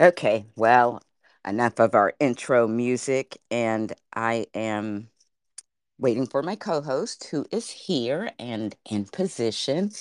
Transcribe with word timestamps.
Okay, 0.00 0.46
well, 0.56 1.02
enough 1.46 1.78
of 1.78 1.94
our 1.94 2.14
intro 2.20 2.66
music, 2.66 3.38
and 3.50 3.92
I 4.14 4.46
am 4.54 5.08
waiting 5.98 6.26
for 6.26 6.42
my 6.42 6.56
co 6.56 6.82
host 6.82 7.24
who 7.26 7.46
is 7.52 7.70
here 7.70 8.30
and 8.38 8.76
in 8.90 9.06
position 9.06 9.92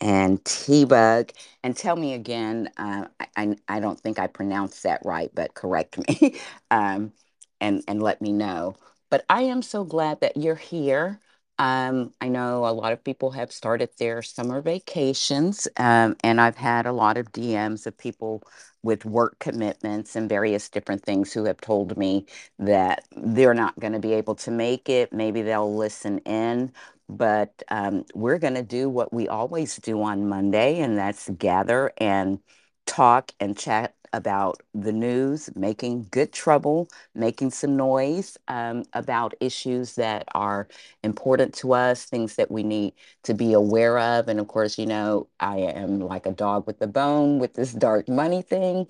and 0.00 0.44
T-Bug. 0.44 1.32
And 1.64 1.76
tell 1.76 1.96
me 1.96 2.14
again, 2.14 2.70
uh, 2.78 3.06
I, 3.20 3.26
I, 3.36 3.56
I 3.68 3.80
don't 3.80 4.00
think 4.00 4.18
I 4.18 4.26
pronounced 4.28 4.82
that 4.84 5.02
right, 5.04 5.30
but 5.34 5.54
correct 5.54 5.98
me 6.08 6.40
um, 6.70 7.12
and, 7.60 7.82
and 7.88 8.02
let 8.02 8.22
me 8.22 8.32
know. 8.32 8.76
But 9.10 9.24
I 9.30 9.42
am 9.42 9.62
so 9.62 9.84
glad 9.84 10.20
that 10.20 10.36
you're 10.36 10.54
here. 10.56 11.20
Um, 11.58 12.14
I 12.20 12.28
know 12.28 12.66
a 12.66 12.72
lot 12.74 12.92
of 12.92 13.04
people 13.04 13.32
have 13.32 13.52
started 13.52 13.90
their 13.98 14.22
summer 14.22 14.62
vacations, 14.62 15.68
um, 15.78 16.16
and 16.24 16.40
I've 16.40 16.56
had 16.58 16.86
a 16.86 16.92
lot 16.92 17.16
of 17.18 17.32
DMs 17.32 17.86
of 17.86 17.98
people 17.98 18.44
with 18.84 19.06
work 19.06 19.38
commitments 19.40 20.16
and 20.16 20.28
various 20.28 20.68
different 20.70 21.04
things 21.04 21.32
who 21.32 21.46
have 21.46 21.60
told 21.62 21.96
me 21.98 22.26
that 22.60 23.04
they're 23.16 23.54
not 23.54 23.78
going 23.80 23.94
to 23.94 24.00
be 24.00 24.14
able 24.14 24.36
to 24.36 24.52
make 24.52 24.88
it. 24.90 25.12
Maybe 25.14 25.42
they'll 25.42 25.74
listen 25.76 26.20
in, 26.20 26.72
but 27.08 27.62
um, 27.70 28.04
we're 28.14 28.38
going 28.38 28.54
to 28.56 28.62
do 28.64 28.90
what 28.90 29.12
we 29.12 29.28
always 29.28 29.76
do 29.78 30.02
on 30.02 30.28
Monday, 30.28 30.80
and 30.80 30.98
that's 30.98 31.30
gather 31.30 31.92
and 31.98 32.40
talk 32.86 33.32
and 33.40 33.58
chat 33.58 33.94
about 34.12 34.62
the 34.74 34.92
news, 34.92 35.50
making 35.56 36.06
good 36.10 36.32
trouble, 36.32 36.88
making 37.14 37.50
some 37.50 37.76
noise 37.76 38.36
um, 38.48 38.84
about 38.92 39.34
issues 39.40 39.94
that 39.96 40.26
are 40.34 40.68
important 41.02 41.54
to 41.54 41.72
us, 41.74 42.04
things 42.04 42.36
that 42.36 42.50
we 42.50 42.62
need 42.62 42.94
to 43.24 43.34
be 43.34 43.52
aware 43.52 43.98
of. 43.98 44.28
And 44.28 44.40
of 44.40 44.48
course, 44.48 44.78
you 44.78 44.86
know, 44.86 45.28
I 45.40 45.58
am 45.58 46.00
like 46.00 46.26
a 46.26 46.32
dog 46.32 46.66
with 46.66 46.80
a 46.82 46.86
bone 46.86 47.38
with 47.38 47.54
this 47.54 47.72
dark 47.72 48.08
money 48.08 48.42
thing. 48.42 48.86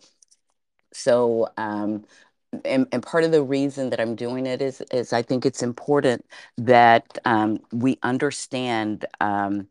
So, 0.92 1.48
um, 1.56 2.04
and, 2.64 2.86
and 2.92 3.02
part 3.02 3.24
of 3.24 3.32
the 3.32 3.42
reason 3.42 3.90
that 3.90 4.00
I'm 4.00 4.14
doing 4.16 4.46
it 4.46 4.62
is 4.62 4.82
is 4.92 5.12
I 5.12 5.22
think 5.22 5.44
it's 5.44 5.62
important 5.62 6.24
that 6.56 7.18
um, 7.24 7.60
we 7.72 7.98
understand 8.02 9.04
um, 9.20 9.68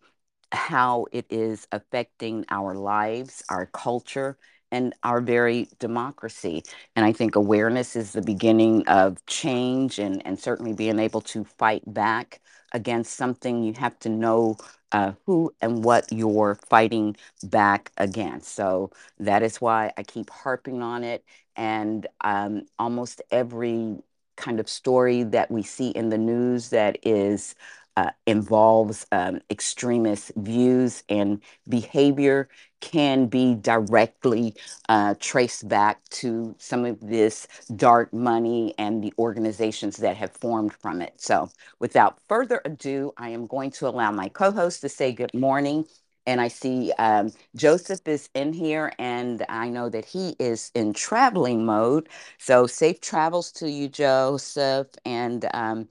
how 0.51 1.07
it 1.11 1.25
is 1.29 1.67
affecting 1.71 2.45
our 2.49 2.75
lives, 2.75 3.43
our 3.49 3.67
culture, 3.67 4.37
and 4.71 4.93
our 5.03 5.21
very 5.21 5.69
democracy. 5.79 6.63
And 6.95 7.05
I 7.05 7.13
think 7.13 7.35
awareness 7.35 7.95
is 7.95 8.13
the 8.13 8.21
beginning 8.21 8.87
of 8.87 9.25
change 9.25 9.99
and, 9.99 10.25
and 10.25 10.39
certainly 10.39 10.73
being 10.73 10.99
able 10.99 11.21
to 11.21 11.43
fight 11.43 11.83
back 11.93 12.41
against 12.73 13.15
something. 13.15 13.63
You 13.63 13.73
have 13.73 13.97
to 13.99 14.09
know 14.09 14.57
uh, 14.91 15.13
who 15.25 15.53
and 15.61 15.83
what 15.83 16.11
you're 16.11 16.55
fighting 16.55 17.15
back 17.43 17.91
against. 17.97 18.53
So 18.55 18.91
that 19.19 19.43
is 19.43 19.61
why 19.61 19.91
I 19.97 20.03
keep 20.03 20.29
harping 20.29 20.81
on 20.81 21.03
it. 21.03 21.23
And 21.55 22.07
um, 22.21 22.65
almost 22.77 23.21
every 23.31 23.97
kind 24.35 24.59
of 24.59 24.69
story 24.69 25.23
that 25.23 25.49
we 25.49 25.63
see 25.63 25.89
in 25.89 26.09
the 26.09 26.17
news 26.17 26.69
that 26.69 26.97
is 27.03 27.55
uh, 27.97 28.11
involves 28.27 29.07
um, 29.11 29.41
extremist 29.51 30.31
views 30.37 31.03
and 31.09 31.41
behavior 31.69 32.49
can 32.81 33.27
be 33.27 33.55
directly 33.55 34.55
uh, 34.89 35.15
traced 35.19 35.67
back 35.67 36.01
to 36.09 36.55
some 36.59 36.85
of 36.85 36.99
this 37.01 37.47
dark 37.75 38.13
money 38.13 38.75
and 38.79 39.03
the 39.03 39.13
organizations 39.19 39.97
that 39.97 40.17
have 40.17 40.31
formed 40.31 40.73
from 40.73 41.01
it. 41.01 41.13
So, 41.17 41.49
without 41.79 42.19
further 42.29 42.61
ado, 42.65 43.13
I 43.17 43.29
am 43.29 43.47
going 43.47 43.71
to 43.71 43.87
allow 43.89 44.11
my 44.11 44.29
co 44.29 44.51
host 44.51 44.81
to 44.81 44.89
say 44.89 45.13
good 45.13 45.33
morning. 45.33 45.85
And 46.27 46.41
I 46.41 46.49
see 46.49 46.93
um, 46.99 47.31
Joseph 47.55 48.07
is 48.07 48.29
in 48.35 48.53
here, 48.53 48.93
and 48.99 49.45
I 49.49 49.69
know 49.69 49.89
that 49.89 50.05
he 50.05 50.35
is 50.39 50.71
in 50.75 50.93
traveling 50.93 51.65
mode. 51.65 52.09
So, 52.37 52.67
safe 52.67 53.01
travels 53.01 53.51
to 53.53 53.69
you, 53.71 53.89
Joseph. 53.89 54.87
And 55.05 55.49
um, 55.53 55.87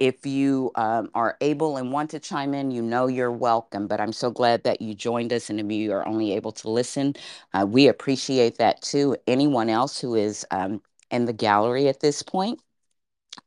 if 0.00 0.26
you 0.26 0.72
um, 0.76 1.10
are 1.14 1.36
able 1.42 1.76
and 1.76 1.92
want 1.92 2.10
to 2.10 2.20
chime 2.20 2.54
in, 2.54 2.72
you 2.72 2.82
know 2.82 3.06
you're 3.06 3.32
welcome. 3.32 3.86
But 3.86 4.00
I'm 4.00 4.12
so 4.14 4.30
glad 4.30 4.64
that 4.64 4.82
you 4.82 4.94
joined 4.94 5.32
us. 5.32 5.50
And 5.50 5.60
if 5.60 5.70
you 5.70 5.92
are 5.92 6.06
only 6.08 6.34
able 6.34 6.52
to 6.52 6.70
listen, 6.70 7.14
uh, 7.54 7.66
we 7.68 7.88
appreciate 7.88 8.58
that 8.58 8.82
too. 8.82 9.16
Anyone 9.28 9.70
else 9.70 10.00
who 10.00 10.16
is 10.16 10.46
um, 10.50 10.82
in 11.10 11.26
the 11.26 11.34
gallery 11.34 11.88
at 11.88 12.00
this 12.00 12.22
point, 12.22 12.60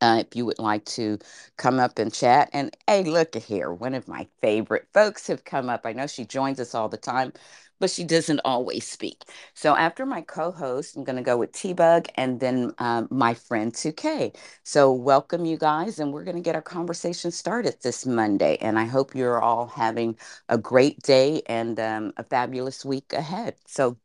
uh, 0.02 0.24
if 0.26 0.36
you 0.36 0.46
would 0.46 0.60
like 0.60 0.86
to 0.86 1.18
come 1.58 1.80
up 1.80 2.00
and 2.00 2.14
chat. 2.14 2.50
And 2.54 2.76
hey, 2.88 3.04
look 3.04 3.36
here. 3.36 3.72
One 3.74 3.96
of 3.96 4.08
my 4.08 4.28
favorite 4.42 4.88
folks 4.94 5.28
have 5.28 5.46
come 5.46 5.70
up. 5.70 5.86
I 5.86 5.94
know 5.94 6.08
she 6.08 6.26
joins 6.26 6.60
us 6.60 6.76
all 6.76 6.90
the 6.90 6.98
time, 6.98 7.34
but 7.84 7.92
she 7.92 8.06
doesn't 8.06 8.42
always 8.46 8.88
speak. 8.88 9.24
So 9.54 9.76
after 9.76 10.06
my 10.06 10.22
co-host, 10.22 10.96
I'm 10.96 11.04
going 11.04 11.18
to 11.18 11.24
go 11.24 11.38
with 11.38 11.52
T-Bug 11.52 12.08
and 12.16 12.40
then 12.40 12.74
um, 12.80 13.10
my 13.12 13.36
friend 13.36 13.74
2K. 13.74 14.34
So 14.64 14.94
welcome 14.94 15.46
you 15.46 15.58
guys, 15.58 16.00
and 16.00 16.14
we're 16.14 16.24
going 16.24 16.38
to 16.38 16.42
get 16.44 16.56
our 16.56 16.62
conversation 16.62 17.32
started 17.32 17.76
this 17.84 18.06
Monday. 18.06 18.58
And 18.62 18.80
I 18.80 18.86
hope 18.86 19.16
you're 19.16 19.42
all 19.42 19.68
having 19.68 20.18
a 20.50 20.58
great 20.58 21.02
day 21.04 21.44
and 21.48 21.80
um, 21.80 22.14
a 22.18 22.24
fabulous 22.24 22.86
week 22.86 23.14
ahead. 23.14 23.56
So 23.68 23.98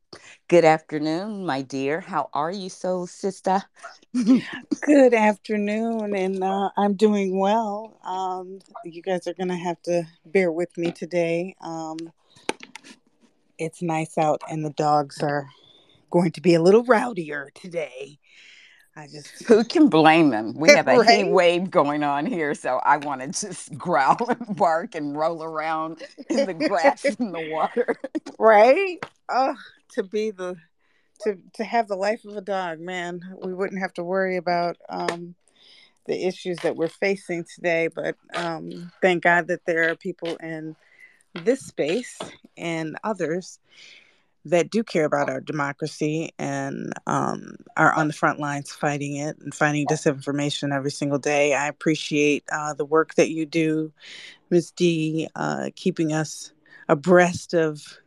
good 0.49 0.65
afternoon, 0.65 1.47
my 1.47 1.63
dear. 1.63 2.01
How 2.01 2.31
are 2.35 2.53
you, 2.53 2.71
Soul 2.71 3.07
Sister? 3.07 3.63
good 4.83 5.15
afternoon, 5.15 6.15
and 6.15 6.43
uh, 6.43 6.71
I'm 6.77 6.95
doing 6.95 7.39
well. 7.39 7.99
Um, 8.05 8.61
you 8.85 9.03
guys 9.03 9.27
are 9.29 9.35
going 9.35 9.49
to 9.49 9.57
have 9.57 9.83
to 9.85 10.05
bear 10.27 10.53
with 10.53 10.77
me 10.79 10.93
today. 10.93 11.57
Um, 11.61 11.97
it's 13.59 13.83
nice 13.83 14.17
out 14.17 14.43
and 14.51 14.65
the 14.65 14.71
dogs 14.71 15.23
are 15.23 15.49
going 16.11 16.31
to 16.33 16.41
be 16.41 16.55
a 16.55 16.63
little 16.63 16.85
rowdier 16.85 17.53
today. 17.55 18.19
I 18.97 19.07
just 19.07 19.45
who 19.47 19.63
can 19.63 19.89
blame 19.89 20.31
them? 20.31 20.55
We 20.55 20.71
have 20.71 20.89
a 20.89 20.99
right? 20.99 21.25
heat 21.25 21.31
wave 21.31 21.71
going 21.71 22.03
on 22.03 22.27
here, 22.27 22.55
so 22.55 22.81
I 22.85 22.97
want 22.97 23.21
to 23.21 23.29
just 23.29 23.77
growl 23.79 24.17
and 24.29 24.57
bark 24.57 24.95
and 24.95 25.17
roll 25.17 25.43
around 25.43 26.03
in 26.29 26.47
the 26.47 26.55
grass 26.55 27.05
and 27.19 27.33
the 27.33 27.49
water. 27.51 27.95
Right? 28.39 28.99
Oh, 29.29 29.55
to 29.93 30.03
be 30.03 30.31
the 30.31 30.57
to 31.21 31.39
to 31.55 31.65
have 31.65 31.87
the 31.89 31.97
life 31.97 32.25
of 32.25 32.37
a 32.37 32.41
dog, 32.41 32.81
man. 32.81 33.21
We 33.43 33.55
wouldn't 33.55 33.81
have 33.81 33.95
to 33.95 34.05
worry 34.05 34.37
about 34.37 34.77
um 34.89 35.35
the 36.07 36.27
issues 36.27 36.59
that 36.61 36.75
we're 36.75 36.89
facing 36.89 37.45
today, 37.45 37.89
but 37.89 38.17
um 38.35 38.91
thank 39.01 39.23
God 39.23 39.47
that 39.49 39.65
there 39.65 39.91
are 39.91 39.97
people 39.97 40.37
in 40.37 40.75
this 41.35 41.61
space 41.61 42.19
and 42.57 42.97
others 43.05 43.59
that 44.45 44.71
do 44.71 44.83
care 44.83 45.05
about 45.05 45.29
our 45.29 45.41
democracy 45.41 46.31
and 46.39 46.93
um, 47.07 47.57
are 47.77 47.93
on 47.93 48.07
the 48.07 48.15
front 48.15 48.39
lines 48.39 48.71
fighting 48.71 49.17
it 49.17 49.37
and 49.41 49.55
fighting 49.55 49.87
disinformation 49.87 50.75
every 50.75 50.91
single 50.91 51.19
day. 51.19 51.55
I 51.55 51.67
appreciate 51.67 52.45
uh, 52.51 52.75
the 52.75 52.85
work 52.85 53.15
that 53.17 53.31
you 53.31 53.45
do, 53.45 53.93
Ms. 54.51 54.71
D, 54.71 55.29
uh, 55.35 55.71
keeping 55.77 56.13
us 56.13 56.53
abreast 56.89 57.53
of 57.53 57.99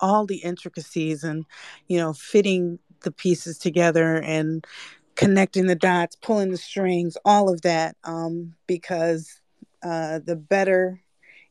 all 0.00 0.26
the 0.26 0.38
intricacies 0.38 1.22
and, 1.22 1.44
you 1.86 1.98
know, 1.98 2.12
fitting 2.12 2.78
the 3.02 3.12
pieces 3.12 3.58
together 3.58 4.16
and 4.22 4.66
connecting 5.14 5.66
the 5.66 5.74
dots, 5.74 6.16
pulling 6.16 6.50
the 6.50 6.56
strings, 6.56 7.16
all 7.24 7.48
of 7.52 7.62
that, 7.62 7.96
um, 8.04 8.54
because 8.66 9.40
uh, 9.82 10.18
the 10.24 10.36
better 10.36 11.00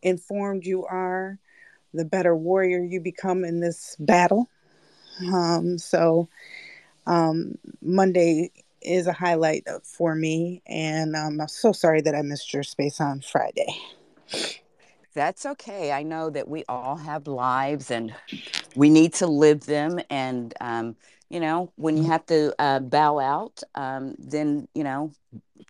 informed 0.05 0.65
you 0.65 0.85
are, 0.85 1.39
the 1.93 2.05
better 2.05 2.35
warrior 2.35 2.83
you 2.83 3.01
become 3.01 3.43
in 3.43 3.59
this 3.59 3.95
battle. 3.99 4.49
Um, 5.33 5.77
so 5.77 6.29
um, 7.07 7.57
Monday 7.81 8.51
is 8.81 9.07
a 9.07 9.13
highlight 9.13 9.67
for 9.83 10.13
me, 10.13 10.61
and 10.67 11.15
um, 11.15 11.41
I'm 11.41 11.47
so 11.47 11.71
sorry 11.71 12.01
that 12.01 12.15
I 12.15 12.21
missed 12.21 12.53
your 12.53 12.63
space 12.63 13.01
on 13.01 13.21
Friday. 13.21 13.75
That's 15.15 15.45
okay. 15.45 15.91
I 15.91 16.03
know 16.03 16.29
that 16.29 16.47
we 16.47 16.65
all 16.67 16.97
have 16.97 17.25
lives 17.25 17.89
and 17.89 18.13
we 18.75 18.89
need 18.89 19.13
to 19.15 19.27
live 19.27 19.61
them. 19.65 19.99
And, 20.09 20.53
um, 20.59 20.97
you 21.29 21.39
know, 21.39 21.71
when 21.77 21.95
you 21.95 22.03
mm-hmm. 22.03 22.11
have 22.11 22.25
to 22.25 22.53
uh, 22.59 22.79
bow 22.79 23.19
out, 23.19 23.63
um, 23.75 24.15
then, 24.19 24.67
you 24.75 24.83
know, 24.83 25.13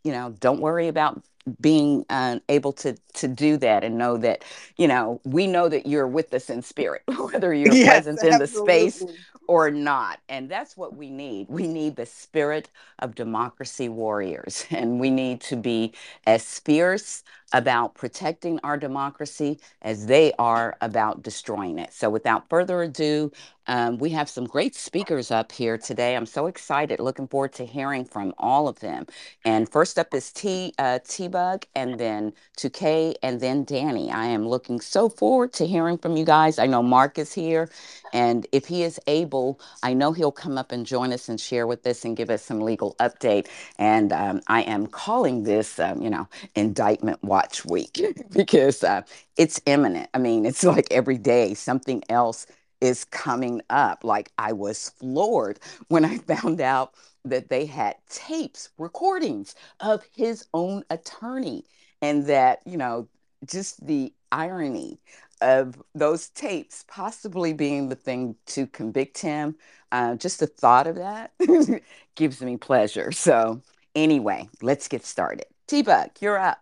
you 0.04 0.12
know, 0.12 0.36
don't 0.40 0.62
worry 0.62 0.88
about 0.88 1.22
being 1.62 2.06
uh, 2.10 2.40
able 2.50 2.74
to 2.74 2.96
to 3.14 3.28
do 3.28 3.58
that 3.58 3.84
and 3.84 3.98
know 3.98 4.18
that 4.18 4.44
you 4.78 4.88
know 4.88 5.22
we 5.24 5.48
know 5.48 5.70
that 5.70 5.86
you're 5.86 6.08
with 6.08 6.34
us 6.34 6.50
in 6.50 6.62
spirit 6.62 7.04
whether 7.32 7.54
you're 7.54 7.76
yes, 7.76 7.88
present 7.88 8.24
in 8.24 8.38
the 8.38 8.48
space 8.48 9.06
or 9.48 9.70
not 9.72 10.20
and 10.30 10.50
that's 10.50 10.76
what 10.78 10.96
we 10.96 11.10
need. 11.10 11.48
We 11.50 11.68
need 11.68 11.96
the 11.96 12.06
spirit 12.06 12.70
of 13.00 13.16
democracy 13.16 13.90
warriors 13.90 14.66
and 14.72 15.00
we 15.00 15.10
need 15.12 15.42
to 15.42 15.56
be 15.56 15.94
as 16.26 16.60
fierce 16.60 17.24
about 17.56 17.96
protecting 17.96 18.60
our 18.64 18.78
democracy 18.78 19.60
as 19.82 20.08
they 20.08 20.34
are 20.40 20.78
about 20.82 21.24
destroying 21.24 21.80
it. 21.80 21.94
So, 21.94 22.12
without 22.12 22.50
further 22.50 22.84
ado, 22.84 23.32
um, 23.68 24.00
we 24.00 24.12
have 24.12 24.30
some 24.30 24.46
great 24.46 24.76
speakers 24.76 25.32
up 25.32 25.52
here 25.52 25.78
today. 25.80 26.16
I'm 26.18 26.28
so 26.28 26.48
excited, 26.48 27.00
looking 27.00 27.28
forward 27.28 27.54
to 27.56 27.66
hearing 27.66 28.06
from 28.06 28.34
all 28.40 28.68
of 28.68 28.80
them. 28.82 29.08
And 29.46 29.70
first 29.70 30.00
up 30.00 30.14
is 30.14 30.32
T 30.34 30.74
uh, 30.80 31.00
T 31.08 31.30
Bug, 31.30 31.66
and 31.76 32.00
then 32.00 32.34
2K, 32.58 33.16
and 33.24 33.42
then 33.42 33.64
Danny. 33.66 34.12
I 34.12 34.26
am 34.28 34.48
looking 34.48 34.82
so 34.82 35.10
forward 35.10 35.54
to 35.56 35.68
hearing 35.68 35.98
from 36.00 36.18
you 36.18 36.26
guys. 36.26 36.60
I 36.60 36.68
know 36.68 36.84
Mark 36.84 37.20
is 37.20 37.34
here, 37.34 37.70
and 38.14 38.48
if 38.52 38.68
he 38.68 38.84
is 38.84 39.00
able, 39.08 39.60
I 39.84 39.94
know 39.94 40.14
he'll 40.14 40.32
come 40.32 40.58
up 40.58 40.72
and 40.72 40.86
join 40.86 41.14
us 41.14 41.30
and 41.30 41.40
share 41.40 41.68
with 41.68 41.88
us 41.88 42.06
and 42.06 42.18
give 42.18 42.30
us 42.32 42.44
some 42.44 42.62
legal 42.62 42.96
update. 43.00 43.48
And 43.80 44.14
um, 44.14 44.42
I 44.48 44.64
am 44.64 44.88
calling 44.88 45.44
this, 45.44 45.80
um, 45.80 46.02
you 46.02 46.10
know, 46.10 46.28
indictment 46.56 47.24
watch 47.24 47.45
week 47.66 48.02
because 48.32 48.84
uh, 48.84 49.02
it's 49.38 49.62
imminent. 49.66 50.10
I 50.14 50.18
mean, 50.20 50.46
it's 50.46 50.64
like 50.64 50.88
every 50.92 51.18
day 51.18 51.54
something 51.54 52.04
else 52.10 52.48
is 52.82 53.06
coming 53.06 53.62
up. 53.70 54.04
Like 54.04 54.32
I 54.38 54.54
was 54.54 54.90
floored 54.90 55.60
when 55.88 56.06
I 56.06 56.18
found 56.34 56.62
out 56.62 56.94
that 57.24 57.50
they 57.50 57.66
had 57.66 57.96
tapes, 58.10 58.70
recordings 58.78 59.56
of 59.80 60.04
his 60.16 60.46
own 60.54 60.84
attorney, 60.90 61.66
and 62.02 62.26
that, 62.28 62.60
you 62.66 62.78
know, 62.78 63.08
just 63.46 63.86
the 63.86 64.14
irony 64.32 65.00
of 65.42 65.82
those 65.94 66.30
tapes 66.30 66.86
possibly 66.88 67.54
being 67.54 67.90
the 67.90 67.96
thing 67.96 68.36
to 68.48 68.68
convict 68.68 69.18
him. 69.20 69.56
Uh, 69.92 70.16
just 70.16 70.40
the 70.40 70.48
thought 70.48 70.88
of 70.88 70.96
that 70.96 71.32
gives 72.16 72.42
me 72.42 72.58
pleasure. 72.58 73.12
So, 73.12 73.62
anyway, 73.96 74.50
let's 74.62 74.88
get 74.88 75.06
started. 75.06 75.46
T 75.68 75.82
Bug, 75.82 76.10
you're 76.20 76.38
up. 76.38 76.60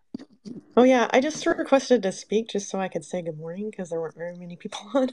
Oh, 0.75 0.83
yeah. 0.83 1.07
I 1.11 1.21
just 1.21 1.45
requested 1.45 2.03
to 2.03 2.11
speak 2.11 2.49
just 2.49 2.69
so 2.69 2.79
I 2.79 2.87
could 2.87 3.05
say 3.05 3.21
good 3.21 3.37
morning 3.37 3.69
because 3.69 3.89
there 3.89 3.99
weren't 3.99 4.15
very 4.15 4.35
many 4.35 4.55
people 4.55 4.81
on. 4.93 5.09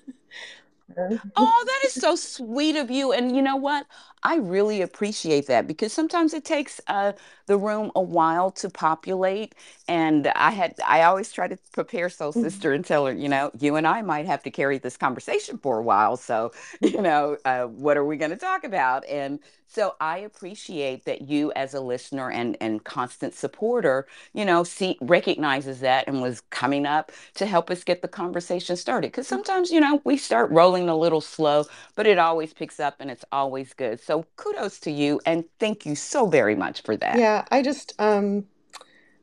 Oh, 1.36 1.64
that 1.66 1.86
is 1.86 1.94
so 1.94 2.16
sweet 2.16 2.76
of 2.76 2.90
you. 2.90 3.12
And 3.12 3.34
you 3.34 3.42
know 3.42 3.56
what? 3.56 3.86
I 4.22 4.36
really 4.36 4.82
appreciate 4.82 5.46
that 5.46 5.66
because 5.66 5.92
sometimes 5.92 6.34
it 6.34 6.44
takes 6.44 6.80
uh, 6.88 7.12
the 7.46 7.56
room 7.56 7.90
a 7.96 8.02
while 8.02 8.50
to 8.52 8.68
populate. 8.68 9.54
And 9.88 10.28
I 10.28 10.50
had, 10.50 10.74
I 10.86 11.02
always 11.02 11.32
try 11.32 11.48
to 11.48 11.58
prepare 11.72 12.10
Soul 12.10 12.32
Sister 12.32 12.72
and 12.72 12.84
tell 12.84 13.06
her, 13.06 13.12
you 13.12 13.28
know, 13.28 13.50
you 13.58 13.76
and 13.76 13.86
I 13.86 14.02
might 14.02 14.26
have 14.26 14.42
to 14.44 14.50
carry 14.50 14.78
this 14.78 14.96
conversation 14.96 15.58
for 15.58 15.78
a 15.78 15.82
while. 15.82 16.16
So, 16.16 16.52
you 16.82 17.00
know, 17.02 17.38
uh, 17.44 17.64
what 17.64 17.96
are 17.96 18.04
we 18.04 18.16
going 18.16 18.32
to 18.32 18.36
talk 18.36 18.64
about? 18.64 19.06
And 19.06 19.40
so 19.72 19.94
I 20.00 20.18
appreciate 20.18 21.04
that 21.04 21.22
you, 21.22 21.52
as 21.54 21.74
a 21.74 21.80
listener 21.80 22.28
and 22.28 22.56
and 22.60 22.82
constant 22.82 23.34
supporter, 23.34 24.08
you 24.32 24.44
know, 24.44 24.64
see 24.64 24.98
recognizes 25.00 25.78
that 25.80 26.08
and 26.08 26.20
was 26.20 26.40
coming 26.50 26.86
up 26.86 27.12
to 27.34 27.46
help 27.46 27.70
us 27.70 27.84
get 27.84 28.02
the 28.02 28.08
conversation 28.08 28.76
started. 28.76 29.12
Because 29.12 29.28
sometimes, 29.28 29.70
you 29.70 29.78
know, 29.78 30.02
we 30.04 30.16
start 30.16 30.50
rolling 30.50 30.88
a 30.88 30.96
little 30.96 31.20
slow, 31.20 31.66
but 31.94 32.06
it 32.06 32.18
always 32.18 32.52
picks 32.52 32.80
up 32.80 32.96
and 32.98 33.12
it's 33.12 33.24
always 33.30 33.72
good. 33.72 34.00
So 34.00 34.26
kudos 34.36 34.80
to 34.80 34.90
you 34.90 35.20
and 35.24 35.44
thank 35.60 35.86
you 35.86 35.94
so 35.94 36.26
very 36.26 36.56
much 36.56 36.82
for 36.82 36.96
that. 36.96 37.16
Yeah, 37.16 37.44
I 37.52 37.62
just 37.62 37.94
um, 38.00 38.46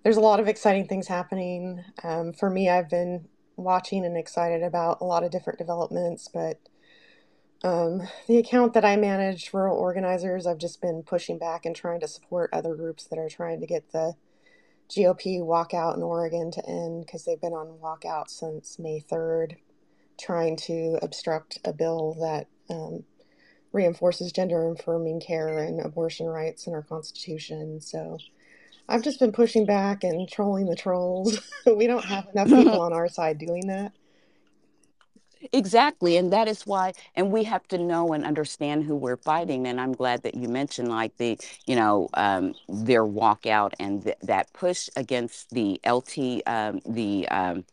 there's 0.04 0.18
a 0.18 0.22
lot 0.22 0.40
of 0.40 0.48
exciting 0.48 0.88
things 0.88 1.08
happening. 1.08 1.84
Um, 2.04 2.32
for 2.32 2.50
me, 2.50 2.70
I've 2.70 2.90
been 2.90 3.28
watching 3.58 4.06
and 4.06 4.16
excited 4.16 4.64
about 4.64 5.02
a 5.02 5.04
lot 5.04 5.24
of 5.26 5.32
different 5.32 5.60
developments, 5.60 6.30
but 6.34 6.58
um, 7.64 8.08
the 8.28 8.38
account 8.38 8.74
that 8.74 8.86
I 8.86 8.96
manage, 8.96 9.54
Rural 9.54 9.78
Organizers, 9.78 10.46
I've 10.46 10.58
just 10.58 10.82
been 10.82 11.04
pushing 11.04 11.38
back 11.38 11.66
and 11.66 11.76
trying 11.76 12.00
to 12.02 12.08
support 12.08 12.50
other 12.54 12.76
groups 12.76 13.06
that 13.06 13.20
are 13.20 13.30
trying 13.30 13.60
to 13.62 13.68
get 13.68 13.92
the 13.92 14.14
GOP 14.90 15.42
walkout 15.42 15.98
in 15.98 16.04
Oregon 16.04 16.52
to 16.52 16.70
end 16.70 17.06
because 17.06 17.26
they've 17.26 17.42
been 17.42 17.54
on 17.54 17.80
walkout 17.82 18.30
since 18.30 18.80
May 18.80 19.02
3rd, 19.02 19.58
trying 20.20 20.56
to 20.58 20.98
obstruct 21.02 21.60
a 21.66 21.74
bill 21.74 22.16
that 22.22 22.48
um, 22.74 23.04
reinforces 23.74 24.32
gender 24.32 24.72
affirming 24.72 25.20
care 25.20 25.60
and 25.60 25.82
abortion 25.82 26.28
rights 26.28 26.68
in 26.68 26.74
our 26.74 26.84
Constitution. 26.84 27.82
So 27.82 28.18
I've 28.88 29.04
just 29.04 29.20
been 29.20 29.32
pushing 29.32 29.66
back 29.66 30.04
and 30.04 30.30
trolling 30.30 30.68
the 30.68 30.76
trolls. 30.76 31.40
we 31.66 31.88
don't 31.88 32.06
have 32.06 32.28
enough 32.34 32.48
people 32.48 32.82
on 32.82 32.94
our 32.94 33.10
side 33.10 33.38
doing 33.38 33.68
that. 33.68 33.94
Exactly. 35.54 36.18
And 36.18 36.32
that 36.34 36.48
is 36.48 36.66
why, 36.66 36.94
and 37.16 37.32
we 37.32 37.44
have 37.44 37.68
to 37.70 37.78
know 37.78 38.14
and 38.14 38.26
understand 38.26 38.84
who 38.84 38.96
we're 38.96 39.18
fighting. 39.18 39.68
And 39.68 39.80
I'm 39.80 39.94
glad 39.94 40.24
that 40.24 40.36
you 40.36 40.48
mentioned 40.48 40.90
like 40.90 41.16
the, 41.18 41.38
you 41.66 41.76
know, 41.76 42.10
um, 42.14 42.54
their 42.68 43.04
walkout 43.06 43.74
and 43.80 44.04
th- 44.04 44.18
that 44.24 44.52
push 44.54 44.90
against 44.96 45.50
the 45.52 45.80
LT, 45.84 46.44
um, 46.46 46.80
the 46.86 47.28
um, 47.30 47.66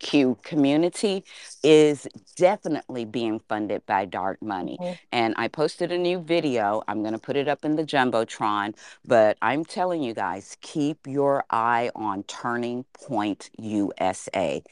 LTGBQ 0.00 0.42
community 0.42 1.24
is 1.62 2.06
definitely 2.36 3.04
being 3.04 3.40
funded 3.48 3.84
by 3.86 4.04
dark 4.04 4.40
money. 4.42 4.78
Mm-hmm. 4.80 4.92
And 5.12 5.34
I 5.36 5.48
posted 5.48 5.92
a 5.92 5.98
new 5.98 6.20
video. 6.20 6.82
I'm 6.88 7.02
going 7.02 7.12
to 7.12 7.18
put 7.18 7.36
it 7.36 7.48
up 7.48 7.64
in 7.64 7.76
the 7.76 7.84
Jumbotron, 7.84 8.74
but 9.04 9.36
I'm 9.42 9.64
telling 9.64 10.02
you 10.02 10.14
guys, 10.14 10.56
keep 10.60 11.06
your 11.06 11.44
eye 11.50 11.90
on 11.94 12.22
Turning 12.24 12.84
Point 12.94 13.50
USA. 13.58 14.62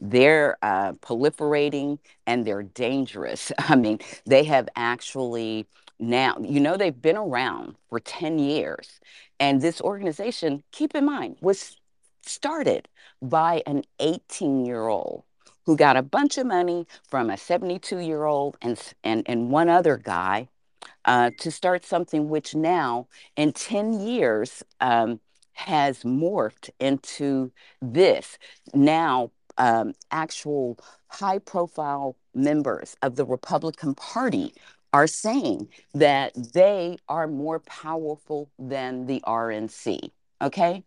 They're 0.00 0.56
uh, 0.62 0.92
proliferating 0.94 1.98
and 2.26 2.46
they're 2.46 2.62
dangerous. 2.62 3.52
I 3.58 3.76
mean, 3.76 3.98
they 4.24 4.44
have 4.44 4.68
actually 4.76 5.66
now, 5.98 6.36
you 6.42 6.60
know, 6.60 6.76
they've 6.76 7.00
been 7.00 7.16
around 7.16 7.76
for 7.88 7.98
10 7.98 8.38
years. 8.38 9.00
And 9.40 9.62
this 9.62 9.80
organization, 9.80 10.62
keep 10.70 10.94
in 10.94 11.06
mind, 11.06 11.36
was 11.40 11.76
started 12.28 12.88
by 13.22 13.62
an 13.66 13.82
18 14.00 14.64
year 14.64 14.88
old 14.88 15.24
who 15.64 15.76
got 15.76 15.96
a 15.96 16.02
bunch 16.02 16.38
of 16.38 16.46
money 16.46 16.86
from 17.08 17.28
a 17.28 17.36
72 17.36 17.98
year 17.98 18.24
old 18.24 18.56
and, 18.62 18.80
and, 19.02 19.22
and 19.26 19.50
one 19.50 19.68
other 19.68 19.96
guy 19.96 20.48
uh, 21.04 21.30
to 21.40 21.50
start 21.50 21.84
something 21.84 22.28
which 22.28 22.54
now, 22.54 23.08
in 23.36 23.52
10 23.52 24.00
years, 24.00 24.62
um, 24.80 25.20
has 25.52 26.02
morphed 26.02 26.70
into 26.78 27.50
this. 27.80 28.38
Now, 28.74 29.30
um, 29.58 29.94
actual 30.10 30.78
high 31.08 31.38
profile 31.38 32.16
members 32.34 32.96
of 33.02 33.16
the 33.16 33.24
Republican 33.24 33.94
Party 33.94 34.52
are 34.92 35.06
saying 35.06 35.68
that 35.94 36.32
they 36.52 36.98
are 37.08 37.26
more 37.26 37.60
powerful 37.60 38.50
than 38.58 39.06
the 39.06 39.22
RNC. 39.26 40.10
Okay 40.42 40.84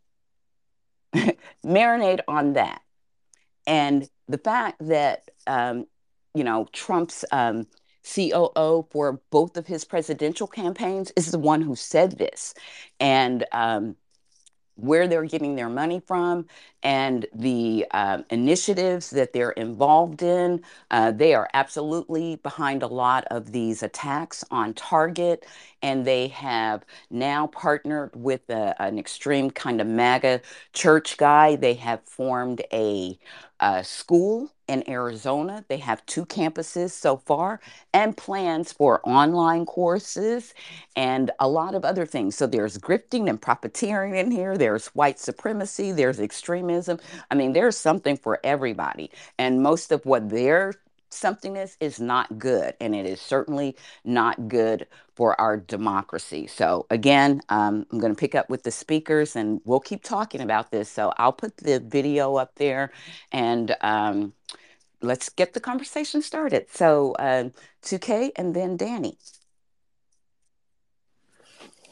marinate 1.66 2.22
on 2.28 2.54
that. 2.54 2.82
And 3.68 4.10
the 4.28 4.38
fact 4.38 4.78
that, 4.88 5.30
um, 5.48 5.86
you 6.34 6.44
know, 6.44 6.68
Trump's 6.72 7.26
um, 7.32 7.68
COO 8.04 8.88
for 8.92 9.22
both 9.30 9.58
of 9.58 9.68
his 9.68 9.86
presidential 9.86 10.48
campaigns 10.48 11.12
is 11.16 11.32
the 11.32 11.40
one 11.40 11.62
who 11.62 11.76
said 11.76 12.18
this. 12.18 12.54
And 13.00 13.46
um, 13.52 13.96
where 14.80 15.08
they're 15.08 15.26
getting 15.26 15.56
their 15.56 15.70
money 15.70 16.02
from 16.06 16.46
and 16.84 17.26
the 17.34 17.86
uh, 17.92 18.20
initiatives 18.30 19.10
that 19.10 19.34
they're 19.34 19.52
involved 19.52 20.22
in. 20.22 20.64
Uh, 20.90 21.12
they 21.12 21.34
are 21.34 21.50
absolutely 21.54 22.38
behind 22.38 22.82
a 22.82 22.88
lot 22.88 23.26
of 23.30 23.52
these 23.52 23.84
attacks 23.84 24.44
on 24.52 24.74
Target, 24.74 25.46
and 25.82 26.06
they 26.06 26.28
have 26.30 26.86
now 27.10 27.48
partnered 27.48 28.12
with 28.16 28.50
a, 28.50 28.80
an 28.82 29.00
extreme 29.00 29.52
kind 29.52 29.82
of 29.82 29.88
MAGA 29.88 30.42
church 30.74 31.18
guy. 31.18 31.56
They 31.56 31.76
have 31.76 32.04
formed 32.04 32.62
a, 32.72 33.18
a 33.60 33.84
school 33.84 34.52
in 34.68 34.88
Arizona. 34.90 35.66
They 35.68 35.78
have 35.78 36.06
two 36.06 36.26
campuses 36.26 36.92
so 36.92 37.18
far 37.18 37.60
and 37.94 38.16
plans 38.16 38.72
for 38.72 39.02
online 39.08 39.66
courses 39.66 40.54
and 40.96 41.32
a 41.40 41.48
lot 41.48 41.74
of 41.76 41.84
other 41.84 42.06
things. 42.06 42.36
So 42.36 42.46
there's 42.46 42.78
grifting 42.78 43.30
and 43.30 43.42
profiteering 43.42 44.16
in 44.16 44.32
here, 44.32 44.58
there's 44.58 44.88
white 44.88 45.20
supremacy, 45.20 45.92
there's 45.92 46.20
extremism. 46.20 47.00
I 47.32 47.36
mean, 47.36 47.54
there's 47.54 47.78
something 47.78 48.16
for 48.16 48.40
everybody. 48.44 49.12
And 49.40 49.64
most 49.64 49.92
of 49.92 50.06
what 50.06 50.30
they're 50.30 50.74
something 51.10 51.56
is 51.56 52.00
not 52.00 52.38
good 52.38 52.74
and 52.80 52.96
it 52.96 53.06
is 53.06 53.20
certainly 53.20 53.76
not 54.04 54.48
good 54.48 54.88
for 55.16 55.40
our 55.40 55.58
democracy 55.58 56.48
so 56.48 56.86
again 56.90 57.42
um, 57.50 57.86
i'm 57.92 58.00
going 58.00 58.14
to 58.14 58.20
pick 58.20 58.36
up 58.36 58.50
with 58.50 58.64
the 58.64 58.72
speakers 58.72 59.36
and 59.36 59.62
we'll 59.66 59.80
keep 59.80 60.04
talking 60.04 60.42
about 60.42 60.72
this 60.72 60.90
so 60.90 61.14
i'll 61.18 61.34
put 61.34 61.58
the 61.58 61.80
video 61.80 62.36
up 62.36 62.56
there 62.56 62.92
and 63.32 63.76
um, 63.82 64.34
let's 65.02 65.30
get 65.30 65.54
the 65.54 65.60
conversation 65.60 66.22
started 66.22 66.66
so 66.70 67.14
uh, 67.14 67.50
2k 67.84 68.32
and 68.36 68.56
then 68.56 68.78
danny 68.78 69.18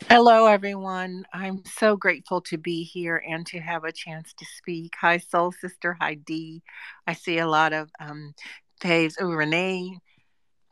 Hello, 0.09 0.45
everyone. 0.45 1.25
I'm 1.33 1.63
so 1.65 1.97
grateful 1.97 2.39
to 2.43 2.57
be 2.57 2.83
here 2.83 3.21
and 3.27 3.45
to 3.47 3.59
have 3.59 3.83
a 3.83 3.91
chance 3.91 4.31
to 4.38 4.45
speak. 4.57 4.93
Hi, 5.01 5.17
Soul 5.17 5.51
Sister. 5.51 5.97
Hi, 6.00 6.13
Dee. 6.13 6.62
I 7.05 7.12
see 7.13 7.39
a 7.39 7.47
lot 7.47 7.74
of 7.74 7.89
um, 8.00 8.33
Taves. 8.79 9.15
Oh, 9.19 9.31
Renee. 9.31 10.00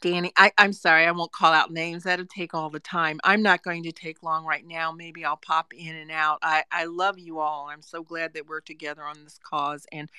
Danny, 0.01 0.31
I, 0.37 0.51
I'm 0.57 0.73
sorry, 0.73 1.05
I 1.05 1.11
won't 1.11 1.31
call 1.31 1.51
out 1.51 1.71
names. 1.71 2.03
That'll 2.03 2.27
take 2.27 2.53
all 2.53 2.69
the 2.69 2.79
time. 2.79 3.19
I'm 3.23 3.41
not 3.41 3.63
going 3.63 3.83
to 3.83 3.91
take 3.91 4.21
long 4.21 4.45
right 4.45 4.65
now. 4.65 4.91
Maybe 4.91 5.25
I'll 5.25 5.37
pop 5.37 5.73
in 5.73 5.95
and 5.95 6.11
out. 6.11 6.39
I, 6.43 6.63
I 6.71 6.85
love 6.85 7.17
you 7.17 7.39
all. 7.39 7.69
I'm 7.71 7.81
so 7.81 8.03
glad 8.03 8.33
that 8.33 8.47
we're 8.47 8.61
together 8.61 9.03
on 9.03 9.23
this 9.23 9.39
cause. 9.43 9.87
And 9.91 10.09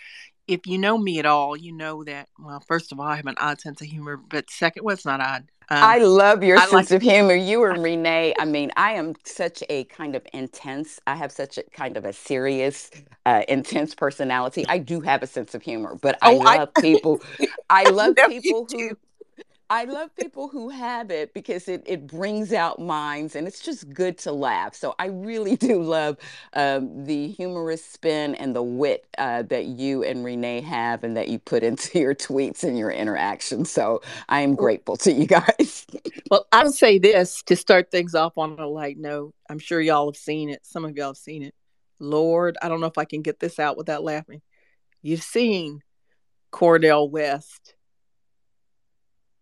if 0.49 0.67
you 0.67 0.79
know 0.79 0.99
me 0.99 1.19
at 1.21 1.27
all, 1.27 1.57
you 1.57 1.73
know 1.73 2.03
that, 2.05 2.29
well, 2.39 2.61
first 2.67 2.91
of 2.91 2.99
all, 2.99 3.07
I 3.07 3.17
have 3.17 3.27
an 3.27 3.37
odd 3.39 3.61
sense 3.61 3.81
of 3.81 3.87
humor, 3.89 4.17
but 4.17 4.51
second, 4.51 4.83
well, 4.83 4.95
it's 4.95 5.05
not 5.05 5.21
odd. 5.21 5.45
Um, 5.69 5.79
I 5.83 5.99
love 5.99 6.45
your 6.45 6.59
I 6.59 6.61
sense 6.67 6.73
like- 6.73 6.91
of 6.93 7.03
humor. 7.03 7.35
You 7.35 7.65
and 7.65 7.83
Renee, 7.83 8.35
I 8.39 8.45
mean, 8.45 8.71
I 8.77 8.93
am 8.93 9.15
such 9.25 9.65
a 9.69 9.85
kind 9.85 10.15
of 10.15 10.25
intense, 10.33 11.01
I 11.07 11.17
have 11.17 11.33
such 11.33 11.59
a 11.59 11.65
kind 11.65 11.97
of 11.97 12.05
a 12.05 12.13
serious, 12.13 12.91
uh, 13.25 13.43
intense 13.49 13.95
personality. 13.95 14.65
I 14.69 14.79
do 14.79 15.01
have 15.01 15.23
a 15.25 15.27
sense 15.27 15.55
of 15.57 15.63
humor, 15.63 15.97
but 16.01 16.19
I 16.23 16.33
oh, 16.33 16.37
love 16.37 16.71
I- 16.77 16.81
people. 16.81 17.21
I 17.69 17.85
love 17.91 18.15
people 18.29 18.69
who 18.73 18.97
I 19.69 19.83
love 19.85 20.15
people 20.15 20.47
who 20.47 20.69
have 20.69 21.11
it 21.11 21.35
because 21.35 21.67
it, 21.67 21.83
it 21.87 22.07
brings 22.07 22.53
out 22.53 22.79
minds 22.79 23.35
and 23.35 23.49
it's 23.49 23.59
just 23.59 23.93
good 23.93 24.17
to 24.19 24.31
laugh. 24.31 24.77
So 24.77 24.95
I 24.99 25.07
really 25.07 25.57
do 25.57 25.83
love 25.83 26.19
um, 26.53 27.05
the 27.05 27.29
humorous 27.29 27.85
spin 27.85 28.37
and 28.37 28.55
the 28.55 28.63
wit 28.63 29.07
uh, 29.19 29.43
that 29.43 29.65
you 29.65 30.05
and 30.05 30.25
Renee 30.25 30.61
have 30.61 31.03
and 31.03 31.17
that 31.17 31.29
you 31.29 31.41
put 31.41 31.63
into 31.65 31.99
your 31.99 32.15
tweets 32.15 32.63
and 32.63 32.79
your 32.79 32.91
interactions. 32.91 33.71
So 33.71 34.03
I 34.29 34.41
am 34.43 34.55
grateful 34.55 34.97
to 34.99 35.13
you 35.13 35.27
guys. 35.27 35.87
well, 36.31 36.47
I'll 36.53 36.71
say 36.71 36.99
this 36.99 37.43
to 37.47 37.57
start 37.57 37.91
things 37.91 38.15
off 38.15 38.39
on 38.39 38.59
a 38.61 38.69
light 38.69 38.99
note. 38.99 39.35
I'm 39.51 39.59
sure 39.59 39.81
y'all 39.81 40.11
have 40.13 40.17
seen 40.17 40.49
it. 40.49 40.65
Some 40.65 40.85
of 40.85 40.97
y'all 40.97 41.09
have 41.09 41.17
seen 41.17 41.43
it. 41.43 41.55
Lord, 41.99 42.57
I 42.63 42.69
don't 42.69 42.81
know 42.81 42.87
if 42.87 42.99
I 42.99 43.05
can 43.05 43.23
get 43.23 43.41
this 43.41 43.59
out 43.59 43.77
without 43.77 44.05
laughing. 44.05 44.43
You've 45.03 45.23
seen 45.23 45.81
Cornel 46.53 47.11
West 47.11 47.76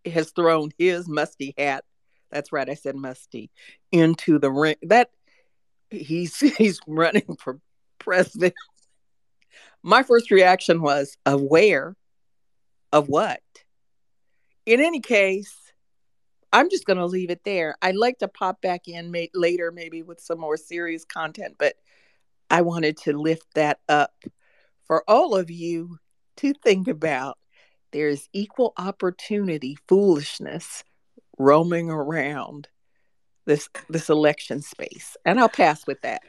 has 0.06 0.30
thrown 0.30 0.70
his 0.78 1.08
musty 1.08 1.54
hat. 1.56 1.84
That's 2.30 2.52
right, 2.52 2.68
I 2.68 2.75
said 2.75 2.96
musty 2.96 3.50
into 3.92 4.38
the 4.38 4.50
ring. 4.50 4.76
That 4.82 5.11
he's 5.90 6.38
he's 6.56 6.80
running 6.87 7.37
for 7.38 7.58
president. 7.99 8.54
My 9.82 10.02
first 10.02 10.30
reaction 10.30 10.80
was 10.80 11.16
aware 11.26 11.96
of 12.92 13.08
what? 13.08 13.40
In 14.66 14.80
any 14.80 15.00
case, 15.00 15.54
I'm 16.52 16.70
just 16.70 16.87
going 16.87 16.99
to 16.99 17.06
leave 17.06 17.30
it 17.30 17.42
there. 17.44 17.76
I'd 17.82 17.96
like 17.96 18.18
to 18.18 18.28
pop 18.28 18.62
back 18.62 18.88
in 18.88 19.11
may- 19.11 19.30
later, 19.34 19.73
maybe 19.73 20.02
with 20.02 20.20
some 20.20 20.38
more 20.38 20.56
serious 20.56 21.04
content, 21.04 21.56
but 21.58 21.75
I 22.49 22.62
wanted 22.62 22.96
to 22.99 23.18
lift 23.18 23.46
that 23.56 23.80
up 23.88 24.14
for 24.87 25.02
all 25.08 25.34
of 25.34 25.50
you 25.50 25.99
to 26.37 26.52
think 26.62 26.88
about 26.88 27.37
there's 27.94 28.28
equal 28.32 28.72
opportunity 28.76 29.78
foolishness 29.86 30.82
roaming 31.38 31.90
around 31.90 32.68
this 33.46 33.68
this 33.88 34.10
election 34.10 34.60
space. 34.60 35.16
And 35.24 35.38
I'll 35.38 35.48
pass 35.48 35.86
with 35.86 36.02
that. 36.02 36.22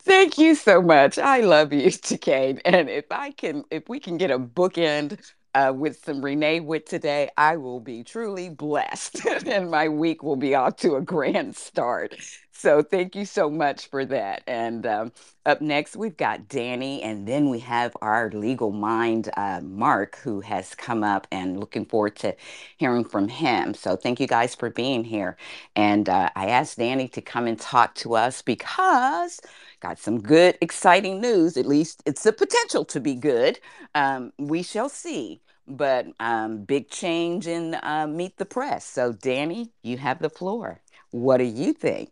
Thank 0.00 0.38
you 0.38 0.54
so 0.54 0.80
much. 0.80 1.18
I 1.18 1.40
love 1.40 1.72
you, 1.72 1.90
Chicane. 1.90 2.60
And 2.64 2.88
if 2.88 3.04
I 3.10 3.30
can, 3.30 3.64
if 3.70 3.88
we 3.90 4.00
can 4.00 4.16
get 4.16 4.30
a 4.30 4.38
bookend 4.38 5.20
uh, 5.54 5.72
with 5.76 6.04
some 6.04 6.24
Renee 6.24 6.60
Witt 6.60 6.86
today, 6.86 7.30
I 7.38 7.58
will 7.58 7.80
be 7.80 8.04
truly 8.04 8.50
blessed 8.50 9.26
and 9.46 9.70
my 9.70 9.88
week 9.88 10.22
will 10.22 10.36
be 10.36 10.54
off 10.54 10.76
to 10.78 10.96
a 10.96 11.02
grand 11.02 11.56
start. 11.56 12.16
So 12.52 12.82
thank 12.82 13.16
you 13.16 13.26
so 13.26 13.50
much 13.50 13.88
for 13.88 14.04
that. 14.06 14.42
And 14.46 14.86
um, 14.86 15.12
up 15.46 15.60
next, 15.62 15.96
we've 15.96 16.16
got 16.16 16.48
Danny, 16.48 17.02
and 17.02 17.26
then 17.28 17.50
we 17.50 17.60
have 17.60 17.96
our 18.02 18.30
legal 18.32 18.72
mind, 18.72 19.30
uh, 19.36 19.60
Mark, 19.64 20.18
who 20.24 20.40
has 20.42 20.74
come 20.74 21.04
up 21.04 21.26
and 21.32 21.60
looking 21.60 21.86
forward 21.86 22.16
to 22.18 22.36
hearing 22.78 23.04
from 23.04 23.28
him. 23.28 23.74
So 23.74 23.96
thank 23.96 24.20
you 24.20 24.28
guys 24.28 24.54
for 24.54 24.70
being 24.70 25.04
here. 25.04 25.36
And 25.76 26.08
uh, 26.08 26.30
I 26.36 26.48
asked 26.48 26.78
Danny 26.78 27.08
to 27.08 27.22
come 27.22 27.48
and 27.48 27.58
talk 27.60 27.94
to 27.96 28.14
us 28.16 28.42
because 28.42 29.40
got 29.82 29.98
some 29.98 30.20
good, 30.20 30.56
exciting 30.60 31.20
news. 31.20 31.56
At 31.56 31.66
least 31.66 32.02
it's 32.06 32.22
the 32.22 32.32
potential 32.32 32.84
to 32.86 33.00
be 33.00 33.14
good. 33.14 33.58
Um, 33.94 34.32
we 34.38 34.62
shall 34.62 34.88
see. 34.88 35.42
But 35.68 36.06
um, 36.18 36.64
big 36.64 36.88
change 36.88 37.46
in 37.46 37.74
uh, 37.82 38.06
Meet 38.08 38.38
the 38.38 38.44
Press. 38.44 38.84
So, 38.84 39.12
Danny, 39.12 39.72
you 39.82 39.96
have 39.98 40.20
the 40.20 40.30
floor. 40.30 40.80
What 41.10 41.36
do 41.38 41.44
you 41.44 41.72
think? 41.72 42.10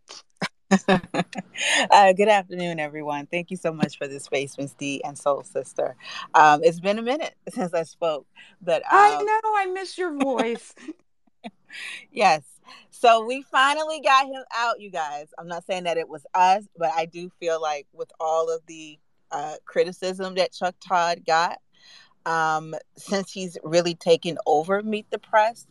uh, 0.89 2.13
good 2.13 2.29
afternoon, 2.29 2.79
everyone. 2.79 3.27
Thank 3.27 3.51
you 3.51 3.57
so 3.57 3.73
much 3.73 3.99
for 3.99 4.07
this 4.07 4.25
space, 4.25 4.57
Miss 4.57 4.73
D 4.75 5.03
and 5.05 5.19
Soul 5.19 5.43
Sister. 5.43 5.97
Um, 6.35 6.63
it's 6.63 6.79
been 6.79 6.99
a 6.99 7.03
minute 7.03 7.35
since 7.49 7.75
I 7.75 7.83
spoke, 7.83 8.27
but 8.63 8.83
um, 8.83 8.89
I 8.93 9.19
know 9.21 9.41
I 9.57 9.67
miss 9.73 9.99
your 9.99 10.17
voice. 10.17 10.75
yes. 12.13 12.43
So 12.91 13.25
we 13.25 13.43
finally 13.43 14.01
got 14.01 14.27
him 14.27 14.43
out, 14.55 14.81
you 14.81 14.91
guys. 14.91 15.29
I'm 15.39 15.49
not 15.49 15.65
saying 15.65 15.85
that 15.85 15.97
it 15.97 16.09
was 16.09 16.27
us, 16.35 16.65
but 16.77 16.91
I 16.95 17.07
do 17.07 17.31
feel 17.41 17.61
like 17.61 17.87
with 17.93 18.11
all 18.21 18.55
of 18.55 18.61
the 18.67 18.99
uh, 19.31 19.55
criticism 19.65 20.35
that 20.35 20.53
Chuck 20.53 20.75
Todd 20.87 21.23
got, 21.27 21.59
um, 22.27 22.75
since 22.97 23.33
he's 23.33 23.57
really 23.63 23.95
taken 23.95 24.39
over 24.47 24.83
Meet 24.83 25.11
the 25.11 25.19
Press, 25.19 25.67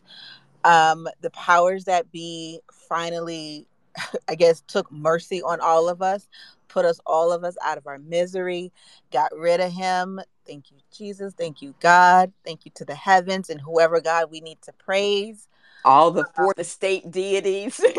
um, 0.64 1.08
the 1.22 1.30
powers 1.32 1.86
that 1.86 2.12
be 2.12 2.60
finally, 2.88 3.68
I 4.30 4.36
guess, 4.36 4.64
took 4.68 4.92
mercy 4.92 5.42
on 5.42 5.60
all 5.62 5.90
of 5.90 6.02
us, 6.02 6.28
put 6.68 6.86
us 6.86 7.00
all 7.06 7.32
of 7.32 7.44
us 7.44 7.56
out 7.64 7.78
of 7.78 7.88
our 7.88 8.00
misery, 8.00 8.72
got 9.12 9.32
rid 9.38 9.60
of 9.60 9.72
him. 9.72 10.20
Thank 10.48 10.72
you, 10.72 10.78
Jesus. 10.92 11.34
Thank 11.38 11.62
you, 11.62 11.76
God. 11.80 12.32
Thank 12.44 12.66
you 12.66 12.72
to 12.76 12.86
the 12.86 12.96
heavens 12.96 13.50
and 13.50 13.62
whoever 13.62 14.02
God 14.02 14.32
we 14.32 14.42
need 14.42 14.62
to 14.64 14.74
praise 14.74 15.49
all 15.86 16.12
the 16.12 16.26
four 16.36 16.54
fourth 16.56 16.66
state 16.66 17.10
deities. 17.12 17.80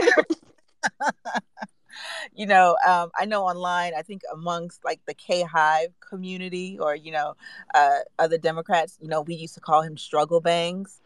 you 2.35 2.47
know, 2.47 2.77
um, 2.87 3.11
I 3.19 3.25
know 3.25 3.45
online, 3.45 3.93
I 3.97 4.03
think 4.03 4.23
amongst 4.33 4.85
like 4.85 5.01
the 5.07 5.15
K 5.15 5.43
Hive 5.43 5.93
community 6.01 6.79
or, 6.79 6.95
you 6.95 7.13
know, 7.13 7.35
uh, 7.75 7.99
other 8.19 8.39
Democrats, 8.39 8.99
you 9.01 9.09
know, 9.09 9.23
we 9.23 9.35
used 9.35 9.55
to 9.55 9.61
call 9.61 9.83
him 9.83 9.97
struggle 9.97 10.41
bangs. 10.41 11.01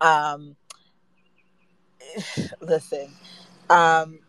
Um, 0.00 0.56
listen, 2.60 3.10
um, 3.68 4.20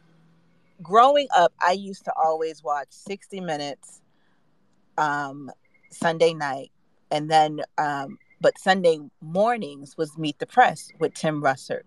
growing 0.81 1.27
up, 1.35 1.53
I 1.61 1.73
used 1.73 2.05
to 2.05 2.13
always 2.15 2.63
watch 2.63 2.87
60 2.89 3.41
Minutes 3.41 4.01
um, 4.97 5.51
Sunday 5.89 6.33
night. 6.33 6.71
And 7.09 7.29
then, 7.29 7.61
um, 7.77 8.17
but 8.39 8.57
Sunday 8.57 8.99
mornings 9.21 9.97
was 9.97 10.17
Meet 10.17 10.39
the 10.39 10.45
Press 10.45 10.89
with 10.99 11.13
Tim 11.13 11.43
Russert 11.43 11.83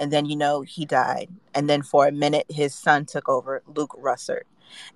and 0.00 0.10
then 0.10 0.26
you 0.26 0.34
know 0.34 0.62
he 0.62 0.84
died. 0.84 1.28
And 1.54 1.68
then 1.68 1.82
for 1.82 2.08
a 2.08 2.12
minute 2.12 2.46
his 2.48 2.74
son 2.74 3.04
took 3.04 3.28
over 3.28 3.62
luke 3.68 3.96
russert. 4.02 4.44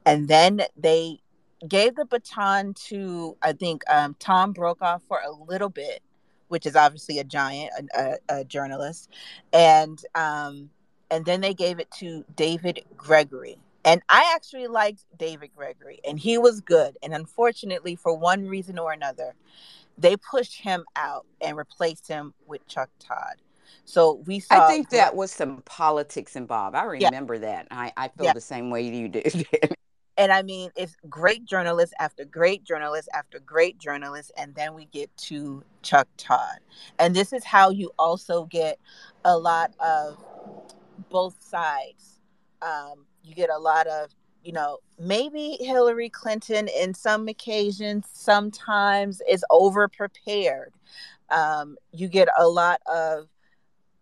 And 0.04 0.26
then 0.26 0.62
they 0.76 1.20
gave 1.68 1.94
the 1.94 2.04
baton 2.04 2.74
to 2.74 3.36
i 3.42 3.52
think 3.52 3.82
um, 3.88 4.16
tom 4.18 4.52
brokaw 4.52 4.98
for 5.08 5.20
a 5.24 5.32
little 5.32 5.70
bit 5.70 6.02
which 6.48 6.66
is 6.66 6.76
obviously 6.76 7.18
a 7.18 7.24
giant 7.24 7.70
a, 7.94 8.00
a, 8.00 8.40
a 8.40 8.44
journalist. 8.44 9.10
And 9.52 10.02
um, 10.14 10.70
and 11.10 11.24
then 11.24 11.40
they 11.40 11.54
gave 11.54 11.78
it 11.78 11.90
to 11.98 12.24
david 12.34 12.84
gregory. 12.96 13.58
And 13.84 14.02
i 14.08 14.32
actually 14.34 14.66
liked 14.68 15.04
david 15.18 15.50
gregory 15.54 16.00
and 16.06 16.18
he 16.18 16.38
was 16.38 16.60
good. 16.60 16.96
And 17.02 17.14
unfortunately 17.14 17.94
for 17.96 18.16
one 18.16 18.46
reason 18.46 18.78
or 18.78 18.92
another 18.92 19.34
they 19.96 20.16
pushed 20.16 20.60
him 20.60 20.84
out 20.96 21.24
and 21.40 21.56
replaced 21.56 22.08
him 22.08 22.34
with 22.46 22.66
chuck 22.66 22.90
todd 22.98 23.36
so 23.84 24.22
we 24.26 24.40
saw. 24.40 24.66
I 24.66 24.68
think 24.68 24.90
that 24.90 25.14
was 25.14 25.30
some 25.30 25.62
politics 25.62 26.36
involved. 26.36 26.76
I 26.76 26.84
remember 26.84 27.34
yeah. 27.34 27.40
that. 27.40 27.68
I, 27.70 27.92
I 27.96 28.08
feel 28.08 28.26
yeah. 28.26 28.32
the 28.32 28.40
same 28.40 28.70
way 28.70 28.82
you 28.82 29.08
did. 29.08 29.46
and 30.16 30.32
I 30.32 30.42
mean, 30.42 30.70
it's 30.76 30.96
great 31.08 31.44
journalists 31.44 31.94
after 31.98 32.24
great 32.24 32.64
journalists 32.64 33.08
after 33.14 33.38
great 33.40 33.78
journalists, 33.78 34.32
and 34.36 34.54
then 34.54 34.74
we 34.74 34.86
get 34.86 35.14
to 35.18 35.62
Chuck 35.82 36.08
Todd, 36.16 36.58
and 36.98 37.14
this 37.14 37.32
is 37.32 37.44
how 37.44 37.70
you 37.70 37.90
also 37.98 38.44
get 38.46 38.78
a 39.24 39.36
lot 39.36 39.72
of 39.80 40.22
both 41.10 41.42
sides. 41.42 42.20
Um, 42.62 43.06
you 43.22 43.34
get 43.34 43.50
a 43.50 43.58
lot 43.58 43.86
of 43.86 44.10
you 44.44 44.52
know, 44.52 44.78
maybe 44.98 45.56
Hillary 45.58 46.10
Clinton 46.10 46.68
in 46.68 46.92
some 46.94 47.26
occasions 47.28 48.06
sometimes 48.12 49.22
is 49.28 49.44
over 49.50 49.88
prepared. 49.88 50.74
Um, 51.30 51.76
you 51.92 52.08
get 52.08 52.28
a 52.38 52.46
lot 52.46 52.80
of 52.86 53.28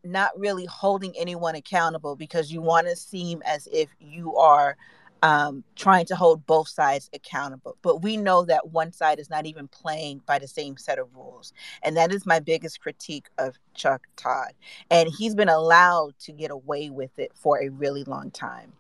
not 0.05 0.39
really 0.39 0.67
holding 0.67 1.15
anyone 1.17 1.55
accountable 1.55 2.17
because 2.17 2.53
you 2.53 2.61
want 2.61 2.87
to 2.87 2.97
seem 2.97 3.43
as 3.45 3.69
if 3.73 3.89
you 4.01 4.37
are 4.37 4.77
um, 5.23 5.63
trying 5.77 6.05
to 6.07 6.17
hold 6.17 6.45
both 6.47 6.69
sides 6.69 7.09
accountable. 7.15 7.77
But 7.83 8.03
we 8.03 8.17
know 8.17 8.45
that 8.45 8.71
one 8.71 8.93
side 8.93 9.21
is 9.21 9.31
not 9.31 9.47
even 9.47 9.69
playing 9.69 10.23
by 10.27 10.39
the 10.39 10.49
same 10.49 10.77
set 10.77 10.99
of 10.99 11.15
rules. 11.15 11.53
And 11.83 11.97
that 11.97 12.13
is 12.13 12.27
my 12.27 12.41
biggest 12.41 12.81
critique 12.81 13.29
of 13.39 13.57
Chuck 13.75 14.07
Todd. 14.17 14.53
And 14.91 15.09
he's 15.17 15.35
been 15.35 15.49
allowed 15.49 16.19
to 16.21 16.33
get 16.33 16.51
away 16.51 16.91
with 16.91 17.17
it 17.19 17.31
for 17.35 17.63
a 17.63 17.69
really 17.69 18.03
long 18.05 18.33
time. 18.33 18.73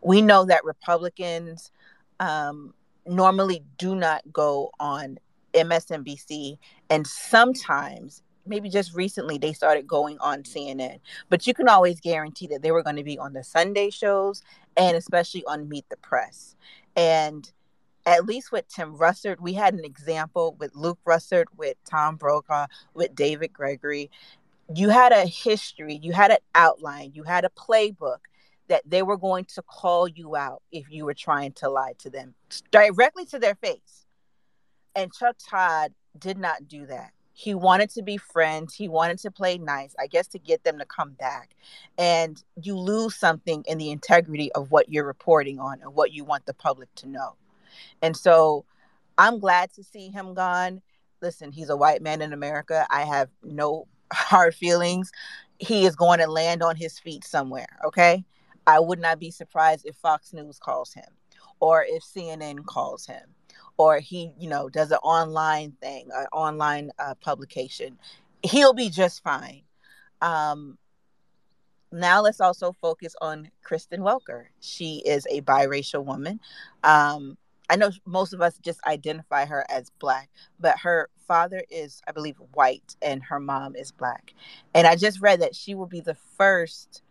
We 0.00 0.22
know 0.22 0.46
that 0.46 0.64
Republicans 0.64 1.70
um, 2.18 2.72
normally 3.06 3.62
do 3.76 3.94
not 3.94 4.22
go 4.32 4.70
on 4.80 5.18
MSNBC 5.52 6.58
and 6.88 7.06
sometimes 7.06 8.22
maybe 8.50 8.68
just 8.68 8.94
recently 8.94 9.38
they 9.38 9.54
started 9.54 9.86
going 9.86 10.18
on 10.18 10.42
CNN, 10.42 11.00
but 11.30 11.46
you 11.46 11.54
can 11.54 11.68
always 11.68 12.00
guarantee 12.00 12.48
that 12.48 12.60
they 12.60 12.72
were 12.72 12.82
going 12.82 12.96
to 12.96 13.04
be 13.04 13.18
on 13.18 13.32
the 13.32 13.42
Sunday 13.42 13.88
shows 13.88 14.42
and 14.76 14.96
especially 14.96 15.44
on 15.46 15.68
Meet 15.68 15.88
the 15.88 15.96
Press. 15.96 16.56
And 16.96 17.50
at 18.04 18.26
least 18.26 18.52
with 18.52 18.68
Tim 18.68 18.98
Russert, 18.98 19.40
we 19.40 19.54
had 19.54 19.72
an 19.72 19.84
example 19.84 20.56
with 20.58 20.74
Luke 20.74 20.98
Russert, 21.06 21.46
with 21.56 21.76
Tom 21.88 22.16
Brokaw, 22.16 22.66
with 22.92 23.14
David 23.14 23.52
Gregory. 23.52 24.10
You 24.74 24.90
had 24.90 25.12
a 25.12 25.24
history, 25.26 25.98
you 26.02 26.12
had 26.12 26.30
an 26.30 26.38
outline, 26.54 27.12
you 27.14 27.22
had 27.22 27.44
a 27.44 27.50
playbook 27.50 28.18
that 28.68 28.82
they 28.86 29.02
were 29.02 29.16
going 29.16 29.44
to 29.44 29.62
call 29.62 30.06
you 30.06 30.36
out 30.36 30.62
if 30.70 30.90
you 30.90 31.04
were 31.04 31.14
trying 31.14 31.52
to 31.52 31.68
lie 31.68 31.94
to 31.98 32.10
them 32.10 32.34
directly 32.70 33.24
to 33.26 33.38
their 33.38 33.54
face. 33.56 34.06
And 34.94 35.12
Chuck 35.12 35.36
Todd 35.38 35.92
did 36.18 36.38
not 36.38 36.68
do 36.68 36.86
that. 36.86 37.12
He 37.40 37.54
wanted 37.54 37.88
to 37.90 38.02
be 38.02 38.18
friends. 38.18 38.74
He 38.74 38.86
wanted 38.86 39.18
to 39.20 39.30
play 39.30 39.56
nice, 39.56 39.94
I 39.98 40.08
guess, 40.08 40.26
to 40.28 40.38
get 40.38 40.62
them 40.62 40.78
to 40.78 40.84
come 40.84 41.12
back. 41.12 41.56
And 41.96 42.42
you 42.60 42.76
lose 42.76 43.16
something 43.16 43.64
in 43.66 43.78
the 43.78 43.90
integrity 43.90 44.52
of 44.52 44.70
what 44.70 44.90
you're 44.90 45.06
reporting 45.06 45.58
on 45.58 45.80
and 45.80 45.94
what 45.94 46.12
you 46.12 46.22
want 46.22 46.44
the 46.44 46.52
public 46.52 46.94
to 46.96 47.08
know. 47.08 47.36
And 48.02 48.14
so 48.14 48.66
I'm 49.16 49.38
glad 49.38 49.72
to 49.72 49.82
see 49.82 50.10
him 50.10 50.34
gone. 50.34 50.82
Listen, 51.22 51.50
he's 51.50 51.70
a 51.70 51.76
white 51.78 52.02
man 52.02 52.20
in 52.20 52.34
America. 52.34 52.86
I 52.90 53.04
have 53.04 53.30
no 53.42 53.86
hard 54.12 54.54
feelings. 54.54 55.10
He 55.58 55.86
is 55.86 55.96
going 55.96 56.18
to 56.18 56.26
land 56.26 56.62
on 56.62 56.76
his 56.76 56.98
feet 56.98 57.24
somewhere, 57.24 57.78
okay? 57.86 58.22
I 58.66 58.80
would 58.80 59.00
not 59.00 59.18
be 59.18 59.30
surprised 59.30 59.86
if 59.86 59.96
Fox 59.96 60.34
News 60.34 60.58
calls 60.58 60.92
him 60.92 61.08
or 61.58 61.86
if 61.88 62.02
CNN 62.02 62.66
calls 62.66 63.06
him 63.06 63.34
or 63.80 63.98
he, 63.98 64.30
you 64.38 64.46
know, 64.46 64.68
does 64.68 64.90
an 64.90 64.98
online 64.98 65.72
thing, 65.80 66.06
an 66.14 66.26
online 66.34 66.90
uh, 66.98 67.14
publication. 67.14 67.98
He'll 68.42 68.74
be 68.74 68.90
just 68.90 69.22
fine. 69.22 69.62
Um, 70.20 70.76
now 71.90 72.20
let's 72.20 72.42
also 72.42 72.72
focus 72.72 73.16
on 73.22 73.50
Kristen 73.62 74.02
Welker. 74.02 74.44
She 74.60 75.02
is 75.06 75.26
a 75.30 75.40
biracial 75.40 76.04
woman. 76.04 76.40
Um, 76.84 77.38
I 77.70 77.76
know 77.76 77.90
most 78.04 78.34
of 78.34 78.42
us 78.42 78.58
just 78.58 78.80
identify 78.86 79.46
her 79.46 79.64
as 79.70 79.90
black, 79.98 80.28
but 80.58 80.78
her 80.80 81.08
father 81.26 81.62
is, 81.70 82.02
I 82.06 82.12
believe, 82.12 82.36
white 82.52 82.96
and 83.00 83.22
her 83.22 83.40
mom 83.40 83.76
is 83.76 83.92
black. 83.92 84.34
And 84.74 84.86
I 84.86 84.94
just 84.94 85.22
read 85.22 85.40
that 85.40 85.56
she 85.56 85.74
will 85.74 85.86
be 85.86 86.00
the 86.02 86.16
first 86.36 87.02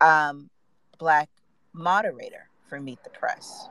um, 0.00 0.48
black 1.00 1.28
moderator 1.72 2.48
for 2.68 2.80
Meet 2.80 3.02
the 3.02 3.10
Press. 3.10 3.68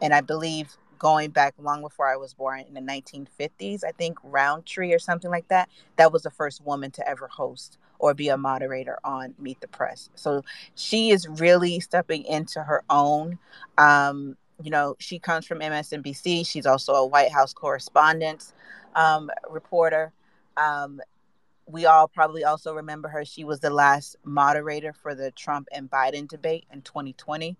And 0.00 0.14
I 0.14 0.22
believe 0.22 0.74
going 1.02 1.30
back 1.30 1.52
long 1.58 1.82
before 1.82 2.08
I 2.08 2.16
was 2.16 2.32
born 2.32 2.60
in 2.60 2.74
the 2.74 2.80
1950s, 2.80 3.82
I 3.82 3.90
think 3.90 4.18
Rountree 4.22 4.92
or 4.92 5.00
something 5.00 5.32
like 5.32 5.48
that, 5.48 5.68
that 5.96 6.12
was 6.12 6.22
the 6.22 6.30
first 6.30 6.64
woman 6.64 6.92
to 6.92 7.08
ever 7.08 7.26
host 7.26 7.76
or 7.98 8.14
be 8.14 8.28
a 8.28 8.36
moderator 8.36 9.00
on 9.02 9.34
Meet 9.36 9.60
the 9.60 9.66
Press. 9.66 10.10
So 10.14 10.44
she 10.76 11.10
is 11.10 11.26
really 11.26 11.80
stepping 11.80 12.24
into 12.24 12.62
her 12.62 12.84
own. 12.88 13.40
Um, 13.78 14.36
you 14.62 14.70
know, 14.70 14.94
she 15.00 15.18
comes 15.18 15.44
from 15.44 15.58
MSNBC. 15.58 16.46
She's 16.46 16.66
also 16.66 16.92
a 16.92 17.04
White 17.04 17.32
House 17.32 17.52
correspondent 17.52 18.52
um, 18.94 19.28
reporter. 19.50 20.12
Um, 20.56 21.00
we 21.66 21.86
all 21.86 22.06
probably 22.06 22.44
also 22.44 22.74
remember 22.74 23.08
her. 23.08 23.24
She 23.24 23.42
was 23.42 23.58
the 23.58 23.70
last 23.70 24.16
moderator 24.24 24.92
for 24.92 25.14
the 25.16 25.32
Trump 25.32 25.66
and 25.72 25.90
Biden 25.90 26.28
debate 26.28 26.66
in 26.72 26.82
2020. 26.82 27.56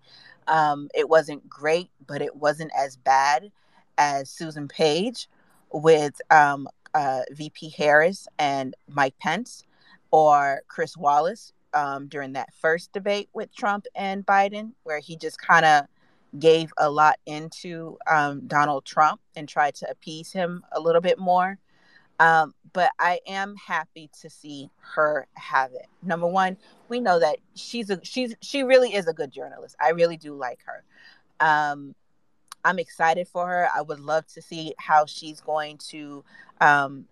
Um, 0.47 0.89
it 0.93 1.07
wasn't 1.07 1.47
great, 1.49 1.89
but 2.07 2.21
it 2.21 2.35
wasn't 2.35 2.71
as 2.77 2.95
bad 2.97 3.51
as 3.97 4.29
Susan 4.29 4.67
Page 4.67 5.29
with 5.71 6.19
um, 6.29 6.67
uh, 6.93 7.21
VP 7.31 7.69
Harris 7.69 8.27
and 8.39 8.75
Mike 8.87 9.17
Pence 9.19 9.63
or 10.11 10.61
Chris 10.67 10.95
Wallace 10.95 11.53
um, 11.73 12.07
during 12.07 12.33
that 12.33 12.53
first 12.53 12.91
debate 12.93 13.29
with 13.33 13.53
Trump 13.55 13.85
and 13.95 14.25
Biden, 14.25 14.73
where 14.83 14.99
he 14.99 15.17
just 15.17 15.39
kind 15.39 15.65
of 15.65 15.85
gave 16.39 16.71
a 16.77 16.89
lot 16.89 17.19
into 17.25 17.97
um, 18.09 18.41
Donald 18.47 18.85
Trump 18.85 19.21
and 19.35 19.47
tried 19.47 19.75
to 19.75 19.89
appease 19.89 20.31
him 20.31 20.63
a 20.71 20.79
little 20.79 21.01
bit 21.01 21.19
more. 21.19 21.57
Um, 22.19 22.53
but 22.73 22.91
I 22.99 23.19
am 23.27 23.55
happy 23.55 24.09
to 24.21 24.29
see 24.29 24.69
her 24.95 25.27
have 25.33 25.71
it. 25.73 25.87
Number 26.01 26.27
one, 26.27 26.57
we 26.89 26.99
know 26.99 27.19
that 27.19 27.37
she's 27.55 27.89
a 27.89 27.99
she's 28.03 28.35
she 28.41 28.63
really 28.63 28.93
is 28.93 29.07
a 29.07 29.13
good 29.13 29.31
journalist. 29.31 29.75
I 29.79 29.89
really 29.89 30.17
do 30.17 30.33
like 30.35 30.59
her. 30.65 30.83
Um, 31.39 31.95
I'm 32.63 32.79
excited 32.79 33.27
for 33.27 33.47
her. 33.47 33.67
I 33.75 33.81
would 33.81 33.99
love 33.99 34.25
to 34.27 34.41
see 34.41 34.73
how 34.77 35.05
she's 35.05 35.41
going 35.41 35.79
to 35.89 36.23
um, 36.61 37.05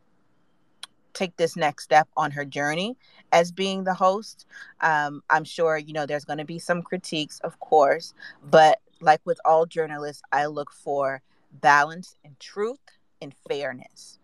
take 1.13 1.35
this 1.35 1.57
next 1.57 1.83
step 1.83 2.07
on 2.15 2.31
her 2.31 2.45
journey 2.45 2.95
as 3.31 3.51
being 3.51 3.83
the 3.83 3.93
host. 3.93 4.45
Um, 4.79 5.23
I'm 5.29 5.43
sure 5.43 5.77
you 5.77 5.93
know 5.93 6.05
there's 6.05 6.25
going 6.25 6.39
to 6.39 6.45
be 6.45 6.59
some 6.59 6.81
critiques, 6.81 7.39
of 7.39 7.59
course, 7.59 8.13
but 8.49 8.79
like 9.01 9.21
with 9.25 9.39
all 9.45 9.65
journalists, 9.65 10.21
I 10.31 10.45
look 10.45 10.71
for 10.71 11.21
balance 11.51 12.15
and 12.23 12.39
truth 12.39 12.79
and 13.21 13.33
fairness 13.47 14.19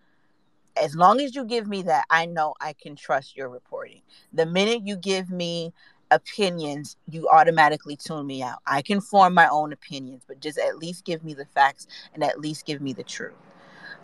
as 0.82 0.96
long 0.96 1.20
as 1.20 1.36
you 1.36 1.46
give 1.46 1.68
me 1.68 1.82
that, 1.84 2.06
I 2.10 2.26
know 2.26 2.54
I 2.60 2.74
can 2.74 2.96
trust 2.96 3.36
your 3.36 3.50
reporting. 3.50 4.02
The 4.34 4.46
minute 4.46 4.86
you 4.86 4.96
give 4.96 5.30
me 5.30 5.74
opinions, 6.12 6.98
you 7.10 7.28
automatically 7.30 7.96
tune 7.96 8.26
me 8.26 8.42
out. 8.42 8.60
I 8.66 8.82
can 8.82 9.02
form 9.02 9.34
my 9.34 9.48
own 9.50 9.74
opinions, 9.74 10.24
but 10.28 10.40
just 10.40 10.58
at 10.58 10.78
least 10.78 11.06
give 11.06 11.24
me 11.24 11.34
the 11.34 11.46
facts 11.46 11.88
and 12.14 12.24
at 12.24 12.40
least 12.40 12.66
give 12.66 12.82
me 12.82 12.94
the 12.94 13.04
truth. 13.04 13.34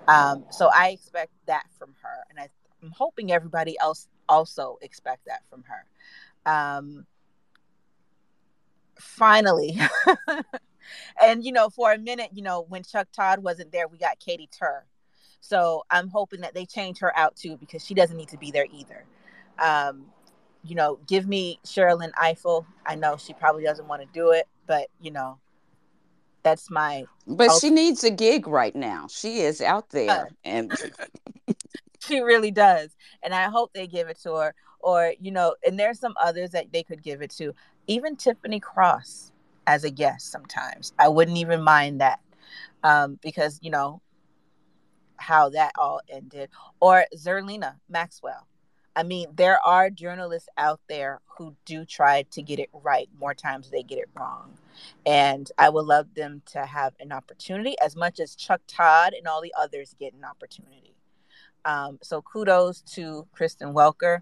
Um, 0.08 0.46
so 0.50 0.70
I 0.74 0.90
expect 0.90 1.32
that 1.46 1.64
from 1.78 1.94
her, 2.02 2.26
and 2.30 2.40
I, 2.40 2.50
am 2.84 2.92
hoping 2.92 3.32
everybody 3.32 3.78
else 3.80 4.08
also 4.28 4.78
expect 4.82 5.26
that 5.28 5.44
from 5.50 5.64
her. 5.64 6.52
Um, 6.52 7.06
finally. 9.00 9.80
and 11.24 11.44
you 11.44 11.54
know, 11.54 11.70
for 11.70 11.94
a 11.94 11.98
minute, 11.98 12.32
you 12.34 12.42
know, 12.42 12.66
when 12.68 12.84
Chuck 12.84 13.08
Todd 13.14 13.40
wasn't 13.40 13.72
there, 13.72 13.88
we 13.88 13.98
got 13.98 14.20
Katie 14.20 14.50
Tur 14.52 14.84
so 15.44 15.84
I'm 15.92 16.08
hoping 16.08 16.40
that 16.40 16.54
they 16.54 16.66
change 16.66 17.00
her 17.00 17.16
out 17.20 17.36
too 17.36 17.58
because 17.58 17.86
she 17.86 17.94
doesn't 17.94 18.16
need 18.16 18.30
to 18.30 18.38
be 18.38 18.50
there 18.50 18.66
either. 18.72 19.04
Um, 19.60 20.06
you 20.64 20.74
know, 20.74 21.00
give 21.06 21.28
me 21.28 21.60
Sherrilyn 21.66 22.14
Ifill. 22.14 22.66
I 22.86 22.96
know 22.96 23.18
she 23.18 23.34
probably 23.34 23.64
doesn't 23.64 23.86
want 23.86 24.02
to 24.02 24.08
do 24.14 24.32
it, 24.32 24.48
but 24.68 24.88
you 25.02 25.12
know, 25.12 25.40
that's 26.44 26.72
my. 26.72 27.04
But 27.28 27.60
she 27.60 27.72
needs 27.72 28.06
a 28.06 28.10
gig 28.10 28.48
right 28.48 28.74
now. 28.74 29.08
She 29.10 29.42
is 29.42 29.60
out 29.60 29.90
there, 29.90 30.10
uh, 30.10 30.26
and 30.46 30.74
she 32.00 32.22
really 32.22 32.52
does. 32.52 32.96
And 33.22 33.34
I 33.34 33.50
hope 33.50 33.74
they 33.74 33.86
give 33.86 34.08
it 34.08 34.22
to 34.24 34.36
her. 34.36 34.56
Or 34.80 35.14
you 35.20 35.32
know, 35.32 35.56
and 35.68 35.78
there's 35.78 36.00
some 36.00 36.14
others 36.24 36.52
that 36.52 36.72
they 36.72 36.84
could 36.84 37.04
give 37.04 37.22
it 37.22 37.32
to. 37.32 37.54
Even 37.88 38.16
Tiffany 38.16 38.62
Cross 38.62 39.34
as 39.68 39.84
a 39.84 39.92
guest 39.92 40.32
sometimes. 40.32 40.94
I 40.98 41.10
wouldn't 41.10 41.38
even 41.38 41.62
mind 41.62 42.00
that 42.00 42.22
um, 42.86 43.20
because 43.22 43.60
you 43.62 43.72
know 43.72 44.02
how 45.24 45.50
that 45.50 45.72
all 45.78 46.02
ended, 46.10 46.50
or 46.80 47.06
Zerlina 47.16 47.76
Maxwell. 47.90 48.48
I 48.96 49.04
mean, 49.04 49.28
there 49.36 49.60
are 49.66 49.90
journalists 49.90 50.50
out 50.58 50.80
there 50.88 51.20
who 51.26 51.56
do 51.66 51.84
try 51.84 52.24
to 52.32 52.42
get 52.44 52.60
it 52.60 52.70
right. 52.74 53.10
More 53.20 53.34
times 53.34 53.70
they 53.70 53.82
get 53.82 53.98
it 53.98 54.10
wrong. 54.16 54.52
And 55.06 55.52
I 55.58 55.70
would 55.70 55.86
love 55.86 56.14
them 56.14 56.44
to 56.52 56.66
have 56.66 56.94
an 57.00 57.12
opportunity 57.12 57.76
as 57.84 57.96
much 57.96 58.20
as 58.20 58.36
Chuck 58.36 58.62
Todd 58.68 59.14
and 59.14 59.28
all 59.28 59.42
the 59.42 59.54
others 59.58 59.96
get 60.00 60.14
an 60.14 60.24
opportunity. 60.24 60.96
Um, 61.66 61.98
so 62.04 62.22
kudos 62.22 62.82
to 62.94 63.26
Kristen 63.32 63.74
Welker. 63.74 64.22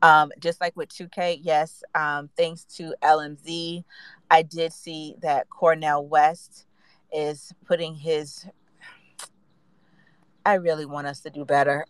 Um, 0.00 0.32
just 0.38 0.60
like 0.60 0.76
with 0.76 0.88
2K, 0.88 1.40
yes, 1.42 1.82
um, 1.94 2.30
thanks 2.36 2.64
to 2.76 2.94
LMZ, 3.02 3.84
I 4.30 4.42
did 4.42 4.72
see 4.72 5.16
that 5.20 5.50
Cornel 5.50 6.06
West 6.06 6.66
is 7.12 7.52
putting 7.66 7.94
his 7.94 8.46
I 10.48 10.54
really 10.54 10.86
want 10.86 11.06
us 11.06 11.20
to 11.20 11.30
do 11.30 11.44
better. 11.44 11.84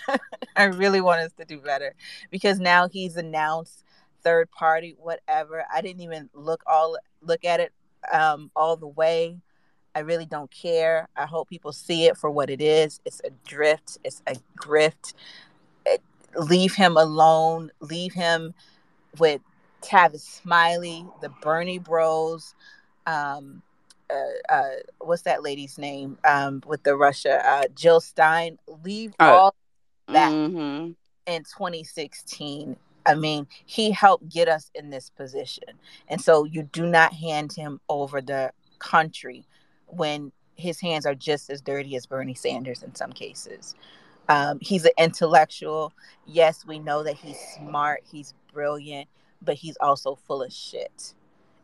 I 0.56 0.64
really 0.64 1.00
want 1.00 1.20
us 1.20 1.30
to 1.38 1.44
do 1.44 1.60
better 1.60 1.94
because 2.32 2.58
now 2.58 2.88
he's 2.88 3.16
announced 3.16 3.84
third 4.24 4.50
party 4.50 4.96
whatever. 4.98 5.64
I 5.72 5.80
didn't 5.80 6.02
even 6.02 6.28
look 6.34 6.60
all 6.66 6.98
look 7.22 7.44
at 7.44 7.60
it 7.60 7.72
um, 8.12 8.50
all 8.56 8.76
the 8.76 8.88
way. 8.88 9.36
I 9.94 10.00
really 10.00 10.26
don't 10.26 10.50
care. 10.50 11.08
I 11.16 11.26
hope 11.26 11.48
people 11.48 11.72
see 11.72 12.06
it 12.06 12.16
for 12.16 12.32
what 12.32 12.50
it 12.50 12.60
is. 12.60 13.00
It's 13.04 13.20
a 13.24 13.30
drift. 13.46 13.98
It's 14.02 14.22
a 14.26 14.34
grift. 14.58 15.14
It, 15.86 16.02
leave 16.34 16.74
him 16.74 16.96
alone. 16.96 17.70
Leave 17.78 18.12
him 18.12 18.54
with 19.20 19.40
Tavis 19.82 20.40
Smiley, 20.42 21.06
the 21.20 21.28
Bernie 21.42 21.78
Bros. 21.78 22.56
Um, 23.06 23.62
uh, 24.12 24.52
uh, 24.52 24.70
what's 24.98 25.22
that 25.22 25.42
lady's 25.42 25.78
name 25.78 26.18
um, 26.24 26.62
with 26.66 26.82
the 26.82 26.96
Russia? 26.96 27.42
Uh, 27.44 27.64
Jill 27.74 28.00
Stein. 28.00 28.58
Leave 28.84 29.12
oh. 29.20 29.26
all 29.26 29.54
that 30.08 30.32
mm-hmm. 30.32 30.92
in 31.26 31.42
2016. 31.42 32.76
I 33.06 33.14
mean, 33.14 33.46
he 33.64 33.90
helped 33.90 34.28
get 34.28 34.48
us 34.48 34.70
in 34.74 34.90
this 34.90 35.10
position, 35.10 35.64
and 36.08 36.20
so 36.20 36.44
you 36.44 36.64
do 36.64 36.86
not 36.86 37.14
hand 37.14 37.52
him 37.52 37.80
over 37.88 38.20
the 38.20 38.52
country 38.78 39.46
when 39.86 40.32
his 40.54 40.80
hands 40.80 41.06
are 41.06 41.14
just 41.14 41.50
as 41.50 41.62
dirty 41.62 41.96
as 41.96 42.06
Bernie 42.06 42.34
Sanders 42.34 42.82
in 42.82 42.94
some 42.94 43.12
cases. 43.12 43.74
Um, 44.28 44.58
he's 44.60 44.84
an 44.84 44.92
intellectual. 44.98 45.92
Yes, 46.26 46.64
we 46.66 46.78
know 46.78 47.02
that 47.02 47.16
he's 47.16 47.38
smart, 47.56 48.02
he's 48.10 48.34
brilliant, 48.52 49.08
but 49.42 49.56
he's 49.56 49.76
also 49.80 50.14
full 50.14 50.42
of 50.42 50.52
shit. 50.52 51.14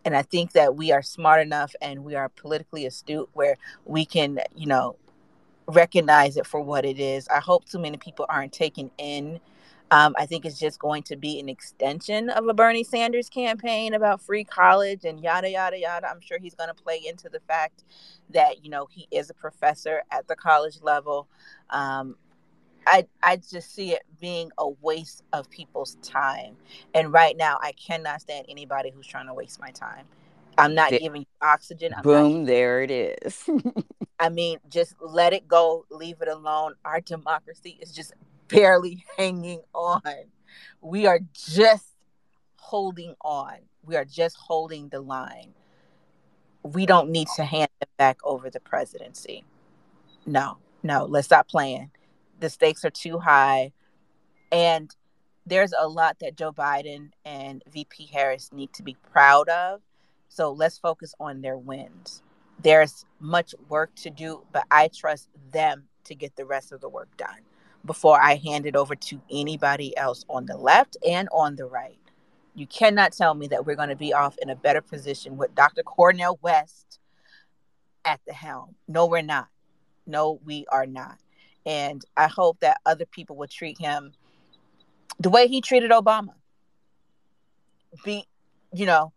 And 0.06 0.16
I 0.16 0.22
think 0.22 0.52
that 0.52 0.76
we 0.76 0.92
are 0.92 1.02
smart 1.02 1.42
enough 1.42 1.74
and 1.82 2.04
we 2.04 2.14
are 2.14 2.30
politically 2.30 2.86
astute 2.86 3.28
where 3.34 3.56
we 3.84 4.06
can, 4.06 4.38
you 4.56 4.66
know, 4.66 4.96
recognize 5.66 6.36
it 6.36 6.46
for 6.46 6.60
what 6.60 6.84
it 6.84 7.00
is. 7.00 7.26
I 7.28 7.40
hope 7.40 7.64
too 7.66 7.80
many 7.80 7.98
people 7.98 8.24
aren't 8.28 8.52
taken 8.52 8.92
in. 8.98 9.40
Um, 9.90 10.14
I 10.16 10.26
think 10.26 10.44
it's 10.44 10.60
just 10.60 10.78
going 10.78 11.02
to 11.04 11.16
be 11.16 11.40
an 11.40 11.48
extension 11.48 12.30
of 12.30 12.46
a 12.48 12.54
Bernie 12.54 12.84
Sanders 12.84 13.28
campaign 13.28 13.94
about 13.94 14.22
free 14.22 14.44
college 14.44 15.04
and 15.04 15.20
yada, 15.20 15.50
yada, 15.50 15.78
yada. 15.78 16.08
I'm 16.08 16.20
sure 16.20 16.38
he's 16.38 16.54
going 16.54 16.68
to 16.68 16.74
play 16.74 17.02
into 17.04 17.28
the 17.28 17.40
fact 17.40 17.84
that, 18.30 18.64
you 18.64 18.70
know, 18.70 18.86
he 18.90 19.08
is 19.10 19.30
a 19.30 19.34
professor 19.34 20.04
at 20.12 20.28
the 20.28 20.36
college 20.36 20.80
level. 20.82 21.28
Um, 21.70 22.16
I, 22.86 23.06
I 23.22 23.36
just 23.36 23.74
see 23.74 23.92
it 23.92 24.02
being 24.20 24.50
a 24.58 24.68
waste 24.68 25.22
of 25.32 25.50
people's 25.50 25.96
time. 26.02 26.56
And 26.94 27.12
right 27.12 27.36
now, 27.36 27.58
I 27.60 27.72
cannot 27.72 28.20
stand 28.20 28.46
anybody 28.48 28.90
who's 28.90 29.06
trying 29.06 29.26
to 29.26 29.34
waste 29.34 29.60
my 29.60 29.70
time. 29.70 30.06
I'm 30.56 30.74
not 30.74 30.90
The- 30.90 31.00
giving 31.00 31.22
you 31.22 31.26
oxygen. 31.42 31.92
I'm 31.92 31.98
not 31.98 32.02
Boom, 32.04 32.44
there 32.44 32.82
it 32.82 32.90
is. 32.90 33.48
I 34.18 34.30
mean, 34.30 34.58
just 34.70 34.94
let 35.00 35.32
it 35.32 35.46
go, 35.46 35.84
leave 35.90 36.22
it 36.22 36.28
alone. 36.28 36.74
Our 36.84 37.00
democracy 37.00 37.78
is 37.82 37.92
just 37.92 38.14
barely 38.48 39.04
hanging 39.18 39.60
on. 39.74 40.00
We 40.80 41.06
are 41.06 41.20
just 41.34 41.86
holding 42.56 43.14
on. 43.22 43.56
We 43.84 43.96
are 43.96 44.04
just 44.04 44.36
holding 44.36 44.88
the 44.88 45.00
line. 45.00 45.52
We 46.62 46.86
don't 46.86 47.10
need 47.10 47.28
to 47.36 47.44
hand 47.44 47.68
it 47.80 47.88
back 47.98 48.18
over 48.24 48.50
the 48.50 48.58
presidency. 48.60 49.44
No, 50.24 50.58
no, 50.82 51.04
let's 51.04 51.26
stop 51.26 51.46
playing. 51.48 51.90
The 52.40 52.50
stakes 52.50 52.84
are 52.84 52.90
too 52.90 53.18
high. 53.18 53.72
And 54.52 54.94
there's 55.46 55.72
a 55.78 55.88
lot 55.88 56.18
that 56.20 56.36
Joe 56.36 56.52
Biden 56.52 57.10
and 57.24 57.62
VP 57.70 58.10
Harris 58.12 58.50
need 58.52 58.72
to 58.74 58.82
be 58.82 58.96
proud 59.12 59.48
of. 59.48 59.80
So 60.28 60.52
let's 60.52 60.78
focus 60.78 61.14
on 61.20 61.40
their 61.40 61.56
wins 61.56 62.22
there's 62.62 63.04
much 63.20 63.54
work 63.68 63.94
to 63.96 64.10
do, 64.10 64.42
but 64.52 64.64
I 64.70 64.88
trust 64.88 65.28
them 65.52 65.84
to 66.04 66.14
get 66.14 66.36
the 66.36 66.44
rest 66.44 66.72
of 66.72 66.80
the 66.80 66.88
work 66.88 67.14
done 67.16 67.40
before 67.84 68.20
I 68.20 68.36
hand 68.36 68.66
it 68.66 68.76
over 68.76 68.94
to 68.94 69.20
anybody 69.30 69.96
else 69.96 70.24
on 70.28 70.46
the 70.46 70.56
left 70.56 70.96
and 71.06 71.28
on 71.32 71.56
the 71.56 71.66
right. 71.66 71.98
You 72.54 72.66
cannot 72.66 73.12
tell 73.12 73.34
me 73.34 73.48
that 73.48 73.66
we're 73.66 73.76
going 73.76 73.90
to 73.90 73.96
be 73.96 74.12
off 74.12 74.36
in 74.40 74.48
a 74.48 74.56
better 74.56 74.80
position 74.80 75.36
with 75.36 75.54
Dr. 75.54 75.82
Cornel 75.82 76.38
West 76.42 76.98
at 78.04 78.20
the 78.26 78.32
helm. 78.32 78.74
No, 78.88 79.06
we're 79.06 79.22
not. 79.22 79.48
No, 80.06 80.40
we 80.44 80.66
are 80.72 80.86
not. 80.86 81.18
And 81.66 82.02
I 82.16 82.28
hope 82.28 82.60
that 82.60 82.78
other 82.86 83.04
people 83.06 83.36
will 83.36 83.48
treat 83.48 83.76
him 83.78 84.12
the 85.20 85.28
way 85.30 85.48
he 85.48 85.60
treated 85.60 85.90
Obama. 85.90 86.34
Be, 88.04 88.24
you 88.72 88.86
know, 88.86 89.12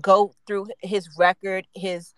go 0.00 0.32
through 0.46 0.68
his 0.80 1.08
record, 1.18 1.66
his 1.74 2.14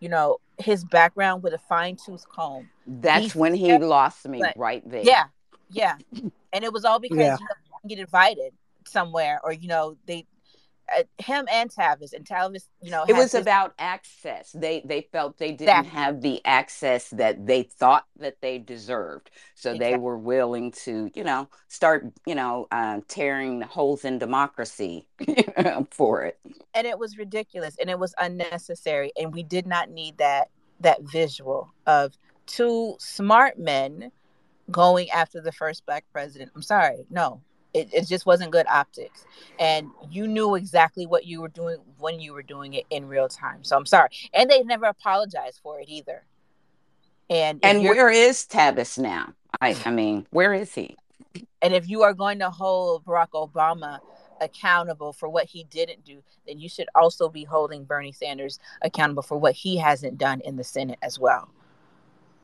you 0.00 0.08
know, 0.08 0.36
his 0.58 0.84
background 0.84 1.42
with 1.42 1.52
a 1.52 1.58
fine 1.58 1.96
tooth 1.96 2.24
comb. 2.28 2.68
That's 2.86 3.20
He's- 3.22 3.34
when 3.34 3.52
he 3.54 3.76
lost 3.78 4.28
me 4.28 4.38
but- 4.40 4.56
right 4.56 4.88
there. 4.88 5.02
Yeah, 5.02 5.24
yeah. 5.70 5.96
And 6.52 6.62
it 6.64 6.72
was 6.72 6.84
all 6.84 7.00
because 7.00 7.18
Yeah. 7.18 7.36
you 7.40 7.44
know, 7.44 7.54
he 7.64 7.70
didn't 7.88 7.88
get 7.88 7.98
invited 7.98 8.54
somewhere, 8.86 9.40
or 9.42 9.52
you 9.52 9.66
know, 9.66 9.96
they, 10.06 10.24
him 11.18 11.46
and 11.50 11.70
Tavis, 11.70 12.12
and 12.12 12.24
Tavis, 12.26 12.68
you 12.80 12.90
know, 12.90 13.04
It 13.08 13.14
was 13.14 13.32
this- 13.32 13.42
about 13.42 13.74
access. 13.78 14.52
They 14.52 14.82
they 14.84 15.02
felt 15.12 15.38
they 15.38 15.52
didn't 15.52 15.62
Exactly. 15.86 15.90
have 15.90 16.20
the 16.22 16.44
access 16.44 17.10
that 17.10 17.46
they 17.46 17.62
thought 17.62 18.06
that 18.18 18.40
they 18.40 18.58
deserved. 18.58 19.30
So 19.54 19.76
they 19.76 19.96
were 19.96 20.16
willing 20.18 20.70
to, 20.84 21.10
you 21.14 21.24
know, 21.24 21.48
start, 21.68 22.06
you 22.26 22.34
know, 22.34 22.66
uh, 22.70 23.00
tearing 23.08 23.60
holes 23.62 24.04
in 24.04 24.18
democracy 24.18 25.08
for 25.90 26.24
it. 26.24 26.38
and 26.74 26.86
it 26.86 26.98
was 26.98 27.18
ridiculous 27.18 27.76
and 27.80 27.90
it 27.90 27.98
was 27.98 28.14
unnecessary, 28.18 29.12
and 29.16 29.32
we 29.34 29.42
did 29.42 29.66
not 29.66 29.90
need 29.90 30.18
that 30.18 30.48
that 30.80 31.02
visual 31.02 31.72
of 31.86 32.16
two 32.46 32.94
smart 32.98 33.58
men 33.58 34.10
going 34.70 35.10
after 35.10 35.40
the 35.40 35.50
first 35.52 35.84
black 35.86 36.04
president. 36.12 36.50
I'm 36.54 36.62
sorry, 36.62 37.04
no. 37.10 37.40
It, 37.74 37.92
it 37.92 38.06
just 38.06 38.26
wasn't 38.26 38.50
good 38.50 38.66
optics. 38.66 39.24
And 39.58 39.90
you 40.10 40.26
knew 40.26 40.54
exactly 40.54 41.06
what 41.06 41.26
you 41.26 41.40
were 41.40 41.48
doing 41.48 41.78
when 41.98 42.18
you 42.18 42.32
were 42.32 42.42
doing 42.42 42.74
it 42.74 42.84
in 42.90 43.06
real 43.06 43.28
time. 43.28 43.62
So 43.62 43.76
I'm 43.76 43.86
sorry. 43.86 44.08
And 44.32 44.50
they 44.50 44.62
never 44.62 44.86
apologized 44.86 45.60
for 45.62 45.80
it 45.80 45.88
either. 45.88 46.24
And 47.30 47.60
And 47.62 47.82
where 47.82 48.10
is 48.10 48.46
Tavis 48.46 48.98
now? 48.98 49.34
I 49.60 49.76
I 49.84 49.90
mean, 49.90 50.26
where 50.30 50.54
is 50.54 50.74
he? 50.74 50.96
And 51.60 51.74
if 51.74 51.88
you 51.88 52.02
are 52.02 52.14
going 52.14 52.38
to 52.38 52.50
hold 52.50 53.04
Barack 53.04 53.30
Obama 53.30 53.98
accountable 54.40 55.12
for 55.12 55.28
what 55.28 55.46
he 55.46 55.64
didn't 55.64 56.04
do, 56.04 56.22
then 56.46 56.58
you 56.58 56.68
should 56.68 56.88
also 56.94 57.28
be 57.28 57.44
holding 57.44 57.84
Bernie 57.84 58.12
Sanders 58.12 58.58
accountable 58.82 59.22
for 59.22 59.36
what 59.36 59.54
he 59.54 59.76
hasn't 59.76 60.18
done 60.18 60.40
in 60.44 60.56
the 60.56 60.64
Senate 60.64 60.98
as 61.02 61.18
well. 61.18 61.48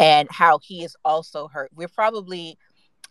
And 0.01 0.29
how 0.31 0.59
he 0.59 0.83
is 0.85 0.97
also 1.05 1.47
hurt. 1.47 1.71
We're 1.75 1.89
probably, 1.89 2.59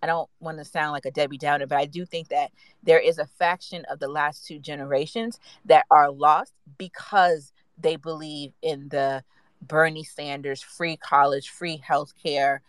I 0.04 0.06
don't 0.06 0.30
want 0.42 0.58
to 0.58 0.66
sound 0.66 0.92
like 0.92 1.06
a 1.06 1.12
Debbie 1.12 1.38
Downer, 1.38 1.66
but 1.66 1.78
I 1.78 1.86
do 1.86 2.06
think 2.06 2.28
that 2.28 2.52
there 2.84 3.00
is 3.00 3.20
a 3.20 3.26
faction 3.26 3.86
of 3.90 4.00
the 4.00 4.10
last 4.10 4.46
two 4.46 4.60
generations 4.60 5.40
that 5.64 5.86
are 5.90 6.12
lost 6.12 6.52
because 6.78 7.54
they 7.78 7.96
believe 7.96 8.52
in 8.62 8.90
the 8.90 9.24
Bernie 9.62 10.04
Sanders 10.04 10.62
free 10.62 10.98
college, 10.98 11.48
free 11.52 11.82
healthcare, 11.90 12.60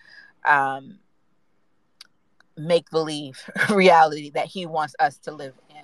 um, 0.45 1.01
make 2.57 2.89
believe 2.91 3.43
reality 3.69 4.31
that 4.31 4.47
he 4.47 4.65
wants 4.65 4.95
us 5.01 5.19
to 5.19 5.33
live 5.33 5.55
in. 5.71 5.83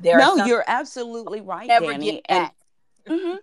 There 0.00 0.18
No, 0.18 0.38
some 0.38 0.48
you're 0.48 0.64
absolutely 0.66 1.40
right, 1.40 1.68
Danny. 1.68 2.20
And. 2.28 2.50
Mhm. 3.06 3.38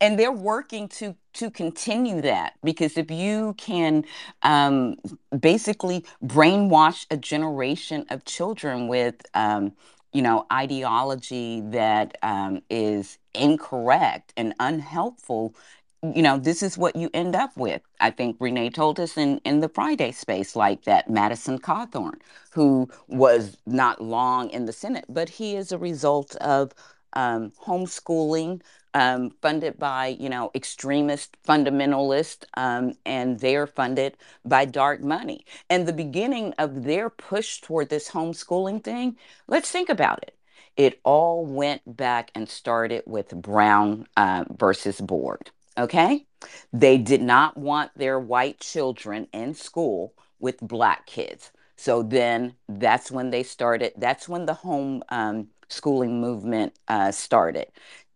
and 0.00 0.18
they're 0.18 0.30
working 0.30 0.88
to 0.88 1.16
to 1.34 1.50
continue 1.50 2.20
that 2.22 2.54
because 2.64 2.98
if 2.98 3.10
you 3.10 3.54
can 3.58 4.04
um, 4.42 4.96
basically 5.38 6.04
brainwash 6.24 7.06
a 7.10 7.16
generation 7.16 8.06
of 8.10 8.24
children 8.24 8.88
with 8.88 9.16
um, 9.34 9.72
you 10.12 10.22
know 10.22 10.46
ideology 10.52 11.62
that 11.62 12.18
um, 12.22 12.62
is 12.70 13.18
incorrect 13.34 14.32
and 14.36 14.54
unhelpful 14.60 15.54
you 16.02 16.22
know 16.22 16.38
this 16.38 16.62
is 16.62 16.78
what 16.78 16.96
you 16.96 17.10
end 17.14 17.36
up 17.36 17.56
with. 17.56 17.82
I 18.00 18.10
think 18.10 18.36
renee 18.40 18.70
told 18.70 19.00
us 19.00 19.16
in 19.18 19.38
in 19.44 19.60
the 19.60 19.68
friday 19.68 20.12
space 20.12 20.56
like 20.56 20.84
that 20.84 21.10
madison 21.10 21.58
cawthorn 21.58 22.20
who 22.52 22.88
was 23.08 23.58
not 23.66 24.02
long 24.02 24.50
in 24.50 24.66
the 24.66 24.72
senate 24.72 25.04
but 25.08 25.28
he 25.28 25.56
is 25.56 25.72
a 25.72 25.78
result 25.78 26.36
of 26.36 26.72
um, 27.14 27.52
homeschooling 27.66 28.62
um, 28.94 29.30
funded 29.42 29.78
by 29.78 30.08
you 30.08 30.28
know 30.28 30.50
extremist 30.54 31.36
fundamentalists 31.46 32.44
um, 32.54 32.94
and 33.06 33.40
they're 33.40 33.66
funded 33.66 34.16
by 34.44 34.64
dark 34.64 35.02
money. 35.02 35.44
And 35.68 35.86
the 35.86 35.92
beginning 35.92 36.54
of 36.58 36.84
their 36.84 37.10
push 37.10 37.60
toward 37.60 37.88
this 37.88 38.10
homeschooling 38.10 38.82
thing 38.82 39.16
let's 39.46 39.70
think 39.70 39.88
about 39.88 40.22
it. 40.22 40.36
It 40.76 41.00
all 41.04 41.44
went 41.44 41.82
back 41.96 42.30
and 42.34 42.48
started 42.48 43.02
with 43.06 43.30
brown 43.30 44.06
uh, 44.16 44.44
versus 44.50 45.00
board 45.00 45.50
okay? 45.78 46.26
They 46.72 46.98
did 46.98 47.22
not 47.22 47.56
want 47.56 47.92
their 47.96 48.18
white 48.18 48.60
children 48.60 49.28
in 49.32 49.54
school 49.54 50.14
with 50.38 50.58
black 50.60 51.06
kids. 51.06 51.52
So 51.76 52.02
then 52.02 52.54
that's 52.68 53.10
when 53.10 53.30
they 53.30 53.42
started 53.42 53.92
that's 53.96 54.28
when 54.28 54.46
the 54.46 54.54
home 54.54 55.02
um, 55.08 55.48
schooling 55.68 56.20
movement 56.20 56.74
uh, 56.88 57.10
started 57.10 57.68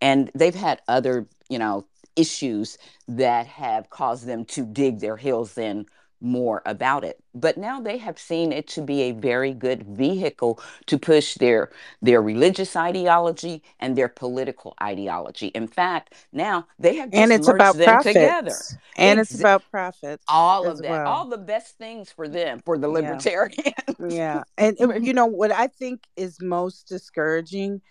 and 0.05 0.31
they've 0.37 0.57
had 0.69 0.83
other 0.89 1.29
you 1.51 1.61
know 1.61 1.87
issues 2.17 2.79
that 3.09 3.47
have 3.49 3.91
caused 3.91 4.27
them 4.27 4.47
to 4.47 4.67
dig 4.67 5.01
their 5.01 5.19
heels 5.19 5.59
in 5.59 5.87
more 6.23 6.63
about 6.67 7.05
it. 7.05 7.21
But 7.35 7.59
now 7.59 7.81
they 7.81 7.99
have 7.99 8.19
seen 8.19 8.53
it 8.53 8.69
to 8.71 8.83
be 8.83 9.03
a 9.05 9.13
very 9.13 9.55
good 9.55 9.85
vehicle 9.85 10.61
to 10.89 10.99
push 10.99 11.37
their 11.37 11.73
their 12.03 12.23
religious 12.23 12.77
ideology 12.77 13.63
and 13.81 13.97
their 13.99 14.09
political 14.09 14.75
ideology. 14.83 15.49
In 15.49 15.69
fact 15.69 16.15
now 16.33 16.67
they 16.79 16.97
have 16.97 17.13
just 17.13 17.21
and 17.23 17.33
it's 17.33 17.49
about 17.49 17.79
them 17.79 18.01
profits. 18.03 18.15
together. 18.15 18.79
And 18.97 19.21
it's 19.21 19.35
Exa- 19.35 19.41
about 19.41 19.65
profits 19.71 20.25
all 20.29 20.69
of 20.69 20.83
that. 20.83 20.91
well. 20.91 21.09
all 21.09 21.27
the 21.29 21.39
best 21.39 21.79
things 21.79 22.13
for 22.13 22.29
them 22.29 22.63
for 22.67 22.79
the 22.79 22.89
Yeah. 22.93 23.27
libertarians. 23.29 23.65
Yeah. 24.01 24.45
And 24.59 24.77
you 25.07 25.15
know 25.15 25.27
what 25.27 25.53
i 25.53 25.69
think 25.69 26.05
is 26.17 26.41
most 26.43 26.89
discouraging 26.89 27.83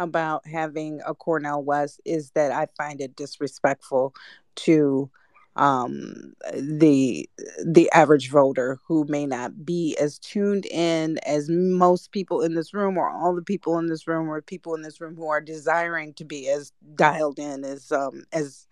about 0.00 0.46
having 0.46 1.00
a 1.06 1.14
cornel 1.14 1.64
west 1.64 2.00
is 2.06 2.32
that 2.32 2.52
i 2.52 2.66
find 2.78 3.00
it 3.02 3.16
disrespectful 3.16 4.14
to 4.56 5.10
um 5.56 6.34
the 6.54 7.28
the 7.66 7.90
average 7.92 8.30
voter 8.30 8.78
who 8.86 9.04
may 9.08 9.26
not 9.26 9.66
be 9.66 9.96
as 10.00 10.18
tuned 10.18 10.66
in 10.66 11.18
as 11.26 11.48
most 11.50 12.12
people 12.12 12.42
in 12.42 12.54
this 12.54 12.74
room 12.74 12.96
or 12.98 13.10
all 13.10 13.34
the 13.34 13.42
people 13.42 13.78
in 13.78 13.88
this 13.88 14.06
room 14.08 14.28
or 14.30 14.42
people 14.42 14.74
in 14.76 14.82
this 14.82 15.00
room 15.00 15.16
who 15.16 15.28
are 15.28 15.40
desiring 15.42 16.14
to 16.14 16.24
be 16.24 16.48
as 16.48 16.72
dialed 16.94 17.38
in 17.38 17.64
as 17.64 17.92
um 17.92 18.24
as 18.32 18.68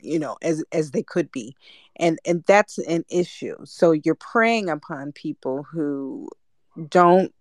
you 0.00 0.18
know 0.18 0.36
as 0.42 0.64
as 0.72 0.92
they 0.92 1.02
could 1.02 1.32
be. 1.32 1.56
And 1.96 2.18
and 2.26 2.44
that's 2.46 2.78
an 2.78 3.04
issue. 3.10 3.56
So 3.64 3.92
you're 3.92 4.14
preying 4.14 4.68
upon 4.70 5.12
people 5.12 5.64
who 5.72 6.28
don't 6.88 7.32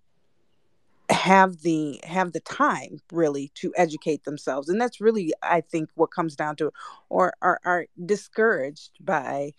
have 1.09 1.61
the 1.61 1.99
have 2.03 2.33
the 2.33 2.39
time 2.41 2.99
really 3.11 3.49
to 3.55 3.73
educate 3.77 4.25
themselves 4.25 4.67
and 4.67 4.79
that's 4.79 4.99
really 4.99 5.31
i 5.41 5.61
think 5.61 5.89
what 5.95 6.11
comes 6.11 6.35
down 6.35 6.55
to 6.55 6.71
or 7.09 7.33
are, 7.41 7.59
are 7.63 7.85
discouraged 8.05 8.91
by 8.99 9.53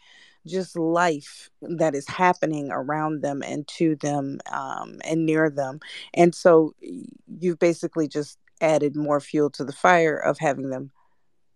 just 0.47 0.79
life 0.79 1.51
that 1.63 1.95
is 1.95 2.09
happening 2.09 2.71
around 2.71 3.23
them 3.23 3.43
and 3.43 3.67
to 3.67 3.97
them 3.97 4.39
um, 4.53 4.99
and 5.05 5.25
near 5.25 5.49
them 5.49 5.81
and 6.15 6.35
so 6.35 6.75
you've 7.41 7.59
basically 7.59 8.09
just 8.09 8.39
added 8.61 8.95
more 8.95 9.21
fuel 9.21 9.51
to 9.51 9.65
the 9.65 9.73
fire 9.73 10.17
of 10.17 10.39
having 10.39 10.71
them 10.71 10.91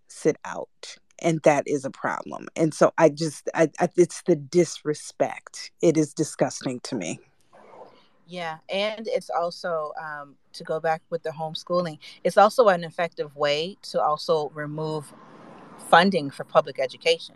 sit 0.09 0.37
out 0.45 0.97
and 1.19 1.41
that 1.43 1.65
is 1.67 1.85
a 1.85 1.91
problem 1.91 2.49
and 2.57 2.73
so 2.73 2.93
i 2.97 3.11
just 3.11 3.49
I, 3.55 3.69
I, 3.79 3.89
it's 3.97 4.23
the 4.23 4.37
disrespect. 4.37 5.71
It 5.83 5.97
is 5.97 6.15
disgusting 6.15 6.81
to 6.81 6.97
me 6.97 7.21
yeah, 8.27 8.59
and 8.69 9.07
it's 9.09 9.31
also 9.31 9.93
um, 10.01 10.37
to 10.53 10.65
go 10.65 10.81
back 10.81 11.03
with 11.11 11.23
the 11.23 11.31
homeschooling. 11.31 11.99
It's 12.25 12.37
also 12.37 12.69
an 12.69 12.85
effective 12.85 13.35
way 13.37 13.77
to 13.83 14.01
also 14.01 14.51
remove 14.55 15.13
funding 15.89 16.31
for 16.31 16.45
public 16.45 16.79
education, 16.79 17.35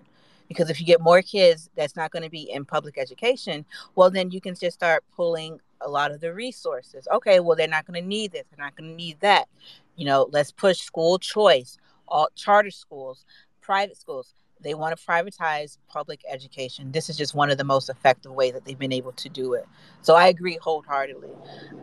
because 0.49 0.71
if 0.71 0.81
you 0.81 0.87
get 0.87 1.01
more 1.01 1.23
kids 1.23 1.69
that's 1.77 1.97
not 1.97 2.11
going 2.11 2.23
to 2.23 2.31
be 2.31 2.51
in 2.51 2.65
public 2.65 2.99
education, 2.99 3.65
well, 3.95 4.11
then 4.11 4.31
you 4.31 4.41
can 4.41 4.55
just 4.55 4.75
start 4.75 5.05
pulling 5.15 5.61
a 5.83 5.89
lot 5.89 6.11
of 6.11 6.21
the 6.21 6.33
resources. 6.33 7.07
Okay, 7.13 7.41
well, 7.41 7.57
they're 7.57 7.69
not 7.69 7.87
going 7.87 8.01
to 8.01 8.07
need 8.07 8.33
this. 8.33 8.45
They're 8.51 8.65
not 8.65 8.77
going 8.77 8.91
to 8.91 8.97
need 8.97 9.21
that. 9.21 9.49
You 9.97 10.07
know, 10.07 10.29
let's 10.31 10.53
push 10.53 10.79
school 10.79 11.19
choice, 11.19 11.77
all 12.09 12.29
charter 12.35 12.71
schools, 12.71 13.25
private 13.61 13.97
schools 13.97 14.33
they 14.67 14.75
want 14.75 14.97
to 14.97 15.05
privatize 15.05 15.79
public 15.89 16.23
education. 16.31 16.93
This 16.93 17.09
is 17.09 17.17
just 17.17 17.35
one 17.35 17.51
of 17.51 17.59
the 17.59 17.65
most 17.65 17.89
effective 17.89 18.33
ways 18.33 18.53
that 18.55 18.65
they've 18.65 18.79
been 18.79 18.93
able 18.93 19.13
to 19.13 19.29
do 19.29 19.55
it. 19.55 19.67
So 20.03 20.15
I 20.15 20.29
agree 20.29 20.59
wholeheartedly. 20.61 21.31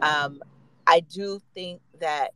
Um, 0.02 0.42
I 0.86 1.00
do 1.00 1.42
think 1.54 1.82
that 2.00 2.32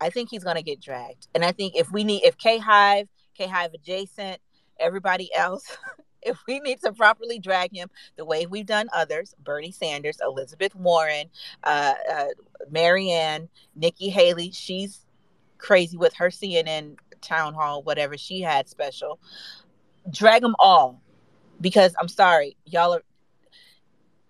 I 0.00 0.10
think 0.10 0.30
he's 0.30 0.44
going 0.44 0.56
to 0.56 0.62
get 0.62 0.80
dragged, 0.80 1.28
and 1.34 1.44
I 1.44 1.52
think 1.52 1.76
if 1.76 1.92
we 1.92 2.04
need 2.04 2.24
if 2.24 2.38
K 2.38 2.58
Hive, 2.58 3.08
K 3.36 3.46
Hive 3.46 3.74
adjacent, 3.74 4.40
everybody 4.78 5.30
else. 5.34 5.76
if 6.22 6.38
we 6.46 6.60
need 6.60 6.80
to 6.82 6.92
properly 6.92 7.38
drag 7.38 7.74
him 7.74 7.88
the 8.16 8.24
way 8.24 8.46
we've 8.46 8.66
done 8.66 8.88
others, 8.92 9.34
Bernie 9.42 9.72
Sanders, 9.72 10.18
Elizabeth 10.22 10.74
Warren, 10.74 11.26
uh, 11.64 11.94
uh, 12.12 12.26
Marianne, 12.70 13.48
Nikki 13.74 14.10
Haley, 14.10 14.50
she's 14.50 15.06
crazy 15.58 15.96
with 15.96 16.14
her 16.14 16.28
CNN 16.28 16.96
town 17.20 17.54
hall, 17.54 17.82
whatever 17.82 18.16
she 18.16 18.40
had 18.40 18.68
special. 18.68 19.18
Drag 20.10 20.42
them 20.42 20.56
all, 20.58 21.00
because 21.60 21.94
I'm 21.98 22.08
sorry, 22.08 22.56
y'all 22.64 22.94
are 22.94 23.02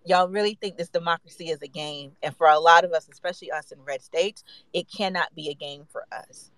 y'all 0.05 0.29
really 0.29 0.55
think 0.55 0.77
this 0.77 0.89
democracy 0.89 1.51
is 1.51 1.61
a 1.63 1.69
game, 1.69 2.13
and 2.23 2.35
for 2.37 2.47
a 2.47 2.59
lot 2.59 2.85
of 2.85 2.93
us, 2.93 3.09
especially 3.11 3.51
us 3.51 3.71
in 3.71 3.79
red 3.85 4.03
states, 4.03 4.45
it 4.73 4.91
cannot 4.91 5.35
be 5.35 5.49
a 5.51 5.55
game 5.55 5.85
for 5.91 6.05
us 6.13 6.51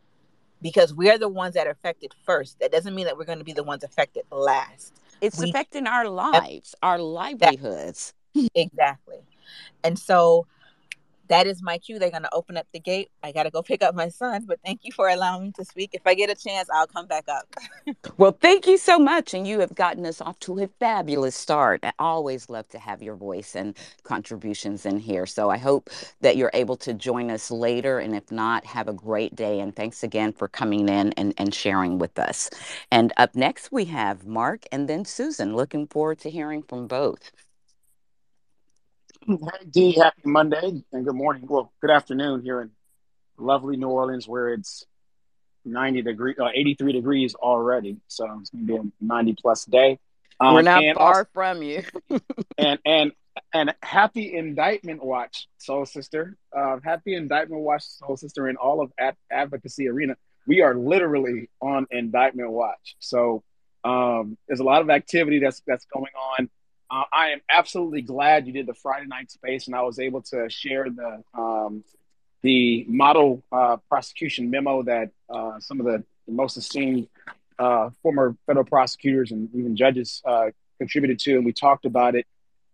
because 0.63 0.95
we're 0.95 1.19
the 1.19 1.29
ones 1.29 1.55
that 1.55 1.67
are 1.67 1.71
affected 1.71 2.15
first. 2.25 2.59
That 2.61 2.73
doesn't 2.73 2.95
mean 2.95 3.07
that 3.07 3.17
we're 3.17 3.25
going 3.25 3.39
to 3.39 3.45
be 3.45 3.53
the 3.53 3.65
ones 3.65 3.85
affected 3.85 4.25
last. 4.31 4.95
It's 5.21 5.39
we, 5.39 5.51
affecting 5.51 5.87
our 5.87 6.09
lives, 6.09 6.75
our 6.83 6.99
livelihoods. 6.99 8.15
Exactly. 8.55 9.19
And 9.85 9.99
so 9.99 10.47
that 11.29 11.47
is 11.47 11.63
my 11.63 11.79
cue. 11.79 11.99
They're 11.99 12.11
going 12.11 12.25
to 12.25 12.35
open 12.35 12.57
up 12.57 12.67
the 12.73 12.81
gate. 12.81 13.11
I 13.23 13.33
got 13.33 13.45
to 13.45 13.51
go 13.51 13.63
pick 13.73 13.83
up 13.83 13.95
my 13.95 14.09
son, 14.09 14.45
but 14.47 14.61
thank 14.65 14.81
you 14.85 14.93
for 14.93 15.09
allowing 15.09 15.45
me 15.45 15.53
to 15.57 15.65
speak. 15.65 15.91
If 15.95 16.03
I 16.07 16.15
get 16.15 16.31
a 16.31 16.35
chance, 16.37 16.69
I'll 16.75 16.87
come 16.89 17.07
back 17.07 17.27
up. 17.29 17.47
well, 18.19 18.37
thank 18.41 18.67
you 18.67 18.79
so 18.79 18.99
much. 18.99 19.35
And 19.35 19.47
you 19.47 19.61
have 19.61 19.75
gotten 19.75 20.07
us 20.07 20.21
off 20.21 20.39
to 20.41 20.61
a 20.61 20.69
fabulous 20.81 21.37
start. 21.37 21.81
I 21.85 21.93
always 21.99 22.51
love 22.51 22.69
to 22.71 22.79
have 22.79 23.03
your 23.03 23.17
voice 23.17 23.57
and 23.57 23.77
contributions 24.05 24.87
in 24.87 24.99
here. 24.99 25.27
So 25.27 25.51
I 25.51 25.59
hope 25.59 25.91
that 26.23 26.37
you're 26.37 26.53
able 26.55 26.77
to 26.79 26.95
join 26.95 27.31
us 27.31 27.51
later. 27.51 27.99
And 28.01 28.15
if 28.15 28.31
not, 28.33 28.67
have 28.67 28.89
a 28.89 28.93
great 28.95 29.37
day. 29.37 29.61
And 29.61 29.75
thanks 29.77 30.03
again 30.03 30.33
for 30.33 30.49
coming 30.49 30.89
in 30.89 31.13
and, 31.15 31.35
and 31.39 31.55
sharing 31.55 31.99
with 31.99 32.19
us. 32.19 32.51
And 32.93 33.13
up 33.19 33.35
next, 33.37 33.73
we 33.73 33.87
have 33.87 34.27
Mark 34.27 34.65
and 34.73 34.89
then 34.89 35.05
Susan. 35.05 35.57
Looking 35.57 35.87
forward 35.89 36.21
to 36.21 36.31
hearing 36.31 36.63
from 36.63 36.89
both. 36.89 37.33
Hey, 39.25 39.37
D, 39.71 39.93
happy 39.93 40.23
Monday 40.25 40.83
and 40.93 41.05
good 41.05 41.15
morning. 41.15 41.47
Well, 41.47 41.73
good 41.81 41.91
afternoon 41.91 42.43
here 42.43 42.61
in 42.61 42.71
lovely 43.39 43.77
New 43.77 43.89
Orleans 43.89 44.27
where 44.27 44.49
it's 44.49 44.85
90 45.65 46.03
degree, 46.03 46.35
uh, 46.41 46.49
83 46.53 46.93
degrees 46.93 47.35
already. 47.37 47.99
So 48.09 48.25
it's 48.41 48.51
going 48.51 48.67
to 48.67 48.73
be 48.73 48.77
a 48.79 48.83
90 49.01 49.37
plus 49.41 49.65
day. 49.65 50.01
Um, 50.41 50.55
We're 50.55 50.63
not 50.63 50.83
far 50.97 51.19
also, 51.19 51.27
from 51.33 51.63
you. 51.63 51.85
and, 52.59 52.81
and, 52.85 53.13
and 53.55 53.75
happy 53.81 54.35
indictment 54.35 55.05
watch, 55.05 55.47
Soul 55.59 55.87
Sister. 55.87 56.37
Uh, 56.57 56.79
happy 56.83 57.15
indictment 57.15 57.63
watch, 57.63 57.85
Soul 57.85 58.17
Sister, 58.17 58.49
in 58.49 58.57
all 58.57 58.81
of 58.83 58.91
ad- 58.99 59.17
advocacy 59.31 59.89
arena. 59.89 60.17
We 60.49 60.63
are 60.63 60.75
literally 60.75 61.49
on 61.61 61.87
indictment 61.93 62.51
watch. 62.51 62.97
So 62.99 63.45
um, 63.85 64.37
there's 64.49 64.61
a 64.61 64.65
lot 64.65 64.83
of 64.83 64.91
activity 64.91 65.39
that's 65.39 65.63
that's 65.65 65.87
going 65.95 66.13
on. 66.39 66.51
Uh, 66.93 67.05
I 67.11 67.29
am 67.29 67.41
absolutely 67.49 68.03
glad 68.03 68.47
you 68.47 68.53
did 68.53 68.67
the 68.67 68.75
Friday 68.75 69.07
night 69.07 69.31
space, 69.31 69.67
and 69.67 69.75
I 69.75 69.81
was 69.81 69.99
able 69.99 70.21
to 70.25 70.51
share 70.51 70.89
the 70.91 71.25
um, 71.33 71.85
the 72.43 72.85
model 72.87 73.43
uh, 73.51 73.79
prosecution 73.89 74.51
memo 74.51 74.83
that 74.83 75.11
uh, 75.31 75.59
some 75.59 75.81
of 75.81 75.87
the, 75.87 76.05
most 76.29 76.57
esteemed 76.57 77.09
uh, 77.59 77.91
former 78.03 78.37
federal 78.47 78.65
prosecutors 78.65 79.33
and 79.33 79.49
even 79.55 79.75
judges 79.75 80.23
uh, 80.25 80.47
contributed 80.79 81.19
to, 81.19 81.37
and 81.37 81.45
we 81.45 81.53
talked 81.53 81.85
about 81.85 82.15
it. 82.15 82.27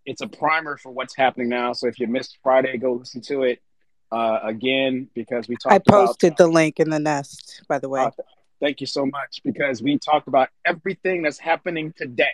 It's 0.04 0.20
a 0.20 0.28
primer 0.28 0.76
for 0.76 0.90
what's 0.90 1.14
happening 1.16 1.48
now. 1.48 1.72
So 1.72 1.86
if 1.86 1.98
you 1.98 2.06
missed 2.08 2.38
Friday, 2.42 2.76
go 2.76 2.94
listen 2.94 3.20
to 3.22 3.42
it 3.44 3.60
uh, 4.10 4.40
again 4.42 5.08
because 5.14 5.48
we 5.48 5.56
talked. 5.56 5.74
I 5.74 5.78
posted 5.78 6.32
about, 6.32 6.38
the 6.38 6.48
link 6.48 6.80
in 6.80 6.90
the 6.90 6.98
nest, 6.98 7.62
by 7.68 7.78
the 7.78 7.88
way. 7.88 8.10
thank 8.60 8.80
you 8.80 8.86
so 8.86 9.06
much 9.06 9.40
because 9.44 9.80
we 9.80 9.96
talked 9.96 10.26
about 10.26 10.48
everything 10.66 11.22
that's 11.22 11.38
happening 11.38 11.94
today 11.96 12.32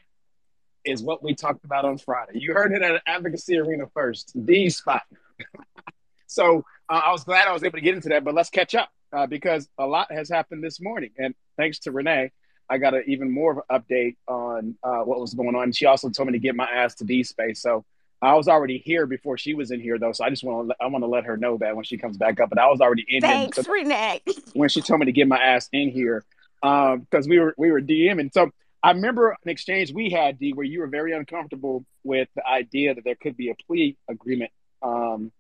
is 0.85 1.03
what 1.03 1.23
we 1.23 1.35
talked 1.35 1.65
about 1.65 1.85
on 1.85 1.99
Friday. 1.99 2.39
You 2.39 2.53
heard 2.53 2.73
it 2.73 2.83
at 2.83 3.03
Advocacy 3.07 3.59
Arena 3.59 3.85
first, 3.93 4.33
the 4.35 4.71
spot. 4.71 5.03
so 6.27 6.65
uh, 6.89 7.01
I 7.05 7.13
was 7.13 7.25
glad 7.25 7.49
I 7.49 7.53
was 7.53 7.65
able 7.65 7.79
to 7.79 7.85
get 7.85 7.95
into 7.95 8.11
that, 8.11 8.25
but 8.25 8.35
let's 8.35 8.51
catch 8.51 8.75
up 8.75 8.91
uh, 9.13 9.27
because 9.27 9.69
a 9.79 9.87
lot 9.87 10.13
has 10.13 10.29
happened 10.29 10.63
this 10.63 10.81
morning. 10.81 11.11
And 11.19 11.35
thanks 11.57 11.79
to 11.81 11.93
Renee, 11.93 12.33
I 12.69 12.79
got 12.79 12.95
an 12.95 13.05
even 13.07 13.31
more 13.31 13.53
of 13.53 13.59
an 13.69 13.81
update 13.81 14.17
on 14.27 14.77
uh, 14.83 15.01
what 15.01 15.21
was 15.21 15.35
going 15.35 15.55
on. 15.55 15.73
She 15.73 15.87
also 15.87 16.11
told 16.11 16.29
me 16.29 16.33
to 16.33 16.39
get 16.39 16.55
my 16.55 16.67
ass 16.67 16.95
to 16.97 17.05
D 17.05 17.23
space. 17.23 17.61
So 17.61 17.85
I 18.23 18.35
was 18.35 18.49
already 18.49 18.79
here 18.79 19.07
before 19.07 19.37
she 19.37 19.55
was 19.55 19.71
in 19.71 19.81
here, 19.81 19.99
though. 19.99 20.13
So 20.13 20.25
I 20.25 20.31
just 20.31 20.45
want 20.45 20.71
to 20.71 20.77
I 20.81 20.87
want 20.87 21.03
to 21.03 21.09
let 21.09 21.25
her 21.25 21.37
know 21.37 21.59
that 21.59 21.77
when 21.77 21.85
she 21.85 21.99
comes 21.99 22.17
back 22.17 22.41
up. 22.41 22.49
But 22.49 22.59
I 22.59 22.69
was 22.69 22.81
already 22.81 23.05
in 23.09 23.21
Thanks, 23.21 23.59
here. 23.59 23.73
Renee. 23.73 24.23
when 24.55 24.69
she 24.69 24.81
told 24.81 25.01
me 25.01 25.07
to 25.07 25.13
get 25.13 25.29
my 25.29 25.39
ass 25.39 25.69
in 25.73 25.91
here, 25.91 26.25
because 26.63 27.27
um, 27.27 27.29
we 27.29 27.39
were 27.39 27.55
we 27.59 27.71
were 27.71 27.83
DMing. 27.83 28.33
So 28.33 28.51
I 28.85 28.91
remember 28.91 29.31
an 29.31 29.49
exchange 29.49 29.95
we 29.95 30.11
had, 30.11 30.39
D, 30.39 30.53
where 30.53 30.67
you 30.67 30.81
were 30.81 30.87
very 30.87 31.15
uncomfortable 31.15 31.87
with 32.03 32.29
the 32.37 32.47
idea 32.47 32.95
that 32.95 33.03
there 33.03 33.15
could 33.15 33.35
be 33.35 33.49
a 33.49 33.55
plea 33.67 33.97
agreement 34.11 34.51
um, 34.83 35.33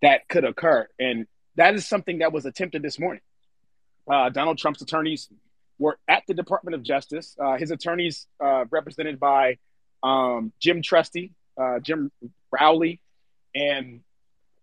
that 0.00 0.28
could 0.28 0.44
occur. 0.44 0.86
And 1.00 1.26
that 1.56 1.74
is 1.74 1.88
something 1.88 2.18
that 2.18 2.32
was 2.32 2.46
attempted 2.46 2.82
this 2.82 3.00
morning. 3.00 3.20
Uh, 4.08 4.28
Donald 4.30 4.58
Trump's 4.58 4.80
attorneys 4.80 5.28
were 5.80 5.98
at 6.06 6.22
the 6.28 6.34
Department 6.34 6.76
of 6.76 6.84
Justice. 6.84 7.36
Uh, 7.36 7.56
his 7.56 7.72
attorneys, 7.72 8.28
uh, 8.38 8.64
represented 8.70 9.18
by 9.18 9.58
um, 10.04 10.52
Jim 10.60 10.82
Trusty, 10.82 11.32
uh, 11.60 11.80
Jim 11.80 12.12
Rowley, 12.52 13.00
and 13.56 14.02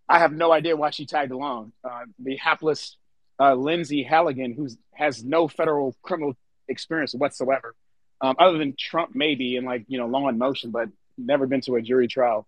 I 0.08 0.20
have 0.20 0.32
no 0.32 0.54
idea 0.54 0.78
why 0.78 0.92
she 0.92 1.06
tagged 1.06 1.34
along. 1.34 1.74
Uh, 1.84 2.06
the 2.18 2.38
hapless 2.38 2.96
uh, 3.42 3.56
Lindsey 3.56 4.04
Halligan, 4.04 4.54
who 4.54 4.70
has 4.94 5.22
no 5.22 5.50
federal 5.50 5.98
criminal 6.02 6.38
experience 6.72 7.14
whatsoever, 7.14 7.76
um, 8.22 8.36
other 8.40 8.58
than 8.58 8.76
Trump 8.78 9.12
maybe 9.14 9.56
in 9.56 9.66
like 9.66 9.86
you 9.88 9.98
know 9.98 10.08
Law 10.08 10.28
and 10.28 10.40
Motion, 10.40 10.72
but 10.72 10.90
never 11.18 11.46
been 11.46 11.62
to 11.62 11.76
a 11.76 11.82
jury 11.82 12.08
trial 12.08 12.48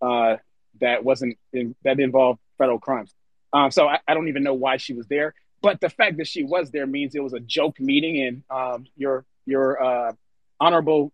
uh, 0.00 0.36
that 0.80 1.04
wasn't 1.04 1.36
in, 1.52 1.74
that 1.84 2.00
involved 2.00 2.40
federal 2.58 2.78
crimes. 2.78 3.14
Um, 3.52 3.70
so 3.70 3.88
I, 3.88 3.98
I, 4.08 4.14
don't 4.14 4.28
even 4.28 4.42
know 4.42 4.54
why 4.54 4.78
she 4.78 4.94
was 4.94 5.06
there. 5.06 5.34
But 5.62 5.80
the 5.80 5.88
fact 5.88 6.16
that 6.16 6.26
she 6.26 6.42
was 6.42 6.70
there 6.70 6.86
means 6.86 7.14
it 7.14 7.22
was 7.22 7.32
a 7.32 7.40
joke 7.40 7.78
meeting, 7.80 8.22
and 8.22 8.42
um, 8.50 8.86
your 8.96 9.24
your 9.46 9.82
uh, 9.82 10.12
honorable 10.60 11.12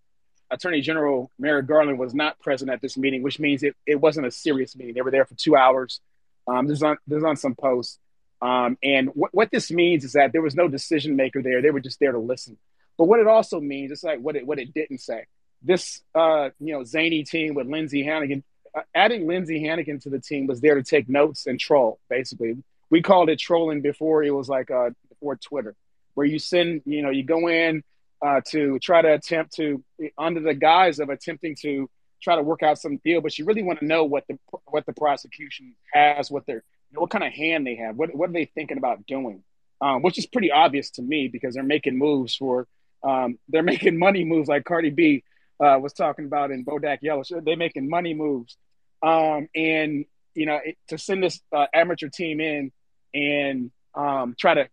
Attorney 0.51 0.81
General 0.81 1.31
Merrick 1.39 1.67
Garland 1.67 1.99
was 1.99 2.15
not 2.15 2.39
present 2.41 2.71
at 2.71 2.81
this 2.81 2.97
meeting, 2.97 3.23
which 3.23 3.39
means 3.39 3.63
it, 3.63 3.77
it 3.87 4.01
wasn't 4.01 4.27
a 4.27 4.31
serious 4.31 4.75
meeting. 4.75 4.95
They 4.95 5.03
were 5.03 5.11
there 5.11 5.25
for 5.25 5.35
two 5.35 5.55
hours. 5.55 6.01
Um, 6.49 6.67
there's 6.67 6.83
on 6.83 6.97
there's 7.07 7.25
on 7.25 7.37
some 7.37 7.55
posts. 7.55 7.99
Um, 8.43 8.79
and 8.83 9.11
what, 9.15 9.35
what 9.35 9.51
this 9.51 9.71
means 9.71 10.05
is 10.05 10.13
that 10.13 10.33
there 10.33 10.43
was 10.43 10.55
no 10.55 10.69
decision 10.69 11.17
maker 11.17 11.43
there. 11.43 11.61
They 11.61 11.71
were 11.71 11.81
just 11.81 12.01
there 12.01 12.13
to 12.13 12.19
listen. 12.19 12.57
But 12.97 13.05
what 13.05 13.21
it 13.21 13.27
also 13.27 13.61
means, 13.61 13.93
it's 13.93 14.05
like 14.05 14.21
what 14.21 14.37
it 14.37 14.47
what 14.47 14.59
it 14.59 14.75
didn't 14.75 14.99
say. 14.99 15.27
This 15.63 16.03
uh, 16.15 16.51
you 16.59 16.73
know 16.75 16.85
zany 16.85 17.23
team 17.25 17.55
with 17.55 17.67
Lindsay 17.67 18.03
Hannigan, 18.03 18.43
uh, 18.75 18.83
adding 18.95 19.27
Lindsay 19.27 19.65
Hannigan 19.65 20.01
to 20.01 20.11
the 20.11 20.19
team 20.19 20.47
was 20.47 20.61
there 20.61 20.75
to 20.75 20.83
take 20.83 21.09
notes 21.09 21.47
and 21.47 21.59
troll. 21.59 21.99
Basically, 22.09 22.57
we 22.91 23.03
called 23.03 23.31
it 23.31 23.39
trolling 23.39 23.81
before 23.81 24.23
it 24.23 24.31
was 24.31 24.49
like 24.49 24.71
uh, 24.71 24.91
before 25.09 25.37
Twitter. 25.37 25.75
where 26.15 26.27
you 26.27 26.39
send, 26.39 26.83
you 26.85 27.03
know, 27.03 27.11
you 27.11 27.23
go 27.23 27.49
in 27.49 27.83
uh, 28.23 28.41
to 28.49 28.79
try 28.81 29.01
to 29.01 29.15
attempt 29.15 29.55
to, 29.55 29.83
under 30.19 30.41
the 30.41 30.55
guise 30.55 30.99
of 30.99 31.09
attempting 31.09 31.57
to 31.63 31.89
try 32.23 32.37
to 32.37 32.43
work 32.43 32.63
out 32.63 32.79
some 32.79 32.99
deal, 32.99 33.21
but 33.21 33.39
you 33.39 33.45
really 33.47 33.63
want 33.63 33.79
to 33.79 33.87
know 33.87 34.05
what 34.05 34.25
the 34.29 34.39
what 34.67 34.85
the 34.85 34.93
prosecution 34.93 35.75
has, 35.93 36.31
what 36.31 36.45
their 36.47 36.57
you 36.57 36.63
know, 36.93 37.01
what 37.01 37.11
kind 37.11 37.25
of 37.25 37.33
hand 37.33 37.67
they 37.67 37.77
have, 37.77 37.97
what 37.97 38.15
what 38.15 38.31
are 38.31 38.33
they 38.33 38.47
thinking 38.47 38.79
about 38.79 39.07
doing, 39.07 39.43
um, 39.81 40.03
which 40.03 40.19
is 40.19 40.27
pretty 40.27 40.51
obvious 40.51 40.91
to 40.93 41.03
me 41.03 41.29
because 41.29 41.55
they're 41.55 41.63
making 41.63 41.99
moves 41.99 42.35
for 42.37 42.67
um, 43.03 43.39
they're 43.49 43.63
making 43.75 43.99
money 43.99 44.25
moves 44.25 44.49
like 44.49 44.65
Cardi 44.65 44.91
B 44.91 45.25
uh, 45.61 45.79
was 45.81 45.93
talking 45.93 46.25
about 46.25 46.51
in 46.51 46.65
Bodak 46.65 46.99
Yellow. 47.03 47.23
They're 47.43 47.57
making 47.57 47.89
money 47.89 48.15
moves, 48.15 48.57
um, 49.03 49.49
and 49.55 50.05
you 50.35 50.47
know 50.47 50.61
it, 50.65 50.77
to 50.89 50.99
send 50.99 51.23
this 51.23 51.41
uh, 51.53 51.67
amateur 51.73 52.09
team 52.09 52.41
in 52.41 52.73
and 53.13 53.71
um, 53.95 54.35
try 54.39 54.55
to 54.55 54.69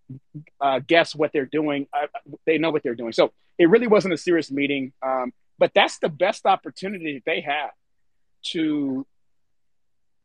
uh, 0.62 0.80
guess 0.86 1.15
what 1.15 1.32
they're 1.34 1.45
doing. 1.45 1.88
Uh, 1.93 2.08
they 2.45 2.58
know 2.58 2.69
what 2.69 2.84
they're 2.84 2.95
doing. 2.95 3.13
So 3.13 3.32
it 3.58 3.69
really 3.69 3.88
wasn't 3.88 4.13
a 4.13 4.17
serious 4.17 4.51
meeting. 4.51 4.93
Um, 5.01 5.34
but 5.58 5.71
that's 5.73 5.97
the 5.99 6.10
best 6.10 6.45
opportunity 6.45 7.23
they 7.25 7.41
have 7.41 7.71
to 8.51 9.06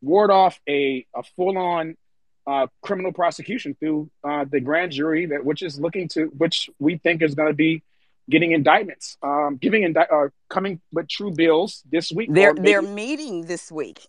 ward 0.02 0.30
off 0.30 0.60
a, 0.68 1.06
a 1.14 1.22
full 1.36 1.56
on 1.56 1.96
uh, 2.46 2.66
criminal 2.82 3.12
prosecution 3.12 3.76
through 3.78 4.10
uh, 4.24 4.44
the 4.50 4.60
grand 4.60 4.92
jury, 4.92 5.26
that 5.26 5.44
which 5.44 5.62
is 5.62 5.78
looking 5.78 6.08
to, 6.08 6.24
which 6.36 6.68
we 6.78 6.98
think 6.98 7.22
is 7.22 7.34
going 7.34 7.48
to 7.48 7.54
be 7.54 7.82
getting 8.28 8.52
indictments, 8.52 9.16
um, 9.22 9.58
giving 9.60 9.84
indi- 9.84 10.00
uh, 10.00 10.28
coming 10.48 10.80
with 10.92 11.08
true 11.08 11.30
bills 11.30 11.82
this 11.90 12.12
week. 12.12 12.28
They're 12.32 12.54
they're 12.54 12.82
meeting 12.82 13.46
this 13.46 13.70
week. 13.70 14.00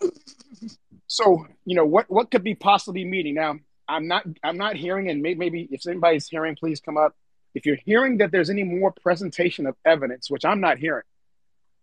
so 1.08 1.46
you 1.66 1.76
know 1.76 1.86
what 1.86 2.10
what 2.10 2.32
could 2.32 2.44
be 2.44 2.56
possibly 2.56 3.06
meeting 3.06 3.36
now. 3.36 3.60
I'm 3.88 4.08
not 4.08 4.26
I'm 4.44 4.58
not 4.58 4.76
hearing, 4.76 5.10
and 5.10 5.22
maybe, 5.22 5.40
maybe 5.40 5.68
if 5.72 5.86
anybody's 5.88 6.28
hearing, 6.28 6.56
please 6.56 6.80
come 6.80 6.98
up. 6.98 7.16
If 7.54 7.68
you're 7.68 7.78
hearing 7.86 8.18
that 8.18 8.32
there's 8.32 8.50
any 8.50 8.64
more 8.64 8.92
presentation 8.92 9.68
of 9.68 9.76
evidence, 9.86 10.30
which 10.32 10.44
I'm 10.44 10.60
not 10.60 10.80
hearing, 10.80 11.04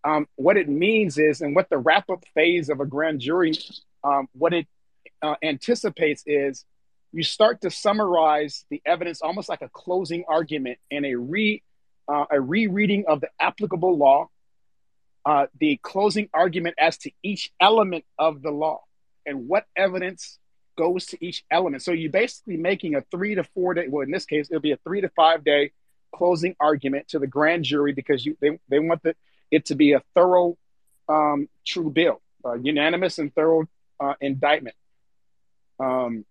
um, 0.03 0.27
what 0.35 0.57
it 0.57 0.69
means 0.69 1.17
is, 1.17 1.43
and 1.43 1.55
what 1.55 1.69
the 1.69 1.79
wrap 1.79 2.11
up 2.11 2.25
phase 2.35 2.71
of 2.71 2.81
a 2.81 2.87
grand 2.87 3.21
jury, 3.21 3.53
um, 4.05 4.29
what 4.33 4.53
it 4.53 4.67
uh, 5.23 5.35
anticipates 5.43 6.23
is 6.27 6.65
you 7.13 7.23
start 7.23 7.61
to 7.63 7.71
summarize 7.71 8.65
the 8.71 8.81
evidence 8.87 9.21
almost 9.23 9.49
like 9.49 9.63
a 9.63 9.69
closing 9.69 10.25
argument 10.29 10.79
and 10.91 11.05
a 11.05 11.15
re 11.15 11.63
uh, 12.09 12.25
a 12.31 12.41
rereading 12.41 13.05
of 13.07 13.21
the 13.21 13.29
applicable 13.39 13.97
law, 13.97 14.29
uh, 15.25 15.47
the 15.61 15.79
closing 15.83 16.29
argument 16.35 16.75
as 16.79 16.97
to 16.99 17.11
each 17.23 17.53
element 17.61 18.05
of 18.19 18.43
the 18.43 18.51
law 18.51 18.81
and 19.25 19.47
what 19.47 19.65
evidence 19.77 20.39
goes 20.77 21.07
to 21.07 21.25
each 21.25 21.45
element. 21.53 21.83
So 21.83 21.93
you're 21.93 22.11
basically 22.11 22.57
making 22.57 22.97
a 22.97 23.03
three 23.13 23.37
to 23.37 23.45
four 23.45 23.75
day, 23.75 23.87
well, 23.89 24.03
in 24.03 24.11
this 24.11 24.25
case, 24.25 24.49
it'll 24.51 24.61
be 24.61 24.73
a 24.73 24.79
three 24.79 25.01
to 25.03 25.09
five 25.11 25.45
day 25.45 25.73
closing 26.13 26.57
argument 26.59 27.07
to 27.09 27.21
the 27.21 27.29
grand 27.29 27.65
jury 27.65 27.93
because 27.93 28.27
you 28.27 28.37
they, 28.41 28.59
they 28.69 28.81
want 28.81 29.03
the 29.03 29.15
it 29.51 29.67
to 29.67 29.75
be 29.75 29.93
a 29.93 30.03
thorough, 30.15 30.57
um, 31.09 31.49
true 31.67 31.91
bill, 31.91 32.21
unanimous 32.61 33.19
and 33.19 33.35
thorough 33.35 33.69
uh, 34.01 34.15
indictment. 34.21 34.77
Um, 35.79 36.25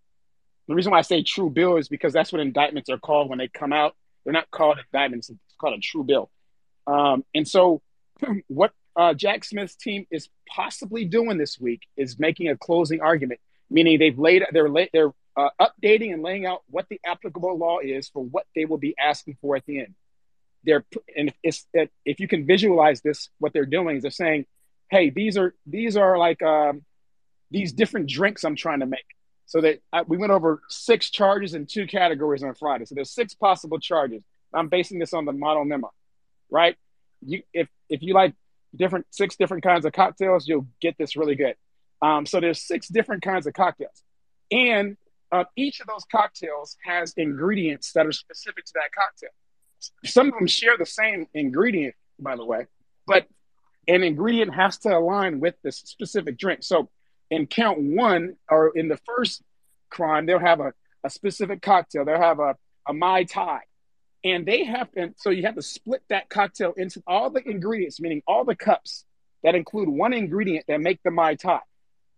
the 0.68 0.76
reason 0.76 0.92
why 0.92 1.00
I 1.00 1.04
say 1.04 1.24
true 1.24 1.50
bill 1.50 1.78
is 1.78 1.88
because 1.88 2.14
that's 2.14 2.32
what 2.32 2.42
indictments 2.42 2.90
are 2.90 2.98
called 2.98 3.30
when 3.30 3.40
they 3.40 3.48
come 3.48 3.74
out. 3.74 3.96
They're 4.24 4.34
not 4.34 4.52
called 4.52 4.78
indictments; 4.78 5.30
it's 5.30 5.40
called 5.60 5.78
a 5.78 5.82
true 5.82 6.04
bill. 6.04 6.30
Um, 6.86 7.24
and 7.34 7.48
so, 7.48 7.82
what 8.48 8.72
uh, 8.96 9.14
Jack 9.14 9.44
Smith's 9.44 9.76
team 9.76 10.06
is 10.12 10.30
possibly 10.48 11.06
doing 11.06 11.38
this 11.38 11.60
week 11.60 11.82
is 11.98 12.20
making 12.20 12.50
a 12.50 12.58
closing 12.58 13.02
argument, 13.02 13.40
meaning 13.70 13.98
they've 13.98 14.18
laid 14.18 14.44
they're 14.52 14.70
they're 14.94 15.14
uh, 15.38 15.50
updating 15.60 16.14
and 16.14 16.22
laying 16.22 16.46
out 16.46 16.64
what 16.70 16.88
the 16.90 17.00
applicable 17.06 17.58
law 17.58 17.80
is 17.80 18.10
for 18.10 18.24
what 18.24 18.46
they 18.56 18.66
will 18.66 18.78
be 18.78 18.94
asking 19.00 19.38
for 19.42 19.56
at 19.56 19.66
the 19.66 19.80
end 19.80 19.96
they're 20.64 20.86
and 21.16 21.34
it's 21.44 21.66
if 22.06 22.20
you 22.20 22.28
can 22.28 22.46
visualize 22.46 23.02
this 23.02 23.30
what 23.40 23.54
they're 23.54 23.66
doing 23.66 23.98
is 23.98 24.02
they're 24.02 24.12
saying 24.12 24.46
hey 24.90 25.10
these 25.10 25.38
are 25.38 25.54
these 25.66 25.96
are 25.96 26.18
like 26.18 26.42
um, 26.42 26.84
these 27.52 27.74
different 27.74 28.10
drinks 28.10 28.44
i'm 28.44 28.56
trying 28.56 28.80
to 28.80 28.86
make. 28.86 29.06
So 29.46 29.62
that 29.62 29.82
I, 29.92 30.04
we 30.04 30.18
went 30.18 30.32
over 30.32 30.62
six 30.70 31.10
charges 31.10 31.56
in 31.56 31.66
two 31.66 31.88
categories 31.88 32.44
on 32.44 32.54
friday. 32.56 32.86
So 32.86 32.96
there's 32.96 33.12
six 33.12 33.34
possible 33.34 33.80
charges. 33.80 34.22
I'm 34.54 34.68
basing 34.70 35.00
this 35.00 35.14
on 35.14 35.26
the 35.26 35.34
model 35.34 35.66
memo 35.66 35.92
right? 36.50 36.76
You 37.22 37.44
if 37.54 37.68
if 37.90 38.02
you 38.02 38.14
like 38.14 38.34
different 38.76 39.06
six 39.10 39.36
different 39.36 39.64
kinds 39.64 39.86
of 39.86 39.94
cocktails 39.94 40.48
you'll 40.48 40.68
get 40.82 40.98
this 40.98 41.16
really 41.16 41.36
good. 41.36 41.56
Um, 42.02 42.26
so 42.26 42.40
there's 42.40 42.62
six 42.62 42.88
different 42.88 43.24
kinds 43.24 43.46
of 43.46 43.54
cocktails. 43.54 44.04
And 44.52 44.96
uh, 45.32 45.44
each 45.56 45.80
of 45.80 45.88
those 45.88 46.06
cocktails 46.12 46.78
has 46.86 47.14
ingredients 47.18 47.92
that 47.94 48.06
are 48.06 48.12
specific 48.12 48.66
to 48.66 48.74
that 48.76 48.92
cocktail. 48.96 49.30
Some 50.06 50.28
of 50.28 50.34
them 50.34 50.48
share 50.48 50.78
the 50.78 50.86
same 50.86 51.28
ingredient, 51.34 51.96
by 52.20 52.36
the 52.36 52.46
way, 52.46 52.66
but 53.06 53.28
an 53.88 54.04
ingredient 54.04 54.54
has 54.56 54.78
to 54.80 54.98
align 54.98 55.40
with 55.40 55.56
this 55.64 55.78
specific 55.78 56.38
drink. 56.38 56.64
So 56.64 56.90
in 57.30 57.48
count 57.48 57.80
one, 57.80 58.36
or 58.50 58.72
in 58.76 58.88
the 58.88 59.00
first 59.06 59.42
crime, 59.90 60.26
they'll 60.26 60.40
have 60.40 60.60
a, 60.60 60.74
a 61.04 61.10
specific 61.10 61.62
cocktail. 61.62 62.06
They'll 62.06 62.22
have 62.22 62.40
a, 62.40 62.56
a 62.88 62.94
Mai 62.94 63.24
Tai. 63.24 63.62
And 64.24 64.46
they 64.46 64.66
have 64.66 64.92
to, 64.94 65.14
so 65.18 65.30
you 65.30 65.44
have 65.44 65.56
to 65.56 65.62
split 65.62 66.04
that 66.10 66.30
cocktail 66.30 66.74
into 66.76 67.02
all 67.08 67.30
the 67.30 67.42
ingredients, 67.48 68.02
meaning 68.02 68.22
all 68.28 68.44
the 68.44 68.56
cups 68.56 69.06
that 69.44 69.56
include 69.56 69.88
one 69.88 70.14
ingredient 70.14 70.66
that 70.68 70.82
make 70.82 71.02
the 71.04 71.12
Mai 71.12 71.36
Tai 71.36 71.62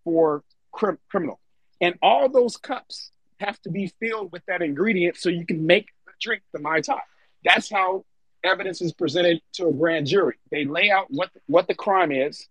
for 0.04 0.44
crim- 0.72 0.98
criminal. 1.10 1.40
And 1.80 1.96
all 2.02 2.30
those 2.30 2.58
cups 2.58 3.12
have 3.40 3.60
to 3.62 3.70
be 3.70 3.92
filled 4.00 4.32
with 4.32 4.44
that 4.48 4.62
ingredient 4.62 5.18
so 5.18 5.30
you 5.30 5.46
can 5.46 5.66
make 5.66 5.88
the 6.06 6.14
drink, 6.20 6.42
the 6.54 6.60
Mai 6.60 6.82
Tai. 6.82 7.02
That's 7.44 7.72
how 7.72 8.06
evidence 8.44 8.82
is 8.82 8.94
presented 8.94 9.42
to 9.54 9.68
a 9.68 9.74
grand 9.74 10.08
jury. 10.08 10.38
They 10.52 10.66
lay 10.66 10.90
out 10.90 11.08
what 11.10 11.30
what 11.48 11.68
the 11.68 11.76
crime 11.76 12.12
is, 12.12 12.48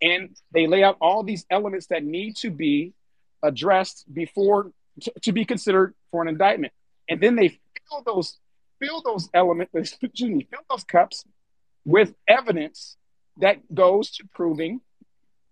and 0.00 0.36
they 0.52 0.66
lay 0.66 0.82
out 0.82 0.96
all 1.00 1.22
these 1.22 1.44
elements 1.50 1.86
that 1.86 2.04
need 2.04 2.36
to 2.36 2.50
be 2.50 2.92
addressed 3.42 4.04
before 4.12 4.72
to, 5.02 5.12
to 5.22 5.32
be 5.32 5.44
considered 5.44 5.94
for 6.10 6.22
an 6.22 6.28
indictment. 6.28 6.72
And 7.08 7.20
then 7.20 7.36
they 7.36 7.48
fill 7.48 8.02
those 8.04 8.38
fill 8.80 9.02
those 9.02 9.28
elements, 9.34 9.72
excuse 10.02 10.30
me, 10.30 10.46
fill 10.50 10.60
those 10.70 10.84
cups 10.84 11.24
with 11.84 12.14
evidence 12.26 12.96
that 13.38 13.58
goes 13.74 14.10
to 14.12 14.24
proving 14.34 14.80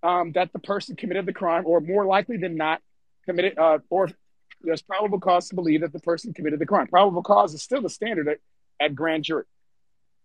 um, 0.02 0.32
that 0.32 0.52
the 0.52 0.58
person 0.58 0.96
committed 0.96 1.26
the 1.26 1.32
crime, 1.32 1.64
or 1.66 1.80
more 1.80 2.06
likely 2.06 2.36
than 2.36 2.56
not, 2.56 2.80
committed, 3.24 3.58
uh, 3.58 3.78
or 3.90 4.10
there's 4.60 4.82
probable 4.82 5.18
cause 5.18 5.48
to 5.48 5.54
believe 5.54 5.80
that 5.80 5.92
the 5.92 6.00
person 6.00 6.32
committed 6.32 6.58
the 6.58 6.66
crime. 6.66 6.86
Probable 6.86 7.22
cause 7.22 7.54
is 7.54 7.62
still 7.62 7.82
the 7.82 7.90
standard 7.90 8.38
at 8.80 8.94
grand 8.94 9.24
jury. 9.24 9.44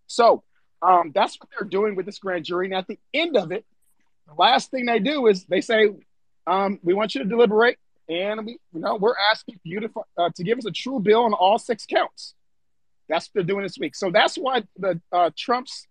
So 0.07 0.43
um, 0.81 1.11
that's 1.13 1.39
what 1.39 1.49
they're 1.49 1.67
doing 1.67 1.95
with 1.95 2.05
this 2.05 2.19
grand 2.19 2.45
jury. 2.45 2.67
And 2.67 2.75
at 2.75 2.87
the 2.87 2.99
end 3.13 3.37
of 3.37 3.51
it, 3.51 3.65
last 4.37 4.71
thing 4.71 4.85
they 4.85 4.99
do 4.99 5.27
is 5.27 5.45
they 5.45 5.61
say, 5.61 5.89
um, 6.47 6.79
"We 6.83 6.93
want 6.93 7.15
you 7.15 7.23
to 7.23 7.29
deliberate, 7.29 7.77
and 8.09 8.45
we, 8.45 8.59
you 8.73 8.79
know, 8.79 8.95
we're 8.95 9.15
asking 9.31 9.59
you 9.63 9.81
to 9.81 9.89
uh, 10.17 10.29
to 10.35 10.43
give 10.43 10.57
us 10.57 10.65
a 10.65 10.71
true 10.71 10.99
bill 10.99 11.23
on 11.23 11.33
all 11.33 11.57
six 11.59 11.85
counts." 11.85 12.35
That's 13.09 13.27
what 13.27 13.31
they're 13.33 13.43
doing 13.43 13.63
this 13.63 13.77
week. 13.77 13.95
So 13.95 14.09
that's 14.09 14.35
why 14.35 14.63
the 14.77 15.01
uh, 15.11 15.31
Trump's 15.37 15.87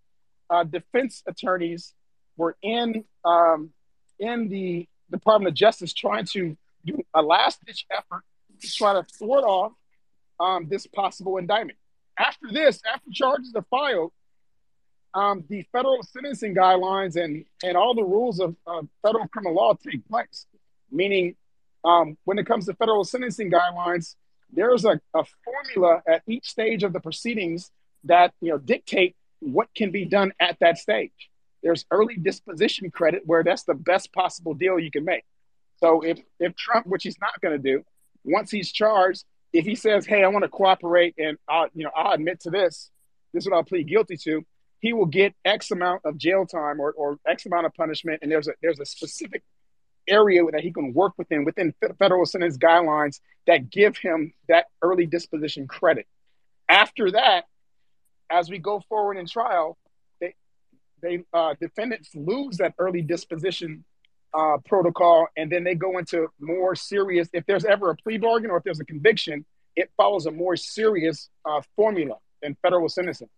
uh, 0.48 0.64
defense 0.64 1.22
attorneys 1.26 1.94
were 2.36 2.56
in 2.62 3.04
um, 3.24 3.70
in 4.18 4.48
the 4.48 4.88
Department 5.10 5.48
of 5.48 5.54
Justice 5.54 5.92
trying 5.92 6.24
to 6.26 6.56
do 6.84 7.02
a 7.14 7.22
last 7.22 7.64
ditch 7.64 7.86
effort 7.90 8.22
to 8.60 8.72
try 8.72 8.94
to 8.94 9.02
thwart 9.18 9.44
off 9.44 9.72
um, 10.38 10.66
this 10.68 10.86
possible 10.86 11.36
indictment 11.36 11.78
after 12.20 12.48
this, 12.52 12.80
after 12.92 13.10
charges 13.12 13.52
are 13.56 13.64
filed, 13.70 14.12
um, 15.14 15.44
the 15.48 15.62
federal 15.72 16.02
sentencing 16.02 16.54
guidelines 16.54 17.22
and, 17.22 17.44
and 17.62 17.76
all 17.76 17.94
the 17.94 18.04
rules 18.04 18.40
of 18.40 18.54
uh, 18.66 18.82
federal 19.02 19.26
criminal 19.28 19.54
law 19.54 19.74
take 19.74 20.06
place. 20.08 20.46
Meaning, 20.90 21.36
um, 21.84 22.16
when 22.24 22.38
it 22.38 22.46
comes 22.46 22.66
to 22.66 22.74
federal 22.74 23.04
sentencing 23.04 23.50
guidelines, 23.50 24.14
there's 24.52 24.84
a, 24.84 25.00
a 25.14 25.24
formula 25.44 26.02
at 26.06 26.22
each 26.26 26.48
stage 26.48 26.82
of 26.82 26.92
the 26.92 27.00
proceedings 27.00 27.70
that 28.04 28.32
you 28.40 28.50
know 28.50 28.58
dictate 28.58 29.16
what 29.40 29.68
can 29.74 29.90
be 29.90 30.04
done 30.04 30.32
at 30.40 30.58
that 30.60 30.78
stage. 30.78 31.30
There's 31.62 31.84
early 31.90 32.16
disposition 32.16 32.90
credit 32.90 33.22
where 33.26 33.44
that's 33.44 33.64
the 33.64 33.74
best 33.74 34.12
possible 34.12 34.54
deal 34.54 34.78
you 34.78 34.90
can 34.90 35.04
make. 35.04 35.24
So 35.78 36.02
if 36.02 36.18
if 36.38 36.54
Trump, 36.56 36.86
which 36.86 37.04
he's 37.04 37.18
not 37.20 37.40
going 37.40 37.60
to 37.60 37.62
do, 37.62 37.84
once 38.24 38.50
he's 38.50 38.70
charged, 38.72 39.24
if 39.52 39.64
he 39.64 39.74
says, 39.74 40.06
"Hey, 40.06 40.22
I 40.22 40.28
want 40.28 40.44
to 40.44 40.48
cooperate 40.48 41.14
and 41.18 41.38
I'll, 41.48 41.68
you 41.74 41.84
know, 41.84 41.90
I'll 41.94 42.12
admit 42.12 42.40
to 42.40 42.50
this. 42.50 42.90
This 43.32 43.44
is 43.44 43.50
what 43.50 43.56
I'll 43.56 43.64
plead 43.64 43.88
guilty 43.88 44.16
to," 44.24 44.44
he 44.80 44.92
will 44.92 45.06
get 45.06 45.34
X 45.44 45.70
amount 45.70 46.02
of 46.04 46.16
jail 46.16 46.46
time 46.46 46.80
or, 46.80 46.92
or 46.92 47.18
X 47.26 47.46
amount 47.46 47.66
of 47.66 47.74
punishment, 47.74 48.20
and 48.22 48.30
there's 48.30 48.48
a 48.48 48.52
there's 48.62 48.80
a 48.80 48.86
specific 48.86 49.42
area 50.08 50.42
that 50.50 50.62
he 50.62 50.72
can 50.72 50.92
work 50.92 51.12
within 51.18 51.44
within 51.44 51.74
federal 51.98 52.26
sentence 52.26 52.56
guidelines 52.56 53.20
that 53.46 53.70
give 53.70 53.96
him 53.96 54.32
that 54.48 54.66
early 54.82 55.06
disposition 55.06 55.66
credit. 55.68 56.06
After 56.68 57.10
that, 57.12 57.44
as 58.30 58.48
we 58.48 58.58
go 58.58 58.80
forward 58.88 59.16
in 59.18 59.26
trial, 59.26 59.76
they 60.20 60.34
they 61.02 61.24
uh, 61.32 61.54
defendants 61.60 62.10
lose 62.14 62.56
that 62.56 62.74
early 62.78 63.02
disposition 63.02 63.84
uh, 64.32 64.58
protocol, 64.64 65.26
and 65.36 65.52
then 65.52 65.64
they 65.64 65.74
go 65.74 65.98
into 65.98 66.28
more 66.40 66.74
serious. 66.74 67.28
If 67.32 67.44
there's 67.46 67.64
ever 67.64 67.90
a 67.90 67.96
plea 67.96 68.18
bargain 68.18 68.50
or 68.50 68.56
if 68.56 68.64
there's 68.64 68.80
a 68.80 68.84
conviction, 68.84 69.44
it 69.76 69.90
follows 69.96 70.26
a 70.26 70.30
more 70.30 70.56
serious 70.56 71.28
uh, 71.44 71.60
formula 71.76 72.16
than 72.42 72.56
federal 72.62 72.88
sentencing. 72.88 73.28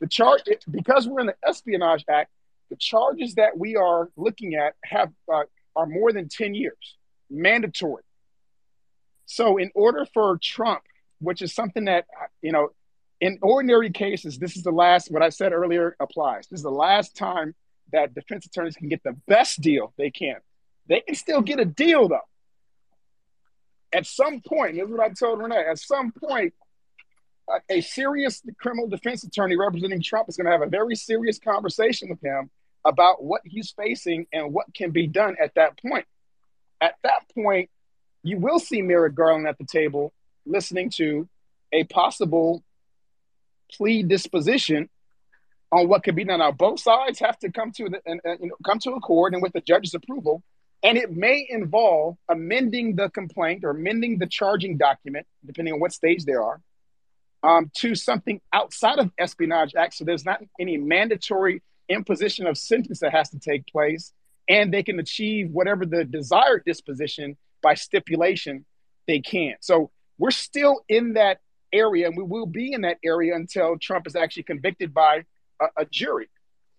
The 0.00 0.06
charge, 0.06 0.42
because 0.70 1.06
we're 1.06 1.20
in 1.20 1.26
the 1.26 1.36
Espionage 1.46 2.04
Act, 2.08 2.30
the 2.70 2.76
charges 2.76 3.34
that 3.34 3.58
we 3.58 3.76
are 3.76 4.08
looking 4.16 4.54
at 4.54 4.74
have 4.84 5.12
uh, 5.32 5.42
are 5.76 5.86
more 5.86 6.12
than 6.12 6.28
ten 6.28 6.54
years, 6.54 6.96
mandatory. 7.28 8.02
So, 9.26 9.58
in 9.58 9.70
order 9.74 10.06
for 10.12 10.38
Trump, 10.42 10.82
which 11.20 11.42
is 11.42 11.54
something 11.54 11.84
that 11.84 12.06
you 12.40 12.52
know, 12.52 12.70
in 13.20 13.38
ordinary 13.42 13.90
cases, 13.90 14.38
this 14.38 14.56
is 14.56 14.62
the 14.62 14.70
last. 14.70 15.10
What 15.10 15.22
I 15.22 15.28
said 15.28 15.52
earlier 15.52 15.96
applies. 16.00 16.46
This 16.48 16.60
is 16.60 16.64
the 16.64 16.70
last 16.70 17.14
time 17.16 17.54
that 17.92 18.14
defense 18.14 18.46
attorneys 18.46 18.76
can 18.76 18.88
get 18.88 19.02
the 19.02 19.16
best 19.26 19.60
deal 19.60 19.92
they 19.98 20.10
can. 20.10 20.36
They 20.88 21.00
can 21.00 21.14
still 21.14 21.42
get 21.42 21.60
a 21.60 21.64
deal 21.64 22.08
though. 22.08 22.18
At 23.92 24.06
some 24.06 24.40
point, 24.40 24.76
this 24.76 24.84
is 24.84 24.90
what 24.90 25.00
I 25.00 25.08
told 25.10 25.40
Renee. 25.40 25.64
At 25.68 25.78
some 25.78 26.12
point, 26.12 26.54
a 27.68 27.80
serious 27.80 28.42
criminal 28.60 28.88
defense 28.88 29.24
attorney 29.24 29.56
representing 29.56 30.02
Trump 30.02 30.28
is 30.28 30.36
going 30.36 30.46
to 30.46 30.52
have 30.52 30.62
a 30.62 30.66
very 30.66 30.94
serious 30.94 31.38
conversation 31.38 32.08
with 32.08 32.20
him 32.20 32.50
about 32.84 33.22
what 33.22 33.42
he's 33.44 33.70
facing 33.70 34.26
and 34.32 34.52
what 34.52 34.72
can 34.74 34.90
be 34.90 35.06
done 35.06 35.36
at 35.42 35.54
that 35.54 35.80
point. 35.80 36.06
At 36.80 36.94
that 37.02 37.22
point, 37.34 37.70
you 38.22 38.38
will 38.38 38.58
see 38.58 38.82
Merrick 38.82 39.14
Garland 39.14 39.46
at 39.46 39.58
the 39.58 39.64
table 39.64 40.12
listening 40.46 40.90
to 40.90 41.28
a 41.72 41.84
possible 41.84 42.62
plea 43.72 44.02
disposition 44.02 44.88
on 45.72 45.88
what 45.88 46.02
could 46.02 46.16
be 46.16 46.24
done. 46.24 46.40
Now, 46.40 46.52
both 46.52 46.80
sides 46.80 47.18
have 47.20 47.38
to 47.40 47.52
come 47.52 47.70
to 47.72 47.88
the, 47.88 48.00
and, 48.04 48.20
and, 48.24 48.40
you 48.40 48.48
know, 48.48 48.56
come 48.64 48.78
to 48.80 48.92
accord 48.92 49.34
and 49.34 49.42
with 49.42 49.52
the 49.52 49.60
judge's 49.60 49.94
approval, 49.94 50.42
and 50.82 50.96
it 50.96 51.14
may 51.14 51.46
involve 51.48 52.16
amending 52.28 52.96
the 52.96 53.10
complaint 53.10 53.64
or 53.64 53.70
amending 53.70 54.18
the 54.18 54.26
charging 54.26 54.76
document, 54.76 55.26
depending 55.44 55.74
on 55.74 55.80
what 55.80 55.92
stage 55.92 56.24
they 56.24 56.32
are, 56.32 56.60
um, 57.42 57.70
to 57.76 57.94
something 57.94 58.40
outside 58.52 58.98
of 58.98 59.10
Espionage 59.18 59.74
Act. 59.76 59.94
So 59.94 60.04
there's 60.04 60.24
not 60.24 60.42
any 60.60 60.76
mandatory 60.76 61.62
imposition 61.88 62.46
of 62.46 62.56
sentence 62.56 63.00
that 63.00 63.12
has 63.12 63.30
to 63.30 63.38
take 63.38 63.66
place, 63.66 64.12
and 64.48 64.72
they 64.72 64.82
can 64.82 64.98
achieve 64.98 65.50
whatever 65.50 65.86
the 65.86 66.04
desired 66.04 66.62
disposition 66.64 67.36
by 67.62 67.74
stipulation 67.74 68.64
they 69.06 69.20
can. 69.20 69.54
So 69.60 69.90
we're 70.18 70.30
still 70.30 70.84
in 70.88 71.14
that 71.14 71.40
area, 71.72 72.06
and 72.06 72.16
we 72.16 72.22
will 72.22 72.46
be 72.46 72.72
in 72.72 72.82
that 72.82 72.98
area 73.04 73.34
until 73.34 73.78
Trump 73.78 74.06
is 74.06 74.16
actually 74.16 74.44
convicted 74.44 74.92
by 74.92 75.24
a, 75.60 75.66
a 75.78 75.84
jury. 75.86 76.28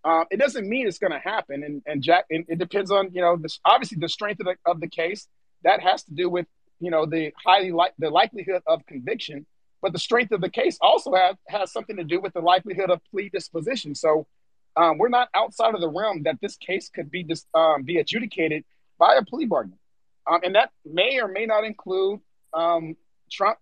Um, 0.03 0.26
it 0.32 0.38
doesn't 0.38 0.68
mean 0.68 0.88
it's 0.88 0.97
going 0.97 1.12
to 1.12 1.20
happen, 1.20 1.64
and 1.64 1.82
and 1.86 2.01
Jack. 2.01 2.26
And 2.30 2.45
it 2.47 2.57
depends 2.57 2.91
on 2.91 3.12
you 3.14 3.22
know 3.22 3.38
this, 3.38 3.59
obviously 3.66 3.99
the 3.99 4.09
strength 4.09 4.39
of 4.39 4.47
the, 4.47 4.55
of 4.66 4.80
the 4.80 4.88
case. 4.88 5.28
That 5.64 5.82
has 5.82 6.03
to 6.03 6.14
do 6.14 6.30
with 6.30 6.47
you 6.80 6.89
know 6.89 7.05
the 7.05 7.34
highly 7.43 7.72
like 7.72 7.93
the 7.99 8.09
likelihood 8.09 8.64
of 8.66 8.86
conviction, 8.88 9.45
but 9.82 9.94
the 9.94 10.00
strength 10.00 10.32
of 10.32 10.42
the 10.42 10.50
case 10.50 10.78
also 10.82 11.14
has 11.14 11.36
has 11.48 11.72
something 11.72 11.98
to 11.98 12.04
do 12.04 12.20
with 12.20 12.34
the 12.34 12.42
likelihood 12.42 12.90
of 12.90 13.02
plea 13.12 13.30
disposition. 13.30 13.96
So 13.96 14.28
um, 14.76 14.98
we're 14.98 15.10
not 15.10 15.30
outside 15.34 15.76
of 15.76 15.82
the 15.82 15.90
realm 15.90 16.24
that 16.24 16.38
this 16.42 16.56
case 16.58 16.90
could 16.90 17.12
be 17.12 17.24
dis, 17.24 17.46
um, 17.54 17.84
be 17.84 17.98
adjudicated 17.98 18.64
by 18.98 19.16
a 19.16 19.24
plea 19.24 19.46
bargain, 19.46 19.78
um, 20.30 20.42
and 20.44 20.56
that 20.56 20.72
may 20.86 21.20
or 21.20 21.28
may 21.28 21.46
not 21.46 21.64
include 21.64 22.20
um, 22.54 22.96
Trump 23.32 23.58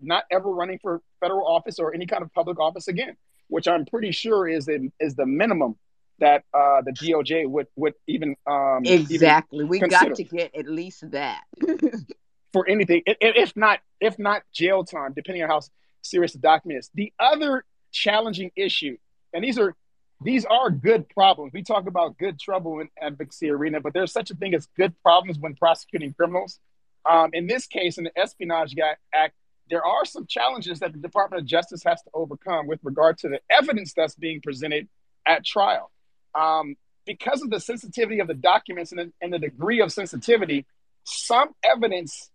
not 0.00 0.24
ever 0.30 0.50
running 0.50 0.78
for 0.80 1.00
federal 1.20 1.46
office 1.46 1.78
or 1.78 1.94
any 1.94 2.06
kind 2.06 2.22
of 2.22 2.32
public 2.34 2.58
office 2.58 2.88
again 2.88 3.16
which 3.48 3.68
I'm 3.68 3.84
pretty 3.84 4.12
sure 4.12 4.48
is 4.48 4.66
the, 4.66 4.90
is 5.00 5.14
the 5.14 5.26
minimum 5.26 5.76
that 6.20 6.44
uh, 6.54 6.82
the 6.82 6.92
DOJ 6.92 7.48
would 7.48 7.66
would 7.76 7.94
even 8.06 8.36
um, 8.46 8.82
exactly. 8.84 9.58
Even 9.58 9.68
we 9.68 9.80
consider. 9.80 10.06
got 10.06 10.16
to 10.16 10.24
get 10.24 10.54
at 10.54 10.66
least 10.66 11.10
that 11.10 11.42
for 12.54 12.66
anything, 12.68 13.02
if 13.04 13.56
not 13.56 13.80
if 14.00 14.16
not 14.16 14.42
jail 14.54 14.84
time, 14.84 15.12
depending 15.12 15.42
on 15.42 15.50
how 15.50 15.60
serious 16.02 16.32
the 16.32 16.38
document 16.38 16.78
is. 16.78 16.90
The 16.94 17.12
other 17.18 17.64
challenging 17.90 18.52
issue, 18.54 18.96
and 19.32 19.42
these 19.42 19.58
are 19.58 19.74
these 20.22 20.44
are 20.44 20.70
good 20.70 21.08
problems. 21.08 21.52
We 21.52 21.64
talk 21.64 21.88
about 21.88 22.16
good 22.16 22.38
trouble 22.38 22.78
in 22.78 22.88
advocacy 23.02 23.50
arena, 23.50 23.80
but 23.80 23.92
there's 23.92 24.12
such 24.12 24.30
a 24.30 24.36
thing 24.36 24.54
as 24.54 24.68
good 24.76 24.94
problems 25.02 25.36
when 25.36 25.56
prosecuting 25.56 26.14
criminals. 26.14 26.60
Um, 27.04 27.30
in 27.32 27.48
this 27.48 27.66
case, 27.66 27.98
in 27.98 28.04
the 28.04 28.16
Espionage 28.16 28.76
Act, 29.12 29.34
there 29.68 29.84
are 29.84 30.04
some 30.04 30.24
challenges 30.26 30.78
that 30.78 30.92
the 30.92 31.00
Department 31.00 31.42
of 31.42 31.48
Justice 31.48 31.82
has 31.84 32.00
to 32.02 32.10
overcome 32.14 32.68
with 32.68 32.78
regard 32.84 33.18
to 33.18 33.28
the 33.28 33.40
evidence 33.50 33.92
that's 33.94 34.14
being 34.14 34.40
presented 34.40 34.86
at 35.26 35.44
trial. 35.44 35.90
Um, 36.36 36.76
because 37.04 37.42
of 37.42 37.50
the 37.50 37.58
sensitivity 37.58 38.20
of 38.20 38.28
the 38.28 38.34
documents 38.34 38.92
and 38.92 39.00
the, 39.00 39.12
and 39.20 39.32
the 39.32 39.40
degree 39.40 39.80
of 39.80 39.92
sensitivity, 39.92 40.64
some 41.02 41.50
evidence 41.62 42.30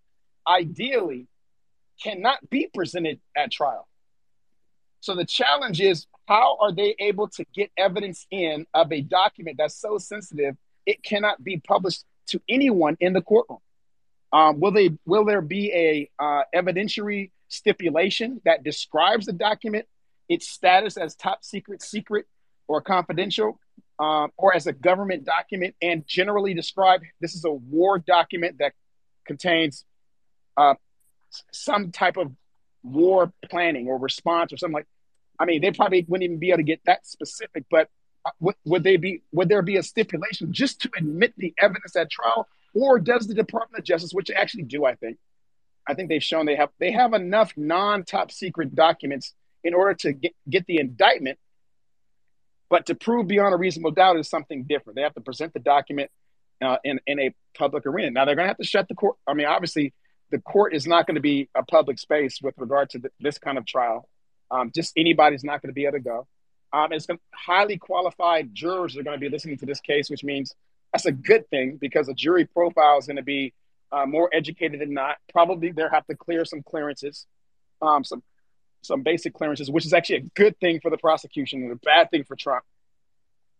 ideally 0.50 1.28
cannot 2.02 2.50
be 2.50 2.70
presented 2.74 3.20
at 3.38 3.52
trial. 3.52 3.88
So 5.02 5.16
the 5.16 5.26
challenge 5.26 5.80
is 5.80 6.08
how 6.28 6.58
are 6.60 6.74
they 6.74 6.96
able 7.00 7.28
to 7.30 7.46
get 7.54 7.72
evidence 7.78 8.26
in 8.32 8.66
of 8.74 8.92
a 8.92 9.02
document 9.02 9.58
that's 9.58 9.80
so 9.80 9.98
sensitive 9.98 10.58
it 10.86 11.04
cannot 11.04 11.44
be 11.44 11.58
published 11.58 12.04
to 12.28 12.42
anyone 12.50 12.98
in 13.00 13.14
the 13.14 13.22
courtroom? 13.22 13.60
Um, 14.32 14.60
will 14.60 14.72
they 14.72 14.92
will 15.06 15.26
there 15.26 15.42
be 15.42 15.72
a 15.74 16.10
uh, 16.24 16.44
evidentiary 16.54 17.32
stipulation 17.48 18.42
that 18.46 18.64
describes 18.64 19.26
the 19.26 19.34
document, 19.34 19.88
its 20.28 20.48
status 20.48 20.98
as 20.98 21.16
top 21.16 21.44
secret, 21.44 21.82
secret, 21.82 22.28
or 22.68 22.82
confidential, 22.82 23.60
um, 23.98 24.32
or 24.38 24.56
as 24.56 24.68
a 24.68 24.74
government 24.74 25.26
document, 25.26 25.76
and 25.82 26.06
generally 26.06 26.54
describe 26.54 27.02
this 27.20 27.34
is 27.34 27.46
a 27.46 27.52
war 27.52 27.98
document 27.98 28.58
that 28.60 28.74
contains 29.26 29.86
uh, 30.60 30.76
some 31.52 31.92
type 31.92 32.18
of 32.18 32.32
war 32.84 33.32
planning 33.50 33.88
or 33.88 33.98
response 33.98 34.54
or 34.54 34.58
something 34.58 34.76
like. 34.76 34.88
I 35.42 35.46
mean, 35.46 35.62
they 35.62 35.72
probably 35.72 36.06
wouldn't 36.08 36.26
even 36.26 36.38
be 36.38 36.50
able 36.50 36.58
to 36.58 36.64
get 36.64 36.82
that 36.86 37.08
specific, 37.08 37.64
but 37.72 37.88
uh, 38.26 38.32
would, 38.42 38.56
would 38.66 38.84
they 38.84 38.98
be? 38.98 39.22
Would 39.32 39.48
there 39.48 39.62
be 39.62 39.78
a 39.78 39.84
stipulation 39.84 40.52
just 40.52 40.82
to 40.82 40.90
admit 40.98 41.34
the 41.38 41.54
evidence 41.58 41.96
at 41.96 42.12
trial? 42.12 42.48
or 42.74 43.00
does 43.00 43.28
the 43.28 43.34
Department 43.34 43.80
of 43.80 43.86
Justice, 43.86 44.14
which 44.14 44.28
they 44.28 44.34
actually 44.34 44.64
do, 44.64 44.86
I 44.86 44.96
think, 44.96 45.18
I 45.88 45.94
think 45.94 46.10
they've 46.10 46.24
shown 46.24 46.46
they 46.46 46.56
have 46.56 46.70
they 46.80 46.92
have 46.92 47.14
enough 47.14 47.54
non-top 47.58 48.32
secret 48.32 48.76
documents 48.76 49.34
in 49.64 49.74
order 49.74 49.94
to 49.96 50.14
get, 50.14 50.34
get 50.48 50.66
the 50.68 50.78
indictment, 50.78 51.40
but 52.70 52.86
to 52.88 52.96
prove 52.96 53.28
beyond 53.28 53.54
a 53.54 53.58
reasonable 53.58 53.92
doubt 53.92 54.18
is 54.18 54.30
something 54.30 54.64
different. 54.64 54.96
They 54.96 55.02
have 55.02 55.16
to 55.16 55.22
present 55.22 55.54
the 55.54 55.60
document 55.60 56.12
uh, 56.62 56.78
in 56.84 57.00
in 57.08 57.20
a 57.20 57.34
public 57.58 57.86
arena. 57.88 58.12
Now 58.12 58.26
they're 58.26 58.36
going 58.36 58.46
to 58.46 58.50
have 58.50 58.58
to 58.58 58.64
shut 58.64 58.88
the 58.88 58.96
court. 58.96 59.18
I 59.26 59.34
mean, 59.34 59.48
obviously, 59.48 59.94
the 60.32 60.40
court 60.40 60.74
is 60.74 60.86
not 60.86 61.08
going 61.08 61.16
to 61.16 61.22
be 61.22 61.50
a 61.56 61.64
public 61.64 62.00
space 62.00 62.40
with 62.42 62.56
regard 62.58 62.90
to 62.92 63.00
the, 63.00 63.10
this 63.20 63.38
kind 63.38 63.58
of 63.58 63.66
trial. 63.66 64.08
Um, 64.52 64.72
just 64.74 64.94
anybody's 64.98 65.44
not 65.44 65.62
going 65.62 65.70
to 65.70 65.74
be 65.74 65.86
able 65.86 65.94
to 65.94 66.00
go. 66.00 66.28
Um, 66.72 66.92
it's 66.92 67.06
going 67.06 67.20
highly 67.34 67.78
qualified 67.78 68.54
jurors 68.54 68.96
are 68.96 69.04
going 69.04 69.20
to 69.20 69.20
be 69.20 69.30
listening 69.30 69.58
to 69.58 69.66
this 69.66 69.80
case, 69.80 70.10
which 70.10 70.24
means 70.24 70.54
that's 70.94 71.06
a 71.06 71.12
good 71.12 71.50
thing 71.50 71.78
because 71.80 72.10
a 72.10 72.14
jury 72.14 72.46
profile 72.46 72.98
is 72.98 73.06
going 73.06 73.18
to 73.18 73.24
be 73.24 73.54
uh, 73.92 74.06
more 74.06 74.30
educated 74.34 74.80
than 74.80 74.94
not. 74.94 75.18
Probably 75.32 75.72
they'll 75.72 75.90
have 75.90 76.06
to 76.08 76.16
clear 76.16 76.46
some 76.46 76.62
clearances, 76.62 77.26
um, 77.82 78.04
some 78.04 78.24
some 78.82 79.02
basic 79.02 79.34
clearances, 79.34 79.70
which 79.70 79.86
is 79.86 79.94
actually 79.94 80.18
a 80.18 80.22
good 80.36 80.58
thing 80.60 80.80
for 80.80 80.90
the 80.90 80.98
prosecution 80.98 81.64
and 81.64 81.72
a 81.72 81.76
bad 81.76 82.10
thing 82.12 82.24
for 82.24 82.36
Trump. 82.36 82.64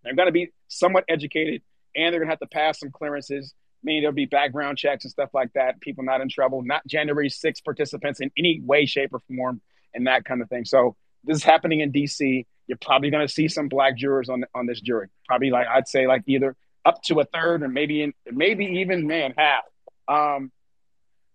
They're 0.04 0.16
going 0.16 0.28
to 0.28 0.32
be 0.32 0.54
somewhat 0.70 1.04
educated, 1.10 1.62
and 1.96 2.14
they're 2.14 2.22
going 2.22 2.28
to 2.30 2.32
have 2.32 2.40
to 2.40 2.48
pass 2.48 2.80
some 2.80 2.92
clearances. 2.92 3.54
Meaning 3.84 4.02
there'll 4.02 4.16
be 4.16 4.26
background 4.26 4.78
checks 4.78 5.06
and 5.06 5.12
stuff 5.12 5.30
like 5.34 5.54
that. 5.54 5.80
People 5.80 6.04
not 6.04 6.22
in 6.22 6.28
trouble, 6.30 6.62
not 6.62 6.86
January 6.86 7.30
6 7.30 7.62
participants 7.62 8.20
in 8.20 8.30
any 8.38 8.62
way, 8.62 8.86
shape, 8.86 9.14
or 9.14 9.20
form, 9.20 9.62
and 9.94 10.08
that 10.08 10.26
kind 10.26 10.42
of 10.42 10.50
thing. 10.50 10.66
So 10.66 10.96
this 11.24 11.38
is 11.38 11.44
happening 11.44 11.80
in 11.80 11.92
D.C. 11.92 12.46
You're 12.68 12.78
probably 12.82 13.10
going 13.10 13.26
to 13.26 13.34
see 13.34 13.48
some 13.48 13.68
black 13.68 13.98
jurors 13.98 14.30
on 14.30 14.46
on 14.54 14.66
this 14.66 14.82
jury. 14.82 15.08
Probably 15.28 15.50
like 15.50 15.68
I'd 15.68 15.88
say 15.88 16.08
like 16.08 16.24
either 16.28 16.56
up 16.86 17.02
to 17.04 17.20
a 17.20 17.26
third, 17.26 17.64
and 17.64 17.74
maybe 17.74 18.04
in, 18.04 18.14
maybe 18.32 18.66
even 18.66 19.08
man 19.08 19.34
half. 19.38 19.64
Um, 20.08 20.52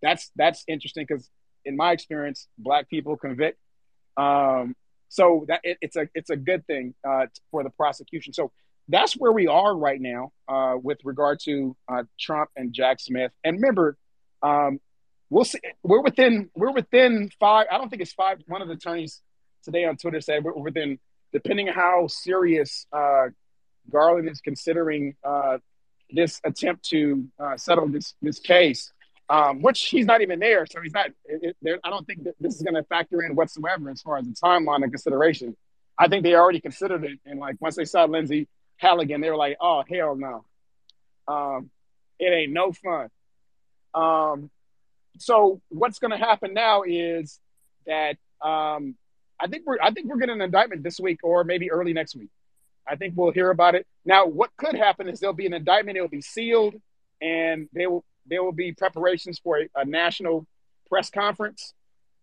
that's 0.02 0.30
that's 0.36 0.64
interesting 0.68 1.06
because 1.08 1.28
in 1.64 1.76
my 1.76 1.92
experience, 1.92 2.48
black 2.58 2.88
people 2.88 3.16
convict. 3.16 3.58
Um, 4.16 4.76
so 5.08 5.44
that 5.48 5.60
it, 5.62 5.78
it's 5.80 5.96
a 5.96 6.08
it's 6.14 6.30
a 6.30 6.36
good 6.36 6.66
thing 6.66 6.94
uh, 7.08 7.26
for 7.50 7.62
the 7.62 7.70
prosecution. 7.70 8.32
So 8.32 8.52
that's 8.88 9.14
where 9.14 9.32
we 9.32 9.46
are 9.46 9.76
right 9.76 10.00
now 10.00 10.32
uh, 10.48 10.74
with 10.80 10.98
regard 11.04 11.40
to 11.44 11.76
uh, 11.88 12.02
Trump 12.18 12.50
and 12.56 12.72
Jack 12.72 13.00
Smith. 13.00 13.32
And 13.42 13.56
remember, 13.56 13.96
um, 14.42 14.80
we'll 15.30 15.44
see. 15.44 15.60
We're 15.82 16.02
within 16.02 16.50
we're 16.54 16.72
within 16.72 17.30
five. 17.40 17.66
I 17.70 17.78
don't 17.78 17.88
think 17.88 18.02
it's 18.02 18.12
five. 18.12 18.40
One 18.46 18.62
of 18.62 18.68
the 18.68 18.74
attorneys 18.74 19.22
today 19.64 19.84
on 19.84 19.96
Twitter 19.96 20.20
said 20.20 20.44
we're 20.44 20.52
within, 20.52 20.98
depending 21.32 21.68
on 21.68 21.74
how 21.74 22.06
serious 22.08 22.86
uh, 22.92 23.28
Garland 23.90 24.28
is 24.28 24.40
considering 24.40 25.16
uh, 25.24 25.58
this 26.10 26.40
attempt 26.44 26.84
to 26.90 27.26
uh, 27.38 27.56
settle 27.56 27.88
this 27.88 28.14
this 28.20 28.38
case, 28.38 28.92
um, 29.30 29.62
which 29.62 29.86
he's 29.86 30.06
not 30.06 30.20
even 30.20 30.38
there, 30.38 30.66
so 30.66 30.80
he's 30.82 30.92
not. 30.92 31.06
It, 31.24 31.56
it, 31.62 31.80
I 31.82 31.90
don't 31.90 32.06
think 32.06 32.20
this 32.38 32.54
is 32.54 32.62
going 32.62 32.74
to 32.74 32.82
factor 32.84 33.22
in 33.22 33.34
whatsoever 33.34 33.90
as 33.90 34.02
far 34.02 34.18
as 34.18 34.26
the 34.26 34.32
timeline 34.32 34.82
and 34.82 34.92
consideration. 34.92 35.56
I 35.98 36.08
think 36.08 36.24
they 36.24 36.34
already 36.34 36.60
considered 36.60 37.04
it, 37.04 37.18
and 37.24 37.40
like 37.40 37.56
once 37.60 37.76
they 37.76 37.84
saw 37.84 38.04
Lindsey 38.04 38.48
Halligan, 38.76 39.20
they 39.20 39.30
were 39.30 39.36
like, 39.36 39.56
"Oh 39.60 39.82
hell 39.88 40.16
no, 40.16 40.44
um, 41.28 41.70
it 42.18 42.32
ain't 42.32 42.52
no 42.52 42.72
fun." 42.72 43.08
Um, 43.94 44.50
so 45.18 45.60
what's 45.68 45.98
going 45.98 46.10
to 46.10 46.16
happen 46.16 46.54
now 46.54 46.82
is 46.82 47.38
that 47.86 48.16
um, 48.42 48.96
I 49.40 49.46
think 49.48 49.64
we're 49.66 49.78
I 49.82 49.90
think 49.90 50.08
we're 50.08 50.18
getting 50.18 50.36
an 50.36 50.42
indictment 50.42 50.82
this 50.82 50.98
week 50.98 51.20
or 51.22 51.44
maybe 51.44 51.70
early 51.70 51.92
next 51.92 52.16
week. 52.16 52.30
I 52.86 52.96
think 52.96 53.14
we'll 53.16 53.32
hear 53.32 53.50
about 53.50 53.74
it. 53.74 53.86
Now, 54.04 54.26
what 54.26 54.50
could 54.56 54.74
happen 54.74 55.08
is 55.08 55.20
there'll 55.20 55.34
be 55.34 55.46
an 55.46 55.54
indictment. 55.54 55.96
It 55.96 56.02
will 56.02 56.08
be 56.08 56.20
sealed, 56.20 56.74
and 57.20 57.68
there 57.72 57.90
will 57.90 58.04
there 58.26 58.42
will 58.42 58.52
be 58.52 58.72
preparations 58.72 59.38
for 59.38 59.60
a, 59.60 59.68
a 59.74 59.84
national 59.84 60.46
press 60.88 61.10
conference, 61.10 61.72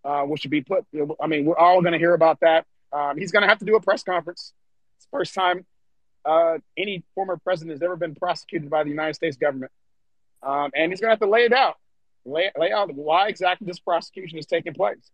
uh, 0.04 0.22
which 0.24 0.42
should 0.42 0.52
be 0.52 0.62
put. 0.62 0.86
I 1.22 1.28
mean, 1.28 1.46
we're 1.46 1.58
all 1.58 1.82
going 1.82 1.94
to 1.94 2.00
hear 2.00 2.14
about 2.14 2.40
that. 2.42 2.66
Um, 2.94 3.18
he's 3.18 3.32
going 3.32 3.44
to 3.44 3.48
have 3.48 3.60
to 3.60 3.66
do 3.66 3.76
a 3.76 3.82
press 3.82 4.04
conference. 4.04 4.54
It's 4.98 5.08
first 5.12 5.34
time 5.34 5.66
uh, 6.26 6.58
any 6.78 7.04
former 7.16 7.38
president 7.38 7.72
has 7.72 7.84
ever 7.84 7.96
been 7.96 8.16
prosecuted 8.16 8.70
by 8.70 8.84
the 8.84 8.90
United 8.90 9.16
States 9.16 9.38
government, 9.38 9.72
um, 10.44 10.72
and 10.76 10.92
he's 10.92 11.00
going 11.00 11.10
to 11.10 11.14
have 11.14 11.20
to 11.20 11.28
lay 11.28 11.46
it 11.46 11.54
out, 11.54 11.78
lay, 12.26 12.52
lay 12.58 12.72
out 12.72 12.94
why 12.94 13.28
exactly 13.28 13.66
this 13.66 13.80
prosecution 13.80 14.38
is 14.38 14.46
taking 14.46 14.74
place. 14.74 15.12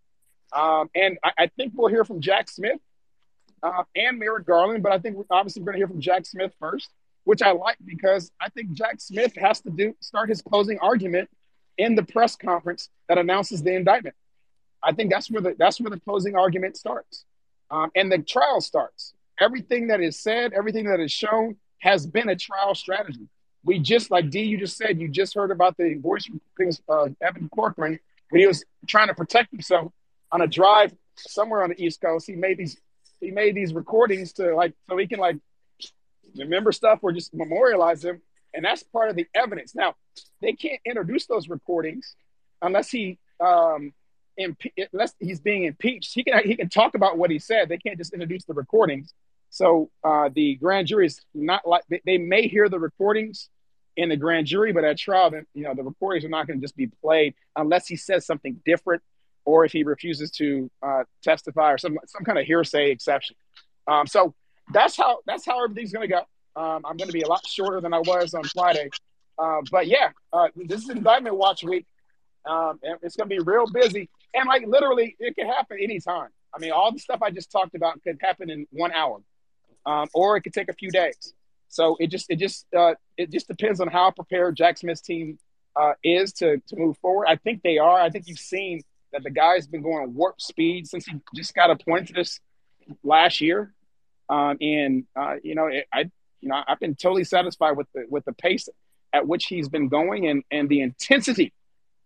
Um, 0.53 0.89
and 0.95 1.18
I, 1.24 1.32
I, 1.38 1.47
think 1.47 1.74
we'll 1.76 1.89
hear 1.89 2.05
from 2.05 2.22
Jack 2.22 2.49
Smith 2.49 2.80
uh, 3.62 3.84
and 3.95 4.18
Merrick 4.18 4.45
Garland, 4.45 4.82
but 4.82 4.93
I 4.93 4.99
think 4.99 5.18
we're 5.18 5.26
obviously 5.30 5.62
going 5.62 5.74
to 5.74 5.78
hear 5.78 5.88
from 5.88 5.99
Jack 5.99 6.26
Smith 6.26 6.53
first, 6.60 6.89
which 7.26 7.41
I 7.41 7.51
like 7.51 7.78
because 7.84 8.32
I 8.39 8.49
think 8.49 8.72
Jack 8.72 9.01
Smith 9.01 9.36
has 9.36 9.60
to 9.62 9.70
do 9.70 9.93
start 9.99 10.30
his 10.30 10.41
closing 10.41 10.80
argument 10.80 11.30
in 11.78 11.95
the 11.95 12.03
press 12.03 12.36
conference 12.36 12.89
that 13.10 13.18
announces 13.18 13.62
the 13.62 13.74
indictment. 13.74 14.16
I 14.82 14.93
think 14.93 15.12
that's 15.12 15.30
where 15.30 15.41
the 15.41 15.55
that's 15.58 15.82
where 15.82 15.89
the 15.89 15.99
closing 15.99 16.36
argument 16.36 16.78
starts, 16.78 17.26
um, 17.70 17.91
and 17.95 18.12
the 18.12 18.20
trial 18.20 18.62
starts. 18.62 19.14
Everything 19.40 19.88
that 19.88 20.02
is 20.02 20.20
said, 20.20 20.54
everything 20.54 20.86
that 20.86 21.00
is 21.00 21.12
shown, 21.12 21.58
has 21.80 22.08
been 22.08 22.30
a 22.30 22.36
trial 22.36 22.74
strategy. 22.76 23.28
We 23.64 23.80
just 23.80 24.10
like 24.10 24.30
D, 24.30 24.42
you 24.42 24.58
just 24.58 24.78
said, 24.78 25.00
you 25.00 25.10
just 25.10 25.36
heard 25.36 25.52
about 25.52 25.78
the 25.78 25.96
voice 25.96 26.28
recordings 26.30 26.82
of 26.88 27.16
Evan 27.22 27.50
Corcoran 27.50 28.00
when 28.30 28.42
he 28.42 28.48
was 28.48 28.64
trying 28.88 29.08
to 29.08 29.14
protect 29.14 29.52
himself 29.52 29.92
on 30.32 30.42
a 30.42 30.48
drive 30.48 30.94
somewhere 31.16 31.64
on 31.64 31.70
the 31.70 31.84
East 31.84 32.02
Coast. 32.02 32.28
He 32.28 32.36
made 32.36 32.58
these 32.58 32.78
he 33.20 33.32
made 33.32 33.56
these 33.56 33.74
recordings 33.74 34.34
to 34.34 34.56
like 34.56 34.74
so 34.90 34.98
he 34.98 35.08
can 35.08 35.20
like 35.20 35.38
remember 36.36 36.72
stuff 36.72 37.00
or 37.02 37.12
just 37.12 37.34
memorialize 37.34 38.02
them, 38.02 38.22
and 38.54 38.64
that's 38.64 38.84
part 38.84 39.10
of 39.10 39.16
the 39.16 39.28
evidence. 39.34 39.76
Now 39.76 39.96
they 40.42 40.54
can't 40.54 40.80
introduce 40.86 41.26
those 41.26 41.50
recordings 41.50 42.16
unless 42.62 42.90
he 42.90 43.20
um 43.40 43.94
impe- 44.40 44.74
unless 44.94 45.14
he's 45.20 45.40
being 45.40 45.64
impeached. 45.66 46.14
He 46.14 46.24
can 46.24 46.42
he 46.44 46.56
can 46.56 46.70
talk 46.70 46.96
about 46.96 47.18
what 47.18 47.32
he 47.32 47.40
said. 47.40 47.70
They 47.70 47.78
can't 47.78 47.98
just 47.98 48.14
introduce 48.14 48.46
the 48.46 48.54
recordings. 48.54 49.14
So 49.50 49.89
uh, 50.04 50.30
the 50.34 50.56
grand 50.56 50.88
jury 50.88 51.06
is 51.08 51.22
not 51.34 51.68
like 51.68 51.84
they, 52.06 52.18
may 52.18 52.48
hear 52.48 52.70
the 52.70 52.80
recordings 52.80 53.50
in 53.95 54.10
the 54.10 54.18
grand 54.18 54.45
jury, 54.48 54.72
but 54.72 54.84
at 54.84 54.98
trial, 54.98 55.32
then 55.32 55.45
you 55.54 55.64
know, 55.64 55.74
the 55.74 55.84
recordings 55.84 56.26
are 56.26 56.30
not 56.30 56.48
going 56.48 56.60
to 56.60 56.64
just 56.64 56.76
be 56.76 56.88
played 57.02 57.34
unless 57.56 57.88
he 57.88 57.95
says 57.95 58.26
something 58.26 58.62
different 58.66 59.02
or 59.45 59.64
if 59.66 59.72
he 59.72 59.84
refuses 59.84 60.30
to 60.30 60.70
uh, 60.84 61.04
testify 61.24 61.72
or 61.72 61.78
some 61.78 61.98
some 62.06 62.24
kind 62.24 62.38
of 62.38 62.45
hearsay 62.45 62.91
exception. 62.91 63.36
Um, 63.88 64.06
so 64.06 64.36
that's 64.74 64.98
how 64.98 65.20
that's 65.26 65.45
how 65.45 65.64
everything's 65.64 65.91
going 65.91 66.08
to 66.08 66.14
go. 66.14 66.62
Um, 66.62 66.86
I'm 66.86 66.98
going 66.98 67.08
to 67.08 67.14
be 67.14 67.22
a 67.22 67.28
lot 67.28 67.48
shorter 67.48 67.80
than 67.82 67.93
I 67.93 68.00
was 68.00 68.34
on 68.34 68.43
Friday, 68.43 68.89
uh, 69.39 69.62
but 69.72 69.88
yeah, 69.88 70.10
uh, 70.34 70.48
this 70.56 70.84
is 70.84 70.89
indictment 70.89 71.38
watch 71.38 71.64
week. 71.64 71.86
Um, 72.45 72.80
and 72.82 72.98
it's 73.02 73.18
going 73.18 73.30
to 73.30 73.36
be 73.36 73.41
real 73.41 73.68
busy, 73.68 74.10
and 74.34 74.48
like 74.48 74.66
literally, 74.66 75.16
it 75.20 75.36
can 75.36 75.48
happen 75.48 75.78
anytime. 75.82 76.30
I 76.54 76.60
mean, 76.60 76.72
all 76.72 76.91
the 76.91 77.00
stuff 77.00 77.22
I 77.22 77.30
just 77.30 77.52
talked 77.52 77.76
about 77.76 78.02
could 78.04 78.18
happen 78.22 78.50
in 78.50 78.66
one 78.72 78.91
hour, 78.93 79.20
um, 79.86 80.07
or 80.13 80.38
it 80.38 80.41
could 80.41 80.53
take 80.53 80.69
a 80.69 80.73
few 80.73 80.91
days. 80.91 81.34
So 81.69 81.97
it 81.99 82.07
just 82.07 82.28
it 82.30 82.38
just 82.38 82.65
uh, 82.75 82.95
it 83.17 83.32
just 83.32 83.47
depends 83.47 83.80
on 83.80 83.88
how 83.88 84.11
prepared 84.11 84.55
Jack 84.55 84.78
Smith's 84.78 85.01
team 85.01 85.38
uh, 85.75 85.93
is 86.03 86.34
to 86.34 86.57
to 86.67 86.75
move 86.75 86.97
forward. 86.97 87.28
I 87.28 87.36
think 87.36 87.61
they 87.63 87.78
are. 87.78 87.99
I 87.99 88.09
think 88.09 88.28
you've 88.28 88.39
seen 88.39 88.82
that 89.13 89.23
the 89.23 89.30
guy's 89.30 89.67
been 89.67 89.82
going 89.82 90.13
warp 90.13 90.41
speed 90.41 90.88
since 90.88 91.05
he 91.05 91.15
just 91.36 91.53
got 91.53 91.69
appointed 91.69 92.15
this 92.15 92.39
last 93.03 93.41
year. 93.41 93.73
Um, 94.30 94.57
and 94.61 95.05
uh, 95.15 95.36
you 95.43 95.55
know, 95.55 95.67
it, 95.67 95.86
I 95.93 96.09
you 96.41 96.49
know 96.49 96.61
I've 96.67 96.80
been 96.80 96.95
totally 96.95 97.23
satisfied 97.23 97.78
with 97.78 97.88
the 97.93 98.05
with 98.09 98.25
the 98.25 98.34
pace 98.34 98.67
at 99.13 99.28
which 99.28 99.45
he's 99.45 99.69
been 99.69 99.88
going 99.88 100.28
and 100.28 100.43
and 100.51 100.69
the 100.69 100.82
intensity 100.82 101.53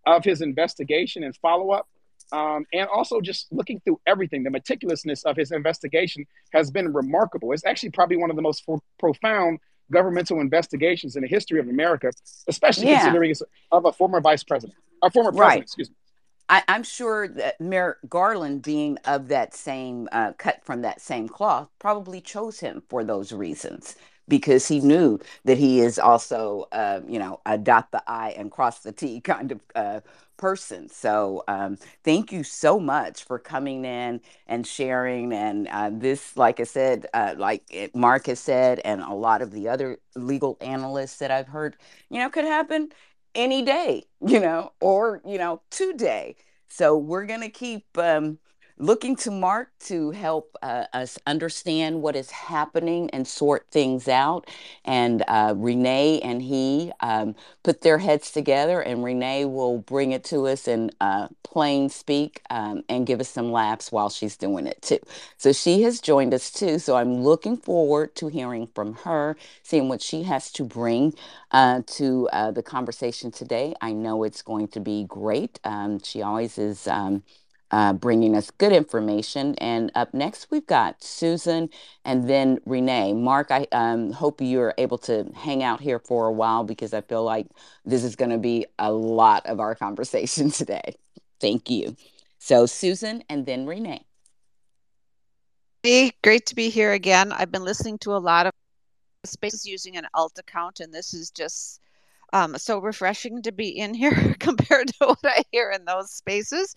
of 0.05 0.23
his 0.23 0.41
investigation 0.41 1.23
and 1.23 1.35
follow 1.37 1.71
up. 1.71 1.87
Um, 2.31 2.65
and 2.73 2.87
also 2.87 3.19
just 3.19 3.47
looking 3.51 3.79
through 3.81 3.99
everything, 4.07 4.43
the 4.43 4.49
meticulousness 4.49 5.23
of 5.25 5.35
his 5.35 5.51
investigation 5.51 6.25
has 6.53 6.71
been 6.71 6.93
remarkable. 6.93 7.51
It's 7.51 7.65
actually 7.65 7.91
probably 7.91 8.17
one 8.17 8.29
of 8.29 8.35
the 8.35 8.41
most 8.41 8.63
profound 8.99 9.59
governmental 9.91 10.39
investigations 10.39 11.15
in 11.15 11.23
the 11.23 11.27
history 11.27 11.59
of 11.59 11.67
America, 11.67 12.11
especially 12.47 12.87
yeah. 12.87 13.01
considering 13.01 13.31
it's 13.31 13.43
of 13.71 13.85
a 13.85 13.91
former 13.91 14.21
vice 14.21 14.43
president, 14.43 14.77
a 15.03 15.11
former 15.11 15.31
president, 15.31 15.49
right. 15.49 15.61
excuse 15.61 15.89
me. 15.89 15.95
I, 16.49 16.63
am 16.67 16.83
sure 16.83 17.29
that 17.29 17.61
Merrick 17.61 17.99
Garland, 18.09 18.61
being 18.61 18.97
of 19.05 19.29
that 19.29 19.53
same 19.53 20.09
uh, 20.11 20.33
cut 20.33 20.63
from 20.63 20.81
that 20.81 20.99
same 20.99 21.29
cloth, 21.29 21.69
probably 21.79 22.19
chose 22.19 22.59
him 22.59 22.83
for 22.89 23.03
those 23.05 23.31
reasons 23.31 23.95
because 24.27 24.67
he 24.67 24.79
knew 24.79 25.19
that 25.45 25.57
he 25.57 25.79
is 25.79 25.97
also, 25.97 26.67
uh, 26.71 27.01
you 27.07 27.19
know, 27.19 27.39
a 27.45 27.57
dot 27.57 27.91
the 27.91 28.03
I 28.05 28.31
and 28.31 28.51
cross 28.51 28.79
the 28.79 28.91
T 28.91 29.21
kind 29.23 29.51
of 29.51 29.61
uh, 29.75 30.01
person. 30.41 30.89
So 30.89 31.43
um, 31.47 31.77
thank 32.03 32.31
you 32.31 32.43
so 32.43 32.79
much 32.79 33.23
for 33.23 33.37
coming 33.37 33.85
in 33.85 34.21
and 34.47 34.65
sharing. 34.65 35.31
And 35.31 35.67
uh, 35.67 35.91
this, 35.93 36.35
like 36.35 36.59
I 36.59 36.63
said, 36.63 37.05
uh, 37.13 37.35
like 37.37 37.91
Mark 37.93 38.25
has 38.25 38.39
said, 38.39 38.79
and 38.83 39.01
a 39.01 39.13
lot 39.13 39.43
of 39.43 39.51
the 39.51 39.69
other 39.69 39.99
legal 40.15 40.57
analysts 40.59 41.17
that 41.19 41.29
I've 41.29 41.47
heard, 41.47 41.77
you 42.09 42.17
know, 42.17 42.29
could 42.29 42.45
happen 42.45 42.89
any 43.35 43.61
day, 43.61 44.05
you 44.27 44.39
know, 44.39 44.73
or, 44.81 45.21
you 45.23 45.37
know, 45.37 45.61
today. 45.69 46.35
So 46.67 46.97
we're 46.97 47.27
going 47.27 47.41
to 47.41 47.49
keep 47.49 47.85
um, 47.97 48.39
looking 48.81 49.15
to 49.17 49.31
Mark 49.31 49.71
to 49.87 50.11
help 50.11 50.57
uh, 50.63 50.85
us 50.93 51.19
understand 51.27 52.01
what 52.03 52.17
is 52.17 52.31
happening 52.31 53.09
and 53.11 53.27
sort 53.27 53.67
things 53.71 54.09
out. 54.09 54.49
And 54.85 55.23
uh, 55.29 55.55
Renee 55.57 56.21
and 56.21 56.41
he 56.43 56.93
um, 57.01 57.35
put 57.63 57.81
their 57.83 57.99
heads 57.99 58.31
together, 58.31 58.81
and 58.81 59.03
Renee 59.03 59.45
will 59.45 59.79
bring 59.79 60.13
it 60.13 60.25
to 60.25 60.47
us 60.47 60.67
in 60.67 60.91
uh, 61.01 61.29
plain 61.43 61.89
speak 61.89 62.43
um, 62.51 62.83
and 62.89 63.07
give 63.07 63.21
us 63.21 63.29
some 63.29 63.51
laughs 63.53 63.91
while 63.91 64.09
she's 64.09 64.37
doing 64.37 64.67
it 64.67 64.81
too. 64.83 64.99
So 65.37 65.53
she 65.53 65.83
has 65.83 66.01
joined 66.01 66.33
us 66.33 66.51
too. 66.51 66.79
So 66.79 66.97
I'm 66.97 67.23
looking 67.23 67.57
forward 67.57 68.15
to 68.17 68.29
hearing 68.29 68.67
from 68.75 68.95
her, 69.05 69.37
seeing 69.63 69.89
what 69.89 70.03
she 70.03 70.23
has 70.25 70.51
to 70.53 70.65
bring 70.65 71.15
uh, 71.51 71.83
to 71.87 72.29
uh, 72.33 72.51
the 72.51 72.63
conversation 72.63 73.31
today. 73.31 73.75
I 73.81 73.93
know 73.93 74.23
it's 74.25 74.43
going 74.43 74.69
to 74.69 74.81
be 74.81 75.05
great. 75.05 75.59
Um, 75.65 75.99
she 76.03 76.23
always 76.23 76.59
is. 76.59 76.87
Uh, 77.71 77.93
bringing 77.93 78.35
us 78.35 78.51
good 78.51 78.73
information. 78.73 79.55
And 79.55 79.93
up 79.95 80.13
next, 80.13 80.47
we've 80.51 80.67
got 80.67 81.01
Susan 81.01 81.69
and 82.03 82.29
then 82.29 82.59
Renee. 82.65 83.13
Mark, 83.13 83.49
I 83.49 83.65
um, 83.71 84.11
hope 84.11 84.41
you're 84.41 84.73
able 84.77 84.97
to 84.99 85.31
hang 85.33 85.63
out 85.63 85.79
here 85.79 85.97
for 85.97 86.27
a 86.27 86.33
while 86.33 86.65
because 86.65 86.93
I 86.93 86.99
feel 86.99 87.23
like 87.23 87.47
this 87.85 88.03
is 88.03 88.17
going 88.17 88.31
to 88.31 88.37
be 88.37 88.65
a 88.77 88.91
lot 88.91 89.45
of 89.45 89.61
our 89.61 89.73
conversation 89.73 90.51
today. 90.51 90.95
Thank 91.39 91.69
you. 91.69 91.95
So, 92.39 92.65
Susan 92.65 93.23
and 93.29 93.45
then 93.45 93.65
Renee. 93.65 94.03
Hey, 95.83 96.11
great 96.23 96.45
to 96.47 96.55
be 96.55 96.69
here 96.69 96.91
again. 96.91 97.31
I've 97.31 97.51
been 97.51 97.63
listening 97.63 97.97
to 97.99 98.11
a 98.11 98.19
lot 98.19 98.47
of 98.47 98.51
spaces 99.23 99.65
using 99.65 99.97
an 99.97 100.07
alt 100.13 100.37
account, 100.37 100.79
and 100.79 100.93
this 100.93 101.13
is 101.13 101.31
just 101.31 101.79
um, 102.33 102.57
so 102.57 102.79
refreshing 102.79 103.41
to 103.43 103.51
be 103.51 103.69
in 103.69 103.93
here 103.93 104.35
compared 104.39 104.87
to 104.89 105.07
what 105.07 105.19
I 105.23 105.43
hear 105.51 105.71
in 105.71 105.85
those 105.85 106.11
spaces. 106.11 106.75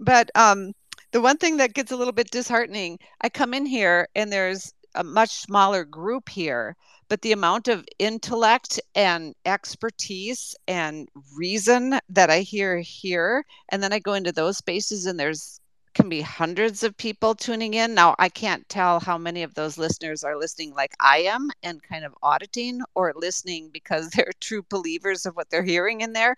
But 0.00 0.30
um, 0.34 0.72
the 1.12 1.20
one 1.20 1.36
thing 1.36 1.58
that 1.58 1.74
gets 1.74 1.92
a 1.92 1.96
little 1.96 2.12
bit 2.12 2.30
disheartening, 2.30 2.98
I 3.20 3.28
come 3.28 3.52
in 3.54 3.66
here 3.66 4.08
and 4.14 4.32
there's 4.32 4.72
a 4.94 5.04
much 5.04 5.30
smaller 5.30 5.84
group 5.84 6.28
here, 6.28 6.74
but 7.08 7.22
the 7.22 7.32
amount 7.32 7.68
of 7.68 7.84
intellect 7.98 8.80
and 8.94 9.34
expertise 9.44 10.56
and 10.66 11.08
reason 11.36 12.00
that 12.08 12.30
I 12.30 12.40
hear 12.40 12.78
here, 12.78 13.44
and 13.68 13.82
then 13.82 13.92
I 13.92 13.98
go 13.98 14.14
into 14.14 14.32
those 14.32 14.56
spaces 14.56 15.06
and 15.06 15.20
there's 15.20 15.60
can 15.94 16.08
be 16.08 16.20
hundreds 16.20 16.82
of 16.82 16.96
people 16.96 17.34
tuning 17.34 17.74
in. 17.74 17.94
Now, 17.94 18.14
I 18.18 18.28
can't 18.28 18.68
tell 18.68 19.00
how 19.00 19.18
many 19.18 19.42
of 19.42 19.54
those 19.54 19.78
listeners 19.78 20.24
are 20.24 20.36
listening 20.36 20.74
like 20.74 20.92
I 21.00 21.18
am 21.18 21.50
and 21.62 21.82
kind 21.82 22.04
of 22.04 22.14
auditing 22.22 22.80
or 22.94 23.12
listening 23.16 23.70
because 23.72 24.10
they're 24.14 24.32
true 24.40 24.62
believers 24.68 25.26
of 25.26 25.36
what 25.36 25.50
they're 25.50 25.62
hearing 25.62 26.00
in 26.00 26.12
there. 26.12 26.36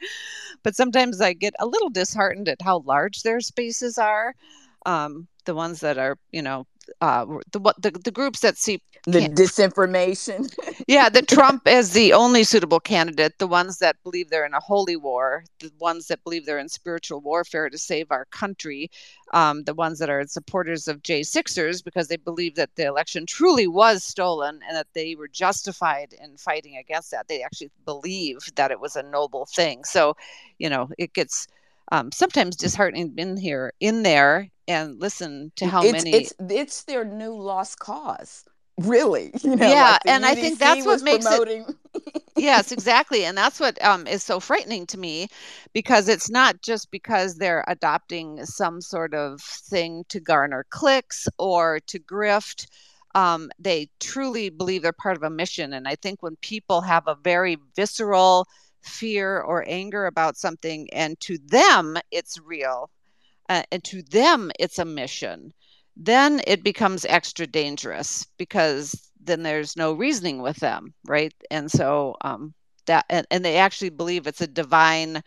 But 0.63 0.77
sometimes 0.77 1.21
I 1.21 1.33
get 1.35 1.55
a 1.59 1.67
little 1.67 1.91
disheartened 1.91 2.49
at 2.49 2.63
how 2.63 2.81
large 2.81 3.23
their 3.23 3.41
spaces 3.41 3.99
are. 3.99 4.35
Um, 4.87 5.29
the 5.45 5.55
ones 5.55 5.81
that 5.81 5.99
are, 5.99 6.19
you 6.33 6.43
know, 6.43 6.67
uh, 7.01 7.27
the 7.53 7.59
what 7.59 7.81
the, 7.81 7.91
the 7.91 8.11
groups 8.11 8.41
that 8.41 8.57
see 8.57 8.81
the 9.05 9.29
disinformation. 9.29 10.53
yeah, 10.87 11.09
the 11.09 11.23
Trump 11.23 11.67
as 11.67 11.93
the 11.93 12.13
only 12.13 12.45
suitable 12.45 12.81
candidate, 12.81 13.39
the 13.39 13.47
ones 13.47 13.79
that 13.79 13.97
believe 14.05 14.31
they're 14.31 14.47
in 14.47 14.55
a 14.55 14.61
holy 14.61 14.97
war, 14.97 15.45
the 15.59 15.73
ones 15.81 16.07
that 16.07 16.23
believe 16.23 16.47
they're 16.47 16.59
in 16.59 16.69
spiritual 16.69 17.21
warfare 17.21 17.69
to 17.69 17.79
save 17.79 18.11
our 18.11 18.27
country, 18.27 18.91
um, 19.33 19.65
the 19.65 19.75
ones 19.75 19.99
that 19.99 20.11
are 20.11 20.25
supporters 20.27 20.87
of 20.87 21.03
J6ers 21.03 21.83
because 21.83 22.09
they 22.09 22.17
believe 22.17 22.55
that 22.55 22.71
the 22.77 22.85
election 22.85 23.27
truly 23.27 23.67
was 23.67 24.05
stolen 24.05 24.61
and 24.67 24.77
that 24.77 24.89
they 24.95 25.17
were 25.17 25.29
justified 25.29 26.15
in 26.23 26.37
fighting 26.37 26.77
against 26.77 27.11
that. 27.11 27.27
They 27.29 27.43
actually 27.43 27.71
believe 27.85 28.39
that 28.55 28.71
it 28.71 28.81
was 28.81 28.95
a 28.95 29.03
noble 29.03 29.47
thing. 29.47 29.85
So, 29.85 30.17
you 30.59 30.71
know, 30.71 30.89
it 30.97 31.13
gets 31.13 31.49
um, 31.91 32.13
sometimes 32.13 32.57
disheartening 32.57 33.11
been 33.11 33.37
here 33.37 33.73
in 33.81 34.03
there 34.03 34.49
and 34.69 35.01
listen 35.01 35.53
to 35.57 35.67
how 35.67 35.83
it's, 35.83 35.93
many 35.93 36.13
it's 36.13 36.33
it's 36.49 36.85
their 36.85 37.05
new 37.05 37.35
lost 37.35 37.79
cause 37.79 38.45
really 38.79 39.33
you 39.43 39.57
know 39.57 39.69
Yeah, 39.71 39.93
like 39.93 40.01
and 40.07 40.25
I 40.25 40.35
think 40.35 40.59
that's 40.59 40.87
what 40.87 41.03
makes 41.03 41.31
it- 41.31 41.49
yes 42.37 42.73
exactly 42.73 43.25
and 43.27 43.37
that's 43.37 43.61
what 43.61 43.83
um, 43.85 44.07
is 44.07 44.23
so 44.23 44.41
frightening 44.41 44.87
to 44.87 44.99
me 44.99 45.29
because 45.75 46.09
it's 46.09 46.31
not 46.31 46.63
just 46.63 46.91
because 46.91 47.37
they're 47.37 47.65
adopting 47.69 48.45
some 48.47 48.81
sort 48.81 49.13
of 49.15 49.41
thing 49.41 50.03
to 50.09 50.19
garner 50.19 50.65
clicks 50.71 51.29
or 51.39 51.79
to 51.87 51.99
grift 52.01 52.67
um, 53.15 53.51
they 53.59 53.91
truly 54.01 54.49
believe 54.49 54.81
they're 54.83 54.93
part 54.95 55.17
of 55.17 55.23
a 55.23 55.29
mission 55.31 55.75
and 55.75 55.87
i 55.87 55.95
think 55.95 56.23
when 56.23 56.37
people 56.41 56.81
have 56.81 57.07
a 57.07 57.17
very 57.23 57.59
visceral 57.77 58.47
fear 58.83 59.41
or 59.41 59.65
anger 59.69 60.07
about 60.07 60.37
something 60.37 60.89
and 60.93 61.19
to 61.21 61.39
them 61.47 61.97
it's 62.11 62.39
real 62.41 62.91
uh, 63.49 63.63
and 63.73 63.85
to 63.85 64.03
them 64.03 64.51
it's 64.59 64.79
a 64.79 64.85
mission 64.85 65.53
then 65.97 66.41
it 66.47 66.65
becomes 66.65 67.05
extra 67.07 67.47
dangerous 67.47 68.27
because 68.39 69.11
then 69.21 69.43
there's 69.43 69.77
no 69.77 69.93
reasoning 69.93 70.43
with 70.43 70.57
them 70.57 70.95
right? 71.07 71.33
And 71.51 71.71
so 71.71 72.17
um, 72.23 72.55
that 72.87 73.05
and, 73.09 73.27
and 73.31 73.45
they 73.45 73.57
actually 73.57 73.91
believe 73.91 74.27
it's 74.27 74.41
a 74.41 74.47
divine 74.47 75.23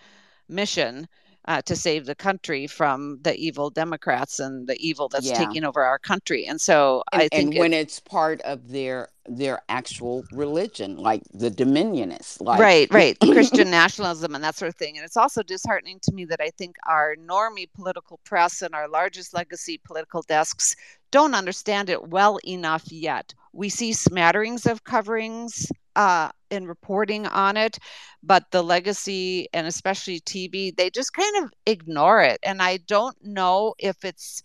mission 0.49 1.07
uh, 1.47 1.61
to 1.63 1.75
save 1.75 2.05
the 2.05 2.15
country 2.15 2.67
from 2.67 3.19
the 3.21 3.35
evil 3.35 3.69
democrats 3.69 4.39
and 4.39 4.67
the 4.67 4.77
evil 4.79 5.09
that's 5.09 5.27
Yeah. 5.27 5.37
taking 5.37 5.63
over 5.63 5.83
our 5.83 5.99
country 5.99 6.45
and 6.45 6.59
so 6.59 7.03
and, 7.11 7.21
i 7.21 7.29
think 7.29 7.51
and 7.51 7.59
when 7.59 7.73
it- 7.73 7.77
it's 7.81 7.99
part 7.99 8.41
of 8.41 8.69
their 8.69 9.09
their 9.27 9.59
actual 9.69 10.25
religion 10.31 10.97
like 10.97 11.23
the 11.33 11.49
dominionists 11.49 12.39
like 12.41 12.59
right 12.59 12.87
right 12.91 13.17
christian 13.31 13.69
nationalism 13.71 14.35
and 14.35 14.43
that 14.43 14.55
sort 14.55 14.69
of 14.69 14.75
thing 14.75 14.97
and 14.97 15.05
it's 15.05 15.17
also 15.17 15.41
disheartening 15.43 15.99
to 16.01 16.11
me 16.13 16.25
that 16.25 16.39
i 16.41 16.49
think 16.57 16.75
our 16.85 17.15
normie 17.15 17.67
political 17.73 18.19
press 18.23 18.61
and 18.61 18.75
our 18.75 18.87
largest 18.87 19.33
legacy 19.33 19.79
political 19.83 20.21
desks 20.23 20.75
don't 21.11 21.33
understand 21.35 21.89
it 21.89 22.09
well 22.09 22.39
enough 22.45 22.83
yet 22.91 23.33
we 23.53 23.69
see 23.69 23.93
smatterings 23.93 24.65
of 24.65 24.83
coverings 24.83 25.67
uh, 25.95 26.29
and 26.51 26.67
reporting 26.67 27.25
on 27.27 27.57
it 27.57 27.77
but 28.23 28.43
the 28.51 28.63
legacy 28.63 29.47
and 29.53 29.67
especially 29.67 30.19
tv 30.21 30.75
they 30.75 30.89
just 30.89 31.13
kind 31.13 31.43
of 31.43 31.51
ignore 31.65 32.21
it 32.21 32.39
and 32.43 32.61
i 32.61 32.77
don't 32.87 33.17
know 33.23 33.73
if 33.79 34.03
it's 34.03 34.43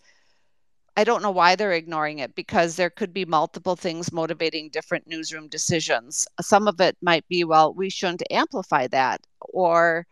I 0.97 1.05
don't 1.05 1.21
know 1.21 1.31
why 1.31 1.55
they're 1.55 1.71
ignoring 1.73 2.19
it 2.19 2.35
because 2.35 2.75
there 2.75 2.89
could 2.89 3.13
be 3.13 3.23
multiple 3.25 3.75
things 3.75 4.11
motivating 4.11 4.69
different 4.69 5.07
newsroom 5.07 5.47
decisions. 5.47 6.27
Some 6.41 6.67
of 6.67 6.81
it 6.81 6.97
might 7.01 7.25
be, 7.29 7.43
well, 7.45 7.73
we 7.73 7.89
shouldn't 7.89 8.23
amplify 8.29 8.87
that, 8.87 9.21
or 9.39 10.05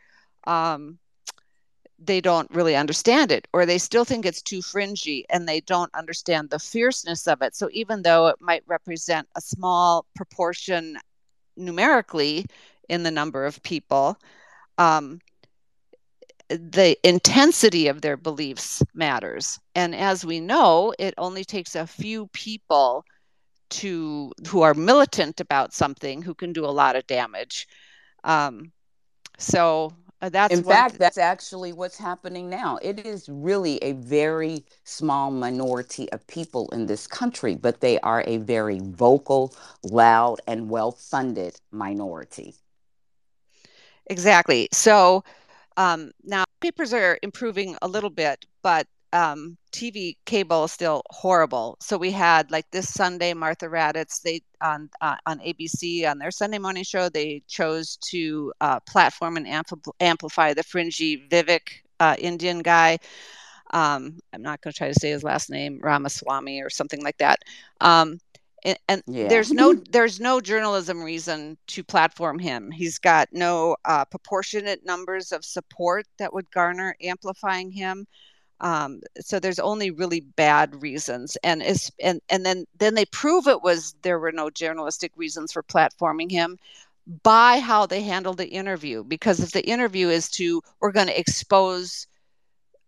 um, 0.47 0.97
they 1.99 2.21
don't 2.21 2.49
really 2.51 2.77
understand 2.77 3.31
it, 3.31 3.45
or 3.51 3.65
they 3.65 3.77
still 3.77 4.05
think 4.05 4.25
it's 4.25 4.41
too 4.41 4.61
fringy 4.61 5.25
and 5.29 5.47
they 5.47 5.59
don't 5.61 5.93
understand 5.93 6.49
the 6.49 6.59
fierceness 6.59 7.27
of 7.27 7.41
it. 7.41 7.55
So 7.55 7.69
even 7.73 8.01
though 8.01 8.27
it 8.27 8.37
might 8.39 8.63
represent 8.65 9.27
a 9.35 9.41
small 9.41 10.05
proportion 10.15 10.97
numerically 11.59 12.45
in 12.87 13.03
the 13.03 13.11
number 13.11 13.45
of 13.45 13.61
people, 13.63 14.17
um, 14.77 15.19
the 16.49 16.97
intensity 17.07 17.87
of 17.87 18.01
their 18.01 18.17
beliefs 18.17 18.81
matters. 18.93 19.59
And 19.75 19.95
as 19.95 20.25
we 20.25 20.39
know 20.39 20.93
it 20.97 21.13
only 21.17 21.43
takes 21.45 21.75
a 21.75 21.85
few 21.85 22.27
people 22.27 23.05
to 23.69 24.31
who 24.47 24.61
are 24.61 24.73
militant 24.73 25.39
about 25.39 25.73
something 25.73 26.23
who 26.23 26.33
can 26.33 26.51
do 26.53 26.65
a 26.65 26.67
lot 26.67 26.95
of 26.95 27.05
damage. 27.05 27.67
Um, 28.23 28.71
so 29.37 29.93
uh, 30.21 30.29
that's 30.29 30.59
in 30.59 30.63
fact 30.63 30.97
th- 30.99 30.99
that's 30.99 31.17
actually 31.17 31.71
what's 31.73 31.97
happening 31.97 32.49
now. 32.49 32.77
It 32.81 32.99
is 32.99 33.27
really 33.29 33.77
a 33.77 33.93
very 33.93 34.65
small 34.83 35.31
minority 35.31 36.09
of 36.11 36.25
people 36.27 36.69
in 36.71 36.85
this 36.87 37.07
country 37.07 37.55
but 37.55 37.81
they 37.81 37.99
are 37.99 38.23
a 38.27 38.37
very 38.37 38.79
vocal 38.79 39.53
loud 39.83 40.39
and 40.47 40.69
well 40.69 40.91
funded 40.91 41.59
minority. 41.71 42.55
Exactly. 44.07 44.67
So 44.71 45.23
um, 45.77 46.11
now 46.23 46.43
papers 46.61 46.93
are 46.93 47.19
improving 47.21 47.77
a 47.81 47.87
little 47.87 48.09
bit 48.09 48.45
but 48.61 48.87
um, 49.13 49.57
TV 49.71 50.17
cable 50.25 50.65
is 50.65 50.71
still 50.71 51.03
horrible. 51.09 51.77
So 51.81 51.97
we 51.97 52.11
had 52.11 52.51
like 52.51 52.69
this 52.71 52.93
Sunday, 52.93 53.33
Martha 53.33 53.67
Raddatz, 53.67 54.21
they 54.21 54.41
on 54.61 54.89
uh, 55.01 55.15
on 55.25 55.39
ABC 55.39 56.09
on 56.09 56.19
their 56.19 56.31
Sunday 56.31 56.59
morning 56.59 56.83
show, 56.83 57.09
they 57.09 57.41
chose 57.47 57.97
to 58.11 58.53
uh, 58.61 58.79
platform 58.81 59.37
and 59.37 59.45
ampl- 59.47 59.93
amplify 59.99 60.53
the 60.53 60.63
fringy 60.63 61.27
Vivek 61.29 61.81
uh, 61.99 62.15
Indian 62.19 62.59
guy. 62.59 62.97
Um, 63.71 64.19
I'm 64.33 64.41
not 64.41 64.61
going 64.61 64.73
to 64.73 64.77
try 64.77 64.87
to 64.87 64.99
say 64.99 65.11
his 65.11 65.23
last 65.23 65.49
name, 65.49 65.79
Ramaswamy 65.81 66.61
or 66.61 66.69
something 66.69 67.03
like 67.03 67.17
that. 67.19 67.39
Um, 67.81 68.19
and, 68.65 68.77
and 68.87 69.03
Yeah. 69.07 69.27
there's 69.29 69.51
no 69.51 69.73
there's 69.91 70.19
no 70.19 70.41
journalism 70.41 71.01
reason 71.01 71.57
to 71.67 71.83
platform 71.83 72.39
him. 72.39 72.71
He's 72.71 72.97
got 72.97 73.29
no 73.31 73.75
uh, 73.85 74.05
proportionate 74.05 74.85
numbers 74.85 75.31
of 75.31 75.45
support 75.45 76.05
that 76.17 76.33
would 76.33 76.49
garner 76.51 76.95
amplifying 77.01 77.71
him 77.71 78.05
um, 78.61 79.01
so 79.19 79.39
there's 79.39 79.59
only 79.59 79.91
really 79.91 80.21
bad 80.21 80.81
reasons. 80.81 81.37
And 81.43 81.61
it's 81.61 81.91
and 82.01 82.21
and 82.29 82.45
then 82.45 82.65
then 82.77 82.95
they 82.95 83.05
prove 83.05 83.47
it 83.47 83.61
was 83.61 83.95
there 84.01 84.19
were 84.19 84.31
no 84.31 84.49
journalistic 84.49 85.11
reasons 85.15 85.51
for 85.51 85.63
platforming 85.63 86.31
him 86.31 86.57
by 87.23 87.59
how 87.59 87.85
they 87.85 88.01
handle 88.01 88.33
the 88.33 88.49
interview. 88.49 89.03
Because 89.03 89.39
if 89.39 89.51
the 89.51 89.65
interview 89.65 90.09
is 90.09 90.29
to 90.31 90.61
we're 90.79 90.91
going 90.91 91.07
to 91.07 91.19
expose 91.19 92.07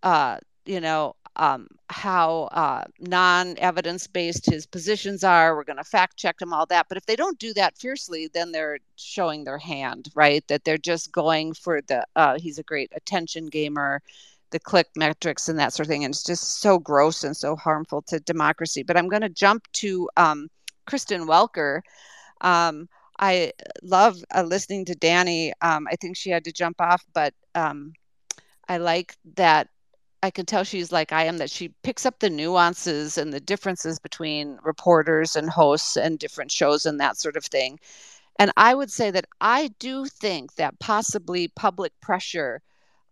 uh 0.04 0.38
you 0.66 0.82
know 0.82 1.16
um, 1.38 1.68
how 1.90 2.50
uh, 2.52 2.84
non-evidence 3.00 4.06
based 4.08 4.46
his 4.48 4.66
positions 4.66 5.24
are 5.24 5.56
we're 5.56 5.64
going 5.64 5.78
to 5.78 5.84
fact 5.84 6.18
check 6.18 6.38
them 6.40 6.52
all 6.54 6.66
that. 6.66 6.88
But 6.90 6.98
if 6.98 7.06
they 7.06 7.16
don't 7.16 7.40
do 7.40 7.54
that 7.54 7.78
fiercely 7.78 8.30
then 8.34 8.52
they're 8.52 8.80
showing 8.98 9.46
their 9.46 9.58
hand 9.58 10.10
right? 10.14 10.46
That 10.50 10.66
they're 10.66 10.78
just 10.78 11.14
going 11.14 11.54
for 11.54 11.82
the 11.82 12.06
uh, 12.18 12.38
he's 12.38 12.60
a 12.60 12.64
great 12.64 12.92
attention 12.94 13.48
gamer 13.48 14.02
the 14.52 14.60
click 14.60 14.88
metrics 14.96 15.50
and 15.50 15.58
that 15.60 15.74
sort 15.74 15.88
of 15.88 15.90
thing. 15.90 16.04
And 16.04 16.14
it's 16.14 16.24
just 16.24 16.62
so 16.62 16.78
gross 16.78 17.24
and 17.24 17.36
so 17.36 17.56
harmful 17.56 18.02
to 18.04 18.20
democracy. 18.20 18.84
But 18.84 18.98
I'm 18.98 19.08
going 19.08 19.22
to 19.22 19.30
jump 19.30 19.72
to 19.74 20.10
um, 20.18 20.50
Kristen 20.86 21.28
Welker. 21.28 21.82
Um, 22.42 22.88
I 23.20 23.52
love 23.84 24.18
uh, 24.36 24.44
listening 24.44 24.86
to 24.86 24.96
Danny. 24.96 25.54
Um, 25.62 25.88
I 25.90 25.96
think 25.96 26.18
she 26.18 26.30
had 26.30 26.44
to 26.46 26.52
jump 26.52 26.82
off, 26.82 27.04
but 27.14 27.34
um, 27.56 27.94
I 28.68 28.78
like 28.78 29.16
that. 29.36 29.70
I 30.24 30.32
can 30.32 30.46
tell 30.46 30.64
she's 30.64 30.92
like 30.92 31.12
I 31.12 31.26
am, 31.26 31.38
that 31.38 31.50
she 31.50 31.70
picks 31.84 32.06
up 32.06 32.20
the 32.20 32.30
nuances 32.30 33.18
and 33.18 33.34
the 33.34 33.40
differences 33.40 34.00
between 34.00 34.60
reporters 34.64 35.36
and 35.36 35.50
hosts 35.50 35.98
and 35.98 36.20
different 36.20 36.52
shows 36.52 36.86
and 36.86 37.00
that 37.00 37.18
sort 37.18 37.38
of 37.38 37.46
thing. 37.46 37.80
And 38.40 38.52
I 38.58 38.74
would 38.74 38.92
say 38.92 39.12
that 39.12 39.26
I 39.40 39.70
do 39.80 40.06
think 40.06 40.56
that 40.56 40.80
possibly 40.80 41.48
public 41.50 41.92
pressure 42.02 42.62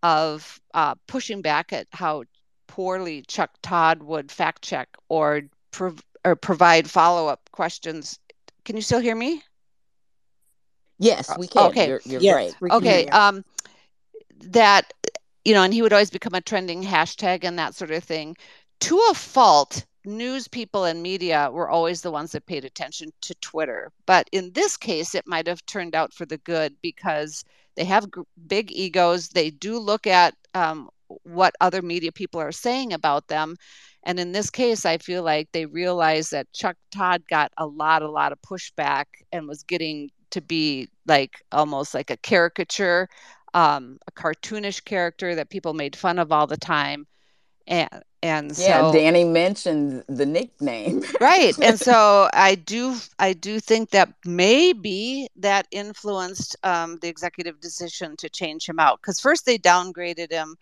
of 0.03 0.59
uh, 0.73 0.95
pushing 1.07 1.41
back 1.41 1.73
at 1.73 1.87
how 1.91 2.23
poorly 2.67 3.23
Chuck 3.27 3.51
Todd 3.61 4.03
would 4.03 4.31
fact 4.31 4.61
check 4.61 4.89
or 5.09 5.41
prov- 5.71 6.03
or 6.25 6.35
provide 6.35 6.89
follow 6.89 7.27
up 7.27 7.49
questions. 7.51 8.19
Can 8.65 8.75
you 8.75 8.81
still 8.81 8.99
hear 8.99 9.15
me? 9.15 9.43
yes 11.01 11.33
we 11.37 11.47
can 11.47 11.67
okay. 11.67 11.87
you're, 11.87 12.01
you're 12.05 12.21
Yes, 12.21 12.33
great 12.33 12.55
we 12.61 12.69
can 12.69 12.83
hear 12.83 12.91
Okay. 12.91 13.07
Um, 13.07 13.43
that 14.41 14.93
you 15.45 15.53
know, 15.53 15.63
and 15.63 15.73
he 15.73 15.81
would 15.81 15.93
always 15.93 16.09
become 16.09 16.33
a 16.33 16.41
trending 16.41 16.83
hashtag 16.83 17.43
and 17.43 17.57
that 17.57 17.73
sort 17.73 17.91
of 17.91 18.03
thing. 18.03 18.35
To 18.81 18.97
a 19.09 19.13
fault, 19.13 19.85
news 20.05 20.47
people 20.47 20.85
and 20.85 21.01
media 21.01 21.49
were 21.51 21.69
always 21.69 22.01
the 22.01 22.11
ones 22.11 22.31
that 22.33 22.45
paid 22.45 22.65
attention 22.65 23.09
to 23.21 23.33
Twitter. 23.35 23.91
But 24.05 24.29
in 24.31 24.51
this 24.53 24.77
case, 24.77 25.15
it 25.15 25.25
might 25.25 25.47
have 25.47 25.65
turned 25.65 25.95
out 25.95 26.13
for 26.13 26.25
the 26.25 26.37
good 26.39 26.75
because 26.81 27.43
they 27.79 27.85
have 27.85 28.05
g- 28.13 28.21
big 28.47 28.71
egos. 28.73 29.29
They 29.29 29.51
do 29.51 29.79
look 29.79 30.07
at 30.07 30.35
um, 30.55 30.89
what 31.23 31.55
other 31.61 31.81
media 31.81 32.11
people 32.13 32.41
are 32.41 32.53
saying 32.53 32.93
about 32.93 33.29
them. 33.29 33.57
And 34.03 34.19
in 34.19 34.33
this 34.33 34.51
case, 34.51 34.85
I 34.85 34.97
feel 34.99 35.23
like 35.23 35.49
they 35.53 35.65
realized 35.65 36.31
that 36.31 36.53
Chuck 36.53 36.77
Todd 36.91 37.23
got 37.29 37.51
a 37.57 37.67
lot, 37.67 38.03
a 38.03 38.11
lot 38.11 38.33
of 38.33 38.41
pushback 38.41 39.05
and 39.31 39.47
was 39.47 39.63
getting 39.63 40.11
to 40.31 40.41
be 40.41 40.89
like 41.07 41.43
almost 41.53 41.95
like 41.95 42.11
a 42.11 42.17
caricature, 42.17 43.09
um, 43.53 43.99
a 44.07 44.11
cartoonish 44.13 44.85
character 44.85 45.35
that 45.35 45.49
people 45.49 45.73
made 45.73 45.95
fun 45.95 46.19
of 46.19 46.31
all 46.31 46.47
the 46.47 46.57
time. 46.57 47.07
And 47.69 48.03
and 48.21 48.57
yeah 48.57 48.81
so 48.81 48.91
danny 48.91 49.23
mentioned 49.23 50.03
the 50.07 50.25
nickname 50.25 51.01
right 51.21 51.57
and 51.59 51.79
so 51.79 52.29
i 52.33 52.55
do 52.55 52.95
i 53.17 53.31
do 53.31 53.59
think 53.61 53.91
that 53.91 54.09
maybe 54.25 55.29
that 55.37 55.67
influenced 55.71 56.57
um, 56.63 56.97
the 57.01 57.07
executive 57.07 57.61
decision 57.61 58.17
to 58.17 58.29
change 58.29 58.67
him 58.67 58.77
out 58.77 58.99
because 59.01 59.21
first 59.21 59.45
they 59.45 59.57
downgraded 59.57 60.31
him 60.31 60.57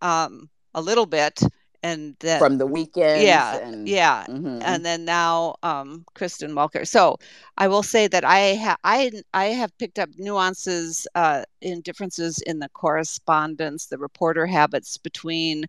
um, 0.00 0.48
a 0.74 0.80
little 0.80 1.06
bit 1.06 1.40
and 1.82 2.16
then 2.20 2.38
from 2.38 2.58
the 2.58 2.66
weekend, 2.66 3.22
yeah, 3.22 3.58
and, 3.58 3.88
yeah, 3.88 4.24
mhm. 4.28 4.60
and 4.64 4.84
then 4.84 5.04
now 5.04 5.54
um, 5.62 6.04
Kristen 6.14 6.52
Welker. 6.52 6.86
So 6.86 7.18
I 7.58 7.68
will 7.68 7.82
say 7.84 8.08
that 8.08 8.24
I 8.24 8.38
have 8.38 8.78
I 8.82 9.12
I 9.34 9.46
have 9.46 9.76
picked 9.78 9.98
up 9.98 10.08
nuances 10.16 11.06
uh, 11.14 11.44
in 11.60 11.82
differences 11.82 12.40
in 12.40 12.58
the 12.58 12.68
correspondence, 12.70 13.86
the 13.86 13.98
reporter 13.98 14.46
habits 14.46 14.96
between 14.96 15.66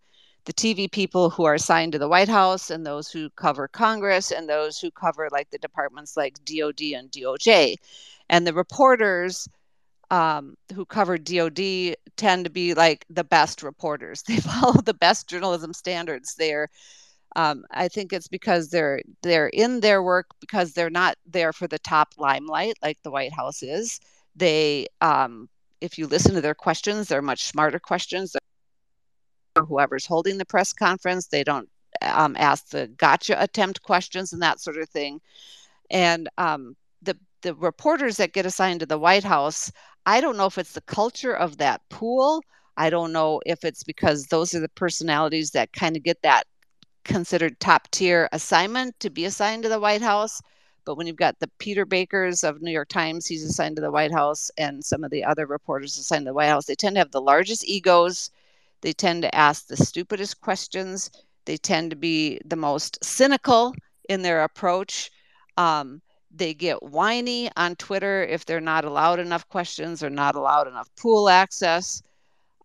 the 0.48 0.54
TV 0.54 0.90
people 0.90 1.30
who 1.30 1.44
are 1.44 1.56
assigned 1.56 1.92
to 1.92 2.00
the 2.00 2.08
White 2.08 2.30
House 2.30 2.70
and 2.70 2.86
those 2.86 3.10
who 3.10 3.30
cover 3.32 3.68
Congress 3.68 4.32
and 4.32 4.48
those 4.48 4.80
who 4.80 4.90
cover 4.90 5.28
like 5.30 5.50
the 5.50 5.58
departments 5.58 6.16
like 6.16 6.36
DOD 6.46 6.82
and 6.96 7.12
DOJ, 7.12 7.76
and 8.30 8.48
the 8.48 8.54
reporters 8.54 9.50
um, 10.10 10.56
who 10.74 10.86
cover 10.86 11.18
DOD 11.18 11.96
tend 12.16 12.46
to 12.46 12.50
be 12.50 12.74
like 12.74 13.06
the 13.10 13.26
best 13.26 13.62
reporters. 13.62 14.24
They 14.28 14.38
follow 14.38 14.82
the 14.82 14.94
best 14.94 15.28
journalism 15.28 15.74
standards. 15.74 16.36
They're, 16.36 16.70
um, 17.36 17.66
I 17.72 17.90
think 17.90 18.14
it's 18.14 18.30
because 18.30 18.70
they're 18.70 19.02
they're 19.24 19.50
in 19.50 19.82
their 19.82 20.02
work 20.02 20.28
because 20.40 20.72
they're 20.72 20.90
not 20.90 21.18
there 21.26 21.52
for 21.52 21.68
the 21.68 21.80
top 21.80 22.14
limelight 22.18 22.76
like 22.82 23.02
the 23.04 23.12
White 23.12 23.34
House 23.34 23.64
is. 23.64 24.00
They, 24.34 24.88
um, 25.02 25.50
if 25.82 25.98
you 25.98 26.08
listen 26.08 26.36
to 26.36 26.42
their 26.42 26.56
questions, 26.56 27.10
they're 27.10 27.22
much 27.22 27.44
smarter 27.44 27.80
questions. 27.80 28.34
Whoever's 29.68 30.06
holding 30.06 30.38
the 30.38 30.46
press 30.46 30.74
conference, 30.74 31.28
they 31.28 31.44
don't 31.44 31.70
um, 32.02 32.36
ask 32.38 32.70
the 32.70 32.88
gotcha 32.98 33.42
attempt 33.42 33.82
questions 33.82 34.34
and 34.34 34.42
that 34.42 34.60
sort 34.60 34.78
of 34.78 34.90
thing. 34.90 35.20
And 35.90 36.30
um, 36.38 36.76
the 37.02 37.18
the 37.42 37.56
reporters 37.56 38.18
that 38.18 38.34
get 38.34 38.46
assigned 38.46 38.80
to 38.82 38.86
the 38.86 38.98
White 38.98 39.24
House, 39.24 39.72
I 40.06 40.22
don't 40.22 40.38
know 40.38 40.48
if 40.48 40.58
it's 40.58 40.74
the 40.74 40.82
culture 40.82 41.36
of 41.36 41.58
that 41.58 41.82
pool. 41.90 42.42
I 42.78 42.90
don't 42.90 43.12
know 43.12 43.42
if 43.46 43.64
it's 43.64 43.84
because 43.84 44.26
those 44.26 44.54
are 44.54 44.60
the 44.60 44.70
personalities 44.70 45.52
that 45.52 45.74
kind 45.74 45.96
of 45.96 46.04
get 46.04 46.22
that 46.22 46.46
considered 47.04 47.60
top 47.60 47.90
tier 47.92 48.30
assignment 48.32 49.00
to 49.00 49.10
be 49.10 49.26
assigned 49.26 49.64
to 49.64 49.70
the 49.70 49.80
White 49.80 50.02
House. 50.02 50.42
But 50.86 50.96
when 50.96 51.08
you've 51.08 51.16
got 51.16 51.40
the 51.40 51.50
Peter 51.58 51.86
Bakers 51.86 52.44
of 52.44 52.62
New 52.62 52.72
York 52.72 52.88
Times, 52.90 53.26
he's 53.26 53.44
assigned 53.44 53.76
to 53.76 53.82
the 53.82 53.92
White 53.92 54.14
House, 54.14 54.50
and 54.58 54.84
some 54.84 55.04
of 55.04 55.12
the 55.12 55.24
other 55.24 55.46
reporters 55.46 55.98
assigned 55.98 56.26
to 56.26 56.30
the 56.30 56.34
White 56.34 56.48
House, 56.48 56.66
they 56.66 56.76
tend 56.76 56.96
to 56.96 57.00
have 57.00 57.12
the 57.12 57.22
largest 57.22 57.68
egos. 57.68 58.30
They 58.82 58.94
tend 58.94 59.24
to 59.24 59.36
ask 59.36 59.68
the 59.68 59.78
stupidest 59.78 60.42
questions. 60.42 61.10
They 61.46 61.58
tend 61.58 61.90
to 61.92 61.96
be 61.96 62.40
the 62.46 62.56
most 62.56 63.04
cynical 63.04 63.74
in 64.10 64.22
their 64.22 64.44
approach. 64.44 65.12
Um, 65.58 66.02
they 66.32 66.54
get 66.54 66.84
whiny 66.84 67.50
on 67.56 67.76
Twitter 67.76 68.24
if 68.24 68.46
they're 68.46 68.62
not 68.62 68.86
allowed 68.86 69.20
enough 69.20 69.48
questions 69.50 70.04
or 70.04 70.10
not 70.10 70.36
allowed 70.36 70.68
enough 70.68 70.90
pool 70.96 71.30
access. 71.30 72.02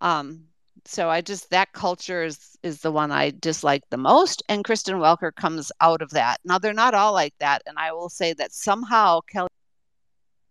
Um, 0.01 0.45
so 0.85 1.09
I 1.09 1.21
just 1.21 1.51
that 1.51 1.73
culture 1.73 2.25
is 2.25 2.59
is 2.63 2.81
the 2.81 2.93
one 2.93 3.11
I 3.11 3.31
dislike 3.31 3.83
the 3.91 3.97
most, 3.97 4.43
and 4.49 4.65
Kristen 4.65 4.97
Welker 4.97 5.35
comes 5.35 5.71
out 5.81 6.03
of 6.03 6.11
that. 6.11 6.41
Now 6.45 6.59
they're 6.59 6.73
not 6.73 6.95
all 6.95 7.13
like 7.13 7.35
that, 7.39 7.63
and 7.67 7.79
I 7.79 7.93
will 7.93 8.09
say 8.09 8.33
that 8.35 8.53
somehow 8.53 9.21
Kelly 9.23 9.49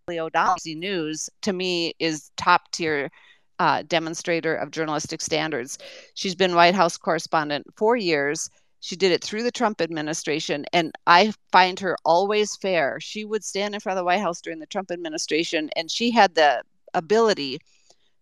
O'Donnell 0.10 0.56
News 0.66 1.30
to 1.42 1.54
me 1.54 1.94
is 2.00 2.32
top 2.38 2.72
tier 2.72 3.10
uh, 3.62 3.84
demonstrator 3.84 4.56
of 4.56 4.72
journalistic 4.72 5.22
standards. 5.22 5.78
She's 6.16 6.34
been 6.34 6.56
White 6.56 6.74
House 6.74 6.98
correspondent 6.98 7.68
for 7.76 7.96
years. 7.96 8.50
She 8.80 8.96
did 8.96 9.12
it 9.12 9.24
through 9.24 9.44
the 9.44 9.52
Trump 9.52 9.82
administration, 9.82 10.66
and 10.74 10.92
I 11.06 11.32
find 11.52 11.80
her 11.80 11.96
always 12.04 12.56
fair. 12.56 13.00
She 13.00 13.24
would 13.24 13.44
stand 13.44 13.76
in 13.76 13.80
front 13.80 14.00
of 14.00 14.02
the 14.02 14.06
White 14.06 14.20
House 14.20 14.42
during 14.42 14.58
the 14.58 14.66
Trump 14.66 14.90
administration, 14.90 15.70
and 15.76 15.92
she 15.92 16.10
had 16.10 16.34
the 16.34 16.64
ability 16.96 17.60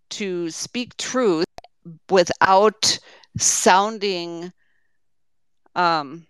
to 0.10 0.50
speak 0.50 0.98
truth 0.98 1.46
without 2.10 3.00
sounding 3.38 4.52
um, 5.74 6.28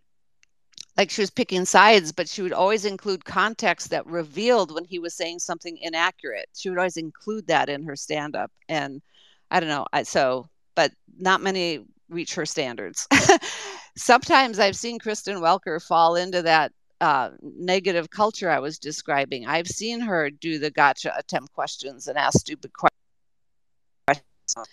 like 1.00 1.10
she 1.10 1.22
was 1.22 1.30
picking 1.30 1.64
sides, 1.64 2.12
but 2.12 2.28
she 2.28 2.42
would 2.42 2.52
always 2.52 2.84
include 2.84 3.24
context 3.24 3.90
that 3.90 4.06
revealed 4.06 4.76
when 4.76 4.84
he 4.84 5.00
was 5.00 5.14
saying 5.14 5.40
something 5.40 5.78
inaccurate. 5.78 6.50
She 6.54 6.70
would 6.70 6.78
always 6.78 6.98
include 6.98 7.48
that 7.48 7.70
in 7.70 7.84
her 7.84 7.96
stand 7.96 8.36
up. 8.36 8.52
And 8.68 9.02
I 9.50 9.62
don't 9.62 9.70
know. 9.70 9.86
I, 9.94 10.04
so, 10.04 10.50
but 10.76 10.92
not 11.18 11.40
many 11.40 11.86
reach 12.10 12.36
her 12.36 12.46
standards. 12.46 13.08
Sometimes 13.96 14.60
I've 14.60 14.76
seen 14.76 15.00
Kristen 15.00 15.38
Welker 15.38 15.82
fall 15.82 16.18
into 16.18 16.42
that 16.42 16.74
uh, 17.00 17.30
negative 17.42 18.10
culture 18.10 18.50
I 18.50 18.60
was 18.60 18.78
describing. 18.78 19.48
I've 19.48 19.70
seen 19.70 20.02
her 20.02 20.30
do 20.30 20.60
the 20.60 20.70
gotcha 20.70 21.18
attempt 21.18 21.54
questions 21.54 22.08
and 22.08 22.18
ask 22.18 22.40
stupid 22.40 22.72
questions. 22.74 24.68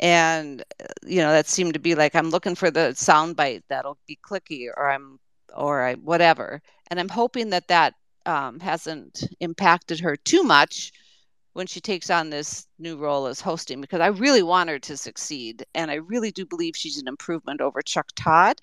And 0.00 0.62
you 1.06 1.20
know 1.20 1.30
that 1.30 1.46
seemed 1.46 1.74
to 1.74 1.80
be 1.80 1.94
like 1.94 2.14
I'm 2.14 2.30
looking 2.30 2.54
for 2.54 2.70
the 2.70 2.92
soundbite 2.94 3.62
that'll 3.68 3.98
be 4.06 4.18
clicky, 4.28 4.68
or 4.76 4.90
I'm, 4.90 5.18
or 5.54 5.82
I 5.82 5.94
whatever. 5.94 6.62
And 6.90 6.98
I'm 6.98 7.08
hoping 7.08 7.50
that 7.50 7.68
that 7.68 7.94
um, 8.26 8.60
hasn't 8.60 9.24
impacted 9.40 10.00
her 10.00 10.16
too 10.16 10.42
much 10.42 10.92
when 11.52 11.66
she 11.66 11.80
takes 11.80 12.10
on 12.10 12.30
this 12.30 12.66
new 12.78 12.96
role 12.96 13.26
as 13.26 13.40
hosting 13.40 13.80
because 13.80 14.00
I 14.00 14.06
really 14.08 14.42
want 14.42 14.70
her 14.70 14.78
to 14.78 14.96
succeed. 14.96 15.64
And 15.74 15.90
I 15.90 15.94
really 15.94 16.30
do 16.30 16.46
believe 16.46 16.76
she's 16.76 16.98
an 16.98 17.08
improvement 17.08 17.60
over 17.60 17.82
Chuck 17.82 18.08
Todd. 18.14 18.56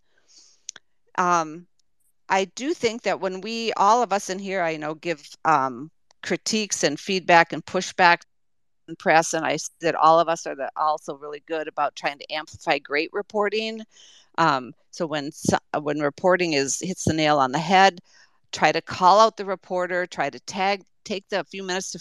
Um, 1.18 1.68
I 2.30 2.46
do 2.46 2.74
think 2.74 3.04
that 3.04 3.20
when 3.20 3.42
we, 3.42 3.74
all 3.74 4.02
of 4.02 4.14
us 4.14 4.30
in 4.30 4.40
here, 4.40 4.62
I 4.62 4.78
know, 4.78 4.94
give 4.94 5.28
um, 5.46 5.92
critiques 6.24 6.84
and 6.84 7.00
feedback 7.00 7.54
and 7.54 7.66
pushback 7.66 8.22
press, 8.96 9.34
and 9.34 9.46
I 9.46 9.58
that 9.82 9.96
all 9.96 10.20
of 10.20 10.28
us 10.30 10.46
are 10.46 10.56
the, 10.56 10.70
also 10.78 11.16
really 11.18 11.44
good 11.48 11.68
about 11.68 11.96
trying 11.96 12.20
to 12.20 12.34
amplify 12.34 12.80
great 12.80 13.10
reporting. 13.14 13.82
Um, 14.38 14.74
so 14.92 15.06
when 15.08 15.32
when 15.82 16.00
reporting 16.00 16.54
is 16.54 16.80
hits 16.80 17.06
the 17.06 17.14
nail 17.14 17.40
on 17.40 17.52
the 17.52 17.60
head, 17.60 18.00
try 18.52 18.72
to 18.72 18.82
call 18.82 19.20
out 19.20 19.38
the 19.38 19.46
reporter, 19.46 20.06
try 20.06 20.30
to 20.30 20.40
tag, 20.42 20.84
take 21.04 21.28
the 21.30 21.44
few 21.46 21.64
minutes 21.64 21.92
to 21.92 22.00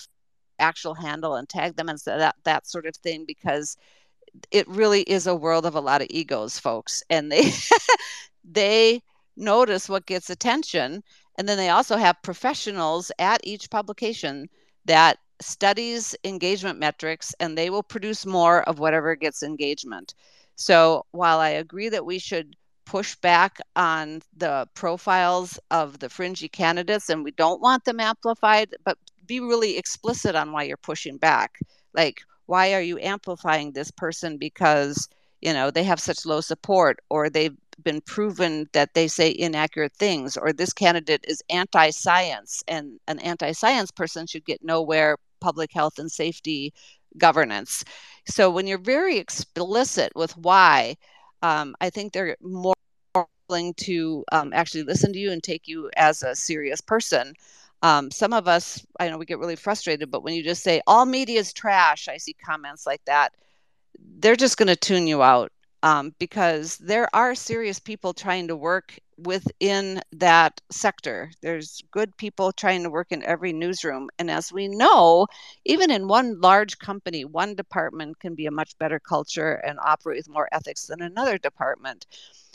actual 0.59 0.95
handle 0.95 1.37
and 1.37 1.49
tag 1.49 1.77
them 1.77 1.89
and 1.89 1.99
that 2.07 2.35
that 2.45 2.67
sort 2.67 2.87
of 2.87 2.97
thing 2.97 3.25
because 3.27 3.77
it 4.51 4.67
really 4.69 5.03
is 5.03 5.27
a 5.27 5.35
world 5.35 5.67
of 5.67 5.75
a 5.75 5.81
lot 5.81 6.01
of 6.01 6.09
egos 6.11 6.59
folks 6.59 7.03
and 7.11 7.31
they 7.31 7.51
they 8.45 9.01
notice 9.37 9.89
what 9.89 10.07
gets 10.07 10.31
attention 10.31 11.03
and 11.39 11.49
then 11.49 11.59
they 11.59 11.69
also 11.69 11.97
have 11.97 12.17
professionals 12.23 13.13
at 13.19 13.41
each 13.45 13.71
publication 13.71 14.49
that 14.87 15.19
studies 15.41 16.17
engagement 16.25 16.79
metrics 16.79 17.35
and 17.41 17.57
they 17.57 17.71
will 17.71 17.83
produce 17.83 18.25
more 18.25 18.63
of 18.63 18.79
whatever 18.79 19.15
gets 19.15 19.43
engagement 19.43 20.15
so 20.55 21.05
while 21.11 21.39
i 21.39 21.51
agree 21.51 21.89
that 21.89 22.07
we 22.07 22.19
should 22.19 22.57
push 22.85 23.17
back 23.17 23.59
on 23.75 24.23
the 24.37 24.67
profiles 24.75 25.59
of 25.71 25.99
the 25.99 26.09
fringy 26.09 26.49
candidates 26.49 27.11
and 27.11 27.25
we 27.25 27.33
don't 27.33 27.61
want 27.61 27.85
them 27.85 28.01
amplified 28.01 28.75
but 28.85 28.97
be 29.27 29.41
really 29.41 29.77
explicit 29.77 30.35
on 30.35 30.53
why 30.53 30.63
you're 30.65 30.77
pushing 30.77 31.17
back. 31.17 31.59
Like, 31.95 32.23
why 32.47 32.75
are 32.75 32.81
you 32.81 32.99
amplifying 32.99 33.73
this 33.73 33.91
person 33.91 34.39
because 34.39 35.09
you 35.43 35.53
know 35.53 35.71
they 35.71 35.85
have 35.85 36.01
such 36.01 36.25
low 36.27 36.41
support, 36.41 36.99
or 37.11 37.29
they've 37.29 37.57
been 37.83 38.01
proven 38.01 38.69
that 38.73 38.95
they 38.95 39.09
say 39.09 39.35
inaccurate 39.37 39.93
things, 39.95 40.37
or 40.37 40.53
this 40.53 40.73
candidate 40.73 41.25
is 41.29 41.43
anti-science, 41.51 42.63
and 42.69 42.99
an 43.09 43.19
anti-science 43.21 43.91
person 43.91 44.27
should 44.27 44.45
get 44.45 44.65
nowhere 44.65 45.17
public 45.41 45.73
health 45.73 45.99
and 45.99 46.11
safety 46.11 46.73
governance. 47.19 47.85
So 48.27 48.51
when 48.51 48.67
you're 48.67 48.79
very 48.79 49.19
explicit 49.19 50.13
with 50.15 50.37
why, 50.37 50.97
um, 51.43 51.75
I 51.81 51.91
think 51.91 52.13
they're 52.13 52.37
more 52.41 52.75
willing 53.49 53.75
to 53.75 54.25
um, 54.33 54.53
actually 54.53 54.83
listen 54.83 55.13
to 55.13 55.19
you 55.19 55.31
and 55.31 55.43
take 55.43 55.69
you 55.69 55.91
as 55.97 56.23
a 56.23 56.35
serious 56.35 56.81
person 56.81 57.35
um, 57.83 58.11
some 58.11 58.33
of 58.33 58.49
us, 58.49 58.85
I 58.99 59.09
know 59.09 59.19
we 59.19 59.27
get 59.27 59.39
really 59.39 59.57
frustrated, 59.57 60.11
but 60.11 60.23
when 60.23 60.35
you 60.35 60.43
just 60.43 60.63
say 60.63 60.81
all 60.87 61.05
media 61.05 61.41
is 61.41 61.53
trash, 61.53 62.09
I 62.09 62.17
see 62.17 62.33
comments 62.33 62.87
like 62.87 63.05
that. 63.05 63.35
They're 64.19 64.37
just 64.37 64.57
going 64.57 64.69
to 64.69 64.77
tune 64.77 65.07
you 65.07 65.23
out 65.23 65.53
um, 65.83 66.15
because 66.19 66.79
there 66.79 67.09
are 67.15 67.35
serious 67.35 67.79
people 67.79 68.13
trying 68.13 68.49
to 68.49 68.57
work 68.57 68.99
within 69.19 70.03
that 70.13 70.61
sector. 70.71 71.31
There's 71.43 71.83
good 71.91 72.17
people 72.17 72.53
trying 72.53 72.83
to 72.83 72.91
work 72.91 73.13
in 73.13 73.23
every 73.23 73.53
newsroom. 73.53 74.09
And 74.19 74.31
as 74.31 74.53
we 74.53 74.69
know, 74.69 75.27
even 75.65 75.91
in 75.91 76.09
one 76.09 76.41
large 76.41 76.79
company, 76.79 77.25
one 77.25 77.55
department 77.55 78.21
can 78.21 78.35
be 78.35 78.47
a 78.47 78.51
much 78.51 78.77
better 78.79 78.99
culture 79.01 79.55
and 79.55 79.79
operate 79.85 80.19
with 80.19 80.29
more 80.29 80.49
ethics 80.53 80.87
than 80.87 81.03
another 81.03 81.39
department. 81.39 82.07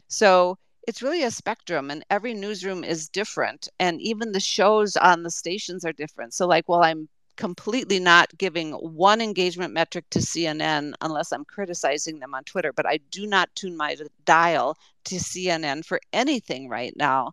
So 0.07 0.57
it's 0.88 1.01
really 1.01 1.24
a 1.24 1.32
spectrum 1.32 1.91
and 1.91 2.03
every 2.09 2.34
newsroom 2.34 2.84
is 2.84 3.09
different 3.09 3.68
and 3.80 4.01
even 4.01 4.32
the 4.32 4.39
shows 4.39 4.95
on 4.97 5.24
the 5.24 5.32
stations 5.32 5.86
are 5.86 5.93
different 5.93 6.34
so 6.34 6.47
like 6.47 6.68
while 6.68 6.84
i'm 6.84 7.07
completely 7.38 7.99
not 7.99 8.29
giving 8.38 8.71
one 8.73 9.21
engagement 9.21 9.73
metric 9.73 10.05
to 10.09 10.19
cnn 10.19 10.93
unless 11.01 11.32
i'm 11.32 11.45
criticizing 11.45 12.19
them 12.19 12.34
on 12.34 12.43
twitter 12.43 12.73
but 12.73 12.86
i 12.86 12.97
do 13.09 13.25
not 13.25 13.49
tune 13.55 13.75
my 13.75 13.95
dial 14.25 14.77
to 15.03 15.15
cnn 15.15 15.84
for 15.84 15.99
anything 16.13 16.69
right 16.69 16.95
now 16.95 17.32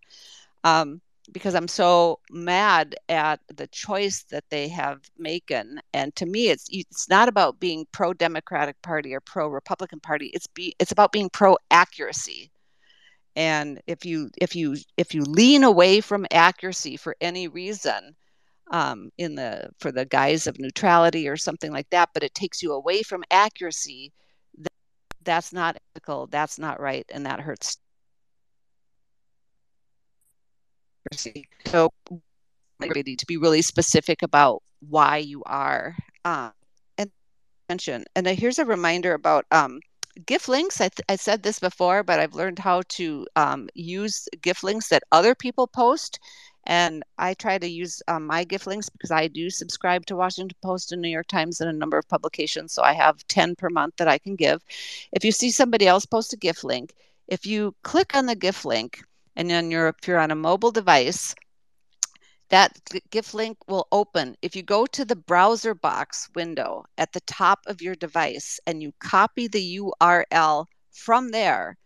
um, 0.64 1.00
because 1.32 1.54
I'm 1.54 1.68
so 1.68 2.20
mad 2.30 2.96
at 3.08 3.40
the 3.54 3.66
choice 3.68 4.24
that 4.30 4.44
they 4.50 4.68
have 4.68 5.00
making. 5.18 5.78
And 5.92 6.14
to 6.16 6.26
me, 6.26 6.48
it's 6.48 6.68
it's 6.70 7.08
not 7.08 7.28
about 7.28 7.60
being 7.60 7.86
pro 7.92 8.12
Democratic 8.12 8.80
Party 8.82 9.14
or 9.14 9.20
pro 9.20 9.48
Republican 9.48 10.00
Party. 10.00 10.30
It's 10.34 10.46
be 10.46 10.74
it's 10.78 10.92
about 10.92 11.12
being 11.12 11.30
pro 11.30 11.56
accuracy. 11.70 12.50
And 13.36 13.80
if 13.86 14.04
you 14.04 14.30
if 14.38 14.56
you 14.56 14.76
if 14.96 15.14
you 15.14 15.22
lean 15.22 15.64
away 15.64 16.00
from 16.00 16.26
accuracy 16.30 16.96
for 16.96 17.16
any 17.20 17.48
reason, 17.48 18.16
um, 18.70 19.10
in 19.18 19.34
the 19.34 19.70
for 19.78 19.92
the 19.92 20.04
guise 20.04 20.46
of 20.46 20.58
neutrality 20.58 21.28
or 21.28 21.36
something 21.36 21.72
like 21.72 21.88
that, 21.90 22.10
but 22.14 22.22
it 22.22 22.34
takes 22.34 22.62
you 22.62 22.72
away 22.72 23.02
from 23.02 23.24
accuracy, 23.30 24.12
that's 25.22 25.52
not 25.52 25.76
ethical. 25.94 26.26
That's 26.26 26.58
not 26.58 26.80
right, 26.80 27.04
and 27.12 27.26
that 27.26 27.40
hurts 27.40 27.78
so 31.66 31.90
need 32.80 33.18
to 33.18 33.26
be 33.26 33.36
really 33.36 33.62
specific 33.62 34.22
about 34.22 34.62
why 34.88 35.16
you 35.16 35.42
are 35.44 35.96
um, 36.24 36.52
and 36.98 37.10
mention 37.68 38.04
and 38.14 38.26
here's 38.26 38.58
a 38.58 38.64
reminder 38.64 39.14
about 39.14 39.46
um, 39.50 39.80
gift 40.26 40.48
links. 40.48 40.80
I, 40.80 40.88
th- 40.88 41.04
I, 41.08 41.16
said 41.16 41.42
this 41.42 41.58
before, 41.58 42.02
but 42.02 42.20
I've 42.20 42.34
learned 42.34 42.58
how 42.58 42.82
to 42.88 43.26
um, 43.36 43.68
use 43.74 44.28
gift 44.42 44.64
links 44.64 44.88
that 44.88 45.02
other 45.12 45.34
people 45.34 45.66
post. 45.66 46.18
And 46.68 47.02
I 47.16 47.32
try 47.32 47.56
to 47.56 47.66
use 47.66 48.02
um, 48.08 48.26
my 48.26 48.44
gift 48.44 48.66
links 48.66 48.90
because 48.90 49.10
I 49.10 49.26
do 49.26 49.48
subscribe 49.48 50.04
to 50.06 50.16
Washington 50.16 50.54
Post 50.62 50.92
and 50.92 51.00
New 51.00 51.08
York 51.08 51.26
Times 51.26 51.62
and 51.62 51.70
a 51.70 51.72
number 51.72 51.96
of 51.96 52.06
publications. 52.08 52.74
So 52.74 52.82
I 52.82 52.92
have 52.92 53.26
10 53.28 53.56
per 53.56 53.70
month 53.70 53.96
that 53.96 54.06
I 54.06 54.18
can 54.18 54.36
give. 54.36 54.62
If 55.12 55.24
you 55.24 55.32
see 55.32 55.50
somebody 55.50 55.86
else 55.86 56.04
post 56.04 56.34
a 56.34 56.36
gift 56.36 56.64
link, 56.64 56.94
if 57.26 57.46
you 57.46 57.74
click 57.84 58.14
on 58.14 58.26
the 58.26 58.36
gift 58.36 58.66
link, 58.66 59.02
and 59.34 59.48
then 59.48 59.70
you're, 59.70 59.88
if 59.88 60.06
you're 60.06 60.18
on 60.18 60.30
a 60.30 60.34
mobile 60.36 60.70
device, 60.70 61.34
that 62.50 62.78
gift 63.10 63.32
link 63.32 63.56
will 63.66 63.88
open. 63.90 64.36
If 64.42 64.54
you 64.54 64.62
go 64.62 64.84
to 64.84 65.06
the 65.06 65.16
browser 65.16 65.74
box 65.74 66.28
window 66.34 66.84
at 66.98 67.12
the 67.14 67.20
top 67.20 67.60
of 67.66 67.80
your 67.80 67.94
device 67.94 68.60
and 68.66 68.82
you 68.82 68.92
copy 69.00 69.48
the 69.48 69.80
URL 69.80 70.66
from 70.92 71.30
there, 71.30 71.78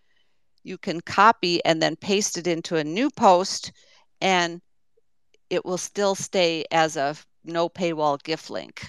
you 0.64 0.76
can 0.76 1.00
copy 1.00 1.64
and 1.64 1.80
then 1.80 1.94
paste 1.94 2.36
it 2.36 2.48
into 2.48 2.76
a 2.76 2.84
new 2.84 3.10
post 3.10 3.70
and 4.20 4.60
it 5.52 5.66
will 5.66 5.78
still 5.78 6.14
stay 6.14 6.64
as 6.72 6.96
a 6.96 7.14
no 7.44 7.68
paywall 7.68 8.20
gift 8.22 8.48
link. 8.48 8.88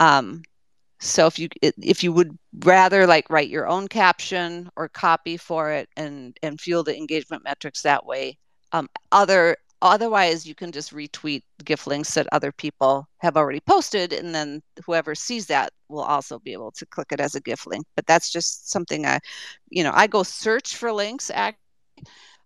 Um, 0.00 0.42
so 0.98 1.26
if 1.26 1.38
you 1.38 1.48
if 1.62 2.02
you 2.02 2.12
would 2.12 2.36
rather 2.64 3.06
like 3.06 3.30
write 3.30 3.48
your 3.48 3.68
own 3.68 3.86
caption 3.86 4.68
or 4.76 4.88
copy 4.88 5.36
for 5.36 5.70
it 5.70 5.88
and 5.96 6.36
and 6.42 6.60
fuel 6.60 6.82
the 6.82 6.96
engagement 6.96 7.44
metrics 7.44 7.82
that 7.82 8.04
way 8.04 8.36
um, 8.72 8.88
other 9.12 9.56
otherwise 9.82 10.46
you 10.46 10.54
can 10.54 10.72
just 10.72 10.94
retweet 10.94 11.42
gift 11.64 11.86
links 11.86 12.14
that 12.14 12.26
other 12.32 12.50
people 12.50 13.06
have 13.18 13.36
already 13.36 13.60
posted 13.60 14.14
and 14.14 14.34
then 14.34 14.62
whoever 14.86 15.14
sees 15.14 15.46
that 15.46 15.70
will 15.90 16.02
also 16.02 16.38
be 16.38 16.52
able 16.54 16.72
to 16.72 16.86
click 16.86 17.08
it 17.12 17.20
as 17.20 17.34
a 17.34 17.40
gift 17.42 17.66
link 17.66 17.84
but 17.94 18.06
that's 18.06 18.32
just 18.32 18.70
something 18.70 19.04
i 19.04 19.18
you 19.68 19.84
know 19.84 19.92
i 19.94 20.06
go 20.06 20.22
search 20.22 20.76
for 20.76 20.90
links 20.92 21.30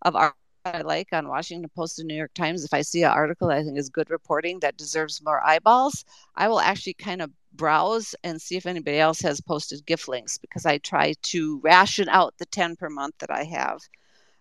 of 0.02 0.16
art 0.16 0.34
I 0.74 0.82
like 0.82 1.08
on 1.12 1.28
Washington 1.28 1.70
Post 1.74 1.98
and 1.98 2.08
New 2.08 2.14
York 2.14 2.34
Times, 2.34 2.64
if 2.64 2.72
I 2.74 2.82
see 2.82 3.02
an 3.02 3.10
article 3.10 3.50
I 3.50 3.62
think 3.62 3.78
is 3.78 3.88
good 3.88 4.10
reporting 4.10 4.60
that 4.60 4.76
deserves 4.76 5.22
more 5.24 5.44
eyeballs, 5.44 6.04
I 6.36 6.48
will 6.48 6.60
actually 6.60 6.94
kind 6.94 7.22
of 7.22 7.30
browse 7.52 8.14
and 8.24 8.40
see 8.40 8.56
if 8.56 8.66
anybody 8.66 8.98
else 8.98 9.20
has 9.20 9.40
posted 9.40 9.84
gift 9.86 10.08
links 10.08 10.38
because 10.38 10.66
I 10.66 10.78
try 10.78 11.14
to 11.22 11.60
ration 11.62 12.08
out 12.08 12.34
the 12.38 12.46
10 12.46 12.76
per 12.76 12.88
month 12.88 13.16
that 13.18 13.30
I 13.30 13.44
have. 13.44 13.80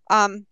Um, 0.10 0.46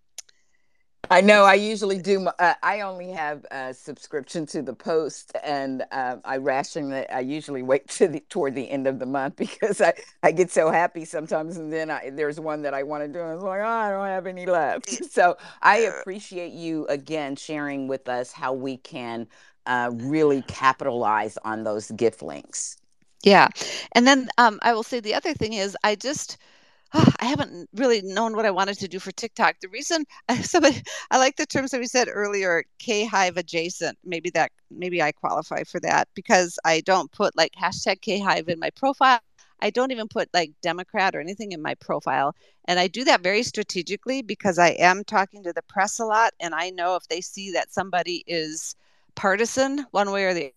I 1.10 1.22
know. 1.22 1.44
I 1.44 1.54
usually 1.54 2.00
do. 2.00 2.28
Uh, 2.28 2.54
I 2.62 2.82
only 2.82 3.12
have 3.12 3.46
a 3.52 3.74
subscription 3.74 4.46
to 4.48 4.62
the 4.62 4.74
Post, 4.74 5.32
and 5.44 5.86
uh, 5.92 6.18
I 6.26 6.38
ration 6.38 6.92
it. 6.92 7.08
I 7.14 7.22
usually 7.22 7.64
wait 7.64 7.88
to 7.98 8.08
the 8.08 8.20
toward 8.30 8.56
the 8.56 8.70
end 8.70 8.88
of 8.88 9.00
the 9.00 9.06
month 9.06 9.36
because 9.38 9.82
I, 9.82 9.94
I 10.24 10.32
get 10.32 10.52
so 10.52 10.70
happy 10.70 11.06
sometimes, 11.06 11.58
and 11.58 11.72
then 11.72 11.90
I, 11.90 12.10
there's 12.12 12.40
one 12.40 12.62
that 12.64 12.74
I 12.74 12.84
want 12.84 13.04
to 13.04 13.08
do, 13.08 13.20
and 13.20 13.32
I'm 13.32 13.40
like, 13.40 13.62
oh, 13.62 13.66
I 13.66 13.92
don't 13.92 14.06
have 14.08 14.28
any 14.28 14.46
left. 14.46 14.90
So 15.10 15.38
I 15.62 15.78
appreciate 15.80 16.52
you 16.54 16.86
again 16.88 17.36
sharing 17.36 17.88
with 17.88 18.08
us 18.08 18.32
how 18.32 18.54
we 18.54 18.78
can 18.78 19.28
uh, 19.66 19.90
really 19.94 20.44
capitalize 20.44 21.38
on 21.44 21.64
those 21.64 21.90
gift 21.92 22.22
links. 22.22 22.78
Yeah, 23.24 23.48
and 23.94 24.06
then 24.06 24.30
um, 24.38 24.60
I 24.62 24.74
will 24.74 24.84
say 24.84 25.00
the 25.00 25.16
other 25.16 25.34
thing 25.34 25.54
is 25.54 25.76
I 25.84 25.96
just 25.96 26.38
I 26.94 27.26
haven't 27.26 27.70
really 27.74 28.02
known 28.02 28.36
what 28.36 28.46
I 28.46 28.52
wanted 28.52 28.80
to 28.80 28.88
do 28.88 29.00
for 29.00 29.12
TikTok. 29.12 29.60
The 29.60 29.70
reason 29.70 30.06
somebody 30.42 30.82
I 31.12 31.18
like 31.18 31.36
the 31.36 31.46
terms 31.46 31.72
that 31.72 31.80
we 31.80 31.88
said 31.88 32.08
earlier, 32.12 32.64
K 32.80 33.06
Hive 33.06 33.38
adjacent. 33.38 33.98
Maybe 34.04 34.30
that 34.32 34.52
maybe 34.72 35.02
I 35.02 35.12
qualify 35.12 35.64
for 35.64 35.80
that 35.82 36.08
because 36.14 36.58
I 36.66 36.82
don't 36.82 37.12
put 37.12 37.36
like 37.38 37.54
hashtag 37.62 38.02
K 38.02 38.20
Hive 38.20 38.50
in 38.50 38.60
my 38.60 38.70
profile. 38.72 39.20
I 39.62 39.70
don't 39.70 39.92
even 39.92 40.08
put 40.08 40.30
like 40.34 40.52
Democrat 40.62 41.16
or 41.16 41.20
anything 41.20 41.52
in 41.52 41.62
my 41.62 41.76
profile. 41.76 42.36
And 42.66 42.80
I 42.80 42.88
do 42.88 43.04
that 43.06 43.22
very 43.22 43.44
strategically 43.44 44.22
because 44.22 44.60
I 44.60 44.70
am 44.70 45.04
talking 45.04 45.44
to 45.44 45.54
the 45.54 45.64
press 45.64 46.00
a 46.00 46.06
lot 46.06 46.34
and 46.40 46.54
I 46.54 46.70
know 46.70 46.96
if 46.96 47.08
they 47.08 47.22
see 47.22 47.52
that 47.54 47.74
somebody 47.74 48.24
is 48.28 48.76
partisan 49.16 49.86
one 49.92 50.12
way 50.12 50.26
or 50.26 50.34
the 50.34 50.54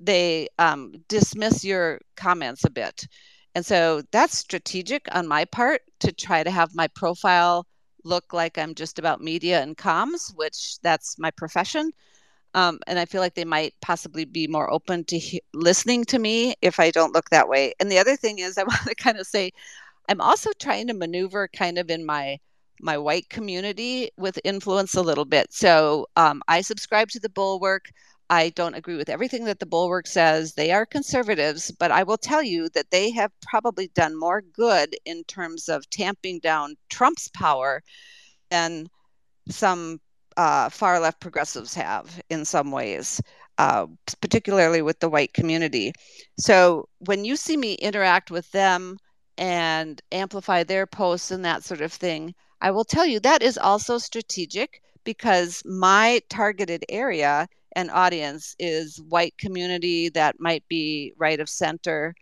they 0.00 0.48
um, 0.60 0.92
dismiss 1.08 1.64
your 1.64 2.00
comments 2.16 2.64
a 2.64 2.70
bit. 2.70 3.06
And 3.54 3.64
so 3.64 4.02
that's 4.12 4.38
strategic 4.38 5.06
on 5.14 5.26
my 5.26 5.44
part 5.44 5.82
to 6.00 6.12
try 6.12 6.42
to 6.42 6.50
have 6.50 6.74
my 6.74 6.88
profile 6.88 7.66
look 8.04 8.32
like 8.32 8.58
I'm 8.58 8.74
just 8.74 8.98
about 8.98 9.20
media 9.20 9.60
and 9.62 9.76
comms, 9.76 10.32
which 10.36 10.78
that's 10.82 11.18
my 11.18 11.30
profession. 11.32 11.90
Um, 12.54 12.78
and 12.86 12.98
I 12.98 13.04
feel 13.04 13.20
like 13.20 13.34
they 13.34 13.44
might 13.44 13.74
possibly 13.82 14.24
be 14.24 14.46
more 14.46 14.72
open 14.72 15.04
to 15.06 15.18
he- 15.18 15.42
listening 15.52 16.04
to 16.06 16.18
me 16.18 16.54
if 16.62 16.80
I 16.80 16.90
don't 16.90 17.14
look 17.14 17.28
that 17.30 17.48
way. 17.48 17.74
And 17.78 17.90
the 17.90 17.98
other 17.98 18.16
thing 18.16 18.38
is, 18.38 18.56
I 18.58 18.62
want 18.64 18.82
to 18.86 18.94
kind 18.94 19.18
of 19.18 19.26
say, 19.26 19.50
I'm 20.08 20.20
also 20.20 20.50
trying 20.58 20.86
to 20.88 20.94
maneuver 20.94 21.48
kind 21.48 21.78
of 21.78 21.90
in 21.90 22.04
my 22.06 22.38
my 22.80 22.96
white 22.96 23.28
community 23.28 24.08
with 24.16 24.38
influence 24.44 24.94
a 24.94 25.02
little 25.02 25.24
bit. 25.24 25.52
So 25.52 26.06
um, 26.16 26.42
I 26.46 26.60
subscribe 26.60 27.08
to 27.10 27.20
the 27.20 27.28
Bulwark. 27.28 27.86
I 28.30 28.50
don't 28.50 28.74
agree 28.74 28.96
with 28.96 29.08
everything 29.08 29.44
that 29.44 29.58
the 29.58 29.66
Bulwark 29.66 30.06
says. 30.06 30.52
They 30.52 30.70
are 30.70 30.84
conservatives, 30.84 31.70
but 31.70 31.90
I 31.90 32.02
will 32.02 32.18
tell 32.18 32.42
you 32.42 32.68
that 32.70 32.90
they 32.90 33.10
have 33.12 33.32
probably 33.40 33.88
done 33.94 34.18
more 34.18 34.42
good 34.42 34.94
in 35.06 35.24
terms 35.24 35.68
of 35.68 35.88
tamping 35.90 36.38
down 36.40 36.76
Trump's 36.90 37.28
power 37.28 37.82
than 38.50 38.88
some 39.48 40.00
uh, 40.36 40.68
far 40.68 41.00
left 41.00 41.20
progressives 41.20 41.74
have 41.74 42.20
in 42.28 42.44
some 42.44 42.70
ways, 42.70 43.20
uh, 43.56 43.86
particularly 44.20 44.82
with 44.82 45.00
the 45.00 45.08
white 45.08 45.32
community. 45.32 45.92
So 46.38 46.88
when 46.98 47.24
you 47.24 47.34
see 47.34 47.56
me 47.56 47.74
interact 47.74 48.30
with 48.30 48.50
them 48.52 48.98
and 49.38 50.00
amplify 50.12 50.64
their 50.64 50.86
posts 50.86 51.30
and 51.30 51.44
that 51.44 51.64
sort 51.64 51.80
of 51.80 51.92
thing, 51.92 52.34
I 52.60 52.70
will 52.72 52.84
tell 52.84 53.06
you 53.06 53.20
that 53.20 53.42
is 53.42 53.56
also 53.56 53.98
strategic 53.98 54.82
because 55.04 55.62
my 55.64 56.20
targeted 56.28 56.84
area 56.88 57.48
and 57.78 57.92
audience 57.92 58.56
is 58.58 59.00
white 59.08 59.38
community 59.38 60.08
that 60.10 60.40
might 60.40 60.66
be 60.68 61.12
right 61.16 61.40
of 61.40 61.48
center 61.48 62.14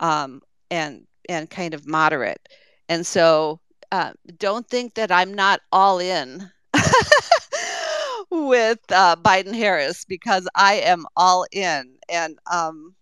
um, 0.00 0.42
and 0.70 1.06
and 1.28 1.48
kind 1.50 1.74
of 1.74 1.86
moderate. 1.86 2.48
And 2.88 3.06
so 3.06 3.60
uh, 3.92 4.12
don't 4.38 4.68
think 4.68 4.94
that 4.94 5.12
i'm 5.12 5.32
not 5.32 5.60
all 5.72 6.00
in 6.00 6.50
with 8.30 8.80
uh, 8.90 9.16
biden 9.16 9.54
harris 9.54 10.04
because 10.04 10.48
i 10.56 10.74
am 10.74 11.06
all 11.16 11.46
in. 11.52 11.96
And 12.08 12.38
um, 12.50 12.94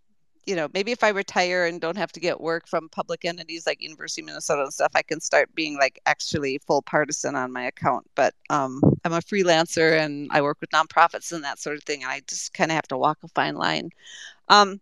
you 0.47 0.57
know, 0.57 0.69
maybe 0.75 0.93
if 0.93 1.03
I 1.05 1.09
retire 1.09 1.67
and 1.67 1.81
don't 1.81 1.97
have 1.97 2.13
to 2.13 2.21
get 2.21 2.41
work 2.41 2.67
from 2.67 2.89
public 2.89 3.25
entities 3.25 3.67
like 3.67 3.83
University 3.83 4.23
of 4.23 4.27
Minnesota 4.27 4.63
and 4.63 4.73
stuff, 4.73 4.93
I 4.95 5.03
can 5.03 5.21
start 5.21 5.55
being 5.55 5.79
like 5.79 6.01
actually 6.07 6.59
full 6.59 6.83
partisan 6.83 7.35
on 7.35 7.53
my 7.53 7.65
account. 7.65 8.09
But 8.15 8.35
um, 8.51 8.81
I'm 9.05 9.13
a 9.13 9.19
freelancer 9.19 9.99
and 9.99 10.29
I 10.33 10.43
work 10.43 10.59
with 10.61 10.71
nonprofits 10.71 11.33
and 11.33 11.45
that 11.45 11.59
sort 11.59 11.77
of 11.77 11.85
thing. 11.85 12.03
And 12.03 12.11
I 12.11 12.21
just 12.27 12.55
kind 12.55 12.71
of 12.71 12.75
have 12.77 12.89
to 12.89 12.99
walk 12.99 13.19
a 13.23 13.29
fine 13.29 13.57
line. 13.57 13.91
Um, 14.49 14.81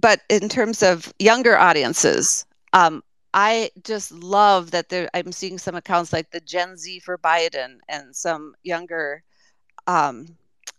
but 0.00 0.20
in 0.28 0.48
terms 0.48 0.82
of 0.82 1.12
younger 1.18 1.56
audiences, 1.56 2.46
um, 2.72 3.02
I 3.34 3.70
just 3.84 4.12
love 4.12 4.70
that 4.70 4.88
there. 4.88 5.08
I'm 5.14 5.32
seeing 5.32 5.58
some 5.58 5.74
accounts 5.74 6.12
like 6.12 6.30
the 6.30 6.40
Gen 6.40 6.76
Z 6.76 7.00
for 7.00 7.18
Biden 7.18 7.78
and 7.88 8.14
some 8.14 8.54
younger, 8.62 9.22
um, 9.86 10.26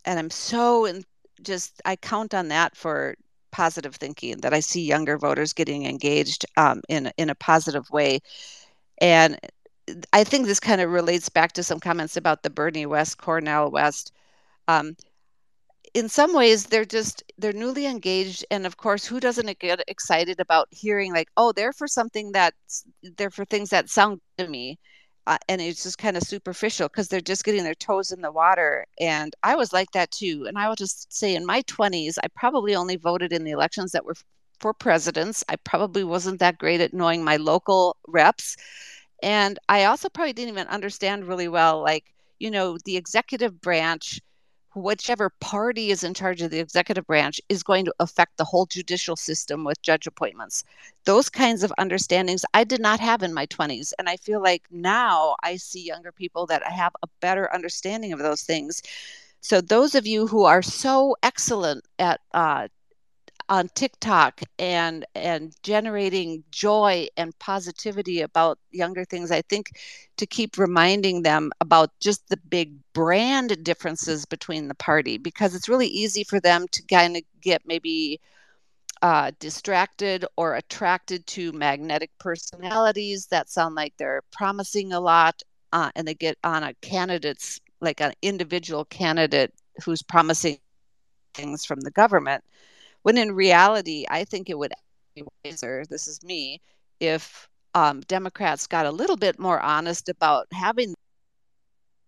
and 0.05 0.17
I'm 0.17 0.29
so 0.29 0.85
in, 0.85 1.05
just 1.43 1.81
I 1.85 1.95
count 1.95 2.33
on 2.33 2.49
that 2.49 2.75
for 2.75 3.15
positive 3.51 3.95
thinking 3.95 4.37
that 4.41 4.53
I 4.53 4.59
see 4.59 4.81
younger 4.85 5.17
voters 5.17 5.53
getting 5.53 5.85
engaged 5.85 6.45
um, 6.57 6.81
in 6.89 7.11
in 7.17 7.29
a 7.29 7.35
positive 7.35 7.89
way, 7.91 8.19
and 9.01 9.39
I 10.13 10.23
think 10.23 10.45
this 10.45 10.59
kind 10.59 10.81
of 10.81 10.91
relates 10.91 11.29
back 11.29 11.53
to 11.53 11.63
some 11.63 11.79
comments 11.79 12.17
about 12.17 12.43
the 12.43 12.49
Bernie 12.49 12.85
West, 12.85 13.17
Cornel 13.17 13.71
West. 13.71 14.11
Um, 14.67 14.95
in 15.93 16.09
some 16.09 16.33
ways, 16.33 16.67
they're 16.67 16.85
just 16.85 17.23
they're 17.37 17.53
newly 17.53 17.85
engaged, 17.87 18.45
and 18.51 18.65
of 18.65 18.77
course, 18.77 19.05
who 19.05 19.19
doesn't 19.19 19.59
get 19.59 19.83
excited 19.87 20.39
about 20.39 20.67
hearing 20.71 21.13
like, 21.13 21.29
oh, 21.37 21.51
they're 21.51 21.73
for 21.73 21.87
something 21.87 22.31
that's 22.31 22.85
they're 23.17 23.31
for 23.31 23.45
things 23.45 23.69
that 23.71 23.89
sound 23.89 24.21
to 24.37 24.47
me, 24.47 24.77
uh, 25.27 25.37
and 25.47 25.61
it's 25.61 25.83
just 25.83 25.97
kind 25.97 26.17
of 26.17 26.23
superficial 26.23 26.87
because 26.87 27.07
they're 27.07 27.21
just 27.21 27.43
getting 27.43 27.63
their 27.63 27.75
toes 27.75 28.11
in 28.11 28.21
the 28.21 28.31
water. 28.31 28.85
And 28.99 29.35
I 29.43 29.55
was 29.55 29.73
like 29.73 29.91
that 29.91 30.11
too. 30.11 30.45
And 30.47 30.57
I 30.57 30.67
will 30.67 30.75
just 30.75 31.11
say, 31.13 31.35
in 31.35 31.45
my 31.45 31.61
20s, 31.63 32.17
I 32.23 32.27
probably 32.35 32.75
only 32.75 32.95
voted 32.95 33.31
in 33.31 33.43
the 33.43 33.51
elections 33.51 33.91
that 33.91 34.05
were 34.05 34.15
for 34.59 34.73
presidents. 34.73 35.43
I 35.49 35.55
probably 35.57 36.03
wasn't 36.03 36.39
that 36.39 36.57
great 36.57 36.81
at 36.81 36.93
knowing 36.93 37.23
my 37.23 37.37
local 37.37 37.97
reps. 38.07 38.57
And 39.21 39.59
I 39.67 39.85
also 39.85 40.09
probably 40.09 40.33
didn't 40.33 40.53
even 40.53 40.67
understand 40.67 41.25
really 41.25 41.47
well, 41.47 41.81
like, 41.81 42.05
you 42.39 42.51
know, 42.51 42.77
the 42.85 42.97
executive 42.97 43.59
branch 43.61 44.21
whichever 44.75 45.29
party 45.39 45.89
is 45.91 46.03
in 46.03 46.13
charge 46.13 46.41
of 46.41 46.51
the 46.51 46.59
executive 46.59 47.05
branch 47.07 47.41
is 47.49 47.63
going 47.63 47.85
to 47.85 47.93
affect 47.99 48.37
the 48.37 48.45
whole 48.45 48.65
judicial 48.65 49.15
system 49.15 49.63
with 49.63 49.81
judge 49.81 50.07
appointments. 50.07 50.63
Those 51.05 51.29
kinds 51.29 51.63
of 51.63 51.73
understandings 51.77 52.45
I 52.53 52.63
did 52.63 52.81
not 52.81 52.99
have 52.99 53.23
in 53.23 53.33
my 53.33 53.45
20s. 53.47 53.93
And 53.97 54.07
I 54.09 54.17
feel 54.17 54.41
like 54.41 54.63
now 54.71 55.35
I 55.43 55.55
see 55.55 55.83
younger 55.83 56.11
people 56.11 56.45
that 56.47 56.63
have 56.63 56.93
a 57.01 57.07
better 57.19 57.53
understanding 57.53 58.13
of 58.13 58.19
those 58.19 58.43
things. 58.43 58.81
So, 59.41 59.61
those 59.61 59.95
of 59.95 60.05
you 60.05 60.27
who 60.27 60.43
are 60.43 60.61
so 60.61 61.15
excellent 61.23 61.85
at 61.97 62.19
uh, 62.33 62.67
on 63.49 63.67
TikTok 63.69 64.41
and 64.59 65.05
and 65.15 65.55
generating 65.63 66.43
joy 66.51 67.07
and 67.17 67.37
positivity 67.39 68.21
about 68.21 68.59
younger 68.71 69.03
things. 69.03 69.31
I 69.31 69.41
think 69.41 69.71
to 70.17 70.25
keep 70.27 70.57
reminding 70.57 71.23
them 71.23 71.51
about 71.59 71.89
just 71.99 72.29
the 72.29 72.37
big 72.49 72.73
brand 72.93 73.63
differences 73.63 74.25
between 74.25 74.67
the 74.67 74.75
party 74.75 75.17
because 75.17 75.55
it's 75.55 75.67
really 75.69 75.87
easy 75.87 76.23
for 76.23 76.39
them 76.39 76.67
to 76.71 76.83
kind 76.83 77.17
of 77.17 77.23
get 77.41 77.63
maybe 77.65 78.19
uh, 79.01 79.31
distracted 79.39 80.25
or 80.35 80.55
attracted 80.55 81.25
to 81.25 81.51
magnetic 81.53 82.11
personalities 82.19 83.27
that 83.27 83.49
sound 83.49 83.73
like 83.75 83.93
they're 83.97 84.21
promising 84.31 84.93
a 84.93 84.99
lot 84.99 85.41
uh, 85.73 85.89
and 85.95 86.07
they 86.07 86.13
get 86.13 86.37
on 86.43 86.63
a 86.63 86.73
candidate's 86.81 87.59
like 87.81 88.01
an 88.01 88.13
individual 88.21 88.85
candidate 88.85 89.53
who's 89.83 90.03
promising 90.03 90.57
things 91.33 91.65
from 91.65 91.79
the 91.79 91.91
government 91.91 92.43
when 93.03 93.17
in 93.17 93.31
reality, 93.31 94.05
I 94.09 94.23
think 94.23 94.49
it 94.49 94.57
would 94.57 94.73
be 95.15 95.23
wiser, 95.43 95.83
this 95.89 96.07
is 96.07 96.23
me, 96.23 96.61
if 96.99 97.49
um, 97.75 98.01
Democrats 98.01 98.67
got 98.67 98.85
a 98.85 98.91
little 98.91 99.17
bit 99.17 99.39
more 99.39 99.59
honest 99.59 100.09
about 100.09 100.47
having 100.51 100.93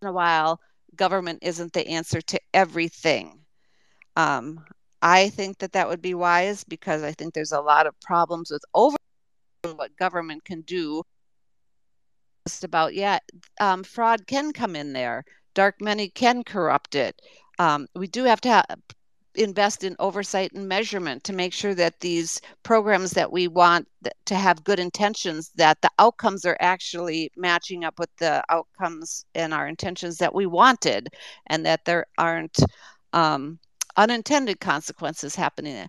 in 0.02 0.08
a 0.08 0.12
while 0.12 0.60
government 0.96 1.40
isn't 1.42 1.74
the 1.74 1.88
answer 1.88 2.22
to 2.22 2.40
everything. 2.54 3.40
Um, 4.16 4.66
I 5.02 5.30
think 5.30 5.60
that 5.60 5.72
that 5.74 5.88
would 5.88 6.02
be 6.02 6.14
wise 6.14 6.64
because 6.64 7.04
I 7.04 7.12
think 7.14 7.34
there's 7.34 7.54
a 7.54 7.62
lot 7.62 7.88
of 7.88 8.00
problems 8.02 8.52
with 8.52 8.64
over 8.74 8.98
what 9.76 9.96
government 9.98 10.44
can 10.44 10.62
do. 10.62 11.04
Just 12.48 12.64
about 12.64 12.94
yeah, 12.94 13.20
um, 13.60 13.84
fraud 13.84 14.28
can 14.28 14.52
come 14.52 14.76
in 14.76 14.94
there. 14.94 15.24
Dark 15.54 15.76
money 15.82 16.10
can 16.10 16.44
corrupt 16.44 16.96
it. 16.96 17.20
Um, 17.60 17.88
we 17.96 18.08
do 18.08 18.24
have 18.24 18.42
to 18.42 18.50
have 18.50 18.66
invest 19.36 19.84
in 19.84 19.96
oversight 20.00 20.52
and 20.54 20.68
measurement 20.68 21.24
to 21.24 21.34
make 21.34 21.54
sure 21.54 21.74
that 21.76 22.00
these 22.00 22.42
programs 22.64 23.12
that 23.12 23.32
we 23.32 23.48
want 23.48 23.88
to 24.26 24.36
have 24.36 24.64
good 24.64 24.80
intentions 24.80 25.52
that 25.56 25.82
the 25.82 25.90
outcomes 26.00 26.46
are 26.46 26.58
actually 26.60 27.32
matching 27.38 27.84
up 27.86 27.98
with 28.00 28.10
the 28.18 28.44
outcomes 28.50 29.26
and 29.36 29.54
our 29.54 29.68
intentions 29.68 30.18
that 30.18 30.34
we 30.36 30.46
wanted 30.46 31.08
and 31.48 31.66
that 31.66 31.86
there 31.86 32.06
aren't 32.18 32.60
um, 33.14 33.58
unintended 33.98 34.60
consequences 34.60 35.36
happening 35.36 35.88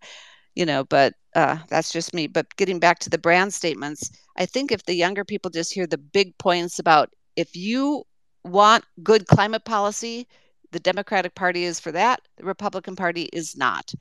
you 0.55 0.67
know 0.67 0.85
but 0.85 1.15
uh, 1.35 1.57
that's 1.69 1.91
just 1.93 2.13
me. 2.13 2.27
But 2.27 2.55
getting 2.57 2.79
back 2.79 2.99
to 3.01 3.11
the 3.11 3.19
brand 3.19 3.55
statements 3.55 4.11
i 4.37 4.47
think 4.47 4.71
if 4.71 4.85
the 4.85 4.95
younger 4.95 5.25
people 5.25 5.51
just 5.51 5.73
hear 5.73 5.87
the 5.87 5.99
big 5.99 6.37
points 6.39 6.79
about 6.79 7.11
if 7.37 7.57
you 7.57 8.05
want 8.45 8.85
good 9.03 9.27
climate 9.27 9.65
policy 9.65 10.27
the 10.73 10.81
Democratic 10.81 11.35
Party 11.35 11.65
is 11.65 11.79
for 11.79 11.93
that, 11.93 12.21
the 12.37 12.45
Republican 12.45 12.97
Party 12.97 13.29
is 13.33 13.57
not. 13.57 13.93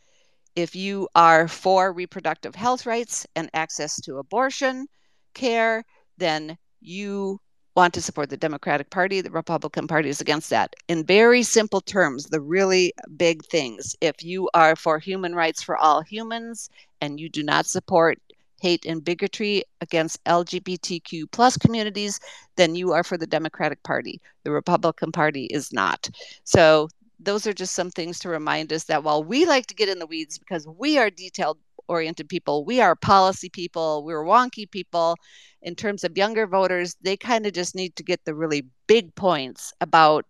If 0.55 0.75
you 0.75 1.07
are 1.15 1.47
for 1.47 1.93
reproductive 1.93 2.55
health 2.55 2.85
rights 2.85 3.27
and 3.35 3.49
access 3.53 3.99
to 4.01 4.17
abortion 4.17 4.87
care, 5.33 5.83
then 6.17 6.57
you 6.81 7.39
want 7.75 7.93
to 7.93 8.01
support 8.01 8.29
the 8.29 8.37
Democratic 8.37 8.89
Party. 8.89 9.21
The 9.21 9.31
Republican 9.31 9.87
Party 9.87 10.09
is 10.09 10.19
against 10.19 10.49
that. 10.49 10.73
In 10.87 11.05
very 11.05 11.43
simple 11.43 11.81
terms, 11.81 12.25
the 12.25 12.41
really 12.41 12.93
big 13.15 13.45
things. 13.45 13.95
If 14.01 14.23
you 14.23 14.49
are 14.53 14.75
for 14.75 14.99
human 14.99 15.35
rights 15.35 15.61
for 15.63 15.77
all 15.77 16.01
humans 16.01 16.69
and 16.99 17.19
you 17.19 17.29
do 17.29 17.43
not 17.43 17.65
support 17.65 18.19
hate 18.61 18.85
and 18.85 19.03
bigotry 19.03 19.63
against 19.81 20.23
LGBTQ 20.25 21.31
plus 21.31 21.57
communities, 21.57 22.19
then 22.55 22.75
you 22.75 22.91
are 22.91 23.03
for 23.03 23.17
the 23.17 23.27
Democratic 23.27 23.81
Party. 23.83 24.21
The 24.43 24.51
Republican 24.51 25.11
Party 25.11 25.45
is 25.45 25.73
not. 25.73 26.09
So 26.43 26.87
those 27.19 27.45
are 27.47 27.53
just 27.53 27.75
some 27.75 27.89
things 27.89 28.19
to 28.19 28.29
remind 28.29 28.71
us 28.71 28.85
that 28.85 29.03
while 29.03 29.23
we 29.23 29.45
like 29.45 29.67
to 29.67 29.75
get 29.75 29.89
in 29.89 29.99
the 29.99 30.07
weeds 30.07 30.37
because 30.37 30.67
we 30.67 30.97
are 30.97 31.09
detailed 31.09 31.57
oriented 31.87 32.29
people, 32.29 32.63
we 32.63 32.79
are 32.79 32.95
policy 32.95 33.49
people, 33.49 34.03
we're 34.03 34.23
wonky 34.23 34.69
people. 34.69 35.15
In 35.63 35.75
terms 35.75 36.03
of 36.03 36.17
younger 36.17 36.47
voters, 36.47 36.95
they 37.01 37.17
kind 37.17 37.45
of 37.45 37.53
just 37.53 37.75
need 37.75 37.95
to 37.95 38.03
get 38.03 38.23
the 38.25 38.33
really 38.33 38.65
big 38.87 39.13
points 39.15 39.73
about 39.81 40.25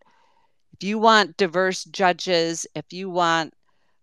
if 0.74 0.88
you 0.88 0.98
want 0.98 1.38
diverse 1.38 1.84
judges, 1.86 2.66
if 2.76 2.92
you 2.92 3.10
want 3.10 3.54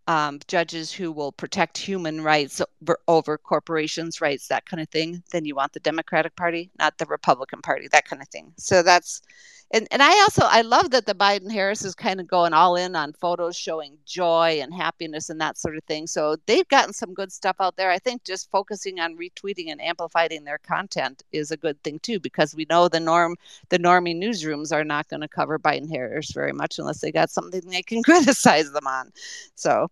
um, 0.08 0.40
judges 0.48 0.92
who 0.92 1.12
will 1.12 1.32
protect 1.32 1.78
human 1.78 2.22
rights 2.22 2.62
over, 2.82 2.98
over, 3.08 3.38
corporations' 3.38 4.22
rights, 4.22 4.48
that 4.48 4.66
kind 4.66 4.82
of 4.82 4.88
thing, 4.88 5.22
then 5.32 5.44
you 5.44 5.54
want 5.54 5.74
the 5.74 5.80
Democratic 5.80 6.34
Party, 6.36 6.70
not 6.78 6.98
the 6.98 7.06
Republican 7.06 7.62
Party, 7.62 7.88
that 7.92 8.06
kind 8.06 8.22
of 8.22 8.28
thing. 8.28 8.52
So 8.58 8.82
that's 8.82 9.22
and 9.70 9.86
and 9.90 10.02
I 10.02 10.10
also 10.22 10.42
I 10.44 10.62
love 10.62 10.90
that 10.92 11.04
the 11.04 11.14
Biden 11.14 11.52
Harris 11.52 11.84
is 11.84 11.94
kind 11.94 12.20
of 12.20 12.26
going 12.26 12.54
all 12.54 12.76
in 12.76 12.96
on 12.96 13.12
photos 13.12 13.54
showing 13.54 13.98
joy 14.06 14.60
and 14.62 14.72
happiness 14.72 15.28
and 15.28 15.40
that 15.40 15.58
sort 15.58 15.76
of 15.76 15.84
thing. 15.84 16.06
So 16.06 16.36
they've 16.46 16.68
gotten 16.68 16.94
some 16.94 17.12
good 17.12 17.30
stuff 17.30 17.56
out 17.60 17.76
there. 17.76 17.90
I 17.90 17.98
think 17.98 18.24
just 18.24 18.50
focusing 18.50 18.98
on 18.98 19.18
retweeting 19.18 19.70
and 19.70 19.80
amplifying 19.80 20.44
their 20.44 20.58
content 20.58 21.22
is 21.32 21.50
a 21.50 21.56
good 21.56 21.82
thing 21.82 21.98
too, 21.98 22.18
because 22.18 22.54
we 22.54 22.66
know 22.70 22.88
the 22.88 23.00
norm 23.00 23.36
the 23.68 23.78
normie 23.78 24.16
newsrooms 24.16 24.72
are 24.72 24.84
not 24.84 25.08
going 25.08 25.20
to 25.20 25.28
cover 25.28 25.58
Biden 25.58 25.90
Harris 25.90 26.30
very 26.32 26.52
much 26.52 26.78
unless 26.78 27.00
they 27.00 27.12
got 27.12 27.30
something 27.30 27.60
they 27.66 27.82
can 27.82 28.02
criticize 28.04 28.72
them 28.72 28.86
on. 28.86 29.12
So 29.54 29.88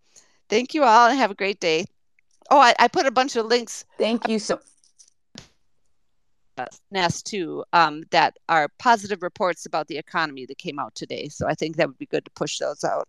thank 0.48 0.72
you 0.72 0.84
all 0.84 1.08
and 1.08 1.18
have 1.18 1.30
a 1.30 1.34
great 1.34 1.60
day. 1.60 1.84
Oh, 2.50 2.58
I, 2.60 2.74
I 2.78 2.88
put 2.88 3.06
a 3.06 3.10
bunch 3.10 3.36
of 3.36 3.46
links. 3.46 3.84
Thank 3.98 4.28
you 4.28 4.38
so 4.38 4.60
Nest 6.90 7.26
too 7.26 7.64
um, 7.72 8.02
that 8.10 8.36
are 8.48 8.68
positive 8.78 9.22
reports 9.22 9.66
about 9.66 9.88
the 9.88 9.98
economy 9.98 10.46
that 10.46 10.58
came 10.58 10.78
out 10.78 10.94
today. 10.94 11.28
So 11.28 11.46
I 11.46 11.54
think 11.54 11.76
that 11.76 11.88
would 11.88 11.98
be 11.98 12.06
good 12.06 12.24
to 12.24 12.30
push 12.32 12.58
those 12.58 12.84
out. 12.84 13.08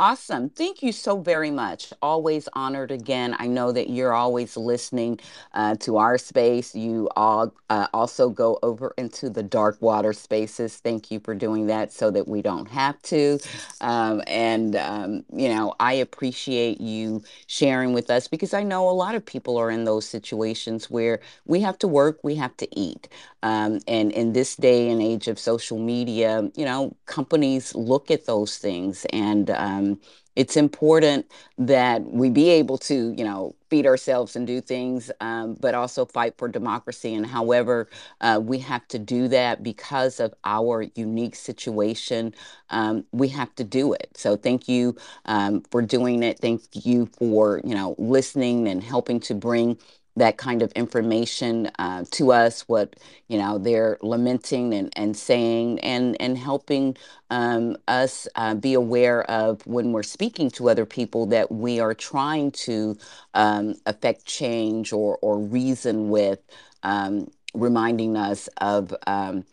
Awesome. 0.00 0.50
Thank 0.50 0.82
you 0.82 0.92
so 0.92 1.20
very 1.22 1.52
much. 1.52 1.94
Always 2.02 2.48
honored 2.54 2.92
again. 2.92 3.36
I 3.40 3.48
know 3.48 3.72
that 3.72 3.90
you're 3.90 4.14
always 4.14 4.58
listening 4.58 5.20
uh, 5.54 5.76
to 5.82 5.98
our 5.98 6.18
space. 6.18 6.74
You 6.76 7.10
all 7.16 7.54
uh, 7.70 7.88
also 7.94 8.30
go 8.30 8.58
over 8.64 8.94
into 8.98 9.30
the 9.30 9.44
dark 9.44 9.82
water 9.82 10.12
spaces. 10.14 10.78
Thank 10.78 11.12
you 11.12 11.20
for 11.20 11.36
doing 11.36 11.68
that 11.68 11.94
so 11.94 12.10
that 12.12 12.28
we 12.28 12.42
don't 12.42 12.68
have 12.70 13.02
to. 13.04 13.38
Um, 13.82 14.22
and, 14.28 14.76
um, 14.76 15.24
you 15.32 15.48
know, 15.50 15.76
I 15.80 15.94
appreciate 15.94 16.82
you 16.82 17.22
sharing 17.46 17.94
with 17.94 18.10
us 18.10 18.28
because 18.28 18.54
I 18.54 18.64
know 18.64 18.90
a 18.90 18.92
lot 18.92 19.14
of 19.16 19.26
people 19.26 19.58
are 19.58 19.70
in 19.70 19.86
those 19.86 20.06
situations 20.08 20.90
where 20.90 21.20
we 21.46 21.62
have 21.62 21.78
to 21.80 21.88
work, 21.88 22.20
we 22.24 22.36
have 22.36 22.56
to 22.58 22.68
eat. 22.78 23.08
Um, 23.42 23.80
and 23.88 24.12
in 24.12 24.32
this 24.32 24.56
day 24.56 24.90
and 24.90 25.00
age 25.02 25.28
of 25.28 25.38
social 25.38 25.78
media, 25.78 26.50
you 26.56 26.64
know, 26.64 26.96
companies 27.06 27.74
look 27.74 28.10
at 28.10 28.26
those 28.26 28.58
things 28.58 29.06
and, 29.12 29.50
um, 29.50 30.00
it's 30.36 30.56
important 30.56 31.26
that 31.58 32.02
we 32.04 32.30
be 32.30 32.50
able 32.50 32.78
to, 32.78 33.12
you 33.18 33.24
know, 33.24 33.54
feed 33.68 33.84
ourselves 33.84 34.36
and 34.36 34.46
do 34.46 34.60
things, 34.60 35.10
um, 35.20 35.54
but 35.60 35.74
also 35.74 36.04
fight 36.06 36.34
for 36.38 36.48
democracy. 36.48 37.14
And 37.14 37.26
however 37.26 37.88
uh, 38.20 38.40
we 38.42 38.58
have 38.60 38.86
to 38.88 38.98
do 38.98 39.28
that 39.28 39.62
because 39.62 40.20
of 40.20 40.32
our 40.44 40.82
unique 40.94 41.34
situation, 41.34 42.32
um, 42.70 43.04
we 43.12 43.28
have 43.28 43.54
to 43.56 43.64
do 43.64 43.92
it. 43.92 44.10
So 44.14 44.36
thank 44.36 44.68
you 44.68 44.96
um, 45.26 45.62
for 45.70 45.82
doing 45.82 46.22
it. 46.22 46.38
Thank 46.38 46.62
you 46.86 47.06
for, 47.18 47.60
you 47.64 47.74
know, 47.74 47.94
listening 47.98 48.68
and 48.68 48.82
helping 48.82 49.20
to 49.20 49.34
bring 49.34 49.78
that 50.16 50.36
kind 50.36 50.62
of 50.62 50.72
information 50.72 51.70
uh, 51.78 52.04
to 52.12 52.32
us, 52.32 52.62
what 52.68 52.96
you 53.28 53.38
know 53.38 53.58
they're 53.58 53.98
lamenting 54.02 54.74
and, 54.74 54.92
and 54.96 55.16
saying, 55.16 55.78
and 55.80 56.16
and 56.20 56.38
helping 56.38 56.96
um, 57.30 57.76
us 57.88 58.28
uh, 58.36 58.54
be 58.54 58.74
aware 58.74 59.22
of 59.30 59.66
when 59.66 59.92
we're 59.92 60.02
speaking 60.02 60.50
to 60.52 60.68
other 60.70 60.86
people 60.86 61.26
that 61.26 61.50
we 61.52 61.80
are 61.80 61.94
trying 61.94 62.50
to 62.52 62.96
um, 63.34 63.76
affect 63.86 64.26
change 64.26 64.92
or 64.92 65.18
or 65.22 65.38
reason 65.38 66.10
with, 66.10 66.40
um, 66.82 67.30
reminding 67.54 68.16
us 68.16 68.48
of 68.58 68.94
um, 69.06 69.44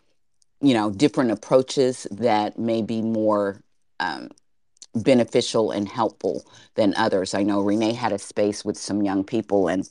you 0.60 0.74
know 0.74 0.90
different 0.90 1.30
approaches 1.30 2.06
that 2.10 2.58
may 2.58 2.82
be 2.82 3.02
more 3.02 3.62
um, 4.00 4.30
beneficial 4.94 5.70
and 5.70 5.88
helpful 5.88 6.44
than 6.74 6.94
others. 6.96 7.34
I 7.34 7.42
know 7.42 7.60
Renee 7.60 7.92
had 7.94 8.12
a 8.12 8.18
space 8.18 8.64
with 8.64 8.76
some 8.76 9.02
young 9.02 9.24
people 9.24 9.68
and 9.68 9.88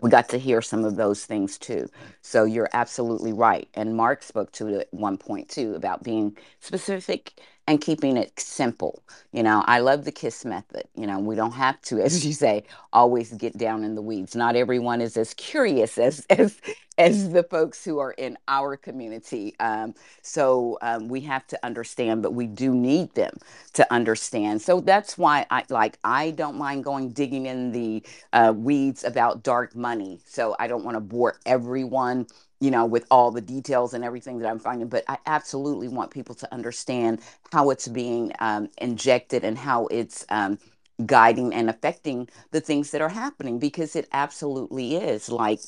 we 0.00 0.10
got 0.10 0.28
to 0.30 0.38
hear 0.38 0.62
some 0.62 0.84
of 0.84 0.96
those 0.96 1.26
things 1.26 1.58
too. 1.58 1.88
So 2.22 2.44
you're 2.44 2.70
absolutely 2.74 3.32
right. 3.32 3.68
And 3.74 3.96
Mark 3.96 4.22
spoke 4.22 4.52
to 4.52 4.68
it 4.68 4.80
at 4.82 4.88
one 4.92 5.18
point 5.18 5.48
too 5.48 5.74
about 5.74 6.04
being 6.04 6.36
specific 6.60 7.34
and 7.66 7.80
keeping 7.80 8.16
it 8.16 8.38
simple. 8.38 9.02
You 9.32 9.42
know, 9.42 9.64
I 9.66 9.80
love 9.80 10.04
the 10.04 10.12
KISS 10.12 10.44
method. 10.44 10.84
You 10.96 11.06
know, 11.06 11.18
we 11.20 11.36
don't 11.36 11.52
have 11.54 11.80
to, 11.82 12.00
as 12.04 12.26
you 12.26 12.32
say, 12.34 12.64
always 12.92 13.32
get 13.34 13.58
down 13.58 13.84
in 13.84 13.94
the 13.96 14.02
weeds. 14.02 14.36
Not 14.36 14.56
everyone 14.56 15.00
is 15.00 15.16
as 15.16 15.34
curious 15.34 15.98
as 15.98 16.26
as 16.30 16.60
as 16.98 17.30
the 17.30 17.44
folks 17.44 17.84
who 17.84 17.98
are 18.00 18.12
in 18.12 18.36
our 18.48 18.76
community. 18.76 19.54
Um, 19.60 19.94
so 20.22 20.78
um, 20.82 21.08
we 21.08 21.20
have 21.22 21.46
to 21.48 21.58
understand, 21.64 22.22
but 22.22 22.34
we 22.34 22.46
do 22.46 22.74
need 22.74 23.14
them 23.14 23.36
to 23.74 23.92
understand. 23.92 24.62
So 24.62 24.80
that's 24.80 25.16
why 25.18 25.46
I 25.50 25.64
like 25.70 25.98
I 26.04 26.32
don't 26.32 26.56
mind 26.58 26.84
going 26.84 27.10
digging 27.12 27.46
in 27.46 27.72
the 27.72 28.04
uh, 28.32 28.52
weeds 28.56 29.04
about 29.04 29.42
dark 29.44 29.76
money. 29.76 30.20
So 30.26 30.56
I 30.58 30.66
don't 30.66 30.84
want 30.84 30.96
to 30.96 31.00
bore 31.00 31.38
everyone 31.46 32.26
you 32.60 32.70
know, 32.72 32.86
with 32.86 33.06
all 33.10 33.30
the 33.30 33.40
details 33.40 33.94
and 33.94 34.04
everything 34.04 34.38
that 34.40 34.48
I'm 34.48 34.58
finding. 34.58 34.88
But 34.88 35.04
I 35.08 35.18
absolutely 35.26 35.88
want 35.88 36.10
people 36.10 36.34
to 36.36 36.52
understand 36.52 37.20
how 37.52 37.70
it's 37.70 37.86
being 37.88 38.32
um, 38.40 38.68
injected 38.78 39.44
and 39.44 39.56
how 39.56 39.86
it's 39.88 40.26
um, 40.30 40.58
guiding 41.06 41.54
and 41.54 41.70
affecting 41.70 42.28
the 42.50 42.60
things 42.60 42.90
that 42.90 43.00
are 43.00 43.08
happening 43.10 43.58
because 43.58 43.94
it 43.96 44.08
absolutely 44.12 44.96
is. 44.96 45.28
Like 45.28 45.60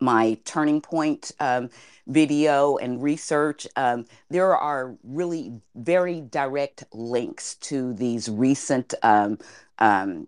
my 0.00 0.38
turning 0.44 0.80
point 0.80 1.32
um, 1.40 1.70
video 2.06 2.76
and 2.76 3.02
research, 3.02 3.66
um, 3.76 4.06
there 4.30 4.56
are 4.56 4.96
really 5.02 5.52
very 5.74 6.20
direct 6.20 6.84
links 6.92 7.54
to 7.56 7.92
these 7.94 8.28
recent 8.28 8.94
um, 9.02 9.38
um, 9.78 10.26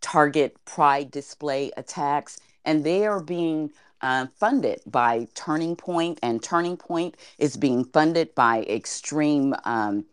Target 0.00 0.56
Pride 0.64 1.10
display 1.10 1.70
attacks, 1.76 2.38
and 2.64 2.84
they 2.84 3.06
are 3.06 3.22
being 3.22 3.70
uh, 4.00 4.26
funded 4.38 4.80
by 4.86 5.26
Turning 5.34 5.76
Point, 5.76 6.18
and 6.22 6.42
Turning 6.42 6.76
Point 6.76 7.16
is 7.38 7.56
being 7.56 7.84
funded 7.84 8.34
by 8.34 8.62
extreme 8.64 9.54
um, 9.64 10.04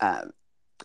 uh, 0.00 0.26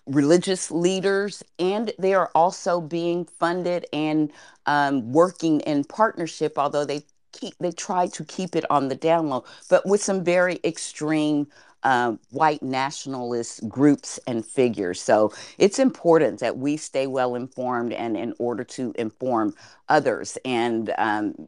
religious 0.06 0.72
leaders, 0.72 1.44
and 1.60 1.92
they 2.00 2.14
are 2.14 2.32
also 2.34 2.80
being 2.80 3.26
funded 3.26 3.86
and 3.92 4.32
um, 4.66 5.12
working 5.12 5.60
in 5.62 5.84
partnership, 5.84 6.58
although 6.58 6.86
they 6.86 7.02
keep 7.40 7.54
they 7.60 7.72
try 7.72 8.08
to 8.08 8.24
keep 8.24 8.56
it 8.56 8.66
on 8.70 8.88
the 8.88 8.96
down 8.96 9.30
low, 9.30 9.44
but 9.70 9.86
with 9.86 10.02
some 10.02 10.24
very 10.24 10.60
extreme 10.64 11.48
uh, 11.84 12.16
white 12.32 12.64
nationalist 12.64 13.68
groups 13.70 14.20
and 14.26 14.44
figures. 14.44 15.00
So 15.00 15.32
it's 15.60 15.78
important 15.78 16.40
that 16.40 16.58
we 16.58 16.78
stay 16.78 17.06
well 17.06 17.36
informed 17.36 17.94
and 17.94 18.18
in 18.18 18.34
order 18.40 18.64
to 18.64 18.92
inform 18.98 19.54
others 19.88 20.38
and 20.44 20.92
um, 20.98 21.48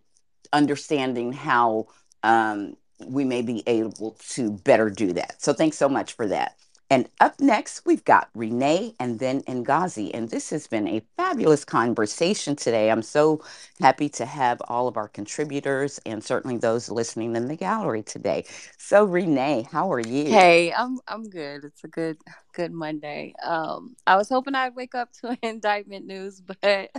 understanding 0.54 1.34
how 1.34 1.88
um, 2.22 2.78
we 3.08 3.26
may 3.26 3.42
be 3.42 3.64
able 3.68 4.18
to 4.30 4.52
better 4.52 4.90
do 4.92 5.14
that. 5.14 5.42
So 5.42 5.54
thanks 5.54 5.78
so 5.78 5.90
much 5.90 6.14
for 6.14 6.28
that. 6.28 6.56
And 6.90 7.10
up 7.20 7.40
next, 7.42 7.86
we've 7.86 8.06
got 8.06 8.30
Renee 8.36 8.96
and 9.00 9.20
then 9.20 9.42
Ngazi. 9.44 10.12
And 10.14 10.30
this 10.30 10.52
has 10.52 10.68
been 10.68 10.88
a 10.88 11.02
fabulous 11.18 11.66
conversation 11.66 12.56
today. 12.56 12.92
I'm 12.92 13.02
so 13.04 13.44
happy 13.82 14.10
to 14.10 14.26
have 14.26 14.62
all 14.70 14.88
of 14.88 14.98
our 14.98 15.10
contributors 15.10 16.00
and 16.06 16.24
certainly 16.24 16.58
those 16.58 16.90
listening 16.90 17.36
in 17.36 17.50
the 17.50 17.58
gallery 17.58 18.04
today. 18.04 18.46
So, 18.78 19.04
Renee, 19.06 19.68
how 19.72 19.92
are 19.92 20.00
you? 20.00 20.40
Hey, 20.40 20.74
I'm 20.74 21.00
I'm 21.08 21.30
good. 21.30 21.66
It's 21.66 21.84
a 21.84 21.90
good 21.90 22.18
good 22.54 22.72
Monday. 22.74 23.34
Um, 23.44 23.96
I 24.08 24.16
was 24.18 24.30
hoping 24.30 24.56
I'd 24.56 24.76
wake 24.76 24.96
up 24.96 25.12
to 25.22 25.38
indictment 25.44 26.08
news, 26.08 26.42
but 26.42 26.58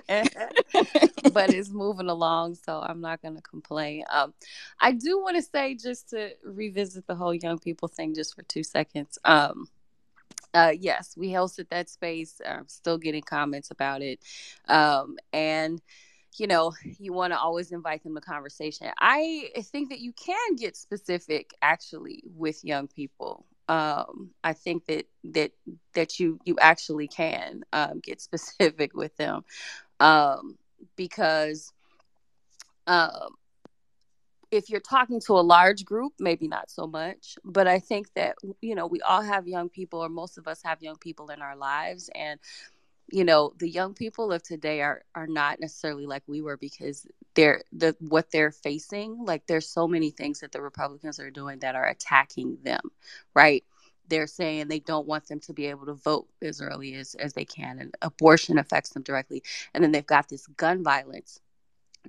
but 1.33 1.51
it's 1.51 1.71
moving 1.71 2.09
along, 2.11 2.57
so 2.57 2.81
I'm 2.81 3.01
not 3.01 3.23
gonna 3.23 3.43
complain. 3.43 4.05
Um, 4.13 4.35
I 4.81 4.93
do 4.93 5.21
want 5.23 5.37
to 5.37 5.43
say 5.43 5.75
just 5.75 6.11
to 6.11 6.33
revisit 6.45 7.07
the 7.07 7.17
whole 7.17 7.35
young 7.35 7.59
people 7.59 7.89
thing 7.89 8.15
just 8.15 8.37
for 8.37 8.43
two 8.43 8.63
seconds. 8.65 9.19
Um, 9.25 9.69
uh, 10.55 10.73
yes, 10.79 11.15
we 11.17 11.31
hosted 11.31 11.69
that 11.71 11.89
space. 11.89 12.41
I'm 12.47 12.69
still 12.69 12.99
getting 12.99 13.23
comments 13.23 13.71
about 13.71 14.03
it. 14.03 14.21
Um, 14.69 15.17
and, 15.33 15.81
you 16.37 16.47
know, 16.47 16.73
you 16.99 17.13
want 17.13 17.33
to 17.33 17.39
always 17.39 17.73
invite 17.73 18.03
them 18.03 18.15
to 18.15 18.21
conversation. 18.21 18.89
I 18.99 19.51
think 19.63 19.91
that 19.91 20.01
you 20.01 20.13
can 20.13 20.57
get 20.57 20.77
specific 20.77 21.51
actually 21.63 22.23
with 22.25 22.65
young 22.65 22.89
people. 22.89 23.47
Um, 23.69 24.31
I 24.43 24.55
think 24.55 24.87
that 24.87 25.07
that 25.25 25.53
that 25.93 26.19
you 26.19 26.41
you 26.47 26.57
actually 26.59 27.07
can 27.07 27.65
um, 27.73 28.01
get 28.01 28.21
specific 28.23 28.95
with 28.95 29.15
them 29.17 29.45
um, 30.01 30.57
because 30.97 31.71
um, 32.87 33.37
if 34.51 34.71
you're 34.71 34.81
talking 34.81 35.21
to 35.21 35.35
a 35.35 35.41
large 35.41 35.85
group, 35.85 36.15
maybe 36.19 36.49
not 36.49 36.71
so 36.71 36.87
much. 36.87 37.37
But 37.45 37.67
I 37.67 37.79
think 37.79 38.13
that, 38.15 38.37
you 38.61 38.75
know, 38.75 38.87
we 38.87 39.01
all 39.03 39.23
have 39.23 39.47
young 39.47 39.69
people, 39.69 40.01
or 40.01 40.09
most 40.09 40.39
of 40.39 40.49
us 40.49 40.63
have 40.65 40.83
young 40.83 40.97
people 40.97 41.29
in 41.29 41.43
our 41.43 41.57
lives. 41.57 42.09
And, 42.15 42.41
you 43.11 43.25
know, 43.25 43.53
the 43.59 43.69
young 43.69 43.95
people 43.95 44.33
of 44.33 44.43
today 44.43 44.81
are 44.83 45.03
are 45.15 45.27
not 45.27 45.61
necessarily 45.61 46.07
like 46.07 46.23
we 46.27 46.43
were 46.43 46.57
because 46.57 47.07
they're 47.35 47.63
the 47.73 47.97
what 48.01 48.31
they're 48.31 48.53
facing. 48.53 49.25
Like 49.25 49.47
there's 49.47 49.69
so 49.69 49.87
many 49.89 50.11
things 50.11 50.41
that 50.41 50.53
the 50.53 50.63
Republicans 50.63 51.21
are 51.21 51.31
doing 51.31 51.59
that 51.61 51.75
are 51.75 51.89
attacking 51.89 52.59
them, 52.63 52.81
right? 53.35 53.65
They're 54.09 54.27
saying 54.27 54.69
they 54.69 54.81
don't 54.81 55.07
want 55.07 55.27
them 55.29 55.41
to 55.41 55.53
be 55.53 55.67
able 55.67 55.87
to 55.87 55.95
vote 55.95 56.29
as 56.41 56.63
early 56.63 56.95
as, 56.95 57.15
as 57.17 57.35
they 57.35 57.45
can, 57.45 57.79
and 57.79 57.95
abortion 58.01 58.59
affects 58.59 58.91
them 58.91 59.03
directly. 59.03 59.43
And 59.75 59.85
then 59.85 59.93
they've 59.93 60.07
got 60.07 60.29
this 60.29 60.47
gun 60.47 60.83
violence 60.83 61.41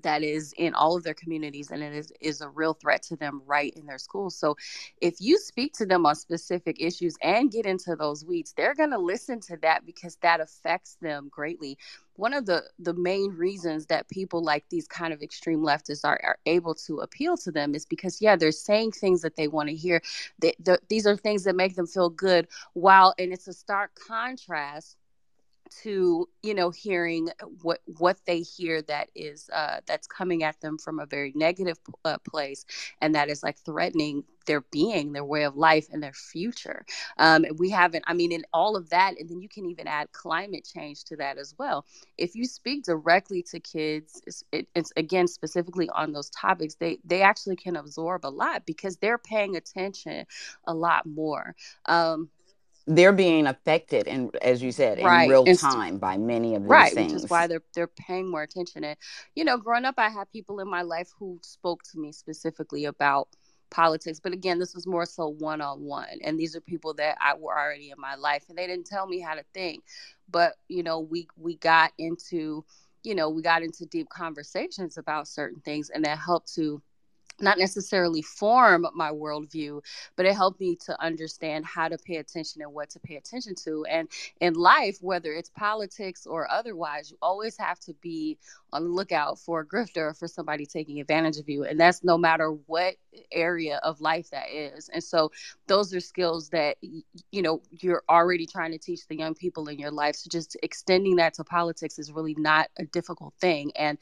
that 0.02 0.24
is 0.24 0.54
in 0.58 0.74
all 0.74 0.96
of 0.96 1.04
their 1.04 1.14
communities 1.14 1.72
and 1.72 1.84
it 1.84 1.94
is, 1.94 2.12
is 2.22 2.42
a 2.42 2.50
real 2.50 2.74
threat 2.74 3.02
to 3.04 3.16
them 3.16 3.42
right 3.46 3.74
in 3.76 3.86
their 3.86 3.98
schools. 3.98 4.36
So 4.36 4.56
if 5.02 5.16
you 5.20 5.38
speak 5.38 5.74
to 5.74 5.86
them 5.86 6.06
on 6.06 6.16
specific 6.16 6.78
issues 6.80 7.16
and 7.22 7.52
get 7.52 7.66
into 7.66 7.96
those 7.96 8.26
weeds, 8.26 8.54
they're 8.56 8.76
going 8.76 8.92
to 8.92 9.00
listen 9.00 9.40
to 9.42 9.58
that 9.58 9.86
because 9.86 10.18
that 10.22 10.40
affects 10.40 10.98
them 11.02 11.30
greatly. 11.32 11.78
One 12.16 12.34
of 12.34 12.46
the 12.46 12.64
the 12.78 12.94
main 12.94 13.32
reasons 13.32 13.86
that 13.86 14.10
people 14.10 14.44
like 14.44 14.66
these 14.70 14.88
kind 14.88 15.14
of 15.14 15.22
extreme 15.22 15.62
leftists 15.62 16.04
are, 16.04 16.20
are 16.24 16.38
able 16.46 16.76
to 16.76 17.00
appeal 17.00 17.38
to 17.38 17.52
them 17.52 17.74
is 17.76 17.86
because 17.86 18.22
yeah, 18.22 18.36
they're 18.36 18.52
saying 18.52 18.92
things 18.92 19.22
that 19.22 19.38
they 19.38 19.48
want 19.48 19.70
to 19.70 19.76
hear. 19.76 20.02
They, 20.40 20.54
the, 20.60 20.80
these 20.90 21.08
are 21.08 21.16
things 21.16 21.46
that 21.46 21.56
make 21.56 21.76
them 21.76 21.88
feel 21.88 22.10
good 22.10 22.48
while 22.74 23.14
and 23.18 23.32
it's 23.32 23.48
a 23.48 23.54
stark 23.54 23.92
contrast 23.96 24.98
to 25.84 26.28
you 26.44 26.54
know 26.54 26.70
hearing 26.70 27.30
what 27.62 27.80
what 27.98 28.18
they 28.26 28.42
hear 28.42 28.82
that 28.84 29.10
is 29.16 29.50
uh, 29.54 29.80
that's 29.86 30.08
coming 30.08 30.44
at 30.44 30.60
them 30.62 30.78
from 30.78 31.00
a 31.00 31.06
very 31.06 31.32
negative 31.36 31.78
uh, 32.06 32.18
place 32.30 32.66
and 33.02 33.16
that 33.16 33.30
is 33.30 33.44
like 33.44 33.58
threatening 33.58 34.24
their 34.46 34.62
being 34.72 35.12
their 35.14 35.24
way 35.24 35.44
of 35.44 35.56
life 35.56 35.88
and 35.92 36.02
their 36.02 36.14
future. 36.14 36.84
Um, 37.18 37.46
we 37.58 37.70
haven't 37.70 38.04
i 38.08 38.14
mean 38.14 38.32
in 38.32 38.44
all 38.54 38.76
of 38.76 38.90
that 38.90 39.16
and 39.20 39.30
then 39.30 39.42
you 39.42 39.50
can 39.50 39.66
even 39.66 39.88
add 39.88 40.12
climate 40.12 40.68
change 40.72 41.04
to 41.06 41.16
that 41.18 41.38
as 41.38 41.56
well. 41.58 41.86
If 42.18 42.36
you 42.36 42.46
speak 42.46 42.84
directly 42.84 43.44
to 43.52 43.60
kids 43.60 44.22
it's, 44.26 44.44
it's 44.52 44.92
again 44.98 45.28
specifically 45.28 45.90
on 45.90 46.14
those 46.14 46.30
topics 46.32 46.76
they 46.76 47.00
they 47.06 47.22
actually 47.22 47.56
can 47.56 47.76
absorb 47.76 48.26
a 48.26 48.30
lot 48.30 48.66
because 48.66 48.98
they're 48.98 49.18
paying 49.18 49.56
attention 49.56 50.26
a 50.66 50.74
lot 50.74 51.06
more. 51.06 51.56
Um, 51.86 52.30
they're 52.90 53.14
being 53.14 53.46
affected 53.46 54.08
and 54.08 54.36
as 54.42 54.64
you 54.64 54.72
said 54.72 55.02
right. 55.04 55.26
in 55.26 55.30
real 55.30 55.46
time 55.56 56.00
by 56.00 56.18
many 56.18 56.56
of 56.56 56.64
these 56.64 56.70
right 56.70 56.94
things 56.94 57.14
which 57.14 57.24
is 57.24 57.30
why 57.30 57.46
they're 57.46 57.62
they're 57.76 57.88
paying 57.88 58.30
more 58.30 58.42
attention 58.42 58.84
and 58.84 58.98
you 59.36 59.44
know 59.44 59.58
growing 59.58 59.86
up 59.86 59.94
i 60.00 60.10
had 60.10 60.30
people 60.32 60.60
in 60.60 60.68
my 60.68 60.82
life 60.82 61.12
who 61.20 61.40
spoke 61.44 61.84
to 61.84 62.00
me 62.00 62.12
specifically 62.12 62.86
about 62.86 63.28
politics 63.70 64.20
but 64.20 64.34
again 64.34 64.58
this 64.58 64.74
was 64.74 64.88
more 64.88 65.06
so 65.06 65.28
one-on-one 65.28 66.18
and 66.24 66.40
these 66.40 66.56
are 66.56 66.62
people 66.62 66.92
that 66.92 67.16
i 67.22 67.36
were 67.36 67.56
already 67.56 67.92
in 67.92 68.00
my 68.00 68.16
life 68.16 68.44
and 68.50 68.58
they 68.58 68.66
didn't 68.66 68.88
tell 68.88 69.06
me 69.06 69.20
how 69.20 69.36
to 69.36 69.44
think 69.54 69.84
but 70.32 70.54
you 70.68 70.82
know 70.82 71.00
we 71.00 71.28
we 71.38 71.56
got 71.58 71.92
into 72.00 72.66
you 73.04 73.14
know 73.14 73.30
we 73.30 73.44
got 73.44 73.62
into 73.62 73.86
deep 73.86 74.10
conversations 74.10 74.98
about 74.98 75.28
certain 75.28 75.62
things 75.62 75.92
and 75.92 76.04
that 76.04 76.18
helped 76.18 76.52
to 76.56 76.82
not 77.42 77.58
necessarily 77.58 78.22
form 78.22 78.88
my 78.94 79.12
worldview, 79.12 79.82
but 80.16 80.26
it 80.26 80.36
helped 80.36 80.60
me 80.60 80.76
to 80.86 81.02
understand 81.02 81.66
how 81.66 81.88
to 81.88 81.98
pay 81.98 82.18
attention 82.18 82.62
and 82.62 82.74
what 82.74 82.90
to 82.92 83.00
pay 83.00 83.16
attention 83.16 83.56
to. 83.64 83.86
And 83.90 84.08
in 84.40 84.54
life, 84.54 84.98
whether 85.02 85.34
it's 85.34 85.50
politics 85.50 86.26
or 86.26 86.50
otherwise, 86.50 87.12
you 87.12 87.18
always 87.22 87.58
have 87.58 87.80
to 87.82 87.94
be 88.02 88.38
on 88.72 88.84
the 88.84 88.90
lookout 88.90 89.40
for 89.40 89.62
a 89.62 89.66
grifter, 89.66 90.18
for 90.18 90.28
somebody 90.28 90.66
taking 90.66 91.00
advantage 91.00 91.38
of 91.38 91.50
you. 91.50 91.64
And 91.64 91.80
that's 91.80 92.04
no 92.04 92.18
matter 92.18 92.52
what 92.68 92.96
area 93.32 93.80
of 93.84 94.02
life 94.02 94.30
that 94.30 94.50
is. 94.52 94.90
And 94.90 95.04
so 95.04 95.32
those 95.68 95.94
are 95.94 96.00
skills 96.00 96.50
that, 96.50 96.78
you 96.82 97.42
know, 97.42 97.62
you're 97.72 98.04
already 98.10 98.46
trying 98.46 98.72
to 98.72 98.78
teach 98.78 99.08
the 99.08 99.18
young 99.18 99.34
people 99.34 99.68
in 99.70 99.80
your 99.80 99.92
life. 99.92 100.16
So 100.16 100.30
just 100.32 100.56
extending 100.62 101.16
that 101.16 101.34
to 101.36 101.44
politics 101.44 101.98
is 101.98 102.12
really 102.12 102.36
not 102.38 102.70
a 102.78 102.86
difficult 102.86 103.34
thing. 103.42 103.72
And 103.76 103.98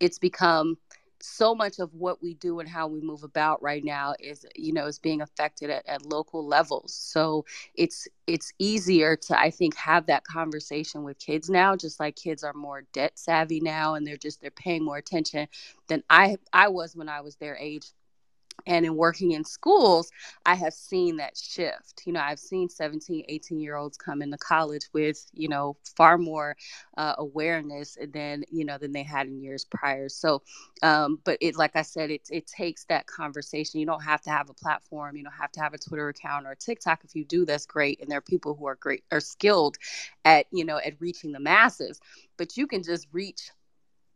it's 0.00 0.18
become 0.18 0.76
so 1.22 1.54
much 1.54 1.78
of 1.80 1.94
what 1.94 2.22
we 2.22 2.34
do 2.34 2.60
and 2.60 2.68
how 2.68 2.88
we 2.88 3.00
move 3.00 3.24
about 3.24 3.62
right 3.62 3.84
now 3.84 4.14
is 4.20 4.46
you 4.56 4.72
know 4.72 4.86
is 4.86 4.98
being 5.00 5.22
affected 5.22 5.70
at, 5.70 5.86
at 5.88 6.06
local 6.06 6.46
levels. 6.46 6.94
So 6.94 7.42
it's 7.76 8.08
it's 8.28 8.52
easier 8.60 9.16
to 9.16 9.38
i 9.40 9.50
think 9.50 9.76
have 9.76 10.06
that 10.06 10.24
conversation 10.24 11.04
with 11.04 11.18
kids 11.20 11.50
now 11.50 11.76
just 11.76 12.00
like 12.00 12.16
kids 12.16 12.44
are 12.44 12.54
more 12.54 12.84
debt 12.94 13.18
savvy 13.18 13.60
now 13.60 13.96
and 13.96 14.06
they're 14.06 14.18
just 14.18 14.42
they're 14.42 14.52
paying 14.52 14.84
more 14.84 14.98
attention 14.98 15.48
than 15.88 16.04
i 16.10 16.36
i 16.54 16.68
was 16.68 16.96
when 16.96 17.10
i 17.10 17.22
was 17.22 17.36
their 17.38 17.56
age 17.58 17.88
and 18.66 18.86
in 18.86 18.96
working 18.96 19.32
in 19.32 19.44
schools 19.44 20.10
i 20.46 20.54
have 20.54 20.74
seen 20.74 21.16
that 21.16 21.36
shift. 21.36 22.02
You 22.06 22.12
know 22.14 22.20
i've 22.20 22.40
seen 22.40 22.68
17 22.68 23.24
18 23.28 23.60
year 23.60 23.76
olds 23.76 23.96
come 23.98 24.22
into 24.22 24.38
college 24.38 24.86
with 24.94 25.26
you 25.34 25.48
know 25.48 25.76
far 25.96 26.18
more 26.18 26.56
uh, 26.96 27.14
awareness 27.18 27.96
than 28.12 28.44
you 28.50 28.64
know 28.64 28.78
than 28.78 28.92
they 28.92 29.02
had 29.02 29.26
in 29.26 29.42
years 29.42 29.64
prior. 29.64 30.08
So 30.08 30.42
um, 30.82 31.20
but 31.24 31.38
it 31.40 31.56
like 31.56 31.76
i 31.76 31.82
said 31.82 32.10
it, 32.10 32.28
it 32.30 32.46
takes 32.46 32.84
that 32.86 33.06
conversation. 33.06 33.80
You 33.80 33.86
don't 33.86 34.02
have 34.04 34.22
to 34.22 34.30
have 34.30 34.50
a 34.50 34.54
platform. 34.54 35.16
You 35.16 35.24
don't 35.24 35.32
have 35.34 35.52
to 35.52 35.60
have 35.60 35.74
a 35.74 35.78
twitter 35.78 36.08
account 36.08 36.46
or 36.46 36.54
tiktok 36.54 37.00
if 37.04 37.14
you 37.14 37.24
do 37.24 37.44
that's 37.44 37.66
great. 37.66 38.00
And 38.00 38.10
there 38.10 38.18
are 38.18 38.22
people 38.22 38.54
who 38.54 38.66
are 38.66 38.76
great 38.76 39.04
are 39.12 39.20
skilled 39.20 39.76
at 40.24 40.46
you 40.52 40.64
know 40.64 40.78
at 40.78 41.00
reaching 41.00 41.32
the 41.32 41.40
masses. 41.40 42.00
But 42.36 42.56
you 42.56 42.66
can 42.66 42.82
just 42.82 43.08
reach 43.12 43.50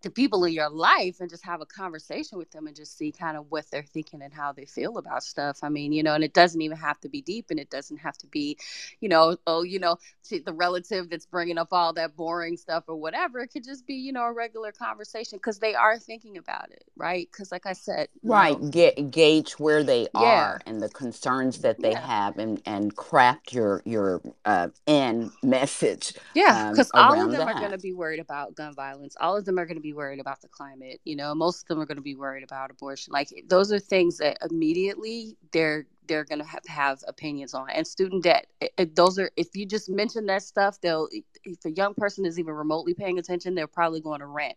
the 0.04 0.10
people 0.10 0.44
in 0.46 0.54
your 0.54 0.70
life 0.70 1.18
and 1.20 1.30
just 1.30 1.44
have 1.46 1.62
a 1.62 1.66
conversation 1.66 2.38
with 2.38 2.52
them 2.52 2.68
and 2.68 2.76
just 2.76 2.98
see 2.98 3.12
kind 3.12 3.36
of 3.38 3.46
what 3.50 3.66
they're 3.72 3.84
thinking 3.84 4.22
and 4.22 4.34
how 4.34 4.52
they 4.52 4.66
feel 4.66 4.98
about 4.98 5.24
stuff. 5.24 5.60
I 5.64 5.70
mean, 5.70 5.92
you 5.92 6.04
know, 6.04 6.14
and 6.14 6.24
it 6.24 6.34
doesn't 6.34 6.62
even 6.62 6.78
have 6.78 7.00
to 7.02 7.10
be 7.10 7.22
deep 7.22 7.48
and 7.50 7.60
it 7.60 7.70
doesn't 7.70 7.98
have 7.98 8.18
to 8.20 8.28
be, 8.28 8.58
you 9.00 9.10
know, 9.10 9.38
oh, 9.48 9.64
you 9.64 9.80
know, 9.80 9.98
the 10.30 10.54
relative 10.54 11.10
that's 11.10 11.26
bringing 11.26 11.58
up 11.58 11.70
all 11.72 11.94
that 11.94 12.16
boring 12.16 12.56
stuff 12.58 12.84
or 12.88 12.96
whatever. 12.96 13.40
It 13.40 13.48
could 13.48 13.64
just 13.64 13.86
be, 13.86 13.96
you 13.96 14.12
know, 14.12 14.24
a 14.24 14.34
regular 14.34 14.72
conversation 14.72 15.38
because 15.38 15.60
they 15.60 15.74
are 15.76 15.98
thinking 15.98 16.38
about 16.38 16.72
it, 16.72 16.84
right? 16.96 17.28
Because, 17.32 17.52
like 17.52 17.66
I 17.66 17.74
said, 17.74 18.08
right, 18.24 18.58
know, 18.58 18.64
get 18.70 19.10
gauge 19.12 19.52
where 19.54 19.84
they 19.84 20.08
Yeah. 20.12 20.54
are 20.54 20.60
and 20.66 20.82
the 20.82 20.90
concerns 20.90 21.60
that 21.60 21.82
they 21.82 21.94
Yeah. 21.94 21.96
have, 21.96 22.38
and 22.38 22.62
and 22.66 22.96
craft 22.96 23.52
your 23.54 23.82
your 23.86 24.22
uh, 24.46 24.68
end 24.86 25.32
message 25.42 26.14
Yeah, 26.34 26.54
um, 26.54 26.72
because 26.72 26.92
all 26.96 27.22
of 27.22 27.32
them 27.32 27.48
are 27.48 27.56
going 27.56 27.72
to 27.72 27.78
be 27.78 27.92
worried 27.92 28.20
about 28.20 28.54
gun 28.54 28.74
violence. 28.74 29.16
All 29.20 29.36
of 29.36 29.44
them 29.46 29.58
are 29.58 29.66
going 29.66 29.78
to 29.78 29.82
be 29.82 29.93
worried 29.94 30.20
about 30.20 30.42
the 30.42 30.48
climate. 30.48 31.00
You 31.04 31.16
know, 31.16 31.34
most 31.34 31.62
of 31.64 31.68
them 31.68 31.80
are 31.80 31.86
going 31.86 31.96
to 31.98 32.02
be 32.02 32.16
worried 32.16 32.44
about 32.44 32.70
abortion. 32.72 33.12
Like 33.12 33.30
those 33.48 33.72
are 33.72 33.80
things 33.80 34.18
that 34.18 34.38
immediately 34.50 35.38
they're 35.52 35.86
they're 36.08 36.24
going 36.24 36.40
to 36.40 36.46
have 36.46 36.62
have 36.68 37.00
opinions 37.08 37.54
on. 37.54 37.70
And 37.70 37.86
student 37.86 38.24
debt. 38.24 38.48
It, 38.60 38.72
it- 38.78 38.96
those 38.96 39.18
are 39.18 39.30
if 39.36 39.56
you 39.56 39.66
just 39.66 39.90
mention 39.90 40.26
that 40.26 40.44
stuff, 40.44 40.80
they'll 40.82 41.08
if 41.44 41.64
a 41.66 41.72
young 41.72 41.94
person 41.94 42.26
is 42.26 42.38
even 42.38 42.54
remotely 42.54 42.94
paying 42.94 43.18
attention, 43.18 43.54
they're 43.56 43.68
probably 43.68 44.02
going 44.02 44.20
to 44.20 44.26
rant 44.26 44.56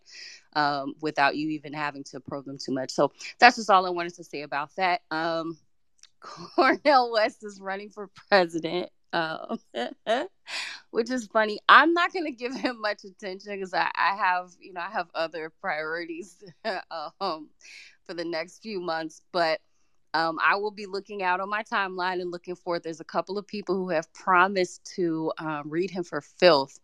um, 0.55 0.95
without 1.01 1.37
you 1.37 1.49
even 1.51 1.73
having 1.73 2.03
to 2.05 2.21
probe 2.21 2.45
them 2.45 2.59
too 2.59 2.73
much. 2.73 2.91
So 2.91 3.13
that's 3.39 3.57
just 3.57 3.71
all 3.71 3.87
I 3.87 3.91
wanted 3.91 4.15
to 4.15 4.25
say 4.25 4.43
about 4.43 4.75
that. 4.77 5.01
Um, 5.11 5.59
Cornel 6.21 7.11
West 7.13 7.43
is 7.43 7.61
running 7.61 7.89
for 7.89 8.09
president. 8.29 8.89
Um, 9.13 9.59
which 10.91 11.11
is 11.11 11.27
funny. 11.27 11.59
I'm 11.69 11.93
not 11.93 12.13
going 12.13 12.25
to 12.25 12.31
give 12.31 12.55
him 12.55 12.81
much 12.81 13.03
attention 13.03 13.55
because 13.55 13.73
I, 13.73 13.89
I 13.95 14.15
have, 14.17 14.51
you 14.59 14.73
know, 14.73 14.81
I 14.81 14.89
have 14.89 15.07
other 15.15 15.51
priorities 15.61 16.43
um, 17.21 17.49
for 18.05 18.13
the 18.13 18.25
next 18.25 18.61
few 18.61 18.79
months. 18.79 19.21
But 19.31 19.59
um, 20.13 20.39
I 20.43 20.55
will 20.55 20.71
be 20.71 20.85
looking 20.85 21.23
out 21.23 21.39
on 21.39 21.49
my 21.49 21.63
timeline 21.63 22.21
and 22.21 22.31
looking 22.31 22.55
for. 22.55 22.79
There's 22.79 23.01
a 23.01 23.05
couple 23.05 23.37
of 23.37 23.47
people 23.47 23.75
who 23.75 23.89
have 23.89 24.11
promised 24.13 24.89
to 24.95 25.31
um, 25.37 25.63
read 25.65 25.91
him 25.91 26.03
for 26.03 26.21
filth. 26.21 26.79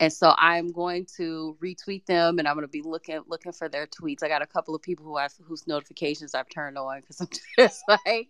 And 0.00 0.12
so 0.12 0.32
I'm 0.38 0.70
going 0.70 1.06
to 1.16 1.56
retweet 1.60 2.06
them, 2.06 2.38
and 2.38 2.46
I'm 2.46 2.54
going 2.54 2.64
to 2.64 2.70
be 2.70 2.82
looking 2.82 3.20
looking 3.26 3.50
for 3.50 3.68
their 3.68 3.88
tweets. 3.88 4.22
I 4.22 4.28
got 4.28 4.42
a 4.42 4.46
couple 4.46 4.76
of 4.76 4.80
people 4.80 5.04
who 5.04 5.18
I 5.18 5.26
whose 5.44 5.66
notifications 5.66 6.36
I've 6.36 6.48
turned 6.48 6.78
on 6.78 7.00
because 7.00 7.20
I'm 7.20 7.28
just 7.58 7.82
like, 7.88 8.28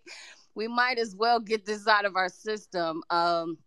we 0.58 0.66
might 0.66 0.98
as 0.98 1.14
well 1.14 1.38
get 1.38 1.64
this 1.64 1.86
out 1.86 2.04
of 2.04 2.16
our 2.16 2.28
system. 2.28 3.00
Um, 3.10 3.58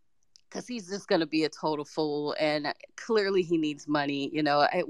because 0.52 0.68
he's 0.68 0.90
just 0.90 1.08
going 1.08 1.22
to 1.22 1.28
be 1.28 1.44
a 1.46 1.50
total 1.50 1.86
fool 1.86 2.36
and 2.40 2.74
clearly 2.98 3.42
he 3.42 3.58
needs 3.58 3.88
money 3.88 4.30
you 4.34 4.44
know 4.44 4.60
I, 4.60 4.84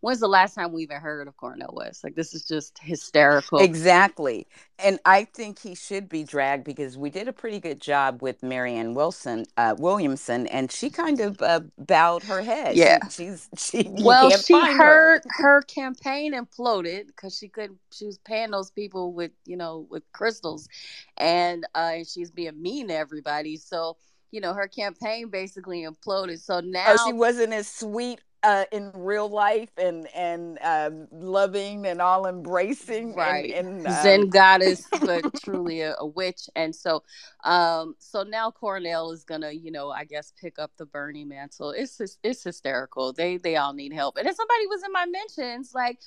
when's 0.00 0.20
the 0.20 0.28
last 0.28 0.54
time 0.54 0.72
we 0.72 0.84
even 0.84 1.00
heard 1.00 1.26
of 1.26 1.36
cornel 1.36 1.74
west 1.76 2.04
like 2.04 2.14
this 2.14 2.34
is 2.34 2.44
just 2.44 2.78
hysterical 2.78 3.58
Exactly. 3.60 4.46
And 4.78 4.98
I 5.04 5.24
think 5.24 5.58
he 5.58 5.74
should 5.74 6.08
be 6.08 6.22
dragged 6.22 6.64
because 6.64 6.96
we 6.96 7.10
did 7.10 7.26
a 7.26 7.32
pretty 7.32 7.58
good 7.58 7.80
job 7.80 8.22
with 8.22 8.42
Marianne 8.42 8.94
Wilson, 8.94 9.44
uh, 9.56 9.74
Williamson, 9.78 10.46
and 10.46 10.70
she 10.70 10.88
kind 10.88 11.20
of 11.20 11.42
uh, 11.42 11.60
bowed 11.78 12.22
her 12.24 12.42
head. 12.42 12.76
Yeah. 12.76 12.98
She, 13.08 13.24
she's 13.24 13.48
she 13.56 13.88
well 13.90 14.30
she 14.30 14.52
find 14.52 14.78
her. 14.78 15.20
her 15.30 15.62
campaign 15.62 16.32
imploded 16.32 17.08
because 17.08 17.36
she 17.36 17.48
couldn't 17.48 17.78
she 17.92 18.06
was 18.06 18.18
paying 18.18 18.50
those 18.50 18.70
people 18.70 19.12
with 19.12 19.32
you 19.46 19.56
know 19.56 19.86
with 19.90 20.04
crystals 20.12 20.68
and 21.16 21.64
uh 21.74 21.92
and 21.94 22.06
she's 22.06 22.30
being 22.30 22.60
mean 22.60 22.88
to 22.88 22.94
everybody 22.94 23.56
so 23.56 23.96
you 24.30 24.40
know 24.40 24.54
her 24.54 24.68
campaign 24.68 25.28
basically 25.30 25.86
imploded. 25.86 26.40
So 26.40 26.60
now 26.60 26.96
Oh, 26.98 27.06
she 27.06 27.12
wasn't 27.12 27.52
as 27.52 27.68
sweet 27.68 28.20
uh, 28.42 28.64
in 28.72 28.92
real 28.94 29.28
life 29.28 29.70
and 29.76 30.06
and 30.14 30.58
um, 30.62 31.08
loving 31.10 31.86
and 31.86 32.00
all 32.00 32.26
embracing 32.26 33.14
right. 33.14 33.52
and, 33.52 33.86
and 33.86 33.86
zen 33.90 34.22
um, 34.22 34.30
goddess 34.30 34.86
but 35.04 35.24
truly 35.42 35.80
a, 35.80 35.94
a 35.98 36.06
witch. 36.06 36.48
And 36.54 36.74
so 36.74 37.02
um 37.44 37.94
so 37.98 38.22
now 38.22 38.50
cornel 38.50 39.12
is 39.12 39.24
gonna 39.24 39.50
you 39.52 39.70
know 39.72 39.90
i 39.90 40.04
guess 40.04 40.32
pick 40.40 40.58
up 40.58 40.72
the 40.78 40.86
bernie 40.86 41.24
mantle. 41.24 41.70
It's 41.72 42.00
it's 42.22 42.44
hysterical. 42.44 43.12
They 43.12 43.38
they 43.38 43.56
all 43.56 43.72
need 43.72 43.92
help. 43.92 44.16
And 44.16 44.26
if 44.28 44.36
somebody 44.36 44.66
was 44.68 44.82
in 44.84 44.92
my 44.92 45.06
mentions 45.06 45.72
like 45.74 46.00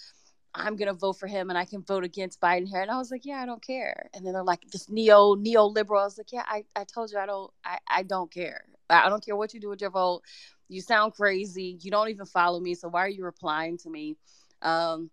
i'm 0.53 0.75
gonna 0.75 0.93
vote 0.93 1.13
for 1.13 1.27
him 1.27 1.49
and 1.49 1.57
i 1.57 1.65
can 1.65 1.81
vote 1.81 2.03
against 2.03 2.39
biden 2.41 2.67
here. 2.67 2.81
And 2.81 2.91
i 2.91 2.97
was 2.97 3.11
like 3.11 3.25
yeah 3.25 3.41
i 3.41 3.45
don't 3.45 3.65
care. 3.65 4.09
And 4.13 4.25
then 4.25 4.33
they're 4.33 4.43
like 4.43 4.69
this 4.71 4.89
neo 4.89 5.35
neoliberal. 5.35 6.01
I 6.01 6.05
was 6.05 6.17
like 6.17 6.31
yeah 6.31 6.43
i, 6.47 6.63
I 6.75 6.83
told 6.83 7.11
you 7.11 7.19
i 7.19 7.25
don't 7.25 7.51
I, 7.63 7.77
I 7.87 8.03
don't 8.03 8.31
care. 8.31 8.65
I 8.89 9.07
don't 9.09 9.23
care 9.23 9.35
what 9.35 9.53
you 9.53 9.61
do 9.61 9.69
with 9.69 9.81
your 9.81 9.89
vote. 9.89 10.21
You 10.67 10.81
sound 10.81 11.13
crazy. 11.13 11.77
You 11.81 11.91
don't 11.91 12.09
even 12.09 12.25
follow 12.25 12.59
me. 12.59 12.75
So 12.75 12.89
why 12.89 13.05
are 13.05 13.09
you 13.09 13.23
replying 13.23 13.77
to 13.79 13.89
me? 13.89 14.17
Um 14.61 15.09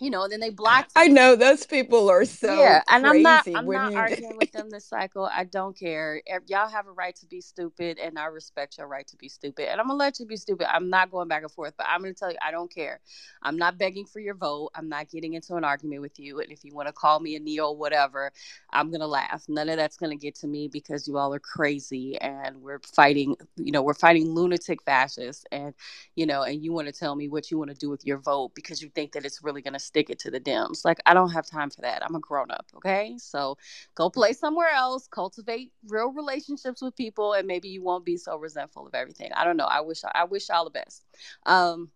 you 0.00 0.10
know 0.10 0.28
then 0.28 0.40
they 0.40 0.50
blocked 0.50 0.92
I 0.96 1.08
know 1.08 1.36
those 1.36 1.66
people 1.66 2.10
are 2.10 2.24
so 2.24 2.54
yeah, 2.58 2.82
and 2.88 3.06
I'm 3.06 3.22
not 3.22 3.46
I'm 3.54 3.66
when 3.66 3.78
not 3.78 3.94
arguing 3.94 4.36
with 4.36 4.52
them 4.52 4.70
this 4.70 4.86
cycle. 4.86 5.28
I 5.32 5.44
don't 5.44 5.76
care. 5.78 6.22
If 6.26 6.42
y'all 6.48 6.68
have 6.68 6.86
a 6.86 6.92
right 6.92 7.14
to 7.16 7.26
be 7.26 7.40
stupid 7.40 7.98
and 7.98 8.18
I 8.18 8.26
respect 8.26 8.78
your 8.78 8.86
right 8.86 9.06
to 9.08 9.16
be 9.16 9.28
stupid. 9.28 9.70
And 9.70 9.80
I'm 9.80 9.86
gonna 9.86 9.98
let 9.98 10.18
you 10.20 10.26
be 10.26 10.36
stupid. 10.36 10.72
I'm 10.74 10.90
not 10.90 11.10
going 11.10 11.28
back 11.28 11.42
and 11.42 11.50
forth, 11.50 11.74
but 11.76 11.86
I'm 11.88 12.00
gonna 12.02 12.14
tell 12.14 12.30
you 12.30 12.38
I 12.42 12.50
don't 12.50 12.72
care. 12.72 13.00
I'm 13.42 13.56
not 13.56 13.78
begging 13.78 14.06
for 14.06 14.20
your 14.20 14.34
vote. 14.34 14.70
I'm 14.74 14.88
not 14.88 15.10
getting 15.10 15.34
into 15.34 15.54
an 15.56 15.64
argument 15.64 16.02
with 16.02 16.18
you. 16.18 16.40
And 16.40 16.50
if 16.50 16.64
you 16.64 16.74
want 16.74 16.88
to 16.88 16.92
call 16.92 17.20
me 17.20 17.36
a 17.36 17.40
neo 17.40 17.72
whatever, 17.72 18.32
I'm 18.70 18.90
gonna 18.90 19.06
laugh. 19.06 19.44
None 19.48 19.68
of 19.68 19.76
that's 19.76 19.96
gonna 19.96 20.16
get 20.16 20.34
to 20.36 20.46
me 20.46 20.68
because 20.68 21.06
you 21.06 21.18
all 21.18 21.34
are 21.34 21.40
crazy 21.40 22.18
and 22.20 22.60
we're 22.62 22.80
fighting, 22.94 23.36
you 23.56 23.72
know, 23.72 23.82
we're 23.82 23.94
fighting 23.94 24.30
lunatic 24.34 24.82
fascists 24.82 25.44
and 25.52 25.74
you 26.14 26.26
know, 26.26 26.42
and 26.42 26.62
you 26.62 26.72
want 26.72 26.88
to 26.88 26.92
tell 26.92 27.14
me 27.14 27.28
what 27.28 27.50
you 27.50 27.58
want 27.58 27.70
to 27.70 27.76
do 27.76 27.90
with 27.90 28.06
your 28.06 28.18
vote 28.18 28.52
because 28.54 28.82
you 28.82 28.88
think 28.90 29.12
that 29.12 29.24
it's 29.24 29.42
really 29.42 29.62
gonna 29.62 29.78
stick 29.90 30.08
it 30.08 30.20
to 30.20 30.30
the 30.30 30.40
Dems. 30.40 30.84
Like 30.84 31.00
I 31.04 31.14
don't 31.14 31.30
have 31.32 31.46
time 31.46 31.68
for 31.70 31.82
that. 31.82 32.04
I'm 32.04 32.14
a 32.14 32.20
grown 32.20 32.50
up, 32.52 32.66
okay? 32.76 33.16
So 33.18 33.58
go 33.96 34.08
play 34.08 34.32
somewhere 34.32 34.70
else, 34.70 35.08
cultivate 35.08 35.72
real 35.88 36.12
relationships 36.12 36.80
with 36.80 36.96
people, 36.96 37.32
and 37.34 37.46
maybe 37.46 37.68
you 37.68 37.82
won't 37.82 38.04
be 38.04 38.16
so 38.16 38.36
resentful 38.36 38.86
of 38.86 38.94
everything. 38.94 39.32
I 39.34 39.44
don't 39.44 39.56
know. 39.56 39.66
I 39.66 39.80
wish 39.80 40.02
I 40.14 40.24
wish 40.24 40.48
y'all 40.48 40.64
the 40.64 40.70
best. 40.70 41.04
Um, 41.44 41.90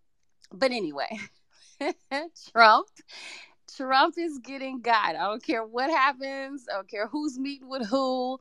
but 0.52 0.72
anyway, 0.72 1.18
Trump. 2.52 2.88
Trump 3.76 4.16
is 4.18 4.38
getting 4.38 4.82
God. 4.82 5.16
I 5.16 5.24
don't 5.24 5.42
care 5.42 5.64
what 5.64 5.90
happens. 5.90 6.66
I 6.70 6.76
don't 6.76 6.88
care 6.88 7.08
who's 7.08 7.38
meeting 7.38 7.68
with 7.68 7.86
who. 7.88 8.38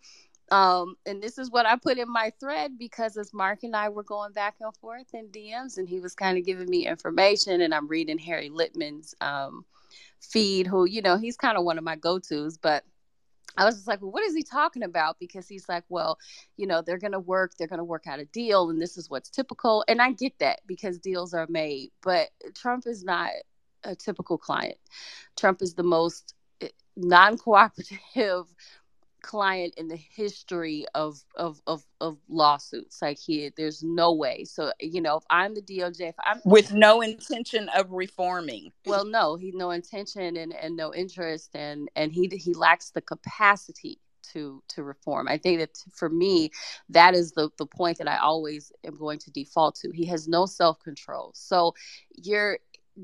Um, 0.52 0.95
and 1.06 1.22
this 1.22 1.38
is 1.38 1.49
what 1.49 1.65
I 1.65 1.78
put 1.78 1.98
in 1.98 2.11
my 2.11 2.32
thread 2.40 2.78
because 2.78 3.18
as 3.18 3.34
Mark 3.34 3.64
and 3.64 3.76
I 3.76 3.90
were 3.90 4.03
going 4.03 4.34
back 4.34 4.56
and 4.60 4.76
forth 4.78 5.14
in 5.14 5.28
DMs, 5.30 5.78
and 5.78 5.88
he 5.88 5.99
was 5.99 6.14
kind 6.15 6.38
of 6.38 6.45
giving 6.45 6.70
me 6.70 6.88
information, 6.88 7.61
and 7.61 7.74
I'm 7.74 7.88
reading 7.88 8.18
Harry 8.20 8.49
Litman's 8.49 9.15
um, 9.22 9.65
feed, 10.20 10.68
who 10.68 10.86
you 10.86 11.02
know 11.02 11.18
he's 11.18 11.38
kind 11.38 11.57
of 11.57 11.64
one 11.64 11.78
of 11.78 11.84
my 11.84 11.95
go 11.95 12.20
tos, 12.20 12.57
but 12.57 12.84
I 13.56 13.65
was 13.65 13.76
just 13.76 13.88
like, 13.88 14.02
well, 14.02 14.11
what 14.11 14.24
is 14.24 14.36
he 14.36 14.44
talking 14.44 14.84
about? 14.84 15.18
Because 15.20 15.48
he's 15.48 15.70
like, 15.70 15.84
well, 15.88 16.18
you 16.57 16.65
know, 16.65 16.82
they're 16.82 16.98
going 16.98 17.11
to 17.11 17.20
work, 17.20 17.53
they're 17.57 17.68
going 17.68 17.78
to 17.78 17.84
work 17.84 18.07
out 18.07 18.20
a 18.20 18.26
deal, 18.26 18.70
and 18.70 18.82
this 18.82 18.98
is 18.98 19.10
what's 19.10 19.30
typical. 19.30 19.84
And 19.88 20.02
I 20.02 20.11
get 20.11 20.40
that 20.40 20.61
because 20.65 20.98
deals 20.99 21.34
are 21.34 21.48
made, 21.49 21.91
but 22.02 22.30
Trump 22.56 22.88
is 22.88 23.03
not 23.03 23.30
a 23.84 23.95
typical 23.95 24.38
client. 24.38 24.78
Trump 25.36 25.61
is 25.61 25.76
the 25.76 25.84
most 25.84 26.34
non 26.95 27.38
cooperative 27.38 28.45
client 29.24 29.74
in 29.78 29.88
the 29.88 29.95
history 29.95 30.86
of, 30.94 31.24
of 31.36 31.60
of 31.66 31.84
of 32.00 32.18
lawsuits. 32.30 33.02
Like 33.02 33.18
he 33.18 33.52
there's 33.58 33.82
no 33.82 34.14
way. 34.14 34.44
So 34.44 34.72
you 34.80 35.02
know 35.02 35.18
if 35.18 35.24
i'm 35.30 35.56
the 35.56 35.62
doj 35.62 36.00
if 36.02 36.16
i'm 36.24 36.41
with 36.45 36.74
no 36.74 37.02
intention 37.02 37.70
of 37.76 37.91
reforming. 37.91 38.72
well 38.86 39.06
no 39.06 39.36
he 39.36 39.52
no 39.56 39.72
intention 39.72 40.38
and, 40.38 40.54
and 40.54 40.76
no 40.76 40.94
interest 40.94 41.56
and 41.56 41.90
and 41.95 42.12
he 42.12 42.30
he 42.36 42.54
lacks 42.54 42.91
the 42.91 43.02
capacity 43.02 44.00
to 44.34 44.62
to 44.70 44.84
reform. 44.84 45.28
I 45.28 45.38
think 45.38 45.60
that 45.60 45.78
for 45.94 46.10
me 46.10 46.52
that 46.90 47.16
is 47.16 47.32
the 47.32 47.50
the 47.58 47.66
point 47.66 47.98
that 47.98 48.08
i 48.08 48.18
always 48.18 48.72
am 48.86 48.95
going 48.98 49.20
to 49.20 49.32
default 49.32 49.76
to. 49.76 49.91
He 49.91 50.06
has 50.08 50.28
no 50.28 50.45
self-control. 50.45 51.32
So 51.34 51.74
you're 52.16 52.60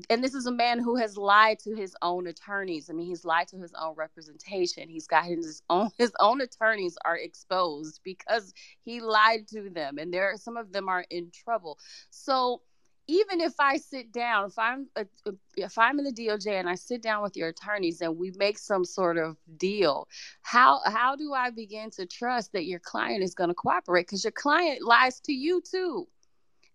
and 0.08 0.22
this 0.22 0.34
is 0.34 0.46
a 0.46 0.52
man 0.52 0.78
who 0.78 0.96
has 0.96 1.16
lied 1.16 1.58
to 1.60 1.74
his 1.74 1.96
own 2.02 2.26
attorneys. 2.26 2.88
I 2.88 2.92
mean, 2.92 3.06
he's 3.06 3.24
lied 3.24 3.48
to 3.48 3.58
his 3.58 3.72
own 3.74 3.94
representation. 3.96 4.88
He's 4.88 5.06
got 5.06 5.24
his 5.24 5.62
own 5.68 5.90
his 5.98 6.12
own 6.20 6.40
attorneys 6.40 6.96
are 7.04 7.16
exposed 7.16 8.00
because 8.04 8.52
he 8.82 9.00
lied 9.00 9.48
to 9.48 9.70
them, 9.70 9.98
and 9.98 10.12
there 10.12 10.34
some 10.36 10.56
of 10.56 10.72
them 10.72 10.88
are 10.88 11.04
in 11.10 11.30
trouble. 11.32 11.78
So 12.10 12.62
even 13.08 13.40
if 13.40 13.54
I 13.58 13.76
sit 13.76 14.12
down, 14.12 14.46
if 14.46 14.58
I'm 14.58 14.86
a, 14.94 15.04
if 15.56 15.76
I'm 15.76 15.98
in 15.98 16.04
the 16.04 16.12
DOJ 16.12 16.60
and 16.60 16.68
I 16.68 16.76
sit 16.76 17.02
down 17.02 17.22
with 17.22 17.36
your 17.36 17.48
attorneys 17.48 18.00
and 18.00 18.16
we 18.16 18.32
make 18.36 18.58
some 18.58 18.84
sort 18.84 19.18
of 19.18 19.36
deal, 19.56 20.06
how 20.42 20.80
how 20.86 21.16
do 21.16 21.34
I 21.34 21.50
begin 21.50 21.90
to 21.92 22.06
trust 22.06 22.52
that 22.52 22.66
your 22.66 22.78
client 22.78 23.24
is 23.24 23.34
going 23.34 23.50
to 23.50 23.54
cooperate? 23.54 24.06
Because 24.06 24.22
your 24.22 24.30
client 24.30 24.82
lies 24.82 25.18
to 25.22 25.32
you 25.32 25.60
too. 25.68 26.06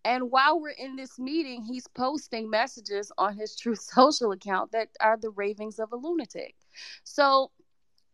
And 0.06 0.32
while 0.32 0.62
we're 0.62 0.70
in 0.70 0.96
this 0.96 1.18
meeting, 1.18 1.64
he's 1.64 1.88
posting 1.88 2.50
messages 2.50 3.12
on 3.18 3.36
his 3.36 3.56
Truth 3.60 3.82
Social 3.82 4.32
account 4.32 4.72
that 4.72 4.90
are 5.02 5.18
the 5.18 5.32
ravings 5.32 5.80
of 5.80 5.92
a 5.92 5.98
lunatic. 5.98 6.56
So 7.04 7.52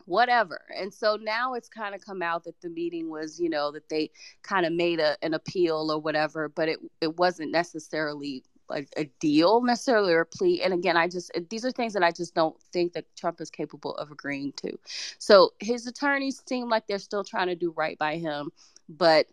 whatever. 0.05 0.61
And 0.76 0.91
so 0.93 1.18
now 1.22 1.53
it's 1.53 1.69
kind 1.69 1.93
of 1.93 2.01
come 2.01 2.22
out 2.22 2.45
that 2.45 2.59
the 2.61 2.69
meeting 2.69 3.09
was, 3.09 3.39
you 3.39 3.49
know, 3.49 3.72
that 3.72 3.89
they 3.89 4.09
kind 4.41 4.65
of 4.65 4.73
made 4.73 4.99
a, 4.99 5.15
an 5.22 5.34
appeal 5.34 5.91
or 5.91 5.99
whatever, 5.99 6.49
but 6.49 6.69
it, 6.69 6.80
it 7.01 7.18
wasn't 7.18 7.51
necessarily 7.51 8.43
like 8.69 8.88
a 8.95 9.03
deal 9.19 9.61
necessarily 9.61 10.13
or 10.13 10.22
a 10.22 10.26
plea. 10.26 10.63
And 10.63 10.73
again, 10.73 10.95
I 10.95 11.07
just, 11.07 11.30
these 11.49 11.65
are 11.65 11.72
things 11.72 11.93
that 11.93 12.03
I 12.03 12.11
just 12.11 12.34
don't 12.34 12.59
think 12.72 12.93
that 12.93 13.05
Trump 13.18 13.41
is 13.41 13.49
capable 13.49 13.95
of 13.97 14.11
agreeing 14.11 14.53
to. 14.63 14.77
So 15.19 15.51
his 15.59 15.88
attorneys 15.88 16.41
seem 16.47 16.69
like 16.69 16.88
they're 16.88 16.99
still 16.99 17.23
trying 17.23 17.47
to 17.47 17.55
do 17.55 17.72
right 17.76 17.97
by 17.99 18.18
him, 18.18 18.49
but 18.88 19.27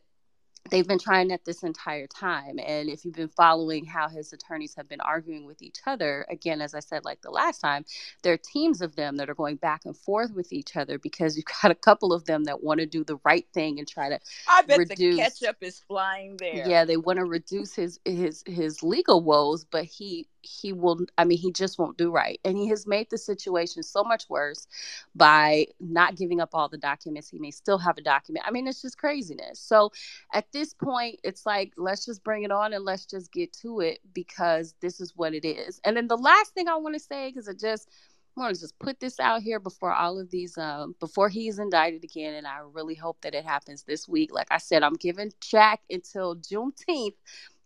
they've 0.71 0.87
been 0.87 0.99
trying 0.99 1.29
that 1.29 1.45
this 1.45 1.63
entire 1.63 2.07
time. 2.07 2.59
And 2.59 2.89
if 2.89 3.05
you've 3.05 3.15
been 3.15 3.29
following 3.29 3.85
how 3.85 4.09
his 4.09 4.33
attorneys 4.33 4.75
have 4.77 4.89
been 4.89 5.01
arguing 5.01 5.47
with 5.47 5.63
each 5.63 5.79
other, 5.87 6.27
again, 6.31 6.61
as 6.61 6.75
I 6.75 6.81
said, 6.81 7.05
like 7.05 7.23
the 7.23 7.31
last 7.31 7.61
time, 7.61 7.85
there 8.23 8.33
are 8.33 8.39
teams 8.39 8.81
of 8.83 8.97
them 8.97 9.17
that 9.17 9.31
are 9.31 9.35
going 9.35 9.57
back 9.57 9.83
and 9.85 9.97
forth 9.97 10.33
with 10.35 10.53
each 10.53 10.77
other 10.77 10.99
because 10.99 11.37
you've 11.37 11.47
got 11.63 11.71
a 11.71 11.75
couple 11.77 12.13
of 12.13 12.25
them 12.25 12.45
that 12.45 12.63
want 12.63 12.81
to 12.81 12.87
do 12.87 13.05
the 13.05 13.19
right 13.25 13.47
thing 13.55 13.79
and 13.79 13.89
try 13.89 14.09
to. 14.09 14.19
I 14.49 14.63
bet 14.63 14.79
reduce, 14.79 15.17
the 15.17 15.23
ketchup 15.23 15.57
is 15.63 15.81
flying 15.81 16.37
there. 16.39 16.69
Yeah, 16.69 16.85
they 16.85 16.97
want 16.97 17.19
to 17.19 17.25
reduce 17.25 17.75
his 17.75 17.99
his 18.05 18.43
his 18.47 18.83
legal 18.83 19.23
woes, 19.23 19.65
but 19.65 19.85
he 19.85 20.27
he 20.43 20.73
will 20.73 21.01
i 21.19 21.25
mean 21.25 21.39
he 21.39 21.53
just 21.53 21.79
won't 21.79 21.99
do 21.99 22.11
right. 22.11 22.41
And 22.45 22.57
he 22.57 22.69
has 22.69 22.87
made 22.87 23.09
the 23.11 23.19
situation 23.19 23.83
so 23.83 24.05
much 24.05 24.25
worse 24.29 24.67
by 25.15 25.67
not 25.81 26.17
giving 26.17 26.41
up 26.41 26.51
all 26.55 26.69
the 26.69 26.79
documents. 26.79 27.29
He 27.29 27.39
may 27.39 27.51
still 27.51 27.79
have 27.79 27.99
a 27.99 28.03
document. 28.03 28.47
I 28.47 28.51
mean 28.51 28.67
it's 28.67 28.83
just 28.83 28.99
craziness. 28.99 29.61
So 29.61 29.93
at 30.33 30.51
this 30.53 30.75
point 30.75 31.21
it's 31.25 31.47
like 31.47 31.73
let's 31.77 32.07
just 32.07 32.25
bring 32.25 32.45
it 32.45 32.51
on 32.53 32.73
and 32.73 32.85
let's 32.85 33.07
just 33.07 33.33
get 33.33 33.53
to 33.55 33.81
it 33.81 34.01
because 34.15 34.75
this 34.81 35.01
is 35.01 35.13
what 35.17 35.35
it 35.35 35.45
is. 35.47 35.81
And 35.85 35.97
then 35.97 36.09
the 36.09 36.17
last 36.17 36.55
thing 36.55 36.69
i 36.69 36.77
want 36.77 36.95
to 36.95 37.01
say 37.01 37.29
because 37.31 37.49
i 37.49 37.53
just 37.53 37.89
want 38.37 38.55
to 38.55 38.61
just 38.61 38.79
put 38.79 39.01
this 39.01 39.19
out 39.21 39.43
here 39.43 39.59
before 39.61 39.93
all 39.93 40.19
of 40.19 40.31
these 40.31 40.57
um 40.59 40.95
before 41.01 41.29
he's 41.29 41.59
indicted 41.59 42.05
again 42.05 42.35
and 42.35 42.47
i 42.47 42.59
really 42.73 42.95
hope 42.95 43.21
that 43.23 43.35
it 43.35 43.45
happens 43.45 43.83
this 43.83 44.09
week. 44.09 44.33
Like 44.33 44.49
i 44.51 44.59
said 44.59 44.83
i'm 44.83 44.95
giving 44.95 45.33
jack 45.41 45.81
until 45.91 46.37
juneteenth 46.37 47.15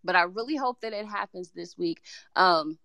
but 0.04 0.16
I 0.16 0.22
really 0.22 0.56
hope 0.56 0.80
that 0.80 0.92
it 0.92 1.06
happens 1.06 1.50
this 1.50 1.76
week. 1.76 2.02
Um, 2.36 2.78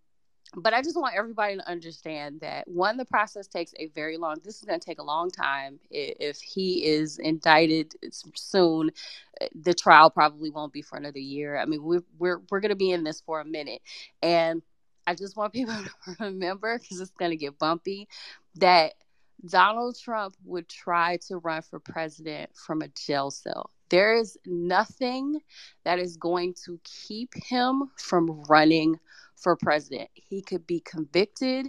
but 0.56 0.74
I 0.74 0.82
just 0.82 0.96
want 0.96 1.16
everybody 1.16 1.58
to 1.58 1.70
understand 1.70 2.40
that 2.40 2.68
one, 2.68 2.96
the 2.96 3.06
process 3.06 3.48
takes 3.48 3.74
a 3.78 3.88
very 3.88 4.18
long. 4.18 4.38
This 4.44 4.58
is 4.58 4.64
going 4.64 4.80
to 4.80 4.86
take 4.86 5.00
a 5.00 5.04
long 5.04 5.30
time. 5.30 5.80
If 5.92 6.40
he 6.40 6.86
is 6.86 7.20
indicted 7.20 7.94
soon, 8.34 8.92
the 9.54 9.74
trial 9.74 10.10
probably 10.10 10.50
won't 10.50 10.72
be 10.72 10.82
for 10.82 10.98
another 10.98 11.20
year. 11.20 11.58
I 11.58 11.66
mean, 11.66 11.84
we're 11.84 12.04
we're 12.18 12.42
we're 12.50 12.62
going 12.62 12.70
to 12.70 12.76
be 12.76 12.92
in 12.92 13.04
this 13.04 13.20
for 13.22 13.42
a 13.42 13.46
minute, 13.46 13.82
and 14.22 14.62
I 15.06 15.16
just 15.16 15.36
want 15.36 15.54
people 15.54 15.74
to 15.74 16.16
remember 16.20 16.80
because 16.80 17.02
it's 17.02 17.12
going 17.12 17.32
to 17.32 17.38
get 17.38 17.60
bumpy 17.60 18.08
that 18.56 18.94
Donald 19.46 19.98
Trump 20.00 20.36
would 20.46 20.68
try 20.68 21.18
to 21.28 21.38
run 21.38 21.62
for 21.62 21.80
president 21.80 22.50
from 22.56 22.82
a 22.82 22.88
jail 22.90 23.32
cell. 23.32 23.72
There 23.90 24.16
is 24.16 24.38
nothing 24.46 25.40
that 25.86 26.00
is 26.00 26.18
going 26.18 26.56
to 26.66 26.80
keep 26.84 27.34
him 27.36 27.90
from 27.98 28.44
running 28.50 29.00
for 29.36 29.56
president. 29.56 30.10
He 30.14 30.42
could 30.42 30.66
be 30.68 30.82
convicted. 30.82 31.68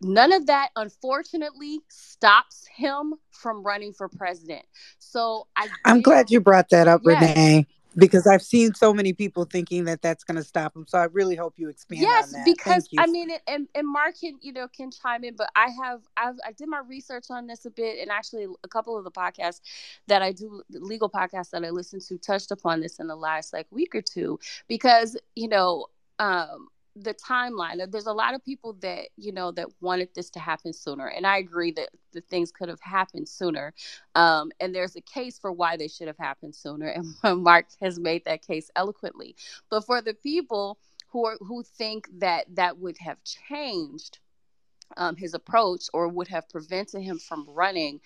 None 0.00 0.32
of 0.32 0.46
that, 0.46 0.70
unfortunately, 0.76 1.80
stops 1.88 2.66
him 2.74 3.14
from 3.30 3.62
running 3.62 3.92
for 3.92 4.08
president. 4.08 4.64
So 4.98 5.46
I 5.56 5.68
I'm 5.84 6.02
glad 6.02 6.30
you 6.30 6.40
brought 6.40 6.68
that 6.70 6.88
up, 6.88 7.02
yes. 7.04 7.20
Renee 7.20 7.66
because 7.96 8.26
I've 8.26 8.42
seen 8.42 8.74
so 8.74 8.94
many 8.94 9.12
people 9.12 9.44
thinking 9.44 9.84
that 9.84 10.02
that's 10.02 10.24
going 10.24 10.36
to 10.36 10.44
stop 10.44 10.74
them. 10.74 10.86
So 10.88 10.98
I 10.98 11.04
really 11.04 11.36
hope 11.36 11.54
you 11.58 11.68
expand. 11.68 12.00
Yes, 12.02 12.34
because 12.44 12.88
I 12.98 13.06
mean, 13.06 13.30
and 13.46 13.68
and 13.74 13.88
Mark 13.88 14.20
can 14.20 14.38
you 14.42 14.52
know 14.52 14.68
can 14.68 14.90
chime 14.90 15.24
in, 15.24 15.36
but 15.36 15.50
I 15.56 15.68
have 15.82 16.02
I've 16.16 16.36
I 16.46 16.52
did 16.52 16.68
my 16.68 16.80
research 16.88 17.26
on 17.30 17.46
this 17.46 17.64
a 17.66 17.70
bit, 17.70 18.00
and 18.00 18.10
actually 18.10 18.46
a 18.64 18.68
couple 18.68 18.96
of 18.98 19.04
the 19.04 19.10
podcasts 19.10 19.60
that 20.08 20.22
I 20.22 20.32
do, 20.32 20.62
legal 20.70 21.10
podcasts 21.10 21.50
that 21.50 21.64
I 21.64 21.70
listen 21.70 22.00
to, 22.08 22.18
touched 22.18 22.50
upon 22.50 22.80
this 22.80 22.98
in 23.00 23.06
the 23.08 23.16
last 23.16 23.52
like 23.52 23.66
week 23.70 23.94
or 23.94 24.02
two, 24.02 24.38
because 24.68 25.16
you 25.36 25.48
know. 25.48 25.86
um 26.20 26.68
the 27.02 27.14
timeline 27.14 27.90
there's 27.90 28.06
a 28.06 28.12
lot 28.12 28.34
of 28.34 28.44
people 28.44 28.74
that 28.80 29.08
you 29.16 29.32
know 29.32 29.50
that 29.52 29.66
wanted 29.80 30.08
this 30.14 30.30
to 30.30 30.38
happen 30.38 30.72
sooner 30.72 31.06
and 31.08 31.26
i 31.26 31.38
agree 31.38 31.70
that 31.70 31.88
the 32.12 32.20
things 32.22 32.50
could 32.50 32.68
have 32.68 32.80
happened 32.80 33.28
sooner 33.28 33.72
um, 34.14 34.50
and 34.60 34.74
there's 34.74 34.96
a 34.96 35.00
case 35.00 35.38
for 35.38 35.52
why 35.52 35.76
they 35.76 35.88
should 35.88 36.06
have 36.06 36.18
happened 36.18 36.54
sooner 36.54 36.88
and 37.22 37.42
mark 37.42 37.66
has 37.80 37.98
made 37.98 38.24
that 38.24 38.46
case 38.46 38.70
eloquently 38.76 39.36
but 39.70 39.84
for 39.84 40.00
the 40.02 40.14
people 40.14 40.78
who 41.08 41.24
are 41.26 41.36
who 41.40 41.62
think 41.62 42.08
that 42.18 42.44
that 42.54 42.78
would 42.78 42.98
have 42.98 43.18
changed 43.24 44.18
um, 44.96 45.16
his 45.16 45.34
approach 45.34 45.84
or 45.92 46.08
would 46.08 46.28
have 46.28 46.48
prevented 46.48 47.02
him 47.02 47.18
from 47.18 47.46
running 47.48 48.00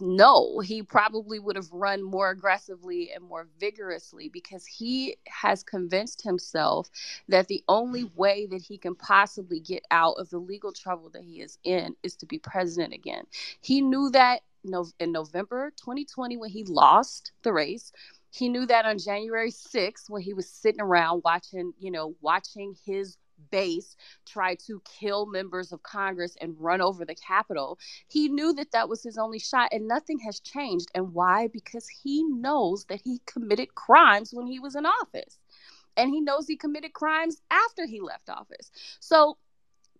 no, 0.00 0.60
he 0.60 0.82
probably 0.82 1.38
would 1.38 1.56
have 1.56 1.70
run 1.70 2.02
more 2.02 2.30
aggressively 2.30 3.10
and 3.12 3.22
more 3.22 3.48
vigorously 3.60 4.28
because 4.28 4.66
he 4.66 5.16
has 5.26 5.62
convinced 5.62 6.22
himself 6.22 6.88
that 7.28 7.48
the 7.48 7.62
only 7.68 8.04
mm. 8.04 8.16
way 8.16 8.46
that 8.46 8.62
he 8.62 8.78
can 8.78 8.94
possibly 8.94 9.60
get 9.60 9.84
out 9.90 10.14
of 10.14 10.30
the 10.30 10.38
legal 10.38 10.72
trouble 10.72 11.10
that 11.10 11.24
he 11.24 11.40
is 11.40 11.58
in 11.64 11.94
is 12.02 12.16
to 12.16 12.26
be 12.26 12.38
president 12.38 12.94
again. 12.94 13.24
He 13.60 13.80
knew 13.80 14.10
that 14.10 14.40
in 14.98 15.12
November 15.12 15.72
2020 15.76 16.36
when 16.36 16.50
he 16.50 16.64
lost 16.64 17.32
the 17.42 17.52
race. 17.52 17.92
He 18.30 18.48
knew 18.48 18.64
that 18.66 18.86
on 18.86 18.98
January 18.98 19.50
6th 19.50 20.08
when 20.08 20.22
he 20.22 20.32
was 20.32 20.48
sitting 20.48 20.80
around 20.80 21.22
watching, 21.24 21.74
you 21.78 21.90
know, 21.90 22.14
watching 22.22 22.74
his 22.86 23.16
base 23.50 23.96
try 24.26 24.54
to 24.66 24.82
kill 24.84 25.26
members 25.26 25.72
of 25.72 25.82
Congress 25.82 26.36
and 26.40 26.54
run 26.58 26.80
over 26.80 27.04
the 27.04 27.14
Capitol. 27.14 27.78
He 28.08 28.28
knew 28.28 28.52
that 28.54 28.72
that 28.72 28.88
was 28.88 29.02
his 29.02 29.18
only 29.18 29.38
shot, 29.38 29.70
and 29.72 29.88
nothing 29.88 30.18
has 30.20 30.40
changed. 30.40 30.88
And 30.94 31.12
why? 31.14 31.48
Because 31.48 31.88
he 31.88 32.22
knows 32.24 32.84
that 32.86 33.00
he 33.04 33.20
committed 33.26 33.74
crimes 33.74 34.30
when 34.32 34.46
he 34.46 34.58
was 34.58 34.74
in 34.74 34.86
office. 34.86 35.38
And 35.96 36.10
he 36.10 36.20
knows 36.20 36.46
he 36.46 36.56
committed 36.56 36.94
crimes 36.94 37.42
after 37.50 37.86
he 37.86 38.00
left 38.00 38.30
office. 38.30 38.70
So 39.00 39.36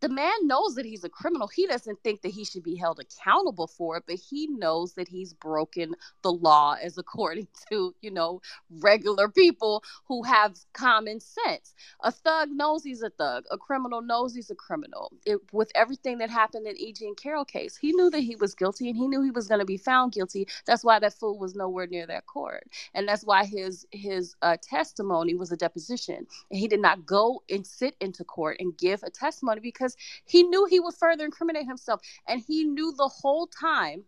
the 0.02 0.10
man 0.10 0.34
knows 0.48 0.76
that 0.76 0.86
he's 0.86 1.04
a 1.04 1.10
criminal. 1.10 1.48
He 1.48 1.66
doesn't 1.66 2.00
think 2.04 2.22
that 2.22 2.32
he 2.32 2.44
should 2.44 2.64
be 2.64 2.76
held 2.76 3.00
accountable 3.00 3.68
for 3.68 3.98
it, 3.98 4.04
but 4.08 4.16
he 4.16 4.48
knows 4.48 4.94
that 4.94 5.08
he's 5.08 5.34
broken 5.34 5.96
the 6.22 6.32
law 6.32 6.76
as 6.82 6.98
according 6.98 7.48
to, 7.70 7.94
you 8.02 8.12
know, 8.12 8.42
regular 8.70 9.28
people 9.30 9.84
who 10.06 10.24
have 10.24 10.58
common 10.74 11.20
sense. 11.20 11.74
A 12.02 12.12
thug 12.12 12.50
knows 12.52 12.84
he's 12.84 13.02
a 13.02 13.10
thug. 13.10 13.46
A 13.52 13.58
criminal 13.58 14.02
knows 14.02 14.34
he's 14.34 14.50
a 14.50 14.56
criminal. 14.56 15.12
It, 15.26 15.40
with 15.52 15.72
everything 15.76 16.18
that 16.20 16.30
happened 16.30 16.68
in 16.68 16.78
E.G. 16.78 17.06
and 17.06 17.18
Carroll 17.18 17.46
case, 17.46 17.78
he 17.78 17.92
knew 17.92 18.10
that 18.10 18.20
he 18.22 18.36
was 18.36 18.54
guilty 18.56 18.88
and 18.90 18.98
he 18.98 19.08
knew 19.08 19.22
he 19.24 19.32
was 19.32 19.48
going 19.48 19.60
to 19.60 19.66
be 19.66 19.78
found 19.78 20.12
guilty. 20.12 20.48
That's 20.66 20.84
why 20.84 21.00
that 21.00 21.14
fool 21.14 21.38
was 21.40 21.56
nowhere 21.56 21.88
near 21.88 22.06
that 22.08 22.26
court. 22.26 22.64
And 22.94 23.08
that's 23.08 23.24
why 23.24 23.46
his 23.46 23.86
his 23.92 24.36
uh, 24.42 24.58
testimony 24.62 25.36
was 25.36 25.52
a 25.52 25.58
deposition. 25.58 26.26
And 26.50 26.60
he 26.60 26.68
did 26.68 26.80
not 26.82 27.06
go 27.06 27.42
and 27.50 27.66
sit 27.66 27.96
into 28.00 28.24
court 28.24 28.58
and 28.60 28.78
give 28.78 29.02
a 29.04 29.10
testimony 29.10 29.60
because 29.62 29.91
because 29.92 30.32
he 30.32 30.42
knew 30.42 30.66
he 30.66 30.80
would 30.80 30.94
further 30.94 31.24
incriminate 31.24 31.66
himself 31.66 32.00
and 32.26 32.42
he 32.46 32.64
knew 32.64 32.92
the 32.96 33.08
whole 33.08 33.46
time 33.46 34.04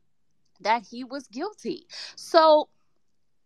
that 0.60 0.82
he 0.90 1.04
was 1.04 1.26
guilty. 1.28 1.86
So 2.16 2.68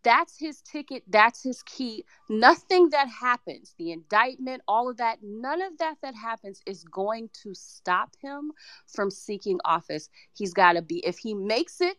that's 0.03 0.39
his 0.39 0.61
ticket. 0.61 1.03
That's 1.07 1.43
his 1.43 1.61
key. 1.63 2.05
Nothing 2.29 2.89
that 2.91 3.09
happens, 3.09 3.75
the 3.77 3.91
indictment, 3.91 4.61
all 4.67 4.89
of 4.89 4.97
that, 4.97 5.19
none 5.21 5.61
of 5.61 5.77
that 5.79 5.97
that 6.01 6.15
happens 6.15 6.61
is 6.65 6.83
going 6.85 7.29
to 7.43 7.53
stop 7.53 8.15
him 8.21 8.53
from 8.87 9.11
seeking 9.11 9.59
office. 9.65 10.09
He's 10.33 10.53
got 10.53 10.73
to 10.73 10.81
be, 10.81 11.05
if 11.05 11.17
he 11.17 11.33
makes 11.33 11.81
it 11.81 11.97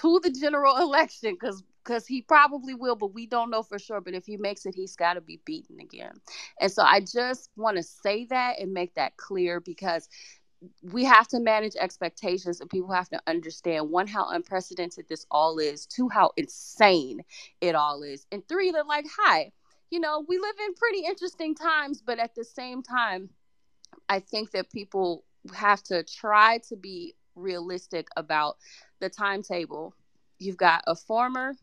to 0.00 0.20
the 0.22 0.30
general 0.30 0.76
election, 0.80 1.34
because 1.34 1.64
because 1.84 2.06
he 2.06 2.22
probably 2.22 2.74
will, 2.74 2.96
but 2.96 3.14
we 3.14 3.26
don't 3.26 3.50
know 3.50 3.62
for 3.62 3.78
sure. 3.78 4.00
But 4.00 4.14
if 4.14 4.26
he 4.26 4.36
makes 4.36 4.66
it, 4.66 4.74
he's 4.74 4.96
got 4.96 5.14
to 5.14 5.20
be 5.20 5.40
beaten 5.44 5.80
again. 5.80 6.14
And 6.60 6.70
so 6.70 6.82
I 6.82 7.00
just 7.00 7.50
want 7.56 7.76
to 7.76 7.82
say 7.82 8.24
that 8.26 8.58
and 8.60 8.72
make 8.72 8.94
that 8.94 9.16
clear 9.16 9.60
because 9.60 10.08
we 10.82 11.04
have 11.04 11.26
to 11.28 11.40
manage 11.40 11.74
expectations 11.76 12.60
and 12.60 12.70
people 12.70 12.92
have 12.92 13.08
to 13.08 13.20
understand 13.26 13.90
one 13.90 14.06
how 14.06 14.30
unprecedented 14.30 15.04
this 15.08 15.26
all 15.28 15.58
is 15.58 15.86
two 15.86 16.08
how 16.08 16.30
insane 16.36 17.20
it 17.60 17.74
all 17.74 18.04
is 18.04 18.28
and 18.30 18.46
three 18.46 18.70
they're 18.70 18.84
like 18.84 19.04
hi 19.18 19.50
you 19.90 19.98
know 19.98 20.24
we 20.28 20.38
live 20.38 20.54
in 20.64 20.72
pretty 20.74 21.04
interesting 21.04 21.52
times 21.52 22.00
but 22.00 22.20
at 22.20 22.36
the 22.36 22.44
same 22.44 22.80
time 22.80 23.28
I 24.08 24.20
think 24.20 24.50
that 24.52 24.70
people 24.70 25.24
have 25.54 25.82
to 25.84 26.02
try 26.02 26.58
to 26.68 26.76
be 26.76 27.14
realistic 27.34 28.08
about 28.16 28.56
the 29.00 29.08
timetable. 29.08 29.94
You've 30.38 30.56
got 30.56 30.84
a 30.86 30.94
former 30.94 31.54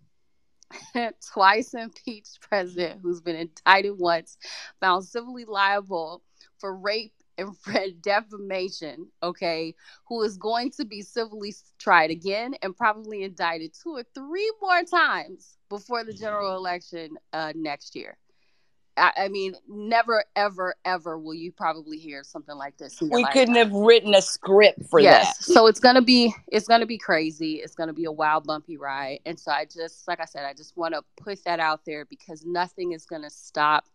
twice 1.33 1.73
impeached 1.73 2.39
president 2.41 3.01
who's 3.01 3.21
been 3.21 3.35
indicted 3.35 3.97
once, 3.97 4.37
found 4.79 5.05
civilly 5.05 5.45
liable 5.45 6.23
for 6.57 6.75
rape 6.75 7.13
and 7.37 7.55
defamation, 8.01 9.07
okay, 9.23 9.73
who 10.07 10.21
is 10.23 10.37
going 10.37 10.71
to 10.71 10.85
be 10.85 11.01
civilly 11.01 11.53
tried 11.77 12.11
again 12.11 12.53
and 12.61 12.75
probably 12.75 13.23
indicted 13.23 13.73
two 13.73 13.95
or 13.95 14.03
three 14.13 14.51
more 14.61 14.83
times 14.83 15.57
before 15.69 16.03
the 16.03 16.13
general 16.13 16.55
election 16.55 17.17
uh, 17.33 17.53
next 17.55 17.95
year. 17.95 18.17
I, 18.99 19.11
I 19.17 19.27
mean, 19.29 19.55
never, 19.67 20.23
ever, 20.35 20.75
ever 20.85 21.17
will 21.17 21.33
you 21.33 21.51
probably 21.51 21.97
hear 21.97 22.23
something 22.23 22.55
like 22.55 22.77
this. 22.77 22.99
We 23.01 23.25
couldn't 23.31 23.55
have 23.55 23.71
written 23.71 24.13
a 24.13 24.21
script 24.21 24.85
for 24.89 24.99
yes. 24.99 25.37
that. 25.37 25.43
So 25.43 25.67
it's 25.67 25.79
gonna 25.79 26.01
be, 26.01 26.33
it's 26.47 26.67
gonna 26.67 26.85
be 26.85 26.97
crazy. 26.97 27.55
It's 27.55 27.75
gonna 27.75 27.93
be 27.93 28.05
a 28.05 28.11
wild, 28.11 28.45
bumpy 28.45 28.77
ride. 28.77 29.19
And 29.25 29.39
so 29.39 29.51
I 29.51 29.65
just, 29.65 30.07
like 30.07 30.19
I 30.19 30.25
said, 30.25 30.45
I 30.45 30.53
just 30.53 30.75
want 30.77 30.93
to 30.93 31.01
put 31.21 31.43
that 31.45 31.59
out 31.59 31.85
there 31.85 32.05
because 32.05 32.45
nothing 32.45 32.91
is 32.91 33.05
gonna 33.05 33.29
stop 33.29 33.87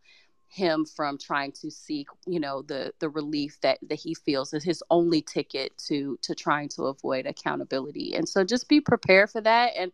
him 0.54 0.84
from 0.84 1.18
trying 1.18 1.50
to 1.50 1.68
seek 1.68 2.06
you 2.26 2.38
know 2.38 2.62
the 2.62 2.92
the 3.00 3.08
relief 3.08 3.58
that 3.60 3.76
that 3.82 3.98
he 3.98 4.14
feels 4.14 4.54
is 4.54 4.62
his 4.62 4.84
only 4.88 5.20
ticket 5.20 5.76
to 5.76 6.16
to 6.22 6.32
trying 6.32 6.68
to 6.68 6.84
avoid 6.84 7.26
accountability 7.26 8.14
and 8.14 8.28
so 8.28 8.44
just 8.44 8.68
be 8.68 8.80
prepared 8.80 9.28
for 9.28 9.40
that 9.40 9.72
and 9.76 9.90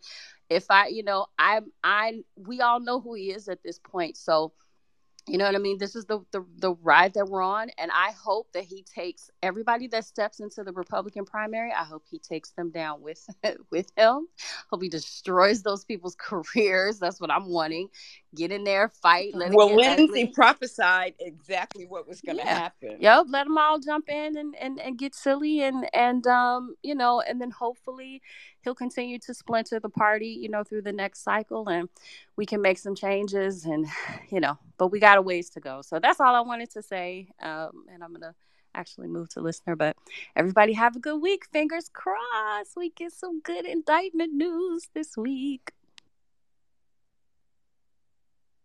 if 0.51 0.67
i 0.69 0.87
you 0.89 1.03
know 1.03 1.25
i 1.39 1.61
i 1.83 2.21
we 2.37 2.61
all 2.61 2.79
know 2.79 3.01
who 3.01 3.15
he 3.15 3.31
is 3.31 3.49
at 3.49 3.63
this 3.63 3.79
point 3.79 4.19
so 4.19 4.53
you 5.31 5.39
know 5.39 5.47
what 5.47 5.57
I 5.57 5.61
mean? 5.61 5.79
This 5.79 5.97
is 5.97 6.07
the, 6.07 6.21
the 6.33 6.45
the 6.59 6.75
ride 6.83 7.15
that 7.15 7.27
we're 7.29 7.43
on, 7.43 7.71
and 7.79 7.91
I 7.93 8.13
hope 8.13 8.53
that 8.55 8.65
he 8.65 8.85
takes 8.85 9.31
everybody 9.43 9.89
that 9.89 10.05
steps 10.07 10.41
into 10.41 10.65
the 10.65 10.73
Republican 10.75 11.25
primary. 11.27 11.73
I 11.73 11.85
hope 11.85 12.05
he 12.11 12.21
takes 12.21 12.51
them 12.53 12.71
down 12.73 13.03
with 13.03 13.27
with 13.73 13.93
him. 13.97 14.29
Hope 14.71 14.83
he 14.83 14.91
destroys 14.91 15.63
those 15.65 15.87
people's 15.87 16.17
careers. 16.21 17.01
That's 17.01 17.21
what 17.21 17.33
I'm 17.33 17.47
wanting. 17.49 17.89
Get 18.35 18.53
in 18.53 18.63
there, 18.63 18.89
fight. 18.89 19.35
Let 19.35 19.53
well, 19.53 19.75
Lindsey 19.75 20.27
prophesied 20.27 21.15
exactly 21.19 21.85
what 21.85 22.07
was 22.07 22.21
going 22.21 22.39
to 22.39 22.45
yeah. 22.45 22.59
happen. 22.59 22.97
Yep, 23.01 23.27
let 23.29 23.45
them 23.45 23.59
all 23.59 23.81
jump 23.81 24.09
in 24.09 24.37
and, 24.37 24.55
and 24.61 24.79
and 24.81 24.97
get 24.97 25.17
silly 25.17 25.63
and 25.63 25.89
and 25.93 26.27
um 26.29 26.77
you 26.83 26.95
know, 26.95 27.21
and 27.21 27.41
then 27.41 27.51
hopefully 27.51 28.23
he'll 28.63 28.75
continue 28.75 29.19
to 29.19 29.35
splinter 29.35 29.81
the 29.81 29.89
party, 29.89 30.29
you 30.29 30.49
know, 30.49 30.63
through 30.63 30.83
the 30.83 30.93
next 30.93 31.25
cycle 31.25 31.69
and 31.69 31.89
we 32.37 32.47
can 32.47 32.63
make 32.63 32.79
some 32.79 32.95
changes 32.95 33.65
and, 33.65 33.87
you 34.31 34.41
know, 34.41 34.59
but 34.79 34.89
we 34.89 35.01
got 35.01 35.19
a 35.19 35.23
ways 35.23 35.51
to 35.51 35.61
go. 35.61 35.83
So 35.83 35.99
that's 35.99 36.21
all 36.21 36.35
I 36.35 36.41
wanted 36.41 36.71
to 36.73 36.83
say. 36.83 37.29
Um, 37.43 37.85
and 37.93 38.03
I'm 38.03 38.11
going 38.11 38.23
to 38.23 38.35
actually 38.75 39.09
move 39.09 39.29
to 39.31 39.41
listener, 39.41 39.75
but 39.75 39.97
everybody 40.37 40.73
have 40.75 40.97
a 40.97 41.01
good 41.01 41.21
week. 41.21 41.45
Fingers 41.53 41.91
crossed 41.93 42.77
we 42.77 42.91
get 42.91 43.13
some 43.13 43.41
good 43.41 43.65
indictment 43.65 44.33
news 44.33 44.89
this 44.95 45.17
week. 45.17 45.73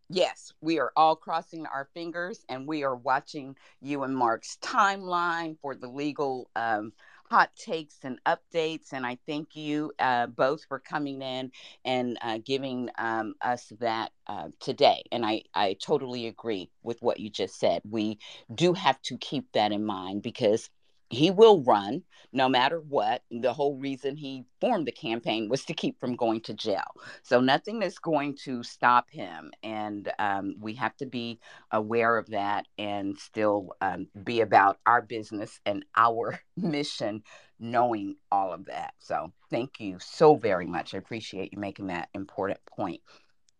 Yes, 0.09 0.53
we 0.61 0.79
are 0.79 0.91
all 0.95 1.15
crossing 1.15 1.65
our 1.65 1.89
fingers 1.95 2.45
and 2.47 2.67
we 2.67 2.83
are 2.83 2.95
watching 2.95 3.55
you 3.81 4.03
and 4.03 4.15
Mark's 4.15 4.57
timeline 4.61 5.57
for 5.61 5.73
the 5.75 5.87
legal 5.87 6.47
um, 6.55 6.93
hot 7.27 7.49
takes 7.55 7.97
and 8.03 8.19
updates. 8.25 8.93
And 8.93 9.03
I 9.03 9.17
thank 9.25 9.55
you 9.55 9.91
uh, 9.97 10.27
both 10.27 10.63
for 10.65 10.77
coming 10.79 11.23
in 11.23 11.51
and 11.83 12.19
uh, 12.21 12.37
giving 12.45 12.89
um, 12.99 13.33
us 13.41 13.73
that 13.79 14.11
uh, 14.27 14.49
today. 14.59 15.03
And 15.11 15.25
I, 15.25 15.41
I 15.55 15.75
totally 15.81 16.27
agree 16.27 16.69
with 16.83 17.01
what 17.01 17.19
you 17.19 17.31
just 17.31 17.59
said. 17.59 17.81
We 17.89 18.19
do 18.53 18.73
have 18.73 19.01
to 19.03 19.17
keep 19.17 19.51
that 19.53 19.71
in 19.71 19.85
mind 19.85 20.21
because 20.21 20.69
he 21.09 21.31
will 21.31 21.63
run 21.63 22.03
no 22.33 22.49
matter 22.49 22.79
what. 22.79 23.23
The 23.31 23.53
whole 23.53 23.77
reason 23.77 24.15
he 24.17 24.45
formed 24.59 24.87
the 24.87 24.91
campaign 24.91 25.49
was 25.49 25.65
to 25.65 25.73
keep 25.73 25.99
from 25.99 26.15
going 26.15 26.41
to 26.41 26.53
jail. 26.53 26.83
So 27.23 27.39
nothing 27.39 27.81
is 27.81 27.99
going 27.99 28.37
to 28.43 28.63
stop 28.63 29.09
him. 29.09 29.51
And 29.63 30.11
um, 30.19 30.55
we 30.59 30.73
have 30.75 30.95
to 30.97 31.05
be 31.05 31.39
aware 31.71 32.17
of 32.17 32.27
that 32.31 32.65
and 32.77 33.17
still 33.17 33.75
um, 33.81 34.07
be 34.23 34.41
about 34.41 34.79
our 34.85 35.01
business 35.01 35.59
and 35.65 35.85
our 35.95 36.39
mission, 36.57 37.23
knowing 37.59 38.15
all 38.31 38.51
of 38.53 38.65
that. 38.65 38.93
So 38.99 39.31
thank 39.49 39.79
you 39.79 39.97
so 39.99 40.35
very 40.35 40.65
much. 40.65 40.93
I 40.93 40.97
appreciate 40.97 41.53
you 41.53 41.59
making 41.59 41.87
that 41.87 42.09
important 42.13 42.59
point. 42.65 43.01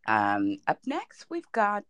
Um, 0.08 0.58
up 0.68 0.80
next, 0.86 1.28
we've 1.30 1.52
got. 1.52 1.86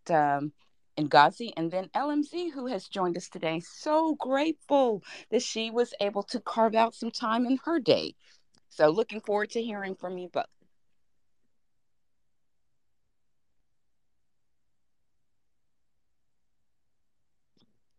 Ngazi 0.97 1.51
and 1.57 1.71
then 1.71 1.89
LMZ, 1.95 2.51
who 2.53 2.67
has 2.67 2.87
joined 2.87 3.17
us 3.17 3.29
today. 3.29 3.59
So 3.59 4.15
grateful 4.15 5.03
that 5.29 5.41
she 5.41 5.71
was 5.71 5.93
able 5.99 6.23
to 6.23 6.39
carve 6.39 6.75
out 6.75 6.95
some 6.95 7.11
time 7.11 7.45
in 7.45 7.59
her 7.65 7.79
day. 7.79 8.15
So 8.69 8.89
looking 8.89 9.21
forward 9.21 9.51
to 9.51 9.61
hearing 9.61 9.95
from 9.95 10.17
you 10.17 10.29
both. 10.29 10.45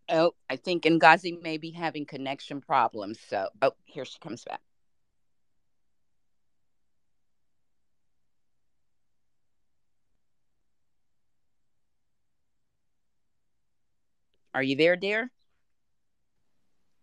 Oh, 0.09 0.32
I 0.48 0.56
think 0.56 0.85
Ngazi 0.85 1.43
may 1.43 1.59
be 1.59 1.73
having 1.73 2.06
connection 2.06 2.60
problems. 2.60 3.18
So, 3.28 3.48
oh, 3.62 3.73
here 3.86 4.05
she 4.05 4.18
comes 4.20 4.44
back. 4.44 4.60
Are 14.56 14.62
you 14.62 14.74
there, 14.74 14.96
dear? 14.96 15.30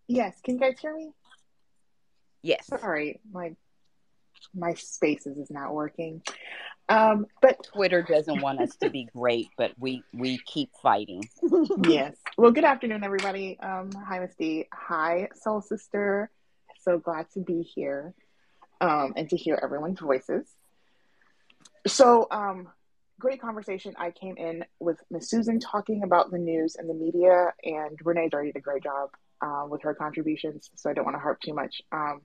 Yes. 0.08 0.42
Can 0.44 0.56
you 0.56 0.60
guys 0.60 0.80
hear 0.80 0.96
me? 0.96 1.12
Yes. 2.42 2.66
Sorry, 2.66 3.20
my 3.32 3.56
my 4.56 4.74
spaces 4.74 5.38
is 5.38 5.52
not 5.52 5.72
working. 5.72 6.24
Um, 6.90 7.28
but 7.44 7.64
Twitter 7.64 8.02
doesn't 8.02 8.42
want 8.42 8.60
us 8.60 8.76
to 8.78 8.90
be 8.90 9.08
great, 9.16 9.50
but 9.56 9.72
we 9.78 10.02
we 10.16 10.40
keep 10.40 10.72
fighting. 10.82 11.30
yes. 11.88 12.16
Well, 12.40 12.50
good 12.50 12.64
afternoon, 12.64 13.04
everybody. 13.04 13.60
Um, 13.60 13.92
hi, 13.92 14.18
Misty. 14.18 14.68
Hi, 14.74 15.30
Soul 15.36 15.62
Sister. 15.62 16.32
So 16.82 16.98
glad 16.98 17.30
to 17.36 17.40
be 17.40 17.62
here 17.62 18.16
um, 18.82 19.14
and 19.16 19.30
to 19.30 19.38
hear 19.38 19.60
everyone's 19.62 20.00
voices. 20.00 20.48
So, 21.86 22.28
um, 22.32 22.70
great 23.20 23.42
conversation. 23.42 23.94
I 23.98 24.12
came 24.12 24.38
in 24.38 24.66
with 24.80 24.98
Miss 25.10 25.30
Susan 25.30 25.60
talking 25.60 26.04
about 26.04 26.32
the 26.32 26.38
news 26.38 26.76
and 26.76 26.90
the 26.90 26.94
media, 26.94 27.54
and 27.64 27.98
Renee's 28.04 28.34
already 28.34 28.52
did 28.52 28.60
a 28.60 28.62
great 28.62 28.84
job 28.84 29.10
uh, 29.42 29.66
with 29.68 29.84
her 29.84 29.94
contributions. 29.94 30.70
So 30.76 30.90
I 30.90 30.94
don't 30.94 31.06
want 31.06 31.16
to 31.16 31.22
harp 31.22 31.40
too 31.42 31.54
much 31.54 31.82
um, 31.92 32.22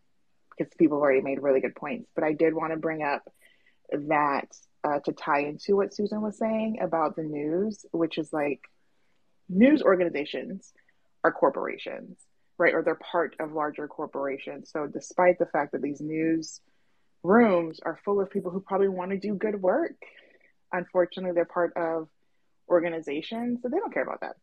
because 0.57 0.73
people 0.75 0.99
have 0.99 1.03
already 1.03 1.23
made 1.23 1.43
really 1.43 1.61
good 1.61 1.75
points. 1.75 2.11
But 2.15 2.25
I 2.25 2.33
did 2.33 2.55
want 2.55 2.73
to 2.73 2.79
bring 2.79 3.03
up 3.03 3.29
that 3.93 4.49
uh, 4.85 5.01
to 5.01 5.13
tie 5.13 5.41
into 5.41 5.77
what 5.77 5.95
Susan 5.95 6.21
was 6.21 6.39
saying 6.39 6.79
about 6.81 7.17
the 7.17 7.23
news, 7.23 7.85
which 7.93 8.19
is 8.19 8.33
like 8.33 8.61
news 9.49 9.83
organizations 9.83 10.73
are 11.25 11.33
corporations, 11.33 12.19
right? 12.59 12.75
Or 12.75 12.83
they're 12.83 12.95
part 12.95 13.37
of 13.41 13.53
larger 13.53 13.89
corporations. 13.89 14.71
So 14.71 14.87
despite 14.87 15.39
the 15.39 15.47
fact 15.47 15.73
that 15.73 15.83
these 15.83 16.01
news 16.01 16.61
rooms 17.23 17.81
are 17.83 17.99
full 18.05 18.21
of 18.21 18.31
people 18.31 18.51
who 18.51 18.61
probably 18.61 18.89
want 18.89 19.11
to 19.11 19.19
do 19.19 19.35
good 19.35 19.61
work 19.61 19.95
unfortunately, 20.73 21.35
they're 21.35 21.45
part 21.45 21.73
of 21.77 22.09
organizations, 22.69 23.61
so 23.63 23.69
they 23.69 23.79
don't 23.79 23.93
care 23.93 24.03
about 24.03 24.21
that. 24.21 24.37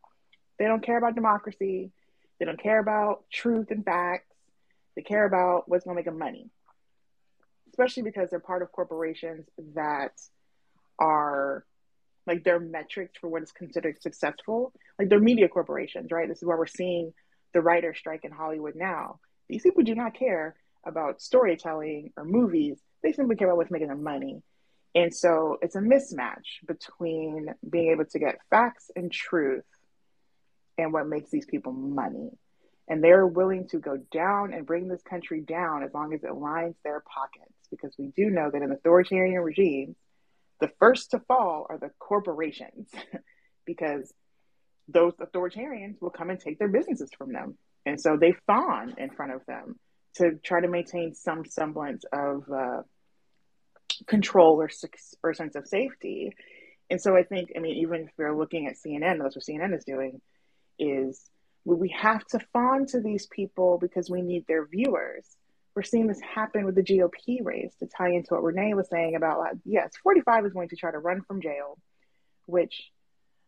They 0.57 0.65
don't 0.65 0.83
care 0.83 0.97
about 0.97 1.15
democracy. 1.15 1.91
They 2.39 2.45
don't 2.45 2.61
care 2.61 2.79
about 2.79 3.25
truth 3.31 3.71
and 3.71 3.83
facts. 3.83 4.35
They 4.95 5.01
care 5.01 5.25
about 5.25 5.67
what's 5.67 5.83
going 5.83 5.95
to 5.95 5.99
make 5.99 6.05
them 6.05 6.17
money, 6.17 6.49
especially 7.69 8.03
because 8.03 8.29
they're 8.29 8.39
part 8.39 8.61
of 8.61 8.71
corporations 8.71 9.45
that 9.75 10.13
are 10.99 11.65
like 12.25 12.43
their 12.43 12.59
metrics 12.59 13.19
for 13.19 13.29
what 13.29 13.43
is 13.43 13.51
considered 13.51 14.01
successful. 14.01 14.73
Like 14.97 15.09
they're 15.09 15.19
media 15.19 15.49
corporations, 15.49 16.11
right? 16.11 16.27
This 16.27 16.37
is 16.37 16.45
why 16.45 16.55
we're 16.55 16.65
seeing 16.65 17.13
the 17.53 17.61
writer 17.61 17.93
strike 17.93 18.23
in 18.23 18.31
Hollywood 18.31 18.75
now. 18.75 19.19
These 19.49 19.63
people 19.63 19.83
do 19.83 19.95
not 19.95 20.15
care 20.15 20.55
about 20.85 21.21
storytelling 21.21 22.11
or 22.17 22.25
movies. 22.25 22.79
They 23.03 23.11
simply 23.11 23.35
care 23.35 23.47
about 23.47 23.57
what's 23.57 23.71
making 23.71 23.89
them 23.89 24.03
money. 24.03 24.41
And 24.95 25.13
so 25.13 25.57
it's 25.61 25.75
a 25.75 25.81
mismatch 25.81 26.65
between 26.65 27.53
being 27.69 27.91
able 27.91 28.05
to 28.05 28.19
get 28.19 28.39
facts 28.49 28.89
and 28.95 29.11
truth 29.11 29.65
and 30.77 30.93
what 30.93 31.05
makes 31.05 31.29
these 31.29 31.45
people 31.45 31.73
money. 31.73 32.29
And 32.87 33.03
they're 33.03 33.27
willing 33.27 33.67
to 33.69 33.79
go 33.79 33.97
down 34.11 34.53
and 34.53 34.65
bring 34.65 34.87
this 34.87 35.01
country 35.01 35.41
down 35.41 35.83
as 35.83 35.93
long 35.93 36.13
as 36.13 36.23
it 36.23 36.33
lines 36.33 36.75
their 36.83 37.01
pockets. 37.01 37.51
Because 37.69 37.93
we 37.97 38.11
do 38.15 38.29
know 38.29 38.49
that 38.49 38.61
in 38.61 38.71
authoritarian 38.71 39.41
regimes, 39.41 39.97
the 40.61 40.71
first 40.79 41.11
to 41.11 41.19
fall 41.19 41.67
are 41.69 41.77
the 41.77 41.89
corporations, 41.99 42.89
because 43.65 44.13
those 44.87 45.13
authoritarians 45.15 45.99
will 45.99 46.11
come 46.11 46.29
and 46.29 46.39
take 46.39 46.59
their 46.59 46.69
businesses 46.69 47.09
from 47.17 47.33
them. 47.33 47.57
And 47.85 47.99
so 47.99 48.17
they 48.17 48.33
fawn 48.47 48.95
in 48.97 49.09
front 49.09 49.33
of 49.33 49.45
them 49.45 49.77
to 50.17 50.35
try 50.43 50.61
to 50.61 50.67
maintain 50.67 51.13
some 51.13 51.43
semblance 51.45 52.05
of 52.13 52.43
uh, 52.49 52.81
control 54.07 54.61
or 54.61 54.69
or 55.23 55.33
sense 55.33 55.55
of 55.55 55.67
safety. 55.67 56.35
And 56.89 57.01
so 57.01 57.15
I 57.15 57.23
think, 57.23 57.51
I 57.55 57.59
mean, 57.59 57.77
even 57.77 58.01
if 58.01 58.11
we're 58.17 58.37
looking 58.37 58.67
at 58.67 58.75
CNN, 58.75 59.19
that's 59.21 59.35
what 59.35 59.45
CNN 59.45 59.75
is 59.75 59.85
doing, 59.85 60.21
is 60.77 61.29
We 61.65 61.89
have 61.89 62.23
to 62.27 62.39
fawn 62.53 62.85
to 62.87 63.01
these 63.01 63.25
people 63.27 63.79
because 63.79 64.09
we 64.09 64.21
need 64.21 64.45
their 64.47 64.67
viewers. 64.67 65.25
We're 65.75 65.83
seeing 65.83 66.07
this 66.07 66.21
happen 66.21 66.65
with 66.65 66.75
the 66.75 66.83
GOP 66.83 67.43
race 67.43 67.73
to 67.79 67.87
tie 67.87 68.11
into 68.11 68.33
what 68.35 68.43
Renee 68.43 68.75
was 68.75 68.87
saying 68.89 69.15
about, 69.15 69.39
uh, 69.41 69.55
yes, 69.65 69.91
45 70.03 70.45
is 70.45 70.53
going 70.53 70.69
to 70.69 70.75
try 70.75 70.91
to 70.91 70.99
run 70.99 71.21
from 71.21 71.41
jail, 71.41 71.77
which 72.45 72.91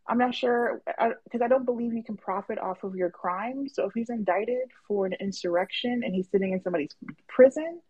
I'm 0.07 0.17
not 0.17 0.33
sure 0.33 0.81
because 0.85 1.41
I, 1.41 1.45
I, 1.45 1.47
don't 1.47 1.65
believe 1.65 1.93
you 1.93 2.03
can 2.03 2.15
profit 2.15 2.59
off 2.59 2.83
of 2.83 2.95
your 2.95 3.09
crime. 3.09 3.67
So 3.67 3.85
if 3.85 3.93
he's 3.93 4.09
indicted 4.09 4.71
for 4.87 5.05
an 5.05 5.13
insurrection 5.19 6.01
and 6.03 6.15
he's 6.15 6.29
sitting 6.31 6.53
in 6.53 6.61
somebody's 6.61 6.95
prison, 7.27 7.81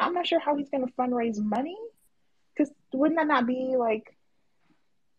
I'm 0.00 0.14
not 0.14 0.26
sure 0.26 0.38
how 0.38 0.56
he's 0.56 0.70
going 0.70 0.86
to 0.86 0.92
fundraise 0.94 1.38
money. 1.38 1.76
Because 2.54 2.72
wouldn't 2.92 3.18
that 3.18 3.26
not 3.26 3.46
be 3.46 3.76
like 3.78 4.16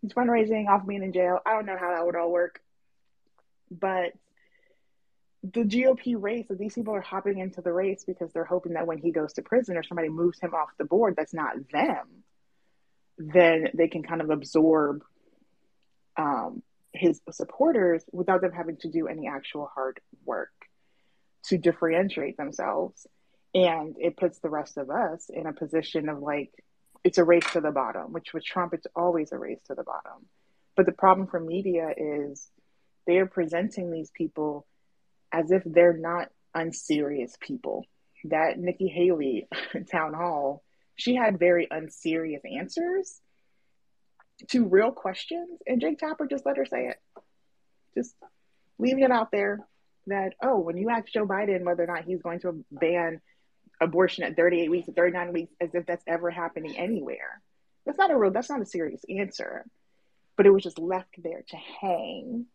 he's 0.01 0.13
fundraising 0.13 0.67
off 0.67 0.85
being 0.85 1.03
in 1.03 1.13
jail? 1.13 1.39
I 1.45 1.53
don't 1.53 1.65
know 1.65 1.77
how 1.79 1.93
that 1.93 2.05
would 2.05 2.15
all 2.15 2.31
work. 2.31 2.61
But 3.71 4.13
the 5.43 5.63
GOP 5.63 6.15
race, 6.21 6.47
these 6.49 6.73
people 6.73 6.93
are 6.95 7.01
hopping 7.01 7.39
into 7.39 7.61
the 7.61 7.71
race 7.71 8.03
because 8.05 8.31
they're 8.33 8.43
hoping 8.43 8.73
that 8.73 8.87
when 8.87 8.97
he 8.97 9.11
goes 9.11 9.33
to 9.33 9.41
prison 9.41 9.77
or 9.77 9.83
somebody 9.83 10.09
moves 10.09 10.39
him 10.39 10.53
off 10.53 10.69
the 10.77 10.85
board 10.85 11.15
that's 11.15 11.33
not 11.33 11.55
them, 11.71 12.07
then 13.17 13.69
they 13.73 13.87
can 13.87 14.03
kind 14.03 14.21
of 14.21 14.29
absorb 14.29 15.03
um, 16.17 16.61
his 16.93 17.21
supporters 17.31 18.03
without 18.11 18.41
them 18.41 18.51
having 18.51 18.77
to 18.77 18.89
do 18.89 19.07
any 19.07 19.27
actual 19.27 19.69
hard 19.73 19.99
work 20.25 20.51
to 21.45 21.57
differentiate 21.57 22.35
themselves. 22.35 23.07
And 23.53 23.95
it 23.99 24.17
puts 24.17 24.39
the 24.39 24.49
rest 24.49 24.77
of 24.77 24.89
us 24.89 25.29
in 25.29 25.47
a 25.47 25.53
position 25.53 26.07
of 26.09 26.19
like, 26.19 26.51
it's 27.03 27.17
a 27.17 27.23
race 27.23 27.49
to 27.53 27.61
the 27.61 27.71
bottom, 27.71 28.13
which 28.13 28.33
with 28.33 28.43
Trump, 28.43 28.73
it's 28.73 28.87
always 28.95 29.31
a 29.31 29.37
race 29.37 29.61
to 29.67 29.75
the 29.75 29.83
bottom. 29.83 30.25
But 30.75 30.85
the 30.85 30.91
problem 30.91 31.27
for 31.27 31.39
media 31.39 31.89
is 31.95 32.49
they 33.07 33.17
are 33.17 33.25
presenting 33.25 33.91
these 33.91 34.11
people 34.11 34.67
as 35.31 35.51
if 35.51 35.63
they're 35.65 35.97
not 35.97 36.29
unserious 36.53 37.35
people. 37.39 37.85
That 38.25 38.59
Nikki 38.59 38.87
Haley 38.87 39.47
town 39.91 40.13
hall, 40.13 40.63
she 40.95 41.15
had 41.15 41.39
very 41.39 41.67
unserious 41.71 42.41
answers 42.45 43.21
to 44.49 44.65
real 44.65 44.91
questions, 44.91 45.59
and 45.65 45.81
Jake 45.81 45.99
Tapper 45.99 46.27
just 46.27 46.45
let 46.45 46.57
her 46.57 46.65
say 46.65 46.87
it. 46.87 46.97
Just 47.95 48.15
leaving 48.77 49.03
it 49.03 49.11
out 49.11 49.31
there 49.31 49.59
that, 50.07 50.33
oh, 50.41 50.59
when 50.59 50.77
you 50.77 50.89
ask 50.89 51.07
Joe 51.07 51.25
Biden 51.25 51.63
whether 51.63 51.83
or 51.83 51.87
not 51.87 52.05
he's 52.05 52.21
going 52.21 52.39
to 52.41 52.63
ban 52.71 53.21
abortion 53.81 54.23
at 54.23 54.35
38 54.35 54.69
weeks, 54.69 54.89
at 54.89 54.95
39 54.95 55.33
weeks, 55.33 55.53
as 55.61 55.73
if 55.73 55.85
that's 55.85 56.03
ever 56.07 56.29
happening 56.29 56.77
anywhere. 56.77 57.41
That's 57.85 57.97
not 57.97 58.11
a 58.11 58.17
real, 58.17 58.31
that's 58.31 58.49
not 58.49 58.61
a 58.61 58.65
serious 58.65 59.01
answer. 59.09 59.65
But 60.37 60.45
it 60.45 60.51
was 60.51 60.63
just 60.63 60.79
left 60.79 61.15
there 61.17 61.43
to 61.49 61.57
hang. 61.81 62.45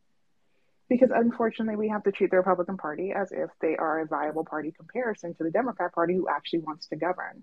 Because 0.89 1.11
unfortunately, 1.15 1.77
we 1.77 1.89
have 1.89 2.05
to 2.05 2.13
treat 2.13 2.31
the 2.31 2.37
Republican 2.37 2.77
Party 2.77 3.13
as 3.13 3.33
if 3.33 3.51
they 3.61 3.77
are 3.77 4.01
a 4.01 4.07
viable 4.07 4.45
party 4.45 4.73
comparison 4.77 5.35
to 5.35 5.45
the 5.45 5.51
Democrat 5.51 5.95
Party 5.95 6.15
who 6.15 6.29
actually 6.29 6.61
wants 6.61 6.89
to 6.89 6.97
govern. 6.97 7.43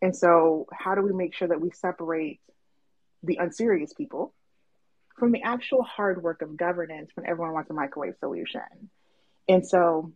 And 0.00 0.16
so, 0.16 0.66
how 0.72 0.94
do 0.94 1.02
we 1.02 1.12
make 1.12 1.34
sure 1.34 1.48
that 1.48 1.60
we 1.60 1.70
separate 1.72 2.40
the 3.22 3.38
unserious 3.40 3.92
people 3.92 4.32
from 5.20 5.32
the 5.32 5.42
actual 5.42 5.82
hard 5.82 6.22
work 6.22 6.42
of 6.42 6.56
governance 6.56 7.10
when 7.14 7.26
everyone 7.26 7.52
wants 7.52 7.70
a 7.70 7.74
microwave 7.74 8.14
solution. 8.18 8.90
And 9.48 9.66
so, 9.66 10.12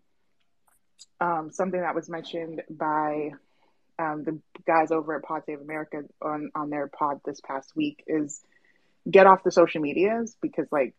um, 1.20 1.50
something 1.52 1.80
that 1.80 1.94
was 1.94 2.08
mentioned 2.08 2.62
by 2.70 3.30
um, 3.98 4.24
the 4.24 4.38
guys 4.66 4.90
over 4.90 5.14
at 5.14 5.22
Pod 5.22 5.42
Save 5.46 5.60
America 5.60 6.02
on, 6.20 6.50
on 6.54 6.70
their 6.70 6.88
pod 6.88 7.20
this 7.24 7.40
past 7.40 7.74
week 7.76 8.02
is 8.06 8.40
get 9.08 9.26
off 9.26 9.44
the 9.44 9.52
social 9.52 9.80
medias 9.80 10.36
because, 10.40 10.66
like, 10.72 10.94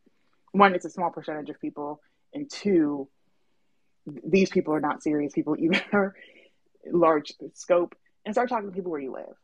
one, 0.51 0.73
it's 0.73 0.85
a 0.85 0.89
small 0.89 1.09
percentage 1.09 1.49
of 1.49 1.59
people, 1.59 1.99
and 2.33 2.49
two, 2.49 3.09
these 4.25 4.49
people 4.49 4.73
are 4.73 4.79
not 4.79 5.03
serious 5.03 5.33
people 5.33 5.55
either, 5.59 6.15
large 6.91 7.33
scope, 7.53 7.95
and 8.25 8.33
start 8.33 8.49
talking 8.49 8.69
to 8.69 8.75
people 8.75 8.91
where 8.91 9.01
you 9.01 9.11
live. 9.13 9.35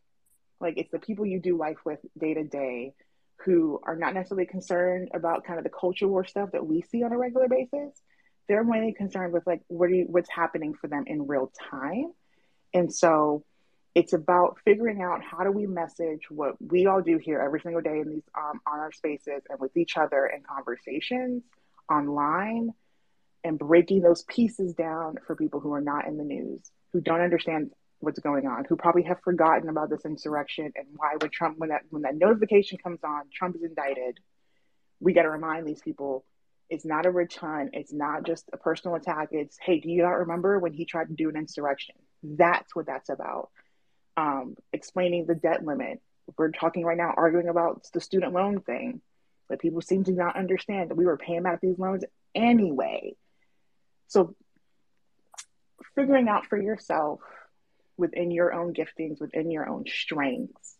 Like 0.61 0.75
it's 0.77 0.91
the 0.91 0.99
people 0.99 1.25
you 1.25 1.39
do 1.39 1.57
life 1.57 1.79
with 1.85 1.99
day 2.17 2.35
to 2.35 2.43
day 2.43 2.93
who 3.45 3.79
are 3.83 3.95
not 3.95 4.13
necessarily 4.13 4.45
concerned 4.45 5.09
about 5.13 5.43
kind 5.43 5.57
of 5.57 5.63
the 5.63 5.71
culture 5.71 6.07
war 6.07 6.23
stuff 6.23 6.51
that 6.51 6.65
we 6.65 6.83
see 6.83 7.03
on 7.03 7.11
a 7.11 7.17
regular 7.17 7.47
basis. 7.47 7.99
They're 8.47 8.63
mainly 8.63 8.93
concerned 8.93 9.33
with 9.33 9.45
like 9.47 9.61
what 9.67 9.89
you, 9.89 10.05
what's 10.09 10.29
happening 10.29 10.73
for 10.73 10.87
them 10.87 11.05
in 11.07 11.27
real 11.27 11.51
time. 11.69 12.11
And 12.73 12.93
so 12.93 13.43
it's 13.93 14.13
about 14.13 14.57
figuring 14.63 15.01
out 15.01 15.21
how 15.23 15.43
do 15.43 15.51
we 15.51 15.67
message 15.67 16.21
what 16.29 16.55
we 16.61 16.85
all 16.85 17.01
do 17.01 17.17
here 17.17 17.39
every 17.39 17.59
single 17.59 17.81
day 17.81 17.99
in 17.99 18.09
these 18.09 18.23
um, 18.37 18.59
on 18.65 18.79
our 18.79 18.91
spaces 18.91 19.41
and 19.49 19.59
with 19.59 19.75
each 19.75 19.97
other 19.97 20.25
in 20.25 20.43
conversations 20.43 21.43
online 21.89 22.73
and 23.43 23.59
breaking 23.59 24.01
those 24.01 24.23
pieces 24.23 24.73
down 24.73 25.15
for 25.25 25.35
people 25.35 25.59
who 25.59 25.73
are 25.73 25.81
not 25.81 26.07
in 26.07 26.17
the 26.17 26.23
news 26.23 26.61
who 26.93 27.01
don't 27.01 27.21
understand 27.21 27.71
what's 27.99 28.19
going 28.19 28.47
on, 28.47 28.65
who 28.65 28.75
probably 28.75 29.03
have 29.03 29.19
forgotten 29.21 29.69
about 29.69 29.89
this 29.89 30.05
insurrection 30.05 30.71
and 30.75 30.87
why 30.95 31.13
when 31.19 31.29
Trump 31.29 31.57
when 31.57 31.69
that 31.69 31.81
when 31.89 32.01
that 32.03 32.15
notification 32.15 32.77
comes 32.77 32.99
on, 33.03 33.23
Trump 33.33 33.55
is 33.55 33.63
indicted. 33.63 34.19
We 34.99 35.13
got 35.13 35.23
to 35.23 35.29
remind 35.29 35.67
these 35.67 35.81
people 35.81 36.25
it's 36.71 36.85
not 36.85 37.05
a 37.05 37.11
return. 37.11 37.71
It's 37.73 37.91
not 37.91 38.23
just 38.23 38.49
a 38.53 38.57
personal 38.57 38.95
attack. 38.95 39.29
It's 39.31 39.57
hey, 39.61 39.81
do 39.81 39.91
you 39.91 40.03
not 40.03 40.19
remember 40.19 40.57
when 40.57 40.71
he 40.71 40.85
tried 40.85 41.09
to 41.09 41.13
do 41.13 41.27
an 41.27 41.35
insurrection? 41.35 41.95
That's 42.23 42.73
what 42.73 42.85
that's 42.85 43.09
about. 43.09 43.49
Um, 44.15 44.55
explaining 44.71 45.25
the 45.25 45.35
debt 45.35 45.65
limit. 45.65 46.01
We're 46.37 46.51
talking 46.51 46.85
right 46.85 46.97
now, 46.97 47.13
arguing 47.15 47.49
about 47.49 47.85
the 47.93 47.99
student 47.99 48.31
loan 48.31 48.61
thing. 48.61 49.01
But 49.49 49.59
people 49.59 49.81
seem 49.81 50.05
to 50.05 50.13
not 50.13 50.37
understand 50.37 50.89
that 50.89 50.95
we 50.95 51.05
were 51.05 51.17
paying 51.17 51.43
back 51.43 51.59
these 51.59 51.77
loans 51.77 52.05
anyway. 52.33 53.15
So 54.07 54.33
figuring 55.93 56.29
out 56.29 56.45
for 56.45 56.59
yourself 56.59 57.19
within 57.97 58.31
your 58.31 58.53
own 58.53 58.73
giftings, 58.73 59.19
within 59.19 59.51
your 59.51 59.67
own 59.67 59.83
strengths, 59.87 60.77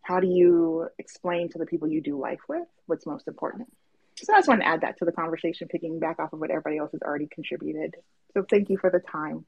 how 0.00 0.20
do 0.20 0.28
you 0.28 0.88
explain 0.98 1.50
to 1.50 1.58
the 1.58 1.66
people 1.66 1.88
you 1.88 2.00
do 2.00 2.18
life 2.18 2.40
with 2.48 2.66
what's 2.86 3.06
most 3.06 3.28
important? 3.28 3.68
So 4.16 4.32
I 4.32 4.38
just 4.38 4.48
want 4.48 4.60
to 4.60 4.66
add 4.66 4.82
that 4.82 4.98
to 4.98 5.04
the 5.04 5.12
conversation, 5.12 5.68
picking 5.68 5.98
back 5.98 6.18
off 6.18 6.32
of 6.32 6.38
what 6.38 6.50
everybody 6.50 6.78
else 6.78 6.92
has 6.92 7.02
already 7.02 7.26
contributed. 7.26 7.96
So 8.32 8.44
thank 8.48 8.70
you 8.70 8.78
for 8.78 8.90
the 8.90 9.00
time. 9.00 9.44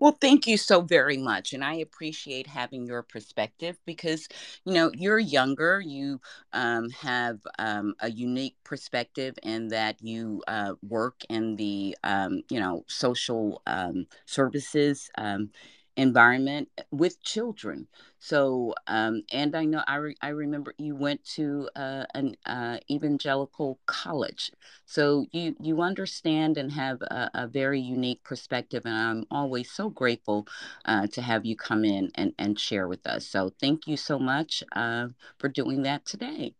Well, 0.00 0.16
thank 0.20 0.46
you 0.46 0.56
so 0.56 0.80
very 0.80 1.16
much. 1.16 1.52
And 1.52 1.64
I 1.64 1.74
appreciate 1.74 2.46
having 2.46 2.86
your 2.86 3.02
perspective 3.02 3.76
because, 3.84 4.28
you 4.64 4.72
know, 4.72 4.92
you're 4.94 5.18
younger. 5.18 5.80
You 5.80 6.20
um, 6.52 6.90
have 6.90 7.40
um, 7.58 7.94
a 7.98 8.08
unique 8.08 8.54
perspective 8.62 9.34
in 9.42 9.68
that 9.68 9.96
you 10.00 10.42
uh, 10.46 10.74
work 10.88 11.22
in 11.28 11.56
the, 11.56 11.96
um, 12.04 12.42
you 12.48 12.60
know, 12.60 12.84
social 12.86 13.60
um, 13.66 14.06
services 14.24 15.10
um, 15.18 15.50
environment 15.98 16.68
with 16.92 17.20
children. 17.22 17.88
So, 18.20 18.74
um, 18.86 19.24
and 19.32 19.54
I 19.56 19.64
know 19.64 19.82
I, 19.86 19.96
re- 19.96 20.16
I 20.22 20.28
remember 20.28 20.72
you 20.78 20.94
went 20.94 21.24
to 21.34 21.68
uh, 21.74 22.04
an 22.14 22.36
uh, 22.46 22.78
evangelical 22.88 23.80
college. 23.86 24.52
So 24.86 25.26
you, 25.32 25.56
you 25.60 25.82
understand 25.82 26.56
and 26.56 26.70
have 26.72 27.02
a, 27.02 27.30
a, 27.34 27.46
very 27.48 27.80
unique 27.80 28.22
perspective. 28.22 28.86
And 28.86 28.94
I'm 28.94 29.24
always 29.30 29.70
so 29.72 29.90
grateful 29.90 30.46
uh, 30.84 31.08
to 31.08 31.20
have 31.20 31.44
you 31.44 31.56
come 31.56 31.84
in 31.84 32.12
and, 32.14 32.32
and 32.38 32.58
share 32.58 32.86
with 32.86 33.04
us. 33.06 33.26
So 33.26 33.50
thank 33.60 33.88
you 33.88 33.96
so 33.96 34.20
much 34.20 34.62
uh, 34.72 35.08
for 35.38 35.48
doing 35.48 35.82
that 35.82 36.06
today. 36.06 36.54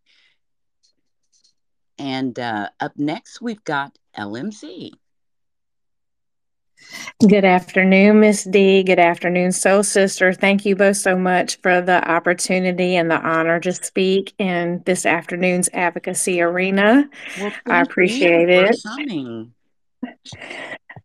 And 1.96 2.38
uh, 2.38 2.70
up 2.80 2.92
next, 2.96 3.40
we've 3.40 3.62
got 3.64 3.98
LMZ. 4.16 4.92
Good 7.26 7.44
afternoon, 7.44 8.20
Miss 8.20 8.44
D. 8.44 8.82
Good 8.82 8.98
afternoon, 8.98 9.52
Soul 9.52 9.82
Sister. 9.82 10.32
Thank 10.32 10.64
you 10.64 10.76
both 10.76 10.96
so 10.96 11.16
much 11.16 11.60
for 11.60 11.80
the 11.80 12.08
opportunity 12.08 12.96
and 12.96 13.10
the 13.10 13.20
honor 13.20 13.60
to 13.60 13.72
speak 13.72 14.34
in 14.38 14.82
this 14.86 15.04
afternoon's 15.04 15.68
advocacy 15.72 16.40
arena. 16.40 17.08
Well, 17.40 17.52
I 17.66 17.80
appreciate 17.80 18.48
it. 18.48 18.76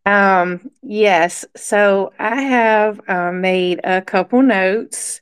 Um, 0.06 0.70
yes, 0.82 1.46
so 1.56 2.12
I 2.20 2.42
have 2.42 3.00
uh, 3.08 3.32
made 3.32 3.80
a 3.86 4.02
couple 4.02 4.42
notes 4.42 5.22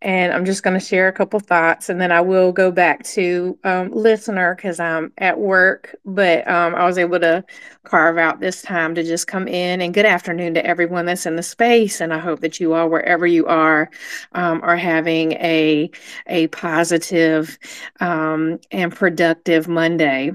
and 0.00 0.32
I'm 0.32 0.46
just 0.46 0.62
going 0.62 0.78
to 0.78 0.84
share 0.84 1.08
a 1.08 1.12
couple 1.12 1.38
thoughts 1.38 1.90
and 1.90 2.00
then 2.00 2.10
I 2.10 2.22
will 2.22 2.50
go 2.50 2.70
back 2.70 3.04
to 3.04 3.58
um, 3.64 3.90
listener 3.90 4.54
because 4.54 4.80
I'm 4.80 5.12
at 5.18 5.38
work, 5.38 5.94
but 6.06 6.48
um, 6.48 6.74
I 6.74 6.86
was 6.86 6.96
able 6.96 7.20
to 7.20 7.44
carve 7.84 8.16
out 8.16 8.40
this 8.40 8.62
time 8.62 8.94
to 8.94 9.02
just 9.02 9.26
come 9.26 9.48
in 9.48 9.80
and 9.80 9.92
good 9.92 10.06
afternoon 10.06 10.54
to 10.54 10.64
everyone 10.64 11.06
that's 11.06 11.26
in 11.26 11.36
the 11.36 11.42
space. 11.42 12.00
And 12.00 12.14
I 12.14 12.18
hope 12.18 12.40
that 12.40 12.60
you 12.60 12.74
all, 12.74 12.88
wherever 12.88 13.26
you 13.26 13.46
are, 13.46 13.90
um, 14.32 14.60
are 14.62 14.76
having 14.76 15.32
a, 15.32 15.90
a 16.28 16.46
positive 16.48 17.58
um, 18.00 18.60
and 18.70 18.94
productive 18.94 19.66
Monday. 19.66 20.32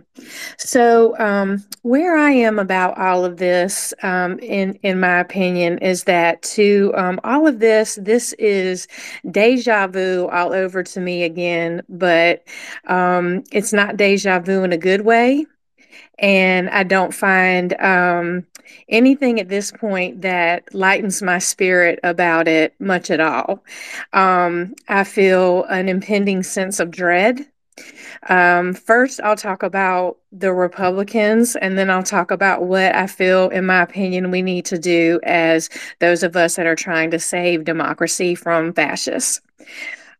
So, 0.57 1.17
um, 1.19 1.63
where 1.83 2.17
I 2.17 2.31
am 2.31 2.59
about 2.59 2.97
all 2.97 3.23
of 3.23 3.37
this, 3.37 3.93
um, 4.03 4.39
in 4.39 4.73
in 4.83 4.99
my 4.99 5.19
opinion, 5.19 5.77
is 5.77 6.03
that 6.05 6.41
to 6.43 6.93
um, 6.97 7.19
all 7.23 7.47
of 7.47 7.59
this, 7.59 7.97
this 8.01 8.33
is 8.33 8.87
deja 9.31 9.87
vu 9.87 10.27
all 10.27 10.53
over 10.53 10.83
to 10.83 10.99
me 10.99 11.23
again, 11.23 11.81
but 11.87 12.43
um, 12.87 13.43
it's 13.51 13.73
not 13.73 13.95
deja 13.97 14.39
vu 14.39 14.63
in 14.63 14.73
a 14.73 14.77
good 14.77 15.01
way. 15.01 15.45
And 16.19 16.69
I 16.69 16.83
don't 16.83 17.13
find 17.13 17.79
um, 17.79 18.45
anything 18.89 19.39
at 19.39 19.49
this 19.49 19.71
point 19.71 20.21
that 20.21 20.73
lightens 20.73 21.21
my 21.21 21.39
spirit 21.39 21.99
about 22.03 22.47
it 22.47 22.73
much 22.79 23.11
at 23.11 23.19
all. 23.19 23.63
Um, 24.13 24.75
I 24.87 25.03
feel 25.03 25.63
an 25.65 25.89
impending 25.89 26.43
sense 26.43 26.79
of 26.79 26.91
dread. 26.91 27.45
Um, 28.29 28.73
first, 28.73 29.21
I'll 29.21 29.35
talk 29.35 29.61
about 29.61 30.17
the 30.31 30.51
Republicans, 30.51 31.55
and 31.57 31.77
then 31.77 31.89
I'll 31.89 32.03
talk 32.03 32.31
about 32.31 32.63
what 32.63 32.95
I 32.95 33.05
feel, 33.07 33.49
in 33.49 33.65
my 33.65 33.81
opinion, 33.81 34.31
we 34.31 34.41
need 34.41 34.65
to 34.65 34.79
do 34.79 35.19
as 35.23 35.69
those 35.99 36.23
of 36.23 36.35
us 36.35 36.55
that 36.55 36.65
are 36.65 36.75
trying 36.75 37.11
to 37.11 37.19
save 37.19 37.63
democracy 37.65 38.33
from 38.33 38.73
fascists. 38.73 39.41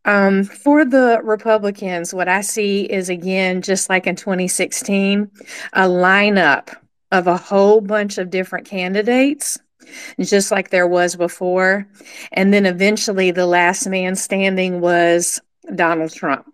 Um, 0.08 0.44
for 0.44 0.86
the 0.86 1.20
Republicans, 1.22 2.14
what 2.14 2.28
I 2.28 2.40
see 2.40 2.84
is 2.84 3.10
again, 3.10 3.60
just 3.60 3.90
like 3.90 4.06
in 4.06 4.16
2016, 4.16 5.30
a 5.74 5.82
lineup 5.82 6.74
of 7.12 7.26
a 7.26 7.36
whole 7.36 7.82
bunch 7.82 8.16
of 8.16 8.30
different 8.30 8.66
candidates, 8.66 9.58
just 10.18 10.50
like 10.50 10.70
there 10.70 10.88
was 10.88 11.14
before. 11.14 11.86
And 12.32 12.54
then 12.54 12.64
eventually, 12.64 13.32
the 13.32 13.44
last 13.44 13.86
man 13.86 14.16
standing 14.16 14.80
was 14.80 15.42
Donald 15.74 16.14
Trump. 16.14 16.46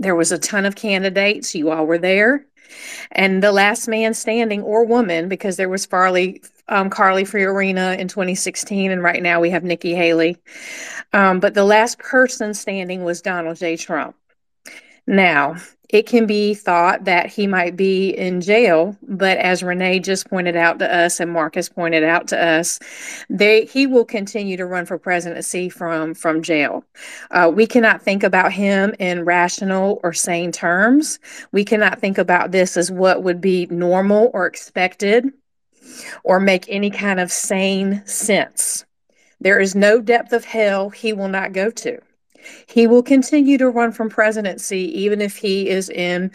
There 0.00 0.16
was 0.16 0.32
a 0.32 0.38
ton 0.38 0.66
of 0.66 0.74
candidates. 0.74 1.54
You 1.54 1.70
all 1.70 1.86
were 1.86 1.98
there. 1.98 2.44
And 3.12 3.40
the 3.40 3.52
last 3.52 3.86
man 3.86 4.14
standing 4.14 4.62
or 4.62 4.84
woman, 4.84 5.28
because 5.28 5.56
there 5.56 5.68
was 5.68 5.86
Farley, 5.86 6.42
um, 6.72 6.88
Carly 6.88 7.24
Fiorina 7.24 7.98
in 7.98 8.08
2016, 8.08 8.90
and 8.90 9.02
right 9.02 9.22
now 9.22 9.40
we 9.40 9.50
have 9.50 9.62
Nikki 9.62 9.94
Haley. 9.94 10.38
Um, 11.12 11.38
but 11.38 11.52
the 11.52 11.64
last 11.64 11.98
person 11.98 12.54
standing 12.54 13.04
was 13.04 13.20
Donald 13.20 13.58
J. 13.58 13.76
Trump. 13.76 14.16
Now, 15.06 15.56
it 15.90 16.06
can 16.06 16.24
be 16.24 16.54
thought 16.54 17.04
that 17.04 17.26
he 17.26 17.46
might 17.46 17.76
be 17.76 18.08
in 18.10 18.40
jail, 18.40 18.96
but 19.02 19.36
as 19.36 19.62
Renee 19.62 19.98
just 19.98 20.30
pointed 20.30 20.56
out 20.56 20.78
to 20.78 20.90
us 20.90 21.20
and 21.20 21.30
Marcus 21.30 21.68
pointed 21.68 22.02
out 22.02 22.28
to 22.28 22.42
us, 22.42 22.78
they 23.28 23.66
he 23.66 23.86
will 23.86 24.06
continue 24.06 24.56
to 24.56 24.64
run 24.64 24.86
for 24.86 24.96
presidency 24.96 25.68
from 25.68 26.14
from 26.14 26.40
jail. 26.40 26.82
Uh, 27.30 27.52
we 27.54 27.66
cannot 27.66 28.00
think 28.00 28.22
about 28.22 28.52
him 28.52 28.94
in 28.98 29.26
rational 29.26 30.00
or 30.02 30.14
sane 30.14 30.52
terms. 30.52 31.18
We 31.50 31.62
cannot 31.62 31.98
think 31.98 32.16
about 32.16 32.52
this 32.52 32.78
as 32.78 32.90
what 32.90 33.22
would 33.22 33.42
be 33.42 33.66
normal 33.66 34.30
or 34.32 34.46
expected 34.46 35.30
or 36.24 36.40
make 36.40 36.66
any 36.68 36.90
kind 36.90 37.20
of 37.20 37.32
sane 37.32 38.02
sense. 38.06 38.84
There 39.40 39.60
is 39.60 39.74
no 39.74 40.00
depth 40.00 40.32
of 40.32 40.44
hell 40.44 40.90
he 40.90 41.12
will 41.12 41.28
not 41.28 41.52
go 41.52 41.70
to. 41.70 42.00
He 42.66 42.86
will 42.86 43.02
continue 43.02 43.58
to 43.58 43.70
run 43.70 43.92
from 43.92 44.08
presidency 44.08 45.00
even 45.00 45.20
if 45.20 45.36
he 45.36 45.68
is 45.68 45.88
in 45.90 46.32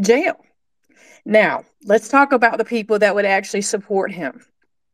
jail. 0.00 0.44
Now, 1.24 1.64
let's 1.84 2.08
talk 2.08 2.32
about 2.32 2.58
the 2.58 2.64
people 2.64 2.98
that 2.98 3.14
would 3.14 3.24
actually 3.24 3.62
support 3.62 4.12
him. 4.12 4.44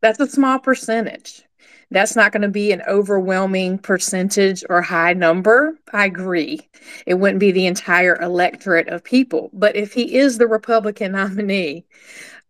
That's 0.01 0.19
a 0.19 0.27
small 0.27 0.59
percentage. 0.59 1.43
That's 1.91 2.15
not 2.15 2.31
going 2.31 2.43
to 2.43 2.47
be 2.47 2.71
an 2.71 2.81
overwhelming 2.87 3.77
percentage 3.77 4.63
or 4.69 4.81
high 4.81 5.11
number. 5.11 5.77
I 5.91 6.05
agree. 6.05 6.61
It 7.05 7.15
wouldn't 7.15 7.41
be 7.41 7.51
the 7.51 7.65
entire 7.65 8.19
electorate 8.21 8.87
of 8.87 9.03
people. 9.03 9.49
But 9.51 9.75
if 9.75 9.91
he 9.91 10.15
is 10.15 10.37
the 10.37 10.47
Republican 10.47 11.11
nominee, 11.13 11.85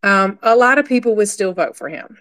um, 0.04 0.40
a 0.42 0.56
lot 0.56 0.78
of 0.78 0.88
people 0.88 1.16
would 1.16 1.30
still 1.30 1.54
vote 1.54 1.76
for 1.76 1.90
him. 1.90 2.18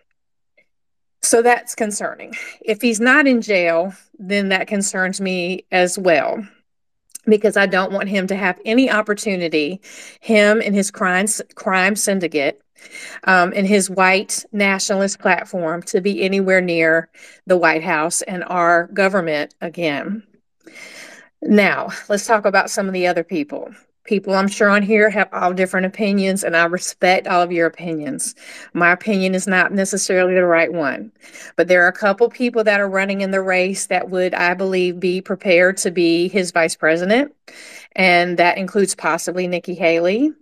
So 1.23 1.43
that's 1.43 1.75
concerning. 1.75 2.35
If 2.61 2.81
he's 2.81 3.01
not 3.01 3.27
in 3.27 3.43
jail, 3.43 3.95
then 4.19 4.49
that 4.49 4.69
concerns 4.69 5.21
me 5.21 5.65
as 5.71 5.99
well 5.99 6.47
because 7.27 7.57
I 7.57 7.67
don't 7.67 7.93
want 7.93 8.09
him 8.09 8.27
to 8.29 8.37
have 8.37 8.59
any 8.65 8.91
opportunity, 8.91 9.81
him 10.21 10.61
and 10.65 10.75
his 10.75 10.91
crime, 10.91 11.27
crime 11.55 11.95
syndicate 11.95 12.61
um, 13.25 13.53
and 13.55 13.67
his 13.67 13.91
white 13.91 14.45
nationalist 14.53 15.19
platform, 15.19 15.83
to 15.85 16.01
be 16.01 16.23
anywhere 16.23 16.63
near 16.63 17.11
the 17.47 17.59
White 17.59 17.85
House 17.85 18.23
and 18.23 18.43
our 18.45 18.87
government 18.89 19.55
again. 19.61 20.23
Now, 21.43 21.91
let's 22.09 22.27
talk 22.27 22.47
about 22.47 22.71
some 22.71 22.87
of 22.87 22.95
the 22.95 23.07
other 23.07 23.25
people 23.25 23.71
people 24.11 24.35
I'm 24.35 24.49
sure 24.49 24.69
on 24.69 24.83
here 24.83 25.09
have 25.09 25.29
all 25.33 25.55
different 25.55 25.87
opinions, 25.87 26.43
and 26.43 26.57
I 26.57 26.65
respect 26.65 27.29
all 27.29 27.43
of 27.43 27.53
your 27.53 27.69
opinions. 27.69 28.35
My 28.75 28.91
opinion 28.91 29.37
is 29.37 29.47
not 29.47 29.73
necessarily 29.73 30.35
the 30.35 30.45
right 30.45 30.73
one, 30.73 31.13
but 31.55 31.69
there 31.69 31.85
are 31.85 31.89
a 31.89 31.93
couple 31.93 32.29
people 32.29 32.65
that 32.65 32.81
are 32.81 32.89
running 32.89 33.21
in 33.21 33.31
the 33.31 33.41
race 33.41 33.87
that 33.87 34.11
would, 34.11 34.35
I 34.35 34.55
believe, 34.55 34.99
be 34.99 35.21
prepared 35.21 35.77
to 35.79 35.93
be 35.93 36.27
his 36.27 36.51
vice 36.51 36.75
president. 36.75 37.33
And 37.95 38.37
that 38.37 38.59
includes 38.59 38.97
possibly 38.97 39.47
Nikki 39.47 39.75
Haley. 39.75 40.33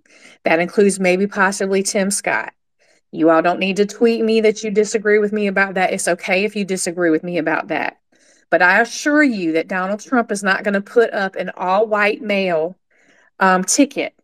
That 0.45 0.61
includes 0.61 0.99
maybe 0.99 1.27
possibly 1.27 1.83
Tim 1.83 2.11
Scott. 2.11 2.55
You 3.11 3.29
all 3.29 3.43
don't 3.43 3.61
need 3.61 3.77
to 3.77 3.85
tweet 3.85 4.25
me 4.25 4.41
that 4.41 4.65
you 4.65 4.71
disagree 4.71 5.19
with 5.19 5.35
me 5.35 5.47
about 5.47 5.75
that. 5.75 5.93
It's 5.93 6.09
okay 6.09 6.45
if 6.45 6.57
you 6.57 6.65
disagree 6.65 7.11
with 7.11 7.23
me 7.23 7.37
about 7.37 7.69
that. 7.69 7.99
But 8.49 8.63
I 8.63 8.81
assure 8.81 9.23
you 9.23 9.53
that 9.53 9.69
Donald 9.69 10.01
Trump 10.01 10.33
is 10.33 10.43
not 10.43 10.65
going 10.65 10.73
to 10.73 10.81
put 10.81 11.13
up 11.13 11.37
an 11.37 11.51
all 11.55 11.87
white 11.87 12.23
male 12.23 12.75
um, 13.41 13.65
ticket 13.65 14.15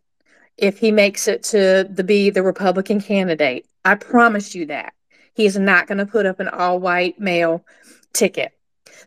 if 0.57 0.79
he 0.79 0.91
makes 0.91 1.27
it 1.27 1.43
to 1.43 1.87
the 1.89 2.03
be 2.03 2.29
the 2.29 2.43
Republican 2.43 3.01
candidate. 3.01 3.67
I 3.83 3.95
promise 3.95 4.55
you 4.55 4.67
that. 4.67 4.93
He 5.33 5.45
is 5.45 5.57
not 5.57 5.87
going 5.87 5.97
to 5.97 6.05
put 6.05 6.25
up 6.25 6.39
an 6.39 6.47
all 6.47 6.79
white 6.79 7.19
male 7.19 7.65
ticket. 8.13 8.53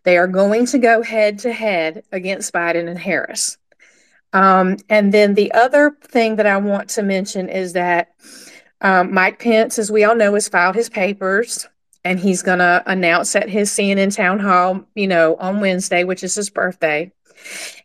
They 0.05 0.19
are 0.19 0.27
going 0.27 0.67
to 0.67 0.79
go 0.79 1.03
head 1.03 1.39
to 1.41 1.53
head 1.53 2.05
against 2.13 2.53
Biden 2.53 2.89
and 2.89 2.99
Harris. 2.99 3.57
Um, 4.33 4.77
and 4.91 5.13
then 5.13 5.35
the 5.35 5.53
other 5.53 5.97
thing 6.03 6.37
that 6.37 6.47
I 6.47 6.59
want 6.59 6.91
to 6.91 7.03
mention 7.03 7.49
is 7.49 7.73
that 7.73 8.15
um, 8.81 9.13
Mike 9.13 9.39
Pence, 9.39 9.79
as 9.79 9.91
we 9.91 10.05
all 10.05 10.15
know, 10.15 10.35
has 10.35 10.49
filed 10.49 10.75
his 10.75 10.91
papers 10.91 11.67
and 12.05 12.21
he's 12.21 12.43
going 12.43 12.59
to 12.59 12.83
announce 12.87 13.35
at 13.35 13.49
his 13.49 13.71
CNN 13.71 14.15
town 14.15 14.39
hall, 14.39 14.85
you 14.95 15.07
know, 15.07 15.37
on 15.37 15.61
Wednesday, 15.61 16.05
which 16.05 16.23
is 16.23 16.35
his 16.35 16.51
birthday. 16.51 17.11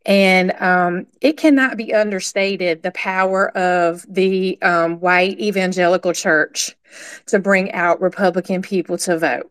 And 0.05 0.51
um, 0.59 1.07
it 1.21 1.37
cannot 1.37 1.77
be 1.77 1.93
understated 1.93 2.83
the 2.83 2.91
power 2.91 3.55
of 3.57 4.05
the 4.09 4.61
um, 4.61 4.99
white 4.99 5.39
evangelical 5.39 6.13
church 6.13 6.75
to 7.27 7.39
bring 7.39 7.71
out 7.71 8.01
Republican 8.01 8.61
people 8.61 8.97
to 8.99 9.17
vote. 9.17 9.49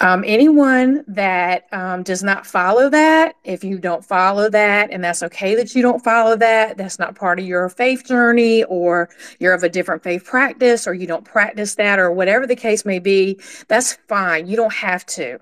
Um, 0.00 0.24
anyone 0.26 1.04
that 1.06 1.66
um, 1.72 2.02
does 2.02 2.22
not 2.22 2.46
follow 2.46 2.88
that, 2.90 3.36
if 3.44 3.62
you 3.62 3.78
don't 3.78 4.04
follow 4.04 4.48
that, 4.50 4.90
and 4.90 5.04
that's 5.04 5.22
okay 5.22 5.54
that 5.54 5.74
you 5.74 5.82
don't 5.82 6.02
follow 6.02 6.36
that, 6.36 6.76
that's 6.76 6.98
not 6.98 7.14
part 7.14 7.38
of 7.38 7.44
your 7.44 7.68
faith 7.68 8.04
journey, 8.06 8.64
or 8.64 9.10
you're 9.38 9.52
of 9.52 9.62
a 9.62 9.68
different 9.68 10.02
faith 10.02 10.24
practice, 10.24 10.86
or 10.86 10.94
you 10.94 11.06
don't 11.06 11.24
practice 11.24 11.74
that, 11.76 11.98
or 11.98 12.10
whatever 12.10 12.46
the 12.46 12.56
case 12.56 12.84
may 12.84 12.98
be, 12.98 13.38
that's 13.68 13.94
fine. 14.08 14.46
You 14.46 14.56
don't 14.56 14.72
have 14.72 15.04
to. 15.06 15.38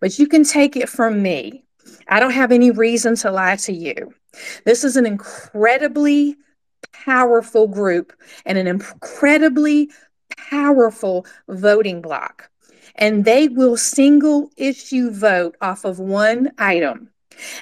But 0.00 0.18
you 0.18 0.26
can 0.26 0.44
take 0.44 0.76
it 0.76 0.88
from 0.88 1.22
me 1.22 1.64
I 2.08 2.20
don't 2.20 2.32
have 2.32 2.52
any 2.52 2.70
reason 2.70 3.16
to 3.16 3.30
lie 3.30 3.56
to 3.56 3.72
you. 3.72 4.14
This 4.64 4.84
is 4.84 4.96
an 4.96 5.06
incredibly 5.06 6.36
powerful 6.92 7.66
group 7.68 8.12
and 8.44 8.58
an 8.58 8.66
incredibly 8.66 9.90
powerful 10.36 11.26
voting 11.48 12.00
block. 12.02 12.50
And 12.96 13.24
they 13.24 13.48
will 13.48 13.76
single 13.76 14.50
issue 14.56 15.10
vote 15.10 15.56
off 15.60 15.84
of 15.84 15.98
one 15.98 16.52
item, 16.58 17.10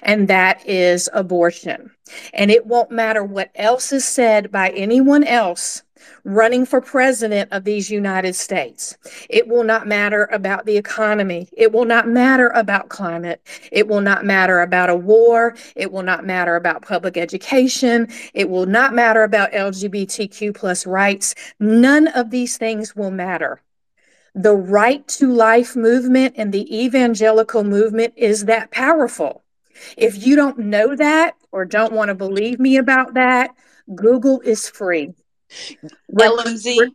and 0.03 0.29
that 0.29 0.67
is 0.69 1.09
abortion. 1.13 1.91
And 2.33 2.51
it 2.51 2.67
won't 2.67 2.91
matter 2.91 3.25
what 3.25 3.51
else 3.55 3.93
is 3.93 4.05
said 4.05 4.53
by 4.53 4.71
anyone 4.71 5.25
else 5.25 5.83
running 6.25 6.65
for 6.67 6.81
president 6.81 7.53
of 7.53 7.65
these 7.65 7.91
United 7.91 8.35
States. 8.35 8.97
It 9.29 9.49
will 9.49 9.65
not 9.65 9.87
matter 9.87 10.29
about 10.33 10.67
the 10.67 10.77
economy. 10.77 11.49
It 11.53 11.73
will 11.73 11.85
not 11.85 12.09
matter 12.09 12.49
about 12.55 12.89
climate. 12.89 13.41
It 13.71 13.89
will 13.89 14.01
not 14.01 14.25
matter 14.25 14.61
about 14.61 14.91
a 14.91 14.97
war. 14.97 15.57
It 15.77 15.93
will 15.93 16.03
not 16.03 16.25
matter 16.25 16.57
about 16.57 16.83
public 16.83 17.17
education. 17.17 18.09
It 18.33 18.49
will 18.49 18.67
not 18.67 18.95
matter 18.95 19.23
about 19.23 19.53
LGBTQ 19.53 20.55
plus 20.55 20.87
rights. 20.87 21.35
None 21.61 22.09
of 22.09 22.31
these 22.31 22.57
things 22.57 22.97
will 22.97 23.11
matter. 23.11 23.61
The 24.35 24.55
right 24.55 25.07
to 25.09 25.33
life 25.33 25.77
movement 25.77 26.35
and 26.37 26.53
the 26.53 26.85
evangelical 26.85 27.63
movement 27.63 28.15
is 28.17 28.47
that 28.47 28.73
powerful. 28.73 29.45
If 29.97 30.27
you 30.27 30.37
don't 30.37 30.59
know 30.59 30.97
that 30.97 31.37
or 31.53 31.65
don't 31.65 31.93
want 31.93 32.09
to 32.09 32.15
believe 32.15 32.59
me 32.59 32.77
about 32.77 33.15
that, 33.15 33.55
Google 33.95 34.41
is 34.41 34.69
free. 34.69 35.15
LMZ. 36.13 36.91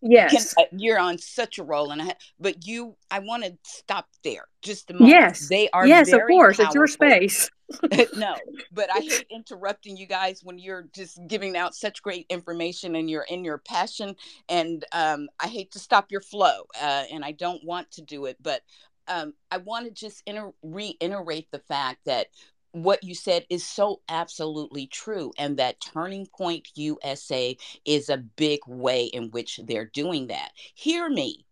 Yes. 0.00 0.54
Can, 0.54 0.64
uh, 0.64 0.68
you're 0.76 0.98
on 0.98 1.18
such 1.18 1.58
a 1.58 1.64
roll, 1.64 1.90
and 1.90 2.00
I, 2.00 2.14
but 2.38 2.66
you, 2.66 2.96
I 3.10 3.18
want 3.18 3.44
to 3.44 3.56
stop 3.64 4.06
there 4.22 4.44
just 4.62 4.90
a 4.90 4.94
moment. 4.94 5.10
Yes, 5.10 5.48
they 5.48 5.68
are. 5.70 5.86
Yes, 5.86 6.12
of 6.12 6.20
course, 6.28 6.58
powerful. 6.58 6.64
it's 6.66 6.74
your 6.74 6.86
space. 6.86 7.50
no, 8.16 8.34
but 8.72 8.88
I 8.94 9.00
hate 9.00 9.26
interrupting 9.30 9.96
you 9.96 10.06
guys 10.06 10.40
when 10.42 10.58
you're 10.58 10.88
just 10.94 11.18
giving 11.26 11.56
out 11.56 11.74
such 11.74 12.02
great 12.02 12.26
information 12.30 12.94
and 12.94 13.10
you're 13.10 13.26
in 13.28 13.44
your 13.44 13.58
passion. 13.58 14.14
And 14.48 14.84
um, 14.92 15.28
I 15.40 15.48
hate 15.48 15.72
to 15.72 15.78
stop 15.78 16.10
your 16.10 16.20
flow, 16.20 16.62
uh, 16.80 17.04
and 17.12 17.24
I 17.24 17.32
don't 17.32 17.62
want 17.64 17.90
to 17.92 18.02
do 18.02 18.26
it, 18.26 18.36
but 18.40 18.62
um, 19.08 19.34
I 19.50 19.58
want 19.58 19.86
to 19.86 19.90
just 19.90 20.22
inter- 20.26 20.52
reiterate 20.62 21.48
the 21.50 21.60
fact 21.60 22.00
that 22.06 22.28
what 22.72 23.02
you 23.02 23.14
said 23.14 23.46
is 23.48 23.66
so 23.66 24.00
absolutely 24.08 24.86
true 24.86 25.32
and 25.38 25.56
that 25.56 25.80
turning 25.80 26.26
point 26.26 26.68
usa 26.74 27.56
is 27.84 28.08
a 28.08 28.16
big 28.16 28.60
way 28.66 29.06
in 29.06 29.30
which 29.30 29.60
they're 29.64 29.90
doing 29.92 30.26
that. 30.26 30.52
Hear 30.74 31.08
me. 31.08 31.46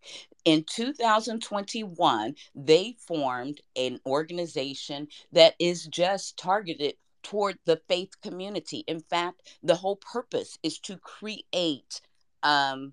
In 0.45 0.65
2021 0.65 2.35
they 2.55 2.97
formed 2.99 3.61
an 3.77 3.99
organization 4.07 5.09
that 5.33 5.55
is 5.59 5.87
just 5.87 6.37
targeted 6.37 6.95
toward 7.23 7.59
the 7.65 7.81
faith 7.89 8.11
community. 8.23 8.85
In 8.87 9.01
fact 9.01 9.59
the 9.63 9.75
whole 9.75 9.97
purpose 9.97 10.59
is 10.63 10.79
to 10.81 10.99
create 10.99 12.01
um, 12.43 12.93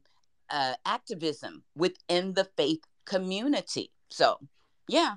uh, 0.50 0.74
activism 0.86 1.64
within 1.76 2.34
the 2.34 2.46
faith 2.56 2.84
community. 3.06 3.92
So 4.10 4.40
yeah 4.88 5.16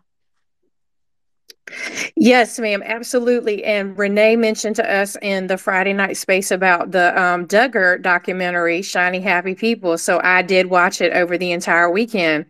Yes, 2.14 2.58
ma'am, 2.60 2.82
absolutely. 2.84 3.64
And 3.64 3.98
Renee 3.98 4.36
mentioned 4.36 4.76
to 4.76 4.90
us 4.90 5.16
in 5.20 5.48
the 5.48 5.58
Friday 5.58 5.92
night 5.92 6.16
space 6.16 6.50
about 6.50 6.92
the 6.92 7.20
um, 7.20 7.46
Duggar 7.46 8.00
documentary, 8.00 8.82
Shiny 8.82 9.20
Happy 9.20 9.54
People. 9.54 9.98
So 9.98 10.20
I 10.22 10.42
did 10.42 10.66
watch 10.66 11.00
it 11.00 11.12
over 11.12 11.36
the 11.36 11.50
entire 11.52 11.90
weekend. 11.90 12.46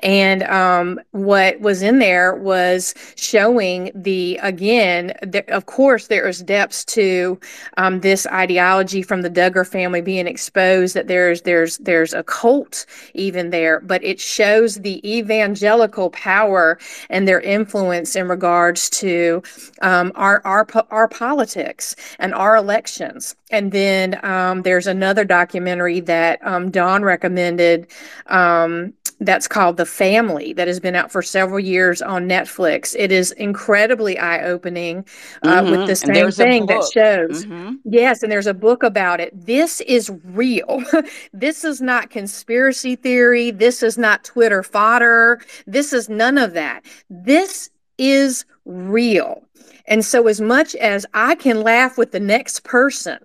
And 0.00 0.42
um, 0.44 1.00
what 1.12 1.58
was 1.60 1.82
in 1.82 1.98
there 1.98 2.34
was 2.34 2.94
showing 3.16 3.90
the, 3.94 4.38
again, 4.42 5.14
the, 5.22 5.44
of 5.48 5.66
course, 5.66 6.08
there 6.08 6.28
is 6.28 6.42
depths 6.42 6.84
to 6.86 7.40
um, 7.78 8.00
this 8.00 8.26
ideology 8.26 9.02
from 9.02 9.22
the 9.22 9.30
Duggar 9.30 9.66
family 9.66 10.02
being 10.02 10.26
exposed 10.26 10.94
that 10.94 11.08
there's, 11.08 11.42
there's, 11.42 11.78
there's 11.78 12.12
a 12.12 12.22
cult 12.22 12.84
even 13.14 13.50
there, 13.50 13.80
but 13.80 14.04
it 14.04 14.20
shows 14.20 14.76
the 14.76 15.00
evangelical 15.10 16.10
power 16.10 16.78
and 17.08 17.26
their 17.26 17.40
influence 17.40 18.14
in 18.14 18.28
regards 18.58 18.90
to 18.90 19.42
um, 19.82 20.10
our 20.16 20.42
our 20.44 20.66
our 20.90 21.08
politics 21.08 21.94
and 22.18 22.34
our 22.34 22.56
elections. 22.56 23.36
And 23.50 23.72
then 23.72 24.18
um, 24.24 24.62
there's 24.62 24.86
another 24.86 25.24
documentary 25.24 26.00
that 26.00 26.40
um, 26.44 26.70
Don 26.70 27.02
recommended 27.02 27.86
um, 28.26 28.92
that's 29.20 29.48
called 29.48 29.76
The 29.76 29.86
Family 29.86 30.52
that 30.52 30.68
has 30.68 30.80
been 30.80 30.94
out 30.94 31.10
for 31.10 31.22
several 31.22 31.58
years 31.58 32.02
on 32.02 32.28
Netflix. 32.28 32.94
It 32.98 33.10
is 33.10 33.32
incredibly 33.32 34.18
eye 34.18 34.42
opening 34.42 35.04
uh, 35.42 35.62
mm-hmm. 35.62 35.70
with 35.70 35.86
the 35.88 35.96
same 35.96 36.30
thing 36.30 36.66
that 36.66 36.88
shows. 36.92 37.44
Mm-hmm. 37.44 37.76
Yes, 37.84 38.22
and 38.22 38.30
there's 38.30 38.46
a 38.46 38.54
book 38.54 38.82
about 38.82 39.20
it. 39.20 39.32
This 39.34 39.80
is 39.82 40.10
real. 40.24 40.84
this 41.32 41.64
is 41.64 41.80
not 41.80 42.10
conspiracy 42.10 42.96
theory. 42.96 43.50
This 43.50 43.82
is 43.82 43.98
not 43.98 44.24
Twitter 44.24 44.62
fodder. 44.62 45.40
This 45.66 45.92
is 45.92 46.08
none 46.08 46.38
of 46.38 46.52
that. 46.52 46.84
This 47.08 47.70
is 47.98 48.44
real. 48.64 49.42
And 49.86 50.04
so, 50.04 50.26
as 50.28 50.40
much 50.40 50.74
as 50.76 51.06
I 51.14 51.34
can 51.34 51.62
laugh 51.62 51.98
with 51.98 52.12
the 52.12 52.20
next 52.20 52.64
person 52.64 53.18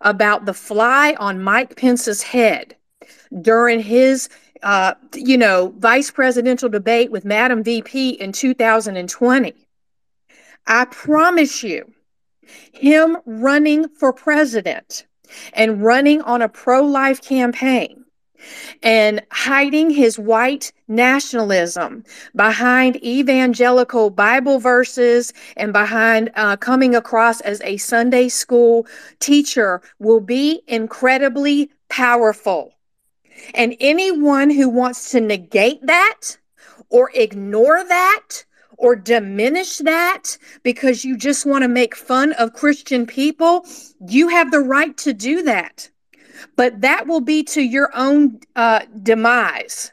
about 0.00 0.44
the 0.44 0.54
fly 0.54 1.14
on 1.18 1.42
Mike 1.42 1.76
Pence's 1.76 2.22
head 2.22 2.76
during 3.40 3.80
his, 3.80 4.28
uh, 4.62 4.94
you 5.14 5.36
know, 5.36 5.74
vice 5.78 6.10
presidential 6.10 6.68
debate 6.68 7.10
with 7.10 7.24
Madam 7.24 7.62
VP 7.62 8.10
in 8.10 8.32
2020, 8.32 9.54
I 10.66 10.84
promise 10.86 11.62
you, 11.62 11.92
him 12.72 13.18
running 13.26 13.88
for 13.88 14.12
president 14.12 15.06
and 15.52 15.82
running 15.82 16.22
on 16.22 16.42
a 16.42 16.48
pro 16.48 16.82
life 16.84 17.20
campaign 17.20 18.05
and 18.82 19.22
hiding 19.30 19.90
his 19.90 20.18
white 20.18 20.72
nationalism 20.88 22.04
behind 22.34 23.02
evangelical 23.04 24.10
Bible 24.10 24.58
verses 24.58 25.32
and 25.56 25.72
behind 25.72 26.30
uh, 26.34 26.56
coming 26.56 26.94
across 26.94 27.40
as 27.42 27.60
a 27.62 27.76
Sunday 27.76 28.28
school 28.28 28.86
teacher 29.20 29.80
will 29.98 30.20
be 30.20 30.62
incredibly 30.66 31.70
powerful. 31.88 32.72
And 33.54 33.76
anyone 33.80 34.50
who 34.50 34.68
wants 34.68 35.10
to 35.10 35.20
negate 35.20 35.84
that 35.86 36.38
or 36.88 37.10
ignore 37.14 37.84
that 37.84 38.44
or 38.78 38.94
diminish 38.94 39.78
that 39.78 40.36
because 40.62 41.04
you 41.04 41.16
just 41.16 41.46
want 41.46 41.62
to 41.62 41.68
make 41.68 41.96
fun 41.96 42.32
of 42.34 42.52
Christian 42.52 43.06
people, 43.06 43.66
you 44.06 44.28
have 44.28 44.50
the 44.50 44.60
right 44.60 44.96
to 44.98 45.12
do 45.12 45.42
that 45.42 45.90
but 46.56 46.80
that 46.80 47.06
will 47.06 47.20
be 47.20 47.42
to 47.42 47.62
your 47.62 47.90
own 47.94 48.40
uh, 48.56 48.80
demise 49.02 49.92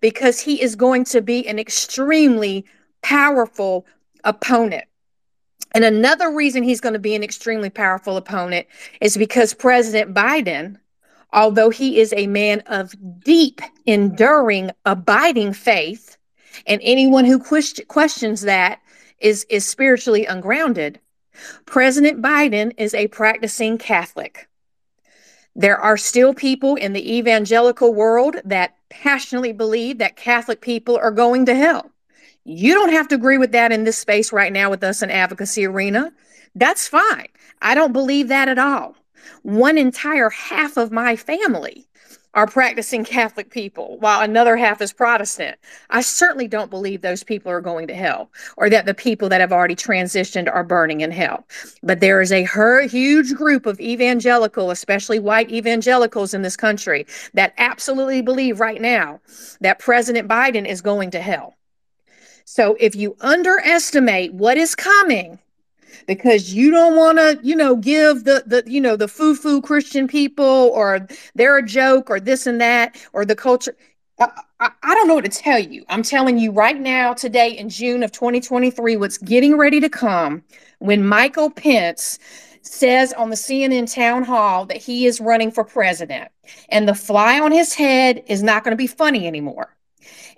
because 0.00 0.40
he 0.40 0.60
is 0.60 0.76
going 0.76 1.04
to 1.04 1.22
be 1.22 1.46
an 1.46 1.58
extremely 1.58 2.64
powerful 3.02 3.86
opponent. 4.24 4.84
And 5.74 5.84
another 5.84 6.30
reason 6.30 6.62
he's 6.62 6.80
going 6.80 6.92
to 6.92 6.98
be 6.98 7.14
an 7.14 7.22
extremely 7.22 7.70
powerful 7.70 8.16
opponent 8.16 8.66
is 9.00 9.16
because 9.16 9.54
President 9.54 10.14
Biden, 10.14 10.76
although 11.32 11.70
he 11.70 11.98
is 11.98 12.12
a 12.14 12.26
man 12.26 12.60
of 12.66 12.94
deep, 13.24 13.60
enduring, 13.86 14.70
abiding 14.84 15.54
faith, 15.54 16.18
and 16.66 16.80
anyone 16.84 17.24
who 17.24 17.38
questions 17.38 18.42
that 18.42 18.80
is, 19.18 19.46
is 19.48 19.66
spiritually 19.66 20.26
ungrounded, 20.26 21.00
President 21.64 22.20
Biden 22.20 22.74
is 22.76 22.92
a 22.92 23.08
practicing 23.08 23.78
Catholic. 23.78 24.48
There 25.54 25.78
are 25.78 25.96
still 25.96 26.32
people 26.32 26.76
in 26.76 26.92
the 26.92 27.16
evangelical 27.16 27.92
world 27.92 28.36
that 28.44 28.74
passionately 28.88 29.52
believe 29.52 29.98
that 29.98 30.16
Catholic 30.16 30.60
people 30.60 30.96
are 30.96 31.10
going 31.10 31.46
to 31.46 31.54
hell. 31.54 31.90
You 32.44 32.74
don't 32.74 32.92
have 32.92 33.06
to 33.08 33.14
agree 33.14 33.38
with 33.38 33.52
that 33.52 33.70
in 33.70 33.84
this 33.84 33.98
space 33.98 34.32
right 34.32 34.52
now 34.52 34.70
with 34.70 34.82
us 34.82 35.02
in 35.02 35.10
advocacy 35.10 35.66
arena. 35.66 36.12
That's 36.54 36.88
fine. 36.88 37.28
I 37.60 37.74
don't 37.74 37.92
believe 37.92 38.28
that 38.28 38.48
at 38.48 38.58
all. 38.58 38.96
One 39.42 39.78
entire 39.78 40.30
half 40.30 40.76
of 40.76 40.90
my 40.90 41.16
family 41.16 41.86
are 42.34 42.46
practicing 42.46 43.04
Catholic 43.04 43.50
people 43.50 43.98
while 43.98 44.22
another 44.22 44.56
half 44.56 44.80
is 44.80 44.92
Protestant. 44.92 45.58
I 45.90 46.00
certainly 46.00 46.48
don't 46.48 46.70
believe 46.70 47.00
those 47.00 47.22
people 47.22 47.52
are 47.52 47.60
going 47.60 47.86
to 47.88 47.94
hell 47.94 48.30
or 48.56 48.70
that 48.70 48.86
the 48.86 48.94
people 48.94 49.28
that 49.28 49.40
have 49.40 49.52
already 49.52 49.76
transitioned 49.76 50.50
are 50.52 50.64
burning 50.64 51.02
in 51.02 51.10
hell. 51.10 51.46
But 51.82 52.00
there 52.00 52.20
is 52.20 52.32
a 52.32 52.46
huge 52.86 53.34
group 53.34 53.66
of 53.66 53.80
evangelical, 53.80 54.70
especially 54.70 55.18
white 55.18 55.50
evangelicals 55.50 56.32
in 56.32 56.42
this 56.42 56.56
country, 56.56 57.06
that 57.34 57.54
absolutely 57.58 58.22
believe 58.22 58.60
right 58.60 58.80
now 58.80 59.20
that 59.60 59.78
President 59.78 60.28
Biden 60.28 60.66
is 60.66 60.80
going 60.80 61.10
to 61.10 61.20
hell. 61.20 61.54
So 62.44 62.76
if 62.80 62.96
you 62.96 63.16
underestimate 63.20 64.34
what 64.34 64.56
is 64.56 64.74
coming, 64.74 65.38
because 66.06 66.52
you 66.54 66.70
don't 66.70 66.96
want 66.96 67.18
to, 67.18 67.38
you 67.42 67.56
know, 67.56 67.76
give 67.76 68.24
the 68.24 68.42
the 68.46 68.62
you 68.66 68.80
know 68.80 68.96
the 68.96 69.08
foo 69.08 69.34
foo 69.34 69.60
Christian 69.60 70.08
people 70.08 70.44
or 70.74 71.06
they're 71.34 71.58
a 71.58 71.62
joke 71.62 72.10
or 72.10 72.20
this 72.20 72.46
and 72.46 72.60
that 72.60 72.96
or 73.12 73.24
the 73.24 73.36
culture. 73.36 73.76
I, 74.18 74.28
I, 74.60 74.70
I 74.82 74.94
don't 74.94 75.08
know 75.08 75.14
what 75.14 75.24
to 75.24 75.30
tell 75.30 75.58
you. 75.58 75.84
I'm 75.88 76.02
telling 76.02 76.38
you 76.38 76.52
right 76.52 76.78
now, 76.78 77.14
today 77.14 77.56
in 77.56 77.68
June 77.68 78.02
of 78.02 78.12
2023, 78.12 78.96
what's 78.96 79.18
getting 79.18 79.56
ready 79.56 79.80
to 79.80 79.88
come 79.88 80.42
when 80.78 81.06
Michael 81.06 81.50
Pence 81.50 82.18
says 82.62 83.12
on 83.14 83.30
the 83.30 83.36
CNN 83.36 83.92
town 83.92 84.22
hall 84.22 84.66
that 84.66 84.76
he 84.76 85.06
is 85.06 85.20
running 85.20 85.50
for 85.50 85.64
president, 85.64 86.30
and 86.68 86.88
the 86.88 86.94
fly 86.94 87.40
on 87.40 87.50
his 87.52 87.74
head 87.74 88.22
is 88.26 88.42
not 88.42 88.64
going 88.64 88.72
to 88.72 88.76
be 88.76 88.86
funny 88.86 89.26
anymore 89.26 89.74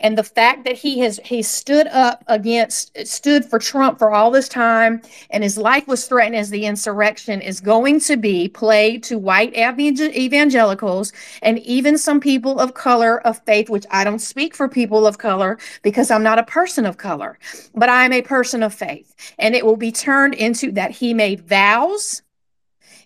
and 0.00 0.16
the 0.18 0.22
fact 0.22 0.64
that 0.64 0.76
he 0.76 0.98
has 1.00 1.20
he 1.24 1.42
stood 1.42 1.86
up 1.88 2.24
against 2.26 2.96
stood 3.06 3.44
for 3.44 3.58
Trump 3.58 3.98
for 3.98 4.12
all 4.12 4.30
this 4.30 4.48
time 4.48 5.02
and 5.30 5.42
his 5.42 5.58
life 5.58 5.86
was 5.86 6.06
threatened 6.06 6.36
as 6.36 6.50
the 6.50 6.66
insurrection 6.66 7.40
is 7.40 7.60
going 7.60 8.00
to 8.00 8.16
be 8.16 8.48
played 8.48 9.02
to 9.04 9.18
white 9.18 9.54
evangelicals 9.56 11.12
and 11.42 11.58
even 11.60 11.98
some 11.98 12.20
people 12.20 12.58
of 12.58 12.74
color 12.74 13.20
of 13.26 13.40
faith 13.44 13.70
which 13.70 13.86
I 13.90 14.04
don't 14.04 14.18
speak 14.18 14.54
for 14.54 14.68
people 14.68 15.06
of 15.06 15.18
color 15.18 15.58
because 15.82 16.10
I'm 16.10 16.22
not 16.22 16.38
a 16.38 16.44
person 16.44 16.86
of 16.86 16.96
color 16.96 17.38
but 17.74 17.88
I 17.88 18.04
am 18.04 18.12
a 18.12 18.22
person 18.22 18.62
of 18.62 18.74
faith. 18.74 19.14
And 19.38 19.54
it 19.54 19.64
will 19.64 19.76
be 19.76 19.92
turned 19.92 20.34
into 20.34 20.72
that 20.72 20.90
he 20.90 21.14
made 21.14 21.40
vows 21.40 22.22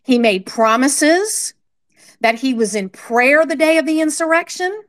he 0.08 0.18
made 0.18 0.46
promises 0.46 1.52
that 2.22 2.36
he 2.36 2.54
was 2.54 2.74
in 2.74 2.88
prayer 2.88 3.44
the 3.44 3.54
day 3.54 3.76
of 3.76 3.84
the 3.84 4.00
insurrection 4.00 4.82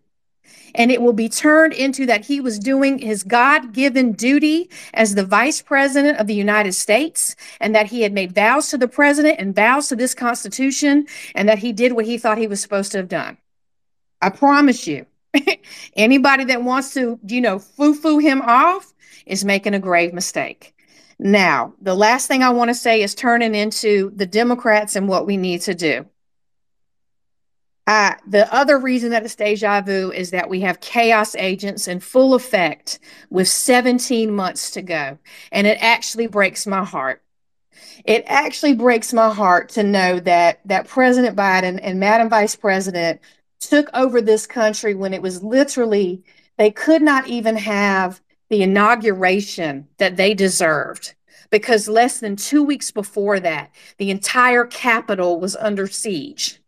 and 0.75 0.91
it 0.91 1.01
will 1.01 1.13
be 1.13 1.29
turned 1.29 1.73
into 1.73 2.05
that 2.05 2.25
he 2.25 2.39
was 2.39 2.59
doing 2.59 2.99
his 2.99 3.23
God 3.23 3.73
given 3.73 4.13
duty 4.13 4.69
as 4.93 5.15
the 5.15 5.25
vice 5.25 5.61
president 5.61 6.17
of 6.17 6.27
the 6.27 6.35
United 6.35 6.73
States, 6.73 7.35
and 7.59 7.75
that 7.75 7.87
he 7.87 8.01
had 8.01 8.13
made 8.13 8.33
vows 8.33 8.69
to 8.69 8.77
the 8.77 8.87
president 8.87 9.39
and 9.39 9.55
vows 9.55 9.89
to 9.89 9.95
this 9.95 10.13
Constitution, 10.13 11.07
and 11.35 11.47
that 11.49 11.59
he 11.59 11.71
did 11.71 11.93
what 11.93 12.05
he 12.05 12.17
thought 12.17 12.37
he 12.37 12.47
was 12.47 12.61
supposed 12.61 12.91
to 12.91 12.97
have 12.97 13.07
done. 13.07 13.37
I 14.21 14.29
promise 14.29 14.87
you, 14.87 15.05
anybody 15.95 16.45
that 16.45 16.63
wants 16.63 16.93
to, 16.93 17.19
you 17.27 17.41
know, 17.41 17.59
foo 17.59 17.93
foo 17.93 18.19
him 18.19 18.41
off 18.41 18.93
is 19.25 19.45
making 19.45 19.73
a 19.73 19.79
grave 19.79 20.13
mistake. 20.13 20.75
Now, 21.19 21.73
the 21.81 21.95
last 21.95 22.27
thing 22.27 22.43
I 22.43 22.49
want 22.49 22.69
to 22.69 22.75
say 22.75 23.01
is 23.01 23.13
turning 23.13 23.53
into 23.53 24.11
the 24.15 24.25
Democrats 24.25 24.95
and 24.95 25.07
what 25.07 25.25
we 25.25 25.35
need 25.35 25.61
to 25.61 25.75
do. 25.75 26.05
Uh, 27.89 28.13
the 28.27 28.53
other 28.53 28.77
reason 28.77 29.09
that 29.09 29.23
it's 29.23 29.33
deja 29.33 29.81
vu 29.81 30.11
is 30.11 30.29
that 30.29 30.47
we 30.47 30.61
have 30.61 30.79
chaos 30.79 31.33
agents 31.33 31.87
in 31.87 31.99
full 31.99 32.35
effect 32.35 32.99
with 33.31 33.47
17 33.47 34.29
months 34.29 34.69
to 34.69 34.83
go. 34.83 35.17
And 35.51 35.65
it 35.65 35.79
actually 35.81 36.27
breaks 36.27 36.67
my 36.67 36.83
heart. 36.83 37.23
It 38.05 38.25
actually 38.27 38.73
breaks 38.75 39.11
my 39.11 39.33
heart 39.33 39.69
to 39.69 39.81
know 39.81 40.19
that 40.19 40.59
that 40.65 40.87
President 40.87 41.35
Biden 41.35 41.79
and 41.81 41.99
Madam 41.99 42.29
Vice 42.29 42.55
President 42.55 43.21
took 43.59 43.89
over 43.95 44.21
this 44.21 44.45
country 44.45 44.93
when 44.93 45.11
it 45.11 45.23
was 45.23 45.41
literally 45.41 46.23
they 46.57 46.69
could 46.69 47.01
not 47.01 47.27
even 47.27 47.55
have 47.55 48.21
the 48.49 48.61
inauguration 48.61 49.87
that 49.97 50.15
they 50.15 50.35
deserved 50.35 51.15
because 51.49 51.89
less 51.89 52.19
than 52.19 52.35
2 52.35 52.61
weeks 52.61 52.91
before 52.91 53.39
that 53.39 53.71
the 53.97 54.11
entire 54.11 54.65
capitol 54.65 55.39
was 55.39 55.55
under 55.55 55.87
siege 55.87 56.58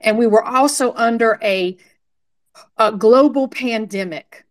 and 0.00 0.18
we 0.18 0.26
were 0.26 0.42
also 0.42 0.92
under 0.94 1.38
a, 1.42 1.76
a 2.78 2.92
global 2.92 3.48
pandemic 3.48 4.44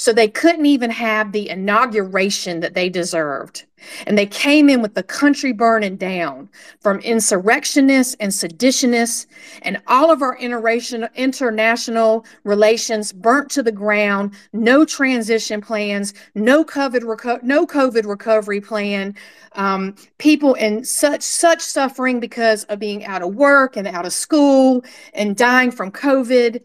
so 0.00 0.14
they 0.14 0.28
couldn't 0.28 0.64
even 0.64 0.88
have 0.88 1.30
the 1.32 1.50
inauguration 1.50 2.60
that 2.60 2.72
they 2.72 2.88
deserved. 2.88 3.66
And 4.06 4.16
they 4.16 4.24
came 4.24 4.70
in 4.70 4.80
with 4.80 4.94
the 4.94 5.02
country 5.02 5.52
burning 5.52 5.96
down 5.96 6.48
from 6.80 7.00
insurrectionists 7.00 8.16
and 8.18 8.32
seditionists, 8.32 9.26
and 9.60 9.76
all 9.86 10.10
of 10.10 10.22
our 10.22 10.38
international 10.38 12.24
relations 12.44 13.12
burnt 13.12 13.50
to 13.50 13.62
the 13.62 13.72
ground. 13.72 14.32
No 14.54 14.86
transition 14.86 15.60
plans, 15.60 16.14
no 16.34 16.64
COVID, 16.64 17.02
reco- 17.02 17.42
no 17.42 17.66
COVID 17.66 18.06
recovery 18.06 18.62
plan. 18.62 19.14
Um, 19.52 19.96
people 20.16 20.54
in 20.54 20.82
such 20.82 21.20
such 21.20 21.60
suffering 21.60 22.20
because 22.20 22.64
of 22.64 22.78
being 22.78 23.04
out 23.04 23.20
of 23.20 23.34
work 23.34 23.76
and 23.76 23.86
out 23.86 24.06
of 24.06 24.14
school 24.14 24.82
and 25.12 25.36
dying 25.36 25.70
from 25.70 25.92
COVID. 25.92 26.62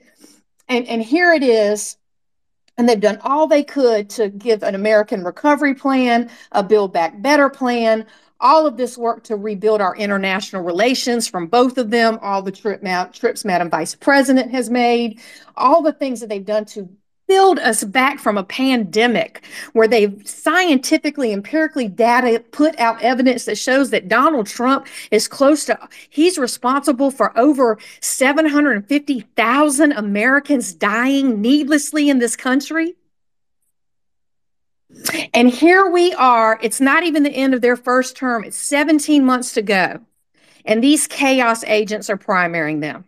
And 0.69 0.87
and 0.87 1.03
here 1.03 1.33
it 1.33 1.43
is 1.43 1.97
and 2.77 2.87
they've 2.87 2.99
done 2.99 3.19
all 3.21 3.47
they 3.47 3.63
could 3.63 4.09
to 4.11 4.29
give 4.29 4.63
an 4.63 4.75
American 4.75 5.23
recovery 5.23 5.73
plan, 5.73 6.29
a 6.51 6.63
Build 6.63 6.93
Back 6.93 7.21
Better 7.21 7.49
plan, 7.49 8.05
all 8.39 8.67
of 8.67 8.77
this 8.77 8.97
work 8.97 9.23
to 9.23 9.35
rebuild 9.35 9.81
our 9.81 9.95
international 9.95 10.61
relations 10.61 11.27
from 11.27 11.47
both 11.47 11.77
of 11.77 11.89
them, 11.89 12.19
all 12.21 12.41
the 12.41 12.51
trip 12.51 12.83
trips 13.13 13.45
Madam 13.45 13.69
Vice 13.69 13.95
President 13.95 14.51
has 14.51 14.69
made, 14.69 15.19
all 15.55 15.81
the 15.81 15.93
things 15.93 16.19
that 16.19 16.27
they've 16.27 16.45
done 16.45 16.65
to 16.65 16.89
build 17.27 17.59
us 17.59 17.83
back 17.83 18.19
from 18.19 18.37
a 18.37 18.43
pandemic 18.43 19.43
where 19.73 19.87
they've 19.87 20.21
scientifically 20.27 21.33
empirically 21.33 21.87
data 21.87 22.43
put 22.51 22.77
out 22.79 23.01
evidence 23.01 23.45
that 23.45 23.57
shows 23.57 23.89
that 23.89 24.07
Donald 24.07 24.47
Trump 24.47 24.87
is 25.11 25.27
close 25.27 25.65
to 25.65 25.77
he's 26.09 26.37
responsible 26.37 27.11
for 27.11 27.37
over 27.37 27.77
750,000 28.01 29.91
Americans 29.91 30.73
dying 30.73 31.41
needlessly 31.41 32.09
in 32.09 32.19
this 32.19 32.35
country. 32.35 32.95
And 35.33 35.49
here 35.49 35.89
we 35.89 36.13
are 36.13 36.59
it's 36.61 36.79
not 36.79 37.03
even 37.03 37.23
the 37.23 37.31
end 37.31 37.53
of 37.53 37.61
their 37.61 37.75
first 37.75 38.15
term 38.15 38.43
it's 38.43 38.57
17 38.57 39.25
months 39.25 39.53
to 39.53 39.61
go. 39.61 39.99
And 40.67 40.83
these 40.83 41.05
chaos 41.05 41.63
agents 41.65 42.09
are 42.09 42.17
primarying 42.17 42.81
them 42.81 43.05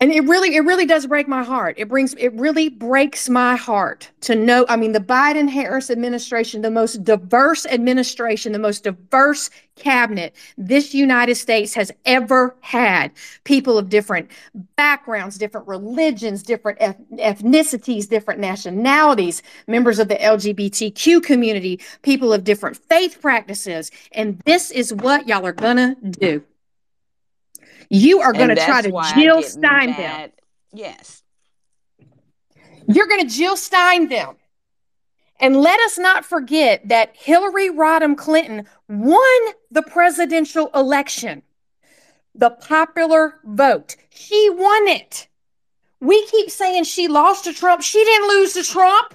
and 0.00 0.10
it 0.10 0.22
really 0.24 0.56
it 0.56 0.60
really 0.60 0.86
does 0.86 1.06
break 1.06 1.28
my 1.28 1.42
heart. 1.44 1.74
It 1.78 1.88
brings 1.88 2.14
it 2.14 2.32
really 2.32 2.70
breaks 2.70 3.28
my 3.28 3.54
heart 3.56 4.10
to 4.22 4.34
know 4.34 4.64
i 4.68 4.76
mean 4.76 4.92
the 4.92 5.00
biden 5.00 5.48
harris 5.48 5.90
administration 5.90 6.62
the 6.62 6.70
most 6.70 7.04
diverse 7.04 7.66
administration 7.66 8.52
the 8.52 8.58
most 8.58 8.84
diverse 8.84 9.50
cabinet 9.76 10.34
this 10.58 10.94
united 10.94 11.34
states 11.34 11.74
has 11.74 11.90
ever 12.04 12.56
had. 12.60 13.10
People 13.44 13.78
of 13.78 13.88
different 13.88 14.30
backgrounds 14.76 15.38
different 15.38 15.66
religions 15.68 16.42
different 16.42 16.78
ethnicities 16.78 18.08
different 18.08 18.40
nationalities 18.40 19.42
members 19.66 19.98
of 19.98 20.08
the 20.08 20.16
lgbtq 20.16 21.22
community 21.22 21.80
people 22.02 22.32
of 22.32 22.44
different 22.44 22.76
faith 22.88 23.20
practices. 23.20 23.90
And 24.12 24.40
this 24.46 24.70
is 24.70 24.92
what 24.94 25.28
y'all 25.28 25.46
are 25.46 25.52
gonna 25.52 25.96
do 26.10 26.42
you 27.90 28.20
are 28.20 28.32
going 28.32 28.48
to 28.48 28.56
try 28.56 28.80
to 28.80 29.12
Jill 29.14 29.42
Stein 29.42 29.94
them. 29.96 30.30
Yes. 30.72 31.22
You're 32.86 33.08
going 33.08 33.28
to 33.28 33.34
Jill 33.34 33.56
Stein 33.56 34.08
them. 34.08 34.36
And 35.40 35.56
let 35.56 35.80
us 35.80 35.98
not 35.98 36.24
forget 36.24 36.88
that 36.88 37.16
Hillary 37.16 37.70
Rodham 37.70 38.16
Clinton 38.16 38.66
won 38.88 39.40
the 39.70 39.82
presidential 39.82 40.70
election, 40.74 41.42
the 42.34 42.50
popular 42.50 43.40
vote. 43.44 43.96
She 44.10 44.50
won 44.50 44.88
it. 44.88 45.28
We 46.00 46.24
keep 46.26 46.50
saying 46.50 46.84
she 46.84 47.08
lost 47.08 47.44
to 47.44 47.52
Trump. 47.52 47.82
She 47.82 48.04
didn't 48.04 48.28
lose 48.28 48.52
to 48.54 48.62
Trump. 48.62 49.14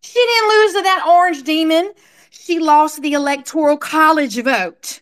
She 0.00 0.24
didn't 0.24 0.48
lose 0.48 0.72
to 0.74 0.82
that 0.82 1.06
orange 1.08 1.42
demon. 1.42 1.92
She 2.30 2.58
lost 2.60 3.02
the 3.02 3.14
electoral 3.14 3.76
college 3.76 4.40
vote. 4.42 5.00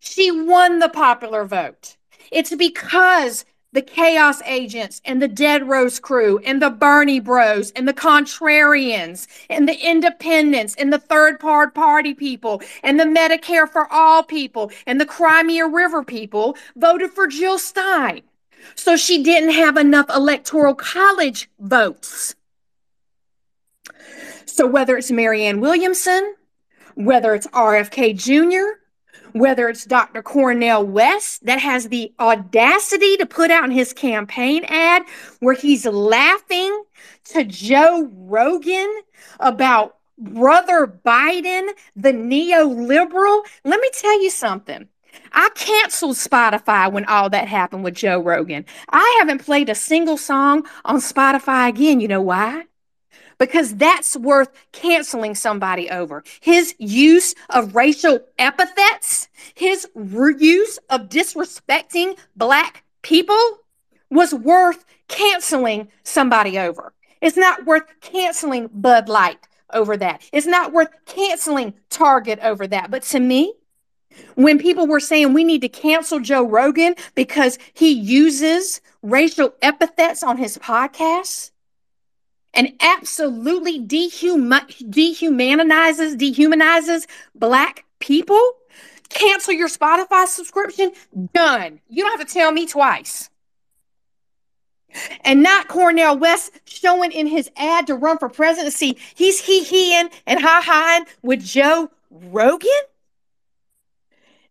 She 0.00 0.30
won 0.30 0.78
the 0.78 0.88
popular 0.88 1.44
vote. 1.44 1.96
It's 2.32 2.54
because 2.56 3.44
the 3.72 3.82
chaos 3.82 4.42
agents 4.46 5.00
and 5.04 5.22
the 5.22 5.28
dead 5.28 5.68
rose 5.68 6.00
crew 6.00 6.38
and 6.44 6.60
the 6.60 6.70
bernie 6.70 7.20
bros 7.20 7.70
and 7.72 7.86
the 7.86 7.94
contrarians 7.94 9.28
and 9.48 9.68
the 9.68 9.88
independents 9.88 10.74
and 10.74 10.92
the 10.92 10.98
third 10.98 11.38
part 11.38 11.72
party 11.72 12.12
people 12.12 12.60
and 12.82 12.98
the 12.98 13.04
medicare 13.04 13.68
for 13.68 13.86
all 13.92 14.24
people 14.24 14.72
and 14.86 15.00
the 15.00 15.06
crimea 15.06 15.66
river 15.66 16.02
people 16.02 16.56
voted 16.74 17.12
for 17.12 17.28
jill 17.28 17.58
stein 17.58 18.22
so 18.74 18.96
she 18.96 19.22
didn't 19.22 19.52
have 19.52 19.76
enough 19.76 20.06
electoral 20.10 20.74
college 20.74 21.48
votes 21.60 22.34
so 24.46 24.66
whether 24.66 24.96
it's 24.96 25.12
marianne 25.12 25.60
williamson 25.60 26.34
whether 26.96 27.34
it's 27.34 27.46
rfk 27.48 28.16
jr 28.16 28.80
whether 29.32 29.68
it's 29.68 29.84
Dr. 29.84 30.22
Cornel 30.22 30.86
West 30.86 31.44
that 31.46 31.60
has 31.60 31.88
the 31.88 32.12
audacity 32.18 33.16
to 33.16 33.26
put 33.26 33.50
out 33.50 33.64
in 33.64 33.70
his 33.70 33.92
campaign 33.92 34.64
ad 34.64 35.02
where 35.40 35.54
he's 35.54 35.86
laughing 35.86 36.84
to 37.24 37.44
Joe 37.44 38.08
Rogan 38.12 39.02
about 39.38 39.96
brother 40.18 40.86
Biden, 40.86 41.70
the 41.96 42.12
neoliberal. 42.12 43.44
Let 43.64 43.80
me 43.80 43.90
tell 43.94 44.22
you 44.22 44.30
something. 44.30 44.88
I 45.32 45.48
canceled 45.54 46.16
Spotify 46.16 46.90
when 46.90 47.04
all 47.06 47.30
that 47.30 47.48
happened 47.48 47.84
with 47.84 47.94
Joe 47.94 48.20
Rogan. 48.20 48.64
I 48.90 49.16
haven't 49.18 49.44
played 49.44 49.68
a 49.68 49.74
single 49.74 50.16
song 50.16 50.66
on 50.84 50.96
Spotify 50.96 51.68
again. 51.68 52.00
You 52.00 52.08
know 52.08 52.22
why? 52.22 52.64
Because 53.40 53.74
that's 53.76 54.16
worth 54.16 54.50
canceling 54.70 55.34
somebody 55.34 55.90
over. 55.90 56.22
His 56.40 56.76
use 56.78 57.34
of 57.48 57.74
racial 57.74 58.20
epithets, 58.38 59.28
his 59.54 59.88
use 59.96 60.78
of 60.90 61.08
disrespecting 61.08 62.16
black 62.36 62.84
people 63.02 63.58
was 64.10 64.34
worth 64.34 64.84
canceling 65.08 65.88
somebody 66.04 66.58
over. 66.58 66.92
It's 67.22 67.36
not 67.36 67.64
worth 67.64 67.84
canceling 68.02 68.68
Bud 68.72 69.08
Light 69.08 69.48
over 69.72 69.96
that. 69.96 70.22
It's 70.32 70.46
not 70.46 70.72
worth 70.72 70.90
canceling 71.06 71.74
Target 71.88 72.40
over 72.42 72.66
that. 72.66 72.90
But 72.90 73.04
to 73.04 73.20
me, 73.20 73.54
when 74.34 74.58
people 74.58 74.86
were 74.86 75.00
saying 75.00 75.32
we 75.32 75.44
need 75.44 75.62
to 75.62 75.68
cancel 75.68 76.20
Joe 76.20 76.46
Rogan 76.46 76.94
because 77.14 77.58
he 77.72 77.90
uses 77.90 78.82
racial 79.02 79.54
epithets 79.62 80.22
on 80.22 80.36
his 80.36 80.58
podcast, 80.58 81.52
and 82.54 82.72
absolutely 82.80 83.80
dehuma- 83.80 84.66
dehumanizes 84.90 86.16
dehumanizes 86.16 87.06
black 87.34 87.84
people 87.98 88.56
cancel 89.08 89.52
your 89.52 89.68
spotify 89.68 90.26
subscription 90.26 90.92
done. 91.34 91.80
You 91.88 92.04
don't 92.04 92.18
have 92.18 92.26
to 92.26 92.32
tell 92.32 92.52
me 92.52 92.66
twice. 92.66 93.28
And 95.22 95.42
not 95.42 95.68
Cornel 95.68 96.18
west 96.18 96.52
showing 96.64 97.12
in 97.12 97.26
his 97.26 97.50
ad 97.56 97.86
to 97.88 97.94
run 97.94 98.18
for 98.18 98.28
presidency. 98.28 98.98
He's 99.14 99.40
he 99.40 99.64
heing 99.64 100.10
and 100.26 100.40
ha 100.40 100.62
haing 100.64 101.06
with 101.22 101.44
joe 101.44 101.90
rogan? 102.10 102.70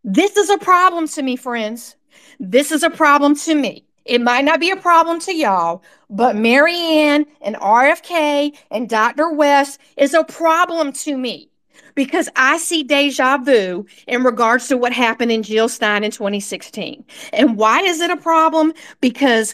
This 0.04 0.38
is 0.38 0.50
a 0.50 0.58
problem 0.58 1.08
to 1.10 1.22
me 1.22 1.36
friends. 1.36 1.96
This 2.40 2.72
is 2.72 2.84
a 2.84 2.90
problem 2.90 3.36
to 3.36 3.56
me 3.56 3.86
it 4.10 4.22
might 4.22 4.44
not 4.44 4.60
be 4.60 4.72
a 4.72 4.76
problem 4.76 5.20
to 5.22 5.36
y'all, 5.36 5.84
but 6.10 6.36
Marianne 6.36 7.26
and 7.42 7.56
RFK 7.58 8.58
and 8.72 8.90
Dr. 8.90 9.32
West 9.32 9.80
is 9.98 10.16
a 10.16 10.24
problem 10.24 10.92
to 10.94 11.16
me 11.16 11.52
because 11.94 12.28
I 12.36 12.58
see 12.58 12.82
deja 12.82 13.38
vu 13.38 13.86
in 14.08 14.24
regards 14.24 14.68
to 14.70 14.78
what 14.78 14.94
happened 14.94 15.32
in 15.32 15.44
Jill 15.44 15.70
Stein 15.70 16.04
in 16.04 16.10
2016. 16.10 17.06
And 17.34 17.56
why 17.56 17.82
is 17.82 18.02
it 18.02 18.10
a 18.10 18.18
problem? 18.18 18.74
Because 19.00 19.54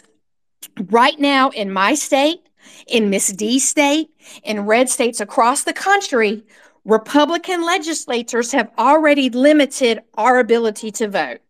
right 0.90 1.18
now 1.20 1.50
in 1.50 1.70
my 1.70 1.94
state, 1.94 2.40
in 2.86 3.10
Miss 3.10 3.28
D 3.32 3.58
state, 3.58 4.08
in 4.42 4.64
red 4.64 4.88
states 4.88 5.20
across 5.20 5.64
the 5.64 5.74
country, 5.74 6.42
Republican 6.86 7.62
legislators 7.62 8.52
have 8.52 8.70
already 8.78 9.28
limited 9.28 10.00
our 10.14 10.38
ability 10.38 10.90
to 10.92 11.08
vote. 11.08 11.40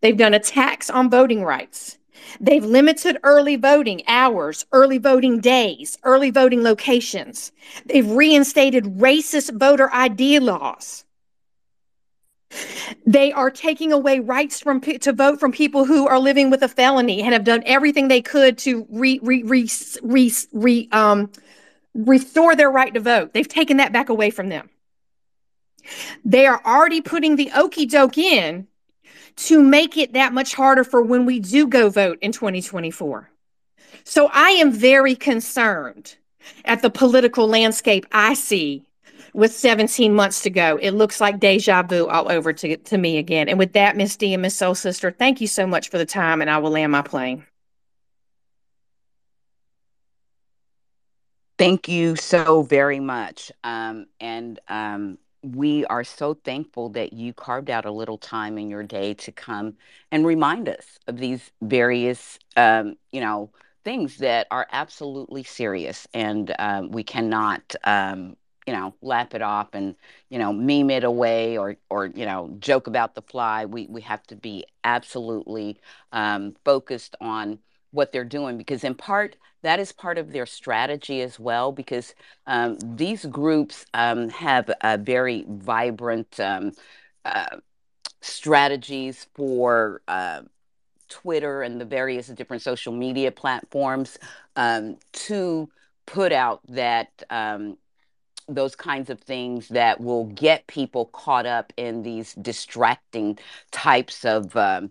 They've 0.00 0.16
done 0.16 0.34
a 0.34 0.38
tax 0.38 0.90
on 0.90 1.10
voting 1.10 1.42
rights. 1.42 1.98
They've 2.40 2.64
limited 2.64 3.18
early 3.22 3.56
voting 3.56 4.02
hours, 4.06 4.66
early 4.72 4.98
voting 4.98 5.40
days, 5.40 5.98
early 6.04 6.30
voting 6.30 6.62
locations. 6.62 7.52
They've 7.86 8.08
reinstated 8.08 8.84
racist 8.84 9.58
voter 9.58 9.90
ID 9.92 10.38
laws. 10.38 11.04
They 13.06 13.32
are 13.32 13.50
taking 13.50 13.92
away 13.92 14.20
rights 14.20 14.60
from 14.60 14.80
to 14.80 15.12
vote 15.12 15.40
from 15.40 15.52
people 15.52 15.84
who 15.84 16.06
are 16.06 16.18
living 16.18 16.50
with 16.50 16.62
a 16.62 16.68
felony 16.68 17.22
and 17.22 17.32
have 17.32 17.44
done 17.44 17.62
everything 17.66 18.08
they 18.08 18.22
could 18.22 18.58
to 18.58 18.86
re, 18.90 19.18
re, 19.22 19.42
re, 19.42 19.68
re, 20.02 20.32
re 20.52 20.88
um, 20.92 21.30
restore 21.94 22.54
their 22.54 22.70
right 22.70 22.94
to 22.94 23.00
vote. 23.00 23.32
They've 23.32 23.48
taken 23.48 23.78
that 23.78 23.92
back 23.92 24.08
away 24.08 24.30
from 24.30 24.48
them. 24.48 24.70
They 26.24 26.46
are 26.46 26.62
already 26.64 27.00
putting 27.00 27.36
the 27.36 27.50
okey 27.54 27.86
doke 27.86 28.18
in 28.18 28.68
to 29.36 29.62
make 29.62 29.96
it 29.96 30.12
that 30.12 30.32
much 30.32 30.54
harder 30.54 30.84
for 30.84 31.02
when 31.02 31.26
we 31.26 31.40
do 31.40 31.66
go 31.66 31.90
vote 31.90 32.18
in 32.20 32.32
2024. 32.32 33.30
So 34.04 34.28
I 34.32 34.50
am 34.50 34.70
very 34.70 35.14
concerned 35.14 36.16
at 36.64 36.82
the 36.82 36.90
political 36.90 37.48
landscape 37.48 38.06
I 38.12 38.34
see 38.34 38.84
with 39.32 39.52
17 39.52 40.14
months 40.14 40.42
to 40.42 40.50
go. 40.50 40.76
It 40.76 40.92
looks 40.92 41.20
like 41.20 41.40
deja 41.40 41.82
vu 41.82 42.06
all 42.06 42.30
over 42.30 42.52
to, 42.52 42.76
to 42.76 42.98
me 42.98 43.18
again. 43.18 43.48
And 43.48 43.58
with 43.58 43.72
that, 43.72 43.96
Miss 43.96 44.16
D 44.16 44.32
and 44.32 44.42
Miss 44.42 44.56
Soul 44.56 44.74
Sister, 44.74 45.10
thank 45.10 45.40
you 45.40 45.46
so 45.46 45.66
much 45.66 45.90
for 45.90 45.98
the 45.98 46.06
time, 46.06 46.40
and 46.40 46.50
I 46.50 46.58
will 46.58 46.70
land 46.70 46.92
my 46.92 47.02
plane. 47.02 47.44
Thank 51.56 51.88
you 51.88 52.16
so 52.16 52.62
very 52.62 53.00
much. 53.00 53.52
Um, 53.62 54.06
and 54.20 54.58
um, 54.68 55.18
we 55.44 55.84
are 55.86 56.04
so 56.04 56.34
thankful 56.34 56.88
that 56.90 57.12
you 57.12 57.32
carved 57.34 57.70
out 57.70 57.84
a 57.84 57.90
little 57.90 58.18
time 58.18 58.56
in 58.58 58.70
your 58.70 58.82
day 58.82 59.14
to 59.14 59.32
come 59.32 59.74
and 60.10 60.26
remind 60.26 60.68
us 60.68 60.98
of 61.06 61.18
these 61.18 61.50
various, 61.60 62.38
um, 62.56 62.96
you 63.12 63.20
know, 63.20 63.50
things 63.84 64.16
that 64.18 64.46
are 64.50 64.66
absolutely 64.72 65.42
serious. 65.42 66.08
And 66.14 66.54
um, 66.58 66.90
we 66.90 67.02
cannot 67.02 67.74
um, 67.84 68.36
you 68.66 68.72
know, 68.72 68.94
lap 69.02 69.34
it 69.34 69.42
off 69.42 69.68
and, 69.74 69.94
you 70.30 70.38
know, 70.38 70.52
meme 70.52 70.90
it 70.90 71.04
away 71.04 71.58
or, 71.58 71.76
or, 71.90 72.06
you 72.06 72.24
know, 72.24 72.54
joke 72.58 72.86
about 72.86 73.14
the 73.14 73.22
fly. 73.22 73.66
We, 73.66 73.86
we 73.88 74.00
have 74.02 74.22
to 74.28 74.36
be 74.36 74.64
absolutely 74.84 75.78
um, 76.12 76.56
focused 76.64 77.14
on 77.20 77.58
what 77.94 78.12
they're 78.12 78.24
doing 78.24 78.58
because 78.58 78.84
in 78.84 78.94
part 78.94 79.36
that 79.62 79.80
is 79.80 79.92
part 79.92 80.18
of 80.18 80.32
their 80.32 80.44
strategy 80.46 81.22
as 81.22 81.40
well 81.40 81.72
because 81.72 82.14
um, 82.46 82.76
these 82.96 83.24
groups 83.24 83.86
um, 83.94 84.28
have 84.28 84.70
a 84.82 84.98
very 84.98 85.46
vibrant 85.48 86.38
um, 86.38 86.72
uh, 87.24 87.56
strategies 88.20 89.26
for 89.34 90.02
uh, 90.08 90.42
Twitter 91.08 91.62
and 91.62 91.80
the 91.80 91.84
various 91.84 92.28
different 92.28 92.62
social 92.62 92.92
media 92.92 93.30
platforms 93.30 94.18
um, 94.56 94.96
to 95.12 95.68
put 96.06 96.32
out 96.32 96.60
that 96.68 97.22
um, 97.30 97.78
those 98.48 98.76
kinds 98.76 99.08
of 99.08 99.20
things 99.20 99.68
that 99.68 100.00
will 100.00 100.26
get 100.26 100.66
people 100.66 101.06
caught 101.06 101.46
up 101.46 101.72
in 101.76 102.02
these 102.02 102.34
distracting 102.34 103.38
types 103.70 104.24
of 104.24 104.54
um, 104.56 104.90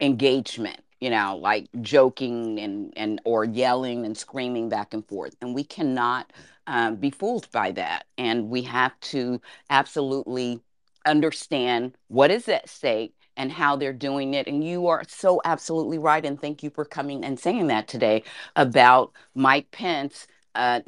engagement 0.00 0.83
you 1.04 1.10
know 1.10 1.36
like 1.36 1.68
joking 1.82 2.58
and 2.58 2.92
and 2.96 3.20
or 3.24 3.44
yelling 3.44 4.06
and 4.06 4.16
screaming 4.16 4.68
back 4.68 4.94
and 4.94 5.06
forth 5.06 5.36
and 5.42 5.54
we 5.54 5.64
cannot 5.64 6.32
um, 6.66 6.96
be 6.96 7.10
fooled 7.10 7.50
by 7.52 7.70
that 7.72 8.06
and 8.16 8.48
we 8.48 8.62
have 8.62 8.98
to 9.00 9.40
absolutely 9.68 10.60
understand 11.06 11.92
what 12.08 12.30
is 12.30 12.48
at 12.48 12.68
stake 12.68 13.14
and 13.36 13.52
how 13.52 13.76
they're 13.76 13.92
doing 13.92 14.34
it. 14.34 14.46
And 14.46 14.64
you 14.64 14.86
are 14.86 15.02
so 15.08 15.40
absolutely 15.44 15.98
right. 15.98 16.24
And 16.24 16.40
thank 16.40 16.62
you 16.62 16.70
for 16.70 16.84
coming 16.84 17.24
and 17.24 17.38
saying 17.38 17.66
that 17.68 17.88
today 17.88 18.22
about 18.56 19.12
Mike 19.34 19.70
Pence, 19.70 20.26
uh, 20.54 20.80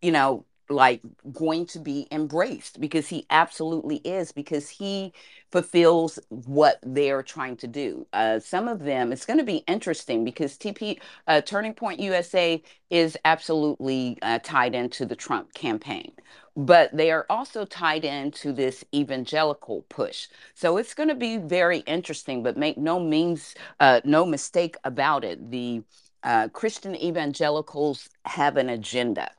you 0.00 0.10
know, 0.10 0.44
like 0.72 1.00
going 1.32 1.66
to 1.66 1.78
be 1.78 2.08
embraced 2.10 2.80
because 2.80 3.08
he 3.08 3.26
absolutely 3.30 3.96
is 3.98 4.32
because 4.32 4.68
he 4.68 5.12
fulfills 5.50 6.18
what 6.30 6.78
they're 6.82 7.22
trying 7.22 7.56
to 7.58 7.66
do. 7.66 8.06
Uh, 8.12 8.38
some 8.40 8.68
of 8.68 8.80
them 8.80 9.12
it's 9.12 9.26
going 9.26 9.38
to 9.38 9.44
be 9.44 9.58
interesting 9.68 10.24
because 10.24 10.56
tp 10.58 10.98
uh, 11.26 11.40
turning 11.42 11.74
point 11.74 12.00
usa 12.00 12.62
is 12.90 13.16
absolutely 13.24 14.18
uh, 14.22 14.38
tied 14.42 14.74
into 14.74 15.06
the 15.06 15.16
trump 15.16 15.52
campaign 15.54 16.12
but 16.56 16.94
they 16.96 17.10
are 17.10 17.26
also 17.30 17.64
tied 17.64 18.04
into 18.04 18.52
this 18.52 18.84
evangelical 18.94 19.82
push. 19.88 20.28
So 20.54 20.76
it's 20.76 20.94
going 20.94 21.08
to 21.08 21.14
be 21.14 21.38
very 21.38 21.78
interesting 21.80 22.42
but 22.42 22.56
make 22.56 22.76
no 22.78 23.00
means 23.00 23.54
uh, 23.80 24.00
no 24.04 24.26
mistake 24.26 24.76
about 24.84 25.24
it 25.24 25.50
the 25.50 25.82
uh, 26.22 26.48
christian 26.52 26.94
evangelicals 26.96 28.08
have 28.24 28.56
an 28.56 28.68
agenda 28.68 29.30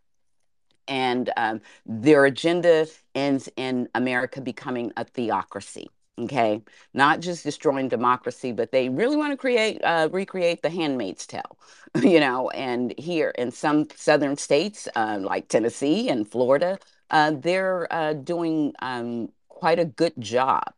and 0.87 1.31
um, 1.37 1.61
their 1.85 2.25
agenda 2.25 2.87
ends 3.15 3.49
in 3.55 3.89
America 3.95 4.41
becoming 4.41 4.91
a 4.97 5.05
theocracy. 5.05 5.89
Okay, 6.19 6.61
not 6.93 7.21
just 7.21 7.43
destroying 7.43 7.89
democracy, 7.89 8.51
but 8.51 8.71
they 8.71 8.87
really 8.87 9.17
want 9.17 9.31
to 9.33 9.37
create, 9.37 9.83
uh, 9.83 10.09
recreate 10.11 10.61
the 10.61 10.69
Handmaid's 10.69 11.25
Tale, 11.25 11.57
you 12.03 12.19
know. 12.19 12.51
And 12.51 12.93
here 12.99 13.31
in 13.31 13.49
some 13.49 13.87
southern 13.95 14.37
states, 14.37 14.87
uh, 14.95 15.17
like 15.21 15.47
Tennessee 15.47 16.09
and 16.09 16.27
Florida, 16.27 16.77
uh, 17.09 17.31
they're 17.31 17.91
uh, 17.91 18.13
doing 18.13 18.73
um, 18.79 19.29
quite 19.49 19.79
a 19.79 19.85
good 19.85 20.13
job 20.19 20.71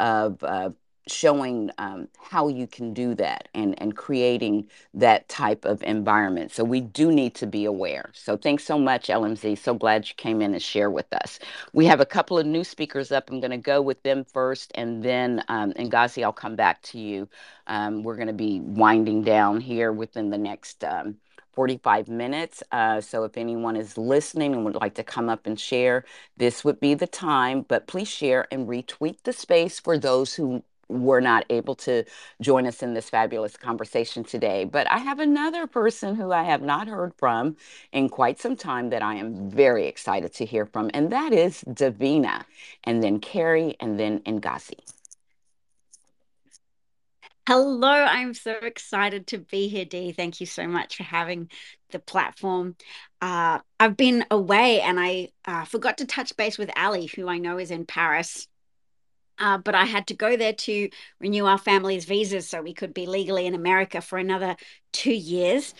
of 0.00 0.42
uh, 0.42 0.70
showing 1.10 1.70
um, 1.78 2.08
how 2.20 2.48
you 2.48 2.66
can 2.66 2.94
do 2.94 3.14
that 3.16 3.48
and, 3.54 3.80
and 3.82 3.96
creating 3.96 4.68
that 4.94 5.28
type 5.28 5.64
of 5.64 5.82
environment. 5.82 6.52
So 6.52 6.64
we 6.64 6.80
do 6.80 7.12
need 7.12 7.34
to 7.36 7.46
be 7.46 7.64
aware. 7.66 8.10
So 8.14 8.36
thanks 8.36 8.64
so 8.64 8.78
much, 8.78 9.08
LMZ. 9.08 9.58
So 9.58 9.74
glad 9.74 10.08
you 10.08 10.14
came 10.16 10.42
in 10.42 10.54
and 10.54 10.62
share 10.62 10.90
with 10.90 11.12
us. 11.12 11.38
We 11.72 11.86
have 11.86 12.00
a 12.00 12.06
couple 12.06 12.38
of 12.38 12.46
new 12.46 12.64
speakers 12.64 13.12
up. 13.12 13.30
I'm 13.30 13.40
going 13.40 13.50
to 13.52 13.58
go 13.58 13.82
with 13.82 14.02
them 14.02 14.24
first, 14.24 14.72
and 14.74 15.02
then 15.02 15.44
um, 15.48 15.72
Ngazi, 15.74 16.22
I'll 16.24 16.32
come 16.32 16.56
back 16.56 16.82
to 16.82 16.98
you. 16.98 17.28
Um, 17.66 18.02
we're 18.02 18.16
going 18.16 18.28
to 18.28 18.32
be 18.34 18.60
winding 18.60 19.22
down 19.22 19.60
here 19.60 19.92
within 19.92 20.30
the 20.30 20.38
next. 20.38 20.84
Um, 20.84 21.16
45 21.52 22.08
minutes. 22.08 22.62
Uh, 22.72 23.00
so 23.00 23.24
if 23.24 23.36
anyone 23.36 23.76
is 23.76 23.98
listening 23.98 24.54
and 24.54 24.64
would 24.64 24.76
like 24.76 24.94
to 24.94 25.04
come 25.04 25.28
up 25.28 25.46
and 25.46 25.58
share, 25.60 26.04
this 26.36 26.64
would 26.64 26.80
be 26.80 26.94
the 26.94 27.06
time. 27.06 27.62
But 27.68 27.86
please 27.86 28.08
share 28.08 28.46
and 28.52 28.68
retweet 28.68 29.18
the 29.24 29.32
space 29.32 29.80
for 29.80 29.98
those 29.98 30.34
who 30.34 30.62
were 30.90 31.20
not 31.20 31.44
able 31.50 31.74
to 31.76 32.04
join 32.40 32.66
us 32.66 32.82
in 32.82 32.94
this 32.94 33.08
fabulous 33.08 33.56
conversation 33.56 34.24
today. 34.24 34.64
But 34.64 34.90
I 34.90 34.98
have 34.98 35.20
another 35.20 35.66
person 35.66 36.14
who 36.14 36.32
I 36.32 36.42
have 36.42 36.62
not 36.62 36.88
heard 36.88 37.14
from 37.16 37.56
in 37.92 38.08
quite 38.08 38.40
some 38.40 38.56
time 38.56 38.90
that 38.90 39.02
I 39.02 39.14
am 39.14 39.50
very 39.50 39.86
excited 39.86 40.34
to 40.34 40.44
hear 40.44 40.66
from, 40.66 40.90
and 40.92 41.10
that 41.12 41.32
is 41.32 41.62
Davina, 41.64 42.44
and 42.84 43.02
then 43.02 43.20
Carrie, 43.20 43.76
and 43.80 43.98
then 43.98 44.20
Ngazi. 44.20 44.80
Hello, 47.48 47.90
I'm 47.90 48.32
so 48.34 48.52
excited 48.52 49.26
to 49.28 49.38
be 49.38 49.66
here, 49.66 49.84
Dee. 49.84 50.12
Thank 50.12 50.40
you 50.40 50.46
so 50.46 50.68
much 50.68 50.96
for 50.96 51.02
having 51.02 51.50
the 51.90 51.98
platform. 51.98 52.76
Uh, 53.20 53.58
I've 53.80 53.96
been 53.96 54.24
away 54.30 54.80
and 54.82 55.00
I 55.00 55.30
uh, 55.44 55.64
forgot 55.64 55.98
to 55.98 56.06
touch 56.06 56.36
base 56.36 56.58
with 56.58 56.70
Ali, 56.76 57.06
who 57.06 57.28
I 57.28 57.38
know 57.38 57.58
is 57.58 57.72
in 57.72 57.86
Paris 57.86 58.46
uh, 59.40 59.58
but 59.58 59.74
I 59.74 59.84
had 59.84 60.06
to 60.08 60.14
go 60.14 60.36
there 60.36 60.52
to 60.52 60.88
renew 61.18 61.46
our 61.46 61.58
family's 61.58 62.04
visas 62.04 62.46
so 62.46 62.60
we 62.60 62.74
could 62.74 62.92
be 62.92 63.06
legally 63.06 63.46
in 63.46 63.54
America 63.54 64.00
for 64.00 64.18
another 64.18 64.54
two 64.92 65.14
years. 65.14 65.74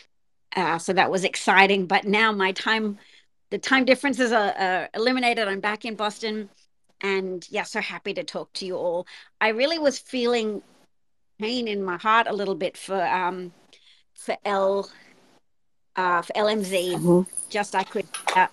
Uh, 0.56 0.78
so 0.78 0.92
that 0.94 1.10
was 1.10 1.24
exciting. 1.24 1.86
But 1.86 2.04
now 2.04 2.32
my 2.32 2.52
time, 2.52 2.98
the 3.50 3.58
time 3.58 3.84
differences 3.84 4.32
are, 4.32 4.52
are 4.58 4.88
eliminated. 4.94 5.46
I'm 5.46 5.60
back 5.60 5.84
in 5.84 5.94
Boston. 5.94 6.48
And 7.02 7.46
yeah, 7.50 7.62
so 7.62 7.80
happy 7.80 8.14
to 8.14 8.24
talk 8.24 8.52
to 8.54 8.66
you 8.66 8.76
all. 8.76 9.06
I 9.40 9.48
really 9.48 9.78
was 9.78 9.98
feeling 9.98 10.62
pain 11.38 11.68
in 11.68 11.82
my 11.82 11.96
heart 11.96 12.26
a 12.26 12.32
little 12.32 12.54
bit 12.54 12.76
for 12.76 13.02
um 13.06 13.52
for 14.14 14.36
L 14.44 14.90
uh 15.96 16.20
for 16.20 16.32
LMZ. 16.34 16.94
Mm-hmm. 16.94 17.30
Just 17.48 17.74
I 17.74 17.84
could 17.84 18.06
uh, 18.36 18.48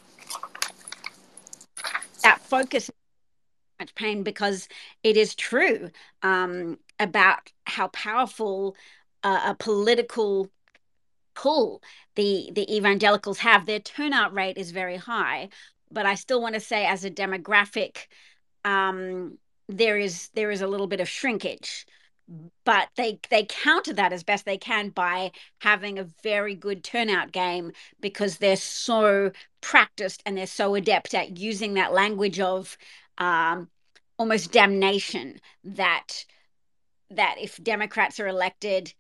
that 2.24 2.40
focus 2.40 2.90
much 3.80 3.96
pain 3.96 4.24
because 4.24 4.68
it 5.04 5.18
is 5.18 5.36
true 5.36 5.90
um, 6.24 6.80
about 7.00 7.52
how 7.66 7.88
powerful 7.90 8.76
uh, 9.24 9.42
a 9.48 9.56
political 9.56 10.50
pull 11.36 11.82
the 12.16 12.50
the 12.54 12.76
evangelicals 12.76 13.40
have. 13.40 13.66
Their 13.66 13.80
turnout 13.80 14.34
rate 14.34 14.58
is 14.58 14.72
very 14.72 14.98
high, 14.98 15.50
but 15.92 16.06
I 16.06 16.16
still 16.16 16.42
want 16.42 16.56
to 16.56 16.62
say, 16.62 16.86
as 16.86 17.06
a 17.06 17.12
demographic, 17.12 18.08
um, 18.66 19.38
there 19.68 19.98
is 19.98 20.30
there 20.34 20.52
is 20.52 20.62
a 20.62 20.68
little 20.68 20.88
bit 20.88 21.00
of 21.00 21.10
shrinkage. 21.10 21.86
But 22.66 22.90
they 22.98 23.20
they 23.30 23.46
counter 23.46 23.94
that 23.94 24.12
as 24.12 24.24
best 24.24 24.44
they 24.46 24.58
can 24.58 24.90
by 24.90 25.32
having 25.60 25.98
a 25.98 26.08
very 26.24 26.56
good 26.56 26.84
turnout 26.84 27.32
game 27.32 27.72
because 28.02 28.38
they're 28.38 28.58
so 28.58 29.32
practiced 29.62 30.22
and 30.26 30.38
they're 30.38 30.46
so 30.48 30.76
adept 30.76 31.14
at 31.14 31.38
using 31.38 31.76
that 31.76 31.94
language 31.94 32.40
of 32.42 32.78
um, 33.18 33.70
almost 34.18 34.52
damnation 34.52 35.40
that 35.64 36.26
that 37.10 37.36
if 37.40 37.62
Democrats 37.64 38.20
are 38.20 38.28
elected, 38.28 38.94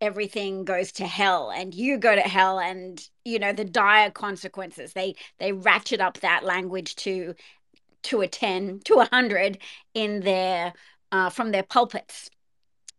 everything 0.00 0.64
goes 0.64 0.90
to 0.92 1.06
hell 1.06 1.50
and 1.50 1.72
you 1.72 1.96
go 1.96 2.14
to 2.14 2.20
hell 2.20 2.58
and 2.58 3.08
you 3.24 3.38
know 3.38 3.52
the 3.52 3.64
dire 3.64 4.10
consequences. 4.10 4.92
They 4.92 5.14
they 5.38 5.52
ratchet 5.52 6.00
up 6.00 6.20
that 6.20 6.44
language 6.44 6.96
to 6.96 7.34
to 8.04 8.20
a 8.20 8.28
10 8.28 8.80
to 8.84 8.94
a 8.94 8.98
100 8.98 9.58
in 9.94 10.20
their 10.20 10.72
uh, 11.12 11.30
from 11.30 11.52
their 11.52 11.62
pulpits. 11.62 12.30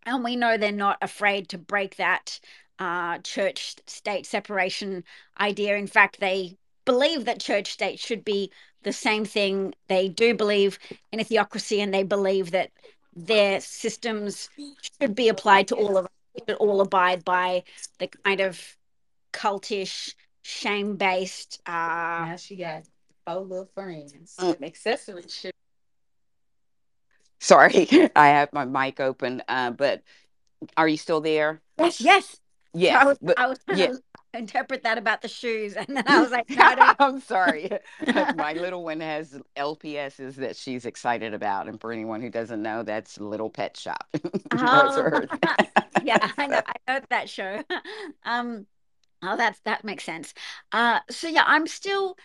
And 0.03 0.23
we 0.23 0.35
know 0.35 0.57
they're 0.57 0.71
not 0.71 0.97
afraid 1.01 1.49
to 1.49 1.57
break 1.57 1.97
that 1.97 2.39
uh, 2.79 3.19
church 3.19 3.75
state 3.87 4.25
separation 4.25 5.03
idea. 5.39 5.75
In 5.75 5.87
fact 5.87 6.19
they 6.19 6.57
believe 6.85 7.25
that 7.25 7.39
church 7.39 7.71
state 7.71 7.99
should 7.99 8.23
be 8.23 8.51
the 8.85 8.93
same 8.93 9.25
thing 9.25 9.73
they 9.89 10.07
do 10.07 10.33
believe 10.33 10.79
in 11.11 11.19
a 11.19 11.23
theocracy 11.23 11.81
and 11.81 11.93
they 11.93 12.03
believe 12.03 12.51
that 12.51 12.69
their 13.15 13.59
systems 13.59 14.49
should 14.81 15.15
be 15.15 15.27
applied 15.27 15.67
to 15.67 15.75
all 15.75 15.97
of 15.97 16.05
us 16.05 16.11
should 16.47 16.55
all 16.57 16.79
abide 16.81 17.25
by 17.25 17.63
the 17.99 18.07
kind 18.07 18.39
of 18.39 18.77
cultish 19.33 20.13
shame-based 20.43 21.59
uh 21.65 22.29
Now 22.29 22.35
she 22.37 22.55
got 22.55 22.83
four 23.25 23.41
little 23.41 23.69
friends. 23.73 24.35
Mm. 24.39 24.63
Accessories 24.63 25.33
should. 25.33 25.51
Sorry, 27.39 27.87
I 28.15 28.27
have 28.27 28.53
my 28.53 28.65
mic 28.65 28.99
open, 28.99 29.41
uh, 29.47 29.71
but 29.71 30.03
are 30.77 30.87
you 30.87 30.97
still 30.97 31.21
there? 31.21 31.61
yes 31.79 31.99
yes 31.99 32.39
Yes, 32.75 33.01
I 33.01 33.05
was, 33.05 33.17
but 33.21 33.39
I 33.39 33.47
was 33.47 33.59
yeah. 33.73 33.87
Interpret 34.37 34.83
that 34.83 34.97
about 34.97 35.21
the 35.21 35.27
shoes, 35.27 35.73
and 35.73 35.87
then 35.87 36.03
I 36.07 36.21
was 36.21 36.31
like, 36.31 36.49
no. 36.49 36.93
I'm 36.99 37.19
sorry. 37.21 37.69
My 38.35 38.53
little 38.53 38.83
one 38.83 38.99
has 38.99 39.39
LPSs 39.57 40.35
that 40.35 40.55
she's 40.55 40.85
excited 40.85 41.33
about, 41.33 41.67
and 41.67 41.79
for 41.79 41.91
anyone 41.91 42.21
who 42.21 42.29
doesn't 42.29 42.61
know, 42.61 42.83
that's 42.83 43.19
Little 43.19 43.49
Pet 43.49 43.77
Shop. 43.77 44.05
Oh, 44.57 45.25
yeah, 46.03 46.31
I 46.37 46.47
know. 46.47 46.61
I 46.65 46.93
know 46.93 46.99
that 47.09 47.29
show. 47.29 47.63
Um, 48.23 48.65
oh, 49.21 49.35
that's 49.35 49.59
that 49.61 49.83
makes 49.83 50.03
sense. 50.03 50.33
Uh, 50.71 50.99
so 51.09 51.27
yeah, 51.27 51.43
I'm 51.45 51.67
still 51.67 52.15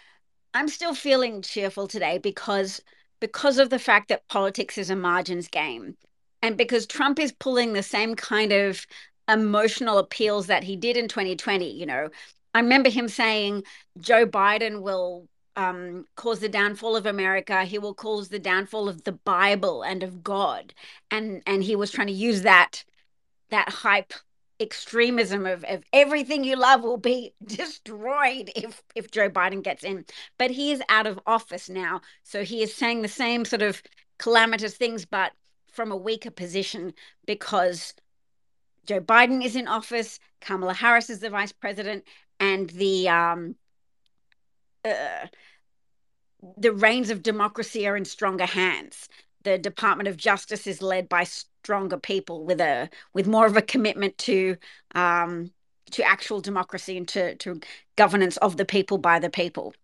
I'm 0.55 0.69
still 0.69 0.95
feeling 0.95 1.43
cheerful 1.43 1.89
today 1.89 2.19
because 2.19 2.81
because 3.21 3.59
of 3.59 3.71
the 3.71 3.79
fact 3.79 4.09
that 4.09 4.29
politics 4.29 4.79
is 4.79 4.91
a 4.91 4.97
margins 4.97 5.49
game, 5.49 5.97
and 6.43 6.57
because 6.57 6.87
Trump 6.87 7.19
is 7.19 7.33
pulling 7.33 7.73
the 7.73 7.83
same 7.83 8.15
kind 8.15 8.53
of 8.53 8.87
emotional 9.33 9.99
appeals 9.99 10.47
that 10.47 10.65
he 10.65 10.77
did 10.77 10.97
in 10.97 11.09
2020. 11.09 11.71
You 11.71 11.87
know, 11.87 12.11
I 12.55 12.61
remember 12.61 12.91
him 12.91 13.09
saying 13.09 13.65
Joe 14.01 14.27
Biden 14.27 14.83
will 14.83 15.29
um, 15.57 16.07
cause 16.17 16.41
the 16.41 16.49
downfall 16.49 16.97
of 16.97 17.07
America. 17.07 17.65
He 17.65 17.79
will 17.79 17.95
cause 17.95 18.29
the 18.29 18.39
downfall 18.39 18.89
of 18.89 19.05
the 19.05 19.13
Bible 19.13 19.83
and 19.83 20.03
of 20.03 20.23
God, 20.23 20.75
and 21.11 21.43
and 21.47 21.63
he 21.63 21.77
was 21.77 21.91
trying 21.91 22.09
to 22.09 22.13
use 22.13 22.43
that 22.43 22.85
that 23.51 23.69
hype 23.69 24.13
extremism 24.61 25.47
of, 25.47 25.65
of 25.65 25.83
everything 25.93 26.45
you 26.45 26.55
love 26.55 26.83
will 26.83 26.99
be 26.99 27.33
destroyed 27.45 28.51
if 28.57 28.83
if 28.95 29.11
Joe 29.11 29.31
Biden 29.31 29.63
gets 29.63 29.85
in. 29.85 30.05
But 30.39 30.51
he 30.51 30.73
is 30.73 30.83
out 30.89 31.07
of 31.07 31.21
office 31.27 31.69
now, 31.69 32.01
so 32.23 32.45
he 32.45 32.63
is 32.63 32.75
saying 32.75 33.03
the 33.03 33.09
same 33.09 33.45
sort 33.45 33.63
of 33.63 33.83
calamitous 34.19 34.77
things, 34.77 35.05
but 35.05 35.33
from 35.73 35.91
a 35.93 35.97
weaker 35.97 36.31
position 36.31 36.93
because 37.27 37.95
Joe 38.87 39.01
Biden 39.01 39.45
is 39.45 39.57
in 39.57 39.69
office, 39.69 40.19
Kamala 40.41 40.75
Harris 40.75 41.11
is 41.11 41.21
the 41.21 41.31
vice 41.31 41.53
president, 41.53 42.05
and 42.39 42.71
the 42.71 43.09
um, 43.09 43.55
uh, 44.85 45.27
the 46.57 46.73
reins 46.73 47.11
of 47.11 47.23
democracy 47.23 47.87
are 47.87 47.97
in 47.97 48.05
stronger 48.05 48.47
hands. 48.47 49.09
The 49.43 49.59
Department 49.59 50.09
of 50.09 50.17
Justice 50.17 50.67
is 50.67 50.83
led 50.83 51.09
by 51.09 51.25
stronger 51.25 51.99
people 51.99 52.45
with 52.45 52.61
a 52.61 52.91
with 53.15 53.27
more 53.27 53.47
of 53.47 53.57
a 53.57 53.63
commitment 53.63 54.17
to 54.19 54.57
um, 54.95 55.53
to 55.93 56.03
actual 56.03 56.41
democracy 56.41 56.97
and 56.97 57.07
to 57.09 57.37
to 57.37 57.61
governance 57.97 58.37
of 58.39 58.57
the 58.57 58.65
people 58.65 58.99
by 58.99 59.19
the 59.19 59.31
people. 59.31 59.75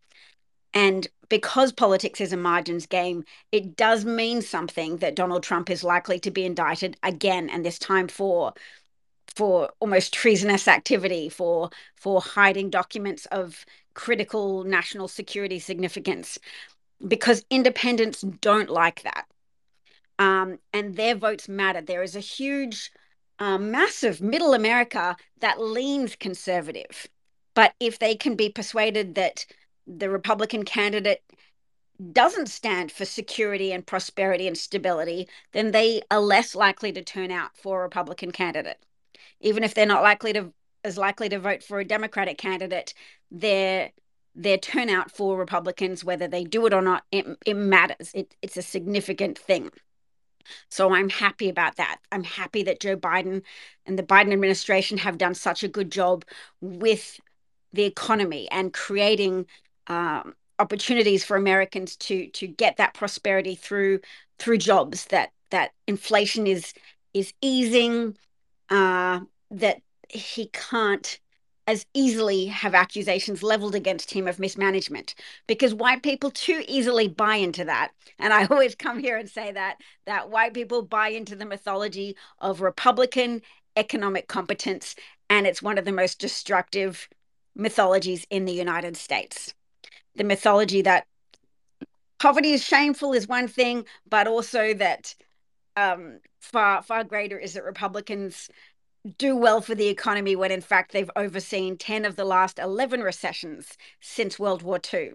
And 0.74 1.06
because 1.28 1.72
politics 1.72 2.20
is 2.20 2.32
a 2.32 2.36
margins 2.36 2.86
game, 2.86 3.24
it 3.50 3.76
does 3.76 4.04
mean 4.04 4.42
something 4.42 4.98
that 4.98 5.16
Donald 5.16 5.42
Trump 5.42 5.70
is 5.70 5.82
likely 5.82 6.18
to 6.20 6.30
be 6.30 6.44
indicted 6.44 6.96
again, 7.02 7.48
and 7.48 7.64
this 7.64 7.78
time 7.78 8.08
for 8.08 8.52
for 9.36 9.70
almost 9.80 10.14
treasonous 10.14 10.66
activity, 10.66 11.28
for 11.28 11.70
for 11.94 12.20
hiding 12.20 12.70
documents 12.70 13.26
of 13.26 13.64
critical 13.94 14.64
national 14.64 15.08
security 15.08 15.58
significance, 15.58 16.38
because 17.06 17.44
independents 17.50 18.22
don't 18.22 18.70
like 18.70 19.02
that, 19.02 19.26
um, 20.18 20.58
and 20.72 20.96
their 20.96 21.14
votes 21.14 21.48
matter. 21.48 21.82
There 21.82 22.02
is 22.02 22.16
a 22.16 22.20
huge, 22.20 22.90
uh, 23.38 23.58
massive 23.58 24.20
middle 24.20 24.54
America 24.54 25.16
that 25.40 25.60
leans 25.60 26.16
conservative, 26.16 27.06
but 27.54 27.74
if 27.78 27.98
they 27.98 28.16
can 28.16 28.36
be 28.36 28.48
persuaded 28.48 29.14
that 29.16 29.46
the 29.86 30.10
Republican 30.10 30.64
candidate 30.64 31.22
doesn't 32.12 32.48
stand 32.48 32.92
for 32.92 33.04
security 33.04 33.72
and 33.72 33.86
prosperity 33.86 34.46
and 34.46 34.58
stability, 34.58 35.28
then 35.52 35.70
they 35.72 36.02
are 36.10 36.20
less 36.20 36.54
likely 36.54 36.92
to 36.92 37.02
turn 37.02 37.30
out 37.30 37.56
for 37.56 37.80
a 37.80 37.82
Republican 37.84 38.30
candidate 38.32 38.78
even 39.40 39.64
if 39.64 39.74
they're 39.74 39.86
not 39.86 40.02
likely 40.02 40.32
to 40.32 40.52
as 40.84 40.96
likely 40.96 41.28
to 41.28 41.38
vote 41.38 41.62
for 41.64 41.80
a 41.80 41.84
Democratic 41.84 42.38
candidate, 42.38 42.94
their 43.30 43.90
their 44.34 44.58
turnout 44.58 45.10
for 45.10 45.36
Republicans, 45.36 46.04
whether 46.04 46.28
they 46.28 46.44
do 46.44 46.66
it 46.66 46.74
or 46.74 46.82
not, 46.82 47.04
it, 47.10 47.26
it 47.46 47.54
matters. 47.54 48.12
It, 48.14 48.34
it's 48.42 48.56
a 48.56 48.62
significant 48.62 49.38
thing. 49.38 49.70
So 50.68 50.94
I'm 50.94 51.08
happy 51.08 51.48
about 51.48 51.76
that. 51.76 51.98
I'm 52.12 52.22
happy 52.22 52.62
that 52.64 52.78
Joe 52.78 52.96
Biden 52.96 53.42
and 53.86 53.98
the 53.98 54.02
Biden 54.02 54.32
administration 54.32 54.98
have 54.98 55.18
done 55.18 55.34
such 55.34 55.64
a 55.64 55.68
good 55.68 55.90
job 55.90 56.24
with 56.60 57.18
the 57.72 57.84
economy 57.84 58.48
and 58.50 58.72
creating 58.72 59.46
um, 59.86 60.34
opportunities 60.58 61.24
for 61.24 61.36
Americans 61.36 61.96
to 61.96 62.28
to 62.28 62.46
get 62.46 62.76
that 62.76 62.94
prosperity 62.94 63.54
through 63.54 64.00
through 64.38 64.58
jobs. 64.58 65.06
That 65.06 65.32
that 65.50 65.72
inflation 65.86 66.46
is 66.46 66.74
is 67.14 67.32
easing 67.40 68.16
uh, 68.70 69.20
that 69.50 69.82
he 70.08 70.46
can't 70.52 71.18
as 71.66 71.84
easily 71.94 72.46
have 72.46 72.74
accusations 72.74 73.42
leveled 73.42 73.74
against 73.74 74.12
him 74.12 74.28
of 74.28 74.38
mismanagement. 74.38 75.14
Because 75.46 75.74
white 75.74 76.02
people 76.02 76.30
too 76.30 76.62
easily 76.68 77.08
buy 77.08 77.36
into 77.36 77.64
that. 77.64 77.90
And 78.18 78.32
i 78.32 78.44
always 78.50 78.74
come 78.74 78.98
here 78.98 79.16
and 79.16 79.28
say 79.28 79.52
that 79.52 79.78
that 80.06 80.30
white 80.30 80.54
people 80.54 80.82
buy 80.82 81.08
into 81.08 81.34
the 81.34 81.44
mythology 81.46 82.16
of 82.38 82.60
republican 82.60 83.42
economic 83.76 84.26
competence 84.28 84.94
and 85.28 85.46
it's 85.46 85.60
one 85.62 85.76
of 85.76 85.84
the 85.84 85.92
most 85.92 86.18
destructive 86.18 87.08
mythologies 87.54 88.26
in 88.30 88.44
the 88.44 88.52
united 88.52 88.96
states. 88.96 89.54
The 90.14 90.24
mythology 90.24 90.82
that 90.82 91.06
poverty 92.18 92.52
is 92.52 92.64
shameful 92.64 93.12
is 93.12 93.28
one 93.28 93.48
thing 93.48 93.84
but 94.08 94.26
also 94.26 94.72
that 94.74 95.14
um, 95.76 96.20
far 96.40 96.82
far 96.82 97.04
greater 97.04 97.38
is 97.38 97.54
that 97.54 97.64
republicans 97.64 98.48
do 99.18 99.36
well 99.36 99.60
for 99.60 99.74
the 99.74 99.88
economy 99.88 100.34
when 100.34 100.50
in 100.50 100.60
fact 100.60 100.92
they've 100.92 101.10
overseen 101.16 101.76
10 101.76 102.04
of 102.04 102.16
the 102.16 102.24
last 102.24 102.58
11 102.58 103.02
recessions 103.02 103.76
since 104.00 104.38
World 104.38 104.62
War 104.62 104.80
II. 104.92 105.12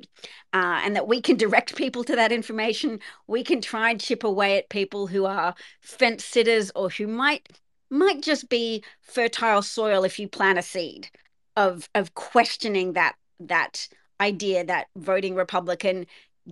Uh, 0.53 0.81
and 0.83 0.95
that 0.95 1.07
we 1.07 1.21
can 1.21 1.38
direct 1.38 1.75
people 1.75 2.03
to 2.05 2.15
that 2.15 2.31
information. 2.31 2.99
We 3.27 3.43
can 3.43 3.61
try 3.61 3.91
and 3.91 3.99
chip 3.99 4.23
away 4.23 4.57
at 4.57 4.69
people 4.69 5.07
who 5.07 5.25
are 5.25 5.55
fence 5.81 6.23
sitters 6.23 6.71
or 6.75 6.89
who 6.89 7.07
might 7.07 7.49
might 7.89 8.21
just 8.21 8.47
be 8.47 8.83
fertile 9.01 9.61
soil 9.61 10.05
if 10.05 10.17
you 10.17 10.27
plant 10.27 10.57
a 10.57 10.61
seed 10.61 11.09
of 11.57 11.89
of 11.93 12.13
questioning 12.15 12.93
that 12.93 13.15
that 13.39 13.88
idea 14.21 14.63
that 14.63 14.88
voting 14.95 15.35
Republican 15.35 16.05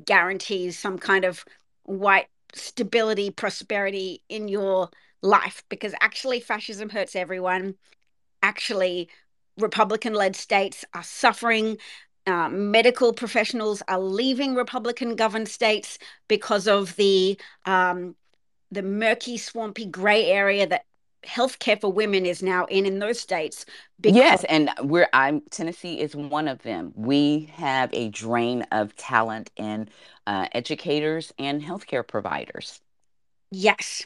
guarantees 0.06 0.78
some 0.78 1.00
kind 1.00 1.24
of 1.24 1.46
white 1.84 2.28
stability, 2.54 3.32
prosperity 3.32 4.24
in 4.30 4.48
your 4.48 4.90
life 5.22 5.64
because 5.70 5.94
actually 6.00 6.40
fascism 6.40 6.90
hurts 6.90 7.16
everyone. 7.16 7.76
Actually, 8.42 9.10
Republican 9.58 10.14
led 10.14 10.36
states 10.36 10.86
are 10.94 11.04
suffering. 11.04 11.78
Uh, 12.26 12.50
medical 12.50 13.14
professionals 13.14 13.82
are 13.88 14.00
leaving 14.00 14.56
Republican 14.56 15.16
governed 15.16 15.48
states 15.50 15.98
because 16.28 16.68
of 16.68 16.96
the 16.96 17.40
um, 17.66 18.16
the 18.72 18.84
murky, 18.84 19.38
swampy, 19.38 19.86
gray 19.86 20.26
area 20.28 20.68
that 20.68 20.86
healthcare 21.26 21.80
for 21.80 21.92
women 21.92 22.26
is 22.26 22.42
now 22.42 22.66
in 22.66 22.86
in 22.86 23.00
those 23.00 23.20
states. 23.20 23.66
Because- 24.00 24.18
Yes, 24.18 24.44
and 24.46 24.70
we're 24.82 25.10
I'm 25.14 25.42
Tennessee 25.50 26.00
is 26.00 26.16
one 26.16 26.48
of 26.48 26.62
them. 26.64 26.94
We 26.96 27.50
have 27.54 27.94
a 27.94 28.10
drain 28.10 28.64
of 28.72 28.96
talent 28.96 29.52
in 29.56 29.90
uh, 30.28 30.48
educators 30.54 31.34
and 31.38 31.62
healthcare 31.62 32.08
providers. 32.08 32.82
Yes, 33.52 34.06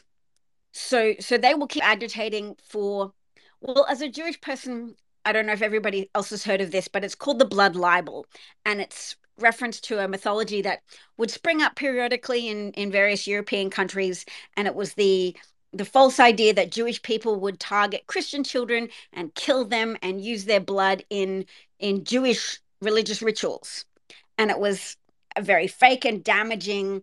so 0.74 1.14
so 1.20 1.38
they 1.38 1.54
will 1.54 1.68
keep 1.68 1.86
agitating 1.86 2.56
for 2.62 3.12
well 3.60 3.86
as 3.88 4.02
a 4.02 4.08
jewish 4.08 4.38
person 4.40 4.94
i 5.24 5.32
don't 5.32 5.46
know 5.46 5.52
if 5.52 5.62
everybody 5.62 6.10
else 6.14 6.30
has 6.30 6.44
heard 6.44 6.60
of 6.60 6.72
this 6.72 6.88
but 6.88 7.04
it's 7.04 7.14
called 7.14 7.38
the 7.38 7.44
blood 7.44 7.76
libel 7.76 8.26
and 8.66 8.80
it's 8.80 9.16
reference 9.38 9.80
to 9.80 9.98
a 9.98 10.08
mythology 10.08 10.62
that 10.62 10.80
would 11.16 11.30
spring 11.30 11.62
up 11.62 11.76
periodically 11.76 12.48
in 12.48 12.72
in 12.72 12.90
various 12.90 13.26
european 13.26 13.70
countries 13.70 14.26
and 14.56 14.66
it 14.66 14.74
was 14.74 14.94
the 14.94 15.34
the 15.74 15.84
false 15.84 16.20
idea 16.20 16.54
that 16.54 16.70
Jewish 16.70 17.02
people 17.02 17.40
would 17.40 17.58
target 17.60 18.06
Christian 18.06 18.44
children 18.44 18.88
and 19.12 19.34
kill 19.34 19.64
them 19.64 19.96
and 20.02 20.24
use 20.24 20.44
their 20.44 20.60
blood 20.60 21.04
in 21.10 21.46
in 21.78 22.04
Jewish 22.04 22.60
religious 22.80 23.22
rituals, 23.22 23.84
and 24.38 24.50
it 24.50 24.58
was 24.58 24.96
a 25.36 25.42
very 25.42 25.66
fake 25.66 26.04
and 26.04 26.22
damaging 26.22 27.02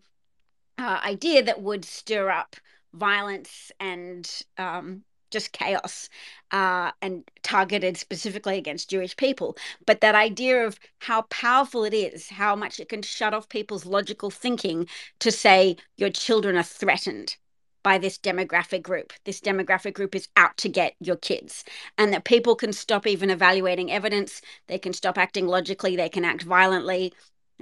uh, 0.78 1.00
idea 1.04 1.44
that 1.44 1.62
would 1.62 1.86
stir 1.86 2.30
up 2.30 2.56
violence 2.94 3.72
and 3.80 4.44
um, 4.58 5.04
just 5.32 5.52
chaos 5.54 6.10
uh, 6.52 6.92
and 7.02 7.24
targeted 7.44 7.98
specifically 7.98 8.58
against 8.58 8.90
Jewish 8.90 9.16
people. 9.16 9.58
But 9.86 10.02
that 10.02 10.16
idea 10.16 10.66
of 10.66 10.80
how 11.00 11.24
powerful 11.24 11.84
it 11.84 11.94
is, 11.94 12.30
how 12.30 12.56
much 12.56 12.80
it 12.80 12.90
can 12.90 13.02
shut 13.02 13.34
off 13.34 13.50
people's 13.50 13.86
logical 13.86 14.30
thinking 14.30 14.88
to 15.20 15.32
say 15.32 15.78
your 15.98 16.10
children 16.10 16.58
are 16.58 16.64
threatened 16.64 17.38
by 17.84 17.98
this 17.98 18.18
demographic 18.18 18.82
group. 18.82 19.14
This 19.26 19.42
demographic 19.42 19.94
group 19.94 20.16
is 20.16 20.28
out 20.38 20.58
to 20.58 20.70
get 20.70 20.96
your 21.00 21.16
kids, 21.18 21.64
and 21.98 22.14
that 22.14 22.26
people 22.26 22.56
can 22.56 22.74
stop 22.74 23.08
even 23.08 23.30
evaluating 23.30 23.92
evidence. 23.92 24.42
They 24.68 24.78
can 24.80 24.94
stop 24.94 25.18
acting 25.18 25.48
logically, 25.48 25.96
they 25.96 26.10
can 26.10 26.26
act 26.26 26.44
violently 26.44 27.14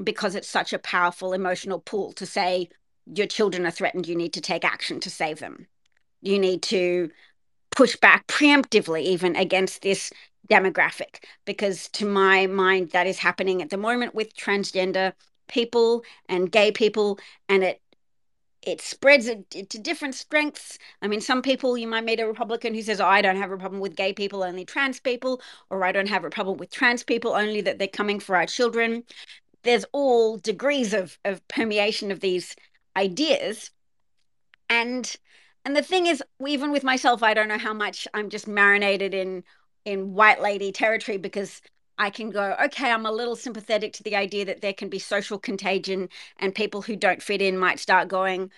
because 0.04 0.36
it's 0.36 0.50
such 0.50 0.74
a 0.74 0.80
powerful 0.80 1.34
emotional 1.34 1.80
pull 1.80 2.14
to 2.14 2.26
say 2.26 2.70
your 3.06 3.28
children 3.28 3.66
are 3.66 3.72
threatened. 3.72 4.08
You 4.08 4.16
need 4.16 4.34
to 4.34 4.42
take 4.42 4.64
action 4.64 5.00
to 5.02 5.10
save 5.10 5.40
them. 5.40 5.68
You 6.22 6.40
need 6.40 6.62
to 6.64 7.10
push 7.72 7.96
back 7.96 8.28
preemptively, 8.28 9.04
even 9.04 9.36
against 9.36 9.82
this 9.82 10.12
demographic, 10.50 11.24
because 11.46 11.88
to 11.90 12.06
my 12.06 12.48
mind, 12.48 12.92
that 12.92 13.08
is 13.08 13.20
happening 13.20 13.62
at 13.62 13.70
the 13.70 13.78
moment 13.78 14.16
with 14.16 14.36
transgender 14.36 15.14
people 15.48 16.04
and 16.28 16.52
gay 16.52 16.72
people, 16.72 17.20
and 17.48 17.64
it 17.64 17.82
it 18.62 18.82
spreads 18.82 19.28
it 19.28 19.50
to 19.70 19.80
different 19.80 20.16
strengths. 20.16 20.78
I 21.02 21.08
mean, 21.08 21.22
some 21.22 21.42
people 21.42 21.78
you 21.78 21.88
might 21.88 22.04
meet 22.04 22.20
a 22.20 22.28
Republican 22.28 22.74
who 22.74 22.82
says, 22.82 23.00
oh, 23.00 23.06
I 23.08 23.22
don't 23.22 23.38
have 23.38 23.52
a 23.52 23.58
problem 23.58 23.82
with 23.82 23.96
gay 23.96 24.14
people, 24.14 24.44
only 24.44 24.66
trans 24.66 25.00
people, 25.00 25.42
or 25.70 25.84
I 25.86 25.92
don't 25.92 26.10
have 26.10 26.26
a 26.26 26.30
problem 26.30 26.58
with 26.58 26.72
trans 26.72 27.04
people, 27.04 27.34
only 27.34 27.62
that 27.62 27.80
they're 27.80 27.88
coming 27.88 28.20
for 28.20 28.36
our 28.36 28.46
children. 28.46 29.04
There's 29.64 29.86
all 29.94 30.38
degrees 30.38 30.94
of, 30.94 31.18
of 31.26 31.46
permeation 31.48 32.12
of 32.12 32.20
these 32.20 32.56
ideas. 32.96 33.72
And 34.70 35.16
and 35.66 35.76
the 35.76 35.82
thing 35.82 36.06
is, 36.06 36.24
even 36.46 36.72
with 36.72 36.84
myself, 36.84 37.22
I 37.22 37.34
don't 37.34 37.48
know 37.50 37.58
how 37.58 37.74
much 37.74 38.08
I'm 38.14 38.30
just 38.30 38.48
marinated 38.48 39.14
in 39.14 39.44
in 39.86 40.14
white 40.14 40.42
lady 40.42 40.72
territory 40.72 41.18
because 41.18 41.62
I 42.00 42.10
can 42.10 42.30
go, 42.30 42.56
okay, 42.64 42.90
I'm 42.90 43.06
a 43.06 43.12
little 43.12 43.36
sympathetic 43.36 43.92
to 43.94 44.04
the 44.04 44.16
idea 44.16 44.46
that 44.46 44.62
there 44.62 44.74
can 44.74 44.88
be 44.88 45.00
social 45.00 45.38
contagion 45.38 46.08
and 46.38 46.56
people 46.56 46.82
who 46.82 46.96
don't 46.96 47.22
fit 47.22 47.42
in 47.42 47.58
might 47.58 47.78
start 47.78 48.08
going, 48.08 48.52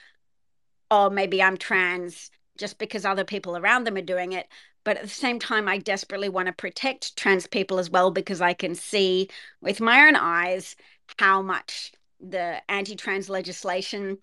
oh, 0.92 1.10
maybe 1.10 1.42
I'm 1.42 1.58
trans 1.58 2.30
just 2.58 2.78
because 2.78 3.04
other 3.04 3.26
people 3.26 3.58
around 3.58 3.86
them 3.86 3.98
are 3.98 4.02
doing 4.02 4.34
it. 4.34 4.48
But 4.84 4.98
at 4.98 5.04
the 5.04 5.10
same 5.10 5.40
time, 5.40 5.68
I 5.68 5.80
desperately 5.80 6.30
want 6.30 6.48
to 6.48 6.54
protect 6.54 7.18
trans 7.18 7.48
people 7.48 7.80
as 7.80 7.90
well 7.90 8.12
because 8.12 8.42
I 8.42 8.54
can 8.54 8.76
see 8.76 9.28
with 9.60 9.82
my 9.82 10.08
own 10.08 10.16
eyes 10.16 10.76
how 11.18 11.42
much 11.42 11.92
the 12.20 12.62
anti 12.70 12.96
trans 12.96 13.28
legislation 13.28 14.20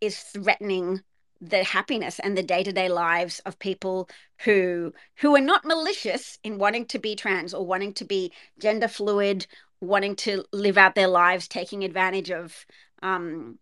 is 0.00 0.18
threatening 0.18 1.02
the 1.50 1.64
happiness 1.64 2.18
and 2.20 2.36
the 2.36 2.42
day-to-day 2.42 2.88
lives 2.88 3.40
of 3.40 3.58
people 3.58 4.08
who 4.44 4.92
who 5.16 5.34
are 5.36 5.40
not 5.40 5.64
malicious 5.64 6.38
in 6.42 6.58
wanting 6.58 6.86
to 6.86 6.98
be 6.98 7.14
trans 7.14 7.52
or 7.52 7.66
wanting 7.66 7.92
to 7.92 8.04
be 8.04 8.32
gender 8.58 8.88
fluid 8.88 9.46
wanting 9.80 10.16
to 10.16 10.44
live 10.52 10.78
out 10.78 10.94
their 10.94 11.08
lives 11.08 11.46
taking 11.46 11.84
advantage 11.84 12.30
of 12.30 12.64
um 13.02 13.58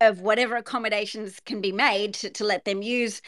of 0.00 0.20
whatever 0.20 0.56
accommodations 0.56 1.40
can 1.46 1.60
be 1.60 1.72
made 1.72 2.12
to, 2.14 2.28
to 2.28 2.44
let 2.44 2.64
them 2.64 2.82
use 2.82 3.22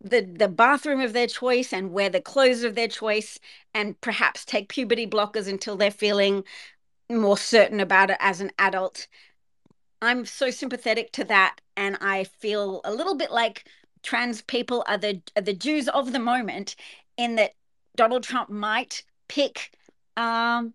the 0.00 0.22
the 0.22 0.48
bathroom 0.48 1.00
of 1.00 1.12
their 1.12 1.26
choice 1.28 1.72
and 1.72 1.92
wear 1.92 2.10
the 2.10 2.20
clothes 2.20 2.64
of 2.64 2.74
their 2.74 2.88
choice 2.88 3.38
and 3.74 4.00
perhaps 4.00 4.44
take 4.44 4.68
puberty 4.68 5.06
blockers 5.06 5.48
until 5.48 5.76
they're 5.76 5.90
feeling 5.90 6.42
more 7.10 7.38
certain 7.38 7.80
about 7.80 8.10
it 8.10 8.16
as 8.20 8.40
an 8.40 8.50
adult 8.58 9.06
I'm 10.02 10.26
so 10.26 10.50
sympathetic 10.50 11.12
to 11.12 11.24
that, 11.24 11.60
and 11.76 11.96
I 12.00 12.24
feel 12.24 12.80
a 12.84 12.92
little 12.92 13.14
bit 13.14 13.30
like 13.32 13.64
trans 14.02 14.42
people 14.42 14.84
are 14.86 14.98
the 14.98 15.20
are 15.36 15.42
the 15.42 15.54
Jews 15.54 15.88
of 15.88 16.12
the 16.12 16.18
moment, 16.18 16.76
in 17.16 17.36
that 17.36 17.52
Donald 17.96 18.22
Trump 18.22 18.50
might 18.50 19.04
pick, 19.28 19.72
um, 20.16 20.74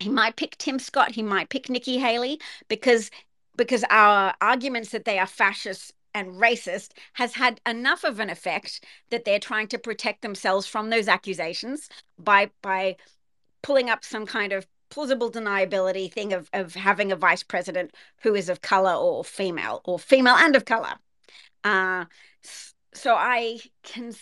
he 0.00 0.08
might 0.10 0.36
pick 0.36 0.58
Tim 0.58 0.78
Scott, 0.78 1.12
he 1.12 1.22
might 1.22 1.48
pick 1.48 1.70
Nikki 1.70 1.98
Haley 1.98 2.40
because 2.68 3.10
because 3.56 3.84
our 3.90 4.34
arguments 4.40 4.90
that 4.90 5.04
they 5.04 5.18
are 5.18 5.26
fascist 5.26 5.92
and 6.14 6.34
racist 6.34 6.92
has 7.14 7.34
had 7.34 7.60
enough 7.66 8.04
of 8.04 8.20
an 8.20 8.30
effect 8.30 8.84
that 9.10 9.24
they're 9.24 9.38
trying 9.38 9.68
to 9.68 9.78
protect 9.78 10.22
themselves 10.22 10.66
from 10.66 10.90
those 10.90 11.08
accusations 11.08 11.88
by 12.18 12.50
by 12.62 12.96
pulling 13.62 13.90
up 13.90 14.04
some 14.04 14.26
kind 14.26 14.52
of 14.52 14.66
plausible 14.88 15.30
deniability 15.30 16.12
thing 16.12 16.32
of, 16.32 16.48
of 16.52 16.74
having 16.74 17.12
a 17.12 17.16
vice 17.16 17.42
president 17.42 17.94
who 18.22 18.34
is 18.34 18.48
of 18.48 18.60
color 18.60 18.94
or 18.94 19.24
female 19.24 19.80
or 19.84 19.98
female 19.98 20.36
and 20.36 20.56
of 20.56 20.64
color. 20.64 20.94
Uh, 21.64 22.04
so 22.94 23.14
I 23.14 23.60
can 23.82 24.14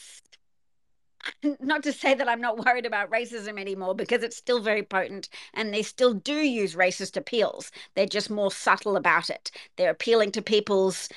not 1.61 1.82
to 1.82 1.93
say 1.93 2.15
that 2.15 2.28
I'm 2.28 2.41
not 2.41 2.65
worried 2.65 2.86
about 2.86 3.11
racism 3.11 3.59
anymore 3.59 3.95
because 3.95 4.23
it's 4.23 4.36
still 4.36 4.61
very 4.61 4.82
potent 4.82 5.28
and 5.53 5.73
they 5.73 5.82
still 5.82 6.15
do 6.15 6.35
use 6.35 6.74
racist 6.74 7.16
appeals. 7.16 7.70
They're 7.95 8.07
just 8.07 8.31
more 8.31 8.51
subtle 8.51 8.97
about 8.97 9.31
it. 9.31 9.51
They're 9.77 9.91
appealing 9.91 10.32
to 10.32 10.43
people's 10.43 11.09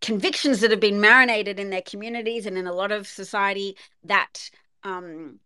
convictions 0.00 0.60
that 0.60 0.70
have 0.70 0.80
been 0.80 1.00
marinated 1.00 1.58
in 1.60 1.70
their 1.70 1.82
communities 1.82 2.46
and 2.46 2.56
in 2.56 2.66
a 2.66 2.72
lot 2.72 2.92
of 2.92 3.06
society 3.06 3.76
that 4.04 4.50
um, 4.82 5.40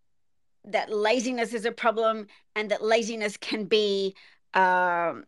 that 0.65 0.93
laziness 0.93 1.53
is 1.53 1.65
a 1.65 1.73
problem 1.73 2.27
and 2.55 2.70
that 2.70 2.82
laziness 2.82 3.36
can 3.36 3.65
be 3.65 4.15
um, 4.55 5.24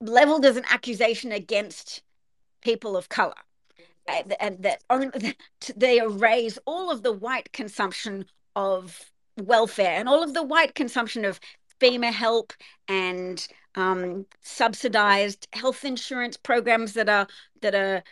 leveled 0.00 0.44
as 0.44 0.56
an 0.56 0.64
accusation 0.70 1.32
against 1.32 2.02
people 2.62 2.96
of 2.96 3.08
color. 3.08 3.34
And 4.40 4.62
that 4.62 4.82
only, 4.88 5.36
they 5.76 5.98
erase 5.98 6.58
all 6.66 6.90
of 6.90 7.02
the 7.02 7.12
white 7.12 7.52
consumption 7.52 8.24
of 8.56 9.10
welfare 9.36 9.98
and 9.98 10.08
all 10.08 10.22
of 10.22 10.34
the 10.34 10.42
white 10.42 10.74
consumption 10.74 11.24
of 11.24 11.38
FEMA 11.80 12.12
help 12.12 12.52
and 12.88 13.46
um, 13.74 14.26
subsidized 14.40 15.46
health 15.52 15.84
insurance 15.84 16.36
programs 16.36 16.94
that 16.94 17.08
are 17.08 17.28
that 17.60 17.74
are 17.74 18.02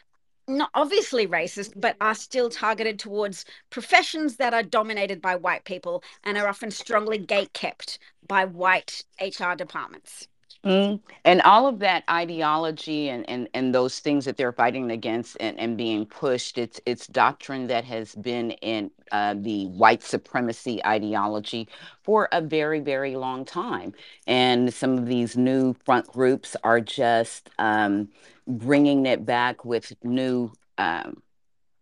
not 0.48 0.70
obviously 0.74 1.27
racist, 1.27 1.73
but 1.77 1.97
are 2.01 2.14
still 2.14 2.51
targeted 2.51 2.98
towards 2.98 3.44
professions 3.70 4.36
that 4.36 4.55
are 4.55 4.62
dominated 4.62 5.20
by 5.20 5.36
white 5.36 5.64
people 5.64 6.02
and 6.24 6.39
are 6.39 6.48
often 6.48 6.70
strongly 6.70 7.18
gate 7.18 7.52
kept 7.52 7.98
by 8.28 8.44
white 8.44 9.05
HR 9.20 9.55
departments. 9.55 10.28
Mm. 10.66 10.98
And 11.24 11.40
all 11.43 11.68
of 11.68 11.78
that 11.78 12.02
ideology 12.10 13.09
and, 13.09 13.28
and, 13.30 13.48
and 13.55 13.72
those 13.72 14.01
things 14.01 14.24
that 14.24 14.36
they're 14.36 14.52
fighting 14.52 14.90
against 14.90 15.36
and, 15.38 15.56
and 15.60 15.76
being 15.76 16.06
pushed, 16.06 16.59
it's 16.59 16.80
it's 16.86 17.06
doctrine 17.06 17.68
that 17.68 17.84
has 17.84 18.16
been 18.16 18.51
in 18.51 18.90
uh, 19.12 19.36
the 19.38 19.66
white 19.66 20.02
supremacy 20.02 20.84
ideology 20.84 21.68
for 22.02 22.28
a 22.32 22.40
very, 22.40 22.80
very 22.80 23.14
long 23.14 23.44
time. 23.44 23.94
And 24.26 24.74
some 24.74 24.98
of 24.98 25.06
these 25.06 25.36
new 25.36 25.74
front 25.84 26.09
groups 26.09 26.56
are 26.64 26.80
just 26.80 27.48
um, 27.60 28.09
bringing 28.48 29.06
it 29.06 29.24
back 29.24 29.64
with 29.64 29.93
new 30.02 30.51
um, 30.78 31.22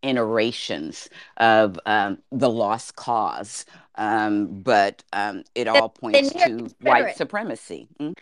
iterations 0.03 1.09
of 1.39 1.81
um, 1.87 2.19
the 2.33 2.51
lost 2.51 2.97
cause. 2.97 3.65
Um, 3.95 4.61
but 4.61 5.03
um, 5.15 5.45
it 5.55 5.69
all 5.69 5.89
points 5.89 6.33
to 6.33 6.69
white 6.83 7.17
supremacy. 7.17 7.89
Mm-hmm. 7.99 8.13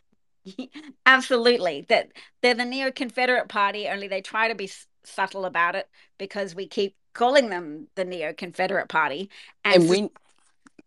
Absolutely. 1.06 1.86
That 1.88 2.12
they're 2.40 2.54
the 2.54 2.64
neo 2.64 2.90
Confederate 2.90 3.48
Party, 3.48 3.88
only 3.88 4.08
they 4.08 4.20
try 4.20 4.48
to 4.48 4.54
be 4.54 4.70
subtle 5.04 5.44
about 5.44 5.74
it 5.74 5.88
because 6.18 6.54
we 6.54 6.66
keep 6.66 6.96
calling 7.12 7.48
them 7.50 7.88
the 7.94 8.04
neo 8.04 8.32
Confederate 8.32 8.88
Party. 8.88 9.30
And, 9.64 9.82
and 9.82 9.90
we. 9.90 10.10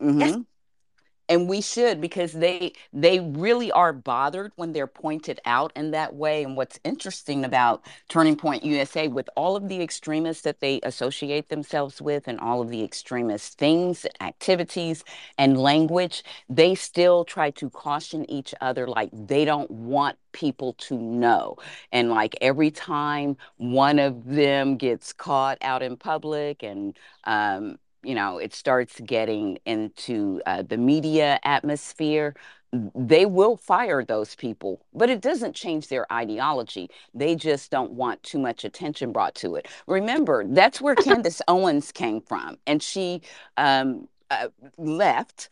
Mm-hmm. 0.02 0.20
Yes, 0.20 0.38
and 1.30 1.50
we 1.50 1.62
should 1.62 2.02
because 2.02 2.34
they 2.34 2.74
they 2.94 3.20
really 3.20 3.72
are 3.72 3.94
bothered 3.94 4.52
when 4.56 4.74
they're 4.74 4.88
pointed 4.88 5.40
out 5.46 5.72
in 5.76 5.92
that 5.92 6.16
way. 6.16 6.44
And 6.44 6.56
what's 6.56 6.80
interesting 6.84 7.46
about 7.46 7.84
turning 8.10 8.36
point 8.36 8.64
usa 8.64 9.08
with 9.08 9.30
all 9.36 9.56
of 9.56 9.68
the 9.68 9.82
extremists 9.82 10.44
that 10.44 10.60
they 10.60 10.80
associate 10.84 11.50
themselves 11.50 12.02
with 12.02 12.28
and 12.28 12.40
all 12.40 12.62
of 12.62 12.70
the 12.70 12.84
extremist 12.84 13.58
things 13.58 14.06
activities 14.22 15.04
and 15.38 15.58
language 15.58 16.24
they 16.50 16.76
still 16.76 17.26
try 17.26 17.50
to 17.52 17.70
caution 17.70 18.30
each 18.30 18.54
other 18.62 18.88
like 18.88 19.10
they 19.14 19.46
don't 19.46 19.70
want 19.72 20.18
people 20.32 20.74
to 20.74 20.98
know. 20.98 21.56
And 21.92 22.10
like 22.10 22.36
every 22.42 22.70
time 22.72 23.38
one 23.58 24.00
of 24.00 24.26
them 24.26 24.78
gets 24.78 25.14
caught 25.14 25.58
out 25.62 25.82
in 25.82 25.96
public 25.98 26.62
and 26.62 26.98
um, 27.24 27.78
you 28.06 28.16
know, 28.16 28.38
it 28.38 28.54
starts 28.54 29.00
getting 29.02 29.58
into 29.66 30.42
uh, 30.46 30.62
the 30.62 30.78
media 30.78 31.40
atmosphere, 31.44 32.36
they 32.94 33.26
will 33.26 33.56
fire 33.56 34.04
those 34.04 34.36
people, 34.36 34.82
but 34.94 35.10
it 35.10 35.22
doesn't 35.22 35.56
change 35.56 35.88
their 35.88 36.12
ideology. 36.12 36.90
They 37.14 37.36
just 37.36 37.72
don't 37.72 37.92
want 37.92 38.22
too 38.24 38.40
much 38.40 38.64
attention 38.64 39.12
brought 39.12 39.36
to 39.36 39.56
it. 39.56 39.68
Remember, 39.88 40.44
that's 40.46 40.82
where 40.82 40.96
Candace 41.08 41.42
Owens 41.48 41.92
came 41.92 42.22
from, 42.22 42.58
and 42.68 42.82
she 42.82 43.22
um, 43.58 44.08
uh, 44.30 44.50
left 44.78 45.50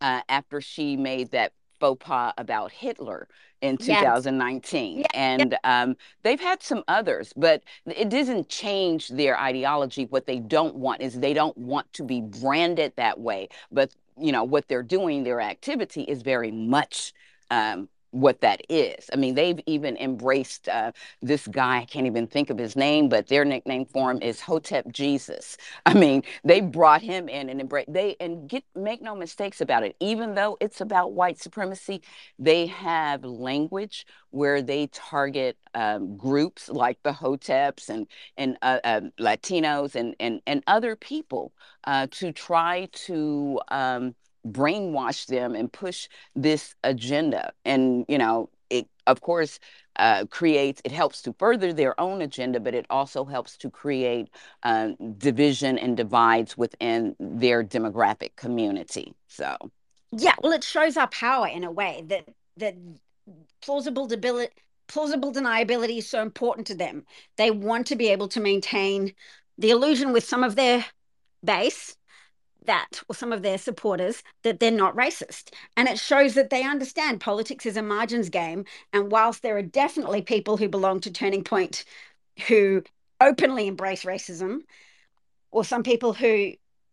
uh, 0.00 0.20
after 0.28 0.60
she 0.60 0.96
made 0.96 1.30
that 1.30 1.52
faux 1.80 2.04
pas 2.04 2.32
about 2.38 2.72
Hitler 2.72 3.28
in 3.60 3.78
Yes. 3.78 4.28
2019. 4.32 5.04
Yeah, 5.04 5.06
And 5.12 5.56
um, 5.64 5.96
they've 6.22 6.40
had 6.40 6.62
some 6.62 6.84
others, 6.88 7.32
but 7.36 7.62
it 7.86 8.08
doesn't 8.08 8.48
change 8.48 9.08
their 9.08 9.38
ideology. 9.38 10.06
What 10.06 10.26
they 10.26 10.38
don't 10.38 10.76
want 10.76 11.02
is 11.02 11.18
they 11.18 11.34
don't 11.34 11.56
want 11.56 11.92
to 11.94 12.04
be 12.04 12.20
branded 12.20 12.92
that 12.96 13.18
way. 13.20 13.48
But, 13.72 13.94
you 14.18 14.32
know, 14.32 14.44
what 14.44 14.68
they're 14.68 14.82
doing, 14.82 15.24
their 15.24 15.40
activity 15.40 16.02
is 16.02 16.22
very 16.22 16.50
much 16.50 17.12
um, 17.50 17.88
what 18.20 18.40
that 18.40 18.62
is. 18.68 19.10
I 19.12 19.16
mean, 19.16 19.34
they've 19.34 19.60
even 19.66 19.96
embraced 19.98 20.68
uh, 20.68 20.92
this 21.20 21.46
guy. 21.46 21.78
I 21.78 21.84
can't 21.84 22.06
even 22.06 22.26
think 22.26 22.48
of 22.50 22.58
his 22.58 22.74
name, 22.74 23.08
but 23.08 23.28
their 23.28 23.44
nickname 23.44 23.84
for 23.84 24.10
him 24.10 24.22
is 24.22 24.40
Hotep 24.40 24.90
Jesus. 24.90 25.56
I 25.86 25.94
mean, 25.94 26.22
they 26.42 26.60
brought 26.62 27.02
him 27.02 27.28
in 27.28 27.50
and 27.50 27.60
embrace 27.60 27.86
they 27.88 28.16
and 28.18 28.48
get 28.48 28.64
make 28.74 29.02
no 29.02 29.14
mistakes 29.14 29.60
about 29.60 29.84
it. 29.84 29.96
Even 30.00 30.34
though 30.34 30.56
it's 30.60 30.80
about 30.80 31.12
white 31.12 31.38
supremacy, 31.38 32.00
they 32.38 32.66
have 32.66 33.22
language 33.24 34.06
where 34.30 34.62
they 34.62 34.86
target 34.88 35.56
um, 35.74 36.16
groups 36.16 36.68
like 36.70 36.98
the 37.02 37.12
Hoteps 37.12 37.90
and 37.90 38.06
and 38.36 38.56
uh, 38.62 38.78
uh, 38.82 39.00
Latinos 39.20 39.94
and 39.94 40.16
and 40.18 40.40
and 40.46 40.62
other 40.66 40.96
people 40.96 41.52
uh, 41.84 42.06
to 42.12 42.32
try 42.32 42.88
to 42.92 43.60
um, 43.68 44.14
brainwash 44.52 45.26
them 45.26 45.54
and 45.54 45.72
push 45.72 46.08
this 46.34 46.74
agenda. 46.84 47.52
And 47.64 48.04
you 48.08 48.18
know, 48.18 48.50
it 48.70 48.88
of 49.06 49.20
course 49.20 49.58
uh, 49.96 50.26
creates 50.26 50.82
it 50.84 50.92
helps 50.92 51.22
to 51.22 51.34
further 51.38 51.72
their 51.72 51.98
own 52.00 52.22
agenda, 52.22 52.60
but 52.60 52.74
it 52.74 52.86
also 52.90 53.24
helps 53.24 53.56
to 53.58 53.70
create 53.70 54.28
uh, 54.62 54.90
division 55.18 55.78
and 55.78 55.96
divides 55.96 56.56
within 56.56 57.16
their 57.18 57.64
demographic 57.64 58.36
community. 58.36 59.14
So. 59.28 59.56
Yeah, 60.12 60.34
well, 60.40 60.52
it 60.52 60.64
shows 60.64 60.96
our 60.96 61.08
power 61.08 61.48
in 61.48 61.64
a 61.64 61.70
way 61.70 62.04
that 62.06 62.28
that 62.58 62.76
plausible 63.60 64.06
debility, 64.06 64.52
plausible 64.86 65.32
deniability 65.32 65.98
is 65.98 66.08
so 66.08 66.22
important 66.22 66.66
to 66.68 66.74
them. 66.74 67.04
They 67.36 67.50
want 67.50 67.86
to 67.88 67.96
be 67.96 68.08
able 68.08 68.28
to 68.28 68.40
maintain 68.40 69.12
the 69.58 69.70
illusion 69.70 70.12
with 70.12 70.24
some 70.24 70.44
of 70.44 70.56
their 70.56 70.84
base 71.44 71.96
that 72.66 73.02
or 73.08 73.14
some 73.14 73.32
of 73.32 73.42
their 73.42 73.58
supporters 73.58 74.22
that 74.42 74.60
they're 74.60 74.70
not 74.70 74.96
racist. 74.96 75.50
And 75.76 75.88
it 75.88 75.98
shows 75.98 76.34
that 76.34 76.50
they 76.50 76.62
understand 76.62 77.20
politics 77.20 77.66
is 77.66 77.76
a 77.76 77.82
margins 77.82 78.28
game. 78.28 78.64
And 78.92 79.10
whilst 79.10 79.42
there 79.42 79.56
are 79.56 79.62
definitely 79.62 80.22
people 80.22 80.56
who 80.56 80.68
belong 80.68 81.00
to 81.00 81.10
turning 81.10 81.44
point 81.44 81.84
who 82.48 82.82
openly 83.20 83.66
embrace 83.66 84.04
racism 84.04 84.60
or 85.50 85.64
some 85.64 85.82
people 85.82 86.12
who 86.12 86.52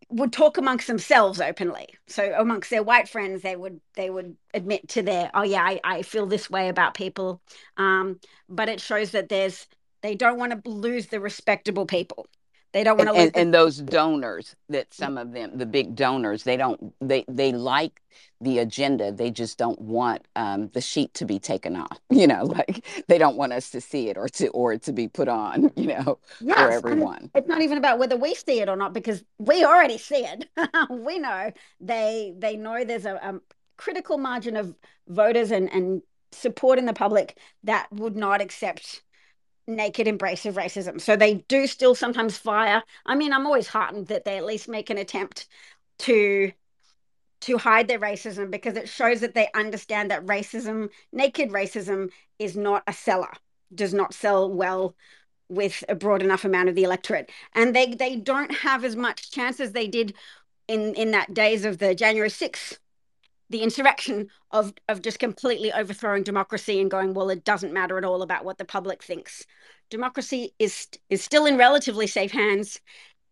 would 0.09 0.31
talk 0.31 0.57
amongst 0.57 0.87
themselves 0.87 1.41
openly. 1.41 1.87
So 2.07 2.35
amongst 2.37 2.69
their 2.69 2.83
white 2.83 3.09
friends 3.09 3.41
they 3.41 3.55
would 3.55 3.81
they 3.95 4.09
would 4.09 4.37
admit 4.53 4.87
to 4.89 5.01
their 5.01 5.31
oh 5.33 5.43
yeah 5.43 5.63
i, 5.63 5.79
I 5.83 6.01
feel 6.03 6.25
this 6.25 6.49
way 6.49 6.69
about 6.69 6.93
people. 6.93 7.41
Um, 7.77 8.19
but 8.47 8.69
it 8.69 8.79
shows 8.79 9.11
that 9.11 9.29
there's 9.29 9.67
they 10.01 10.15
don't 10.15 10.37
want 10.37 10.63
to 10.63 10.69
lose 10.69 11.07
the 11.07 11.19
respectable 11.19 11.85
people 11.85 12.27
they 12.73 12.83
don't 12.83 12.97
want 12.97 13.09
and, 13.09 13.15
to 13.15 13.21
lose 13.23 13.31
and, 13.35 13.37
and 13.37 13.53
those 13.53 13.77
donors 13.77 14.55
that 14.69 14.93
some 14.93 15.17
of 15.17 15.31
them 15.33 15.57
the 15.57 15.65
big 15.65 15.95
donors 15.95 16.43
they 16.43 16.57
don't 16.57 16.93
they 17.01 17.25
they 17.27 17.51
like 17.51 18.01
the 18.41 18.59
agenda. 18.59 19.11
They 19.11 19.31
just 19.31 19.57
don't 19.57 19.79
want 19.79 20.27
um, 20.35 20.69
the 20.73 20.81
sheet 20.81 21.13
to 21.15 21.25
be 21.25 21.39
taken 21.39 21.75
off 21.75 21.99
you 22.09 22.27
know 22.27 22.43
like 22.45 22.85
they 23.07 23.17
don't 23.17 23.37
want 23.37 23.53
us 23.53 23.69
to 23.71 23.81
see 23.81 24.09
it 24.09 24.17
or 24.17 24.27
to 24.29 24.47
or 24.49 24.77
to 24.77 24.93
be 24.93 25.07
put 25.07 25.27
on 25.27 25.71
you 25.77 25.87
know 25.87 26.19
for 26.55 26.69
Yes, 26.69 26.83
and 26.85 27.01
it- 27.01 27.03
everyone. 27.03 27.31
it's 27.35 27.47
not 27.47 27.61
even 27.61 27.77
about 27.77 27.99
whether 27.99 28.17
we 28.17 28.35
see 28.35 28.59
it 28.59 28.69
or 28.69 28.75
not 28.75 28.93
because 28.93 29.23
we 29.39 29.63
already 29.65 29.97
see 29.97 30.25
it. 30.25 30.49
we 30.89 31.19
know. 31.19 31.51
They 31.79 32.33
they 32.37 32.55
know 32.57 32.83
there's 32.83 33.05
a, 33.05 33.15
a 33.15 33.39
critical 33.77 34.17
margin 34.17 34.55
of 34.55 34.75
voters 35.07 35.51
and 35.51 35.71
and 35.71 36.01
support 36.31 36.79
in 36.79 36.85
the 36.85 36.93
public 36.93 37.37
that 37.63 37.87
would 37.91 38.15
not 38.15 38.41
accept 38.41 39.03
naked 39.67 40.07
embrace 40.07 40.45
of 40.45 40.55
racism. 40.55 40.99
So 40.99 41.15
they 41.15 41.35
do 41.47 41.67
still 41.67 41.95
sometimes 41.95 42.37
fire. 42.37 42.83
I 43.05 43.15
mean, 43.15 43.33
I'm 43.33 43.45
always 43.45 43.67
heartened 43.67 44.07
that 44.07 44.25
they 44.25 44.37
at 44.37 44.45
least 44.45 44.67
make 44.67 44.89
an 44.89 44.97
attempt 44.97 45.47
to 45.99 46.51
to 47.41 47.57
hide 47.57 47.89
their 47.89 47.99
racism 47.99 48.49
because 48.49 48.77
it 48.77 48.87
shows 48.87 49.19
that 49.19 49.33
they 49.35 49.49
understand 49.53 50.09
that 50.09 50.25
racism, 50.25 50.89
naked 51.11 51.49
racism, 51.49 52.09
is 52.39 52.55
not 52.55 52.83
a 52.87 52.93
seller, 52.93 53.33
does 53.75 53.93
not 53.93 54.13
sell 54.13 54.49
well 54.49 54.95
with 55.49 55.83
a 55.89 55.95
broad 55.95 56.23
enough 56.23 56.45
amount 56.45 56.69
of 56.69 56.75
the 56.75 56.83
electorate. 56.83 57.29
And 57.53 57.75
they 57.75 57.93
they 57.93 58.15
don't 58.15 58.53
have 58.57 58.83
as 58.85 58.95
much 58.95 59.31
chance 59.31 59.59
as 59.59 59.73
they 59.73 59.87
did 59.87 60.13
in 60.67 60.95
in 60.95 61.11
that 61.11 61.33
days 61.33 61.65
of 61.65 61.79
the 61.79 61.95
January 61.95 62.29
6th, 62.29 62.79
the 63.49 63.61
insurrection 63.61 64.29
of 64.51 64.73
of 64.89 65.01
just 65.01 65.19
completely 65.19 65.71
overthrowing 65.71 66.23
democracy 66.23 66.79
and 66.79 66.91
going, 66.91 67.13
well, 67.13 67.29
it 67.29 67.43
doesn't 67.43 67.73
matter 67.73 67.97
at 67.97 68.05
all 68.05 68.21
about 68.21 68.45
what 68.45 68.57
the 68.57 68.65
public 68.65 69.03
thinks. 69.03 69.45
Democracy 69.89 70.53
is 70.59 70.87
is 71.09 71.23
still 71.23 71.45
in 71.45 71.57
relatively 71.57 72.07
safe 72.07 72.31
hands, 72.31 72.79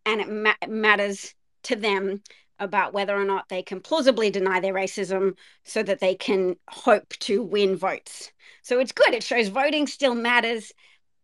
and 0.06 0.22
it 0.22 0.30
ma- 0.30 0.68
matters 0.68 1.34
to 1.64 1.76
them 1.76 2.22
about 2.60 2.94
whether 2.94 3.16
or 3.16 3.26
not 3.26 3.50
they 3.50 3.64
can 3.64 3.82
plausibly 3.82 4.30
deny 4.30 4.60
their 4.60 4.74
racism 4.74 5.34
so 5.64 5.82
that 5.82 6.00
they 6.00 6.14
can 6.14 6.56
hope 6.70 7.10
to 7.20 7.42
win 7.42 7.76
votes. 7.76 8.32
So 8.62 8.80
it's 8.80 8.92
good. 8.92 9.14
It 9.14 9.24
shows 9.24 9.48
voting 9.48 9.88
still 9.88 10.14
matters. 10.14 10.72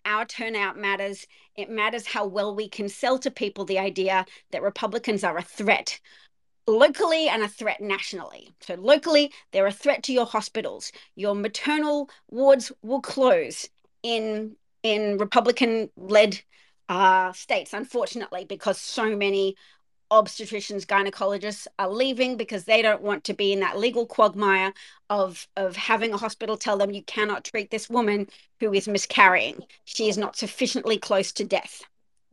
Our 0.03 0.25
turnout 0.25 0.77
matters. 0.77 1.27
It 1.55 1.69
matters 1.69 2.07
how 2.07 2.25
well 2.25 2.55
we 2.55 2.67
can 2.67 2.89
sell 2.89 3.19
to 3.19 3.29
people 3.29 3.65
the 3.65 3.77
idea 3.77 4.25
that 4.51 4.63
Republicans 4.63 5.23
are 5.23 5.37
a 5.37 5.43
threat 5.43 5.99
locally 6.67 7.29
and 7.29 7.43
a 7.43 7.47
threat 7.47 7.81
nationally. 7.81 8.53
So, 8.59 8.75
locally, 8.75 9.31
they're 9.51 9.67
a 9.67 9.71
threat 9.71 10.03
to 10.03 10.13
your 10.13 10.25
hospitals. 10.25 10.91
Your 11.15 11.35
maternal 11.35 12.09
wards 12.29 12.71
will 12.81 13.01
close 13.01 13.67
in 14.03 14.55
in 14.83 15.17
Republican 15.17 15.89
led 15.97 16.41
uh, 16.89 17.33
states, 17.33 17.73
unfortunately, 17.73 18.45
because 18.45 18.79
so 18.79 19.15
many 19.15 19.55
obstetricians, 20.11 20.85
gynecologists 20.85 21.67
are 21.79 21.89
leaving 21.89 22.37
because 22.37 22.63
they 22.63 22.81
don't 22.81 23.01
want 23.01 23.25
to 23.25 23.33
be 23.33 23.51
in 23.51 23.59
that 23.59 23.77
legal 23.77 24.05
quagmire 24.05 24.73
of 25.09 25.47
of 25.57 25.75
having 25.75 26.13
a 26.13 26.17
hospital 26.17 26.57
tell 26.57 26.77
them 26.77 26.91
you 26.91 27.03
cannot 27.03 27.43
treat 27.43 27.71
this 27.71 27.89
woman 27.89 28.27
who 28.59 28.73
is 28.73 28.87
miscarrying. 28.87 29.63
She 29.85 30.09
is 30.09 30.17
not 30.17 30.37
sufficiently 30.37 30.97
close 30.97 31.31
to 31.33 31.43
death. 31.43 31.83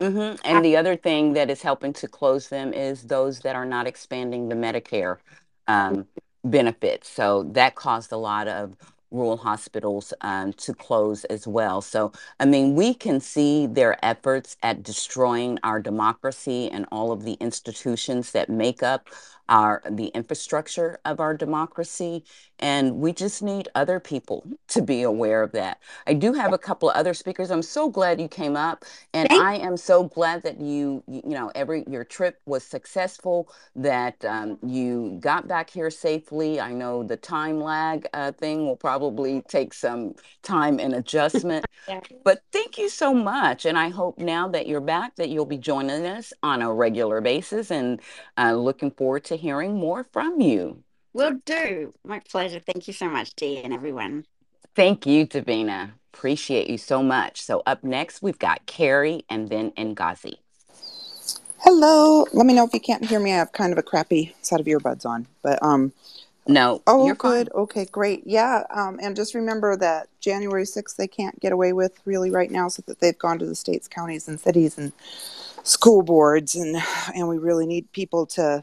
Hmm 0.05 0.35
And 0.45 0.65
the 0.65 0.77
other 0.77 0.97
thing 0.97 1.35
that 1.35 1.51
is 1.51 1.63
helping 1.63 1.93
to 1.95 2.09
close 2.09 2.49
them 2.51 2.73
is 2.75 3.05
those 3.05 3.41
that 3.41 3.57
are 3.57 3.67
not 3.67 3.87
expanding 3.87 4.49
the 4.49 4.57
Medicare 4.57 5.19
um, 5.69 6.07
benefits. 6.45 7.09
So 7.11 7.45
that 7.55 7.77
caused 7.77 8.13
a 8.13 8.17
lot 8.19 8.49
of 8.49 8.77
rural 9.11 9.39
hospitals 9.39 10.13
um, 10.23 10.53
to 10.55 10.75
close 10.75 11.25
as 11.27 11.47
well. 11.47 11.81
So, 11.83 12.13
I 12.41 12.47
mean, 12.47 12.75
we 12.77 12.95
can 12.95 13.21
see 13.21 13.67
their 13.67 14.05
efforts 14.05 14.57
at 14.63 14.83
destroying 14.83 15.59
our 15.65 15.81
democracy 15.81 16.71
and 16.71 16.87
all 16.93 17.13
of 17.13 17.25
the 17.25 17.35
institutions 17.35 18.33
that 18.33 18.51
make 18.51 18.83
up 18.83 19.09
our 19.49 19.83
the 19.91 20.09
infrastructure 20.09 20.99
of 21.05 21.21
our 21.21 21.35
democracy. 21.37 22.25
And 22.61 22.97
we 22.97 23.13
just 23.13 23.43
need 23.43 23.69
other 23.75 24.01
people 24.01 24.45
to 24.69 24.83
be 24.83 25.03
aware 25.03 25.43
of 25.43 25.53
that. 25.53 25.81
I 26.07 26.15
do 26.15 26.33
have 26.33 26.53
a 26.53 26.59
couple 26.59 26.91
of 26.91 26.97
other 26.97 27.15
speakers. 27.15 27.51
I'm 27.51 27.63
so 27.63 27.91
glad 27.91 28.21
you 28.21 28.29
came 28.29 28.57
up, 28.57 28.85
and 29.13 29.29
Thank 29.29 29.43
I 29.43 29.57
am 29.57 29.77
so 29.77 30.05
glad 30.05 30.43
that 30.45 30.61
you, 30.61 31.03
you 31.07 31.23
you 31.27 31.35
know, 31.35 31.51
every 31.55 31.85
your 31.89 32.05
trip 32.05 32.41
was 32.47 32.65
successful. 32.65 33.49
That 33.77 34.25
um, 34.25 34.59
you 34.65 35.19
got 35.21 35.49
back 35.49 35.71
here 35.71 35.91
safely. 35.91 36.61
I 36.61 36.73
know 36.73 37.03
the 37.03 37.17
time 37.17 37.61
lag 37.61 38.07
uh, 38.15 38.33
thing 38.33 38.67
will 38.67 38.77
probably 38.77 39.43
take 39.43 39.75
some 39.75 40.15
time 40.43 40.79
and 40.81 40.95
adjustment. 40.95 41.67
Yeah. 41.89 42.01
But 42.25 42.43
thank 42.53 42.79
you 42.79 42.89
so 42.89 43.13
much. 43.15 43.67
And 43.67 43.79
I 43.79 43.91
hope 43.91 44.19
now 44.19 44.49
that 44.49 44.67
you're 44.67 44.81
back 44.81 45.17
that 45.17 45.29
you'll 45.29 45.45
be 45.47 45.59
joining 45.59 46.07
us 46.07 46.33
on 46.43 46.63
a 46.63 46.73
regular 46.73 47.21
basis 47.21 47.71
and 47.71 48.01
uh, 48.39 48.55
looking 48.55 48.91
forward 48.91 49.25
to 49.25 49.37
hearing 49.37 49.75
more 49.77 50.05
from 50.05 50.41
you. 50.41 50.83
Will 51.15 51.41
do. 51.47 51.95
My 52.05 52.19
pleasure. 52.21 52.61
Thank 52.61 52.87
you 52.89 52.93
so 52.93 53.09
much, 53.09 53.35
Dee 53.35 53.59
and 53.59 53.73
everyone. 53.73 54.27
Thank 54.75 55.07
you, 55.07 55.27
Davina. 55.27 55.93
Appreciate 56.13 56.69
you 56.69 56.79
so 56.79 57.03
much. 57.03 57.41
So 57.41 57.63
up 57.67 57.85
next, 57.85 58.23
we've 58.23 58.39
got 58.39 58.67
Carrie 58.67 59.25
and 59.31 59.49
then 59.49 59.71
Ngazi. 59.73 60.35
Hello. 61.61 62.27
Let 62.33 62.47
me 62.47 62.53
know 62.55 62.65
if 62.65 62.75
you 62.75 62.81
can't 62.81 63.05
hear 63.05 63.21
me. 63.21 63.33
I 63.33 63.37
have 63.37 63.53
kind 63.53 63.73
of 63.73 63.79
a 63.79 63.83
crappy 63.83 64.35
set 64.43 64.61
of 64.61 64.67
earbuds 64.67 65.07
on, 65.07 65.27
but 65.43 65.63
um. 65.63 65.93
No, 66.47 66.83
Oh, 66.87 67.07
you're 67.07 67.15
fine. 67.15 67.45
good. 67.45 67.53
Okay, 67.55 67.87
great. 67.87 68.23
Yeah. 68.27 68.65
Um, 68.69 68.99
and 69.03 69.17
just 69.17 69.35
remember 69.35 69.77
that 69.79 70.09
January 70.21 70.67
sixth 70.67 70.99
they 70.99 71.09
can't 71.09 71.41
get 71.41 71.53
away 71.53 71.73
with 71.73 71.99
really 72.05 72.31
right 72.31 72.51
now, 72.51 72.69
so 72.69 72.83
that 72.87 73.01
they've 73.01 73.19
gone 73.19 73.39
to 73.39 73.47
the 73.47 73.55
states, 73.55 73.89
counties, 73.89 74.29
and 74.29 74.39
cities 74.39 74.77
and 74.77 74.93
school 75.63 76.03
boards, 76.03 76.55
and 76.55 76.77
and 77.15 77.29
we 77.29 77.39
really 77.39 77.67
need 77.67 77.91
people 77.93 78.27
to 78.27 78.63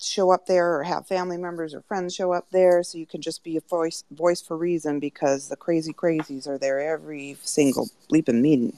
show 0.00 0.30
up 0.30 0.46
there 0.46 0.76
or 0.76 0.82
have 0.82 1.06
family 1.06 1.36
members 1.36 1.74
or 1.74 1.82
friends 1.82 2.14
show 2.14 2.32
up 2.32 2.46
there 2.50 2.82
so 2.82 2.98
you 2.98 3.06
can 3.06 3.20
just 3.20 3.44
be 3.44 3.56
a 3.56 3.60
voice 3.62 4.04
voice 4.10 4.40
for 4.40 4.56
reason 4.56 5.00
because 5.00 5.48
the 5.48 5.56
crazy 5.56 5.92
crazies 5.92 6.46
are 6.48 6.58
there 6.58 6.80
every 6.80 7.36
single 7.42 7.88
bleeping 8.10 8.40
meeting 8.40 8.72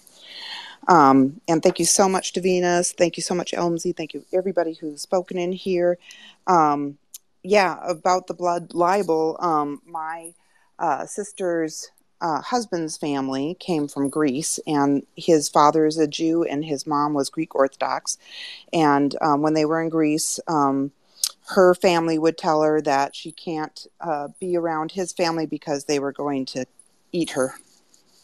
um, 0.89 1.41
and 1.49 1.63
thank 1.63 1.79
you 1.79 1.85
so 1.85 2.09
much 2.09 2.35
Venus. 2.35 2.93
Thank 2.93 3.17
you 3.17 3.23
so 3.23 3.35
much, 3.35 3.53
Elmsy. 3.53 3.97
Thank 3.97 4.15
you, 4.15 4.25
everybody 4.33 4.75
who's 4.75 5.03
spoken 5.03 5.39
in 5.39 5.53
here. 5.53 5.99
Um, 6.47 6.99
yeah, 7.43 7.79
about 7.83 8.27
the 8.27 8.35
blood 8.35 8.75
libel, 8.75 9.37
um, 9.41 9.83
my 9.87 10.35
uh, 10.79 11.07
sister's 11.07 11.91
uh, 12.21 12.41
husband's 12.41 12.97
family 12.97 13.57
came 13.59 13.89
from 13.89 14.09
Greece, 14.09 14.61
and 14.67 15.05
his 15.17 15.49
father 15.49 15.87
is 15.87 15.99
a 15.99 16.07
Jew, 16.07 16.45
and 16.45 16.65
his 16.65 16.87
mom 16.87 17.15
was 17.15 17.31
Greek 17.31 17.55
Orthodox. 17.55 18.17
And 18.73 19.17
um, 19.21 19.43
when 19.43 19.55
they 19.55 19.65
were 19.65 19.83
in 19.83 19.89
Greece, 19.89 20.39
um, 20.47 20.93
her 21.49 21.75
family 21.75 22.19
would 22.19 22.39
tell 22.39 22.63
her 22.63 22.81
that 22.83 23.15
she 23.15 23.33
can't 23.33 23.87
uh, 24.01 24.29
be 24.41 24.57
around 24.57 24.93
his 24.93 25.13
family 25.13 25.47
because 25.47 25.85
they 25.85 25.99
were 25.99 26.13
going 26.13 26.47
to 26.47 26.65
eat 27.13 27.31
her 27.31 27.55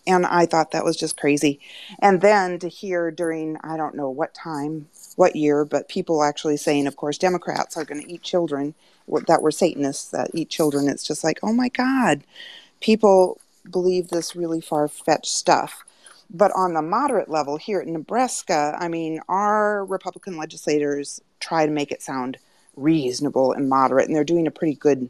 and 0.08 0.24
I 0.24 0.46
thought 0.46 0.70
that 0.70 0.84
was 0.84 0.96
just 0.96 1.18
crazy. 1.18 1.60
And 2.00 2.20
then 2.22 2.58
to 2.60 2.68
hear 2.68 3.10
during, 3.10 3.58
I 3.62 3.76
don't 3.76 3.94
know 3.94 4.08
what 4.08 4.34
time, 4.34 4.88
what 5.16 5.36
year, 5.36 5.64
but 5.66 5.88
people 5.88 6.22
actually 6.22 6.56
saying, 6.56 6.86
of 6.86 6.96
course, 6.96 7.18
Democrats 7.18 7.76
are 7.76 7.84
going 7.84 8.02
to 8.02 8.10
eat 8.10 8.22
children 8.22 8.74
that 9.26 9.42
were 9.42 9.50
Satanists 9.50 10.10
that 10.10 10.30
eat 10.32 10.48
children. 10.48 10.88
It's 10.88 11.06
just 11.06 11.22
like, 11.22 11.38
oh 11.42 11.52
my 11.52 11.68
God, 11.68 12.24
people 12.80 13.38
believe 13.70 14.08
this 14.08 14.34
really 14.34 14.62
far 14.62 14.88
fetched 14.88 15.26
stuff. 15.26 15.84
But 16.30 16.52
on 16.54 16.74
the 16.74 16.82
moderate 16.82 17.28
level 17.30 17.56
here 17.56 17.80
in 17.80 17.92
Nebraska, 17.92 18.76
I 18.78 18.88
mean, 18.88 19.20
our 19.28 19.84
Republican 19.84 20.36
legislators 20.36 21.20
try 21.40 21.66
to 21.66 21.72
make 21.72 21.90
it 21.90 22.02
sound 22.02 22.38
reasonable 22.78 23.52
and 23.52 23.68
moderate, 23.68 24.06
and 24.06 24.16
they're 24.16 24.24
doing 24.24 24.46
a 24.46 24.52
pretty 24.52 24.74
good 24.74 25.08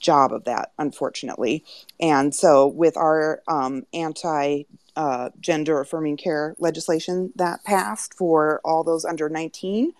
job 0.00 0.32
of 0.32 0.44
that, 0.44 0.72
unfortunately. 0.78 1.64
And 2.00 2.34
so, 2.34 2.66
with 2.66 2.96
our 2.96 3.42
um, 3.48 3.86
anti 3.92 4.64
uh, 4.96 5.30
gender 5.40 5.80
affirming 5.80 6.16
care 6.16 6.54
legislation 6.58 7.32
that 7.36 7.62
passed 7.64 8.14
for 8.14 8.60
all 8.64 8.82
those 8.82 9.04
under 9.04 9.28
19, 9.28 9.92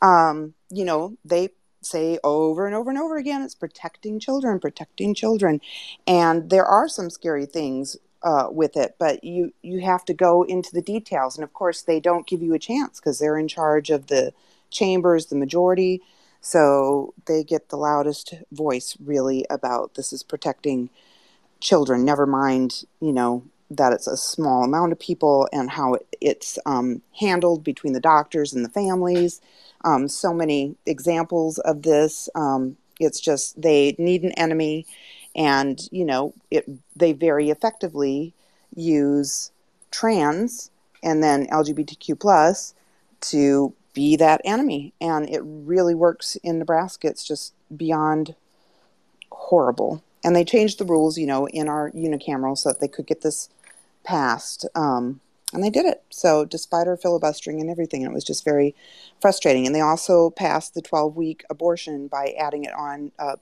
um, 0.00 0.54
you 0.70 0.84
know, 0.84 1.16
they 1.24 1.50
say 1.82 2.18
over 2.22 2.66
and 2.66 2.74
over 2.74 2.90
and 2.90 2.98
over 2.98 3.16
again 3.16 3.42
it's 3.42 3.54
protecting 3.54 4.20
children, 4.20 4.60
protecting 4.60 5.14
children. 5.14 5.60
And 6.06 6.50
there 6.50 6.64
are 6.66 6.88
some 6.88 7.10
scary 7.10 7.46
things 7.46 7.96
uh, 8.22 8.48
with 8.50 8.76
it, 8.76 8.96
but 8.98 9.24
you 9.24 9.52
you 9.62 9.80
have 9.80 10.04
to 10.06 10.14
go 10.14 10.42
into 10.42 10.70
the 10.72 10.82
details. 10.82 11.36
And 11.36 11.44
of 11.44 11.52
course, 11.52 11.82
they 11.82 12.00
don't 12.00 12.26
give 12.26 12.42
you 12.42 12.54
a 12.54 12.58
chance 12.58 13.00
because 13.00 13.18
they're 13.18 13.38
in 13.38 13.48
charge 13.48 13.90
of 13.90 14.08
the 14.08 14.32
chambers, 14.70 15.26
the 15.26 15.36
majority. 15.36 16.02
So 16.40 17.14
they 17.26 17.44
get 17.44 17.68
the 17.68 17.76
loudest 17.76 18.34
voice 18.52 18.96
really 19.04 19.44
about 19.50 19.94
this 19.94 20.12
is 20.12 20.22
protecting 20.22 20.90
children, 21.60 22.04
never 22.04 22.26
mind, 22.26 22.84
you 23.00 23.12
know, 23.12 23.44
that 23.70 23.92
it's 23.92 24.06
a 24.06 24.16
small 24.16 24.64
amount 24.64 24.92
of 24.92 24.98
people 24.98 25.48
and 25.52 25.70
how 25.70 25.94
it, 25.94 26.06
it's 26.20 26.58
um, 26.66 27.02
handled 27.18 27.62
between 27.62 27.92
the 27.92 28.00
doctors 28.00 28.52
and 28.52 28.64
the 28.64 28.70
families. 28.70 29.40
Um, 29.84 30.08
so 30.08 30.32
many 30.32 30.74
examples 30.86 31.58
of 31.58 31.82
this. 31.82 32.28
Um, 32.34 32.76
it's 32.98 33.20
just 33.20 33.60
they 33.60 33.94
need 33.98 34.22
an 34.24 34.32
enemy, 34.32 34.86
and 35.34 35.80
you 35.90 36.04
know, 36.04 36.34
it 36.50 36.68
they 36.96 37.12
very 37.12 37.50
effectively 37.50 38.34
use 38.74 39.50
trans 39.90 40.70
and 41.02 41.22
then 41.22 41.46
LGBTQ 41.46 42.20
plus 42.20 42.74
to 43.20 43.72
be 43.92 44.16
that 44.16 44.40
enemy. 44.44 44.92
And 45.00 45.28
it 45.28 45.42
really 45.44 45.94
works 45.94 46.36
in 46.36 46.58
Nebraska. 46.58 47.08
It's 47.08 47.24
just 47.24 47.54
beyond 47.74 48.34
horrible. 49.30 50.02
And 50.24 50.36
they 50.36 50.44
changed 50.44 50.78
the 50.78 50.84
rules, 50.84 51.18
you 51.18 51.26
know, 51.26 51.46
in 51.48 51.68
our 51.68 51.90
unicameral 51.92 52.56
so 52.56 52.70
that 52.70 52.80
they 52.80 52.88
could 52.88 53.06
get 53.06 53.22
this 53.22 53.48
passed. 54.04 54.66
Um, 54.74 55.20
and 55.52 55.64
they 55.64 55.70
did 55.70 55.86
it. 55.86 56.02
So, 56.10 56.44
despite 56.44 56.86
our 56.86 56.96
filibustering 56.96 57.60
and 57.60 57.70
everything, 57.70 58.02
it 58.02 58.12
was 58.12 58.22
just 58.22 58.44
very 58.44 58.74
frustrating. 59.20 59.66
And 59.66 59.74
they 59.74 59.80
also 59.80 60.30
passed 60.30 60.74
the 60.74 60.82
12 60.82 61.16
week 61.16 61.44
abortion 61.50 62.06
by 62.06 62.34
adding 62.38 62.64
it 62.64 62.72
on. 62.74 63.12
Uh, 63.18 63.36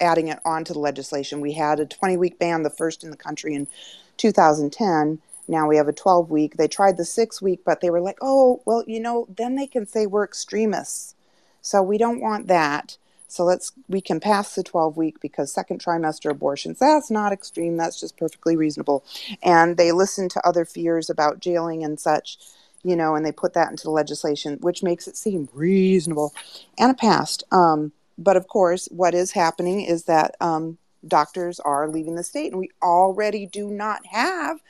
adding 0.00 0.26
it 0.26 0.40
onto 0.44 0.72
the 0.72 0.80
legislation. 0.80 1.40
We 1.40 1.52
had 1.52 1.78
a 1.78 1.86
20 1.86 2.16
week 2.16 2.38
ban, 2.38 2.64
the 2.64 2.70
first 2.70 3.04
in 3.04 3.10
the 3.10 3.16
country 3.16 3.54
in 3.54 3.68
2010, 4.16 5.20
now 5.48 5.68
we 5.68 5.76
have 5.76 5.88
a 5.88 5.92
12 5.92 6.30
week. 6.30 6.56
They 6.56 6.68
tried 6.68 6.96
the 6.96 7.04
six 7.04 7.42
week, 7.42 7.60
but 7.64 7.80
they 7.80 7.90
were 7.90 8.00
like, 8.00 8.18
oh, 8.20 8.62
well, 8.64 8.84
you 8.86 9.00
know, 9.00 9.26
then 9.34 9.56
they 9.56 9.66
can 9.66 9.86
say 9.86 10.06
we're 10.06 10.24
extremists. 10.24 11.14
So 11.60 11.82
we 11.82 11.98
don't 11.98 12.20
want 12.20 12.48
that. 12.48 12.96
So 13.28 13.44
let's 13.44 13.72
we 13.88 14.02
can 14.02 14.20
pass 14.20 14.54
the 14.54 14.62
12 14.62 14.96
week 14.98 15.18
because 15.20 15.50
second 15.50 15.82
trimester 15.82 16.30
abortions 16.30 16.78
that's 16.78 17.10
not 17.10 17.32
extreme 17.32 17.78
that's 17.78 17.98
just 17.98 18.18
perfectly 18.18 18.56
reasonable. 18.56 19.04
And 19.42 19.78
they 19.78 19.90
listen 19.90 20.28
to 20.30 20.46
other 20.46 20.66
fears 20.66 21.08
about 21.08 21.40
jailing 21.40 21.82
and 21.82 21.98
such, 21.98 22.36
you 22.82 22.94
know, 22.94 23.14
and 23.14 23.24
they 23.24 23.32
put 23.32 23.54
that 23.54 23.70
into 23.70 23.84
the 23.84 23.90
legislation, 23.90 24.58
which 24.60 24.82
makes 24.82 25.08
it 25.08 25.16
seem 25.16 25.48
reasonable, 25.54 26.34
and 26.76 26.90
it 26.90 26.98
passed. 26.98 27.42
Um, 27.50 27.92
but 28.18 28.36
of 28.36 28.48
course, 28.48 28.86
what 28.90 29.14
is 29.14 29.32
happening 29.32 29.80
is 29.80 30.04
that 30.04 30.36
um, 30.42 30.76
doctors 31.06 31.58
are 31.58 31.88
leaving 31.88 32.16
the 32.16 32.24
state, 32.24 32.52
and 32.52 32.60
we 32.60 32.70
already 32.82 33.46
do 33.46 33.70
not 33.70 34.04
have 34.06 34.60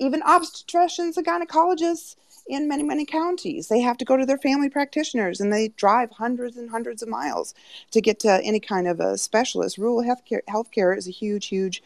even 0.00 0.22
obstetricians 0.22 1.16
and 1.16 1.26
gynecologists 1.26 2.16
in 2.48 2.66
many, 2.66 2.82
many 2.82 3.04
counties. 3.04 3.68
They 3.68 3.80
have 3.80 3.96
to 3.98 4.04
go 4.04 4.16
to 4.16 4.26
their 4.26 4.38
family 4.38 4.68
practitioners 4.68 5.40
and 5.40 5.52
they 5.52 5.68
drive 5.68 6.10
hundreds 6.10 6.56
and 6.56 6.70
hundreds 6.70 7.02
of 7.02 7.08
miles 7.08 7.54
to 7.92 8.00
get 8.00 8.18
to 8.20 8.40
any 8.42 8.58
kind 8.58 8.88
of 8.88 8.98
a 8.98 9.16
specialist. 9.16 9.78
Rural 9.78 10.02
healthcare, 10.02 10.40
healthcare 10.48 10.96
is 10.96 11.06
a 11.06 11.12
huge, 11.12 11.46
huge 11.46 11.82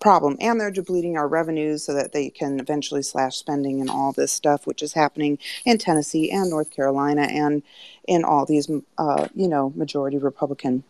problem. 0.00 0.36
And 0.40 0.60
they're 0.60 0.70
depleting 0.70 1.16
our 1.16 1.28
revenues 1.28 1.84
so 1.84 1.92
that 1.94 2.12
they 2.12 2.30
can 2.30 2.58
eventually 2.58 3.02
slash 3.02 3.36
spending 3.36 3.80
and 3.80 3.90
all 3.90 4.12
this 4.12 4.32
stuff, 4.32 4.66
which 4.66 4.82
is 4.82 4.94
happening 4.94 5.38
in 5.64 5.78
Tennessee 5.78 6.30
and 6.30 6.50
North 6.50 6.70
Carolina 6.70 7.22
and 7.22 7.62
in 8.06 8.24
all 8.24 8.46
these, 8.46 8.70
uh, 8.96 9.28
you 9.34 9.48
know, 9.48 9.72
majority 9.76 10.18
Republican 10.18 10.84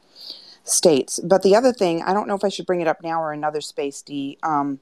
states. 0.65 1.19
But 1.21 1.43
the 1.43 1.57
other 1.57 1.73
thing, 1.73 2.03
I 2.03 2.13
don't 2.13 2.29
know 2.29 2.35
if 2.35 2.45
I 2.45 2.51
should 2.51 2.67
bring 2.67 2.81
it 2.81 2.89
up 2.89 3.03
now 3.03 3.23
or 3.23 3.33
another 3.33 3.61
space, 3.61 4.03
D. 4.03 4.39
Um, 4.43 4.81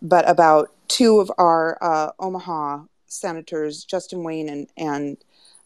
but 0.00 0.28
about 0.28 0.70
two 0.92 1.20
of 1.20 1.32
our 1.38 1.78
uh, 1.80 2.10
Omaha 2.18 2.82
senators, 3.06 3.84
Justin 3.84 4.22
Wayne 4.22 4.48
and 4.48 4.68
and 4.76 5.16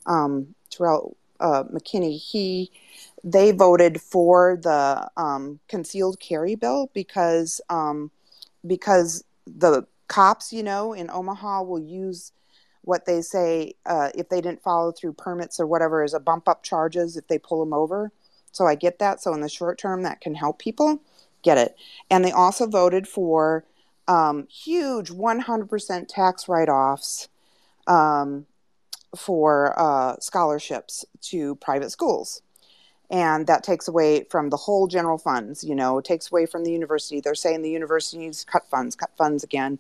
um, 0.07 0.55
Terrell 0.71 1.17
uh, 1.41 1.65
McKinney, 1.65 2.19
he 2.19 2.71
they 3.25 3.51
voted 3.51 4.01
for 4.01 4.57
the 4.63 5.11
um, 5.17 5.59
concealed 5.69 6.21
carry 6.21 6.55
bill 6.55 6.91
because 6.95 7.61
um, 7.69 8.13
because 8.65 9.25
the 9.47 9.85
cops, 10.07 10.53
you 10.53 10.63
know, 10.63 10.93
in 10.93 11.11
Omaha 11.11 11.63
will 11.63 11.83
use 11.83 12.33
what 12.83 13.05
they 13.05 13.21
say 13.21 13.75
uh, 13.85 14.11
if 14.15 14.29
they 14.29 14.41
didn't 14.41 14.63
follow 14.63 14.93
through 14.93 15.13
permits 15.13 15.59
or 15.59 15.67
whatever 15.67 16.05
as 16.05 16.15
a 16.15 16.21
bump 16.21 16.49
up 16.49 16.63
charges 16.63 17.17
if 17.17 17.27
they 17.27 17.39
pull 17.39 17.59
them 17.59 17.73
over. 17.73 18.13
So 18.53 18.65
I 18.65 18.77
get 18.77 19.01
that. 19.01 19.21
So 19.21 19.35
in 19.35 19.41
the 19.41 19.49
short 19.49 19.77
term, 19.77 20.05
that 20.05 20.21
can 20.21 20.37
help 20.37 20.61
people 20.61 21.03
get 21.43 21.59
it. 21.59 21.75
And 22.09 22.25
they 22.25 22.31
also 22.31 22.69
voted 22.69 23.09
for 23.09 23.65
um, 24.09 24.47
huge 24.49 25.11
100% 25.11 26.09
tax 26.09 26.49
write 26.49 26.69
offs 26.69 27.29
um, 27.87 28.47
for 29.17 29.79
uh, 29.79 30.17
scholarships 30.21 31.05
to 31.23 31.57
private 31.57 31.91
schools. 31.91 32.43
And 33.11 33.47
that 33.47 33.63
takes 33.63 33.87
away 33.87 34.25
from 34.31 34.51
the 34.51 34.57
whole 34.57 34.89
general 34.89 35.19
funds, 35.19 35.63
you 35.63 35.75
know, 35.77 36.01
takes 36.01 36.31
away 36.31 36.47
from 36.47 36.65
the 36.65 36.73
university. 36.73 37.21
They're 37.21 37.37
saying 37.37 37.63
the 37.63 37.71
universities 37.71 38.45
cut 38.45 38.69
funds, 38.69 38.97
cut 38.97 39.11
funds 39.17 39.45
again. 39.45 39.79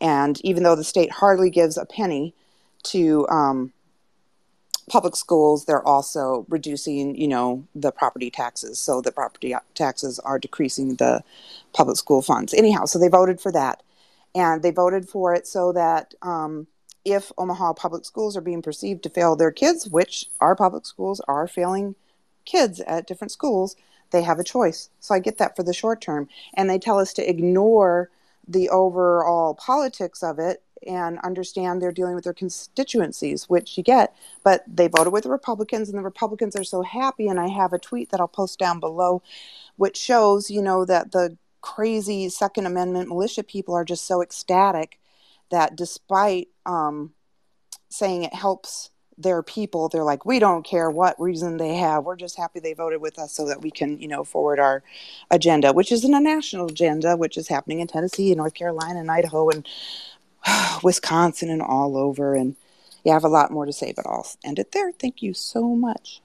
And 0.00 0.38
even 0.44 0.62
though 0.62 0.76
the 0.76 0.84
state 0.84 1.10
hardly 1.10 1.48
gives 1.48 1.78
a 1.78 1.86
penny 1.86 2.34
to 2.84 3.26
um, 3.28 3.72
public 4.88 5.16
schools, 5.16 5.64
they're 5.64 5.86
also 5.86 6.46
reducing, 6.48 7.16
you 7.16 7.28
know, 7.28 7.66
the 7.74 7.90
property 7.90 8.30
taxes. 8.30 8.78
So 8.78 9.00
the 9.00 9.12
property 9.12 9.54
taxes 9.74 10.18
are 10.20 10.38
decreasing 10.38 10.96
the 10.96 11.22
public 11.72 11.96
school 11.96 12.22
funds. 12.22 12.54
Anyhow, 12.54 12.84
so 12.84 12.98
they 12.98 13.08
voted 13.08 13.40
for 13.40 13.52
that. 13.52 13.82
And 14.34 14.62
they 14.62 14.70
voted 14.70 15.08
for 15.08 15.34
it 15.34 15.46
so 15.46 15.72
that 15.72 16.14
um, 16.22 16.66
if 17.04 17.32
Omaha 17.38 17.72
public 17.72 18.04
schools 18.04 18.36
are 18.36 18.42
being 18.42 18.62
perceived 18.62 19.02
to 19.04 19.10
fail 19.10 19.34
their 19.34 19.50
kids, 19.50 19.88
which 19.88 20.26
our 20.40 20.54
public 20.54 20.86
schools 20.86 21.20
are 21.26 21.48
failing 21.48 21.94
kids 22.44 22.80
at 22.80 23.06
different 23.06 23.32
schools, 23.32 23.76
they 24.10 24.22
have 24.22 24.38
a 24.38 24.44
choice. 24.44 24.90
So 25.00 25.14
I 25.14 25.18
get 25.18 25.38
that 25.38 25.56
for 25.56 25.62
the 25.62 25.72
short 25.72 26.00
term. 26.00 26.28
And 26.54 26.68
they 26.68 26.78
tell 26.78 26.98
us 26.98 27.12
to 27.14 27.28
ignore 27.28 28.10
the 28.46 28.68
overall 28.68 29.54
politics 29.54 30.22
of 30.22 30.38
it 30.38 30.62
and 30.86 31.18
understand 31.20 31.80
they're 31.80 31.92
dealing 31.92 32.14
with 32.14 32.24
their 32.24 32.34
constituencies, 32.34 33.48
which 33.48 33.76
you 33.76 33.84
get. 33.84 34.14
But 34.42 34.64
they 34.66 34.88
voted 34.88 35.12
with 35.12 35.24
the 35.24 35.30
Republicans, 35.30 35.88
and 35.88 35.98
the 35.98 36.02
Republicans 36.02 36.56
are 36.56 36.64
so 36.64 36.82
happy. 36.82 37.28
And 37.28 37.40
I 37.40 37.48
have 37.48 37.72
a 37.72 37.78
tweet 37.78 38.10
that 38.10 38.20
I'll 38.20 38.28
post 38.28 38.58
down 38.58 38.80
below, 38.80 39.22
which 39.76 39.96
shows, 39.96 40.50
you 40.50 40.62
know, 40.62 40.84
that 40.84 41.12
the 41.12 41.36
crazy 41.60 42.28
Second 42.28 42.66
Amendment 42.66 43.08
militia 43.08 43.42
people 43.42 43.74
are 43.74 43.84
just 43.84 44.06
so 44.06 44.22
ecstatic 44.22 44.98
that 45.50 45.76
despite 45.76 46.48
um, 46.64 47.12
saying 47.88 48.24
it 48.24 48.34
helps 48.34 48.90
their 49.18 49.42
people 49.42 49.88
they're 49.88 50.04
like 50.04 50.26
we 50.26 50.38
don't 50.38 50.62
care 50.62 50.90
what 50.90 51.18
reason 51.18 51.56
they 51.56 51.74
have 51.74 52.04
we're 52.04 52.16
just 52.16 52.36
happy 52.36 52.60
they 52.60 52.74
voted 52.74 53.00
with 53.00 53.18
us 53.18 53.32
so 53.32 53.46
that 53.46 53.62
we 53.62 53.70
can 53.70 53.98
you 53.98 54.06
know 54.06 54.22
forward 54.22 54.58
our 54.58 54.82
agenda 55.30 55.72
which 55.72 55.90
isn't 55.90 56.12
a 56.12 56.20
national 56.20 56.66
agenda 56.66 57.16
which 57.16 57.38
is 57.38 57.48
happening 57.48 57.80
in 57.80 57.86
tennessee 57.86 58.30
and 58.30 58.36
north 58.36 58.52
carolina 58.52 59.00
and 59.00 59.10
idaho 59.10 59.48
and 59.48 59.66
wisconsin 60.82 61.50
and 61.50 61.62
all 61.62 61.96
over 61.96 62.34
and 62.34 62.56
yeah 63.04 63.12
i 63.12 63.16
have 63.16 63.24
a 63.24 63.28
lot 63.28 63.50
more 63.50 63.66
to 63.66 63.72
say 63.72 63.92
but 63.94 64.06
i'll 64.06 64.26
end 64.44 64.58
it 64.58 64.72
there 64.72 64.92
thank 64.92 65.22
you 65.22 65.34
so 65.34 65.74
much 65.74 66.20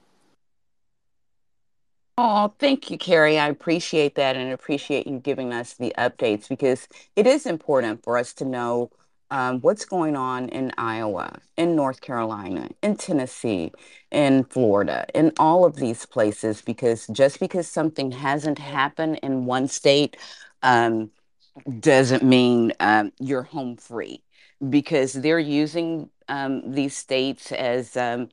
Oh, 2.18 2.54
thank 2.60 2.90
you, 2.90 2.98
Carrie. 2.98 3.38
I 3.38 3.48
appreciate 3.48 4.14
that 4.16 4.36
and 4.36 4.52
appreciate 4.52 5.06
you 5.06 5.18
giving 5.18 5.52
us 5.52 5.74
the 5.74 5.94
updates 5.98 6.48
because 6.48 6.86
it 7.16 7.26
is 7.26 7.46
important 7.46 8.04
for 8.04 8.18
us 8.18 8.32
to 8.34 8.44
know 8.44 8.90
um, 9.32 9.60
what's 9.62 9.84
going 9.86 10.14
on 10.14 10.48
in 10.50 10.72
Iowa, 10.78 11.38
in 11.56 11.74
North 11.74 12.02
Carolina, 12.02 12.68
in 12.82 12.96
Tennessee, 12.96 13.72
in 14.12 14.44
Florida, 14.44 15.06
in 15.14 15.32
all 15.38 15.64
of 15.64 15.76
these 15.76 16.06
places, 16.06 16.62
because 16.62 17.08
just 17.08 17.40
because 17.40 17.66
something 17.66 18.12
hasn't 18.12 18.58
happened 18.60 19.18
in 19.22 19.46
one 19.46 19.66
state 19.66 20.16
um, 20.62 21.10
doesn't 21.80 22.22
mean 22.22 22.72
um, 22.80 23.12
you're 23.20 23.42
home 23.42 23.76
free, 23.76 24.22
because 24.70 25.12
they're 25.12 25.38
using 25.38 26.10
um, 26.28 26.72
these 26.72 26.96
states 26.96 27.52
as 27.52 27.96
um, 27.96 28.28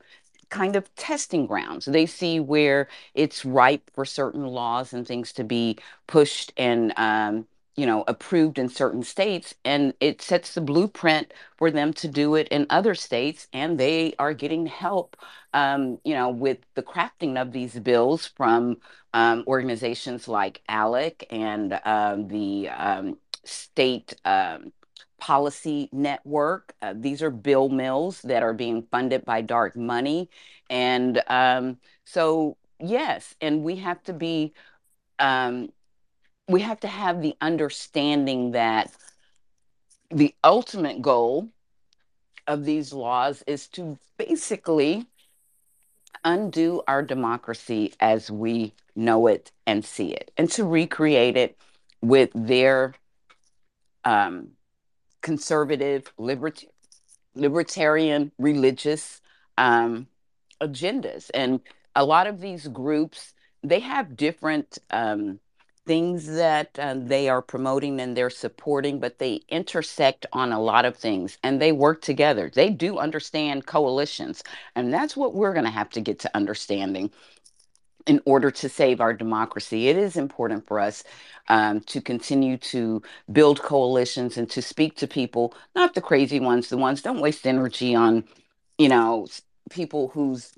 kind 0.50 0.76
of 0.76 0.94
testing 0.96 1.46
grounds. 1.46 1.86
They 1.86 2.06
see 2.06 2.40
where 2.40 2.88
it's 3.14 3.46
ripe 3.46 3.90
for 3.94 4.06
certain 4.06 4.46
laws 4.46 4.94
and 4.94 5.08
things 5.08 5.32
to 5.34 5.44
be 5.44 5.78
pushed 6.08 6.54
and 6.58 6.94
um, 6.98 7.48
you 7.80 7.85
know 7.85 8.03
approved 8.07 8.60
in 8.60 8.69
certain 8.69 9.03
states, 9.03 9.56
and 9.64 9.93
it 9.99 10.22
sets 10.22 10.53
the 10.53 10.61
blueprint 10.61 11.34
for 11.57 11.72
them 11.72 11.93
to 11.93 12.07
do 12.07 12.35
it 12.35 12.47
in 12.49 12.65
other 12.69 12.95
states, 12.95 13.47
and 13.53 13.80
they 13.80 14.14
are 14.19 14.34
getting 14.34 14.65
help. 14.65 15.15
Um, 15.53 15.99
you 16.03 16.14
know, 16.14 16.30
with 16.30 16.60
the 16.76 16.84
crafting 16.84 17.41
of 17.41 17.51
these 17.51 17.80
bills 17.80 18.27
from 18.27 18.77
um, 19.14 19.43
organizations 19.47 20.27
like 20.27 20.61
ALEC 20.69 21.26
and 21.31 21.80
um, 21.85 22.27
the 22.27 22.69
um, 22.69 23.18
state 23.43 24.14
um, 24.26 24.72
Policy 25.19 25.89
Network. 25.91 26.73
Uh, 26.81 26.93
these 26.95 27.22
are 27.22 27.30
bill 27.30 27.69
mills 27.69 28.22
that 28.23 28.43
are 28.43 28.53
being 28.53 28.88
funded 28.91 29.26
by 29.26 29.41
dark 29.41 29.76
money. 29.76 30.30
And 30.69 31.22
um, 31.27 31.77
so, 32.06 32.57
yes, 32.80 33.35
and 33.41 33.64
we 33.64 33.77
have 33.77 34.01
to 34.03 34.14
be, 34.14 34.53
um, 35.19 35.69
we 36.50 36.62
have 36.62 36.80
to 36.80 36.88
have 36.88 37.22
the 37.22 37.36
understanding 37.40 38.52
that 38.52 38.92
the 40.10 40.34
ultimate 40.44 41.02
goal 41.02 41.48
of 42.48 42.66
these 42.66 42.92
laws 42.92 43.44
is 43.46 43.68
to 43.68 44.00
basically 44.18 45.06
undo 46.26 46.82
our 46.88 47.04
democracy 47.04 47.94
as 48.00 48.32
we 48.32 48.74
know 48.96 49.28
it 49.28 49.52
and 49.68 49.86
see 49.86 50.12
it, 50.12 50.32
and 50.38 50.50
to 50.52 50.66
recreate 50.66 51.38
it 51.38 51.56
with 52.02 52.32
their 52.34 52.96
um, 54.04 54.50
conservative, 55.22 56.12
libert- 56.18 56.66
libertarian, 57.36 58.32
religious 58.40 59.22
um, 59.58 60.08
agendas. 60.60 61.30
And 61.32 61.60
a 61.96 62.04
lot 62.04 62.26
of 62.26 62.42
these 62.42 62.68
groups, 62.68 63.36
they 63.62 63.82
have 63.82 64.18
different 64.18 64.80
um, 64.90 65.40
things 65.90 66.28
that 66.28 66.78
uh, 66.78 66.94
they 66.95 67.30
are 67.30 67.41
promoting 67.41 67.99
and 67.99 68.16
they're 68.16 68.30
supporting, 68.30 68.99
but 68.99 69.18
they 69.18 69.41
intersect 69.49 70.28
on 70.34 70.52
a 70.53 70.61
lot 70.61 70.86
of 70.86 70.95
things 70.95 71.40
and 71.44 71.60
they 71.60 71.72
work 71.72 72.03
together. 72.03 72.52
They 72.53 72.70
do 72.70 72.99
understand 72.99 73.66
coalitions. 73.66 74.44
And 74.76 74.94
that's 74.94 75.18
what 75.18 75.34
we're 75.34 75.53
going 75.53 75.66
to 75.66 75.72
have 75.72 75.90
to 75.91 76.02
get 76.02 76.20
to 76.20 76.38
understanding 76.38 77.11
in 78.07 78.22
order 78.26 78.52
to 78.52 78.70
save 78.70 79.02
our 79.02 79.16
democracy. 79.16 79.90
It 79.90 79.98
is 79.98 80.16
important 80.16 80.68
for 80.68 80.80
us 80.80 81.03
um, 81.49 81.82
to 81.82 82.02
continue 82.02 82.57
to 82.57 83.02
build 83.32 83.64
coalitions 83.64 84.38
and 84.38 84.48
to 84.52 84.61
speak 84.61 84.95
to 84.98 85.07
people, 85.07 85.56
not 85.76 85.95
the 85.95 86.02
crazy 86.02 86.40
ones, 86.40 86.70
the 86.70 86.78
ones 86.78 87.02
don't 87.02 87.22
waste 87.22 87.48
energy 87.48 87.95
on, 87.95 88.26
you 88.78 88.90
know, 88.90 89.28
people 89.72 90.10
whose 90.10 90.53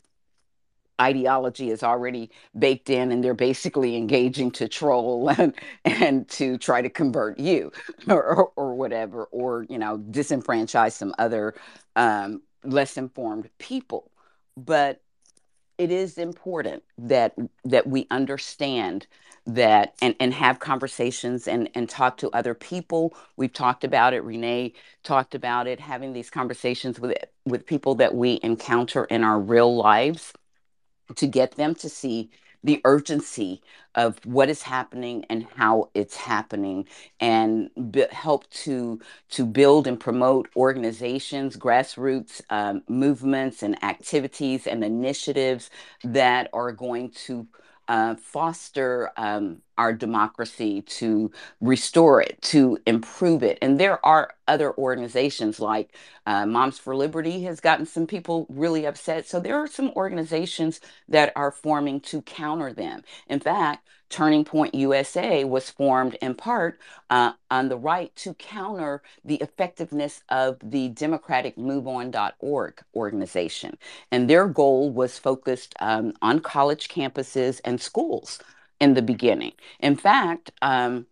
ideology 1.02 1.72
is 1.72 1.84
already 1.84 2.30
baked 2.58 2.90
in 2.90 3.12
and 3.12 3.24
they're 3.24 3.34
basically 3.34 3.96
engaging 3.98 4.52
to 4.52 4.68
troll 4.68 5.30
and, 5.38 5.56
and 5.86 6.30
to 6.30 6.58
try 6.58 6.82
to 6.82 6.90
convert 6.90 7.40
you 7.40 7.72
or, 8.10 8.52
or, 8.56 8.76
whatever, 8.76 9.26
or, 9.32 9.66
you 9.70 9.80
know, 9.80 9.98
disenfranchise 10.12 10.94
some 10.94 11.14
other 11.20 11.56
um, 11.96 12.42
less 12.64 12.98
informed 12.98 13.50
people. 13.60 14.12
But 14.58 15.02
it 15.78 15.92
is 15.92 16.20
important 16.20 16.84
that 17.00 17.34
that 17.66 17.88
we 17.88 18.08
understand 18.12 19.08
that 19.48 19.96
and, 20.02 20.16
and 20.20 20.34
have 20.34 20.60
conversations 20.60 21.48
and, 21.48 21.70
and 21.74 21.90
talk 21.90 22.18
to 22.18 22.30
other 22.32 22.54
people. 22.54 23.16
We've 23.38 23.52
talked 23.52 23.84
about 23.84 24.14
it. 24.14 24.24
Renee 24.24 24.74
talked 25.04 25.34
about 25.34 25.68
it, 25.68 25.80
having 25.80 26.14
these 26.14 26.30
conversations 26.30 27.00
with 27.00 27.18
with 27.46 27.66
people 27.66 27.96
that 27.96 28.14
we 28.14 28.40
encounter 28.44 29.06
in 29.06 29.24
our 29.24 29.40
real 29.40 29.76
lives 29.76 30.34
to 31.18 31.28
get 31.28 31.54
them 31.58 31.76
to 31.76 31.90
see 31.90 32.32
the 32.64 32.82
urgency 32.86 33.62
of 33.96 34.20
what 34.26 34.50
is 34.50 34.64
happening 34.64 35.26
and 35.30 35.48
how 35.56 35.90
it's 35.96 36.16
happening 36.16 36.86
and 37.22 37.70
b- 37.92 38.06
help 38.12 38.50
to 38.52 39.00
to 39.30 39.46
build 39.46 39.88
and 39.88 40.00
promote 40.00 40.50
organizations 40.56 41.58
grassroots 41.58 42.42
um, 42.52 42.84
movements 42.90 43.64
and 43.64 43.84
activities 43.84 44.68
and 44.68 44.84
initiatives 44.84 45.70
that 46.04 46.50
are 46.54 46.72
going 46.74 47.12
to 47.12 47.48
uh, 47.92 48.16
foster 48.16 49.12
um, 49.18 49.62
our 49.78 49.92
democracy, 49.92 50.82
to 50.84 51.30
restore 51.60 52.22
it, 52.22 52.42
to 52.42 52.78
improve 52.88 53.44
it. 53.44 53.58
And 53.62 53.78
there 53.78 54.04
are 54.06 54.34
other 54.48 54.74
organizations 54.78 55.60
like 55.60 55.94
uh, 56.26 56.46
Moms 56.46 56.80
for 56.80 56.96
Liberty 56.96 57.44
has 57.44 57.60
gotten 57.60 57.86
some 57.86 58.08
people 58.08 58.48
really 58.48 58.86
upset. 58.86 59.28
So 59.28 59.42
there 59.42 59.58
are 59.58 59.68
some 59.68 59.92
organizations 59.98 60.80
that 61.10 61.34
are 61.36 61.52
forming 61.52 62.00
to 62.12 62.22
counter 62.22 62.72
them. 62.72 63.04
In 63.28 63.42
fact, 63.42 63.86
Turning 64.12 64.44
Point 64.44 64.76
USA 64.76 65.46
was 65.46 65.70
formed 65.70 66.16
in 66.22 66.36
part 66.36 66.80
uh, 67.10 67.32
on 67.50 67.70
the 67.70 67.78
right 67.78 68.14
to 68.18 68.34
counter 68.34 69.02
the 69.24 69.36
effectiveness 69.36 70.22
of 70.30 70.58
the 70.62 70.90
Democratic 70.90 71.56
MoveOn.org 71.56 72.84
organization. 72.94 73.78
And 74.12 74.30
their 74.30 74.48
goal 74.48 74.92
was 74.92 75.18
focused 75.18 75.74
um, 75.80 76.14
on 76.22 76.42
college 76.42 76.90
campuses 76.90 77.62
and 77.64 77.82
schools 77.82 78.40
in 78.82 78.94
the 78.96 79.02
beginning. 79.02 79.54
In 79.80 79.96
fact, 79.96 80.52
um, 80.62 81.08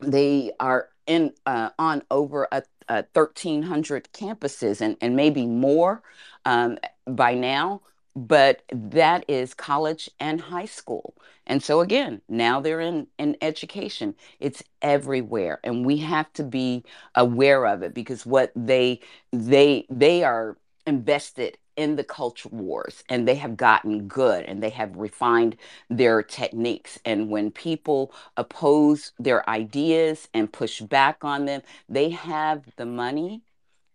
they 0.00 0.52
are 0.60 0.90
in 1.06 1.32
uh, 1.44 1.70
on 1.78 2.02
over 2.10 2.46
a, 2.52 2.62
a 2.88 3.04
1,300 3.14 4.08
campuses 4.12 4.80
and, 4.80 4.96
and 5.00 5.16
maybe 5.16 5.44
more 5.44 6.02
um, 6.44 6.78
by 7.06 7.34
now 7.34 7.80
but 8.26 8.62
that 8.72 9.24
is 9.28 9.54
college 9.54 10.10
and 10.18 10.40
high 10.40 10.66
school 10.66 11.14
and 11.48 11.62
so 11.62 11.80
again 11.80 12.22
now 12.28 12.60
they're 12.60 12.80
in 12.80 13.08
in 13.18 13.36
education. 13.42 14.14
It's 14.40 14.62
everywhere 14.82 15.60
and 15.64 15.86
we 15.86 15.98
have 15.98 16.32
to 16.34 16.44
be 16.44 16.84
aware 17.16 17.66
of 17.66 17.82
it 17.82 17.94
because 17.94 18.26
what 18.26 18.52
they 18.56 19.00
they 19.32 19.86
they 19.90 20.24
are 20.24 20.58
invested 20.86 21.58
in 21.76 21.96
the 21.96 22.04
culture 22.04 22.48
wars 22.50 23.04
and 23.08 23.28
they 23.28 23.36
have 23.36 23.56
gotten 23.56 24.08
good 24.08 24.44
and 24.46 24.62
they 24.62 24.70
have 24.70 24.96
refined 24.96 25.56
their 25.90 26.22
techniques. 26.22 26.98
And 27.04 27.30
when 27.30 27.52
people 27.52 28.12
oppose 28.36 29.12
their 29.18 29.48
ideas 29.48 30.28
and 30.34 30.52
push 30.52 30.80
back 30.82 31.24
on 31.24 31.46
them 31.46 31.62
they 31.88 32.10
have 32.10 32.64
the 32.76 32.86
money 32.86 33.42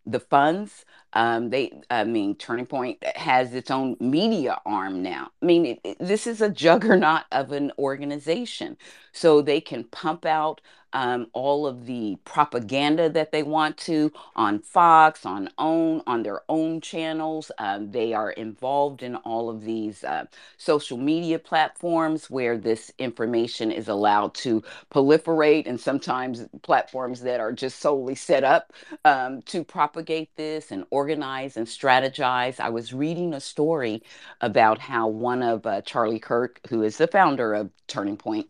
the 0.05 0.19
funds. 0.19 0.85
Um, 1.13 1.49
they, 1.49 1.71
I 1.89 2.03
mean, 2.03 2.35
Turning 2.35 2.65
Point 2.65 3.03
has 3.15 3.53
its 3.53 3.69
own 3.71 3.95
media 3.99 4.59
arm 4.65 5.03
now. 5.03 5.29
I 5.41 5.45
mean, 5.45 5.65
it, 5.65 5.79
it, 5.83 5.97
this 5.99 6.25
is 6.27 6.41
a 6.41 6.49
juggernaut 6.49 7.23
of 7.31 7.51
an 7.51 7.71
organization, 7.77 8.77
so 9.11 9.41
they 9.41 9.61
can 9.61 9.83
pump 9.85 10.25
out 10.25 10.61
um, 10.93 11.27
all 11.33 11.67
of 11.67 11.85
the 11.85 12.17
propaganda 12.25 13.09
that 13.09 13.31
they 13.31 13.43
want 13.43 13.77
to 13.79 14.11
on 14.35 14.59
Fox, 14.59 15.25
on 15.25 15.49
own, 15.57 16.01
on 16.07 16.23
their 16.23 16.41
own 16.49 16.81
channels. 16.81 17.51
Um, 17.59 17.91
they 17.91 18.13
are 18.13 18.31
involved 18.31 19.03
in 19.03 19.15
all 19.17 19.49
of 19.49 19.63
these 19.63 20.03
uh, 20.03 20.25
social 20.57 20.97
media 20.97 21.39
platforms 21.39 22.29
where 22.29 22.57
this 22.57 22.91
information 22.99 23.71
is 23.71 23.87
allowed 23.87 24.33
to 24.35 24.63
proliferate, 24.91 25.67
and 25.67 25.79
sometimes 25.79 26.45
platforms 26.63 27.21
that 27.21 27.39
are 27.39 27.51
just 27.53 27.79
solely 27.79 28.15
set 28.15 28.43
up 28.43 28.73
um, 29.05 29.41
to 29.43 29.63
propagate 29.63 30.35
this 30.35 30.71
and 30.71 30.85
organize 30.91 31.57
and 31.57 31.67
strategize. 31.67 32.59
I 32.59 32.69
was 32.69 32.93
reading 32.93 33.33
a 33.33 33.41
story 33.41 34.03
about 34.41 34.79
how 34.79 35.07
one 35.07 35.43
of 35.43 35.65
uh, 35.65 35.81
Charlie 35.81 36.19
Kirk, 36.19 36.61
who 36.69 36.83
is 36.83 36.97
the 36.97 37.07
founder 37.07 37.53
of 37.53 37.71
Turning 37.87 38.17
Point, 38.17 38.47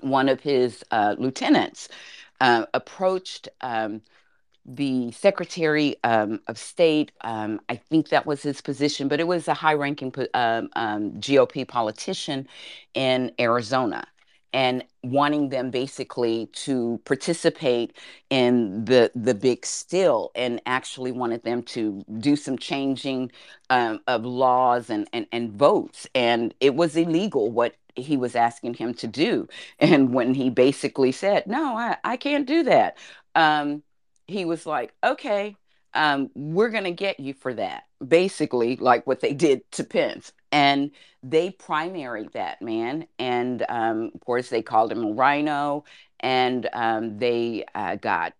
one 0.00 0.28
of 0.28 0.40
his 0.40 0.84
uh, 0.90 1.14
lieutenants 1.18 1.88
uh, 2.40 2.66
approached 2.74 3.48
um, 3.60 4.02
the 4.64 5.10
Secretary 5.12 5.96
um, 6.04 6.40
of 6.46 6.58
State. 6.58 7.12
Um, 7.22 7.60
I 7.68 7.76
think 7.76 8.08
that 8.10 8.26
was 8.26 8.42
his 8.42 8.60
position, 8.60 9.08
but 9.08 9.20
it 9.20 9.26
was 9.26 9.48
a 9.48 9.54
high-ranking 9.54 10.14
um, 10.34 10.68
um 10.74 11.12
GOP 11.20 11.66
politician 11.66 12.48
in 12.94 13.32
Arizona 13.40 14.04
and 14.52 14.84
wanting 15.02 15.48
them 15.48 15.70
basically 15.70 16.46
to 16.52 17.00
participate 17.04 17.96
in 18.30 18.84
the 18.84 19.10
the 19.14 19.34
big 19.34 19.64
still 19.64 20.30
and 20.34 20.60
actually 20.66 21.12
wanted 21.12 21.42
them 21.42 21.62
to 21.62 22.04
do 22.18 22.36
some 22.36 22.58
changing 22.58 23.30
um, 23.70 24.00
of 24.06 24.24
laws 24.24 24.90
and, 24.90 25.08
and 25.12 25.26
and 25.32 25.52
votes 25.52 26.06
and 26.14 26.54
it 26.60 26.74
was 26.74 26.96
illegal 26.96 27.50
what 27.50 27.74
he 27.96 28.16
was 28.16 28.34
asking 28.34 28.74
him 28.74 28.94
to 28.94 29.06
do. 29.06 29.48
And 29.78 30.14
when 30.14 30.34
he 30.34 30.50
basically 30.50 31.12
said 31.12 31.46
no 31.46 31.76
i, 31.76 31.96
I 32.04 32.16
can't 32.16 32.46
do 32.46 32.64
that 32.64 32.98
um, 33.34 33.82
he 34.26 34.44
was 34.44 34.66
like 34.66 34.92
okay 35.04 35.56
um, 35.94 36.30
we're 36.34 36.70
going 36.70 36.84
to 36.84 36.90
get 36.90 37.20
you 37.20 37.34
for 37.34 37.52
that 37.54 37.84
basically 38.06 38.76
like 38.76 39.06
what 39.06 39.20
they 39.20 39.34
did 39.34 39.70
to 39.72 39.84
pence. 39.84 40.32
And 40.50 40.90
they 41.22 41.50
primaried 41.50 42.32
that 42.32 42.62
man. 42.62 43.06
And 43.18 43.64
um, 43.68 44.10
of 44.14 44.20
course 44.20 44.48
they 44.48 44.62
called 44.62 44.92
him 44.92 45.04
a 45.04 45.12
RINO 45.12 45.84
and 46.20 46.68
um, 46.72 47.18
they 47.18 47.64
uh, 47.74 47.96
got 47.96 48.34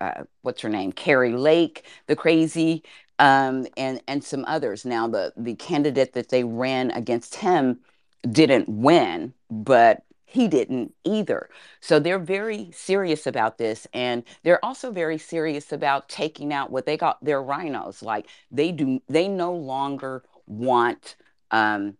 uh, 0.00 0.24
what's 0.42 0.62
her 0.62 0.68
name? 0.68 0.92
Kari 0.92 1.32
Lake 1.32 1.84
the 2.06 2.16
crazy 2.16 2.82
um, 3.18 3.66
and 3.76 4.00
and 4.08 4.24
some 4.24 4.44
others. 4.46 4.84
Now 4.84 5.06
the 5.08 5.32
the 5.36 5.54
candidate 5.54 6.14
that 6.14 6.30
they 6.30 6.44
ran 6.44 6.90
against 6.92 7.36
him 7.36 7.80
didn't 8.28 8.68
win 8.68 9.34
but 9.50 10.02
he 10.30 10.46
didn't 10.46 10.94
either. 11.04 11.50
So 11.80 11.98
they're 11.98 12.20
very 12.20 12.70
serious 12.72 13.26
about 13.26 13.58
this. 13.58 13.88
And 13.92 14.22
they're 14.44 14.64
also 14.64 14.92
very 14.92 15.18
serious 15.18 15.72
about 15.72 16.08
taking 16.08 16.52
out 16.52 16.70
what 16.70 16.86
they 16.86 16.96
got 16.96 17.22
their 17.22 17.42
RINOs. 17.42 18.00
Like 18.00 18.28
they 18.50 18.70
do, 18.70 19.02
they 19.08 19.26
no 19.26 19.52
longer 19.52 20.22
want 20.46 21.16
um, 21.50 21.96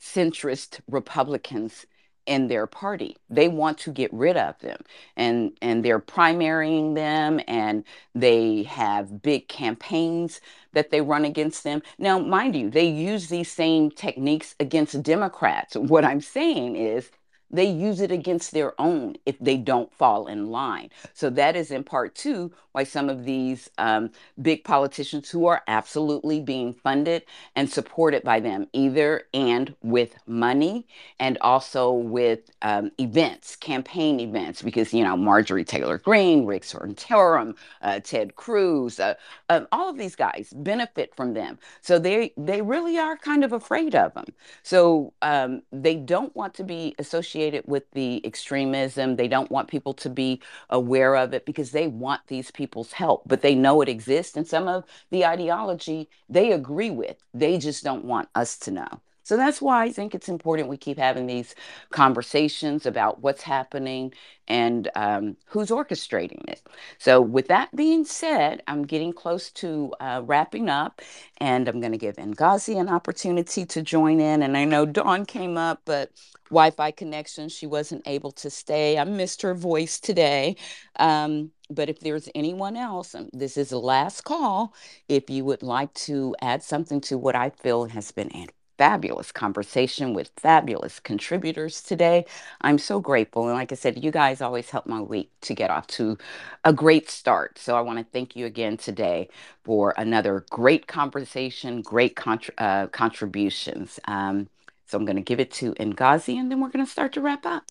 centrist 0.00 0.80
Republicans 0.88 1.84
in 2.26 2.48
their 2.48 2.66
party. 2.66 3.16
They 3.30 3.48
want 3.48 3.78
to 3.78 3.90
get 3.92 4.12
rid 4.12 4.36
of 4.36 4.58
them. 4.60 4.82
And 5.16 5.52
and 5.62 5.84
they're 5.84 6.00
primarying 6.00 6.94
them 6.94 7.40
and 7.48 7.84
they 8.14 8.64
have 8.64 9.22
big 9.22 9.48
campaigns 9.48 10.40
that 10.72 10.90
they 10.90 11.00
run 11.00 11.24
against 11.24 11.64
them. 11.64 11.82
Now, 11.98 12.18
mind 12.18 12.54
you, 12.56 12.70
they 12.70 12.86
use 12.88 13.28
these 13.28 13.50
same 13.50 13.90
techniques 13.90 14.54
against 14.60 15.02
Democrats. 15.02 15.76
What 15.76 16.04
I'm 16.04 16.20
saying 16.20 16.76
is 16.76 17.10
they 17.50 17.64
use 17.64 18.00
it 18.00 18.10
against 18.10 18.52
their 18.52 18.78
own 18.80 19.16
if 19.24 19.38
they 19.38 19.56
don't 19.56 19.92
fall 19.92 20.26
in 20.26 20.50
line. 20.50 20.90
So 21.14 21.30
that 21.30 21.56
is 21.56 21.70
in 21.70 21.84
part 21.84 22.14
two 22.14 22.52
why 22.72 22.84
some 22.84 23.08
of 23.08 23.24
these 23.24 23.70
um, 23.78 24.10
big 24.42 24.64
politicians 24.64 25.30
who 25.30 25.46
are 25.46 25.62
absolutely 25.66 26.40
being 26.40 26.74
funded 26.74 27.22
and 27.54 27.70
supported 27.70 28.22
by 28.22 28.40
them, 28.40 28.66
either 28.72 29.22
and 29.32 29.74
with 29.82 30.16
money 30.26 30.86
and 31.18 31.38
also 31.40 31.90
with 31.92 32.50
um, 32.62 32.90
events, 33.00 33.56
campaign 33.56 34.20
events, 34.20 34.60
because 34.60 34.92
you 34.92 35.02
know 35.02 35.16
Marjorie 35.16 35.64
Taylor 35.64 35.98
Greene, 35.98 36.44
Rick 36.44 36.64
Santorum, 36.64 37.56
uh, 37.80 38.00
Ted 38.00 38.36
Cruz, 38.36 39.00
uh, 39.00 39.14
uh, 39.48 39.62
all 39.72 39.88
of 39.88 39.96
these 39.96 40.16
guys 40.16 40.52
benefit 40.54 41.14
from 41.14 41.32
them. 41.32 41.58
So 41.80 41.98
they 41.98 42.32
they 42.36 42.60
really 42.60 42.98
are 42.98 43.16
kind 43.16 43.44
of 43.44 43.52
afraid 43.52 43.94
of 43.94 44.12
them. 44.14 44.26
So 44.62 45.14
um, 45.22 45.62
they 45.72 45.94
don't 45.94 46.34
want 46.36 46.54
to 46.54 46.64
be 46.64 46.94
associated 46.98 47.35
associated 47.36 47.64
with 47.66 47.90
the 47.92 48.24
extremism. 48.24 49.16
They 49.16 49.28
don't 49.28 49.50
want 49.50 49.68
people 49.68 49.94
to 49.94 50.08
be 50.10 50.40
aware 50.70 51.16
of 51.16 51.34
it 51.34 51.44
because 51.44 51.70
they 51.70 51.86
want 51.86 52.22
these 52.28 52.50
people's 52.50 52.92
help, 52.92 53.22
but 53.26 53.42
they 53.42 53.54
know 53.54 53.82
it 53.82 53.88
exists. 53.88 54.36
And 54.36 54.46
some 54.46 54.68
of 54.68 54.84
the 55.10 55.24
ideology 55.26 56.08
they 56.28 56.52
agree 56.52 56.90
with, 56.90 57.16
they 57.34 57.58
just 57.58 57.84
don't 57.84 58.04
want 58.04 58.28
us 58.34 58.56
to 58.58 58.70
know. 58.70 59.00
So 59.26 59.36
that's 59.36 59.60
why 59.60 59.82
I 59.82 59.90
think 59.90 60.14
it's 60.14 60.28
important 60.28 60.68
we 60.68 60.76
keep 60.76 60.98
having 60.98 61.26
these 61.26 61.56
conversations 61.90 62.86
about 62.86 63.22
what's 63.22 63.42
happening 63.42 64.12
and 64.46 64.88
um, 64.94 65.36
who's 65.46 65.70
orchestrating 65.70 66.48
it. 66.48 66.62
So, 66.98 67.20
with 67.20 67.48
that 67.48 67.74
being 67.74 68.04
said, 68.04 68.62
I'm 68.68 68.84
getting 68.84 69.12
close 69.12 69.50
to 69.54 69.92
uh, 69.98 70.22
wrapping 70.24 70.68
up, 70.68 71.02
and 71.38 71.66
I'm 71.66 71.80
going 71.80 71.90
to 71.90 71.98
give 71.98 72.14
Ngazi 72.14 72.80
an 72.80 72.88
opportunity 72.88 73.66
to 73.66 73.82
join 73.82 74.20
in. 74.20 74.44
And 74.44 74.56
I 74.56 74.64
know 74.64 74.86
Dawn 74.86 75.26
came 75.26 75.58
up, 75.58 75.82
but 75.86 76.12
Wi 76.50 76.70
Fi 76.70 76.92
connection, 76.92 77.48
she 77.48 77.66
wasn't 77.66 78.06
able 78.06 78.30
to 78.30 78.48
stay. 78.48 78.96
I 78.96 79.02
missed 79.02 79.42
her 79.42 79.54
voice 79.54 79.98
today. 79.98 80.54
Um, 81.00 81.50
but 81.68 81.88
if 81.88 81.98
there's 81.98 82.28
anyone 82.36 82.76
else, 82.76 83.12
um, 83.16 83.28
this 83.32 83.56
is 83.56 83.70
the 83.70 83.80
last 83.80 84.22
call. 84.22 84.72
If 85.08 85.28
you 85.30 85.44
would 85.46 85.64
like 85.64 85.92
to 86.06 86.36
add 86.40 86.62
something 86.62 87.00
to 87.02 87.18
what 87.18 87.34
I 87.34 87.50
feel 87.50 87.86
has 87.86 88.12
been 88.12 88.30
fabulous 88.78 89.32
conversation 89.32 90.14
with 90.14 90.30
fabulous 90.36 91.00
contributors 91.00 91.82
today. 91.82 92.24
I'm 92.60 92.78
so 92.78 93.00
grateful. 93.00 93.48
And 93.48 93.54
like 93.54 93.72
I 93.72 93.74
said, 93.74 94.02
you 94.02 94.10
guys 94.10 94.40
always 94.40 94.70
help 94.70 94.86
my 94.86 95.00
week 95.00 95.30
to 95.42 95.54
get 95.54 95.70
off 95.70 95.86
to 95.88 96.18
a 96.64 96.72
great 96.72 97.08
start. 97.10 97.58
So 97.58 97.76
I 97.76 97.80
want 97.80 97.98
to 97.98 98.04
thank 98.04 98.36
you 98.36 98.46
again 98.46 98.76
today 98.76 99.28
for 99.64 99.94
another 99.96 100.44
great 100.50 100.86
conversation, 100.86 101.82
great 101.82 102.18
uh, 102.58 102.86
contributions. 102.88 103.98
Um, 104.06 104.48
so 104.86 104.98
I'm 104.98 105.04
going 105.04 105.16
to 105.16 105.22
give 105.22 105.40
it 105.40 105.50
to 105.52 105.72
Ngazi 105.74 106.38
and 106.38 106.50
then 106.50 106.60
we're 106.60 106.70
going 106.70 106.84
to 106.84 106.90
start 106.90 107.12
to 107.14 107.20
wrap 107.20 107.44
up. 107.44 107.64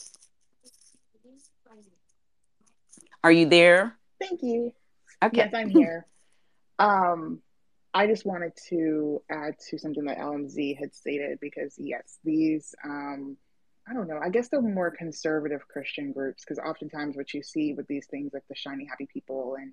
Are 3.24 3.32
you 3.32 3.48
there? 3.48 3.98
Thank 4.20 4.42
you. 4.44 4.74
Okay. 5.24 5.38
Yes, 5.38 5.54
I'm 5.54 5.70
here. 5.70 6.06
Um, 6.78 7.40
I 7.96 8.08
just 8.08 8.26
wanted 8.26 8.52
to 8.68 9.22
add 9.30 9.58
to 9.70 9.80
something 9.80 10.04
that 10.04 10.18
LMZ 10.18 10.78
had 10.78 10.94
stated 10.94 11.40
because, 11.40 11.76
yes, 11.78 12.18
these, 12.26 12.76
um, 12.84 13.38
I 13.90 13.94
don't 13.94 14.10
know, 14.10 14.20
I 14.22 14.28
guess 14.28 14.50
they're 14.50 14.62
more 14.62 14.92
conservative 14.92 15.66
Christian 15.70 16.12
groups 16.12 16.44
because 16.44 16.60
oftentimes 16.60 17.16
what 17.16 17.34
you 17.34 17.42
see 17.42 17.74
with 17.74 17.88
these 17.88 18.06
things 18.08 18.32
like 18.34 18.44
the 18.50 18.56
Shiny 18.56 18.86
Happy 18.86 19.08
People 19.12 19.56
and 19.58 19.72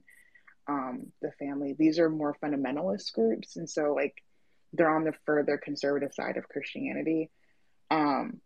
um, 0.68 1.06
the 1.20 1.32
family, 1.32 1.74
these 1.76 1.98
are 1.98 2.08
more 2.08 2.36
fundamentalist 2.40 3.12
groups. 3.12 3.56
And 3.56 3.68
so, 3.68 3.92
like, 3.92 4.22
they're 4.72 4.94
on 4.94 5.02
the 5.02 5.14
further 5.26 5.58
conservative 5.58 6.14
side 6.14 6.36
of 6.36 6.48
Christianity. 6.48 7.28
Um, 7.90 8.40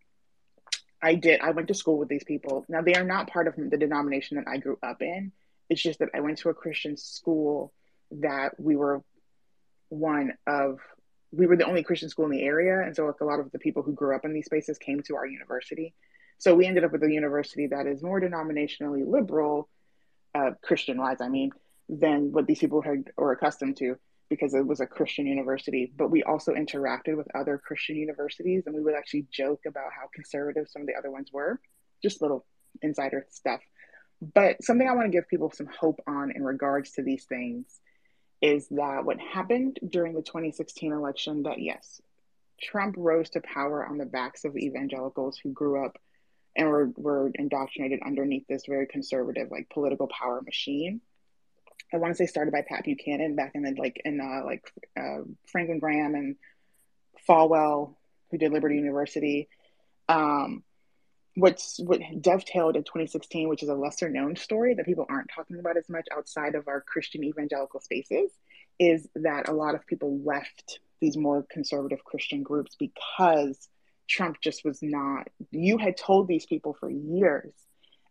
I 0.99 1.13
did, 1.13 1.39
I 1.41 1.51
went 1.51 1.67
to 1.67 1.75
school 1.75 1.99
with 1.99 2.09
these 2.09 2.23
people. 2.23 2.65
Now, 2.67 2.81
they 2.81 2.95
are 2.95 3.03
not 3.03 3.29
part 3.29 3.47
of 3.47 3.53
the 3.55 3.77
denomination 3.77 4.37
that 4.37 4.47
I 4.51 4.57
grew 4.57 4.79
up 4.81 5.03
in. 5.03 5.33
It's 5.69 5.83
just 5.83 5.99
that 5.99 6.09
I 6.15 6.21
went 6.21 6.39
to 6.39 6.49
a 6.49 6.55
Christian 6.55 6.97
school 6.97 7.73
that 8.09 8.59
we 8.59 8.75
were 8.75 9.03
one 9.89 10.33
of 10.45 10.79
we 11.31 11.45
were 11.45 11.57
the 11.57 11.65
only 11.65 11.83
Christian 11.83 12.09
school 12.09 12.25
in 12.25 12.31
the 12.31 12.43
area, 12.43 12.81
and 12.81 12.95
so 12.95 13.05
like 13.05 13.19
a 13.21 13.25
lot 13.25 13.39
of 13.39 13.51
the 13.51 13.59
people 13.59 13.83
who 13.83 13.93
grew 13.93 14.15
up 14.15 14.23
in 14.23 14.33
these 14.33 14.45
spaces 14.45 14.77
came 14.77 15.01
to 15.03 15.15
our 15.15 15.25
university. 15.25 15.93
So 16.37 16.55
we 16.55 16.65
ended 16.65 16.83
up 16.83 16.91
with 16.91 17.03
a 17.03 17.11
university 17.11 17.67
that 17.67 17.87
is 17.87 18.01
more 18.01 18.21
denominationally 18.21 19.05
liberal, 19.05 19.69
uh, 20.35 20.51
Christian 20.61 20.97
wise, 20.97 21.17
I 21.19 21.29
mean, 21.29 21.51
than 21.89 22.31
what 22.31 22.47
these 22.47 22.59
people 22.59 22.81
had 22.81 23.05
were 23.17 23.31
accustomed 23.31 23.77
to 23.77 23.97
because 24.29 24.53
it 24.53 24.65
was 24.65 24.79
a 24.79 24.85
Christian 24.85 25.25
university. 25.25 25.91
But 25.95 26.11
we 26.11 26.23
also 26.23 26.53
interacted 26.53 27.17
with 27.17 27.27
other 27.35 27.57
Christian 27.57 27.95
universities, 27.95 28.63
and 28.65 28.75
we 28.75 28.81
would 28.81 28.95
actually 28.95 29.25
joke 29.31 29.61
about 29.67 29.91
how 29.97 30.07
conservative 30.13 30.67
some 30.69 30.81
of 30.81 30.87
the 30.87 30.95
other 30.95 31.11
ones 31.11 31.29
were. 31.31 31.59
Just 32.03 32.21
little 32.21 32.45
insider 32.81 33.25
stuff. 33.29 33.61
But 34.21 34.63
something 34.63 34.87
I 34.87 34.93
want 34.93 35.05
to 35.05 35.15
give 35.15 35.27
people 35.27 35.51
some 35.51 35.67
hope 35.67 35.99
on 36.07 36.31
in 36.31 36.43
regards 36.43 36.91
to 36.93 37.03
these 37.03 37.25
things 37.25 37.79
is 38.41 38.67
that 38.69 39.03
what 39.03 39.19
happened 39.19 39.79
during 39.87 40.13
the 40.13 40.21
2016 40.21 40.91
election 40.91 41.43
that 41.43 41.59
yes 41.59 42.01
trump 42.61 42.95
rose 42.97 43.29
to 43.29 43.41
power 43.41 43.85
on 43.85 43.97
the 43.97 44.05
backs 44.05 44.45
of 44.45 44.57
evangelicals 44.57 45.37
who 45.37 45.51
grew 45.51 45.83
up 45.83 45.97
and 46.57 46.67
were, 46.67 46.89
were 46.97 47.31
indoctrinated 47.35 47.99
underneath 48.05 48.47
this 48.47 48.65
very 48.67 48.87
conservative 48.87 49.49
like 49.51 49.69
political 49.69 50.07
power 50.07 50.41
machine. 50.41 50.99
I 51.93 51.97
want 51.97 52.11
to 52.11 52.17
say 52.17 52.25
started 52.25 52.51
by 52.51 52.63
pat 52.67 52.83
buchanan 52.83 53.35
back 53.35 53.51
in 53.53 53.61
the 53.61 53.75
like 53.77 54.01
in 54.03 54.19
uh, 54.19 54.43
like 54.43 54.69
uh, 54.99 55.19
franklin 55.45 55.79
graham 55.79 56.15
and 56.15 56.35
falwell 57.29 57.95
who 58.31 58.37
did 58.37 58.51
liberty 58.51 58.75
university. 58.75 59.47
Um, 60.09 60.63
what's 61.37 61.79
what 61.79 62.01
dovetailed 62.19 62.75
in 62.75 62.83
2016, 62.83 63.47
which 63.47 63.61
is 63.61 63.69
a 63.69 63.75
lesser 63.75 64.09
known 64.09 64.35
story 64.35 64.73
that 64.73 64.87
people 64.87 65.05
aren't 65.07 65.29
talking 65.33 65.59
about 65.59 65.77
as 65.77 65.87
much 65.87 66.07
outside 66.11 66.55
of 66.55 66.67
our 66.67 66.81
Christian 66.81 67.23
evangelical 67.23 67.79
spaces, 67.79 68.31
is 68.79 69.07
that 69.15 69.47
a 69.47 69.53
lot 69.53 69.75
of 69.75 69.85
people 69.85 70.19
left 70.25 70.79
these 70.99 71.15
more 71.15 71.45
conservative 71.51 72.03
Christian 72.03 72.41
groups 72.41 72.75
because 72.75 73.69
Trump 74.09 74.37
just 74.41 74.65
was 74.65 74.81
not. 74.81 75.27
You 75.51 75.77
had 75.77 75.95
told 75.95 76.27
these 76.27 76.47
people 76.47 76.75
for 76.79 76.89
years 76.89 77.53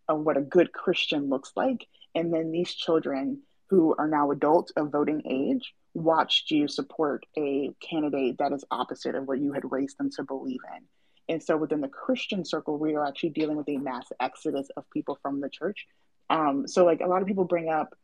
of 0.09 0.21
what 0.21 0.37
a 0.37 0.43
good 0.43 0.73
Christian 0.73 1.29
looks 1.29 1.51
like, 1.57 1.85
and 2.15 2.33
then 2.33 2.53
these 2.53 2.73
children 2.73 3.41
who 3.71 3.93
are 3.99 4.07
now 4.07 4.31
adults 4.31 4.71
of 4.77 4.93
voting 4.93 5.23
age 5.29 5.75
watched 5.95 6.53
you 6.53 6.69
support 6.69 7.27
a 7.37 7.73
candidate 7.81 8.39
that 8.39 8.53
is 8.53 8.65
opposite 8.71 9.17
of 9.17 9.27
what 9.27 9.41
you 9.41 9.53
had 9.53 9.73
raised 9.73 9.99
them 9.99 10.11
to 10.11 10.23
believe 10.23 10.61
in 10.77 10.85
and 11.29 11.43
so 11.43 11.57
within 11.57 11.81
the 11.81 11.89
Christian 11.89 12.45
circle, 12.45 12.79
we 12.79 12.95
are 12.95 13.05
actually 13.05 13.31
dealing 13.31 13.57
with 13.57 13.69
a 13.69 13.79
mass 13.79 14.07
exodus 14.21 14.69
of 14.77 14.89
people 14.91 15.19
from 15.23 15.41
the 15.41 15.49
church. 15.49 15.87
Um, 16.31 16.67
so 16.67 16.85
like 16.85 17.01
a 17.01 17.07
lot 17.07 17.23
of 17.23 17.29
people 17.29 17.45
bring 17.45 17.69
up 17.69 17.95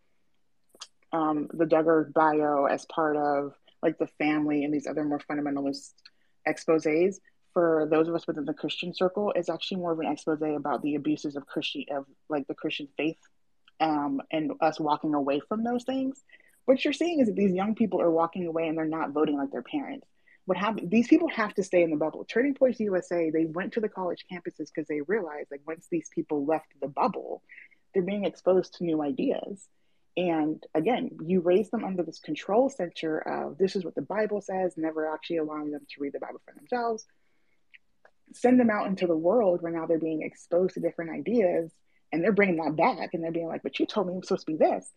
um, 1.12 1.49
the 1.52 1.65
Duggar 1.65 2.12
bio 2.12 2.67
as 2.67 2.84
part 2.86 3.17
of 3.17 3.55
like 3.83 3.99
the 3.99 4.07
family 4.18 4.65
and 4.65 4.73
these 4.73 4.86
other 4.86 5.05
more 5.05 5.20
fundamentalist 5.20 5.92
exposés 6.49 7.17
for 7.52 7.86
those 7.91 8.09
of 8.09 8.15
us 8.15 8.26
within 8.26 8.44
the 8.44 8.55
Christian 8.55 8.94
circle 8.94 9.33
is 9.36 9.49
actually 9.49 9.78
more 9.78 9.92
of 9.92 9.99
an 10.01 10.07
expose 10.07 10.41
about 10.41 10.83
the 10.83 10.94
abuses 10.94 11.36
of 11.36 11.47
Christian 11.47 11.84
of 11.91 12.07
like 12.28 12.47
the 12.47 12.55
Christian 12.55 12.89
faith 12.97 13.18
um, 13.81 14.23
and 14.31 14.52
us 14.60 14.81
walking 14.81 15.15
away 15.15 15.41
from 15.49 15.62
those 15.62 15.84
things. 15.84 16.23
What 16.65 16.84
you're 16.84 16.94
seeing 16.94 17.20
is 17.20 17.26
that 17.26 17.36
these 17.36 17.52
young 17.52 17.75
people 17.75 18.01
are 18.01 18.10
walking 18.10 18.47
away 18.47 18.68
and 18.68 18.78
they're 18.78 18.84
not 18.86 19.10
voting 19.10 19.36
like 19.36 19.51
their 19.51 19.62
parents. 19.62 20.07
What 20.45 20.59
happened? 20.59 20.91
These 20.91 21.09
people 21.09 21.29
have 21.29 21.55
to 21.55 21.62
stay 21.62 21.83
in 21.83 21.91
the 21.91 21.97
bubble. 21.97 22.25
Turning 22.25 22.55
Points 22.55 22.81
USA, 22.81 23.31
they 23.31 23.45
went 23.45 23.75
to 23.75 23.81
the 23.81 23.89
college 23.89 24.25
campuses 24.31 24.69
because 24.75 24.89
they 24.89 25.01
realized 25.03 25.51
like 25.51 25.61
once 25.67 25.87
these 25.91 26.09
people 26.12 26.45
left 26.45 26.67
the 26.81 26.89
bubble, 26.89 27.43
they're 27.95 28.03
being 28.03 28.25
exposed 28.25 28.75
to 28.75 28.85
new 28.85 29.03
ideas. 29.03 29.69
And 30.17 30.62
again, 30.75 31.11
you 31.25 31.41
raise 31.41 31.71
them 31.71 31.85
under 31.85 32.03
this 32.03 32.19
control 32.19 32.69
center 32.69 33.19
of 33.19 33.57
this 33.57 33.77
is 33.77 33.85
what 33.85 33.95
the 33.95 34.03
Bible 34.03 34.41
says, 34.41 34.75
never 34.77 35.12
actually 35.12 35.39
allowing 35.39 35.71
them 35.71 35.87
to 35.89 36.01
read 36.01 36.12
the 36.12 36.19
Bible 36.19 36.41
for 36.45 36.55
themselves. 36.55 37.07
Send 38.35 38.59
them 38.59 38.71
out 38.71 38.89
into 38.89 39.07
the 39.07 39.17
world 39.17 39.62
where 39.62 39.73
now 39.73 39.87
they're 39.87 39.99
being 39.99 40.23
exposed 40.23 40.75
to 40.75 40.81
different 40.81 41.12
ideas 41.12 41.71
and 42.11 42.23
they're 42.23 42.33
bringing 42.33 42.57
that 42.57 42.77
back 42.77 43.15
and 43.15 43.23
they're 43.23 43.33
being 43.33 43.49
like, 43.49 43.62
but 43.62 43.79
you 43.79 43.87
told 43.87 44.07
me 44.07 44.15
I'm 44.15 44.23
supposed 44.23 44.47
to 44.47 44.53
be 44.53 44.59
this. 44.59 44.91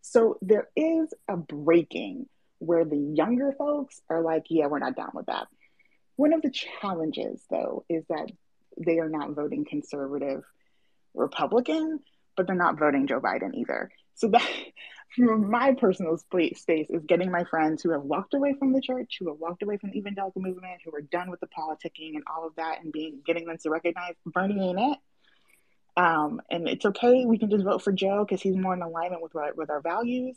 So 0.00 0.38
there 0.40 0.68
is 0.74 1.12
a 1.28 1.36
breaking 1.36 2.28
where 2.62 2.84
the 2.84 2.96
younger 2.96 3.52
folks 3.58 4.00
are 4.08 4.22
like, 4.22 4.44
yeah, 4.48 4.66
we're 4.66 4.78
not 4.78 4.96
down 4.96 5.10
with 5.14 5.26
that. 5.26 5.48
One 6.16 6.32
of 6.32 6.42
the 6.42 6.50
challenges, 6.50 7.42
though, 7.50 7.84
is 7.88 8.04
that 8.08 8.30
they 8.78 8.98
are 8.98 9.08
not 9.08 9.30
voting 9.30 9.64
conservative 9.64 10.44
Republican, 11.14 12.00
but 12.36 12.46
they're 12.46 12.54
not 12.54 12.78
voting 12.78 13.08
Joe 13.08 13.20
Biden 13.20 13.54
either. 13.54 13.90
So 14.14 14.28
that, 14.28 14.48
from 15.16 15.50
my 15.50 15.74
personal 15.74 16.16
space, 16.16 16.64
is 16.68 17.04
getting 17.04 17.32
my 17.32 17.44
friends 17.44 17.82
who 17.82 17.90
have 17.90 18.02
walked 18.02 18.34
away 18.34 18.54
from 18.56 18.72
the 18.72 18.80
church, 18.80 19.16
who 19.18 19.28
have 19.28 19.40
walked 19.40 19.64
away 19.64 19.76
from 19.76 19.90
the 19.90 19.98
evangelical 19.98 20.40
movement, 20.40 20.80
who 20.84 20.94
are 20.94 21.02
done 21.02 21.30
with 21.30 21.40
the 21.40 21.48
politicking 21.48 22.14
and 22.14 22.22
all 22.32 22.46
of 22.46 22.54
that, 22.56 22.78
and 22.82 22.92
being 22.92 23.20
getting 23.26 23.46
them 23.46 23.58
to 23.58 23.70
recognize 23.70 24.14
Bernie 24.24 24.68
ain't 24.68 24.78
it. 24.78 24.98
Um, 25.96 26.40
and 26.48 26.68
it's 26.68 26.86
okay. 26.86 27.26
We 27.26 27.38
can 27.38 27.50
just 27.50 27.64
vote 27.64 27.82
for 27.82 27.92
Joe 27.92 28.24
because 28.24 28.40
he's 28.40 28.56
more 28.56 28.74
in 28.74 28.82
alignment 28.82 29.22
with 29.22 29.32
with 29.56 29.70
our 29.70 29.80
values. 29.80 30.36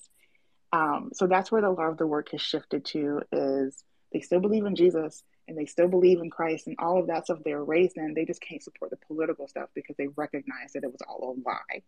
Um, 0.72 1.11
so 1.14 1.27
that's 1.27 1.52
where 1.52 1.64
a 1.64 1.72
lot 1.72 1.90
of 1.90 1.98
the 1.98 2.08
work 2.08 2.32
has 2.32 2.42
shifted 2.42 2.85
to 2.85 3.22
is 3.32 3.84
they 4.11 4.22
still 4.22 4.40
believe 4.40 4.66
in 4.66 4.76
Jesus 4.76 5.24
and 5.48 5.58
they 5.58 5.66
still 5.66 5.88
believe 5.88 6.19
in 6.19 6.30
Christ 6.30 6.68
and 6.68 6.76
all 6.80 7.00
of 7.00 7.08
that 7.08 7.26
stuff 7.26 7.40
they're 7.44 7.64
raised 7.64 7.98
in. 7.98 8.14
They 8.14 8.26
just 8.26 8.42
can't 8.42 8.64
support 8.64 8.92
the 8.92 8.98
political 9.08 9.48
stuff 9.48 9.69
because 9.74 9.95
they 9.98 10.08
recognize 10.08 10.74
that 10.74 10.84
it 10.84 10.92
was 10.92 11.02
all 11.08 11.35
a 11.38 11.48
lie. 11.48 11.84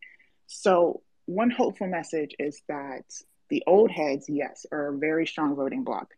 So 0.46 1.02
one 1.26 1.50
hopeful 1.50 1.88
message 1.88 2.36
is 2.40 2.62
that 2.68 3.06
the 3.50 3.64
old 3.66 3.92
heads, 3.92 4.28
yes, 4.30 4.66
are 4.72 4.94
a 4.94 4.98
very 4.98 5.26
strong 5.26 5.56
voting 5.56 5.84
bloc, 5.84 6.14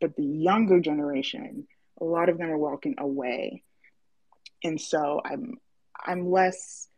but 0.00 0.16
the 0.16 0.24
younger 0.24 0.80
generation, 0.80 1.66
a 2.00 2.04
lot 2.04 2.28
of 2.28 2.38
them 2.38 2.50
are 2.50 2.58
walking 2.58 2.94
away. 2.98 3.62
And 4.62 4.80
so 4.80 5.20
I'm 5.24 5.58
I'm 6.04 6.30
less 6.30 6.88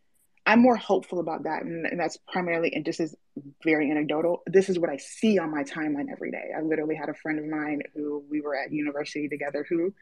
I'm 0.50 0.62
more 0.62 0.74
hopeful 0.74 1.20
about 1.20 1.44
that. 1.44 1.62
And, 1.62 1.86
and 1.86 2.00
that's 2.00 2.16
primarily, 2.26 2.72
and 2.74 2.84
this 2.84 2.98
is 2.98 3.14
very 3.62 3.88
anecdotal. 3.88 4.42
This 4.48 4.68
is 4.68 4.80
what 4.80 4.90
I 4.90 4.96
see 4.96 5.38
on 5.38 5.52
my 5.52 5.62
timeline 5.62 6.10
every 6.10 6.32
day. 6.32 6.50
I 6.56 6.60
literally 6.60 6.96
had 6.96 7.08
a 7.08 7.14
friend 7.14 7.38
of 7.38 7.46
mine 7.46 7.82
who 7.94 8.24
we 8.28 8.40
were 8.40 8.56
at 8.56 8.72
university 8.72 9.28
together 9.28 9.64
who 9.68 9.94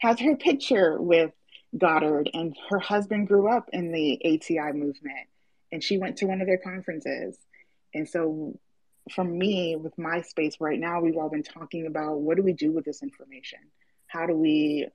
has 0.00 0.20
her 0.20 0.36
picture 0.36 1.00
with 1.00 1.30
Gothard, 1.78 2.28
and 2.34 2.54
her 2.68 2.78
husband 2.78 3.26
grew 3.26 3.48
up 3.50 3.70
in 3.72 3.90
the 3.90 4.20
ATI 4.22 4.72
movement, 4.74 5.28
and 5.72 5.82
she 5.82 5.96
went 5.96 6.18
to 6.18 6.26
one 6.26 6.42
of 6.42 6.46
their 6.46 6.58
conferences. 6.58 7.38
And 7.94 8.06
so, 8.06 8.58
for 9.14 9.24
me, 9.24 9.76
with 9.76 9.96
my 9.96 10.20
space 10.20 10.56
right 10.60 10.78
now, 10.78 11.00
we've 11.00 11.16
all 11.16 11.30
been 11.30 11.42
talking 11.42 11.86
about 11.86 12.20
what 12.20 12.36
do 12.36 12.42
we 12.42 12.52
do 12.52 12.70
with 12.70 12.84
this 12.84 13.02
information? 13.02 13.60
How 14.08 14.26
do 14.26 14.34
we, 14.34 14.88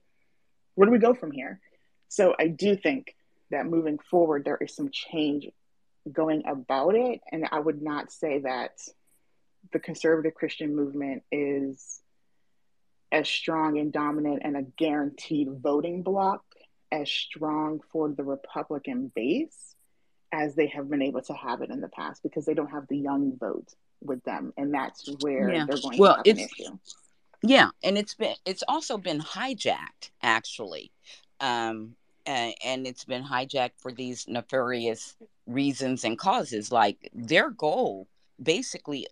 where 0.76 0.86
do 0.86 0.92
we 0.92 1.00
go 1.00 1.12
from 1.12 1.32
here? 1.32 1.58
So, 2.06 2.36
I 2.38 2.46
do 2.46 2.76
think 2.76 3.16
that 3.52 3.66
moving 3.66 3.98
forward, 3.98 4.44
there 4.44 4.58
is 4.60 4.74
some 4.74 4.90
change 4.90 5.48
going 6.10 6.42
about 6.46 6.94
it. 6.94 7.20
And 7.30 7.48
I 7.50 7.60
would 7.60 7.80
not 7.80 8.10
say 8.10 8.40
that 8.40 8.72
the 9.72 9.78
conservative 9.78 10.34
Christian 10.34 10.74
movement 10.74 11.22
is 11.30 12.00
as 13.12 13.28
strong 13.28 13.78
and 13.78 13.92
dominant 13.92 14.42
and 14.44 14.56
a 14.56 14.62
guaranteed 14.62 15.48
voting 15.62 16.02
block 16.02 16.42
as 16.90 17.10
strong 17.10 17.80
for 17.92 18.08
the 18.08 18.24
Republican 18.24 19.12
base 19.14 19.74
as 20.32 20.54
they 20.54 20.66
have 20.68 20.88
been 20.88 21.02
able 21.02 21.22
to 21.22 21.34
have 21.34 21.60
it 21.60 21.70
in 21.70 21.80
the 21.80 21.88
past 21.88 22.22
because 22.22 22.44
they 22.46 22.54
don't 22.54 22.70
have 22.70 22.88
the 22.88 22.96
young 22.96 23.36
vote 23.38 23.68
with 24.00 24.22
them. 24.24 24.52
And 24.56 24.72
that's 24.72 25.08
where 25.20 25.52
yeah. 25.52 25.66
they're 25.66 25.80
going 25.80 25.98
well, 25.98 26.22
to 26.22 26.30
have 26.30 26.38
an 26.38 26.44
issue. 26.44 26.78
Yeah, 27.42 27.70
and 27.82 27.98
it's 27.98 28.14
been 28.14 28.34
it's 28.44 28.62
also 28.68 28.98
been 28.98 29.20
hijacked 29.20 30.10
actually. 30.22 30.92
Um, 31.40 31.96
and, 32.26 32.54
and 32.64 32.86
it's 32.86 33.04
been 33.04 33.24
hijacked 33.24 33.78
for 33.78 33.92
these 33.92 34.26
nefarious 34.28 35.16
reasons 35.46 36.04
and 36.04 36.18
causes. 36.18 36.72
Like 36.72 37.10
their 37.14 37.50
goal 37.50 38.08
basically 38.42 39.06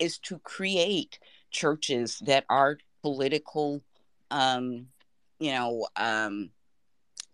is 0.00 0.18
to 0.18 0.38
create 0.40 1.18
churches 1.50 2.18
that 2.26 2.44
are 2.48 2.78
political, 3.02 3.82
um, 4.30 4.86
you 5.38 5.52
know, 5.52 5.86
um, 5.96 6.50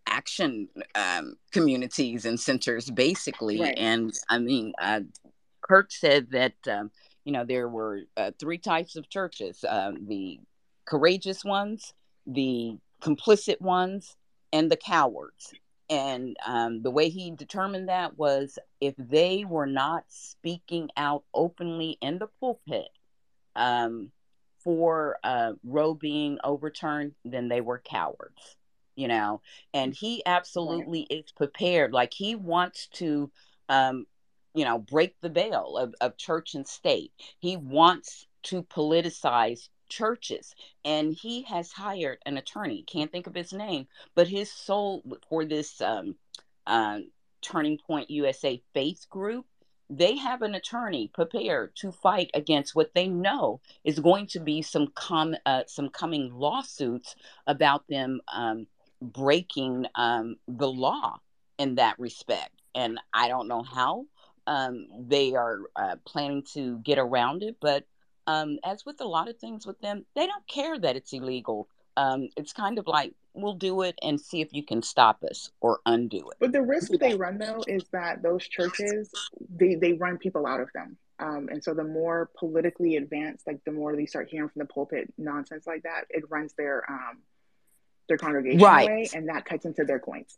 action 0.07 0.69
um, 0.95 1.37
communities 1.53 2.25
and 2.25 2.39
centers, 2.39 2.91
basically. 2.91 3.61
Right. 3.61 3.79
And 3.79 4.13
I 4.29 4.39
mean, 4.39 4.73
uh, 4.81 5.01
Kirk 5.63 5.93
said 5.93 6.29
that, 6.33 6.55
um, 6.69 6.91
you 7.25 7.33
know, 7.33 7.45
there 7.45 7.69
were 7.69 8.01
uh, 8.17 8.33
three 8.39 8.59
types 8.59 8.97
of 8.97 9.09
churches 9.09 9.65
uh, 9.65 9.93
the 10.09 10.41
courageous 10.85 11.45
ones, 11.45 11.95
the 12.27 12.77
complicit 13.01 13.61
ones, 13.61 14.17
and 14.53 14.71
the 14.71 14.77
cowards. 14.77 15.53
And 15.89 16.37
um, 16.47 16.83
the 16.83 16.91
way 16.91 17.09
he 17.09 17.33
determined 17.33 17.89
that 17.89 18.17
was 18.17 18.59
if 18.81 18.95
they 18.97 19.45
were 19.45 19.67
not 19.67 20.05
speaking 20.09 20.89
out 20.97 21.25
openly 21.35 21.99
in 22.01 22.19
the 22.19 22.29
pulpit 22.39 22.91
um, 23.57 24.13
for 24.63 25.19
uh, 25.25 25.55
Roe 25.65 25.95
being 25.95 26.39
overturned, 26.45 27.15
then 27.25 27.49
they 27.49 27.61
were 27.61 27.83
cowards, 27.85 28.57
you 28.95 29.09
know. 29.09 29.41
And 29.75 29.93
he 29.93 30.23
absolutely 30.25 31.01
is 31.11 31.33
prepared. 31.33 31.93
Like 31.93 32.13
he 32.15 32.37
wants 32.37 32.87
to, 32.95 33.31
um, 33.69 34.07
you 34.55 34.65
know, 34.65 34.79
break 34.79 35.21
the 35.21 35.29
veil 35.29 35.77
of, 35.77 35.95
of 36.01 36.17
church 36.17 36.55
and 36.55 36.69
state. 36.69 37.13
He 37.41 37.57
wants 37.57 38.29
to 38.45 38.63
politicize 38.63 39.69
churches 39.91 40.55
and 40.85 41.13
he 41.13 41.43
has 41.43 41.73
hired 41.73 42.19
an 42.25 42.39
attorney 42.39 42.83
can't 42.87 43.13
think 43.13 43.27
of 43.27 43.35
his 43.35 43.53
name 43.53 43.87
but 44.15 44.29
his 44.29 44.51
soul 44.51 45.03
for 45.29 45.45
this 45.45 45.81
um, 45.81 46.15
uh, 46.67 46.99
turning 47.43 47.77
point 47.79 48.11
usa 48.11 48.63
faith 48.73 49.07
group 49.11 49.45
they 49.91 50.17
have 50.17 50.43
an 50.43 50.55
attorney 50.55 51.09
prepared 51.09 51.75
to 51.75 51.91
fight 51.91 52.31
against 52.33 52.77
what 52.77 52.95
they 52.95 53.09
know 53.09 53.61
is 53.83 53.99
going 53.99 54.27
to 54.29 54.39
be 54.39 54.63
some 54.63 54.87
com 54.95 55.35
uh, 55.45 55.65
some 55.67 55.89
coming 55.89 56.33
lawsuits 56.33 57.17
about 57.47 57.87
them 57.89 58.21
um, 58.33 58.67
breaking 59.03 59.87
um, 59.97 60.37
the 60.47 60.71
law 60.71 61.19
in 61.59 61.75
that 61.75 61.99
respect. 61.99 62.63
And 62.75 63.01
i 63.13 63.27
don't 63.29 63.49
know 63.49 63.63
how 63.63 64.07
um, 64.47 64.87
they 65.09 65.35
are 65.35 65.59
uh, 65.77 65.97
planning 66.07 66.45
to 66.55 66.79
get 66.79 66.99
around 66.99 67.43
it 67.43 67.57
but 67.61 67.85
um, 68.31 68.59
as 68.65 68.87
with 68.87 69.01
a 69.01 69.07
lot 69.07 69.29
of 69.29 69.37
things 69.39 69.67
with 69.67 69.81
them, 69.81 70.05
they 70.15 70.27
don't 70.27 70.47
care 70.47 70.79
that 70.79 70.97
it's 70.97 71.13
illegal. 71.13 71.69
Um, 71.97 72.29
it's 72.37 72.53
kind 72.53 72.79
of 72.79 72.87
like 72.87 73.13
we'll 73.35 73.55
do 73.55 73.83
it 73.83 73.99
and 74.03 74.21
see 74.21 74.41
if 74.41 74.53
you 74.53 74.63
can 74.63 74.83
stop 74.83 75.23
us 75.29 75.51
or 75.61 75.81
undo 75.87 76.31
it. 76.31 76.37
But 76.39 76.53
the 76.53 76.63
risk 76.63 76.93
they 76.93 77.15
run 77.15 77.39
though 77.39 77.63
is 77.67 77.85
that 77.93 78.23
those 78.23 78.47
churches 78.47 79.13
they 79.57 79.75
they 79.75 79.95
run 79.95 80.19
people 80.19 80.47
out 80.47 80.61
of 80.61 80.69
them. 80.75 80.97
Um, 81.19 81.49
and 81.51 81.63
so 81.63 81.75
the 81.75 81.85
more 81.85 82.31
politically 82.39 82.97
advanced, 82.97 83.47
like 83.47 83.63
the 83.65 83.73
more 83.73 83.95
they 83.95 84.07
start 84.07 84.29
hearing 84.31 84.49
from 84.49 84.61
the 84.61 84.67
pulpit 84.67 85.13
nonsense 85.19 85.67
like 85.67 85.83
that, 85.83 86.05
it 86.09 86.31
runs 86.31 86.55
their 86.55 86.85
um 86.89 87.19
their 88.09 88.19
congregation 88.19 88.61
right. 88.61 88.89
away, 88.89 89.09
and 89.15 89.29
that 89.29 89.45
cuts 89.45 89.65
into 89.67 89.85
their 89.85 89.99
coins 89.99 90.37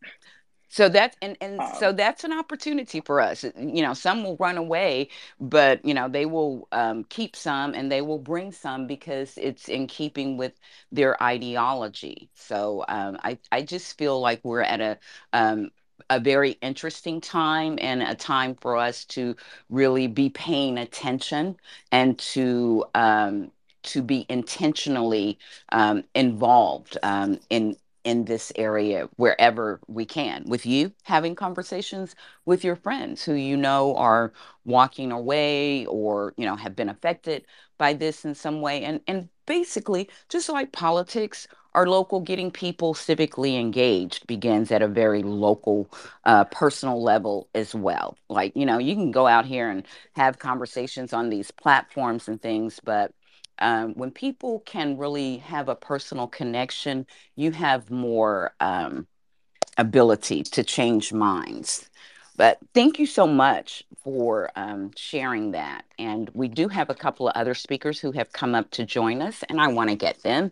so 0.72 0.88
that's 0.88 1.16
and 1.22 1.36
and 1.40 1.60
um, 1.60 1.68
so 1.68 1.92
that's 1.92 2.24
an 2.24 2.32
opportunity 2.32 3.00
for 3.00 3.20
us 3.20 3.44
you 3.58 3.82
know 3.82 3.94
some 3.94 4.24
will 4.24 4.36
run 4.38 4.56
away 4.56 5.08
but 5.40 5.84
you 5.84 5.94
know 5.94 6.08
they 6.08 6.26
will 6.26 6.68
um, 6.72 7.04
keep 7.04 7.36
some 7.36 7.74
and 7.74 7.92
they 7.92 8.02
will 8.02 8.18
bring 8.18 8.52
some 8.52 8.86
because 8.86 9.38
it's 9.38 9.68
in 9.68 9.86
keeping 9.86 10.36
with 10.38 10.54
their 10.92 11.22
ideology. 11.22 12.30
So 12.34 12.84
um, 12.88 13.18
I, 13.22 13.38
I 13.52 13.62
just 13.62 13.98
feel 13.98 14.20
like 14.20 14.40
we're 14.44 14.62
at 14.62 14.80
a 14.80 14.98
um, 15.32 15.70
a 16.10 16.20
very 16.20 16.52
interesting 16.62 17.20
time 17.20 17.78
and 17.80 18.02
a 18.02 18.14
time 18.14 18.56
for 18.56 18.76
us 18.76 19.04
to 19.06 19.36
really 19.70 20.08
be 20.08 20.30
paying 20.30 20.78
attention 20.78 21.56
and 21.92 22.18
to 22.18 22.84
um, 22.94 23.52
to 23.84 24.02
be 24.02 24.26
intentionally 24.28 25.38
um, 25.72 26.04
involved 26.14 26.98
um, 27.02 27.40
in 27.50 27.76
in 28.04 28.24
this 28.24 28.52
area 28.56 29.08
wherever 29.16 29.80
we 29.86 30.04
can 30.04 30.42
with 30.46 30.66
you 30.66 30.92
having 31.04 31.34
conversations 31.34 32.14
with 32.44 32.64
your 32.64 32.76
friends 32.76 33.22
who 33.22 33.34
you 33.34 33.56
know 33.56 33.94
are 33.96 34.32
walking 34.64 35.12
away 35.12 35.86
or 35.86 36.34
you 36.36 36.46
know 36.46 36.56
have 36.56 36.76
been 36.76 36.88
affected 36.88 37.44
by 37.82 37.92
this 37.92 38.24
in 38.24 38.32
some 38.32 38.60
way. 38.60 38.84
And 38.84 39.00
and 39.08 39.28
basically 39.46 40.08
just 40.28 40.48
like 40.48 40.70
politics 40.70 41.48
our 41.74 41.88
local 41.88 42.20
getting 42.20 42.50
people 42.50 42.94
civically 42.94 43.58
engaged 43.58 44.26
begins 44.26 44.70
at 44.70 44.82
a 44.82 44.88
very 44.88 45.22
local 45.22 45.90
uh, 46.24 46.44
personal 46.44 47.02
level 47.02 47.48
as 47.54 47.74
well. 47.74 48.16
Like 48.28 48.54
you 48.54 48.64
know 48.66 48.78
you 48.78 48.94
can 48.94 49.10
go 49.10 49.26
out 49.26 49.46
here 49.46 49.68
and 49.68 49.82
have 50.14 50.38
conversations 50.38 51.12
on 51.12 51.28
these 51.28 51.50
platforms 51.50 52.28
and 52.28 52.40
things 52.40 52.80
but 52.84 53.12
um, 53.58 53.94
when 53.94 54.10
people 54.10 54.60
can 54.60 54.96
really 54.96 55.38
have 55.38 55.68
a 55.68 55.74
personal 55.74 56.26
connection, 56.26 57.06
you 57.36 57.52
have 57.52 57.90
more 57.90 58.54
um, 58.60 59.06
ability 59.78 60.42
to 60.42 60.62
change 60.62 61.12
minds. 61.12 61.88
But 62.36 62.58
thank 62.74 62.98
you 62.98 63.06
so 63.06 63.26
much 63.26 63.84
for 64.02 64.50
um, 64.56 64.90
sharing 64.96 65.52
that. 65.52 65.84
And 65.98 66.30
we 66.32 66.48
do 66.48 66.68
have 66.68 66.90
a 66.90 66.94
couple 66.94 67.28
of 67.28 67.36
other 67.36 67.54
speakers 67.54 68.00
who 68.00 68.12
have 68.12 68.32
come 68.32 68.54
up 68.54 68.70
to 68.72 68.86
join 68.86 69.20
us, 69.22 69.44
and 69.48 69.60
I 69.60 69.68
want 69.68 69.90
to 69.90 69.96
get 69.96 70.22
them 70.22 70.50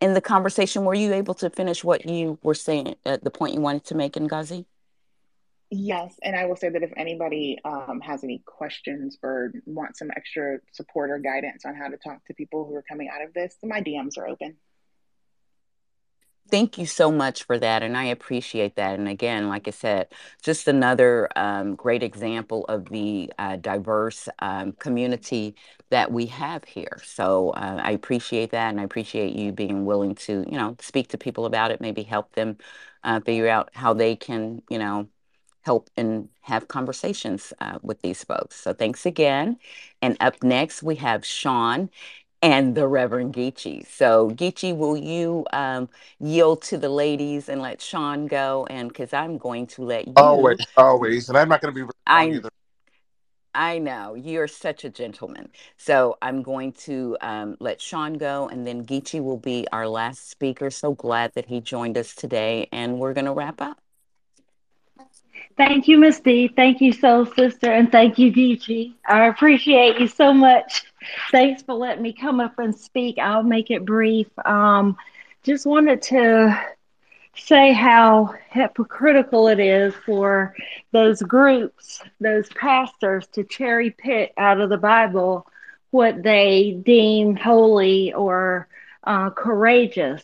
in 0.00 0.14
the 0.14 0.20
conversation. 0.20 0.84
Were 0.84 0.94
you 0.94 1.14
able 1.14 1.34
to 1.34 1.50
finish 1.50 1.82
what 1.82 2.06
you 2.08 2.38
were 2.42 2.54
saying 2.54 2.96
at 3.06 3.24
the 3.24 3.30
point 3.30 3.54
you 3.54 3.60
wanted 3.60 3.84
to 3.86 3.94
make, 3.94 4.16
in 4.16 4.28
Ngazi? 4.28 4.66
Yes, 5.70 6.14
and 6.22 6.36
I 6.36 6.46
will 6.46 6.54
say 6.54 6.68
that 6.68 6.82
if 6.82 6.92
anybody 6.96 7.58
um, 7.64 8.00
has 8.00 8.22
any 8.22 8.40
questions 8.46 9.18
or 9.20 9.52
wants 9.66 9.98
some 9.98 10.10
extra 10.16 10.58
support 10.72 11.10
or 11.10 11.18
guidance 11.18 11.64
on 11.64 11.74
how 11.74 11.88
to 11.88 11.96
talk 11.96 12.24
to 12.26 12.34
people 12.34 12.64
who 12.64 12.74
are 12.76 12.84
coming 12.88 13.08
out 13.12 13.22
of 13.22 13.34
this, 13.34 13.56
my 13.64 13.80
DMs 13.80 14.16
are 14.16 14.28
open. 14.28 14.56
Thank 16.48 16.78
you 16.78 16.86
so 16.86 17.10
much 17.10 17.42
for 17.42 17.58
that, 17.58 17.82
and 17.82 17.96
I 17.96 18.04
appreciate 18.04 18.76
that. 18.76 18.96
And 18.96 19.08
again, 19.08 19.48
like 19.48 19.66
I 19.66 19.72
said, 19.72 20.06
just 20.40 20.68
another 20.68 21.28
um, 21.34 21.74
great 21.74 22.04
example 22.04 22.64
of 22.66 22.84
the 22.84 23.32
uh, 23.36 23.56
diverse 23.56 24.28
um, 24.38 24.70
community 24.70 25.56
that 25.90 26.12
we 26.12 26.26
have 26.26 26.62
here. 26.62 27.00
So 27.04 27.50
uh, 27.50 27.80
I 27.82 27.90
appreciate 27.90 28.52
that, 28.52 28.70
and 28.70 28.80
I 28.80 28.84
appreciate 28.84 29.34
you 29.34 29.50
being 29.50 29.84
willing 29.84 30.14
to, 30.14 30.44
you 30.48 30.56
know, 30.56 30.76
speak 30.80 31.08
to 31.08 31.18
people 31.18 31.46
about 31.46 31.72
it, 31.72 31.80
maybe 31.80 32.04
help 32.04 32.32
them 32.36 32.58
uh, 33.02 33.18
figure 33.18 33.48
out 33.48 33.70
how 33.72 33.92
they 33.92 34.14
can, 34.14 34.62
you 34.70 34.78
know, 34.78 35.08
help 35.66 35.90
and 35.96 36.28
have 36.42 36.68
conversations 36.68 37.52
uh, 37.60 37.78
with 37.82 38.00
these 38.00 38.22
folks. 38.22 38.54
So 38.54 38.72
thanks 38.72 39.04
again. 39.04 39.58
And 40.00 40.16
up 40.20 40.42
next, 40.42 40.82
we 40.82 40.94
have 40.96 41.26
Sean 41.26 41.90
and 42.40 42.76
the 42.76 42.86
Reverend 42.86 43.34
Geechee. 43.34 43.84
So, 43.86 44.30
Geechee, 44.30 44.76
will 44.76 44.96
you 44.96 45.44
um, 45.52 45.88
yield 46.20 46.62
to 46.62 46.78
the 46.78 46.88
ladies 46.88 47.48
and 47.48 47.60
let 47.60 47.82
Sean 47.82 48.28
go? 48.28 48.66
And 48.70 48.88
because 48.88 49.12
I'm 49.12 49.38
going 49.38 49.66
to 49.74 49.82
let 49.82 50.06
you. 50.06 50.12
Always, 50.16 50.64
always. 50.76 51.28
And 51.28 51.36
I'm 51.36 51.48
not 51.48 51.60
going 51.60 51.74
to 51.74 51.86
be 51.86 51.92
I, 52.06 52.28
either. 52.28 52.50
I 53.52 53.78
know 53.78 54.14
you're 54.14 54.46
such 54.46 54.84
a 54.84 54.90
gentleman. 54.90 55.48
So 55.78 56.18
I'm 56.22 56.42
going 56.42 56.72
to 56.86 57.16
um, 57.22 57.56
let 57.58 57.80
Sean 57.80 58.14
go, 58.14 58.48
and 58.48 58.64
then 58.64 58.84
Geechee 58.86 59.20
will 59.20 59.38
be 59.38 59.66
our 59.72 59.88
last 59.88 60.30
speaker. 60.30 60.70
So 60.70 60.92
glad 60.92 61.32
that 61.34 61.46
he 61.46 61.60
joined 61.60 61.98
us 61.98 62.14
today, 62.14 62.68
and 62.70 63.00
we're 63.00 63.14
going 63.14 63.24
to 63.24 63.32
wrap 63.32 63.60
up. 63.60 63.78
Thank 65.56 65.88
you, 65.88 65.98
Miss 65.98 66.20
D. 66.20 66.48
Thank 66.48 66.80
you, 66.80 66.92
Soul 66.92 67.24
Sister, 67.26 67.72
and 67.72 67.90
thank 67.90 68.18
you, 68.18 68.30
Geechee. 68.30 68.94
I 69.08 69.26
appreciate 69.26 69.98
you 69.98 70.06
so 70.06 70.34
much. 70.34 70.84
Thanks 71.30 71.62
for 71.62 71.74
letting 71.74 72.02
me 72.02 72.12
come 72.12 72.40
up 72.40 72.58
and 72.58 72.74
speak. 72.74 73.18
I'll 73.18 73.42
make 73.42 73.70
it 73.70 73.84
brief. 73.84 74.26
Um, 74.44 74.96
just 75.44 75.64
wanted 75.64 76.02
to 76.02 76.58
say 77.36 77.72
how 77.72 78.34
hypocritical 78.50 79.48
it 79.48 79.60
is 79.60 79.94
for 80.04 80.54
those 80.92 81.22
groups, 81.22 82.02
those 82.20 82.48
pastors, 82.50 83.26
to 83.28 83.44
cherry 83.44 83.90
pick 83.90 84.32
out 84.36 84.60
of 84.60 84.68
the 84.68 84.78
Bible 84.78 85.46
what 85.90 86.22
they 86.22 86.80
deem 86.84 87.36
holy 87.36 88.12
or 88.12 88.68
uh, 89.04 89.30
courageous 89.30 90.22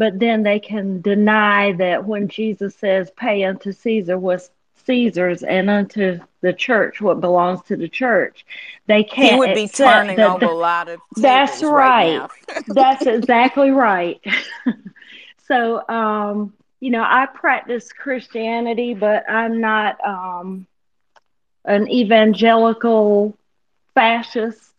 but 0.00 0.18
then 0.18 0.42
they 0.42 0.58
can 0.58 1.02
deny 1.02 1.72
that 1.72 2.06
when 2.06 2.26
Jesus 2.26 2.74
says, 2.74 3.10
Pay 3.18 3.44
unto 3.44 3.70
Caesar 3.70 4.18
what's 4.18 4.48
Caesar's 4.86 5.42
and 5.42 5.68
unto 5.68 6.18
the 6.40 6.54
church 6.54 7.02
what 7.02 7.20
belongs 7.20 7.60
to 7.64 7.76
the 7.76 7.86
church. 7.86 8.46
They 8.86 9.04
can't. 9.04 9.32
He 9.32 9.38
would 9.38 9.54
be 9.54 9.68
turning 9.68 10.16
that, 10.16 10.42
over 10.42 10.46
a 10.46 10.56
lot 10.56 10.88
of 10.88 11.00
That's 11.18 11.62
right. 11.62 12.18
right 12.18 12.30
that's 12.68 13.04
exactly 13.04 13.70
right. 13.72 14.18
so, 15.46 15.86
um, 15.86 16.54
you 16.80 16.90
know, 16.90 17.04
I 17.06 17.26
practice 17.26 17.92
Christianity, 17.92 18.94
but 18.94 19.28
I'm 19.28 19.60
not 19.60 19.98
um, 20.02 20.66
an 21.66 21.90
evangelical 21.90 23.36
fascist 23.94 24.72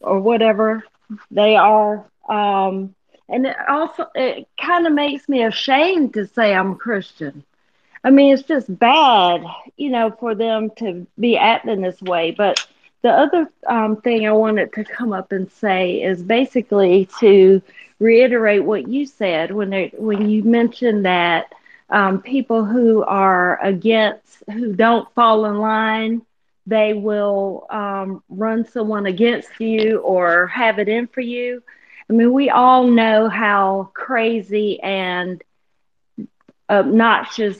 or 0.00 0.20
whatever 0.20 0.84
they 1.30 1.56
are. 1.56 2.04
Um, 2.28 2.94
and 3.28 3.46
it 3.46 3.56
also 3.68 4.06
it 4.14 4.46
kind 4.60 4.86
of 4.86 4.92
makes 4.92 5.28
me 5.28 5.42
ashamed 5.44 6.14
to 6.14 6.26
say 6.26 6.54
I'm 6.54 6.76
Christian. 6.76 7.44
I 8.04 8.10
mean, 8.10 8.34
it's 8.34 8.42
just 8.42 8.78
bad, 8.78 9.44
you 9.76 9.90
know, 9.90 10.10
for 10.10 10.34
them 10.34 10.70
to 10.78 11.06
be 11.18 11.36
acting 11.36 11.80
this 11.82 12.00
way. 12.02 12.32
But 12.32 12.66
the 13.02 13.10
other 13.10 13.48
um, 13.66 13.96
thing 13.96 14.26
I 14.26 14.32
wanted 14.32 14.72
to 14.74 14.84
come 14.84 15.12
up 15.12 15.32
and 15.32 15.50
say 15.50 16.02
is 16.02 16.22
basically 16.22 17.08
to 17.20 17.62
reiterate 17.98 18.64
what 18.64 18.88
you 18.88 19.06
said 19.06 19.50
when 19.52 19.70
they, 19.70 19.92
when 19.96 20.28
you 20.28 20.42
mentioned 20.42 21.06
that 21.06 21.52
um, 21.90 22.20
people 22.20 22.64
who 22.64 23.02
are 23.04 23.62
against, 23.62 24.42
who 24.50 24.74
don't 24.74 25.12
fall 25.14 25.46
in 25.46 25.58
line, 25.58 26.22
they 26.66 26.92
will 26.94 27.66
um, 27.70 28.22
run 28.28 28.64
someone 28.66 29.06
against 29.06 29.60
you 29.60 29.98
or 29.98 30.46
have 30.48 30.78
it 30.78 30.88
in 30.88 31.06
for 31.06 31.20
you. 31.20 31.62
I 32.08 32.12
mean, 32.12 32.32
we 32.32 32.50
all 32.50 32.86
know 32.86 33.28
how 33.28 33.90
crazy 33.94 34.80
and 34.80 35.42
obnoxious 36.68 37.58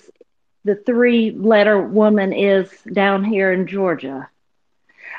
the 0.65 0.75
three 0.75 1.31
letter 1.31 1.81
woman 1.81 2.33
is 2.33 2.71
down 2.91 3.25
here 3.25 3.53
in 3.53 3.67
Georgia. 3.67 4.29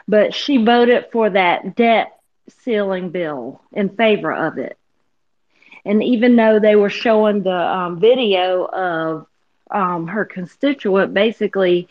But 0.07 0.33
she 0.33 0.57
voted 0.63 1.07
for 1.11 1.29
that 1.31 1.75
debt 1.75 2.19
ceiling 2.49 3.09
bill 3.09 3.61
in 3.71 3.89
favor 3.89 4.31
of 4.31 4.57
it. 4.57 4.77
And 5.83 6.03
even 6.03 6.35
though 6.35 6.59
they 6.59 6.75
were 6.75 6.89
showing 6.89 7.43
the 7.43 7.51
um, 7.51 7.99
video 7.99 8.65
of 8.65 9.27
um, 9.69 10.07
her 10.07 10.25
constituent 10.25 11.13
basically, 11.13 11.87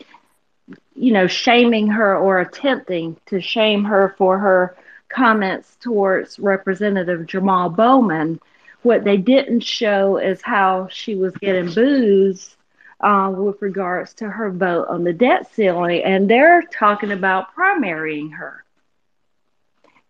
you 0.94 1.12
know, 1.12 1.26
shaming 1.26 1.88
her 1.88 2.16
or 2.16 2.40
attempting 2.40 3.16
to 3.26 3.40
shame 3.40 3.84
her 3.84 4.14
for 4.18 4.38
her 4.38 4.76
comments 5.08 5.76
towards 5.80 6.38
Representative 6.38 7.26
Jamal 7.26 7.70
Bowman, 7.70 8.40
what 8.82 9.04
they 9.04 9.16
didn't 9.16 9.60
show 9.60 10.18
is 10.18 10.42
how 10.42 10.88
she 10.90 11.14
was 11.14 11.34
getting 11.36 11.72
booze 11.72 12.56
uh, 13.00 13.32
with 13.34 13.60
regards 13.62 14.14
to 14.14 14.28
her 14.28 14.50
vote 14.50 14.88
on 14.88 15.04
the 15.04 15.12
debt 15.12 15.52
ceiling. 15.52 16.02
And 16.02 16.28
they're 16.28 16.62
talking 16.62 17.12
about 17.12 17.54
primarying 17.54 18.34
her 18.34 18.64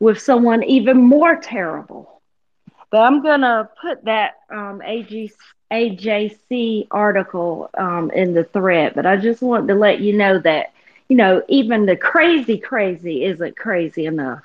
with 0.00 0.20
someone 0.20 0.62
even 0.64 0.97
more 0.98 1.36
terrible. 1.36 2.20
But 2.90 3.00
I'm 3.00 3.23
to 3.40 3.68
put 3.81 4.05
that 4.05 4.39
um, 4.50 4.82
AG, 4.84 5.32
AJC 5.73 6.89
article 6.90 7.70
um, 7.76 8.10
in 8.10 8.34
the 8.34 8.44
thread. 8.44 8.92
But 8.94 9.06
I 9.06 9.16
just 9.16 9.42
want 9.42 9.68
to 9.68 9.74
let 9.74 10.00
you 10.00 10.16
know 10.16 10.39
that, 10.40 10.73
you 11.08 11.16
know, 11.16 11.42
even 11.48 11.86
the 11.86 11.97
crazy, 11.97 12.58
crazy 12.58 13.24
isn't 13.24 13.56
crazy 13.56 14.06
enough 14.06 14.44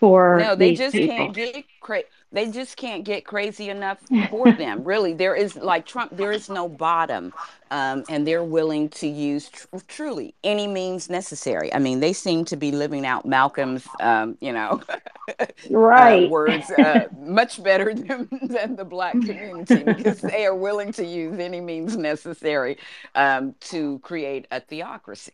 for 0.00 0.38
no 0.38 0.56
they 0.56 0.74
just 0.74 0.94
people. 0.94 1.16
can't 1.16 1.34
get 1.34 1.64
crazy 1.80 2.06
they 2.32 2.50
just 2.50 2.76
can't 2.76 3.04
get 3.04 3.24
crazy 3.24 3.70
enough 3.70 3.98
for 4.30 4.52
them 4.58 4.84
really. 4.84 5.14
There 5.14 5.34
is 5.34 5.56
like 5.56 5.86
trump 5.86 6.16
there 6.16 6.32
is 6.32 6.48
no 6.48 6.68
bottom 6.68 7.32
um, 7.72 8.04
and 8.08 8.26
they're 8.26 8.44
willing 8.44 8.88
to 8.90 9.08
use 9.08 9.48
tr- 9.50 9.66
truly 9.88 10.34
any 10.44 10.66
means 10.66 11.10
necessary. 11.10 11.72
I 11.74 11.78
mean 11.78 12.00
they 12.00 12.12
seem 12.12 12.44
to 12.46 12.56
be 12.56 12.72
living 12.72 13.06
out 13.06 13.26
malcolm's 13.26 13.86
um, 14.00 14.38
you 14.40 14.52
know 14.52 14.80
uh, 15.40 15.46
right. 15.70 16.30
words 16.30 16.70
uh, 16.70 17.06
much 17.18 17.62
better 17.62 17.94
than, 17.94 18.28
than 18.42 18.76
the 18.76 18.84
black 18.84 19.22
community 19.24 19.82
because 19.82 20.20
they 20.20 20.46
are 20.46 20.54
willing 20.54 20.92
to 20.92 21.04
use 21.04 21.38
any 21.38 21.60
means 21.60 21.96
necessary 21.96 22.78
um, 23.16 23.54
to 23.60 23.98
create 24.00 24.46
a 24.52 24.60
theocracy 24.60 25.32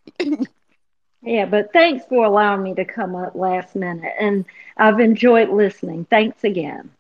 Yeah, 1.27 1.45
but 1.47 1.73
thanks 1.73 2.05
for 2.07 2.25
allowing 2.25 2.63
me 2.63 2.75
to 2.77 2.85
come 2.85 3.17
up 3.17 3.35
last 3.35 3.75
minute. 3.75 4.13
And 4.19 4.45
I've 4.77 5.01
enjoyed 5.01 5.49
listening. 5.49 6.07
Thanks 6.09 6.45
again. 6.45 6.91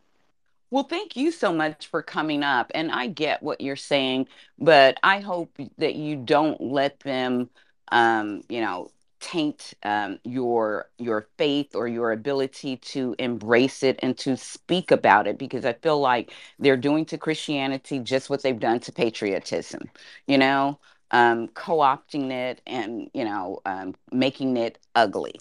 Well, 0.70 0.82
thank 0.82 1.16
you 1.16 1.30
so 1.30 1.52
much 1.52 1.86
for 1.86 2.02
coming 2.02 2.42
up. 2.42 2.72
And 2.74 2.90
I 2.90 3.06
get 3.06 3.40
what 3.42 3.60
you're 3.60 3.76
saying, 3.76 4.26
but 4.58 4.98
I 5.04 5.20
hope 5.20 5.56
that 5.78 5.94
you 5.94 6.16
don't 6.16 6.60
let 6.60 6.98
them, 7.00 7.50
um, 7.92 8.42
you 8.48 8.60
know, 8.60 8.90
taint 9.20 9.74
um, 9.84 10.18
your 10.24 10.90
your 10.98 11.28
faith 11.38 11.74
or 11.74 11.88
your 11.88 12.12
ability 12.12 12.76
to 12.78 13.14
embrace 13.18 13.82
it 13.84 13.98
and 14.02 14.18
to 14.18 14.36
speak 14.36 14.90
about 14.90 15.26
it 15.26 15.38
because 15.38 15.64
I 15.64 15.72
feel 15.74 16.00
like 16.00 16.32
they're 16.58 16.76
doing 16.76 17.06
to 17.06 17.18
Christianity 17.18 18.00
just 18.00 18.28
what 18.28 18.42
they've 18.42 18.58
done 18.58 18.80
to 18.80 18.92
patriotism, 18.92 19.90
you 20.26 20.36
know, 20.38 20.78
um, 21.10 21.48
co-opting 21.48 22.30
it 22.30 22.60
and 22.66 23.10
you 23.14 23.24
know 23.24 23.60
um, 23.66 23.94
making 24.12 24.56
it 24.56 24.78
ugly. 24.94 25.34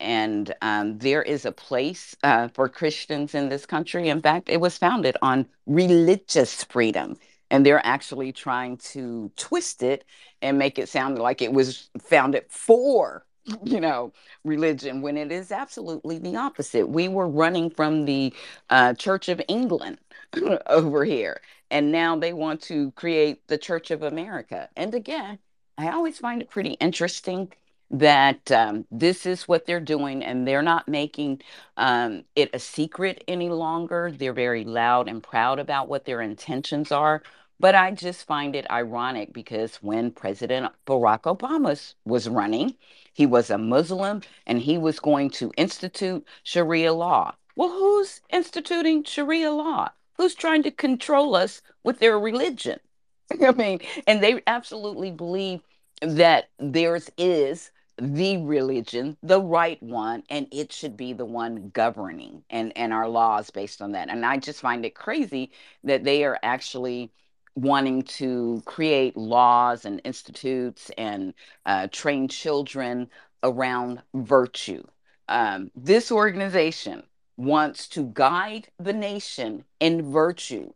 And 0.00 0.52
um, 0.62 0.98
there 0.98 1.22
is 1.22 1.44
a 1.44 1.52
place 1.52 2.16
uh, 2.24 2.48
for 2.48 2.68
Christians 2.68 3.34
in 3.34 3.48
this 3.48 3.66
country. 3.66 4.08
In 4.08 4.20
fact, 4.20 4.48
it 4.48 4.60
was 4.60 4.76
founded 4.76 5.16
on 5.22 5.46
religious 5.66 6.64
freedom 6.64 7.16
and 7.52 7.66
they're 7.66 7.84
actually 7.86 8.32
trying 8.32 8.78
to 8.78 9.30
twist 9.36 9.82
it 9.82 10.04
and 10.40 10.58
make 10.58 10.78
it 10.78 10.88
sound 10.88 11.18
like 11.18 11.42
it 11.42 11.52
was 11.52 11.90
founded 12.00 12.44
for 12.48 13.24
you 13.64 13.80
know 13.80 14.12
religion 14.44 15.02
when 15.02 15.16
it 15.16 15.30
is 15.30 15.52
absolutely 15.52 16.18
the 16.18 16.36
opposite 16.36 16.88
we 16.88 17.08
were 17.08 17.28
running 17.28 17.70
from 17.70 18.06
the 18.06 18.32
uh, 18.70 18.94
church 18.94 19.28
of 19.28 19.40
england 19.48 19.98
over 20.66 21.04
here 21.04 21.40
and 21.72 21.92
now 21.92 22.16
they 22.16 22.34
want 22.34 22.62
to 22.62 22.92
create 22.92 23.48
the 23.48 23.58
church 23.58 23.90
of 23.92 24.04
america 24.04 24.70
and 24.76 24.94
again 24.94 25.38
i 25.78 25.90
always 25.90 26.18
find 26.18 26.42
it 26.42 26.50
pretty 26.50 26.74
interesting 26.74 27.52
that 27.90 28.52
um, 28.52 28.86
this 28.90 29.26
is 29.26 29.48
what 29.48 29.66
they're 29.66 29.80
doing 29.80 30.24
and 30.24 30.48
they're 30.48 30.62
not 30.62 30.88
making 30.88 31.42
um, 31.78 32.24
it 32.36 32.50
a 32.54 32.60
secret 32.60 33.24
any 33.28 33.50
longer 33.50 34.12
they're 34.16 34.34
very 34.34 34.64
loud 34.64 35.08
and 35.08 35.22
proud 35.22 35.58
about 35.60 35.88
what 35.88 36.06
their 36.06 36.22
intentions 36.22 36.92
are 36.92 37.22
but 37.60 37.76
I 37.76 37.92
just 37.92 38.26
find 38.26 38.56
it 38.56 38.70
ironic 38.70 39.32
because 39.32 39.76
when 39.76 40.10
President 40.12 40.72
Barack 40.86 41.22
Obama 41.22 41.94
was 42.04 42.28
running, 42.28 42.76
he 43.12 43.26
was 43.26 43.50
a 43.50 43.58
Muslim 43.58 44.22
and 44.46 44.60
he 44.60 44.78
was 44.78 45.00
going 45.00 45.30
to 45.32 45.52
institute 45.56 46.26
Sharia 46.42 46.92
law. 46.92 47.36
Well, 47.56 47.70
who's 47.70 48.20
instituting 48.30 49.04
Sharia 49.04 49.52
law? 49.52 49.90
Who's 50.16 50.34
trying 50.34 50.62
to 50.64 50.70
control 50.70 51.34
us 51.34 51.62
with 51.82 51.98
their 51.98 52.18
religion? 52.18 52.80
I 53.42 53.52
mean, 53.52 53.80
and 54.06 54.22
they 54.22 54.42
absolutely 54.46 55.10
believe 55.10 55.60
that 56.00 56.50
theirs 56.58 57.10
is 57.16 57.70
the 58.00 58.38
religion, 58.38 59.16
the 59.22 59.40
right 59.40 59.82
one, 59.82 60.24
and 60.28 60.46
it 60.50 60.72
should 60.72 60.96
be 60.96 61.12
the 61.12 61.24
one 61.24 61.70
governing 61.70 62.42
and, 62.50 62.76
and 62.76 62.92
our 62.92 63.08
laws 63.08 63.50
based 63.50 63.80
on 63.82 63.92
that. 63.92 64.08
And 64.08 64.24
I 64.24 64.38
just 64.38 64.60
find 64.60 64.84
it 64.84 64.94
crazy 64.94 65.52
that 65.84 66.04
they 66.04 66.24
are 66.24 66.38
actually 66.42 67.12
wanting 67.54 68.02
to 68.02 68.62
create 68.64 69.16
laws 69.16 69.84
and 69.84 70.00
institutes 70.04 70.90
and 70.96 71.34
uh, 71.66 71.86
train 71.92 72.28
children 72.28 73.08
around 73.42 74.02
virtue. 74.14 74.82
Um, 75.28 75.70
this 75.76 76.10
organization 76.10 77.02
wants 77.36 77.88
to 77.88 78.10
guide 78.12 78.68
the 78.78 78.92
nation 78.92 79.64
in 79.80 80.12
virtue 80.12 80.72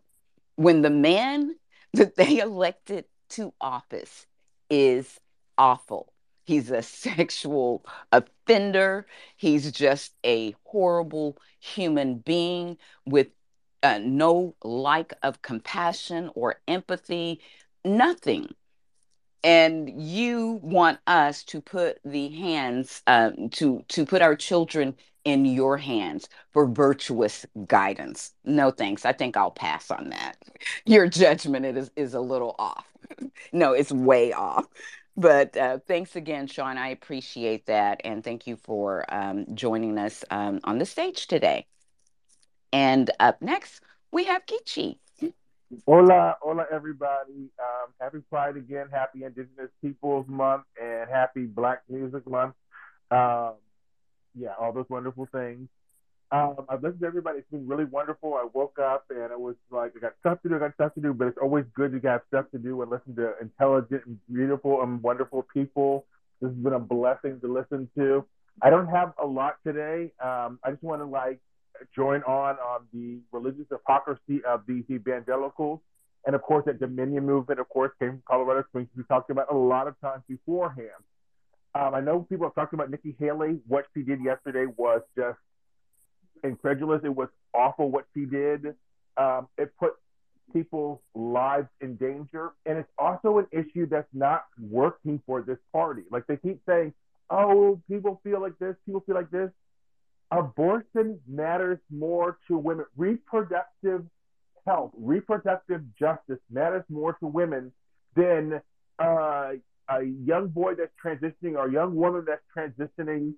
when 0.56 0.82
the 0.82 0.90
man 0.90 1.56
that 1.92 2.16
they 2.16 2.38
elected 2.38 3.04
to 3.30 3.52
office 3.60 4.26
is 4.68 5.20
awful. 5.56 6.12
He's 6.44 6.70
a 6.70 6.82
sexual 6.82 7.84
offender. 8.12 9.06
He's 9.36 9.70
just 9.72 10.14
a 10.24 10.54
horrible 10.64 11.38
human 11.60 12.18
being 12.18 12.78
with 13.04 13.28
uh, 13.82 13.98
no 14.02 14.54
like 14.64 15.12
of 15.22 15.42
compassion 15.42 16.30
or 16.34 16.60
empathy, 16.66 17.40
nothing. 17.84 18.54
And 19.44 20.02
you 20.02 20.58
want 20.62 20.98
us 21.06 21.44
to 21.44 21.60
put 21.60 22.00
the 22.04 22.30
hands 22.30 23.02
um, 23.06 23.48
to 23.50 23.84
to 23.88 24.04
put 24.04 24.22
our 24.22 24.34
children 24.34 24.96
in 25.26 25.44
your 25.44 25.76
hands 25.76 26.28
for 26.52 26.66
virtuous 26.66 27.44
guidance. 27.66 28.32
No 28.44 28.70
thanks. 28.70 29.04
I 29.04 29.12
think 29.12 29.36
I'll 29.36 29.50
pass 29.50 29.90
on 29.90 30.10
that. 30.10 30.36
Your 30.86 31.08
judgment 31.08 31.66
is 31.66 31.90
is 31.96 32.14
a 32.14 32.20
little 32.20 32.54
off. 32.58 32.86
no, 33.52 33.72
it's 33.72 33.92
way 33.92 34.32
off. 34.32 34.66
But 35.16 35.56
uh, 35.56 35.78
thanks 35.86 36.14
again, 36.14 36.46
Sean. 36.46 36.78
I 36.78 36.88
appreciate 36.88 37.66
that, 37.66 38.00
and 38.04 38.22
thank 38.22 38.46
you 38.46 38.56
for 38.56 39.04
um, 39.08 39.46
joining 39.54 39.98
us 39.98 40.24
um, 40.30 40.60
on 40.62 40.78
the 40.78 40.86
stage 40.86 41.26
today. 41.26 41.66
And 42.72 43.10
up 43.18 43.42
next, 43.42 43.80
we 44.12 44.24
have 44.24 44.42
Geechee. 44.46 44.98
Hola, 45.86 46.36
hola, 46.40 46.66
everybody. 46.70 47.50
Um, 47.58 47.92
happy 48.00 48.18
Pride 48.30 48.56
again. 48.56 48.86
Happy 48.92 49.24
Indigenous 49.24 49.70
Peoples 49.82 50.26
Month 50.28 50.62
and 50.80 51.10
happy 51.10 51.46
Black 51.46 51.82
Music 51.88 52.28
Month. 52.28 52.54
Yeah, 54.38 54.52
all 54.60 54.72
those 54.72 54.86
wonderful 54.88 55.26
things. 55.32 55.68
Um, 56.32 56.66
I've 56.68 56.82
listened 56.82 57.00
to 57.00 57.06
everybody. 57.06 57.38
It's 57.38 57.50
been 57.50 57.68
really 57.68 57.84
wonderful. 57.84 58.34
I 58.34 58.46
woke 58.52 58.78
up 58.78 59.04
and 59.10 59.30
it 59.30 59.38
was 59.38 59.54
like, 59.70 59.92
I 59.96 60.00
got 60.00 60.14
stuff 60.20 60.42
to 60.42 60.48
do, 60.48 60.56
I 60.56 60.58
got 60.58 60.74
stuff 60.74 60.94
to 60.94 61.00
do, 61.00 61.14
but 61.14 61.28
it's 61.28 61.38
always 61.40 61.64
good 61.74 61.92
to 61.92 62.08
have 62.08 62.22
stuff 62.28 62.46
to 62.50 62.58
do 62.58 62.82
and 62.82 62.90
listen 62.90 63.14
to 63.16 63.34
intelligent 63.40 64.02
and 64.06 64.18
beautiful 64.32 64.82
and 64.82 65.00
wonderful 65.02 65.46
people. 65.54 66.04
This 66.40 66.50
has 66.50 66.58
been 66.58 66.72
a 66.72 66.80
blessing 66.80 67.40
to 67.40 67.52
listen 67.52 67.88
to. 67.96 68.24
I 68.60 68.70
don't 68.70 68.88
have 68.88 69.12
a 69.22 69.26
lot 69.26 69.56
today. 69.64 70.12
Um, 70.20 70.58
I 70.64 70.70
just 70.70 70.82
want 70.82 71.00
to 71.00 71.06
like 71.06 71.40
join 71.94 72.22
on 72.24 72.56
on 72.56 72.86
the 72.92 73.18
religious 73.30 73.66
hypocrisy 73.70 74.42
of 74.44 74.62
these 74.66 74.84
evangelicals. 74.90 75.80
And 76.26 76.34
of 76.34 76.42
course, 76.42 76.64
that 76.66 76.80
Dominion 76.80 77.24
movement, 77.24 77.60
of 77.60 77.68
course, 77.68 77.92
came 78.00 78.10
from 78.10 78.22
Colorado 78.28 78.64
Springs. 78.68 78.88
We 78.96 79.04
talked 79.04 79.30
about 79.30 79.46
a 79.50 79.56
lot 79.56 79.86
of 79.86 79.98
times 80.00 80.24
beforehand. 80.28 80.90
Um, 81.76 81.94
I 81.94 82.00
know 82.00 82.20
people 82.20 82.46
have 82.46 82.54
talked 82.54 82.72
about 82.72 82.90
Nikki 82.90 83.14
Haley. 83.18 83.58
What 83.66 83.86
she 83.92 84.02
did 84.02 84.22
yesterday 84.24 84.64
was 84.76 85.02
just 85.14 85.38
incredulous. 86.42 87.02
It 87.04 87.14
was 87.14 87.28
awful 87.52 87.90
what 87.90 88.06
she 88.14 88.24
did. 88.24 88.74
Um, 89.18 89.48
it 89.58 89.72
put 89.78 89.92
people's 90.54 91.00
lives 91.14 91.68
in 91.82 91.96
danger. 91.96 92.52
And 92.64 92.78
it's 92.78 92.88
also 92.98 93.38
an 93.38 93.46
issue 93.52 93.86
that's 93.86 94.08
not 94.14 94.44
working 94.58 95.20
for 95.26 95.42
this 95.42 95.58
party. 95.70 96.02
Like 96.10 96.26
they 96.26 96.38
keep 96.38 96.60
saying, 96.66 96.94
oh, 97.28 97.80
people 97.90 98.20
feel 98.24 98.40
like 98.40 98.58
this, 98.58 98.74
people 98.86 99.02
feel 99.04 99.16
like 99.16 99.30
this 99.30 99.50
abortion 100.30 101.20
matters 101.28 101.78
more 101.90 102.38
to 102.48 102.56
women. 102.56 102.86
Reproductive 102.96 104.04
health, 104.66 104.92
reproductive 104.96 105.82
justice 105.98 106.40
matters 106.50 106.84
more 106.88 107.12
to 107.20 107.26
women 107.26 107.70
than 108.14 108.62
uh, 108.98 109.50
a 109.88 110.02
young 110.02 110.48
boy 110.48 110.74
that's 110.74 110.92
transitioning 111.02 111.56
or 111.56 111.68
a 111.68 111.72
young 111.72 111.94
woman 111.94 112.26
that's 112.26 112.42
transitioning. 112.56 113.34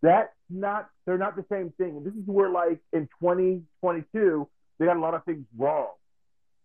That's 0.00 0.32
not, 0.48 0.90
they're 1.06 1.18
not 1.18 1.36
the 1.36 1.44
same 1.50 1.72
thing. 1.76 1.96
And 1.96 2.06
this 2.06 2.14
is 2.14 2.26
where, 2.26 2.50
like, 2.50 2.78
in 2.92 3.08
2022, 3.20 4.48
they 4.78 4.86
got 4.86 4.96
a 4.96 5.00
lot 5.00 5.14
of 5.14 5.24
things 5.24 5.44
wrong. 5.56 5.90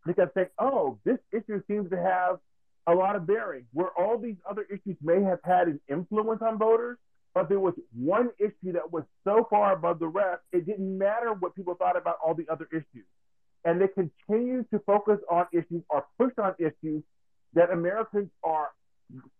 Because 0.06 0.28
they 0.36 0.48
oh, 0.60 1.00
this 1.06 1.18
issue 1.32 1.62
seems 1.68 1.90
to 1.90 1.98
have 1.98 2.38
a 2.86 2.94
lot 2.94 3.16
of 3.16 3.26
bearing, 3.26 3.66
where 3.72 3.90
all 3.98 4.18
these 4.18 4.36
other 4.48 4.64
issues 4.70 4.98
may 5.02 5.24
have 5.24 5.40
had 5.44 5.68
an 5.68 5.80
influence 5.90 6.42
on 6.42 6.58
voters 6.58 6.98
but 7.34 7.50
there 7.50 7.60
was 7.60 7.74
one 7.96 8.30
issue 8.40 8.74
that 8.74 8.92
was 8.92 9.04
so 9.24 9.48
far 9.50 9.74
above 9.74 10.00
the 10.00 10.08
rest, 10.08 10.42
it 10.52 10.66
didn't 10.66 10.98
matter 10.98 11.34
what 11.34 11.56
people 11.56 11.74
thought 11.74 11.98
about 11.98 12.18
all 12.24 12.36
the 12.36 12.48
other 12.52 12.68
issues. 12.72 13.06
And 13.66 13.82
they 13.82 13.88
continue 13.88 14.64
to 14.72 14.80
focus 14.86 15.20
on 15.32 15.48
issues 15.52 15.82
or 15.90 16.06
push 16.20 16.34
on 16.38 16.54
issues 16.60 17.02
that 17.54 17.72
Americans 17.72 18.30
are 18.44 18.70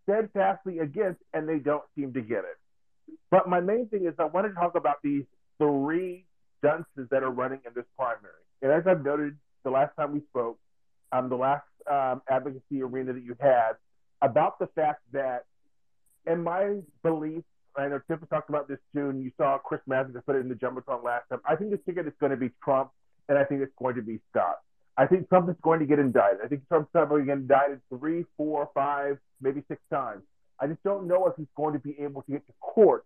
steadfastly 0.04 0.80
against, 0.80 1.22
and 1.34 1.48
they 1.48 1.60
don't 1.60 1.84
seem 1.96 2.14
to 2.14 2.22
get 2.22 2.40
it. 2.40 2.58
But 3.32 3.50
my 3.50 3.60
main 3.60 3.88
thing 3.88 4.06
is 4.06 4.14
I 4.20 4.26
want 4.26 4.48
to 4.48 4.54
talk 4.54 4.76
about 4.76 4.98
these 5.04 5.24
three 5.58 6.26
dunces 6.62 7.08
that 7.12 7.24
are 7.24 7.32
running 7.32 7.60
in 7.66 7.74
this 7.76 7.86
primary. 7.98 8.34
And 8.62 8.72
as 8.72 8.84
I've 8.88 9.04
noted 9.04 9.38
the 9.64 9.70
last 9.70 9.96
time 9.96 10.14
we 10.14 10.22
spoke, 10.30 10.58
um, 11.12 11.30
the 11.30 11.36
last 11.36 11.66
um, 11.90 12.22
advocacy 12.30 12.82
arena 12.82 13.14
that 13.14 13.24
you 13.24 13.36
had, 13.40 13.74
about 14.22 14.58
the 14.60 14.68
fact 14.68 15.02
that, 15.12 15.46
in 16.26 16.42
my 16.44 16.80
belief, 17.04 17.44
I 17.76 17.88
know 17.88 18.00
Tiff 18.08 18.20
talked 18.30 18.50
about 18.50 18.68
this 18.68 18.80
too, 18.96 19.10
and 19.10 19.22
you 19.24 19.32
saw 19.36 19.58
Chris 19.58 19.82
Matthews 19.86 20.22
put 20.26 20.36
it 20.36 20.40
in 20.40 20.50
the 20.50 20.56
jumbotron 20.56 21.04
last 21.04 21.28
time. 21.30 21.42
I 21.46 21.56
think 21.56 21.72
this 21.72 21.80
ticket 21.86 22.08
is 22.08 22.14
going 22.20 22.30
to 22.30 22.38
be 22.38 22.52
Trump, 22.64 22.92
and 23.28 23.38
I 23.38 23.44
think 23.44 23.62
it's 23.62 23.74
going 23.78 23.96
to 23.96 24.02
be 24.02 24.20
Scott. 24.32 24.60
I 24.98 25.08
think 25.08 25.28
Trump 25.30 25.50
is 25.50 25.56
going 25.62 25.80
to 25.80 25.86
get 25.86 26.00
indicted. 26.00 26.42
I 26.44 26.48
think 26.48 26.68
Trump's 26.68 26.90
probably 26.92 27.24
going 27.24 27.42
to 27.42 27.48
get 27.48 27.58
indicted 27.58 27.82
three, 27.90 28.26
four, 28.38 28.70
five, 28.74 29.18
maybe 29.42 29.64
six 29.68 29.82
times. 29.92 30.22
I 30.60 30.68
just 30.68 30.84
don't 30.84 31.08
know 31.08 31.28
if 31.28 31.34
he's 31.36 31.48
going 31.58 31.74
to 31.74 31.80
be 31.80 31.96
able 32.00 32.22
to 32.24 32.32
get 32.32 32.46
to 32.48 32.54
court 32.62 33.06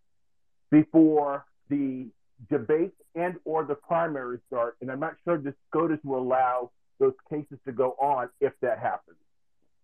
before 0.69 1.45
the 1.69 2.07
debate 2.49 2.93
and 3.15 3.35
or 3.45 3.63
the 3.63 3.75
primary 3.75 4.39
start. 4.47 4.75
And 4.81 4.91
I'm 4.91 4.99
not 4.99 5.15
sure 5.23 5.37
the 5.37 5.53
SCOTUS 5.69 5.99
will 6.03 6.19
allow 6.19 6.71
those 6.99 7.13
cases 7.29 7.57
to 7.65 7.71
go 7.71 7.91
on 8.01 8.29
if 8.41 8.53
that 8.61 8.79
happens. 8.79 9.17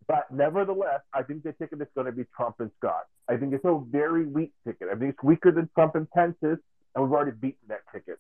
But 0.08 0.30
nevertheless, 0.32 1.00
I 1.14 1.24
think 1.24 1.44
the 1.44 1.54
ticket 1.54 1.82
is 1.82 1.88
going 1.96 2.08
to 2.08 2.12
be 2.12 2.26
Trump 2.36 2.56
and 2.60 2.70
Scott. 2.78 3.06
I 3.30 3.38
think 3.38 3.54
it's 3.54 3.64
a 3.64 3.80
very 3.90 4.26
weak 4.26 4.52
ticket. 4.68 4.90
I 4.92 4.96
think 4.96 5.14
it's 5.14 5.24
weaker 5.24 5.52
than 5.52 5.70
Trump 5.74 5.96
and 5.96 6.10
Pence's, 6.12 6.60
and 6.94 7.04
we've 7.04 7.12
already 7.12 7.32
beaten 7.32 7.68
that 7.70 7.82
ticket. 7.94 8.20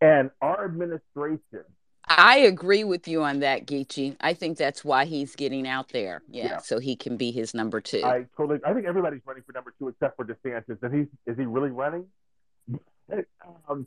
And 0.00 0.30
our 0.40 0.64
administration 0.64 1.64
I 2.08 2.38
agree 2.38 2.84
with 2.84 3.06
you 3.08 3.22
on 3.22 3.40
that, 3.40 3.66
Geechee. 3.66 4.16
I 4.20 4.34
think 4.34 4.58
that's 4.58 4.84
why 4.84 5.04
he's 5.04 5.34
getting 5.36 5.66
out 5.66 5.88
there. 5.90 6.22
Yeah, 6.28 6.44
Yeah. 6.44 6.58
so 6.58 6.78
he 6.78 6.96
can 6.96 7.16
be 7.16 7.30
his 7.30 7.54
number 7.54 7.80
two. 7.80 8.02
I 8.04 8.26
totally. 8.36 8.60
I 8.66 8.74
think 8.74 8.86
everybody's 8.86 9.22
running 9.24 9.42
for 9.46 9.52
number 9.52 9.72
two 9.78 9.88
except 9.88 10.16
for 10.16 10.24
DeSantis. 10.24 10.82
And 10.82 10.94
he's 10.94 11.06
is 11.26 11.38
he 11.38 11.44
really 11.46 11.70
running? 11.70 12.06
um, 13.68 13.86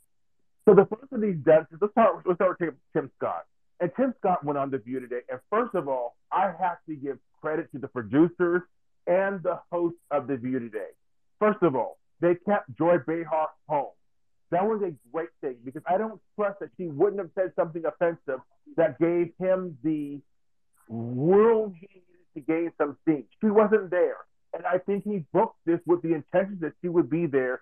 so 0.66 0.74
the 0.74 0.86
first 0.86 1.12
of 1.12 1.22
these 1.22 1.36
deaths. 1.46 1.68
Let's 1.80 1.92
start. 1.92 2.26
Let's 2.26 2.38
start 2.38 2.58
with 2.60 2.70
Tim, 2.70 2.78
Tim 2.94 3.12
Scott. 3.18 3.46
And 3.80 3.92
Tim 3.98 4.14
Scott 4.20 4.44
went 4.44 4.58
on 4.58 4.72
the 4.72 4.78
View 4.78 5.00
today. 5.02 5.20
And 5.30 5.40
first 5.50 5.76
of 5.76 5.88
all, 5.88 6.16
I 6.32 6.54
have 6.60 6.78
to 6.88 6.96
give 6.96 7.18
credit 7.42 7.72
to 7.74 7.80
the 7.80 7.88
producers 7.90 8.62
and 9.06 9.44
the 9.44 9.60
hosts 9.72 10.00
of 10.12 10.28
the 10.28 10.38
View 10.38 10.60
today. 10.60 10.88
First 11.40 11.62
of 11.62 11.76
all, 11.76 11.98
they 12.22 12.36
kept 12.36 12.76
Joy 12.78 12.98
Behar 13.06 13.50
home. 13.68 13.92
That 14.52 14.66
was 14.66 14.82
a 14.84 14.94
great 15.12 15.30
thing 15.42 15.58
because 15.64 15.82
I 15.88 15.98
don't 15.98 16.22
trust 16.36 16.60
that 16.60 16.70
she 16.78 16.88
wouldn't 16.88 17.20
have 17.20 17.32
said 17.36 17.52
something 17.56 17.84
offensive 17.86 18.40
that 18.78 19.00
gave 19.00 19.32
him 19.40 19.78
the 19.84 20.20
room 20.88 21.76
he 21.80 21.88
needed 21.88 22.04
to 22.36 22.42
gain 22.42 22.72
some 22.78 22.98
steam. 23.02 23.26
She 23.42 23.48
wasn't 23.48 23.90
there. 23.90 24.18
And 24.54 24.66
I 24.66 24.78
think 24.78 25.04
he 25.04 25.24
booked 25.34 25.58
this 25.66 25.80
with 25.86 26.02
the 26.02 26.14
intention 26.14 26.60
that 26.62 26.74
she 26.82 26.90
would 26.90 27.10
be 27.10 27.26
there 27.26 27.62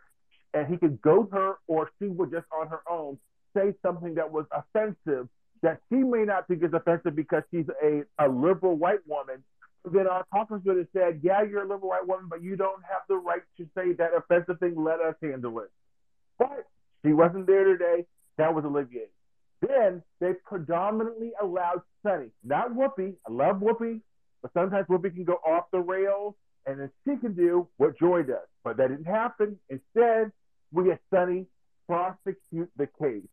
and 0.54 0.68
he 0.68 0.78
could 0.78 1.02
goad 1.02 1.30
her 1.32 1.56
or 1.68 1.90
she 2.00 2.08
would 2.08 2.32
just 2.32 2.46
on 2.56 2.68
her 2.68 2.82
own 2.90 3.18
say 3.56 3.74
something 3.82 4.16
that 4.16 4.32
was 4.32 4.46
offensive 4.52 5.28
that 5.62 5.80
she 5.90 5.96
may 5.96 6.24
not 6.26 6.48
think 6.48 6.64
is 6.64 6.74
offensive 6.74 7.16
because 7.16 7.44
she's 7.50 7.66
a, 7.82 8.04
a 8.20 8.28
liberal 8.28 8.76
white 8.76 9.06
woman. 9.08 9.44
Then 9.86 10.08
our 10.08 10.26
caucus 10.32 10.62
would 10.66 10.78
have 10.78 10.88
said, 10.94 11.22
Yeah, 11.24 11.44
you're 11.44 11.64
a 11.64 11.68
liberal 11.68 11.90
white 11.90 12.08
woman, 12.08 12.28
but 12.30 12.44
you 12.44 12.56
don't 12.56 12.84
have 12.84 13.02
the 13.08 13.16
right 13.16 13.42
to 13.58 13.68
say 13.76 13.94
that 13.94 14.12
offensive 14.16 14.60
thing. 14.60 14.76
Let 14.78 15.00
us 15.00 15.16
handle 15.22 15.60
it. 15.60 15.72
But 16.38 16.66
she 17.06 17.14
wasn't 17.14 17.48
there 17.48 17.66
today. 17.66 18.06
That 18.38 18.54
was 18.54 18.66
alleviated. 18.66 19.10
Then 19.62 20.04
they 20.20 20.34
predominantly 20.46 21.32
allowed 21.42 21.82
Sunny, 22.02 22.30
not 22.44 22.72
Whoopi. 22.72 23.16
I 23.28 23.32
love 23.32 23.58
Whoopi, 23.58 24.02
but 24.42 24.52
sometimes 24.54 24.88
Whoopi 24.88 25.14
can 25.14 25.24
go 25.24 25.40
off 25.46 25.66
the 25.72 25.80
rails, 25.80 26.36
and 26.66 26.80
then 26.80 26.90
she 27.06 27.16
can 27.18 27.34
do 27.34 27.68
what 27.78 27.98
Joy 27.98 28.24
does. 28.24 28.48
But 28.64 28.78
that 28.78 28.90
didn't 28.90 29.06
happen. 29.06 29.58
Instead, 29.70 30.32
we 30.72 30.86
get 30.86 31.00
Sunny 31.14 31.46
prosecute 31.88 32.70
the 32.78 32.88
case. 33.00 33.24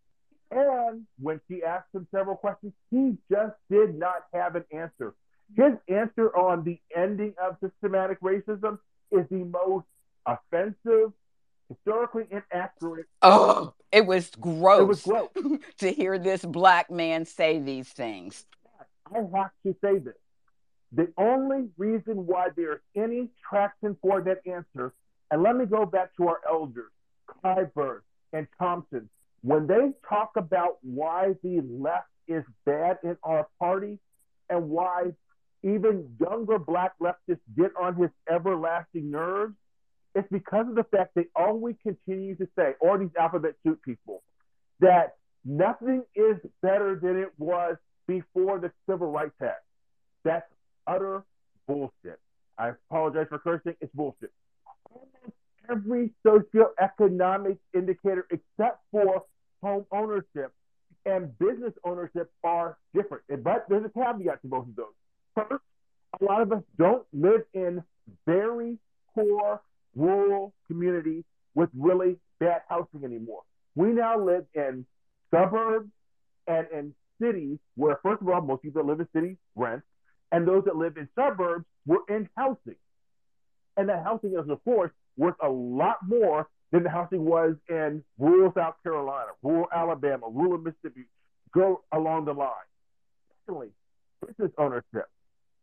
And 0.50 1.06
when 1.20 1.40
she 1.48 1.62
asked 1.62 1.94
him 1.94 2.06
several 2.10 2.36
questions, 2.36 2.72
he 2.90 3.16
just 3.30 3.54
did 3.70 3.96
not 3.96 4.24
have 4.34 4.56
an 4.56 4.64
answer. 4.72 5.14
His 5.56 5.72
answer 5.88 6.34
on 6.36 6.64
the 6.64 6.78
ending 6.96 7.34
of 7.42 7.56
systematic 7.60 8.20
racism 8.20 8.78
is 9.10 9.26
the 9.30 9.44
most 9.44 9.86
offensive, 10.26 11.12
historically 11.70 12.26
inaccurate. 12.30 13.06
Oh, 13.22 13.74
it 13.92 14.06
was 14.06 14.30
gross. 14.40 14.80
It 14.80 14.84
was 14.84 15.02
gross. 15.02 15.30
to 15.78 15.92
hear 15.92 16.18
this 16.18 16.44
black 16.44 16.90
man 16.90 17.24
say 17.24 17.58
these 17.58 17.88
things. 17.88 18.46
I 19.12 19.18
have 19.34 19.50
to 19.64 19.74
say 19.82 19.98
this. 19.98 20.14
The 20.92 21.08
only 21.16 21.68
reason 21.76 22.26
why 22.26 22.48
there's 22.56 22.80
any 22.96 23.28
traction 23.48 23.96
for 24.02 24.20
that 24.22 24.38
answer, 24.46 24.92
and 25.30 25.42
let 25.42 25.56
me 25.56 25.64
go 25.66 25.86
back 25.86 26.16
to 26.16 26.28
our 26.28 26.40
elders, 26.48 26.90
Clyburn 27.28 28.00
and 28.32 28.46
Thompson, 28.58 29.08
when 29.42 29.66
they 29.66 29.92
talk 30.08 30.32
about 30.36 30.78
why 30.82 31.34
the 31.42 31.60
left 31.62 32.08
is 32.26 32.44
bad 32.64 32.98
in 33.02 33.16
our 33.22 33.46
party 33.58 33.98
and 34.48 34.68
why 34.68 35.12
even 35.62 36.16
younger 36.20 36.58
black 36.58 36.92
leftists 37.00 37.38
get 37.56 37.70
on 37.80 37.94
his 37.94 38.10
everlasting 38.28 39.10
nerves, 39.10 39.54
it's 40.14 40.28
because 40.30 40.68
of 40.68 40.74
the 40.74 40.84
fact 40.84 41.14
they 41.14 41.26
always 41.36 41.76
continue 41.82 42.34
to 42.36 42.48
say, 42.56 42.74
or 42.80 42.98
these 42.98 43.14
alphabet 43.18 43.54
soup 43.64 43.80
people, 43.82 44.22
that 44.80 45.16
nothing 45.44 46.02
is 46.14 46.36
better 46.62 46.98
than 47.00 47.18
it 47.18 47.32
was 47.38 47.76
before 48.06 48.58
the 48.58 48.72
Civil 48.88 49.10
Rights 49.10 49.40
Act. 49.42 49.62
That's 50.24 50.46
utter 50.86 51.24
bullshit. 51.66 52.18
I 52.58 52.70
apologize 52.70 53.26
for 53.28 53.38
cursing. 53.38 53.74
It's 53.80 53.94
bullshit. 53.94 54.32
Almost 54.90 55.36
every 55.70 56.10
socioeconomic 56.26 57.58
indicator 57.74 58.26
except 58.30 58.80
for 58.90 59.24
home 59.62 59.86
ownership 59.92 60.52
and 61.06 61.38
business 61.38 61.72
ownership 61.84 62.30
are 62.42 62.76
different. 62.94 63.22
But 63.42 63.66
there's 63.68 63.84
a 63.84 63.90
caveat 63.90 64.42
to 64.42 64.48
both 64.48 64.66
of 64.66 64.76
those. 64.76 64.92
First, 65.34 65.62
a 66.20 66.24
lot 66.24 66.42
of 66.42 66.52
us 66.52 66.62
don't 66.76 67.06
live 67.12 67.42
in 67.54 67.82
very 68.26 68.78
poor 69.14 69.60
rural 69.94 70.52
communities 70.66 71.24
with 71.54 71.70
really 71.76 72.16
bad 72.38 72.62
housing 72.68 73.04
anymore. 73.04 73.42
We 73.74 73.88
now 73.88 74.18
live 74.18 74.44
in 74.54 74.86
suburbs 75.30 75.90
and 76.46 76.66
in 76.72 76.94
cities 77.20 77.58
where, 77.76 77.98
first 78.02 78.22
of 78.22 78.28
all, 78.28 78.40
most 78.40 78.62
people 78.62 78.82
that 78.82 78.88
live 78.88 79.00
in 79.00 79.08
cities 79.14 79.36
rent, 79.54 79.82
and 80.32 80.46
those 80.46 80.64
that 80.64 80.76
live 80.76 80.96
in 80.96 81.08
suburbs 81.14 81.64
were 81.86 82.00
in 82.08 82.28
housing. 82.36 82.76
And 83.76 83.88
that 83.88 84.04
housing 84.04 84.32
is, 84.32 84.48
of 84.48 84.62
course, 84.64 84.90
worth 85.16 85.36
a 85.42 85.48
lot 85.48 85.98
more 86.06 86.48
than 86.72 86.82
the 86.82 86.90
housing 86.90 87.24
was 87.24 87.54
in 87.68 88.02
rural 88.18 88.52
South 88.56 88.74
Carolina, 88.82 89.30
rural 89.42 89.68
Alabama, 89.74 90.28
rural 90.28 90.58
Mississippi. 90.58 91.06
Go 91.52 91.82
along 91.92 92.26
the 92.26 92.32
line. 92.32 92.50
Secondly, 93.44 93.70
business 94.24 94.52
ownership. 94.56 95.08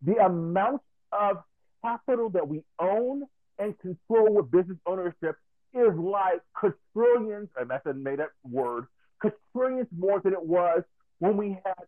The 0.01 0.15
amount 0.17 0.81
of 1.11 1.37
capital 1.83 2.29
that 2.31 2.47
we 2.47 2.63
own 2.79 3.23
and 3.59 3.77
control 3.79 4.33
with 4.33 4.51
business 4.51 4.77
ownership 4.85 5.37
is 5.73 5.95
like 5.97 6.41
quadrillions, 6.53 7.49
and 7.57 7.69
that's 7.69 7.85
a 7.85 7.93
made 7.93 8.19
up 8.19 8.31
word, 8.43 8.87
quadrillions 9.19 9.87
more 9.97 10.19
than 10.21 10.33
it 10.33 10.43
was 10.43 10.83
when 11.19 11.37
we 11.37 11.57
had 11.65 11.85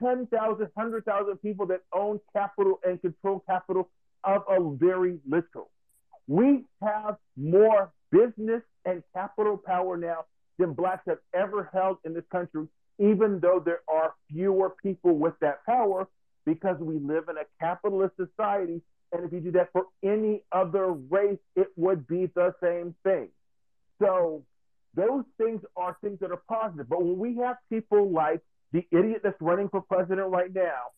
10,000, 0.00 0.30
100,000 0.74 1.36
people 1.38 1.66
that 1.66 1.80
own 1.92 2.20
capital 2.32 2.80
and 2.84 3.00
control 3.00 3.42
capital 3.46 3.88
of 4.24 4.42
a 4.48 4.76
very 4.76 5.18
little. 5.28 5.70
We 6.26 6.64
have 6.82 7.16
more 7.36 7.92
business 8.10 8.62
and 8.84 9.02
capital 9.14 9.56
power 9.56 9.96
now 9.96 10.24
than 10.58 10.72
blacks 10.72 11.02
have 11.06 11.18
ever 11.34 11.70
held 11.72 11.98
in 12.04 12.14
this 12.14 12.24
country, 12.30 12.66
even 12.98 13.40
though 13.40 13.62
there 13.64 13.80
are 13.88 14.14
fewer 14.30 14.74
people 14.82 15.16
with 15.16 15.34
that 15.40 15.64
power 15.66 16.08
because 16.44 16.78
we 16.78 16.98
live 16.98 17.24
in 17.28 17.36
a 17.36 17.44
capitalist 17.60 18.14
society. 18.16 18.80
And 19.12 19.24
if 19.24 19.32
you 19.32 19.40
do 19.40 19.52
that 19.52 19.70
for 19.72 19.86
any 20.02 20.42
other 20.52 20.92
race, 20.92 21.38
it 21.54 21.68
would 21.76 22.06
be 22.06 22.26
the 22.34 22.54
same 22.62 22.94
thing. 23.04 23.28
So 24.00 24.42
those 24.94 25.24
things 25.38 25.62
are 25.76 25.96
things 26.02 26.18
that 26.20 26.30
are 26.32 26.42
positive. 26.48 26.88
But 26.88 27.04
when 27.04 27.18
we 27.18 27.36
have 27.36 27.56
people 27.70 28.10
like 28.10 28.40
the 28.72 28.84
idiot 28.90 29.20
that's 29.22 29.40
running 29.40 29.68
for 29.68 29.80
president 29.80 30.28
right 30.28 30.52
now, 30.52 30.90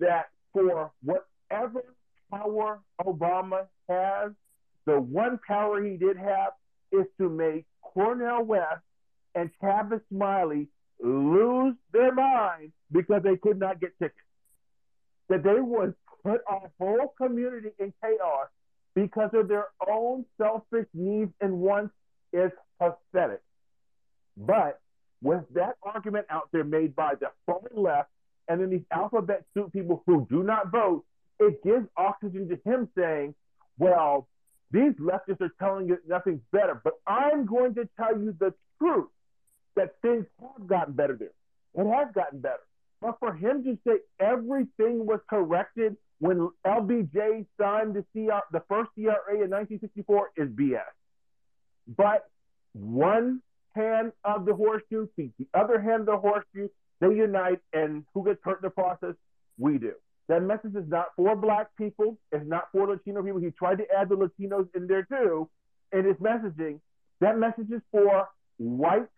that 0.00 0.26
for 0.52 0.90
whatever 1.02 1.82
power 2.30 2.80
Obama 3.00 3.66
has, 3.88 4.32
the 4.86 5.00
one 5.00 5.38
power 5.46 5.82
he 5.82 5.96
did 5.96 6.16
have 6.16 6.52
is 6.90 7.06
to 7.18 7.28
make 7.28 7.64
Cornel 7.82 8.44
West 8.44 8.82
and 9.34 9.50
Tavis 9.62 10.00
Smiley 10.10 10.68
lose 11.02 11.74
their 11.92 12.12
minds 12.12 12.72
because 12.90 13.22
they 13.22 13.36
could 13.36 13.58
not 13.58 13.80
get 13.80 13.96
tickets. 13.98 14.18
That 15.28 15.42
they 15.42 15.60
would 15.60 15.94
put 16.24 16.40
our 16.48 16.70
whole 16.78 17.14
community 17.16 17.70
in 17.78 17.92
chaos 18.02 18.48
because 18.94 19.30
of 19.34 19.48
their 19.48 19.66
own 19.88 20.24
selfish 20.38 20.86
needs 20.94 21.32
and 21.40 21.60
wants 21.60 21.94
is 22.32 22.50
pathetic. 22.78 23.40
But 24.36 24.80
with 25.22 25.44
that 25.54 25.76
argument 25.82 26.26
out 26.30 26.48
there 26.52 26.64
made 26.64 26.94
by 26.96 27.14
the 27.14 27.28
far 27.46 27.60
left 27.74 28.10
and 28.48 28.60
then 28.60 28.70
these 28.70 28.84
alphabet 28.90 29.44
soup 29.54 29.72
people 29.72 30.02
who 30.06 30.26
do 30.28 30.42
not 30.42 30.70
vote, 30.70 31.04
it 31.38 31.62
gives 31.62 31.86
oxygen 31.96 32.48
to 32.48 32.58
him 32.70 32.88
saying, 32.96 33.34
well, 33.78 34.28
these 34.70 34.92
leftists 34.94 35.40
are 35.40 35.52
telling 35.58 35.86
you 35.86 35.98
nothing's 36.08 36.40
better, 36.50 36.80
but 36.82 36.94
I'm 37.06 37.46
going 37.46 37.74
to 37.74 37.88
tell 37.96 38.18
you 38.18 38.34
the 38.38 38.54
truth 38.78 39.08
that 39.76 39.94
things 40.02 40.26
have 40.40 40.66
gotten 40.66 40.94
better 40.94 41.16
there. 41.16 41.32
It 41.74 41.90
has 41.90 42.08
gotten 42.14 42.40
better. 42.40 42.60
But 43.00 43.18
for 43.18 43.34
him 43.34 43.64
to 43.64 43.78
say 43.86 43.98
everything 44.20 45.06
was 45.06 45.20
corrected 45.28 45.96
when 46.22 46.48
LBJ 46.64 47.44
signed 47.60 47.94
the, 47.94 48.04
CR, 48.12 48.38
the 48.52 48.62
first 48.68 48.90
CRA 48.94 49.42
in 49.42 49.50
1964 49.50 50.30
is 50.36 50.48
BS. 50.50 50.78
But 51.96 52.30
one 52.74 53.42
hand 53.74 54.12
of 54.24 54.46
the 54.46 54.54
horseshoe 54.54 55.08
feet 55.16 55.32
the 55.40 55.48
other 55.52 55.80
hand 55.80 56.02
of 56.02 56.06
the 56.06 56.16
horseshoe, 56.18 56.68
they 57.00 57.08
unite, 57.08 57.58
and 57.72 58.04
who 58.14 58.24
gets 58.24 58.38
hurt 58.44 58.60
in 58.62 58.68
the 58.68 58.70
process? 58.70 59.16
We 59.58 59.78
do. 59.78 59.94
That 60.28 60.44
message 60.44 60.76
is 60.76 60.86
not 60.86 61.06
for 61.16 61.34
black 61.34 61.74
people. 61.76 62.16
It's 62.30 62.46
not 62.46 62.68
for 62.70 62.86
Latino 62.86 63.24
people. 63.24 63.40
He 63.40 63.50
tried 63.50 63.78
to 63.78 63.84
add 63.92 64.08
the 64.08 64.14
Latinos 64.14 64.68
in 64.76 64.86
there 64.86 65.02
too 65.02 65.50
in 65.90 66.04
his 66.04 66.16
messaging. 66.18 66.78
That 67.20 67.36
message 67.36 67.72
is 67.72 67.82
for 67.90 68.28
white 68.58 69.08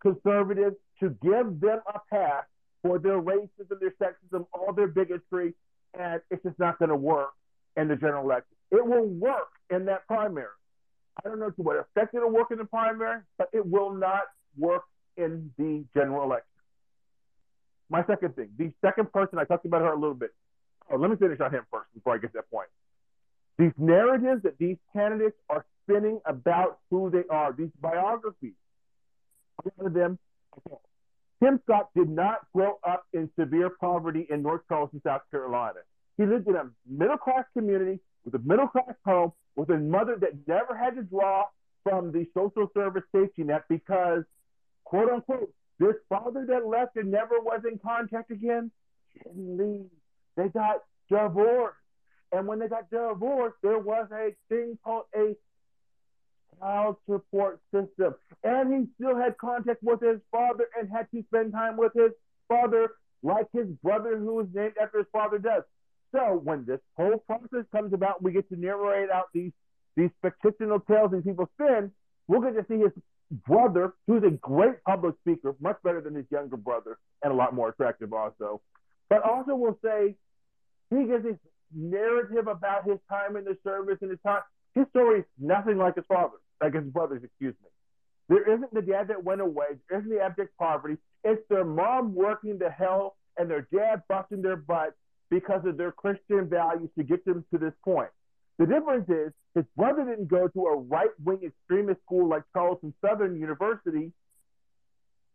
conservatives 0.00 0.76
to 1.00 1.08
give 1.20 1.58
them 1.60 1.80
a 1.92 1.98
pass 2.08 2.44
for 2.84 3.00
their 3.00 3.20
racism, 3.20 3.80
their 3.80 3.94
sexism, 4.00 4.46
all 4.52 4.72
their 4.72 4.86
bigotry, 4.86 5.54
and 5.98 6.20
it's 6.30 6.42
just 6.42 6.58
not 6.58 6.78
going 6.78 6.90
to 6.90 6.96
work 6.96 7.30
in 7.76 7.88
the 7.88 7.96
general 7.96 8.24
election. 8.24 8.56
It 8.70 8.84
will 8.84 9.06
work 9.06 9.48
in 9.70 9.84
that 9.86 10.06
primary. 10.06 10.46
I 11.24 11.28
don't 11.28 11.40
know 11.40 11.50
to 11.50 11.62
what 11.62 11.76
effect 11.76 12.14
it'll 12.14 12.30
work 12.30 12.50
in 12.50 12.58
the 12.58 12.64
primary, 12.64 13.20
but 13.38 13.48
it 13.52 13.66
will 13.66 13.92
not 13.92 14.22
work 14.56 14.82
in 15.16 15.50
the 15.58 15.84
general 15.94 16.22
election. 16.22 16.46
my 17.90 18.04
second 18.06 18.36
thing, 18.36 18.50
the 18.56 18.72
second 18.80 19.12
person 19.12 19.38
I 19.38 19.44
talked 19.44 19.64
about 19.64 19.80
her 19.82 19.92
a 19.92 19.98
little 19.98 20.14
bit. 20.14 20.30
Oh, 20.90 20.96
let 20.96 21.10
me 21.10 21.16
finish 21.16 21.40
on 21.40 21.52
him 21.52 21.64
first 21.70 21.86
before 21.94 22.14
I 22.14 22.18
get 22.18 22.28
to 22.28 22.38
that 22.38 22.50
point. 22.50 22.68
These 23.58 23.72
narratives 23.76 24.42
that 24.44 24.58
these 24.58 24.76
candidates 24.92 25.36
are 25.50 25.64
spinning 25.82 26.20
about 26.24 26.78
who 26.90 27.10
they 27.10 27.24
are, 27.28 27.52
these 27.52 27.70
biographies, 27.80 28.54
lot 29.64 29.86
of 29.86 29.92
them. 29.94 30.18
Tim 31.42 31.60
Scott 31.64 31.90
did 31.94 32.08
not 32.08 32.38
grow 32.52 32.78
up 32.86 33.04
in 33.12 33.30
severe 33.38 33.70
poverty 33.70 34.26
in 34.30 34.42
North 34.42 34.62
Charleston, 34.68 35.00
South 35.04 35.22
Carolina. 35.30 35.80
He 36.16 36.26
lived 36.26 36.48
in 36.48 36.56
a 36.56 36.68
middle 36.88 37.16
class 37.16 37.44
community 37.52 38.00
with 38.24 38.34
a 38.34 38.44
middle 38.44 38.66
class 38.66 38.94
home 39.04 39.32
with 39.56 39.70
a 39.70 39.78
mother 39.78 40.16
that 40.20 40.32
never 40.46 40.76
had 40.76 40.96
to 40.96 41.02
draw 41.02 41.44
from 41.84 42.12
the 42.12 42.26
social 42.34 42.68
service 42.74 43.04
safety 43.14 43.44
net 43.44 43.64
because, 43.68 44.24
quote 44.84 45.10
unquote, 45.10 45.52
this 45.78 45.94
father 46.08 46.44
that 46.48 46.66
left 46.66 46.96
and 46.96 47.10
never 47.10 47.38
was 47.40 47.60
in 47.70 47.78
contact 47.78 48.30
again 48.32 48.70
didn't 49.14 49.56
leave. 49.56 49.90
They 50.36 50.48
got 50.48 50.82
divorced. 51.08 51.76
And 52.32 52.46
when 52.46 52.58
they 52.58 52.68
got 52.68 52.90
divorced, 52.90 53.56
there 53.62 53.78
was 53.78 54.08
a 54.12 54.34
thing 54.48 54.76
called 54.84 55.04
a 55.14 55.34
child 56.60 56.96
support 57.08 57.60
system. 57.72 58.14
And 58.44 58.72
he 58.72 58.86
still 58.96 59.16
had 59.16 59.36
contact 59.38 59.82
with 59.82 60.00
his 60.00 60.20
father 60.30 60.68
and 60.78 60.88
had 60.90 61.10
to 61.12 61.22
spend 61.24 61.52
time 61.52 61.76
with 61.76 61.92
his 61.94 62.12
father, 62.48 62.90
like 63.22 63.46
his 63.52 63.66
brother, 63.82 64.16
who 64.18 64.34
was 64.34 64.46
named 64.54 64.74
after 64.80 64.98
his 64.98 65.06
father, 65.12 65.38
does. 65.38 65.62
So 66.12 66.40
when 66.42 66.64
this 66.64 66.80
whole 66.96 67.18
process 67.26 67.66
comes 67.70 67.92
about, 67.92 68.22
we 68.22 68.32
get 68.32 68.48
to 68.48 68.56
narrate 68.56 69.10
out 69.10 69.26
these 69.34 69.52
these 69.96 70.10
fictional 70.42 70.78
tales 70.80 71.10
these 71.12 71.24
people 71.24 71.50
spin. 71.54 71.90
We're 72.28 72.40
going 72.40 72.54
to 72.54 72.64
see 72.68 72.78
his 72.78 72.92
brother, 73.46 73.94
who's 74.06 74.22
a 74.22 74.30
great 74.30 74.82
public 74.84 75.16
speaker, 75.22 75.56
much 75.60 75.76
better 75.82 76.00
than 76.00 76.14
his 76.14 76.24
younger 76.30 76.56
brother, 76.56 76.98
and 77.22 77.32
a 77.32 77.36
lot 77.36 77.52
more 77.52 77.70
attractive 77.70 78.12
also. 78.12 78.60
But 79.10 79.22
also, 79.22 79.54
we'll 79.54 79.78
say 79.82 80.14
he 80.90 81.04
gives 81.04 81.24
this 81.24 81.36
narrative 81.74 82.46
about 82.46 82.84
his 82.84 82.98
time 83.08 83.36
in 83.36 83.44
the 83.44 83.56
service 83.64 83.98
and 84.00 84.10
his 84.10 84.20
time. 84.24 84.42
His 84.74 84.86
story 84.90 85.20
is 85.20 85.24
nothing 85.38 85.78
like 85.78 85.96
his 85.96 86.04
father's, 86.06 86.40
like 86.60 86.74
his 86.74 86.84
brother's, 86.84 87.22
excuse 87.24 87.54
me. 87.62 87.68
There 88.28 88.54
isn't 88.54 88.74
the 88.74 88.82
dad 88.82 89.08
that 89.08 89.24
went 89.24 89.40
away. 89.40 89.66
There 89.88 89.98
isn't 89.98 90.10
the 90.10 90.20
abject 90.20 90.56
poverty. 90.58 90.98
It's 91.24 91.42
their 91.48 91.64
mom 91.64 92.14
working 92.14 92.58
the 92.58 92.70
hell 92.70 93.16
and 93.38 93.50
their 93.50 93.66
dad 93.72 94.02
busting 94.08 94.42
their 94.42 94.56
butt 94.56 94.94
because 95.30 95.64
of 95.64 95.76
their 95.76 95.92
Christian 95.92 96.48
values 96.48 96.90
to 96.98 97.04
get 97.04 97.24
them 97.24 97.44
to 97.52 97.58
this 97.58 97.72
point. 97.84 98.10
The 98.58 98.66
difference 98.66 99.08
is 99.08 99.32
his 99.54 99.64
brother 99.76 100.04
didn't 100.04 100.28
go 100.28 100.48
to 100.48 100.66
a 100.66 100.76
right 100.76 101.10
wing 101.24 101.40
extremist 101.44 102.00
school 102.02 102.28
like 102.28 102.42
Charleston 102.52 102.92
Southern 103.00 103.38
University, 103.38 104.12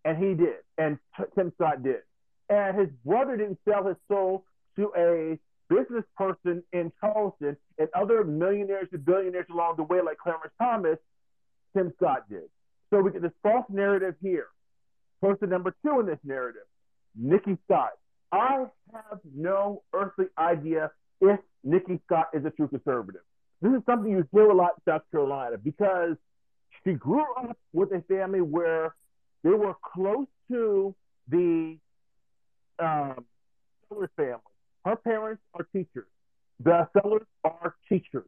and 0.06 0.18
he 0.18 0.34
did, 0.34 0.58
and 0.78 1.00
Tim 1.36 1.52
Scott 1.56 1.84
did. 1.84 2.02
And 2.50 2.78
his 2.78 2.90
brother 3.06 3.38
didn't 3.38 3.60
sell 3.68 3.88
his 3.88 3.98
soul 4.10 4.46
to 4.76 4.92
a 4.98 5.40
business 5.74 6.04
person 6.18 6.64
in 6.74 6.92
Charleston 7.00 7.56
and 7.78 7.88
other 7.96 8.24
millionaires 8.24 8.90
and 8.92 9.06
billionaires 9.06 9.48
along 9.50 9.78
the 9.78 9.84
way, 9.84 10.02
like 10.02 10.18
Clarence 10.18 10.54
Thomas, 10.60 10.98
Tim 11.76 11.92
Scott 11.98 12.30
did. 12.30 12.50
So 12.90 13.02
we 13.02 13.12
get 13.12 13.22
this 13.22 13.32
false 13.42 13.66
narrative 13.70 14.16
here. 14.22 14.48
Person 15.22 15.50
number 15.50 15.76
two 15.84 16.00
in 16.00 16.06
this 16.06 16.20
narrative, 16.24 16.64
Nikki 17.16 17.58
Scott. 17.66 17.92
I 18.32 18.66
have 18.94 19.20
no 19.36 19.84
earthly 19.94 20.26
idea 20.38 20.92
if 21.22 21.40
Nikki 21.64 22.00
Scott 22.06 22.28
is 22.34 22.44
a 22.46 22.50
true 22.50 22.68
conservative. 22.68 23.22
This 23.62 23.72
is 23.72 23.82
something 23.86 24.12
you 24.12 24.28
hear 24.34 24.50
a 24.50 24.54
lot 24.54 24.72
in 24.78 24.92
South 24.92 25.04
Carolina 25.12 25.58
because 25.58 26.18
she 26.84 26.94
grew 26.94 27.26
up 27.38 27.58
with 27.72 27.92
a 27.94 28.02
family 28.10 28.42
where 28.42 28.96
they 29.44 29.52
were 29.52 29.76
close 29.94 30.28
to 30.52 30.94
the 31.30 31.78
um, 32.80 33.26
Sellers 33.88 34.10
family. 34.18 34.40
Her 34.84 34.96
parents 34.98 35.42
are 35.54 35.66
teachers. 35.72 36.08
The 36.60 36.88
Sellers 36.94 37.28
are 37.44 37.76
teachers, 37.88 38.28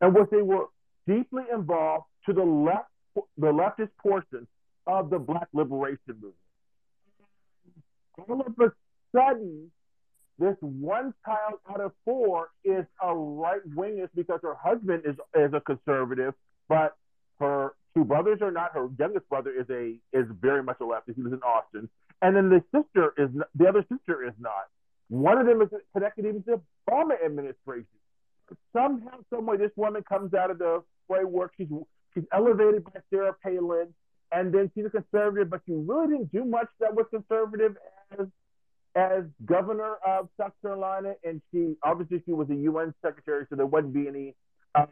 and 0.00 0.14
what 0.14 0.30
they 0.30 0.42
were 0.42 0.66
deeply 1.06 1.44
involved 1.52 2.06
to 2.26 2.32
the 2.32 2.42
left, 2.42 2.88
the 3.36 3.46
leftist 3.46 3.90
portion 4.00 4.46
of 4.86 5.10
the 5.10 5.18
Black 5.18 5.48
liberation 5.52 6.14
movement. 6.14 6.34
All 8.28 8.40
of 8.40 8.54
a 8.58 8.72
sudden, 9.14 9.70
this 10.38 10.56
one 10.60 11.14
child 11.24 11.60
out 11.70 11.80
of 11.80 11.92
four 12.04 12.50
is 12.64 12.84
a 13.02 13.14
right 13.14 13.60
wingist 13.74 14.10
because 14.14 14.40
her 14.42 14.54
husband 14.54 15.02
is 15.04 15.16
is 15.34 15.52
a 15.54 15.60
conservative, 15.60 16.34
but 16.68 16.96
her 17.38 17.74
two 17.94 18.04
brothers 18.04 18.40
are 18.42 18.50
not. 18.50 18.72
Her 18.72 18.88
youngest 18.98 19.28
brother 19.28 19.50
is 19.50 19.66
a 19.70 19.94
is 20.16 20.26
very 20.40 20.62
much 20.62 20.78
a 20.80 20.84
leftist. 20.84 21.16
He 21.16 21.22
was 21.22 21.32
in 21.32 21.42
Austin, 21.42 21.88
and 22.22 22.36
then 22.36 22.48
the 22.48 22.62
sister 22.74 23.12
is 23.16 23.30
the 23.54 23.68
other 23.68 23.84
sister 23.92 24.26
is 24.26 24.34
not. 24.40 24.68
One 25.08 25.38
of 25.38 25.46
them 25.46 25.60
is 25.62 25.68
connected 25.92 26.24
even 26.24 26.42
to 26.44 26.56
the 26.56 26.60
Obama 26.90 27.24
administration. 27.24 27.86
Somehow, 28.72 29.18
some 29.30 29.46
way, 29.46 29.56
this 29.56 29.70
woman 29.76 30.02
comes 30.08 30.34
out 30.34 30.50
of 30.50 30.58
the 30.58 30.82
framework. 31.08 31.52
She's 31.56 31.68
she's 32.14 32.24
elevated 32.32 32.84
by 32.84 33.00
Sarah 33.10 33.34
Palin, 33.42 33.94
and 34.30 34.52
then 34.52 34.70
she's 34.74 34.84
a 34.86 34.90
conservative, 34.90 35.50
but 35.50 35.60
she 35.66 35.72
really 35.72 36.08
didn't 36.08 36.32
do 36.32 36.44
much 36.44 36.68
that 36.80 36.94
was 36.94 37.06
conservative 37.10 37.76
as 38.18 38.26
as 38.94 39.24
governor 39.44 39.96
of 40.06 40.28
South 40.38 40.52
Carolina, 40.60 41.14
and 41.24 41.40
she 41.50 41.74
obviously 41.82 42.22
she 42.26 42.32
was 42.32 42.48
a 42.50 42.54
UN 42.54 42.94
secretary, 43.02 43.46
so 43.48 43.56
there 43.56 43.66
wouldn't 43.66 43.94
be 43.94 44.06
any, 44.06 44.34
um, 44.74 44.86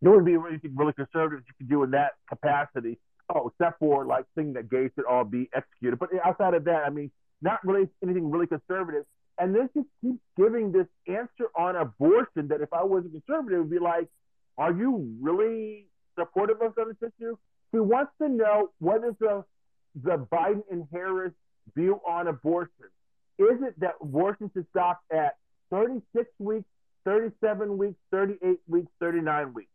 there 0.00 0.12
wouldn't 0.12 0.26
be 0.26 0.34
anything 0.48 0.74
really 0.76 0.94
conservative 0.94 1.44
you 1.46 1.54
could 1.58 1.68
do 1.68 1.82
in 1.82 1.90
that 1.90 2.12
capacity. 2.28 2.98
Oh, 3.32 3.48
except 3.48 3.78
for 3.78 4.06
like 4.06 4.24
saying 4.34 4.54
that 4.54 4.70
gays 4.70 4.90
should 4.96 5.04
all 5.04 5.24
be 5.24 5.48
executed. 5.54 5.98
But 5.98 6.08
outside 6.24 6.54
of 6.54 6.64
that, 6.64 6.84
I 6.84 6.90
mean, 6.90 7.10
not 7.42 7.64
really 7.64 7.88
anything 8.02 8.30
really 8.30 8.46
conservative. 8.46 9.04
And 9.40 9.54
then 9.54 9.70
she 9.72 9.80
keeps 10.02 10.20
giving 10.36 10.70
this 10.70 10.86
answer 11.08 11.50
on 11.56 11.74
abortion 11.74 12.48
that 12.48 12.60
if 12.60 12.72
I 12.74 12.84
was 12.84 13.04
a 13.06 13.08
conservative, 13.08 13.60
would 13.60 13.70
be 13.70 13.78
like, 13.78 14.06
are 14.58 14.70
you 14.70 15.16
really 15.20 15.86
supportive 16.18 16.60
of 16.60 16.74
this 16.74 16.96
issue? 17.00 17.36
She 17.72 17.80
wants 17.80 18.12
to 18.20 18.28
know 18.28 18.70
what 18.78 18.98
is 18.98 19.14
the 19.18 19.44
the 20.04 20.18
Biden 20.30 20.62
and 20.70 20.86
Harris 20.92 21.32
view 21.74 22.00
on 22.06 22.28
abortion? 22.28 22.86
Is 23.38 23.62
it 23.62 23.80
that 23.80 23.94
abortion 24.02 24.50
should 24.52 24.66
stop 24.70 25.00
at 25.10 25.36
36 25.70 26.28
weeks, 26.38 26.68
37 27.04 27.78
weeks, 27.78 27.96
38 28.10 28.60
weeks, 28.68 28.90
39 29.00 29.54
weeks? 29.54 29.70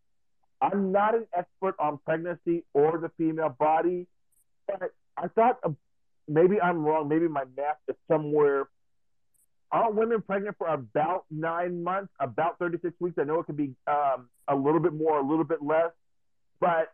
I'm 0.61 0.91
not 0.91 1.15
an 1.15 1.25
expert 1.35 1.75
on 1.79 1.99
pregnancy 2.05 2.63
or 2.73 2.99
the 2.99 3.09
female 3.17 3.55
body, 3.57 4.07
but 4.67 4.93
I 5.17 5.27
thought 5.27 5.57
uh, 5.63 5.71
maybe 6.27 6.61
I'm 6.61 6.85
wrong. 6.85 7.07
Maybe 7.07 7.27
my 7.27 7.43
math 7.57 7.77
is 7.87 7.95
somewhere. 8.07 8.67
Aren't 9.75 9.95
women 9.95 10.21
pregnant 10.21 10.57
for 10.57 10.67
about 10.67 11.25
nine 11.29 11.83
months, 11.83 12.13
about 12.21 12.57
36 12.59 12.95
weeks? 13.01 13.17
I 13.19 13.25
know 13.25 13.41
it 13.41 13.45
could 13.45 13.57
be 13.57 13.75
um, 13.87 14.29
a 14.47 14.55
little 14.55 14.79
bit 14.79 14.93
more, 14.93 15.19
a 15.19 15.21
little 15.21 15.43
bit 15.43 15.61
less, 15.61 15.91
but 16.61 16.93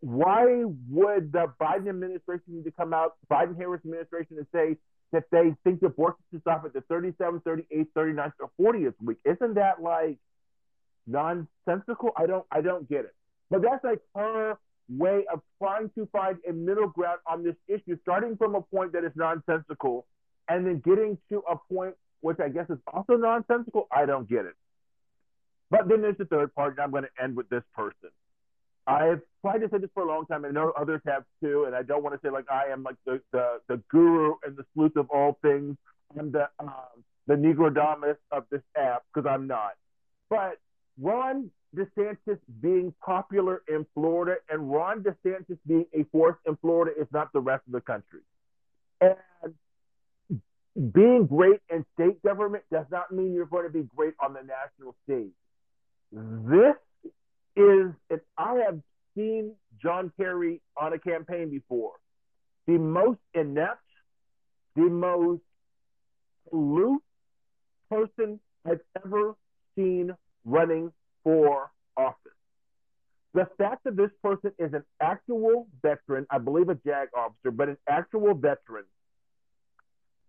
why 0.00 0.64
would 0.88 1.30
the 1.30 1.52
Biden 1.60 1.90
administration 1.90 2.44
need 2.54 2.64
to 2.64 2.70
come 2.70 2.94
out, 2.94 3.16
Biden 3.30 3.54
Harris 3.58 3.82
administration, 3.84 4.38
and 4.38 4.46
say 4.50 4.78
that 5.12 5.24
they 5.30 5.54
think 5.62 5.82
abortion 5.82 6.16
should 6.30 6.40
stop 6.40 6.64
at 6.64 6.72
the 6.72 6.80
37th, 6.90 7.42
38th, 7.42 7.88
39th, 7.94 8.32
or 8.40 8.72
40th 8.72 8.94
week? 9.04 9.18
Isn't 9.26 9.56
that 9.56 9.82
like 9.82 10.16
nonsensical? 11.06 12.12
I 12.16 12.24
don't, 12.24 12.46
I 12.50 12.62
don't 12.62 12.88
get 12.88 13.00
it. 13.00 13.14
But 13.50 13.60
that's 13.60 13.84
like 13.84 14.00
her 14.14 14.56
way 14.88 15.26
of 15.30 15.42
trying 15.58 15.90
to 15.96 16.08
find 16.12 16.38
a 16.48 16.54
middle 16.54 16.88
ground 16.88 17.18
on 17.26 17.44
this 17.44 17.56
issue, 17.68 17.98
starting 18.00 18.38
from 18.38 18.54
a 18.54 18.62
point 18.62 18.94
that 18.94 19.04
is 19.04 19.12
nonsensical, 19.16 20.06
and 20.48 20.66
then 20.66 20.80
getting 20.82 21.18
to 21.28 21.42
a 21.46 21.56
point 21.70 21.94
which 22.20 22.38
I 22.40 22.48
guess 22.48 22.66
is 22.70 22.78
also 22.92 23.14
nonsensical. 23.16 23.86
I 23.90 24.06
don't 24.06 24.28
get 24.28 24.44
it. 24.44 24.54
But 25.70 25.88
then 25.88 26.02
there's 26.02 26.18
the 26.18 26.24
third 26.26 26.54
part, 26.54 26.72
and 26.72 26.80
I'm 26.80 26.90
going 26.90 27.04
to 27.04 27.22
end 27.22 27.36
with 27.36 27.48
this 27.48 27.62
person. 27.74 28.10
I've 28.86 29.20
tried 29.40 29.58
to 29.58 29.68
say 29.68 29.78
this 29.78 29.90
for 29.94 30.04
a 30.04 30.06
long 30.06 30.26
time, 30.26 30.44
and 30.44 30.56
I 30.56 30.60
know 30.60 30.72
others 30.78 31.00
have 31.06 31.24
too. 31.42 31.64
And 31.64 31.74
I 31.74 31.82
don't 31.82 32.02
want 32.04 32.14
to 32.14 32.20
say 32.24 32.30
like 32.30 32.46
I 32.50 32.70
am 32.72 32.82
like 32.82 32.96
the 33.04 33.20
the, 33.32 33.58
the 33.68 33.82
guru 33.90 34.34
and 34.44 34.56
the 34.56 34.64
sleuth 34.74 34.96
of 34.96 35.10
all 35.10 35.38
things. 35.42 35.76
I'm 36.16 36.30
the 36.30 36.48
um, 36.60 37.04
the 37.26 37.34
Negrodamus 37.34 38.16
of 38.30 38.44
this 38.50 38.62
app 38.76 39.02
because 39.12 39.28
I'm 39.28 39.48
not. 39.48 39.72
But 40.30 40.58
Ron 41.00 41.50
DeSantis 41.76 42.38
being 42.60 42.94
popular 43.04 43.62
in 43.68 43.84
Florida 43.92 44.36
and 44.48 44.70
Ron 44.70 45.02
DeSantis 45.02 45.58
being 45.66 45.86
a 45.92 46.04
force 46.04 46.36
in 46.46 46.56
Florida 46.56 46.92
is 46.98 47.08
not 47.12 47.32
the 47.32 47.40
rest 47.40 47.64
of 47.66 47.72
the 47.72 47.80
country. 47.80 48.20
And 49.00 49.16
being 50.76 51.26
great 51.26 51.60
in 51.70 51.84
state 51.94 52.22
government 52.22 52.64
does 52.70 52.86
not 52.90 53.10
mean 53.10 53.32
you're 53.32 53.46
going 53.46 53.66
to 53.66 53.72
be 53.72 53.88
great 53.96 54.14
on 54.20 54.34
the 54.34 54.42
national 54.42 54.94
stage. 55.04 55.32
This 56.12 56.76
is 57.56 57.92
if 58.10 58.20
I 58.36 58.62
have 58.66 58.80
seen 59.16 59.54
John 59.82 60.12
Kerry 60.18 60.60
on 60.76 60.92
a 60.92 60.98
campaign 60.98 61.50
before, 61.50 61.92
the 62.66 62.78
most 62.78 63.20
inept, 63.34 63.80
the 64.74 64.82
most 64.82 65.42
loose 66.52 67.00
person 67.90 68.38
I've 68.66 68.80
ever 69.04 69.34
seen 69.76 70.12
running 70.44 70.92
for 71.24 71.70
office. 71.96 72.16
The 73.34 73.48
fact 73.58 73.84
that 73.84 73.96
this 73.96 74.10
person 74.22 74.52
is 74.58 74.72
an 74.72 74.82
actual 75.00 75.66
veteran, 75.82 76.26
I 76.30 76.38
believe 76.38 76.68
a 76.68 76.74
JAG 76.74 77.08
officer, 77.16 77.50
but 77.50 77.68
an 77.68 77.76
actual 77.88 78.34
veteran, 78.34 78.84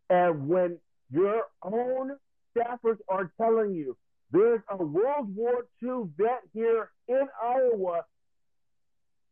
And 0.09 0.47
when 0.47 0.77
your 1.11 1.43
own 1.63 2.17
staffers 2.55 2.97
are 3.09 3.31
telling 3.39 3.73
you 3.73 3.97
there's 4.31 4.61
a 4.69 4.77
World 4.77 5.33
War 5.35 5.65
II 5.81 6.09
vet 6.17 6.41
here 6.53 6.89
in 7.07 7.27
Iowa, 7.41 8.01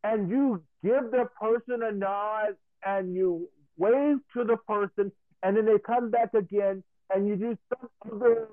and 0.02 0.30
you 0.30 0.62
give 0.82 1.10
the 1.10 1.28
person 1.40 1.82
a 1.82 1.92
nod 1.92 2.56
and 2.84 3.14
you 3.14 3.48
wave 3.76 4.18
to 4.34 4.44
the 4.44 4.56
person, 4.56 5.12
and 5.42 5.56
then 5.56 5.66
they 5.66 5.78
come 5.78 6.10
back 6.10 6.32
again 6.34 6.82
and 7.14 7.28
you 7.28 7.36
do 7.36 7.58
some 7.68 7.90
other 8.10 8.48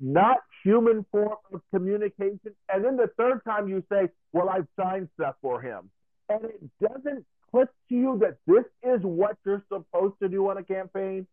not 0.00 0.38
human 0.62 1.04
form 1.10 1.36
of 1.52 1.60
communication. 1.72 2.54
And 2.72 2.84
then 2.84 2.96
the 2.96 3.10
third 3.16 3.40
time 3.44 3.68
you 3.68 3.82
say, 3.90 4.08
Well, 4.32 4.48
I've 4.48 4.66
signed 4.78 5.08
stuff 5.14 5.36
for 5.40 5.60
him. 5.60 5.90
And 6.28 6.44
it 6.44 6.60
doesn't 6.80 7.24
click 7.50 7.68
to 7.88 7.94
you 7.94 8.18
that 8.20 8.38
this 8.46 8.64
is 8.82 9.00
what 9.02 9.36
you're 9.44 9.64
supposed 9.68 10.14
to 10.22 10.28
do 10.28 10.48
on 10.50 10.58
a 10.58 10.64
campaign, 10.64 11.26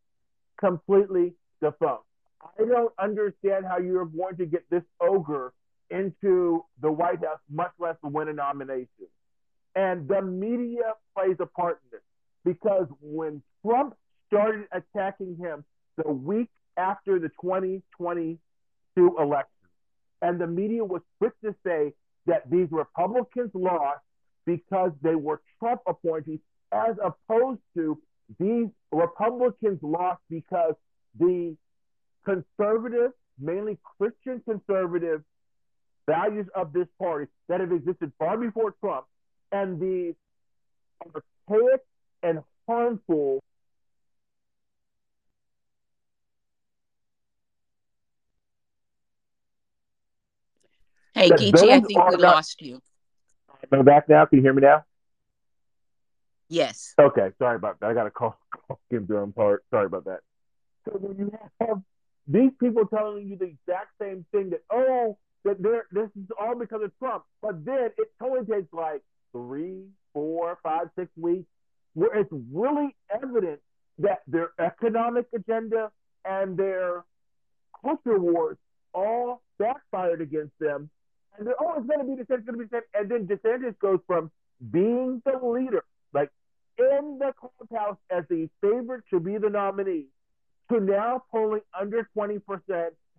completely 0.60 1.34
defunct. 1.62 2.04
I 2.42 2.66
don't 2.66 2.94
understand 3.00 3.66
how 3.66 3.78
you're 3.78 4.06
going 4.06 4.36
to 4.38 4.46
get 4.46 4.70
this 4.70 4.84
ogre 5.00 5.54
into 5.90 6.66
the 6.82 6.92
White 6.92 7.24
House, 7.24 7.40
much 7.50 7.72
less 7.80 7.96
win 8.04 8.28
a 8.28 8.34
nomination. 8.34 9.08
And 9.76 10.08
the 10.08 10.22
media 10.22 10.94
plays 11.16 11.38
a 11.40 11.46
part 11.46 11.80
in 11.84 11.98
this 11.98 12.02
because 12.44 12.88
when 13.02 13.42
Trump 13.66 13.96
started 14.28 14.66
attacking 14.72 15.38
him 15.38 15.64
the 15.98 16.12
week 16.12 16.50
after 16.78 17.20
the 17.20 17.30
2022 17.42 18.40
election, 19.20 19.50
and 20.22 20.40
the 20.40 20.48
media 20.48 20.84
was 20.84 21.02
quick 21.20 21.34
to 21.44 21.56
say 21.66 21.94
that 22.26 22.50
these 22.50 22.68
Republicans 22.72 23.52
lost 23.54 24.00
because 24.46 24.92
they 25.02 25.16
were 25.16 25.42
Trump 25.60 25.82
appointees, 25.88 26.40
as 26.72 26.96
opposed 27.04 27.60
to 27.76 28.00
these 28.40 28.68
Republicans 28.92 29.80
lost 29.82 30.22
because 30.30 30.76
the 31.20 31.56
conservative, 32.26 33.12
mainly 33.40 33.78
Christian 33.98 34.42
conservative 34.48 35.24
values 36.08 36.48
of 36.56 36.74
this 36.74 36.88
party 37.00 37.28
that 37.48 37.60
have 37.60 37.72
existed 37.72 38.12
far 38.20 38.38
before 38.38 38.76
Trump 38.80 39.06
and 39.52 39.80
the 39.80 40.16
archaic 41.06 41.82
and 42.22 42.40
harmful 42.68 43.42
Hey, 51.16 51.30
Geechee, 51.30 51.70
I 51.70 51.80
think 51.80 51.90
we 51.90 52.18
not. 52.18 52.20
lost 52.20 52.62
you. 52.62 52.82
I'm 53.72 53.86
back 53.86 54.10
now? 54.10 54.26
Can 54.26 54.40
you 54.40 54.44
hear 54.44 54.54
me 54.54 54.62
now? 54.62 54.84
Yes. 56.54 56.94
Okay, 57.00 57.30
sorry 57.40 57.56
about 57.56 57.80
that. 57.80 57.88
I 57.88 57.94
got 57.94 58.06
a 58.06 58.12
call, 58.20 58.38
call 58.68 58.80
Kim 58.92 59.06
Durham 59.06 59.34
part. 59.34 59.64
Sorry 59.72 59.88
about 59.88 60.06
that. 60.06 60.20
So 60.86 60.98
when 61.00 61.18
you 61.18 61.32
have 61.62 61.82
these 62.28 62.52
people 62.60 62.86
telling 62.86 63.28
you 63.28 63.38
the 63.38 63.46
exact 63.46 63.92
same 64.00 64.26
thing 64.32 64.52
that 64.52 64.62
oh 64.72 65.18
that 65.46 65.62
they're 65.62 65.86
this 65.92 66.10
is 66.16 66.30
all 66.40 66.56
because 66.56 66.82
of 66.84 66.92
Trump, 67.00 67.24
but 67.42 67.66
then 67.66 67.90
it 67.98 68.12
only 68.22 68.46
takes 68.46 68.72
like 68.72 69.02
three, 69.32 69.84
four, 70.14 70.60
five, 70.62 70.90
six 70.98 71.10
weeks 71.18 71.48
where 71.96 72.16
it's 72.18 72.30
really 72.52 72.96
evident 73.10 73.60
that 74.00 74.22
their 74.28 74.52
economic 74.60 75.26
agenda 75.34 75.92
and 76.26 76.58
their 76.58 77.04
culture 77.84 78.20
wars 78.20 78.58
all 78.94 79.42
backfired 79.60 80.22
against 80.22 80.58
them. 80.60 80.90
And 81.38 81.48
they're, 81.48 81.56
oh, 81.60 81.74
it's 81.78 81.88
going 81.88 82.00
to 82.00 82.06
be 82.06 82.16
the 82.16 82.26
same, 82.30 82.40
it's 82.40 82.46
going 82.46 82.60
to 82.60 82.66
be 82.66 82.70
the 82.70 82.78
same. 82.78 82.84
And 82.94 83.10
then 83.10 83.28
DeSantis 83.28 83.78
goes 83.80 84.00
from 84.08 84.32
being 84.72 85.22
the 85.26 85.38
leader, 85.46 85.84
like 86.14 86.30
in 86.78 87.20
the 87.20 87.34
clubhouse 87.34 87.98
as 88.10 88.24
the 88.30 88.50
favorite 88.62 89.04
to 89.12 89.20
be 89.20 89.38
the 89.38 89.50
nominee, 89.50 90.06
to 90.72 90.80
now 90.80 91.24
polling 91.32 91.62
under 91.80 92.08
20%. 92.18 92.42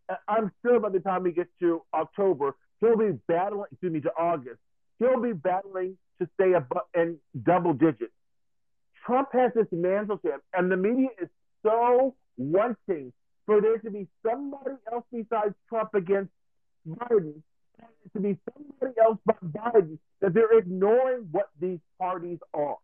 Uh, 0.08 0.14
I'm 0.28 0.52
sure 0.62 0.80
by 0.80 0.90
the 0.90 1.00
time 1.00 1.24
he 1.24 1.32
gets 1.32 1.50
to 1.60 1.82
October, 1.94 2.56
he'll 2.80 2.96
be 2.96 3.12
battling, 3.26 3.66
excuse 3.70 3.92
me, 3.92 4.00
to 4.00 4.12
August, 4.18 4.58
he'll 4.98 5.20
be 5.20 5.32
battling 5.32 5.96
to 6.20 6.28
stay 6.34 6.52
above 6.52 6.86
in 6.94 7.18
double 7.42 7.72
digits. 7.72 8.12
Trump 9.06 9.28
has 9.32 9.52
this 9.54 9.66
mantle 9.70 10.18
to 10.18 10.34
him, 10.34 10.40
and 10.52 10.70
the 10.70 10.76
media 10.76 11.08
is 11.20 11.28
so 11.62 12.14
wanting 12.36 13.12
for 13.46 13.60
there 13.60 13.78
to 13.78 13.90
be 13.90 14.06
somebody 14.26 14.76
else 14.90 15.04
besides 15.12 15.54
Trump 15.68 15.94
against 15.94 16.30
Biden, 16.88 17.42
to 18.14 18.20
be 18.20 18.38
somebody 18.52 18.98
else 19.00 19.18
but 19.26 19.36
Biden, 19.52 19.98
that 20.20 20.32
they're 20.32 20.58
ignoring 20.58 21.28
what 21.30 21.50
these 21.60 21.80
parties 21.98 22.38
are. 22.54 22.76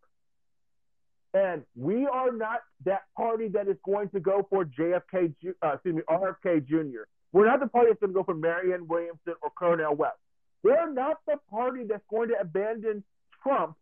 And 1.33 1.63
we 1.75 2.07
are 2.07 2.31
not 2.31 2.59
that 2.85 3.03
party 3.15 3.47
that 3.49 3.67
is 3.67 3.77
going 3.85 4.09
to 4.09 4.19
go 4.19 4.45
for 4.49 4.65
JFK, 4.65 5.33
uh, 5.63 5.73
excuse 5.73 5.95
me, 5.95 6.01
RFK 6.09 6.67
Jr. 6.67 7.03
We're 7.31 7.45
not 7.45 7.61
the 7.61 7.67
party 7.67 7.89
that's 7.89 8.01
going 8.01 8.11
to 8.11 8.19
go 8.19 8.23
for 8.23 8.33
Marianne 8.33 8.87
Williamson 8.87 9.35
or 9.41 9.49
Cornel 9.51 9.95
West. 9.95 10.17
We're 10.63 10.91
not 10.91 11.17
the 11.25 11.37
party 11.49 11.85
that's 11.87 12.03
going 12.09 12.29
to 12.29 12.35
abandon 12.39 13.03
Trump 13.41 13.75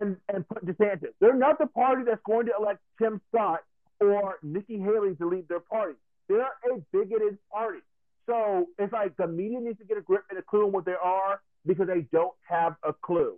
and, 0.00 0.16
and 0.32 0.48
put 0.48 0.64
DeSantis. 0.64 1.12
They're 1.20 1.36
not 1.36 1.58
the 1.58 1.66
party 1.66 2.02
that's 2.06 2.22
going 2.24 2.46
to 2.46 2.52
elect 2.58 2.80
Tim 3.00 3.20
Scott 3.28 3.60
or 4.00 4.38
Nikki 4.42 4.78
Haley 4.78 5.14
to 5.16 5.28
lead 5.28 5.48
their 5.48 5.60
party. 5.60 5.94
They're 6.28 6.40
a 6.40 6.78
bigoted 6.92 7.38
party. 7.50 7.80
So 8.26 8.66
it's 8.78 8.92
like 8.92 9.16
the 9.16 9.26
media 9.26 9.60
needs 9.60 9.78
to 9.78 9.84
get 9.84 9.98
a 9.98 10.00
grip 10.00 10.24
and 10.30 10.38
a 10.38 10.42
clue 10.42 10.66
on 10.66 10.72
what 10.72 10.84
they 10.84 10.94
are 11.00 11.40
because 11.66 11.86
they 11.86 12.06
don't 12.12 12.34
have 12.48 12.76
a 12.82 12.92
clue. 12.92 13.36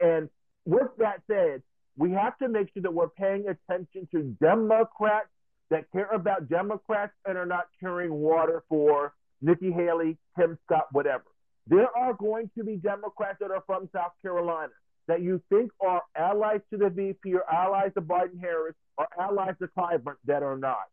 And 0.00 0.28
with 0.64 0.88
that 0.98 1.22
said, 1.26 1.62
we 1.96 2.10
have 2.12 2.36
to 2.38 2.48
make 2.48 2.72
sure 2.72 2.82
that 2.82 2.92
we're 2.92 3.08
paying 3.08 3.46
attention 3.48 4.08
to 4.12 4.22
Democrats 4.40 5.28
that 5.70 5.90
care 5.92 6.10
about 6.12 6.48
Democrats 6.48 7.12
and 7.24 7.36
are 7.36 7.46
not 7.46 7.66
carrying 7.80 8.12
water 8.12 8.62
for 8.68 9.14
Nikki 9.42 9.72
Haley, 9.72 10.16
Tim 10.38 10.58
Scott, 10.64 10.86
whatever. 10.92 11.24
There 11.66 11.88
are 11.96 12.14
going 12.14 12.50
to 12.56 12.64
be 12.64 12.76
Democrats 12.76 13.38
that 13.40 13.50
are 13.50 13.62
from 13.66 13.88
South 13.92 14.12
Carolina 14.22 14.72
that 15.08 15.22
you 15.22 15.40
think 15.48 15.70
are 15.80 16.02
allies 16.16 16.60
to 16.70 16.76
the 16.76 16.90
VP 16.90 17.34
or 17.34 17.44
allies 17.52 17.92
to 17.94 18.00
Biden 18.00 18.40
Harris 18.40 18.74
or 18.96 19.06
allies 19.18 19.54
to 19.60 19.68
Clyburn 19.68 20.16
that 20.26 20.42
are 20.42 20.56
not. 20.56 20.86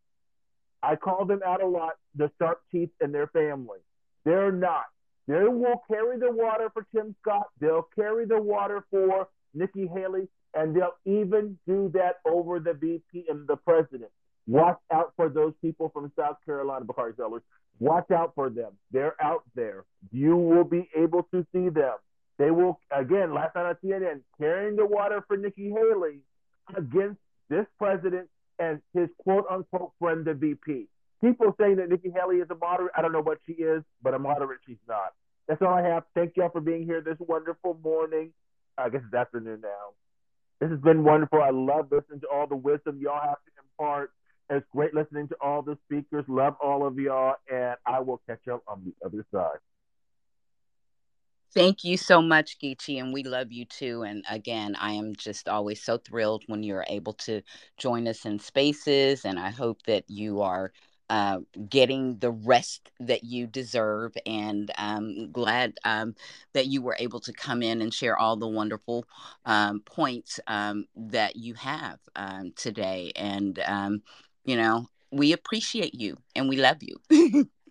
I 0.82 0.96
call 0.96 1.26
them 1.26 1.42
out 1.46 1.64
a 1.64 1.68
lot, 1.68 1.94
the 2.16 2.30
sharp 2.40 2.62
teeth 2.72 2.90
in 3.02 3.12
their 3.12 3.28
family. 3.28 3.80
They're 4.26 4.52
not. 4.52 4.86
They 5.28 5.44
will 5.44 5.82
carry 5.90 6.20
the 6.20 6.32
water 6.32 6.70
for 6.74 6.86
Tim 6.94 7.16
Scott. 7.22 7.48
They'll 7.60 7.88
carry 7.96 8.26
the 8.26 8.42
water 8.42 8.86
for 8.92 9.30
Nikki 9.54 9.88
Haley, 9.88 10.28
and 10.54 10.76
they'll 10.76 10.96
even 11.06 11.58
do 11.68 11.90
that 11.94 12.18
over 12.26 12.60
the 12.60 12.74
VP 12.74 13.26
and 13.30 13.48
the 13.48 13.56
president. 13.56 14.12
Watch 14.48 14.80
out 14.92 15.14
for 15.16 15.30
those 15.30 15.54
people 15.62 15.90
from 15.90 16.12
South 16.18 16.38
Carolina, 16.46 16.86
Bakari 16.86 17.14
Sellers. 17.16 17.42
Watch 17.80 18.12
out 18.12 18.34
for 18.36 18.50
them. 18.50 18.72
They're 18.92 19.16
out 19.22 19.44
there. 19.56 19.86
You 20.12 20.36
will 20.36 20.64
be 20.64 20.90
able 20.96 21.24
to 21.34 21.46
see 21.54 21.70
them. 21.70 21.96
They 22.38 22.52
will, 22.52 22.80
again, 22.92 23.34
last 23.34 23.56
night 23.56 23.66
on 23.66 23.76
CNN, 23.84 24.22
carrying 24.38 24.76
the 24.76 24.86
water 24.86 25.24
for 25.28 25.38
Nikki 25.38 25.70
Haley 25.70 26.20
against 26.76 27.20
this 27.50 27.66
president 27.78 28.28
and 28.60 28.82
his 28.94 29.10
quote 29.20 29.46
unquote 29.50 29.92
friend, 30.00 30.26
the 30.26 30.34
VP. 30.34 30.88
People 31.22 31.56
saying 31.60 31.78
that 31.78 31.90
Nikki 31.90 32.12
Haley 32.12 32.38
is 32.38 32.50
a 32.50 32.56
moderate. 32.56 32.92
I 32.98 33.02
don't 33.02 33.14
know 33.14 33.22
what 33.22 33.40
she 33.46 33.54
is, 33.54 33.84
but 34.02 34.14
a 34.14 34.20
moderate 34.20 34.60
she's 34.66 34.78
not. 34.88 35.14
That's 35.48 35.62
all 35.62 35.74
I 35.74 35.82
have. 35.82 36.04
Thank 36.16 36.34
y'all 36.36 36.50
for 36.50 36.62
being 36.62 36.86
here 36.86 37.02
this 37.02 37.18
wonderful 37.20 37.80
morning. 37.84 38.32
I 38.78 38.90
guess 38.90 39.02
it's 39.06 39.14
afternoon 39.14 39.62
now. 39.62 39.94
This 40.64 40.72
has 40.72 40.80
been 40.80 41.04
wonderful. 41.04 41.42
I 41.42 41.50
love 41.50 41.92
listening 41.92 42.22
to 42.22 42.28
all 42.34 42.48
the 42.48 42.56
wisdom 42.56 42.98
y'all 43.02 43.20
have 43.20 43.36
to 43.36 43.52
impart. 43.62 44.14
It's 44.50 44.66
great 44.72 44.94
listening 44.94 45.28
to 45.28 45.36
all 45.42 45.62
the 45.62 45.78
speakers. 45.84 46.24
Love 46.30 46.56
all 46.64 46.88
of 46.88 46.98
y'all, 46.98 47.36
and 47.52 47.76
I 47.86 48.00
will 48.00 48.22
catch 48.30 48.48
up 48.48 48.64
on 48.66 48.82
the 48.86 48.94
other 49.06 49.26
side. 49.30 49.58
Thank 51.54 51.84
you 51.84 51.98
so 51.98 52.22
much, 52.22 52.60
Geechee, 52.60 53.02
and 53.02 53.12
we 53.12 53.24
love 53.24 53.52
you 53.52 53.66
too. 53.66 54.04
And 54.04 54.24
again, 54.30 54.78
I 54.80 54.94
am 54.94 55.14
just 55.18 55.50
always 55.50 55.84
so 55.84 55.98
thrilled 55.98 56.46
when 56.48 56.64
you're 56.64 56.86
able 56.88 57.14
to 57.14 57.42
join 57.76 58.08
us 58.08 58.24
in 58.24 58.40
spaces, 58.40 59.26
and 59.26 59.38
I 59.38 59.50
hope 59.50 59.84
that 59.84 60.06
you 60.08 60.40
are 60.40 60.72
uh, 61.14 61.42
getting 61.70 62.18
the 62.18 62.32
rest 62.32 62.90
that 63.00 63.24
you 63.24 63.46
deserve. 63.46 64.14
And 64.26 64.72
I'm 64.80 65.32
glad 65.32 65.76
um, 65.84 66.16
that 66.54 66.66
you 66.66 66.82
were 66.82 66.98
able 67.00 67.20
to 67.20 67.32
come 67.32 67.62
in 67.62 67.84
and 67.84 67.94
share 67.94 68.18
all 68.18 68.36
the 68.36 68.48
wonderful 68.48 69.06
um, 69.46 69.82
points 69.82 70.40
um, 70.48 70.88
that 70.96 71.36
you 71.36 71.54
have 71.54 72.00
um, 72.16 72.52
today. 72.56 73.12
And, 73.16 73.60
um, 73.68 74.02
you 74.44 74.58
know, 74.58 74.88
we 75.12 75.34
appreciate 75.34 75.94
you 75.94 76.18
and 76.36 76.50
we 76.50 76.58
love 76.58 76.78
you. 76.82 77.48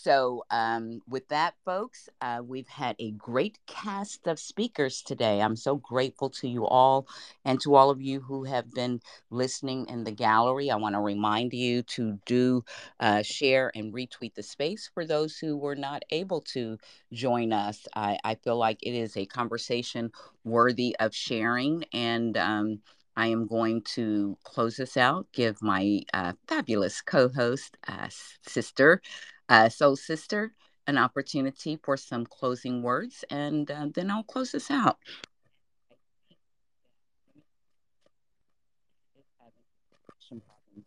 So, 0.00 0.44
um, 0.50 1.00
with 1.08 1.26
that, 1.26 1.54
folks, 1.64 2.08
uh, 2.20 2.40
we've 2.46 2.68
had 2.68 2.94
a 3.00 3.10
great 3.10 3.58
cast 3.66 4.28
of 4.28 4.38
speakers 4.38 5.02
today. 5.02 5.42
I'm 5.42 5.56
so 5.56 5.74
grateful 5.74 6.30
to 6.30 6.48
you 6.48 6.64
all 6.68 7.08
and 7.44 7.60
to 7.62 7.74
all 7.74 7.90
of 7.90 8.00
you 8.00 8.20
who 8.20 8.44
have 8.44 8.72
been 8.72 9.00
listening 9.30 9.86
in 9.88 10.04
the 10.04 10.12
gallery. 10.12 10.70
I 10.70 10.76
want 10.76 10.94
to 10.94 11.00
remind 11.00 11.52
you 11.52 11.82
to 11.82 12.16
do 12.26 12.64
uh, 13.00 13.22
share 13.22 13.72
and 13.74 13.92
retweet 13.92 14.36
the 14.36 14.44
space 14.44 14.88
for 14.94 15.04
those 15.04 15.36
who 15.36 15.56
were 15.56 15.74
not 15.74 16.04
able 16.10 16.42
to 16.52 16.78
join 17.12 17.52
us. 17.52 17.84
I, 17.96 18.18
I 18.22 18.36
feel 18.36 18.56
like 18.56 18.78
it 18.82 18.94
is 18.94 19.16
a 19.16 19.26
conversation 19.26 20.12
worthy 20.44 20.94
of 21.00 21.12
sharing 21.12 21.84
and 21.92 22.36
um, 22.38 22.78
I 23.16 23.26
am 23.26 23.48
going 23.48 23.82
to 23.96 24.38
close 24.44 24.76
this 24.76 24.96
out, 24.96 25.26
give 25.32 25.60
my 25.60 26.02
uh, 26.14 26.34
fabulous 26.46 27.00
co 27.00 27.28
host, 27.28 27.76
uh, 27.88 28.06
sister, 28.46 29.02
uh, 29.48 29.68
soul 29.68 29.96
sister, 29.96 30.52
an 30.86 30.98
opportunity 30.98 31.78
for 31.82 31.96
some 31.96 32.26
closing 32.26 32.82
words, 32.82 33.24
and 33.30 33.70
uh, 33.70 33.86
then 33.94 34.10
I'll 34.10 34.22
close 34.22 34.52
this 34.52 34.70
out. 34.70 34.98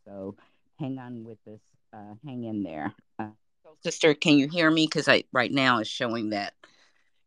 So 0.06 0.36
hang 0.80 0.98
on 0.98 1.24
with 1.24 1.38
this, 1.46 1.62
uh, 1.94 2.16
hang 2.26 2.44
in 2.44 2.64
there. 2.64 2.94
Uh, 3.20 3.30
sister, 3.84 4.14
can 4.14 4.38
you 4.38 4.48
hear 4.48 4.70
me? 4.70 4.86
Because 4.86 5.08
I 5.08 5.24
right 5.32 5.52
now 5.52 5.80
is 5.80 5.88
showing 5.88 6.32
that 6.32 6.54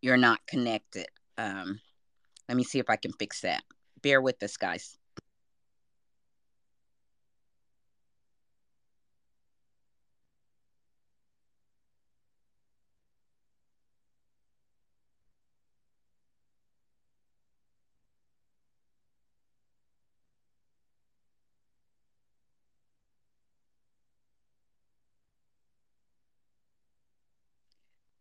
you're 0.03 0.17
not 0.17 0.47
connected. 0.47 1.07
Um, 1.39 1.81
let 2.49 2.57
me 2.57 2.65
see 2.65 2.79
if 2.79 2.91
I 2.91 2.97
can 2.97 3.13
fix 3.13 3.41
that. 3.41 3.63
Bear 4.03 4.21
with 4.21 4.43
us, 4.43 4.57
guys. 4.57 4.99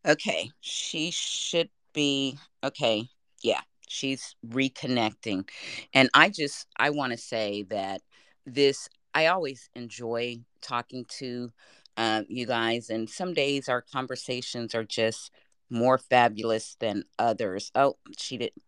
Okay, 0.05 0.51
she 0.59 1.11
should 1.11 1.69
be 1.93 2.37
okay. 2.63 3.07
Yeah, 3.41 3.61
she's 3.87 4.35
reconnecting. 4.45 5.47
And 5.93 6.09
I 6.13 6.29
just 6.29 6.67
I 6.77 6.89
want 6.89 7.11
to 7.13 7.17
say 7.17 7.63
that 7.69 8.01
this 8.45 8.89
I 9.13 9.27
always 9.27 9.69
enjoy 9.75 10.39
talking 10.61 11.05
to 11.19 11.51
um, 11.95 12.25
you 12.27 12.45
guys, 12.45 12.89
and 12.89 13.09
some 13.09 13.33
days 13.33 13.69
our 13.69 13.81
conversations 13.81 14.75
are 14.75 14.83
just 14.83 15.31
more 15.69 15.97
fabulous 15.97 16.75
than 16.79 17.03
others. 17.17 17.71
Oh, 17.75 17.97
she 18.17 18.37
did. 18.37 18.51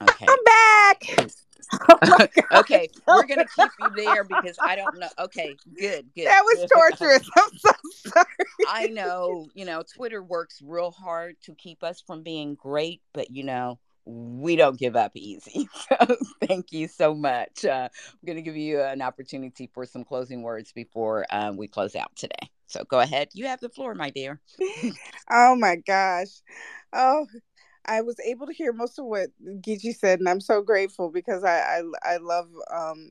Okay, 0.00 0.26
I'm 0.28 0.44
back. 0.44 1.30
Oh 2.04 2.26
okay, 2.60 2.88
we're 3.06 3.26
gonna 3.26 3.46
keep 3.56 3.70
you 3.80 3.90
there 3.96 4.24
because 4.24 4.56
I 4.62 4.76
don't 4.76 4.98
know. 4.98 5.08
Okay, 5.18 5.56
good, 5.78 6.06
good. 6.14 6.26
That 6.26 6.42
was 6.44 6.68
torturous. 6.70 7.28
I'm 7.36 7.58
so 7.58 7.70
sorry. 8.10 8.26
I 8.68 8.86
know, 8.86 9.48
you 9.54 9.64
know, 9.64 9.82
Twitter 9.82 10.22
works 10.22 10.60
real 10.62 10.90
hard 10.90 11.36
to 11.44 11.54
keep 11.54 11.82
us 11.82 12.00
from 12.00 12.22
being 12.22 12.54
great, 12.54 13.00
but 13.12 13.30
you 13.30 13.44
know, 13.44 13.78
we 14.04 14.56
don't 14.56 14.78
give 14.78 14.96
up 14.96 15.12
easy. 15.14 15.68
So 15.88 16.16
thank 16.40 16.72
you 16.72 16.88
so 16.88 17.14
much. 17.14 17.64
Uh, 17.64 17.88
I'm 17.92 18.26
going 18.26 18.36
to 18.36 18.42
give 18.42 18.56
you 18.56 18.80
an 18.80 19.02
opportunity 19.02 19.70
for 19.72 19.84
some 19.84 20.04
closing 20.04 20.42
words 20.42 20.72
before 20.72 21.26
um, 21.30 21.56
we 21.56 21.68
close 21.68 21.94
out 21.94 22.14
today. 22.16 22.50
So 22.66 22.84
go 22.84 23.00
ahead. 23.00 23.28
You 23.34 23.46
have 23.46 23.60
the 23.60 23.68
floor, 23.68 23.94
my 23.94 24.10
dear. 24.10 24.40
oh 25.30 25.54
my 25.54 25.76
gosh. 25.76 26.42
Oh, 26.92 27.26
I 27.86 28.02
was 28.02 28.16
able 28.20 28.46
to 28.46 28.52
hear 28.52 28.72
most 28.72 28.98
of 28.98 29.06
what 29.06 29.30
Geechee 29.44 29.96
said, 29.96 30.20
and 30.20 30.28
I'm 30.28 30.40
so 30.40 30.62
grateful 30.62 31.10
because 31.10 31.44
I 31.44 31.58
I, 32.04 32.14
I 32.14 32.16
love 32.18 32.48
um, 32.74 33.10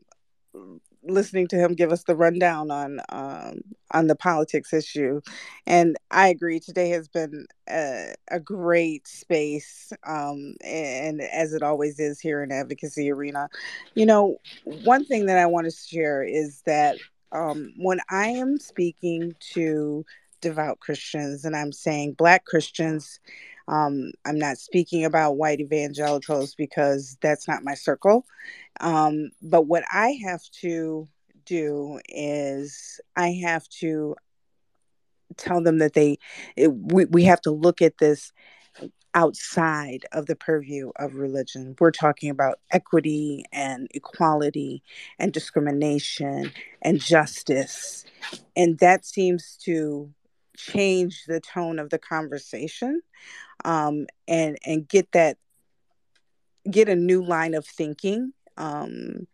listening 1.03 1.47
to 1.47 1.57
him 1.57 1.73
give 1.75 1.91
us 1.91 2.03
the 2.03 2.15
rundown 2.15 2.71
on 2.71 2.99
um, 3.09 3.61
on 3.91 4.07
the 4.07 4.15
politics 4.15 4.73
issue, 4.73 5.21
and 5.67 5.97
I 6.11 6.29
agree. 6.29 6.59
Today 6.59 6.89
has 6.89 7.07
been 7.07 7.47
a, 7.69 8.13
a 8.29 8.39
great 8.39 9.07
space, 9.07 9.93
um, 10.07 10.55
and 10.63 11.21
as 11.21 11.53
it 11.53 11.63
always 11.63 11.99
is 11.99 12.19
here 12.19 12.43
in 12.43 12.51
advocacy 12.51 13.11
arena. 13.11 13.49
You 13.95 14.05
know, 14.05 14.37
one 14.63 15.05
thing 15.05 15.27
that 15.27 15.37
I 15.37 15.47
want 15.47 15.65
to 15.65 15.71
share 15.71 16.23
is 16.23 16.61
that 16.65 16.97
um, 17.31 17.73
when 17.77 17.99
I 18.09 18.27
am 18.27 18.59
speaking 18.59 19.33
to 19.53 20.05
devout 20.41 20.79
Christians 20.79 21.45
and 21.45 21.55
I'm 21.55 21.71
saying 21.71 22.13
Black 22.13 22.45
Christians 22.45 23.19
um, 23.71 24.11
I'm 24.25 24.37
not 24.37 24.57
speaking 24.57 25.05
about 25.05 25.37
white 25.37 25.61
evangelicals 25.61 26.55
because 26.55 27.17
that's 27.21 27.47
not 27.47 27.63
my 27.63 27.73
circle. 27.73 28.25
Um, 28.81 29.31
but 29.41 29.63
what 29.63 29.83
I 29.91 30.19
have 30.25 30.43
to 30.59 31.07
do 31.45 31.99
is 32.09 32.99
I 33.15 33.29
have 33.43 33.67
to 33.79 34.15
tell 35.37 35.63
them 35.63 35.77
that 35.77 35.93
they 35.93 36.19
it, 36.57 36.73
we, 36.73 37.05
we 37.05 37.23
have 37.23 37.39
to 37.41 37.51
look 37.51 37.81
at 37.81 37.97
this 37.97 38.33
outside 39.13 40.05
of 40.11 40.25
the 40.25 40.35
purview 40.35 40.91
of 40.97 41.15
religion. 41.15 41.75
We're 41.79 41.91
talking 41.91 42.29
about 42.29 42.59
equity 42.71 43.45
and 43.53 43.87
equality 43.91 44.83
and 45.17 45.31
discrimination 45.31 46.51
and 46.81 46.99
justice. 46.99 48.05
And 48.55 48.79
that 48.79 49.05
seems 49.05 49.57
to 49.63 50.11
change 50.57 51.23
the 51.25 51.39
tone 51.39 51.79
of 51.79 51.89
the 51.89 51.99
conversation 51.99 53.01
um, 53.65 54.07
and 54.27 54.57
and 54.65 54.87
get 54.87 55.11
that 55.11 55.37
get 56.69 56.89
a 56.89 56.95
new 56.95 57.23
line 57.23 57.53
of 57.53 57.65
thinking 57.65 58.33
um, 58.57 59.27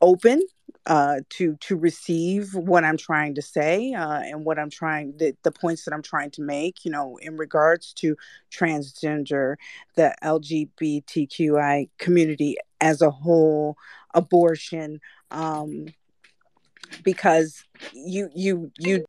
open 0.00 0.42
uh, 0.86 1.20
to 1.30 1.56
to 1.60 1.76
receive 1.76 2.54
what 2.54 2.84
I'm 2.84 2.96
trying 2.96 3.34
to 3.36 3.42
say 3.42 3.94
uh, 3.94 4.20
and 4.20 4.44
what 4.44 4.58
I'm 4.58 4.70
trying 4.70 5.16
the, 5.16 5.34
the 5.42 5.50
points 5.50 5.84
that 5.84 5.94
I'm 5.94 6.02
trying 6.02 6.30
to 6.32 6.42
make. 6.42 6.84
You 6.84 6.90
know, 6.90 7.18
in 7.22 7.36
regards 7.36 7.92
to 7.94 8.16
transgender, 8.52 9.56
the 9.96 10.14
LGBTQI 10.22 11.88
community 11.98 12.56
as 12.80 13.00
a 13.00 13.10
whole, 13.10 13.76
abortion, 14.12 15.00
um, 15.30 15.86
because 17.02 17.64
you 17.92 18.28
you 18.34 18.70
you 18.78 19.04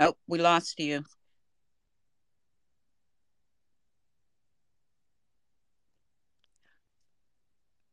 Oh, 0.00 0.14
we 0.26 0.38
lost 0.38 0.80
you. 0.80 1.04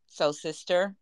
So, 0.08 0.32
sister. 0.32 0.96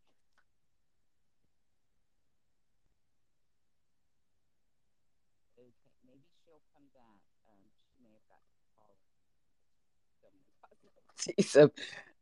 Got 11.38 11.46
some 11.46 11.72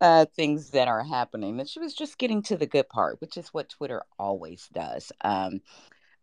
uh, 0.01 0.25
things 0.35 0.71
that 0.71 0.87
are 0.87 1.03
happening. 1.03 1.59
And 1.59 1.69
she 1.69 1.79
was 1.79 1.93
just 1.93 2.17
getting 2.17 2.41
to 2.43 2.57
the 2.57 2.65
good 2.67 2.89
part, 2.89 3.21
which 3.21 3.37
is 3.37 3.49
what 3.49 3.69
Twitter 3.69 4.03
always 4.19 4.67
does. 4.73 5.11
Um, 5.21 5.61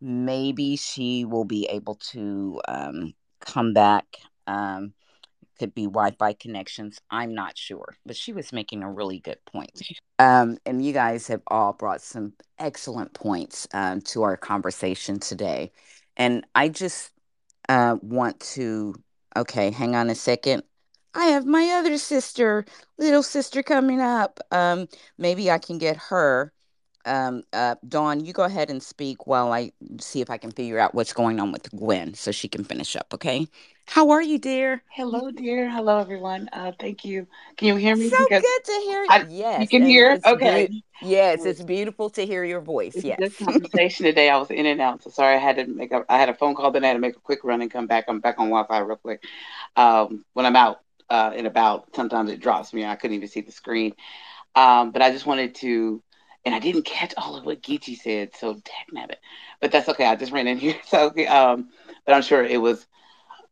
maybe 0.01 0.77
she 0.77 1.25
will 1.25 1.45
be 1.45 1.67
able 1.67 1.97
to 1.97 2.61
um, 2.69 3.15
come 3.41 3.73
back. 3.73 4.07
Um, 4.47 4.95
could 5.59 5.75
be 5.75 5.85
Wi-Fi 5.85 6.33
connections. 6.35 7.01
I'm 7.11 7.35
not 7.35 7.59
sure, 7.59 7.95
but 8.07 8.17
she 8.17 8.33
was 8.33 8.51
making 8.51 8.83
a 8.83 8.91
really 8.91 9.19
good 9.19 9.39
point. 9.45 9.83
Um, 10.19 10.57
and 10.65 10.83
you 10.83 10.95
guys 10.95 11.27
have 11.29 11.43
all 11.49 11.75
brought 11.75 12.01
some 12.01 12.33
excellent 12.59 13.13
points 13.13 13.69
um, 13.75 14.01
to 14.03 14.23
our 14.23 14.39
conversation 14.39 15.21
today. 15.21 15.71
And 16.17 16.47
I 16.55 16.71
just 16.71 17.13
uh, 17.69 17.97
want 18.03 18.41
to. 18.41 18.95
Okay, 19.37 19.71
hang 19.71 19.95
on 19.95 20.11
a 20.11 20.15
second. 20.15 20.63
I 21.15 21.27
have 21.27 21.45
my 21.45 21.77
other 21.79 21.99
sister, 21.99 22.65
little 22.99 23.23
sister, 23.23 23.63
coming 23.63 24.01
up. 24.01 24.41
Um, 24.51 24.89
maybe 25.19 25.51
I 25.51 25.59
can 25.59 25.79
get 25.79 25.97
her 25.97 26.53
um, 27.11 27.43
uh, 27.53 27.75
Dawn, 27.87 28.25
you 28.25 28.33
go 28.33 28.45
ahead 28.45 28.71
and 28.71 28.83
speak 28.83 29.27
while 29.27 29.53
I 29.53 29.73
see 30.01 30.21
if 30.21 30.31
I 30.31 30.39
can 30.39 30.53
figure 30.53 30.79
out 30.79 30.95
what's 30.95 31.13
going 31.13 31.41
on 31.41 31.51
with 31.51 31.69
Gwen 31.73 32.15
so 32.15 32.31
she 32.31 32.49
can 32.49 32.63
finish 32.63 32.95
up, 32.95 33.13
okay? 33.13 33.49
How 33.87 34.11
are 34.11 34.23
you, 34.23 34.39
dear? 34.39 34.83
Hello, 34.93 35.33
dear. 35.33 35.69
Hello, 35.69 35.99
everyone. 35.99 36.49
Uh, 36.53 36.71
thank 36.79 37.05
you. 37.05 37.27
Can 37.57 37.67
you 37.67 37.75
hear 37.75 37.97
me? 37.97 38.09
So 38.09 38.17
because 38.29 38.43
good 38.43 38.65
to 38.65 38.73
hear 38.85 39.03
you. 39.03 39.09
I, 39.11 39.27
yes. 39.29 39.61
You 39.61 39.67
can 39.67 39.83
hear? 39.85 40.21
Okay. 40.25 40.69
Be- 40.69 40.85
yes, 41.03 41.45
it's 41.45 41.61
beautiful 41.61 42.09
to 42.11 42.25
hear 42.25 42.45
your 42.45 42.61
voice. 42.61 43.03
Yes. 43.03 43.19
good 43.19 43.37
conversation 43.45 44.07
today. 44.07 44.31
I 44.31 44.37
was 44.37 44.49
in 44.53 44.67
and 44.67 44.81
out, 44.81 45.03
so 45.03 45.11
sorry 45.11 45.35
I 45.35 45.39
had 45.39 45.57
to 45.57 45.67
make 45.67 45.91
a. 45.91 46.05
I 46.09 46.19
had 46.19 46.29
a 46.29 46.35
phone 46.35 46.55
call, 46.55 46.71
then 46.71 46.85
I 46.85 46.89
had 46.89 46.95
to 46.95 47.01
make 47.01 47.17
a 47.17 47.21
quick 47.21 47.43
run 47.43 47.63
and 47.63 47.71
come 47.71 47.89
back. 47.89 48.05
I'm 48.07 48.21
back 48.21 48.39
on 48.39 48.47
Wi-Fi 48.51 48.79
real 48.79 48.97
quick. 48.97 49.25
Um, 49.75 50.25
when 50.35 50.47
I'm 50.47 50.55
out 50.55 50.83
uh, 51.09 51.33
and 51.35 51.49
about, 51.49 51.89
sometimes 51.97 52.31
it 52.31 52.39
drops 52.39 52.73
me. 52.73 52.85
I 52.85 52.95
couldn't 52.95 53.17
even 53.17 53.29
see 53.29 53.41
the 53.41 53.51
screen. 53.51 53.95
Um, 54.55 54.93
but 54.93 55.03
I 55.03 55.11
just 55.11 55.27
wanted 55.27 55.57
to 55.57 56.01
and 56.45 56.55
I 56.55 56.59
didn't 56.59 56.85
catch 56.85 57.15
all 57.17 57.37
of 57.37 57.45
what 57.45 57.63
Geechee 57.63 57.97
said, 57.97 58.35
so 58.35 58.55
dang 58.55 59.05
it. 59.11 59.21
But 59.61 59.73
that's 59.73 59.89
okay. 59.91 60.07
I 60.07 60.17
just 60.17 60.33
ran 60.33 60.47
in 60.47 60.59
here, 60.59 60.77
so 60.87 61.13
um, 61.29 61.69
but 62.07 62.15
I'm 62.15 62.23
sure 62.23 62.45
it 62.45 62.61
was 62.61 62.87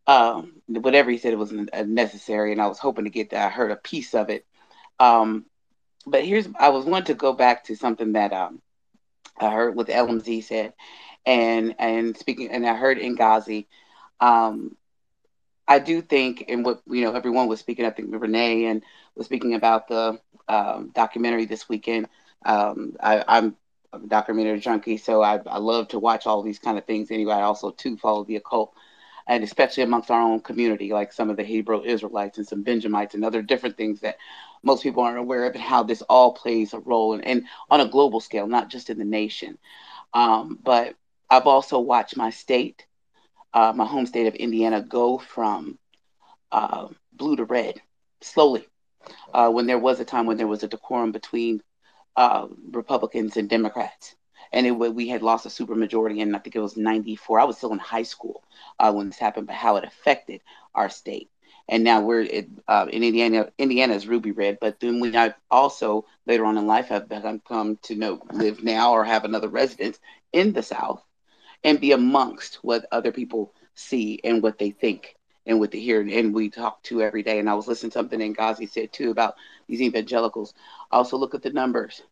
um, 0.07 0.55
whatever 0.67 1.11
he 1.11 1.19
said 1.19 1.33
it 1.33 1.39
was 1.39 1.53
necessary, 1.53 2.53
and 2.53 2.61
I 2.61 2.67
was 2.67 2.79
hoping 2.79 3.05
to 3.05 3.11
get 3.11 3.31
that. 3.31 3.47
I 3.47 3.51
heard 3.51 3.71
a 3.71 3.77
piece 3.77 4.15
of 4.15 4.31
it. 4.31 4.47
Um, 4.99 5.45
but 6.07 6.25
here's 6.25 6.49
I 6.59 6.71
was 6.71 6.85
wanting 6.87 7.07
to 7.07 7.15
go 7.15 7.33
back 7.33 7.65
to 7.65 7.77
something 7.77 8.13
that 8.13 8.33
um, 8.33 8.61
I 9.39 9.51
heard 9.51 9.77
what 9.77 9.89
LMZ 9.89 10.43
said, 10.43 10.73
and 11.27 11.75
and 11.79 12.17
speaking, 12.17 12.51
and 12.51 12.67
I 12.67 12.75
heard 12.75 12.99
Ngazi. 12.99 13.67
Um, 14.21 14.77
I 15.67 15.79
do 15.79 16.01
think, 16.01 16.47
and 16.49 16.65
what 16.65 16.81
you 16.89 17.03
know, 17.03 17.13
everyone 17.13 17.47
was 17.47 17.61
speaking. 17.61 17.85
I 17.85 17.91
think 17.91 18.09
Renee 18.11 18.65
and 18.67 18.83
was 19.15 19.27
speaking 19.27 19.55
about 19.55 19.89
the 19.89 20.19
um, 20.49 20.91
documentary 20.95 21.45
this 21.45 21.69
weekend. 21.69 22.09
Um, 22.45 22.97
I, 23.01 23.25
I'm 23.27 23.57
a 23.93 23.99
documentary 23.99 24.61
junkie, 24.61 24.97
so 24.97 25.23
I, 25.23 25.41
I 25.47 25.59
love 25.59 25.89
to 25.89 25.99
watch 25.99 26.27
all 26.27 26.43
these 26.43 26.59
kind 26.59 26.79
of 26.79 26.85
things. 26.85 27.11
Anyway, 27.11 27.35
I 27.35 27.43
also 27.43 27.71
too 27.71 27.97
follow 27.97 28.25
the 28.25 28.37
occult, 28.37 28.75
and 29.27 29.43
especially 29.43 29.83
amongst 29.83 30.11
our 30.11 30.21
own 30.21 30.41
community, 30.41 30.93
like 30.93 31.13
some 31.13 31.31
of 31.31 31.37
the 31.37 31.45
Hebrew 31.45 31.83
Israelites 31.83 32.39
and 32.39 32.47
some 32.47 32.63
Benjamites 32.63 33.15
and 33.15 33.25
other 33.25 33.43
different 33.43 33.77
things 33.77 34.01
that 34.01 34.19
most 34.63 34.83
people 34.83 35.03
aren't 35.03 35.19
aware 35.19 35.47
of, 35.47 35.55
and 35.55 35.63
how 35.63 35.83
this 35.83 36.03
all 36.03 36.33
plays 36.33 36.73
a 36.75 36.79
role, 36.81 37.15
and, 37.15 37.25
and 37.25 37.45
on 37.71 37.81
a 37.81 37.89
global 37.89 38.21
scale, 38.21 38.47
not 38.47 38.69
just 38.69 38.91
in 38.91 38.99
the 38.99 39.05
nation. 39.05 39.59
Um, 40.15 40.59
but 40.63 40.95
I've 41.31 41.47
also 41.47 41.79
watched 41.79 42.17
my 42.17 42.31
state, 42.31 42.87
uh, 43.53 43.73
my 43.75 43.85
home 43.85 44.07
state 44.07 44.27
of 44.27 44.35
Indiana, 44.35 44.81
go 44.81 45.19
from 45.19 45.79
uh, 46.53 46.89
blue 47.13 47.37
to 47.37 47.45
red 47.45 47.81
slowly. 48.21 48.67
Uh, 49.33 49.51
when 49.51 49.67
there 49.67 49.79
was 49.79 50.01
a 50.01 50.05
time 50.05 50.27
when 50.27 50.37
there 50.37 50.47
was 50.47 50.63
a 50.63 50.69
decorum 50.69 51.13
between 51.13 51.63
uh, 52.19 52.49
Republicans 52.73 53.37
and 53.37 53.49
Democrats. 53.49 54.17
And 54.53 54.67
it, 54.67 54.73
we 54.73 55.09
had 55.09 55.23
lost 55.23 55.47
a 55.47 55.51
supermajority, 55.51 56.21
and 56.21 56.35
I 56.35 56.41
think 56.41 56.57
it 56.57 56.61
was 56.61 56.77
94. 56.77 57.39
I 57.39 57.45
was 57.45 57.57
still 57.59 57.73
in 57.73 57.79
high 57.79 58.03
school 58.03 58.43
uh, 58.81 58.93
when 58.93 59.07
this 59.07 59.19
happened, 59.19 59.47
but 59.47 59.55
how 59.55 59.77
it 59.77 59.85
affected 59.85 60.41
our 60.75 60.89
state. 60.89 61.31
And 61.69 61.85
now 61.85 62.01
we're 62.01 62.23
it, 62.23 62.49
uh, 62.67 62.87
in 62.91 63.05
Indiana. 63.05 63.53
Indiana 63.57 63.95
is 63.95 64.09
ruby 64.09 64.33
red, 64.33 64.59
but 64.61 64.81
then 64.81 64.99
we 64.99 65.17
I 65.17 65.35
also 65.49 66.07
later 66.27 66.45
on 66.45 66.59
in 66.59 66.67
life 66.67 66.89
have 66.89 67.09
come 67.47 67.77
to 67.83 67.95
know 67.95 68.21
live 68.33 68.65
now 68.65 68.93
or 68.93 69.05
have 69.05 69.25
another 69.25 69.49
residence 69.49 70.01
in 70.33 70.53
the 70.53 70.63
South, 70.63 71.03
and 71.63 71.81
be 71.81 71.93
amongst 71.93 72.57
what 72.65 72.87
other 72.91 73.13
people 73.13 73.55
see 73.75 74.19
and 74.25 74.43
what 74.43 74.59
they 74.59 74.71
think 74.71 75.15
and 75.49 75.59
what 75.59 75.73
they 75.73 75.81
hear. 75.81 76.01
And 76.01 76.35
we 76.35 76.51
talk 76.51 76.83
to 76.85 77.03
every 77.03 77.23
day. 77.23 77.39
And 77.41 77.51
I 77.51 77.55
was 77.55 77.67
listening 77.67 77.91
to 77.91 77.99
something 77.99 78.21
in 78.21 78.35
Ghazi 78.35 78.67
said 78.67 78.93
too 78.93 79.11
about 79.11 79.35
these 79.67 79.81
evangelicals. 79.81 80.55
Also 80.93 81.17
look 81.17 81.35
at 81.35 81.43
the 81.43 81.51
numbers. 81.51 82.03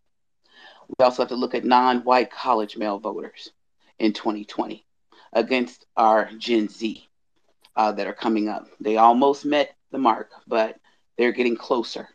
We 0.88 1.04
also 1.04 1.22
have 1.22 1.28
to 1.28 1.36
look 1.36 1.54
at 1.54 1.64
non-white 1.64 2.30
college 2.30 2.76
male 2.76 2.98
voters 2.98 3.52
in 3.98 4.12
2020 4.12 4.84
against 5.32 5.84
our 5.96 6.30
Gen 6.38 6.68
Z 6.68 7.06
uh, 7.76 7.92
that 7.92 8.06
are 8.06 8.14
coming 8.14 8.48
up. 8.48 8.66
They 8.80 8.96
almost 8.96 9.44
met 9.44 9.76
the 9.90 9.98
mark, 9.98 10.30
but 10.46 10.78
they're 11.18 11.32
getting 11.32 11.56
closer. 11.56 12.08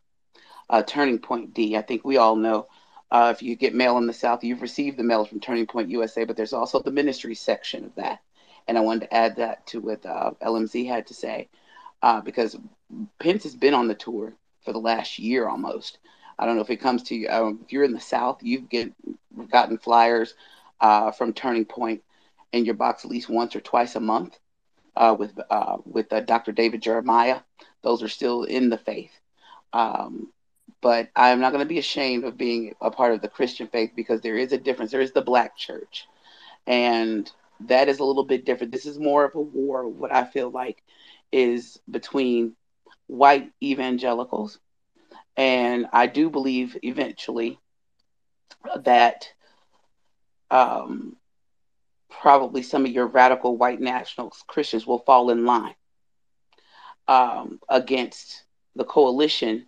Uh, 0.69 0.81
Turning 0.81 1.19
Point 1.19 1.53
D. 1.53 1.77
I 1.77 1.81
think 1.81 2.03
we 2.03 2.17
all 2.17 2.35
know 2.35 2.67
uh, 3.11 3.33
if 3.35 3.43
you 3.43 3.55
get 3.55 3.75
mail 3.75 3.97
in 3.97 4.07
the 4.07 4.13
South, 4.13 4.43
you've 4.43 4.61
received 4.61 4.97
the 4.97 5.03
mail 5.03 5.25
from 5.25 5.41
Turning 5.41 5.67
Point 5.67 5.89
USA, 5.89 6.23
but 6.23 6.37
there's 6.37 6.53
also 6.53 6.79
the 6.79 6.91
ministry 6.91 7.35
section 7.35 7.83
of 7.83 7.95
that. 7.95 8.21
And 8.67 8.77
I 8.77 8.81
wanted 8.81 9.01
to 9.01 9.13
add 9.13 9.35
that 9.37 9.65
to 9.67 9.81
what 9.81 10.05
uh, 10.05 10.31
LMZ 10.41 10.87
had 10.87 11.07
to 11.07 11.13
say 11.13 11.49
uh, 12.01 12.21
because 12.21 12.57
Pence 13.19 13.43
has 13.43 13.55
been 13.55 13.73
on 13.73 13.87
the 13.87 13.95
tour 13.95 14.33
for 14.63 14.73
the 14.73 14.79
last 14.79 15.19
year 15.19 15.47
almost. 15.47 15.97
I 16.37 16.45
don't 16.45 16.55
know 16.55 16.61
if 16.61 16.69
it 16.69 16.81
comes 16.81 17.03
to 17.03 17.15
you. 17.15 17.29
Um, 17.29 17.59
if 17.63 17.71
you're 17.71 17.83
in 17.83 17.93
the 17.93 17.99
South, 17.99 18.39
you've 18.41 18.69
get 18.69 18.91
gotten 19.49 19.77
flyers 19.77 20.33
uh, 20.79 21.11
from 21.11 21.33
Turning 21.33 21.65
Point 21.65 22.01
in 22.51 22.65
your 22.65 22.73
box 22.75 23.05
at 23.05 23.11
least 23.11 23.29
once 23.29 23.55
or 23.55 23.61
twice 23.61 23.95
a 23.95 23.99
month 23.99 24.37
uh, 24.95 25.15
with 25.17 25.39
uh, 25.49 25.77
with 25.85 26.11
uh, 26.11 26.21
Dr. 26.21 26.51
David 26.51 26.81
Jeremiah. 26.81 27.39
Those 27.83 28.03
are 28.03 28.09
still 28.09 28.43
in 28.43 28.69
the 28.69 28.77
faith. 28.77 29.11
Um, 29.73 30.31
but 30.81 31.09
I'm 31.15 31.39
not 31.39 31.51
going 31.51 31.63
to 31.63 31.69
be 31.69 31.77
ashamed 31.77 32.23
of 32.23 32.37
being 32.37 32.73
a 32.81 32.89
part 32.89 33.13
of 33.13 33.21
the 33.21 33.27
Christian 33.27 33.67
faith 33.67 33.91
because 33.95 34.21
there 34.21 34.37
is 34.37 34.51
a 34.51 34.57
difference. 34.57 34.91
There 34.91 35.01
is 35.01 35.13
the 35.13 35.21
black 35.21 35.55
church, 35.55 36.07
and 36.65 37.31
that 37.67 37.89
is 37.89 37.99
a 37.99 38.03
little 38.03 38.23
bit 38.23 38.45
different. 38.45 38.71
This 38.71 38.85
is 38.85 38.99
more 38.99 39.25
of 39.25 39.35
a 39.35 39.41
war. 39.41 39.87
What 39.87 40.13
I 40.13 40.25
feel 40.25 40.49
like 40.49 40.83
is 41.31 41.79
between 41.89 42.55
white 43.07 43.51
evangelicals 43.61 44.59
and 45.37 45.87
I 45.93 46.07
do 46.07 46.29
believe 46.29 46.77
eventually 46.83 47.59
that 48.83 49.27
um, 50.49 51.15
probably 52.09 52.61
some 52.61 52.85
of 52.85 52.91
your 52.91 53.07
radical 53.07 53.57
white 53.57 53.79
nationals, 53.79 54.43
Christians, 54.47 54.85
will 54.85 54.99
fall 54.99 55.29
in 55.29 55.45
line 55.45 55.75
um, 57.07 57.59
against 57.69 58.43
the 58.75 58.83
coalition 58.83 59.65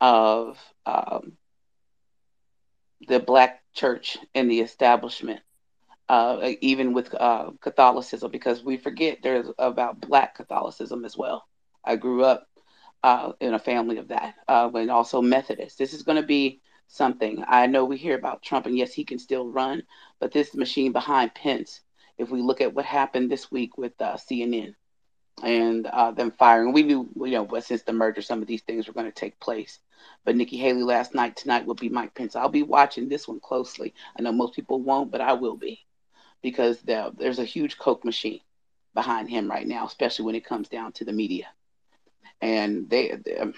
of 0.00 0.58
um, 0.84 1.36
the 3.08 3.20
black 3.20 3.62
church 3.72 4.18
and 4.34 4.50
the 4.50 4.60
establishment, 4.60 5.40
uh, 6.08 6.52
even 6.60 6.92
with 6.92 7.14
uh, 7.14 7.50
Catholicism, 7.60 8.30
because 8.30 8.62
we 8.62 8.76
forget 8.76 9.18
there's 9.22 9.48
about 9.58 10.00
black 10.00 10.34
Catholicism 10.34 11.04
as 11.04 11.16
well. 11.16 11.46
I 11.84 11.96
grew 11.96 12.24
up 12.24 12.46
uh, 13.02 13.32
in 13.40 13.54
a 13.54 13.58
family 13.58 13.98
of 13.98 14.08
that, 14.08 14.34
uh, 14.48 14.70
and 14.74 14.90
also 14.90 15.22
Methodist. 15.22 15.78
This 15.78 15.94
is 15.94 16.02
going 16.02 16.20
to 16.20 16.26
be 16.26 16.60
something. 16.88 17.44
I 17.46 17.66
know 17.66 17.84
we 17.84 17.96
hear 17.96 18.16
about 18.16 18.42
Trump, 18.42 18.66
and 18.66 18.76
yes, 18.76 18.92
he 18.92 19.04
can 19.04 19.18
still 19.18 19.48
run, 19.48 19.82
but 20.20 20.32
this 20.32 20.54
machine 20.54 20.92
behind 20.92 21.34
Pence, 21.34 21.80
if 22.18 22.30
we 22.30 22.40
look 22.40 22.60
at 22.60 22.74
what 22.74 22.84
happened 22.84 23.30
this 23.30 23.50
week 23.50 23.76
with 23.78 23.92
uh, 24.00 24.16
CNN 24.16 24.74
and 25.42 25.86
uh, 25.86 26.12
them 26.12 26.32
firing, 26.32 26.72
we 26.72 26.82
knew, 26.82 27.08
you 27.16 27.32
know, 27.32 27.60
since 27.60 27.82
the 27.82 27.92
merger, 27.92 28.22
some 28.22 28.40
of 28.40 28.48
these 28.48 28.62
things 28.62 28.86
were 28.86 28.94
going 28.94 29.06
to 29.06 29.12
take 29.12 29.40
place. 29.40 29.80
But 30.24 30.36
Nikki 30.36 30.56
Haley 30.56 30.82
last 30.82 31.14
night, 31.14 31.36
tonight 31.36 31.66
will 31.66 31.74
be 31.74 31.88
Mike 31.88 32.14
Pence. 32.14 32.36
I'll 32.36 32.48
be 32.48 32.62
watching 32.62 33.08
this 33.08 33.26
one 33.26 33.40
closely. 33.40 33.94
I 34.18 34.22
know 34.22 34.32
most 34.32 34.54
people 34.54 34.80
won't, 34.80 35.10
but 35.10 35.20
I 35.20 35.32
will 35.32 35.56
be 35.56 35.80
because 36.44 36.80
the, 36.82 37.12
there's 37.18 37.40
a 37.40 37.44
huge 37.44 37.78
Coke 37.78 38.04
machine 38.04 38.40
behind 38.94 39.28
him 39.28 39.50
right 39.50 39.66
now, 39.66 39.86
especially 39.86 40.26
when 40.26 40.36
it 40.36 40.44
comes 40.44 40.68
down 40.68 40.92
to 40.92 41.04
the 41.04 41.12
media 41.12 41.48
and 42.40 42.88
they, 42.90 43.12
they 43.24 43.36
um, 43.38 43.54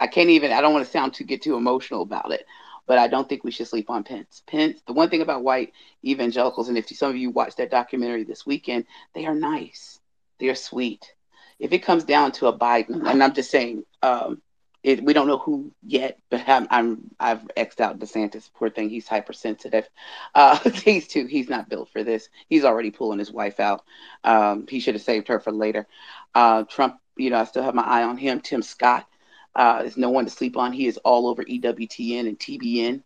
I 0.00 0.06
can't 0.06 0.30
even 0.30 0.52
I 0.52 0.60
don't 0.60 0.72
want 0.72 0.86
to 0.86 0.90
sound 0.90 1.14
to 1.14 1.24
get 1.24 1.42
too 1.42 1.56
emotional 1.56 2.02
about 2.02 2.30
it, 2.30 2.46
but 2.86 2.98
I 2.98 3.08
don't 3.08 3.28
think 3.28 3.44
we 3.44 3.50
should 3.50 3.66
sleep 3.66 3.90
on 3.90 4.04
Pence. 4.04 4.42
Pence, 4.46 4.80
the 4.86 4.92
one 4.92 5.10
thing 5.10 5.22
about 5.22 5.42
white 5.42 5.72
evangelicals, 6.04 6.68
and 6.68 6.78
if 6.78 6.88
some 6.88 7.10
of 7.10 7.16
you 7.16 7.30
watched 7.30 7.56
that 7.58 7.70
documentary 7.70 8.24
this 8.24 8.46
weekend, 8.46 8.84
they 9.14 9.26
are 9.26 9.34
nice, 9.34 9.98
they 10.38 10.48
are 10.48 10.54
sweet. 10.54 11.12
If 11.58 11.72
it 11.72 11.80
comes 11.80 12.04
down 12.04 12.32
to 12.32 12.46
a 12.46 12.56
Biden, 12.56 13.04
and 13.10 13.22
I'm 13.22 13.34
just 13.34 13.50
saying, 13.50 13.84
um, 14.02 14.40
it, 14.82 15.02
we 15.02 15.12
don't 15.12 15.26
know 15.26 15.38
who 15.38 15.72
yet, 15.82 16.18
but 16.30 16.48
I'm, 16.48 16.68
I'm 16.70 17.10
I've 17.18 17.42
xed 17.56 17.80
out 17.80 17.98
DeSantis. 17.98 18.50
Poor 18.54 18.70
thing, 18.70 18.90
he's 18.90 19.08
hypersensitive. 19.08 19.88
Uh, 20.34 20.58
he's 20.70 21.08
too. 21.08 21.26
He's 21.26 21.48
not 21.48 21.68
built 21.68 21.90
for 21.90 22.04
this. 22.04 22.28
He's 22.48 22.64
already 22.64 22.90
pulling 22.90 23.18
his 23.18 23.32
wife 23.32 23.60
out. 23.60 23.84
Um, 24.24 24.66
he 24.68 24.80
should 24.80 24.94
have 24.94 25.02
saved 25.02 25.28
her 25.28 25.40
for 25.40 25.52
later. 25.52 25.86
Uh, 26.34 26.64
Trump 26.64 27.00
you 27.18 27.30
know, 27.30 27.38
I 27.38 27.44
still 27.44 27.64
have 27.64 27.74
my 27.74 27.82
eye 27.82 28.04
on 28.04 28.16
him. 28.16 28.40
Tim 28.40 28.62
Scott 28.62 29.06
uh, 29.54 29.82
is 29.84 29.96
no 29.96 30.08
one 30.10 30.24
to 30.24 30.30
sleep 30.30 30.56
on. 30.56 30.72
He 30.72 30.86
is 30.86 30.96
all 30.98 31.26
over 31.26 31.44
EWTN 31.44 32.28
and 32.28 32.38
TBN. 32.38 33.02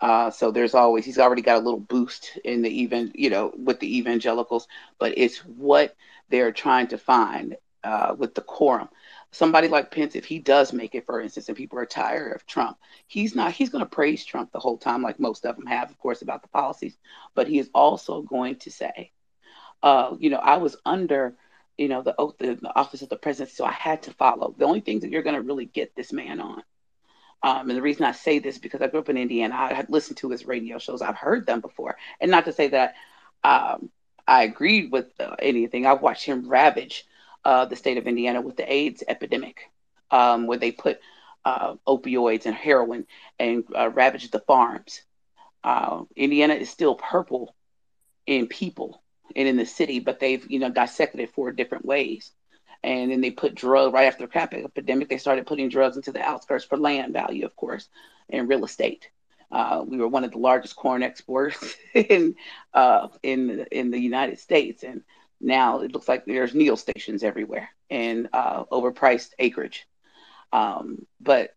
Uh, 0.00 0.30
so 0.30 0.50
there's 0.50 0.74
always 0.74 1.04
he's 1.04 1.18
already 1.18 1.40
got 1.40 1.56
a 1.56 1.64
little 1.64 1.80
boost 1.80 2.36
in 2.44 2.60
the 2.62 2.68
even 2.68 3.12
you 3.14 3.30
know 3.30 3.52
with 3.56 3.80
the 3.80 3.96
evangelicals, 3.96 4.66
but 4.98 5.16
it's 5.16 5.38
what 5.38 5.96
they're 6.28 6.52
trying 6.52 6.88
to 6.88 6.98
find 6.98 7.56
uh, 7.84 8.14
with 8.18 8.34
the 8.34 8.42
quorum. 8.42 8.88
Somebody 9.34 9.68
like 9.68 9.90
Pence, 9.90 10.14
if 10.14 10.24
he 10.24 10.38
does 10.38 10.72
make 10.72 10.94
it, 10.94 11.06
for 11.06 11.20
instance, 11.20 11.48
and 11.48 11.56
people 11.56 11.78
are 11.78 11.86
tired 11.86 12.34
of 12.34 12.46
Trump, 12.46 12.78
he's 13.08 13.34
not 13.34 13.52
he's 13.52 13.70
going 13.70 13.84
to 13.84 13.90
praise 13.90 14.24
Trump 14.24 14.52
the 14.52 14.60
whole 14.60 14.78
time, 14.78 15.02
like 15.02 15.18
most 15.18 15.44
of 15.44 15.56
them 15.56 15.66
have, 15.66 15.90
of 15.90 15.98
course, 15.98 16.22
about 16.22 16.42
the 16.42 16.48
policies. 16.48 16.96
But 17.34 17.48
he 17.48 17.58
is 17.58 17.68
also 17.74 18.22
going 18.22 18.56
to 18.56 18.70
say, 18.70 19.10
uh, 19.82 20.14
you 20.18 20.30
know, 20.30 20.36
I 20.36 20.58
was 20.58 20.76
under 20.86 21.34
you 21.76 21.88
know, 21.88 22.02
the 22.02 22.14
oath 22.18 22.38
the 22.38 22.58
office 22.76 23.02
of 23.02 23.08
the 23.08 23.16
president. 23.16 23.56
So 23.56 23.64
I 23.64 23.72
had 23.72 24.02
to 24.04 24.12
follow. 24.12 24.54
The 24.56 24.64
only 24.64 24.80
things 24.80 25.02
that 25.02 25.10
you're 25.10 25.22
going 25.22 25.36
to 25.36 25.42
really 25.42 25.66
get 25.66 25.94
this 25.94 26.12
man 26.12 26.40
on. 26.40 26.62
Um, 27.42 27.68
and 27.68 27.76
the 27.76 27.82
reason 27.82 28.04
I 28.04 28.12
say 28.12 28.38
this 28.38 28.58
because 28.58 28.80
I 28.80 28.86
grew 28.86 29.00
up 29.00 29.08
in 29.08 29.18
Indiana, 29.18 29.54
I 29.54 29.74
had 29.74 29.90
listened 29.90 30.16
to 30.18 30.30
his 30.30 30.46
radio 30.46 30.78
shows. 30.78 31.02
I've 31.02 31.16
heard 31.16 31.46
them 31.46 31.60
before, 31.60 31.96
and 32.20 32.30
not 32.30 32.46
to 32.46 32.52
say 32.52 32.68
that 32.68 32.94
um, 33.42 33.90
I 34.26 34.44
agreed 34.44 34.90
with 34.90 35.08
uh, 35.20 35.36
anything. 35.40 35.84
I've 35.84 36.00
watched 36.00 36.24
him 36.24 36.48
ravage 36.48 37.04
uh, 37.44 37.64
the 37.66 37.76
state 37.76 37.98
of 37.98 38.06
Indiana 38.06 38.40
with 38.40 38.56
the 38.56 38.72
AIDS 38.72 39.02
epidemic, 39.06 39.70
um, 40.10 40.46
where 40.46 40.58
they 40.58 40.72
put 40.72 41.00
uh, 41.44 41.74
opioids 41.86 42.46
and 42.46 42.54
heroin 42.54 43.06
and 43.38 43.64
uh, 43.76 43.90
ravaged 43.90 44.32
the 44.32 44.40
farms. 44.40 45.02
Uh, 45.62 46.02
Indiana 46.16 46.54
is 46.54 46.70
still 46.70 46.94
purple 46.94 47.54
in 48.26 48.46
people 48.46 49.02
and 49.36 49.48
in 49.48 49.56
the 49.56 49.66
city, 49.66 50.00
but 50.00 50.20
they've 50.20 50.44
you 50.50 50.58
know 50.58 50.70
dissected 50.70 51.20
it 51.20 51.34
four 51.34 51.52
different 51.52 51.84
ways. 51.84 52.30
And 52.82 53.10
then 53.10 53.22
they 53.22 53.30
put 53.30 53.54
drugs 53.54 53.94
right 53.94 54.04
after 54.04 54.24
the 54.26 54.30
crack 54.30 54.52
epidemic. 54.52 55.08
They 55.08 55.16
started 55.16 55.46
putting 55.46 55.70
drugs 55.70 55.96
into 55.96 56.12
the 56.12 56.20
outskirts 56.20 56.66
for 56.66 56.76
land 56.76 57.14
value, 57.14 57.46
of 57.46 57.56
course, 57.56 57.88
and 58.28 58.48
real 58.48 58.64
estate. 58.64 59.08
Uh, 59.50 59.84
we 59.86 59.96
were 59.96 60.08
one 60.08 60.24
of 60.24 60.32
the 60.32 60.38
largest 60.38 60.76
corn 60.76 61.02
exporters 61.02 61.76
in 61.94 62.34
uh, 62.74 63.08
in 63.22 63.66
in 63.70 63.90
the 63.90 63.98
United 63.98 64.38
States, 64.38 64.82
and 64.82 65.02
now 65.44 65.80
it 65.80 65.92
looks 65.92 66.08
like 66.08 66.24
there's 66.26 66.54
needle 66.54 66.76
stations 66.76 67.22
everywhere 67.22 67.70
and 67.90 68.28
uh, 68.32 68.64
overpriced 68.64 69.30
acreage. 69.38 69.86
Um, 70.52 71.06
but 71.20 71.54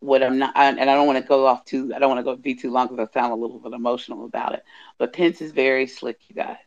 what 0.00 0.22
I'm 0.22 0.38
not, 0.38 0.56
I, 0.56 0.68
and 0.68 0.90
I 0.90 0.94
don't 0.94 1.06
want 1.06 1.18
to 1.20 1.28
go 1.28 1.46
off 1.46 1.64
too, 1.64 1.92
I 1.94 1.98
don't 2.00 2.10
want 2.10 2.20
to 2.20 2.24
go 2.24 2.36
be 2.36 2.54
too 2.54 2.70
long 2.72 2.88
because 2.88 3.08
I 3.08 3.12
sound 3.20 3.32
a 3.32 3.36
little 3.36 3.58
bit 3.58 3.72
emotional 3.74 4.26
about 4.26 4.54
it. 4.54 4.64
But 4.98 5.12
Pence 5.14 5.40
is 5.42 5.52
very 5.52 5.86
slick, 5.86 6.20
you 6.28 6.34
guys. 6.36 6.58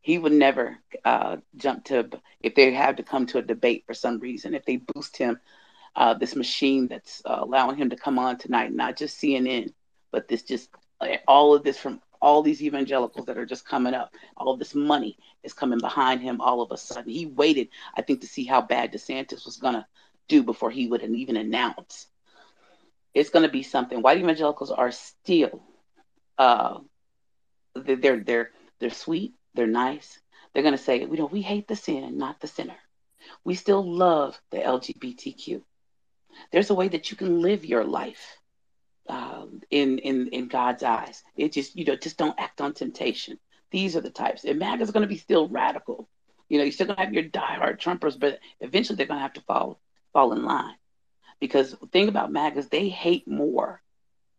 he 0.00 0.18
would 0.18 0.32
never 0.32 0.78
uh, 1.04 1.38
jump 1.56 1.84
to 1.86 2.10
if 2.40 2.54
they 2.54 2.72
had 2.72 2.98
to 2.98 3.02
come 3.02 3.26
to 3.26 3.38
a 3.38 3.42
debate 3.42 3.84
for 3.86 3.94
some 3.94 4.18
reason. 4.20 4.54
If 4.54 4.64
they 4.66 4.76
boost 4.76 5.16
him, 5.16 5.40
uh, 5.96 6.14
this 6.14 6.36
machine 6.36 6.88
that's 6.88 7.22
uh, 7.24 7.38
allowing 7.40 7.76
him 7.76 7.90
to 7.90 7.96
come 7.96 8.18
on 8.18 8.38
tonight, 8.38 8.72
not 8.72 8.96
just 8.96 9.20
CNN, 9.20 9.72
but 10.12 10.28
this 10.28 10.42
just 10.42 10.70
all 11.28 11.54
of 11.54 11.64
this 11.64 11.78
from 11.78 12.00
all 12.20 12.42
these 12.42 12.62
evangelicals 12.62 13.26
that 13.26 13.38
are 13.38 13.46
just 13.46 13.66
coming 13.66 13.94
up. 13.94 14.14
All 14.36 14.56
this 14.56 14.74
money 14.74 15.18
is 15.42 15.52
coming 15.52 15.78
behind 15.78 16.20
him 16.20 16.40
all 16.40 16.62
of 16.62 16.70
a 16.72 16.76
sudden. 16.76 17.10
He 17.10 17.26
waited, 17.26 17.68
I 17.96 18.02
think, 18.02 18.20
to 18.20 18.26
see 18.26 18.44
how 18.44 18.60
bad 18.60 18.92
DeSantis 18.92 19.44
was 19.44 19.56
gonna 19.56 19.86
do 20.28 20.42
before 20.42 20.70
he 20.70 20.88
would 20.88 21.02
even 21.02 21.36
announce. 21.36 22.06
It's 23.12 23.30
gonna 23.30 23.48
be 23.50 23.62
something. 23.62 24.02
White 24.02 24.18
evangelicals 24.18 24.70
are 24.70 24.90
still 24.90 25.62
uh, 26.38 26.78
they're 27.74 28.20
they're 28.20 28.50
they're 28.80 28.90
sweet, 28.90 29.34
they're 29.54 29.66
nice. 29.66 30.18
They're 30.52 30.62
gonna 30.62 30.78
say, 30.78 31.00
you 31.00 31.16
know, 31.16 31.26
we 31.26 31.42
hate 31.42 31.68
the 31.68 31.76
sin, 31.76 32.18
not 32.18 32.40
the 32.40 32.46
sinner. 32.46 32.76
We 33.44 33.54
still 33.54 33.82
love 33.82 34.40
the 34.50 34.58
LGBTQ. 34.58 35.62
There's 36.52 36.70
a 36.70 36.74
way 36.74 36.88
that 36.88 37.10
you 37.10 37.16
can 37.16 37.40
live 37.40 37.64
your 37.64 37.84
life 37.84 38.38
um, 39.08 39.60
in 39.70 39.98
in 39.98 40.28
in 40.28 40.48
God's 40.48 40.82
eyes. 40.82 41.22
It 41.36 41.52
just 41.52 41.76
you 41.76 41.84
know 41.84 41.96
just 41.96 42.16
don't 42.16 42.38
act 42.38 42.60
on 42.60 42.74
temptation. 42.74 43.38
These 43.70 43.96
are 43.96 44.00
the 44.00 44.10
types. 44.10 44.44
And 44.44 44.58
MAGA 44.58 44.82
is 44.82 44.90
going 44.90 45.02
to 45.02 45.08
be 45.08 45.18
still 45.18 45.48
radical. 45.48 46.08
You 46.48 46.58
know, 46.58 46.64
you're 46.64 46.72
still 46.72 46.86
going 46.86 46.96
to 46.96 47.04
have 47.04 47.14
your 47.14 47.24
diehard 47.24 47.80
Trumpers, 47.80 48.18
but 48.18 48.38
eventually 48.60 48.96
they're 48.96 49.06
going 49.06 49.18
to 49.18 49.22
have 49.22 49.32
to 49.34 49.40
fall 49.40 49.80
fall 50.12 50.32
in 50.32 50.44
line. 50.44 50.76
Because 51.40 51.72
the 51.72 51.86
thing 51.86 52.08
about 52.08 52.32
MAGA 52.32 52.60
is 52.60 52.68
they 52.68 52.88
hate 52.88 53.26
more. 53.26 53.82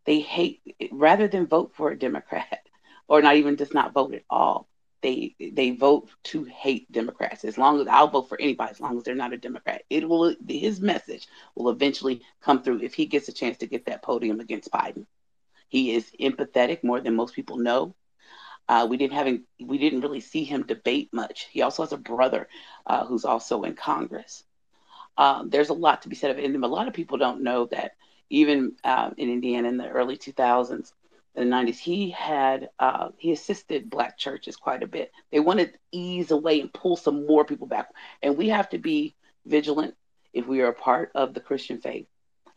They 0.05 0.21
hate 0.21 0.61
rather 0.91 1.27
than 1.27 1.47
vote 1.47 1.73
for 1.75 1.91
a 1.91 1.99
Democrat 1.99 2.59
or 3.07 3.21
not 3.21 3.35
even 3.35 3.57
just 3.57 3.73
not 3.73 3.93
vote 3.93 4.13
at 4.13 4.23
all. 4.29 4.67
They 5.05 5.35
they 5.39 5.69
vote 5.69 6.09
to 6.31 6.45
hate 6.45 6.91
Democrats. 6.91 7.45
As 7.45 7.59
long 7.59 7.79
as 7.79 7.85
I'll 7.87 8.07
vote 8.07 8.27
for 8.27 8.41
anybody, 8.41 8.71
as 8.71 8.81
long 8.81 8.97
as 8.97 9.03
they're 9.03 9.13
not 9.13 9.33
a 9.33 9.37
Democrat, 9.37 9.83
it 9.87 10.09
will 10.09 10.35
his 10.47 10.81
message 10.81 11.27
will 11.53 11.69
eventually 11.69 12.23
come 12.41 12.63
through 12.63 12.81
if 12.81 12.95
he 12.95 13.05
gets 13.05 13.27
a 13.27 13.31
chance 13.31 13.59
to 13.59 13.67
get 13.67 13.85
that 13.85 14.01
podium 14.01 14.39
against 14.39 14.71
Biden. 14.71 15.05
He 15.69 15.93
is 15.93 16.09
empathetic 16.19 16.83
more 16.83 16.99
than 17.01 17.15
most 17.15 17.35
people 17.35 17.57
know. 17.57 17.93
Uh, 18.67 18.87
we 18.89 18.97
didn't 18.97 19.13
have 19.13 19.27
we 19.59 19.77
didn't 19.77 20.01
really 20.01 20.21
see 20.21 20.43
him 20.43 20.63
debate 20.63 21.09
much. 21.13 21.49
He 21.51 21.61
also 21.61 21.83
has 21.83 21.93
a 21.93 21.97
brother 21.97 22.47
uh, 22.87 23.05
who's 23.05 23.25
also 23.25 23.61
in 23.61 23.75
Congress. 23.75 24.43
Um, 25.19 25.51
there's 25.51 25.69
a 25.69 25.73
lot 25.73 26.01
to 26.01 26.09
be 26.09 26.15
said 26.15 26.31
of 26.31 26.39
it, 26.39 26.45
and 26.45 26.63
a 26.63 26.67
lot 26.67 26.87
of 26.87 26.95
people 26.95 27.19
don't 27.19 27.43
know 27.43 27.67
that 27.67 27.91
even 28.31 28.75
uh, 28.83 29.11
in 29.17 29.29
Indiana 29.29 29.69
in 29.69 29.77
the 29.77 29.87
early 29.87 30.17
2000s, 30.17 30.93
in 31.35 31.49
the 31.49 31.55
90s, 31.55 31.77
he 31.77 32.11
had 32.11 32.69
uh, 32.79 33.09
he 33.17 33.31
assisted 33.31 33.89
black 33.89 34.17
churches 34.17 34.55
quite 34.55 34.83
a 34.83 34.87
bit. 34.87 35.11
They 35.31 35.39
wanted 35.39 35.73
to 35.73 35.79
ease 35.91 36.31
away 36.31 36.61
and 36.61 36.73
pull 36.73 36.95
some 36.95 37.25
more 37.25 37.43
people 37.43 37.67
back, 37.67 37.89
and 38.21 38.37
we 38.37 38.49
have 38.49 38.69
to 38.69 38.77
be 38.77 39.15
vigilant 39.45 39.95
if 40.33 40.47
we 40.47 40.61
are 40.61 40.69
a 40.69 40.73
part 40.73 41.11
of 41.13 41.33
the 41.33 41.41
Christian 41.41 41.79
faith. 41.79 42.07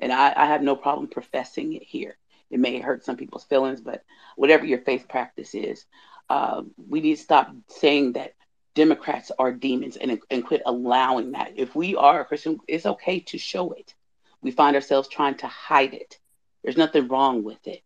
And 0.00 0.12
I, 0.12 0.32
I 0.36 0.47
have 0.47 0.62
no 0.62 0.76
problem 0.76 1.08
professing 1.08 1.73
it 1.73 1.82
here. 1.82 2.18
It 2.50 2.60
may 2.60 2.78
hurt 2.78 3.05
some 3.05 3.16
people's 3.16 3.44
feelings, 3.44 3.81
but 3.81 4.05
whatever 4.36 4.65
your 4.65 4.81
faith 4.81 5.07
practice 5.08 5.55
is, 5.55 5.84
uh, 6.31 6.62
we 6.89 7.00
need 7.00 7.16
to 7.16 7.23
stop 7.23 7.52
saying 7.66 8.12
that 8.12 8.34
Democrats 8.74 9.32
are 9.39 9.52
demons 9.52 9.97
and, 9.97 10.20
and 10.31 10.47
quit 10.47 10.62
allowing 10.65 11.32
that. 11.32 11.52
If 11.57 11.74
we 11.74 11.97
are 11.97 12.20
a 12.20 12.24
Christian, 12.24 12.60
it's 12.68 12.86
okay 12.86 13.20
to 13.20 13.39
show 13.39 13.73
it. 13.73 13.94
We 14.40 14.52
find 14.52 14.76
ourselves 14.76 15.08
trying 15.08 15.36
to 15.39 15.48
hide 15.48 15.94
it. 15.94 16.18
There's 16.62 16.76
nothing 16.76 17.08
wrong 17.08 17.42
with 17.42 17.66
it 17.66 17.82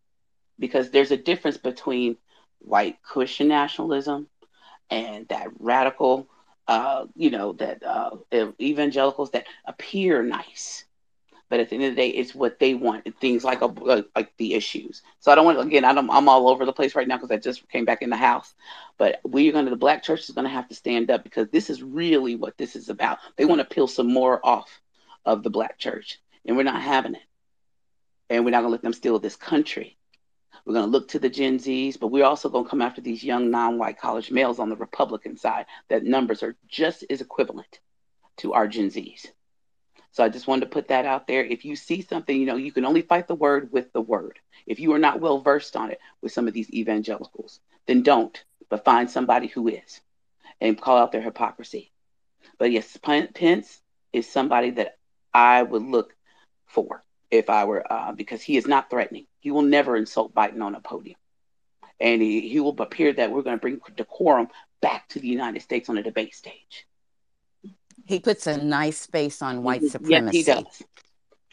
because 0.62 0.90
there's 0.90 1.10
a 1.10 1.16
difference 1.16 1.56
between 1.56 2.16
white 2.60 3.02
Christian 3.02 3.48
nationalism 3.48 4.28
and 4.90 5.26
that 5.26 5.48
radical, 5.58 6.28
uh, 6.68 7.06
you 7.16 7.30
know, 7.30 7.52
that 7.54 7.82
uh, 7.82 8.10
evangelicals 8.60 9.32
that 9.32 9.46
appear 9.64 10.22
nice. 10.22 10.84
But 11.48 11.58
at 11.58 11.68
the 11.68 11.74
end 11.74 11.84
of 11.84 11.90
the 11.90 12.00
day, 12.00 12.10
it's 12.10 12.32
what 12.32 12.60
they 12.60 12.74
want. 12.74 13.04
Things 13.20 13.42
like 13.42 13.60
a, 13.60 13.66
like 14.14 14.32
the 14.36 14.54
issues. 14.54 15.02
So 15.18 15.32
I 15.32 15.34
don't 15.34 15.44
want 15.44 15.58
to, 15.58 15.62
again. 15.62 15.84
I'm 15.84 16.10
I'm 16.10 16.28
all 16.28 16.48
over 16.48 16.64
the 16.64 16.72
place 16.72 16.94
right 16.94 17.08
now 17.08 17.16
because 17.16 17.32
I 17.32 17.38
just 17.38 17.68
came 17.68 17.84
back 17.84 18.00
in 18.00 18.08
the 18.08 18.16
house. 18.16 18.54
But 18.98 19.20
we're 19.24 19.52
going 19.52 19.64
to 19.64 19.70
the 19.70 19.76
black 19.76 20.04
church 20.04 20.20
is 20.20 20.30
going 20.30 20.46
to 20.46 20.50
have 20.50 20.68
to 20.68 20.76
stand 20.76 21.10
up 21.10 21.24
because 21.24 21.48
this 21.48 21.68
is 21.70 21.82
really 21.82 22.36
what 22.36 22.56
this 22.56 22.76
is 22.76 22.88
about. 22.88 23.18
They 23.36 23.44
want 23.44 23.58
to 23.60 23.74
peel 23.74 23.88
some 23.88 24.10
more 24.10 24.40
off 24.46 24.80
of 25.26 25.42
the 25.42 25.50
black 25.50 25.76
church, 25.76 26.20
and 26.46 26.56
we're 26.56 26.62
not 26.62 26.80
having 26.80 27.16
it. 27.16 27.22
And 28.30 28.44
we're 28.44 28.52
not 28.52 28.60
going 28.60 28.70
to 28.70 28.76
let 28.76 28.82
them 28.82 28.94
steal 28.94 29.18
this 29.18 29.36
country. 29.36 29.98
We're 30.64 30.74
going 30.74 30.86
to 30.86 30.90
look 30.90 31.08
to 31.08 31.18
the 31.18 31.28
Gen 31.28 31.58
Zs, 31.58 31.98
but 31.98 32.08
we're 32.08 32.24
also 32.24 32.48
going 32.48 32.64
to 32.64 32.70
come 32.70 32.82
after 32.82 33.00
these 33.00 33.24
young 33.24 33.50
non 33.50 33.78
white 33.78 33.98
college 33.98 34.30
males 34.30 34.58
on 34.58 34.68
the 34.68 34.76
Republican 34.76 35.36
side. 35.36 35.66
That 35.88 36.04
numbers 36.04 36.42
are 36.42 36.56
just 36.68 37.04
as 37.10 37.20
equivalent 37.20 37.80
to 38.38 38.52
our 38.52 38.68
Gen 38.68 38.88
Zs. 38.88 39.26
So 40.12 40.22
I 40.22 40.28
just 40.28 40.46
wanted 40.46 40.66
to 40.66 40.70
put 40.70 40.88
that 40.88 41.06
out 41.06 41.26
there. 41.26 41.44
If 41.44 41.64
you 41.64 41.74
see 41.74 42.02
something, 42.02 42.38
you 42.38 42.46
know, 42.46 42.56
you 42.56 42.70
can 42.70 42.84
only 42.84 43.02
fight 43.02 43.28
the 43.28 43.34
word 43.34 43.72
with 43.72 43.92
the 43.92 44.00
word. 44.00 44.38
If 44.66 44.78
you 44.78 44.92
are 44.92 44.98
not 44.98 45.20
well 45.20 45.40
versed 45.40 45.74
on 45.74 45.90
it 45.90 46.00
with 46.20 46.32
some 46.32 46.46
of 46.46 46.54
these 46.54 46.70
evangelicals, 46.70 47.60
then 47.86 48.02
don't, 48.02 48.44
but 48.68 48.84
find 48.84 49.10
somebody 49.10 49.46
who 49.48 49.68
is 49.68 50.00
and 50.60 50.80
call 50.80 50.98
out 50.98 51.12
their 51.12 51.22
hypocrisy. 51.22 51.90
But 52.58 52.70
yes, 52.70 52.96
Pence 52.98 53.80
is 54.12 54.30
somebody 54.30 54.70
that 54.72 54.98
I 55.32 55.62
would 55.62 55.82
look 55.82 56.14
for 56.66 57.02
if 57.32 57.48
I 57.48 57.64
were, 57.64 57.90
uh, 57.90 58.12
because 58.12 58.42
he 58.42 58.56
is 58.56 58.66
not 58.66 58.90
threatening. 58.90 59.26
He 59.40 59.50
will 59.50 59.62
never 59.62 59.96
insult 59.96 60.34
Biden 60.34 60.62
on 60.62 60.74
a 60.74 60.80
podium. 60.80 61.16
And 61.98 62.20
he, 62.20 62.48
he 62.48 62.60
will 62.60 62.80
appear 62.80 63.12
that 63.14 63.32
we're 63.32 63.42
going 63.42 63.56
to 63.56 63.60
bring 63.60 63.80
decorum 63.96 64.48
back 64.80 65.08
to 65.08 65.18
the 65.18 65.28
United 65.28 65.62
States 65.62 65.88
on 65.88 65.96
a 65.96 66.02
debate 66.02 66.34
stage. 66.34 66.86
He 68.06 68.20
puts 68.20 68.46
a 68.46 68.62
nice 68.62 69.06
face 69.06 69.40
on 69.40 69.62
white 69.62 69.82
supremacy. 69.84 70.38
Yes, 70.38 70.46
he 70.46 70.52
does. 70.52 70.82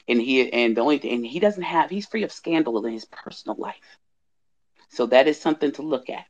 And 0.08 0.20
he 0.22 0.52
and 0.52 0.76
the 0.76 0.82
only 0.82 0.98
thing, 0.98 1.14
and 1.14 1.26
he 1.26 1.40
doesn't 1.40 1.62
have 1.62 1.92
he's 1.92 2.08
free 2.08 2.24
of 2.24 2.32
scandal 2.32 2.84
in 2.84 2.92
his 2.92 3.06
personal 3.06 3.56
life. 3.58 3.76
So 4.90 5.06
that 5.06 5.28
is 5.28 5.40
something 5.40 5.72
to 5.74 5.84
look 5.84 6.10
at. 6.10 6.26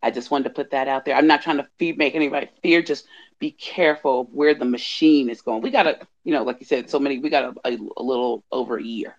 I 0.00 0.12
just 0.12 0.30
wanted 0.30 0.44
to 0.44 0.50
put 0.50 0.70
that 0.70 0.86
out 0.86 1.04
there. 1.04 1.16
I'm 1.16 1.26
not 1.26 1.42
trying 1.42 1.56
to 1.56 1.66
feed, 1.78 1.98
make 1.98 2.14
anybody 2.14 2.48
fear. 2.62 2.80
Just 2.80 3.06
be 3.38 3.50
careful 3.50 4.24
where 4.32 4.54
the 4.54 4.64
machine 4.64 5.28
is 5.28 5.42
going. 5.42 5.62
We 5.62 5.70
got 5.70 5.84
to, 5.84 5.98
you 6.24 6.32
know, 6.32 6.44
like 6.44 6.60
you 6.60 6.66
said, 6.66 6.88
so 6.88 6.98
many. 6.98 7.18
We 7.18 7.30
got 7.30 7.44
a, 7.44 7.68
a, 7.68 7.78
a 7.96 8.02
little 8.02 8.44
over 8.50 8.76
a 8.76 8.82
year, 8.82 9.16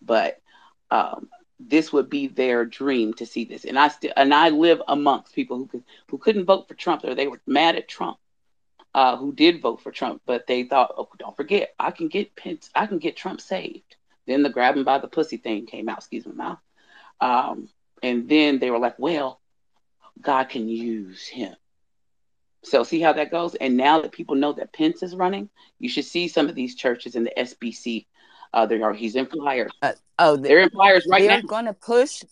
but 0.00 0.40
um, 0.90 1.28
this 1.58 1.92
would 1.92 2.08
be 2.08 2.28
their 2.28 2.64
dream 2.64 3.14
to 3.14 3.26
see 3.26 3.44
this. 3.44 3.64
And 3.64 3.78
I 3.78 3.88
still, 3.88 4.12
and 4.16 4.32
I 4.32 4.48
live 4.50 4.80
amongst 4.88 5.34
people 5.34 5.58
who 5.58 5.66
could, 5.66 5.84
who 6.08 6.18
couldn't 6.18 6.46
vote 6.46 6.68
for 6.68 6.74
Trump, 6.74 7.04
or 7.04 7.14
they 7.14 7.28
were 7.28 7.40
mad 7.46 7.76
at 7.76 7.88
Trump. 7.88 8.18
Uh, 8.92 9.16
who 9.16 9.32
did 9.32 9.62
vote 9.62 9.80
for 9.80 9.92
Trump, 9.92 10.20
but 10.26 10.48
they 10.48 10.64
thought, 10.64 10.92
oh, 10.98 11.08
don't 11.16 11.36
forget, 11.36 11.72
I 11.78 11.92
can 11.92 12.08
get 12.08 12.34
Pence, 12.34 12.68
I 12.74 12.86
can 12.86 12.98
get 12.98 13.16
Trump 13.16 13.40
saved. 13.40 13.94
Then 14.26 14.42
the 14.42 14.50
grab 14.50 14.76
him 14.76 14.82
by 14.82 14.98
the 14.98 15.06
pussy 15.06 15.36
thing 15.36 15.66
came 15.66 15.88
out, 15.88 15.98
excuse 15.98 16.26
my 16.26 16.32
mouth. 16.32 16.58
Um, 17.20 17.68
and 18.02 18.28
then 18.28 18.58
they 18.58 18.68
were 18.68 18.80
like, 18.80 18.98
well, 18.98 19.40
God 20.20 20.48
can 20.48 20.68
use 20.68 21.24
him. 21.28 21.54
So 22.62 22.84
see 22.84 23.00
how 23.00 23.12
that 23.14 23.30
goes. 23.30 23.54
And 23.54 23.76
now 23.76 24.00
that 24.02 24.12
people 24.12 24.34
know 24.34 24.52
that 24.52 24.72
Pence 24.72 25.02
is 25.02 25.16
running, 25.16 25.48
you 25.78 25.88
should 25.88 26.04
see 26.04 26.28
some 26.28 26.48
of 26.48 26.54
these 26.54 26.74
churches 26.74 27.14
in 27.14 27.24
the 27.24 27.32
SBC. 27.36 28.06
Uh, 28.52 28.66
they 28.66 28.82
are 28.82 28.92
he's 28.92 29.16
in 29.16 29.26
flyers. 29.26 29.70
Uh, 29.80 29.92
oh, 30.18 30.36
they're 30.36 30.60
in 30.60 30.70
flyers 30.70 31.06
right 31.08 31.22
they're 31.22 31.40
now. 31.40 31.46
going 31.46 31.66
to 31.66 31.72
push 31.72 32.22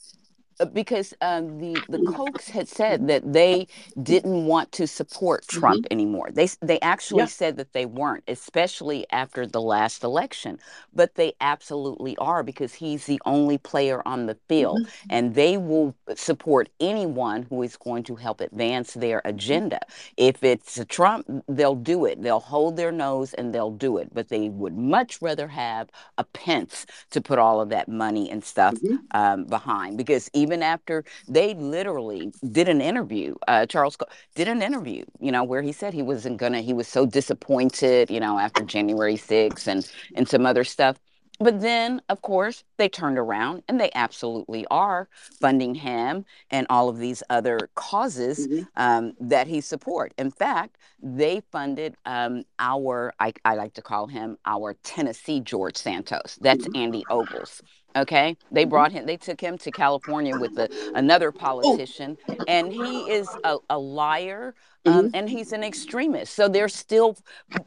because 0.66 1.14
um, 1.20 1.58
the 1.58 1.84
the 1.88 2.00
Kochs 2.00 2.50
had 2.50 2.68
said 2.68 3.08
that 3.08 3.32
they 3.32 3.66
didn't 4.02 4.46
want 4.46 4.72
to 4.72 4.86
support 4.86 5.46
Trump 5.48 5.80
Mm-hmm. 5.80 5.90
anymore. 5.90 6.30
They 6.32 6.48
they 6.62 6.80
actually 6.80 7.26
Yeah. 7.26 7.28
said 7.28 7.56
that 7.58 7.72
they 7.72 7.86
weren't, 7.86 8.24
especially 8.28 9.06
after 9.10 9.46
the 9.46 9.60
last 9.60 10.04
election. 10.04 10.58
But 10.94 11.14
they 11.14 11.34
absolutely 11.40 12.16
are 12.18 12.42
because 12.42 12.74
he's 12.74 13.06
the 13.06 13.20
only 13.24 13.58
player 13.58 14.02
on 14.06 14.26
the 14.26 14.36
field, 14.48 14.84
Mm-hmm. 15.04 15.10
and 15.10 15.34
they 15.34 15.56
will 15.56 15.94
support 16.16 16.68
anyone 16.80 17.44
who 17.50 17.62
is 17.62 17.76
going 17.76 18.02
to 18.04 18.16
help 18.16 18.40
advance 18.40 18.94
their 18.94 19.22
agenda. 19.24 19.80
If 20.16 20.42
it's 20.44 20.80
Trump, 20.88 21.26
they'll 21.48 21.74
do 21.74 22.04
it. 22.06 22.22
They'll 22.22 22.40
hold 22.40 22.76
their 22.76 22.92
nose 22.92 23.34
and 23.34 23.54
they'll 23.54 23.70
do 23.70 23.98
it. 23.98 24.10
But 24.12 24.28
they 24.28 24.48
would 24.48 24.76
much 24.76 25.20
rather 25.22 25.48
have 25.48 25.88
a 26.18 26.24
Pence 26.24 26.86
to 27.10 27.20
put 27.20 27.38
all 27.38 27.60
of 27.60 27.68
that 27.70 27.88
money 27.88 28.30
and 28.30 28.44
stuff 28.44 28.74
Mm-hmm. 28.74 28.96
um, 29.12 29.44
behind 29.44 29.96
because 29.96 30.30
even 30.32 30.47
after 30.52 31.04
they 31.28 31.54
literally 31.54 32.32
did 32.50 32.68
an 32.68 32.80
interview, 32.80 33.34
uh, 33.46 33.66
Charles 33.66 33.96
Co- 33.96 34.06
did 34.34 34.48
an 34.48 34.62
interview, 34.62 35.04
you 35.20 35.30
know, 35.32 35.44
where 35.44 35.62
he 35.62 35.72
said 35.72 35.94
he 35.94 36.02
wasn't 36.02 36.38
gonna, 36.38 36.60
he 36.60 36.72
was 36.72 36.88
so 36.88 37.06
disappointed, 37.06 38.10
you 38.10 38.20
know, 38.20 38.38
after 38.38 38.64
January 38.64 39.16
6th 39.16 39.66
and 39.66 39.88
and 40.14 40.28
some 40.28 40.46
other 40.46 40.64
stuff. 40.64 40.96
But 41.40 41.60
then, 41.60 42.02
of 42.08 42.20
course, 42.22 42.64
they 42.78 42.88
turned 42.88 43.16
around 43.16 43.62
and 43.68 43.80
they 43.80 43.90
absolutely 43.94 44.66
are 44.72 45.08
funding 45.40 45.76
him 45.76 46.24
and 46.50 46.66
all 46.68 46.88
of 46.88 46.98
these 46.98 47.22
other 47.30 47.70
causes 47.76 48.48
Mm-hmm. 48.48 48.62
um, 48.74 49.12
that 49.20 49.46
he 49.46 49.60
support. 49.60 50.12
In 50.18 50.32
fact, 50.32 50.78
they 51.00 51.40
funded 51.52 51.96
um, 52.04 52.42
our, 52.58 53.14
I, 53.20 53.32
I 53.44 53.54
like 53.54 53.74
to 53.74 53.82
call 53.82 54.08
him 54.08 54.36
our 54.46 54.74
Tennessee 54.82 55.40
George 55.40 55.76
Santos. 55.76 56.38
That's 56.40 56.66
Mm-hmm. 56.66 56.72
Andy 56.74 57.04
Ogles. 57.08 57.62
Okay, 57.96 58.36
they 58.50 58.64
brought 58.64 58.92
him. 58.92 59.06
They 59.06 59.16
took 59.18 59.40
him 59.40 59.58
to 59.58 59.70
California 59.72 60.36
with 60.36 60.54
the, 60.54 60.70
another 60.94 61.32
politician, 61.32 62.16
and 62.46 62.72
he 62.72 63.00
is 63.08 63.36
a, 63.44 63.58
a 63.68 63.78
liar, 63.78 64.54
um, 64.86 65.06
Mhm. 65.06 65.10
and 65.14 65.30
he's 65.30 65.52
an 65.52 65.62
extremist. 65.64 66.34
So 66.34 66.48
they're 66.48 66.68
still 66.68 67.16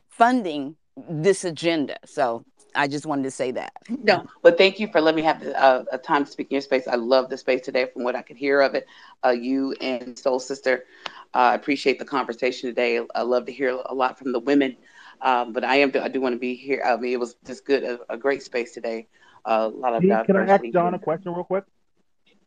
funding 0.10 0.78
this 0.98 1.44
agenda. 1.44 1.98
So 2.06 2.46
I 2.76 2.88
just 2.88 3.06
wanted 3.06 3.24
to 3.24 3.32
say 3.32 3.52
that. 3.52 3.74
No, 3.90 4.26
but 4.42 4.58
thank 4.58 4.80
you 4.80 4.88
for 4.88 5.02
letting 5.02 5.18
me 5.18 5.24
have 5.24 5.42
the, 5.42 5.62
uh, 5.62 5.86
a 5.92 5.98
time 5.98 6.26
to 6.26 6.32
speak 6.32 6.48
in 6.52 6.56
your 6.56 6.62
space. 6.62 6.88
I 6.88 6.96
love 6.96 7.30
the 7.30 7.38
space 7.38 7.62
today 7.62 7.86
from 7.94 8.04
what 8.04 8.16
I 8.16 8.22
could 8.24 8.38
hear 8.38 8.62
of 8.62 8.76
it. 8.76 8.88
Uh, 9.26 9.30
you 9.30 9.74
and 9.82 10.18
Soul 10.18 10.40
Sister, 10.40 10.86
uh, 11.34 11.38
I 11.38 11.56
appreciate 11.56 12.00
the 12.00 12.06
conversation 12.06 12.70
today. 12.70 13.00
I 13.16 13.22
love 13.24 13.46
to 13.46 13.52
hear 13.52 13.70
a 13.86 13.94
lot 13.94 14.18
from 14.20 14.32
the 14.32 14.40
women. 14.40 14.78
Um, 15.22 15.54
but 15.54 15.64
I 15.64 15.78
am 15.78 15.92
I 16.02 16.10
do 16.10 16.22
want 16.22 16.34
to 16.36 16.40
be 16.40 16.56
here. 16.56 16.84
I 16.86 16.98
mean, 16.98 17.14
it 17.14 17.20
was 17.20 17.36
just 17.46 17.66
good, 17.66 17.84
a, 17.84 18.00
a 18.10 18.18
great 18.18 18.44
space 18.44 18.74
today. 18.74 19.08
A 19.46 19.68
lot 19.68 19.96
of 19.96 20.02
can 20.02 20.36
I 20.36 20.46
ask. 20.46 20.64
John 20.72 20.94
a 20.94 21.00
question 21.00 21.34
real 21.34 21.44
quick? 21.44 21.64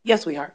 Yes, 0.03 0.27
we 0.27 0.37
are. 0.37 0.55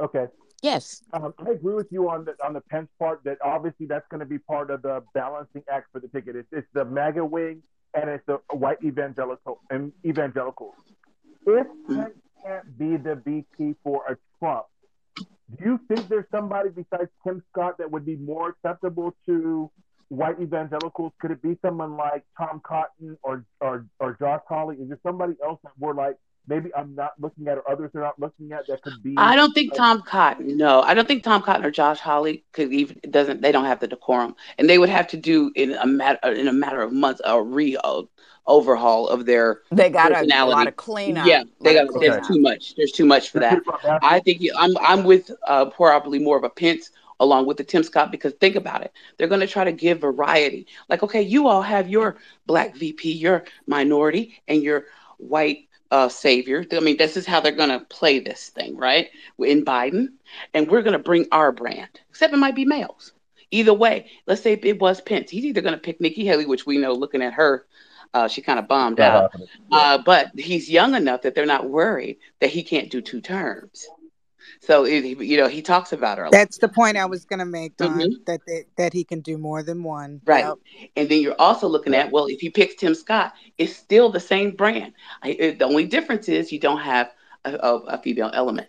Okay. 0.00 0.26
Yes. 0.62 1.02
Um, 1.12 1.34
I 1.38 1.50
agree 1.50 1.74
with 1.74 1.88
you 1.90 2.08
on 2.10 2.24
the 2.24 2.34
on 2.44 2.52
the 2.52 2.60
Pence 2.60 2.88
part 2.98 3.22
that 3.24 3.38
obviously 3.42 3.86
that's 3.86 4.06
going 4.08 4.20
to 4.20 4.26
be 4.26 4.38
part 4.38 4.70
of 4.70 4.82
the 4.82 5.02
balancing 5.14 5.62
act 5.70 5.86
for 5.92 6.00
the 6.00 6.08
ticket. 6.08 6.36
It's, 6.36 6.48
it's 6.52 6.66
the 6.72 6.84
MAGA 6.84 7.24
wing 7.24 7.62
and 7.94 8.10
it's 8.10 8.24
the 8.26 8.40
white 8.50 8.78
evangelical 8.84 9.60
and 9.70 9.92
evangelicals. 10.04 10.74
If 11.46 11.66
Pence 11.88 12.14
can't 12.44 12.78
be 12.78 12.96
the 12.96 13.16
VP 13.24 13.76
for 13.84 14.02
a 14.08 14.16
Trump, 14.38 14.66
do 15.16 15.64
you 15.64 15.80
think 15.88 16.08
there's 16.08 16.26
somebody 16.30 16.70
besides 16.70 17.10
Tim 17.24 17.42
Scott 17.50 17.78
that 17.78 17.90
would 17.90 18.04
be 18.04 18.16
more 18.16 18.50
acceptable 18.50 19.14
to 19.26 19.70
white 20.08 20.40
evangelicals? 20.40 21.12
Could 21.20 21.30
it 21.30 21.42
be 21.42 21.56
someone 21.62 21.96
like 21.96 22.24
Tom 22.36 22.60
Cotton 22.64 23.16
or 23.22 23.44
or, 23.60 23.86
or 24.00 24.16
Josh 24.18 24.42
Hawley? 24.48 24.76
Is 24.76 24.88
there 24.88 24.98
somebody 25.02 25.34
else 25.44 25.58
that 25.64 25.72
we're 25.78 25.94
like 25.94 26.16
maybe 26.46 26.70
I'm 26.74 26.94
not 26.94 27.12
looking 27.20 27.46
at 27.48 27.58
or 27.58 27.70
others 27.70 27.90
are 27.94 28.00
not 28.00 28.18
looking 28.18 28.52
at 28.52 28.66
that 28.68 28.82
could 28.82 29.02
be? 29.02 29.14
I 29.18 29.36
don't 29.36 29.52
think 29.52 29.72
like, 29.72 29.78
Tom 29.78 30.02
Cotton. 30.02 30.56
No, 30.56 30.80
I 30.80 30.94
don't 30.94 31.06
think 31.06 31.22
Tom 31.22 31.42
Cotton 31.42 31.64
or 31.64 31.70
Josh 31.70 31.98
Hawley 32.00 32.44
could 32.52 32.72
even 32.72 33.00
doesn't. 33.10 33.42
They 33.42 33.52
don't 33.52 33.66
have 33.66 33.80
the 33.80 33.88
decorum, 33.88 34.34
and 34.58 34.68
they 34.68 34.78
would 34.78 34.88
have 34.88 35.08
to 35.08 35.16
do 35.16 35.52
in 35.54 35.72
a 35.74 35.86
matter 35.86 36.32
in 36.32 36.48
a 36.48 36.52
matter 36.52 36.80
of 36.82 36.92
months 36.92 37.20
a 37.24 37.42
re 37.42 37.76
overhaul 38.46 39.08
of 39.08 39.26
their 39.26 39.60
They 39.70 39.90
got 39.90 40.10
a, 40.10 40.14
a 40.14 40.18
personality. 40.20 40.56
lot 40.56 40.66
of 40.68 40.76
cleanup. 40.76 41.26
Yeah, 41.26 41.44
they 41.60 41.74
got. 41.74 41.88
There's 42.00 42.26
too 42.26 42.40
much. 42.40 42.74
There's 42.76 42.92
too 42.92 43.04
much 43.04 43.30
for 43.30 43.40
that. 43.40 43.58
I 44.02 44.20
think 44.20 44.40
you- 44.40 44.54
I'm 44.56 44.76
I'm 44.78 45.04
with 45.04 45.30
uh, 45.46 45.66
probably 45.66 46.18
more 46.18 46.36
of 46.38 46.44
a 46.44 46.50
Pence 46.50 46.90
along 47.20 47.46
with 47.46 47.56
the 47.56 47.64
Tim 47.64 47.82
Scott 47.82 48.10
because 48.10 48.32
think 48.34 48.56
about 48.56 48.82
it. 48.82 48.92
They're 49.16 49.28
going 49.28 49.40
to 49.40 49.46
try 49.46 49.64
to 49.64 49.72
give 49.72 50.00
variety. 50.00 50.66
Like, 50.88 51.02
okay, 51.02 51.22
you 51.22 51.48
all 51.48 51.62
have 51.62 51.88
your 51.88 52.16
black 52.46 52.76
VP, 52.76 53.12
your 53.12 53.44
minority, 53.66 54.40
and 54.46 54.62
your 54.62 54.86
white 55.18 55.68
uh, 55.90 56.08
savior. 56.08 56.64
I 56.72 56.80
mean, 56.80 56.96
this 56.96 57.16
is 57.16 57.26
how 57.26 57.40
they're 57.40 57.52
going 57.52 57.70
to 57.70 57.80
play 57.80 58.18
this 58.18 58.48
thing, 58.50 58.76
right? 58.76 59.08
In 59.38 59.64
Biden, 59.64 60.08
and 60.54 60.68
we're 60.70 60.82
going 60.82 60.92
to 60.92 60.98
bring 60.98 61.26
our 61.32 61.52
brand. 61.52 62.00
Except 62.10 62.34
it 62.34 62.38
might 62.38 62.54
be 62.54 62.64
males. 62.64 63.12
Either 63.50 63.72
way, 63.72 64.10
let's 64.26 64.42
say 64.42 64.52
it 64.62 64.80
was 64.80 65.00
Pence, 65.00 65.30
he's 65.30 65.44
either 65.44 65.62
going 65.62 65.74
to 65.74 65.80
pick 65.80 66.00
Nikki 66.00 66.26
Haley, 66.26 66.44
which 66.44 66.66
we 66.66 66.76
know, 66.76 66.92
looking 66.92 67.22
at 67.22 67.32
her, 67.32 67.66
uh, 68.12 68.28
she 68.28 68.42
kind 68.42 68.58
of 68.58 68.68
bombed 68.68 69.00
out. 69.00 69.32
Uh, 69.72 69.98
but 70.04 70.30
he's 70.38 70.70
young 70.70 70.94
enough 70.94 71.22
that 71.22 71.34
they're 71.34 71.46
not 71.46 71.68
worried 71.68 72.18
that 72.40 72.50
he 72.50 72.62
can't 72.62 72.90
do 72.90 73.00
two 73.00 73.20
terms. 73.20 73.86
So 74.60 74.84
it, 74.84 75.04
you 75.04 75.36
know 75.36 75.48
he 75.48 75.62
talks 75.62 75.92
about 75.92 76.18
her 76.18 76.24
a 76.24 76.26
lot. 76.26 76.32
That's 76.32 76.58
the 76.58 76.68
point 76.68 76.96
I 76.96 77.06
was 77.06 77.24
going 77.24 77.38
to 77.38 77.44
make, 77.44 77.76
Don. 77.76 77.98
Mhm. 77.98 78.24
That 78.26 78.40
they, 78.46 78.64
that 78.76 78.92
he 78.92 79.04
can 79.04 79.20
do 79.20 79.38
more 79.38 79.62
than 79.62 79.82
one. 79.82 80.20
Right. 80.24 80.44
Yep. 80.44 80.58
And 80.96 81.08
then 81.08 81.22
you're 81.22 81.40
also 81.40 81.68
looking 81.68 81.94
at, 81.94 82.10
well, 82.10 82.26
if 82.26 82.40
he 82.40 82.50
picks 82.50 82.74
Tim 82.74 82.94
Scott, 82.94 83.34
it's 83.56 83.74
still 83.76 84.10
the 84.10 84.20
same 84.20 84.50
brand. 84.50 84.92
I, 85.22 85.30
it, 85.30 85.58
the 85.58 85.64
only 85.64 85.86
difference 85.86 86.28
is 86.28 86.52
you 86.52 86.60
don't 86.60 86.80
have 86.80 87.10
a, 87.44 87.54
a, 87.54 87.76
a 87.76 88.02
female 88.02 88.30
element. 88.34 88.68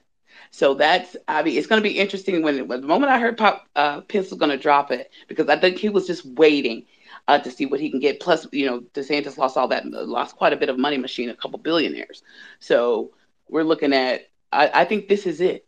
So 0.52 0.74
that's, 0.74 1.16
I 1.28 1.44
mean, 1.44 1.58
it's 1.58 1.68
going 1.68 1.82
to 1.82 1.88
be 1.88 2.00
interesting 2.00 2.42
when, 2.42 2.68
when 2.68 2.82
the 2.82 2.88
moment 2.88 3.12
I 3.12 3.20
heard 3.20 3.38
Pop 3.38 3.68
uh, 3.76 4.02
Pence 4.02 4.30
was 4.30 4.40
going 4.40 4.52
to 4.52 4.58
drop 4.58 4.92
it, 4.92 5.12
because 5.28 5.48
I 5.48 5.60
think 5.60 5.78
he 5.78 5.90
was 5.90 6.08
just 6.08 6.26
waiting 6.26 6.86
uh, 7.28 7.40
to 7.40 7.52
see 7.52 7.66
what 7.66 7.80
he 7.80 7.92
can 7.92 8.00
get. 8.00 8.20
Plus, 8.20 8.48
you 8.52 8.66
know, 8.66 8.82
DeSantis 8.94 9.38
lost 9.38 9.58
all 9.58 9.68
that, 9.68 9.86
lost 9.86 10.38
quite 10.38 10.54
a 10.54 10.58
bit 10.58 10.70
of 10.70 10.80
money 10.80 10.98
machine, 10.98 11.30
a 11.30 11.36
couple 11.36 11.60
billionaires. 11.60 12.24
So 12.60 13.12
we're 13.48 13.64
looking 13.64 13.94
at, 13.94 14.30
I, 14.52 14.82
I 14.82 14.86
think 14.86 15.08
this 15.08 15.28
is 15.28 15.40
it. 15.40 15.68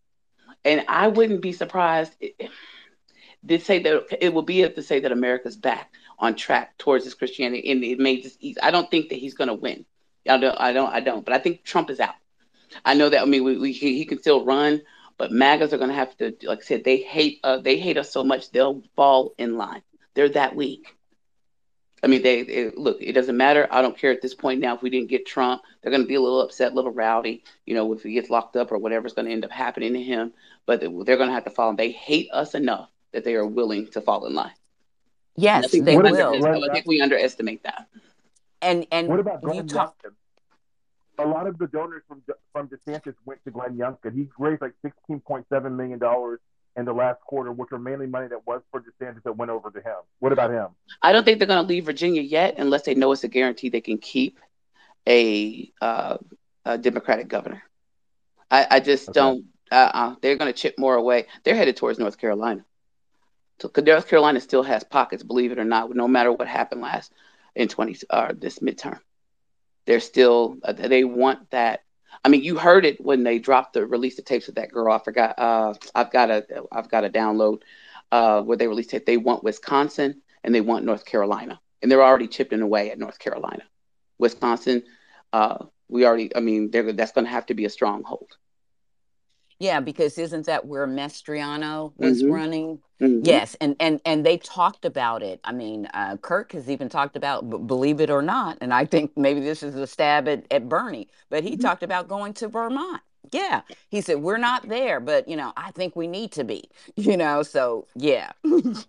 And 0.64 0.84
I 0.88 1.08
wouldn't 1.08 1.40
be 1.40 1.52
surprised 1.52 2.14
to 3.48 3.58
say 3.58 3.80
that 3.80 4.24
it 4.24 4.32
will 4.32 4.42
be 4.42 4.68
to 4.68 4.82
say 4.82 5.00
that 5.00 5.12
America's 5.12 5.56
back 5.56 5.92
on 6.18 6.36
track 6.36 6.78
towards 6.78 7.04
this 7.04 7.14
Christianity, 7.14 7.70
and 7.70 7.82
it 7.82 7.98
may 7.98 8.20
just 8.20 8.36
ease. 8.40 8.58
I 8.62 8.70
don't 8.70 8.90
think 8.90 9.08
that 9.08 9.18
he's 9.18 9.34
going 9.34 9.48
to 9.48 9.54
win. 9.54 9.84
I 10.28 10.38
don't, 10.38 10.60
I 10.60 10.72
don't, 10.72 10.92
I 10.92 11.00
don't. 11.00 11.24
But 11.24 11.34
I 11.34 11.38
think 11.38 11.64
Trump 11.64 11.90
is 11.90 11.98
out. 11.98 12.14
I 12.84 12.94
know 12.94 13.08
that. 13.08 13.22
I 13.22 13.24
mean, 13.24 13.42
we, 13.42 13.58
we 13.58 13.72
he, 13.72 13.98
he 13.98 14.04
can 14.04 14.20
still 14.20 14.44
run, 14.44 14.82
but 15.18 15.32
MAGAs 15.32 15.72
are 15.72 15.78
going 15.78 15.90
to 15.90 15.96
have 15.96 16.16
to, 16.18 16.34
like 16.44 16.60
I 16.60 16.62
said, 16.62 16.84
they 16.84 16.98
hate, 16.98 17.40
uh, 17.42 17.58
they 17.58 17.78
hate 17.78 17.98
us 17.98 18.10
so 18.10 18.22
much 18.22 18.50
they'll 18.50 18.82
fall 18.94 19.34
in 19.36 19.56
line. 19.56 19.82
They're 20.14 20.28
that 20.30 20.54
weak. 20.54 20.96
I 22.04 22.08
mean, 22.08 22.22
they, 22.22 22.42
they 22.42 22.70
look. 22.70 22.98
It 23.00 23.12
doesn't 23.12 23.36
matter. 23.36 23.68
I 23.70 23.80
don't 23.80 23.96
care 23.96 24.10
at 24.10 24.20
this 24.20 24.34
point 24.34 24.60
now. 24.60 24.74
If 24.74 24.82
we 24.82 24.90
didn't 24.90 25.10
get 25.10 25.24
Trump, 25.24 25.62
they're 25.80 25.92
going 25.92 26.02
to 26.02 26.08
be 26.08 26.16
a 26.16 26.20
little 26.20 26.40
upset, 26.40 26.72
a 26.72 26.74
little 26.74 26.90
rowdy. 26.90 27.44
You 27.64 27.74
know, 27.74 27.92
if 27.92 28.02
he 28.02 28.12
gets 28.12 28.28
locked 28.28 28.56
up 28.56 28.72
or 28.72 28.78
whatever's 28.78 29.12
going 29.12 29.26
to 29.26 29.32
end 29.32 29.44
up 29.44 29.52
happening 29.52 29.92
to 29.92 30.02
him. 30.02 30.32
But 30.66 30.80
they're 30.80 31.16
going 31.16 31.28
to 31.28 31.34
have 31.34 31.44
to 31.44 31.50
fall. 31.50 31.74
They 31.74 31.90
hate 31.90 32.28
us 32.32 32.54
enough 32.54 32.88
that 33.12 33.24
they 33.24 33.34
are 33.34 33.46
willing 33.46 33.88
to 33.88 34.00
fall 34.00 34.26
in 34.26 34.34
line. 34.34 34.52
Yes, 35.36 35.72
they 35.72 35.80
we 35.80 35.96
What 35.96 36.06
about 36.06 36.12
will. 36.12 36.34
underestimate. 36.34 36.60
Glenn 36.60 36.70
I 36.70 36.74
think 36.74 36.86
we 36.86 37.00
underestimate 37.00 37.62
that. 37.64 37.86
And 38.60 38.86
and 38.92 39.08
What 39.08 39.20
about 39.20 39.42
you 39.42 39.48
Glenn 39.48 39.68
talk. 39.68 39.96
Youngkin? 40.02 40.12
A 41.18 41.26
lot 41.26 41.46
of 41.46 41.58
the 41.58 41.66
donors 41.66 42.02
from 42.08 42.22
from 42.52 42.68
DeSantis 42.68 43.14
went 43.24 43.42
to 43.44 43.50
Glenn 43.50 43.76
Youngkin. 43.76 44.14
He 44.14 44.28
raised 44.38 44.62
like 44.62 44.74
sixteen 44.82 45.20
point 45.20 45.46
seven 45.48 45.76
million 45.76 45.98
dollars 45.98 46.40
in 46.76 46.84
the 46.84 46.92
last 46.92 47.20
quarter, 47.22 47.52
which 47.52 47.70
are 47.72 47.78
mainly 47.78 48.06
money 48.06 48.28
that 48.28 48.46
was 48.46 48.62
for 48.70 48.80
DeSantis 48.80 49.22
that 49.24 49.36
went 49.36 49.50
over 49.50 49.70
to 49.70 49.80
him. 49.80 49.96
What 50.20 50.32
about 50.32 50.50
him? 50.50 50.68
I 51.02 51.12
don't 51.12 51.24
think 51.24 51.38
they're 51.38 51.46
going 51.48 51.62
to 51.62 51.68
leave 51.68 51.84
Virginia 51.84 52.22
yet 52.22 52.54
unless 52.58 52.82
they 52.82 52.94
know 52.94 53.12
it's 53.12 53.24
a 53.24 53.28
guarantee 53.28 53.68
they 53.68 53.80
can 53.82 53.98
keep 53.98 54.38
a, 55.06 55.70
uh, 55.82 56.16
a 56.64 56.78
Democratic 56.78 57.28
governor. 57.28 57.62
I, 58.50 58.66
I 58.70 58.80
just 58.80 59.10
Okay. 59.10 59.18
don't. 59.20 59.44
Uh, 59.72 59.90
uh, 59.94 60.14
they're 60.20 60.36
going 60.36 60.52
to 60.52 60.58
chip 60.58 60.78
more 60.78 60.94
away. 60.94 61.26
They're 61.42 61.54
headed 61.56 61.76
towards 61.76 61.98
North 61.98 62.18
Carolina. 62.18 62.64
So 63.60 63.70
North 63.78 64.08
Carolina 64.08 64.40
still 64.40 64.62
has 64.64 64.84
pockets, 64.84 65.22
believe 65.22 65.52
it 65.52 65.58
or 65.58 65.64
not. 65.64 65.94
No 65.94 66.08
matter 66.08 66.32
what 66.32 66.48
happened 66.48 66.82
last 66.82 67.12
in 67.54 67.68
twenty 67.68 67.96
uh, 68.10 68.32
this 68.36 68.58
midterm, 68.58 68.98
they're 69.86 70.00
still 70.00 70.56
uh, 70.62 70.72
they 70.72 71.04
want 71.04 71.50
that. 71.50 71.80
I 72.24 72.28
mean, 72.28 72.42
you 72.42 72.58
heard 72.58 72.84
it 72.84 73.00
when 73.00 73.22
they 73.22 73.38
dropped 73.38 73.72
the 73.72 73.86
release 73.86 74.16
the 74.16 74.22
tapes 74.22 74.48
of 74.48 74.56
that 74.56 74.70
girl. 74.70 74.92
I 74.92 74.98
forgot. 74.98 75.38
Uh, 75.38 75.74
I've 75.94 76.10
got 76.10 76.30
a 76.30 76.44
I've 76.70 76.90
got 76.90 77.04
a 77.04 77.10
download 77.10 77.62
uh, 78.10 78.42
where 78.42 78.56
they 78.56 78.68
released 78.68 78.94
it. 78.94 79.06
They 79.06 79.16
want 79.16 79.44
Wisconsin 79.44 80.22
and 80.44 80.54
they 80.54 80.60
want 80.60 80.84
North 80.84 81.04
Carolina, 81.04 81.60
and 81.80 81.90
they're 81.90 82.02
already 82.02 82.28
chipping 82.28 82.62
away 82.62 82.90
at 82.90 82.98
North 82.98 83.18
Carolina. 83.18 83.62
Wisconsin, 84.18 84.82
uh, 85.32 85.64
we 85.88 86.04
already. 86.04 86.34
I 86.34 86.40
mean, 86.40 86.70
they're, 86.70 86.92
that's 86.92 87.12
going 87.12 87.26
to 87.26 87.30
have 87.30 87.46
to 87.46 87.54
be 87.54 87.64
a 87.64 87.70
stronghold. 87.70 88.36
Yeah, 89.62 89.80
because 89.80 90.18
isn't 90.18 90.46
that 90.46 90.66
where 90.66 90.86
Mastriano 90.88 91.94
was 91.98 92.22
hmm 92.22 92.30
running? 92.30 92.80
hmm 93.00 93.20
Yes, 93.22 93.56
and 93.60 93.76
and 93.80 94.00
and 94.06 94.26
they 94.26 94.38
talked 94.38 94.84
about 94.86 95.22
it. 95.24 95.40
I 95.44 95.52
mean, 95.52 95.86
uh, 95.94 96.18
Kirk 96.18 96.52
has 96.52 96.70
even 96.70 96.90
talked 96.90 97.16
about, 97.16 97.50
b- 97.50 97.58
believe 97.58 98.00
it 98.00 98.10
or 98.10 98.22
not, 98.22 98.58
and 98.62 98.74
I 98.74 98.86
think 98.86 99.16
maybe 99.16 99.40
this 99.40 99.62
is 99.64 99.76
a 99.76 99.86
stab 99.88 100.28
at, 100.28 100.46
at 100.52 100.68
Bernie, 100.68 101.08
but 101.30 101.44
he 101.44 101.56
talked 101.56 101.84
about 101.84 102.08
going 102.08 102.34
to 102.36 102.48
Vermont. 102.48 103.02
Yeah, 103.32 103.62
he 103.90 104.02
said 104.02 104.18
we're 104.20 104.38
not 104.38 104.68
there, 104.68 105.00
but 105.00 105.28
you 105.28 105.36
know, 105.36 105.54
I 105.56 105.72
think 105.72 105.96
we 105.96 106.08
need 106.08 106.32
to 106.34 106.44
be. 106.44 106.70
You 106.96 107.16
know, 107.16 107.44
so 107.44 107.88
yeah. 107.96 108.32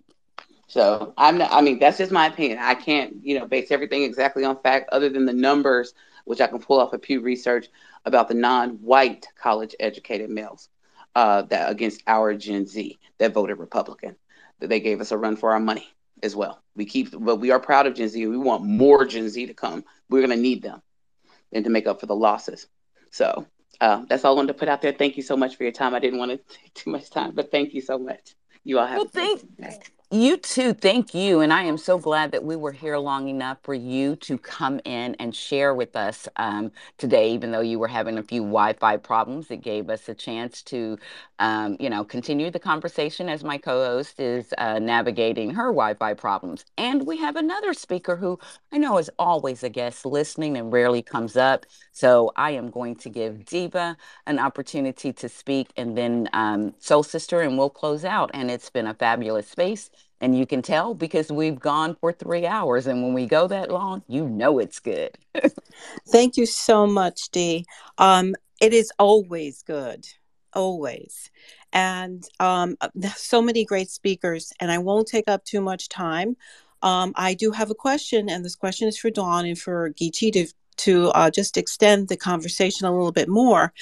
So 0.67 1.13
I'm 1.17 1.37
not, 1.37 1.51
I 1.51 1.61
mean, 1.61 1.79
that's 1.79 1.97
just 1.99 2.11
my 2.11 2.27
opinion. 2.27 2.59
I 2.59 2.75
can't, 2.75 3.17
you 3.23 3.39
know, 3.39 3.45
base 3.47 3.71
everything 3.71 4.03
exactly 4.03 4.43
on 4.45 4.61
fact 4.61 4.89
other 4.91 5.09
than 5.09 5.25
the 5.25 5.33
numbers, 5.33 5.93
which 6.25 6.41
I 6.41 6.47
can 6.47 6.59
pull 6.59 6.79
off 6.79 6.93
of 6.93 7.01
Pew 7.01 7.21
Research 7.21 7.67
about 8.05 8.27
the 8.27 8.33
non-white 8.35 9.27
college 9.41 9.75
educated 9.79 10.29
males 10.29 10.69
uh, 11.15 11.43
that 11.43 11.71
against 11.71 12.03
our 12.07 12.33
Gen 12.35 12.65
Z 12.67 12.97
that 13.19 13.33
voted 13.33 13.59
Republican. 13.59 14.15
That 14.59 14.67
they 14.69 14.79
gave 14.79 15.01
us 15.01 15.11
a 15.11 15.17
run 15.17 15.35
for 15.35 15.51
our 15.51 15.59
money 15.59 15.87
as 16.23 16.35
well. 16.35 16.61
We 16.75 16.85
keep, 16.85 17.09
but 17.17 17.37
we 17.37 17.51
are 17.51 17.59
proud 17.59 17.87
of 17.87 17.95
Gen 17.95 18.07
Z. 18.09 18.25
We 18.27 18.37
want 18.37 18.63
more 18.63 19.05
Gen 19.05 19.29
Z 19.29 19.45
to 19.47 19.53
come. 19.53 19.83
We're 20.09 20.25
going 20.25 20.35
to 20.37 20.41
need 20.41 20.61
them 20.63 20.81
and 21.51 21.63
to 21.65 21.69
make 21.69 21.87
up 21.87 21.99
for 21.99 22.05
the 22.05 22.15
losses. 22.15 22.67
So 23.11 23.45
uh, 23.81 24.03
that's 24.07 24.25
all 24.25 24.33
I 24.33 24.35
wanted 24.35 24.47
to 24.53 24.59
put 24.59 24.69
out 24.69 24.81
there. 24.81 24.91
Thank 24.93 25.17
you 25.17 25.23
so 25.23 25.37
much 25.37 25.55
for 25.55 25.63
your 25.63 25.71
time. 25.71 25.93
I 25.93 25.99
didn't 25.99 26.19
want 26.19 26.31
to 26.31 26.37
take 26.61 26.73
too 26.73 26.89
much 26.91 27.09
time, 27.09 27.31
but 27.35 27.51
thank 27.51 27.73
you 27.73 27.81
so 27.81 27.97
much. 27.97 28.35
You 28.63 28.79
all 28.79 28.87
have 28.87 29.03
Well, 29.03 29.05
a 29.05 29.07
great 29.09 29.31
thank 29.31 29.43
day. 29.59 29.83
You 30.13 30.37
too. 30.37 30.73
Thank 30.73 31.15
you. 31.15 31.41
And 31.41 31.53
I 31.53 31.63
am 31.65 31.77
so 31.77 31.99
glad 31.99 32.31
that 32.31 32.45
we 32.45 32.55
were 32.55 32.71
here 32.71 32.97
long 32.97 33.29
enough 33.29 33.59
for 33.65 33.75
you 33.75 34.15
to 34.17 34.39
come 34.39 34.79
in 34.85 35.17
and 35.19 35.35
share 35.35 35.75
with 35.75 35.97
us 35.97 36.29
um, 36.37 36.71
today, 36.97 37.33
even 37.33 37.51
though 37.51 37.61
you 37.61 37.81
were 37.81 37.89
having 37.89 38.17
a 38.17 38.23
few 38.23 38.43
Wi 38.43 38.75
Fi 38.75 38.99
problems. 38.99 39.51
It 39.51 39.63
gave 39.63 39.91
us 39.91 40.09
a 40.09 40.15
chance 40.15 40.63
to, 40.65 40.97
um, 41.41 41.77
you 41.81 41.91
know, 41.91 42.05
continue 42.05 42.53
the 42.53 42.61
conversation 42.61 43.29
as 43.29 43.43
my 43.43 43.59
co 43.59 43.85
host 43.85 44.21
is 44.21 44.55
uh, 44.59 44.79
navigating 44.79 45.51
her 45.51 45.73
Wi 45.73 45.95
Fi 45.95 46.15
problems. 46.15 46.65
And 46.79 47.05
we 47.05 47.17
have 47.17 47.35
another 47.35 47.75
speaker 47.75 48.15
who 48.15 48.39
I 48.73 48.79
know 48.79 48.99
is 48.99 49.11
always 49.19 49.65
a 49.65 49.69
guest 49.69 50.07
listening 50.07 50.57
and 50.57 50.73
rarely 50.73 51.03
comes 51.03 51.37
up. 51.37 51.67
So 51.91 52.31
I 52.37 52.53
am 52.53 52.71
going 52.71 52.95
to 52.97 53.09
give 53.09 53.45
Diva 53.45 53.97
an 54.27 54.39
opportunity 54.39 55.13
to 55.13 55.29
speak 55.29 55.73
and 55.77 55.99
then 55.99 56.29
um, 56.33 56.75
Soul 56.79 57.03
Sister, 57.03 57.41
and 57.41 57.59
we'll 57.59 57.71
close 57.71 58.05
out. 58.05 58.31
And 58.33 58.49
it's 58.53 58.71
been 58.71 58.87
a 58.87 58.95
fabulous 58.95 59.49
space. 59.49 59.91
And 60.21 60.37
you 60.37 60.45
can 60.45 60.61
tell 60.61 60.93
because 60.93 61.31
we've 61.31 61.59
gone 61.59 61.95
for 61.95 62.13
three 62.13 62.45
hours. 62.45 62.87
And 62.87 63.03
when 63.03 63.13
we 63.13 63.25
go 63.25 63.47
that 63.47 63.69
long, 63.69 64.03
you 64.07 64.27
know 64.29 64.59
it's 64.59 64.79
good. 64.79 65.17
Thank 66.07 66.37
you 66.37 66.45
so 66.45 66.87
much, 66.87 67.29
Dee. 67.31 67.65
Um, 67.97 68.35
it 68.61 68.73
is 68.73 68.91
always 68.97 69.63
good, 69.63 70.07
always. 70.53 71.29
And 71.73 72.23
um, 72.39 72.77
uh, 72.79 72.89
so 73.15 73.41
many 73.41 73.65
great 73.65 73.89
speakers, 73.89 74.53
and 74.59 74.71
I 74.71 74.77
won't 74.77 75.07
take 75.07 75.27
up 75.27 75.43
too 75.43 75.59
much 75.59 75.89
time. 75.89 76.37
Um, 76.81 77.13
I 77.15 77.33
do 77.33 77.51
have 77.51 77.71
a 77.71 77.75
question, 77.75 78.29
and 78.29 78.45
this 78.45 78.55
question 78.55 78.87
is 78.87 78.97
for 78.97 79.09
Dawn 79.09 79.45
and 79.45 79.59
for 79.59 79.91
Geechee 79.91 80.31
to, 80.33 80.47
to 80.77 81.07
uh, 81.09 81.31
just 81.31 81.57
extend 81.57 82.07
the 82.07 82.17
conversation 82.17 82.85
a 82.85 82.91
little 82.91 83.11
bit 83.11 83.27
more. 83.27 83.73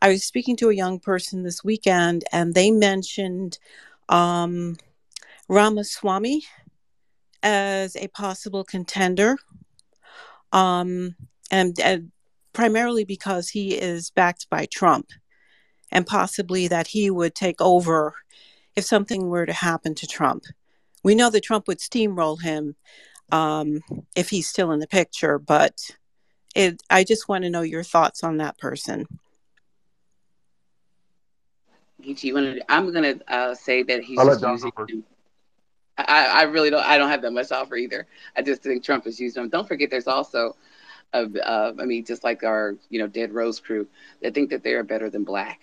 I 0.00 0.08
was 0.08 0.24
speaking 0.24 0.56
to 0.56 0.68
a 0.70 0.74
young 0.74 0.98
person 1.00 1.42
this 1.42 1.62
weekend, 1.64 2.24
and 2.32 2.54
they 2.54 2.70
mentioned 2.70 3.58
um, 4.08 4.76
Ramaswamy 5.52 6.44
as 7.42 7.94
a 7.96 8.08
possible 8.08 8.64
contender, 8.64 9.36
um, 10.50 11.14
and, 11.50 11.78
and 11.78 12.10
primarily 12.54 13.04
because 13.04 13.50
he 13.50 13.74
is 13.74 14.08
backed 14.10 14.48
by 14.48 14.66
Trump, 14.72 15.10
and 15.90 16.06
possibly 16.06 16.68
that 16.68 16.86
he 16.86 17.10
would 17.10 17.34
take 17.34 17.60
over 17.60 18.14
if 18.76 18.84
something 18.84 19.28
were 19.28 19.44
to 19.44 19.52
happen 19.52 19.94
to 19.96 20.06
Trump. 20.06 20.44
We 21.04 21.14
know 21.14 21.28
that 21.28 21.44
Trump 21.44 21.68
would 21.68 21.80
steamroll 21.80 22.40
him 22.40 22.74
um, 23.30 23.80
if 24.16 24.30
he's 24.30 24.48
still 24.48 24.72
in 24.72 24.80
the 24.80 24.86
picture, 24.86 25.38
but 25.38 25.74
it, 26.54 26.82
I 26.88 27.04
just 27.04 27.28
want 27.28 27.44
to 27.44 27.50
know 27.50 27.60
your 27.60 27.82
thoughts 27.82 28.24
on 28.24 28.38
that 28.38 28.56
person. 28.56 29.06
Geechee, 32.02 32.24
you 32.24 32.34
wanna, 32.34 32.56
I'm 32.70 32.90
gonna 32.90 33.16
uh, 33.28 33.54
say 33.54 33.82
that 33.82 34.02
he's 34.02 34.18
I'll 34.18 34.24
let 34.24 34.40
just 34.40 34.50
using 34.50 34.72
first. 34.74 34.94
him. 34.94 35.04
I, 35.98 36.26
I 36.26 36.42
really 36.44 36.70
don't. 36.70 36.84
I 36.84 36.96
don't 36.98 37.10
have 37.10 37.22
that 37.22 37.32
much 37.32 37.52
offer 37.52 37.76
either. 37.76 38.06
I 38.36 38.42
just 38.42 38.62
think 38.62 38.82
Trump 38.82 39.04
has 39.04 39.20
used 39.20 39.36
them. 39.36 39.48
Don't 39.48 39.68
forget, 39.68 39.90
there's 39.90 40.06
also, 40.06 40.56
uh, 41.12 41.26
uh, 41.44 41.72
I 41.78 41.84
mean, 41.84 42.04
just 42.04 42.24
like 42.24 42.44
our, 42.44 42.76
you 42.88 42.98
know, 42.98 43.06
Dead 43.06 43.32
Rose 43.32 43.60
crew, 43.60 43.86
they 44.20 44.30
think 44.30 44.50
that 44.50 44.62
they 44.62 44.72
are 44.72 44.82
better 44.82 45.10
than 45.10 45.24
black. 45.24 45.60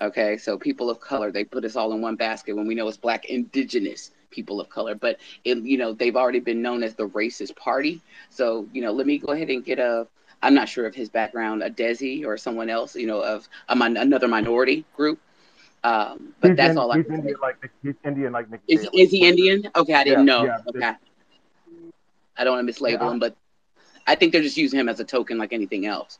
Okay, 0.00 0.38
so 0.38 0.56
people 0.56 0.88
of 0.88 0.98
color, 0.98 1.30
they 1.30 1.44
put 1.44 1.64
us 1.66 1.76
all 1.76 1.92
in 1.92 2.00
one 2.00 2.16
basket 2.16 2.56
when 2.56 2.66
we 2.66 2.74
know 2.74 2.88
it's 2.88 2.96
black 2.96 3.26
indigenous 3.26 4.12
people 4.30 4.58
of 4.60 4.70
color. 4.70 4.94
But 4.94 5.18
it, 5.44 5.58
you 5.58 5.76
know, 5.76 5.92
they've 5.92 6.16
already 6.16 6.40
been 6.40 6.62
known 6.62 6.82
as 6.82 6.94
the 6.94 7.08
racist 7.08 7.54
party. 7.56 8.00
So 8.30 8.66
you 8.72 8.80
know, 8.80 8.92
let 8.92 9.06
me 9.06 9.18
go 9.18 9.32
ahead 9.32 9.50
and 9.50 9.64
get 9.64 9.78
a. 9.78 10.06
I'm 10.42 10.54
not 10.54 10.70
sure 10.70 10.86
of 10.86 10.94
his 10.94 11.10
background, 11.10 11.62
a 11.62 11.68
Desi 11.68 12.24
or 12.24 12.38
someone 12.38 12.70
else, 12.70 12.96
you 12.96 13.06
know, 13.06 13.20
of 13.20 13.46
a 13.68 13.76
another 13.78 14.26
minority 14.26 14.86
group. 14.96 15.20
Um, 15.82 16.34
but 16.40 16.50
He's, 16.50 16.56
that's 16.56 16.72
in, 16.72 16.78
all 16.78 16.90
I 16.92 16.98
he's 16.98 17.04
can 17.04 17.14
say. 17.16 17.16
Indian 17.16 17.36
like 17.40 17.56
he's 17.82 17.94
Indian 18.04 18.32
like 18.32 18.50
Nikki 18.50 18.62
Is 18.68 18.88
is 18.92 19.10
he 19.10 19.26
Indian? 19.26 19.70
Okay, 19.74 19.94
I 19.94 20.04
didn't 20.04 20.24
know. 20.26 20.44
yeah. 20.44 20.58
Okay, 20.68 20.92
I 22.36 22.44
don't 22.44 22.54
want 22.56 22.66
to 22.68 22.72
mislabel 22.72 23.00
Yeah, 23.00 23.10
him, 23.12 23.18
but 23.18 23.36
I 24.06 24.14
think 24.14 24.32
they're 24.32 24.42
just 24.42 24.56
using 24.56 24.78
him 24.78 24.88
as 24.88 25.00
a 25.00 25.04
token, 25.04 25.38
like 25.38 25.52
anything 25.52 25.86
else. 25.86 26.18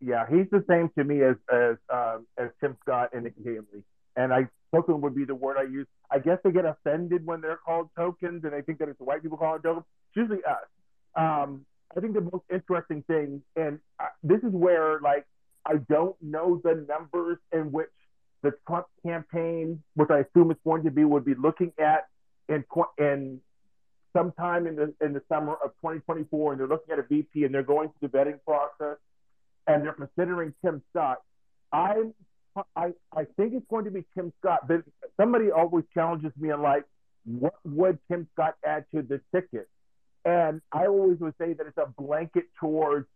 yeah, 0.00 0.26
he's 0.28 0.48
the 0.50 0.64
same 0.68 0.90
to 0.98 1.04
me 1.04 1.22
as 1.22 1.36
as 1.52 1.76
um, 1.92 2.26
as 2.38 2.50
Tim 2.60 2.76
Scott 2.82 3.10
and 3.12 3.24
Nikki 3.24 3.42
Haley. 3.44 3.84
And 4.16 4.32
I 4.32 4.48
token 4.74 5.00
would 5.00 5.14
be 5.14 5.24
the 5.24 5.34
word 5.34 5.56
I 5.58 5.62
use. 5.62 5.86
I 6.10 6.18
guess 6.18 6.38
they 6.44 6.50
get 6.52 6.64
offended 6.64 7.24
when 7.26 7.40
they're 7.40 7.56
called 7.64 7.88
tokens, 7.96 8.44
and 8.44 8.52
they 8.52 8.62
think 8.62 8.78
that 8.78 8.88
it's 8.88 8.98
the 8.98 9.04
white 9.04 9.22
people 9.22 9.38
calling 9.38 9.60
it 9.60 9.62
tokens. 9.62 9.86
It's 10.10 10.16
usually 10.16 10.44
us. 10.44 10.66
Um, 11.16 11.64
I 11.96 12.00
think 12.00 12.14
the 12.14 12.20
most 12.22 12.44
interesting 12.52 13.02
thing, 13.06 13.42
and 13.56 13.78
uh, 13.98 14.06
this 14.22 14.40
is 14.42 14.52
where 14.52 15.00
like 15.00 15.26
I 15.66 15.76
don't 15.88 16.16
know 16.22 16.60
the 16.62 16.86
numbers 16.88 17.38
in 17.52 17.70
which 17.72 17.90
the 18.42 18.52
Trump 18.66 18.86
campaign, 19.04 19.82
which 19.94 20.10
I 20.10 20.20
assume 20.20 20.50
it's 20.50 20.60
going 20.64 20.84
to 20.84 20.90
be, 20.90 21.04
would 21.04 21.24
be 21.24 21.34
looking 21.34 21.72
at 21.78 22.08
in 22.48 22.64
in 22.98 23.40
sometime 24.12 24.66
in 24.66 24.76
the 24.76 24.94
in 25.00 25.12
the 25.12 25.22
summer 25.28 25.54
of 25.64 25.70
2024, 25.82 26.52
and 26.52 26.60
they're 26.60 26.66
looking 26.66 26.92
at 26.92 26.98
a 26.98 27.02
VP, 27.02 27.44
and 27.44 27.54
they're 27.54 27.62
going 27.62 27.90
through 27.98 28.08
the 28.08 28.18
vetting 28.18 28.38
process, 28.44 28.98
and 29.66 29.84
they're 29.84 29.92
considering 29.92 30.54
Tim 30.64 30.82
Scott. 30.90 31.18
I'm 31.72 32.14
I, 32.76 32.92
I 33.14 33.24
think 33.36 33.54
it's 33.54 33.66
going 33.70 33.84
to 33.84 33.90
be 33.90 34.04
Tim 34.14 34.32
Scott, 34.40 34.66
but 34.66 34.82
somebody 35.16 35.50
always 35.50 35.84
challenges 35.94 36.32
me 36.38 36.50
on 36.50 36.62
like, 36.62 36.84
what 37.24 37.54
would 37.64 37.98
Tim 38.10 38.28
Scott 38.32 38.54
add 38.64 38.86
to 38.94 39.02
the 39.02 39.20
ticket? 39.34 39.68
And 40.24 40.60
I 40.72 40.86
always 40.86 41.18
would 41.20 41.34
say 41.38 41.52
that 41.52 41.66
it's 41.66 41.78
a 41.78 41.86
blanket 41.86 42.44
towards 42.58 43.06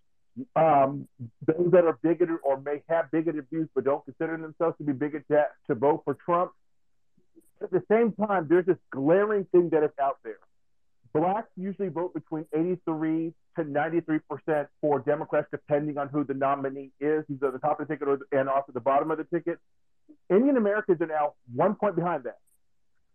um, 0.56 1.06
those 1.46 1.70
that 1.70 1.84
are 1.84 1.98
bigoted 2.02 2.38
or 2.42 2.60
may 2.60 2.82
have 2.88 3.10
bigoted 3.10 3.46
views 3.50 3.68
but 3.74 3.84
don't 3.84 4.04
consider 4.04 4.36
themselves 4.36 4.76
to 4.78 4.84
be 4.84 4.92
bigoted 4.92 5.26
to, 5.66 5.74
vote 5.74 6.02
for 6.04 6.14
Trump. 6.14 6.52
At 7.62 7.70
the 7.70 7.82
same 7.90 8.12
time, 8.12 8.46
there's 8.48 8.66
this 8.66 8.76
glaring 8.90 9.44
thing 9.52 9.70
that 9.70 9.82
is 9.84 9.90
out 10.00 10.18
there. 10.24 10.38
Blacks 11.12 11.48
usually 11.56 11.88
vote 11.88 12.12
between 12.12 12.44
83 12.52 13.32
to 13.56 13.64
93 13.64 14.18
percent 14.28 14.68
for 14.80 14.98
Democrats, 14.98 15.46
depending 15.52 15.96
on 15.96 16.08
who 16.08 16.24
the 16.24 16.34
nominee 16.34 16.90
is, 17.00 17.24
either 17.30 17.52
the 17.52 17.60
top 17.60 17.78
of 17.78 17.86
the 17.86 17.94
ticket 17.94 18.08
or 18.08 18.18
and 18.32 18.48
off 18.48 18.64
at 18.66 18.74
the 18.74 18.80
bottom 18.80 19.12
of 19.12 19.18
the 19.18 19.24
ticket. 19.24 19.58
Indian 20.28 20.56
Americans 20.56 21.00
are 21.00 21.06
now 21.06 21.34
one 21.54 21.76
point 21.76 21.94
behind 21.94 22.24
that. 22.24 22.38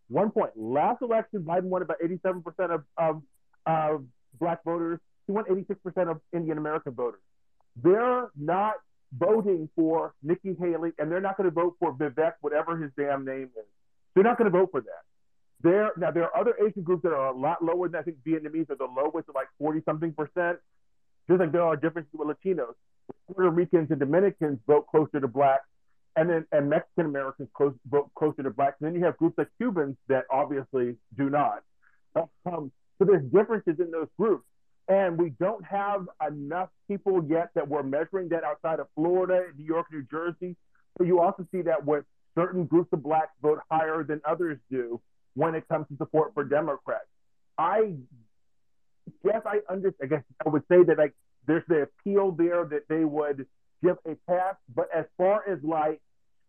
One 0.08 0.32
point. 0.32 0.52
Last 0.56 1.02
election, 1.02 1.42
Biden 1.44 1.64
won 1.64 1.82
about 1.82 1.98
87 2.02 2.42
percent 2.42 2.72
of, 2.72 2.84
of, 2.98 3.22
of 3.66 4.06
black 4.40 4.64
voters. 4.64 5.00
He 5.30 5.34
won 5.34 5.46
86 5.48 5.80
percent 5.82 6.10
of 6.10 6.22
Indian 6.34 6.58
American 6.58 6.94
voters. 6.94 7.20
They're 7.84 8.32
not 8.36 8.78
voting 9.16 9.70
for 9.76 10.16
Nikki 10.24 10.56
Haley, 10.60 10.92
and 10.98 11.12
they're 11.12 11.22
not 11.22 11.38
going 11.38 11.48
to 11.48 11.54
vote 11.54 11.76
for 11.78 11.94
Vivek, 11.94 12.34
whatever 12.42 12.76
his 12.76 12.90
damn 12.98 13.26
name 13.26 13.52
is. 13.56 13.66
They're 14.16 14.24
not 14.24 14.40
going 14.40 14.52
to 14.52 14.58
vote 14.58 14.70
for 14.72 14.82
that. 14.82 15.04
There 15.62 15.92
now 15.98 16.10
there 16.10 16.24
are 16.24 16.36
other 16.36 16.56
Asian 16.60 16.82
groups 16.82 17.04
that 17.04 17.14
are 17.14 17.28
a 17.28 17.38
lot 17.38 17.64
lower 17.64 17.88
than 17.90 18.00
I 18.00 18.02
think 18.02 18.18
Vietnamese 18.26 18.72
are 18.72 18.76
the 18.76 18.88
lowest 18.88 19.30
at 19.30 19.36
like 19.36 19.50
40 19.60 19.84
something 19.86 20.14
percent. 20.14 20.58
Just 21.28 21.40
like 21.40 21.52
there 21.52 21.62
are 21.62 21.76
differences 21.76 22.12
with 22.12 22.36
Latinos. 22.36 22.74
Puerto 23.32 23.52
Ricans 23.52 23.92
and 23.92 24.00
Dominicans 24.00 24.58
vote 24.66 24.88
closer 24.88 25.20
to 25.20 25.28
black, 25.28 25.60
and 26.16 26.28
then 26.28 26.44
and 26.52 26.72
Mexican 26.72 27.06
Americans 27.06 27.50
close, 27.54 27.76
vote 27.88 28.10
closer 28.16 28.42
to 28.42 28.50
black. 28.50 28.78
And 28.82 28.88
then 28.88 29.00
you 29.00 29.06
have 29.06 29.16
groups 29.18 29.38
like 29.38 29.50
Cubans 29.60 29.96
that 30.08 30.24
obviously 30.32 30.96
do 31.16 31.30
not. 31.30 31.62
Um, 32.16 32.72
so 32.98 33.06
there's 33.06 33.24
differences 33.26 33.80
in 33.80 33.92
those 33.92 34.08
groups, 34.18 34.44
and 34.90 35.18
we 35.18 35.30
don't 35.40 35.64
have 35.64 36.10
enough 36.28 36.70
people 36.88 37.24
yet 37.24 37.52
that 37.54 37.68
we're 37.68 37.84
measuring 37.84 38.28
that 38.30 38.44
outside 38.44 38.80
of 38.80 38.88
Florida, 38.96 39.46
New 39.56 39.64
York, 39.64 39.86
New 39.92 40.04
Jersey. 40.10 40.56
But 40.98 41.06
you 41.06 41.22
also 41.22 41.48
see 41.52 41.62
that 41.62 41.86
with 41.86 42.04
certain 42.36 42.66
groups 42.66 42.92
of 42.92 43.04
blacks 43.04 43.32
vote 43.42 43.60
higher 43.72 44.04
than 44.04 44.20
others 44.28 44.58
do 44.72 45.00
when 45.36 45.54
it 45.54 45.68
comes 45.70 45.88
to 45.90 45.98
support 45.98 46.34
for 46.34 46.44
Democrats. 46.44 47.06
I 47.58 47.94
guess 49.24 49.42
I 49.46 49.60
understand. 49.70 49.96
I 50.02 50.06
guess 50.08 50.24
I 50.46 50.50
would 50.50 50.64
say 50.70 50.84
that 50.84 50.98
like 50.98 51.14
there's 51.46 51.64
the 51.68 51.84
appeal 51.84 52.32
there 52.32 52.66
that 52.66 52.88
they 52.90 53.06
would 53.06 53.46
give 53.84 53.98
a 54.06 54.16
pass, 54.28 54.56
but 54.74 54.90
as 54.94 55.06
far 55.18 55.48
as 55.48 55.60
like 55.64 56.02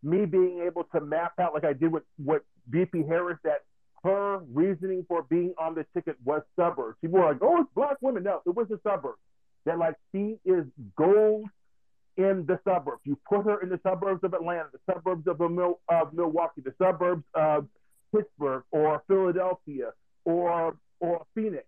me 0.03 0.25
being 0.25 0.63
able 0.65 0.83
to 0.95 0.99
map 0.99 1.33
out 1.39 1.53
like 1.53 1.63
I 1.63 1.73
did 1.73 1.91
with 1.91 2.03
what 2.17 2.43
VP 2.69 3.03
Harris 3.07 3.37
that 3.43 3.61
her 4.03 4.39
reasoning 4.51 5.05
for 5.07 5.23
being 5.23 5.53
on 5.57 5.75
the 5.75 5.85
ticket 5.93 6.15
was 6.23 6.41
suburbs. 6.55 6.97
People 7.01 7.19
were 7.19 7.25
like, 7.25 7.41
"Oh, 7.41 7.61
it's 7.61 7.69
black 7.75 7.97
women." 8.01 8.23
No, 8.23 8.41
it 8.45 8.55
was 8.55 8.67
the 8.67 8.79
suburbs. 8.83 9.19
That 9.65 9.77
like 9.77 9.95
she 10.11 10.39
is 10.43 10.65
gold 10.95 11.47
in 12.17 12.45
the 12.47 12.59
suburbs. 12.63 13.01
You 13.05 13.17
put 13.27 13.45
her 13.45 13.61
in 13.61 13.69
the 13.69 13.79
suburbs 13.83 14.23
of 14.23 14.33
Atlanta, 14.33 14.69
the 14.71 14.93
suburbs 14.93 15.27
of, 15.27 15.39
Mil- 15.39 15.79
of 15.87 16.13
Milwaukee, 16.13 16.61
the 16.61 16.73
suburbs 16.77 17.23
of 17.33 17.67
Pittsburgh 18.15 18.63
or 18.71 19.03
Philadelphia 19.07 19.93
or 20.25 20.75
or 20.99 21.25
Phoenix. 21.35 21.65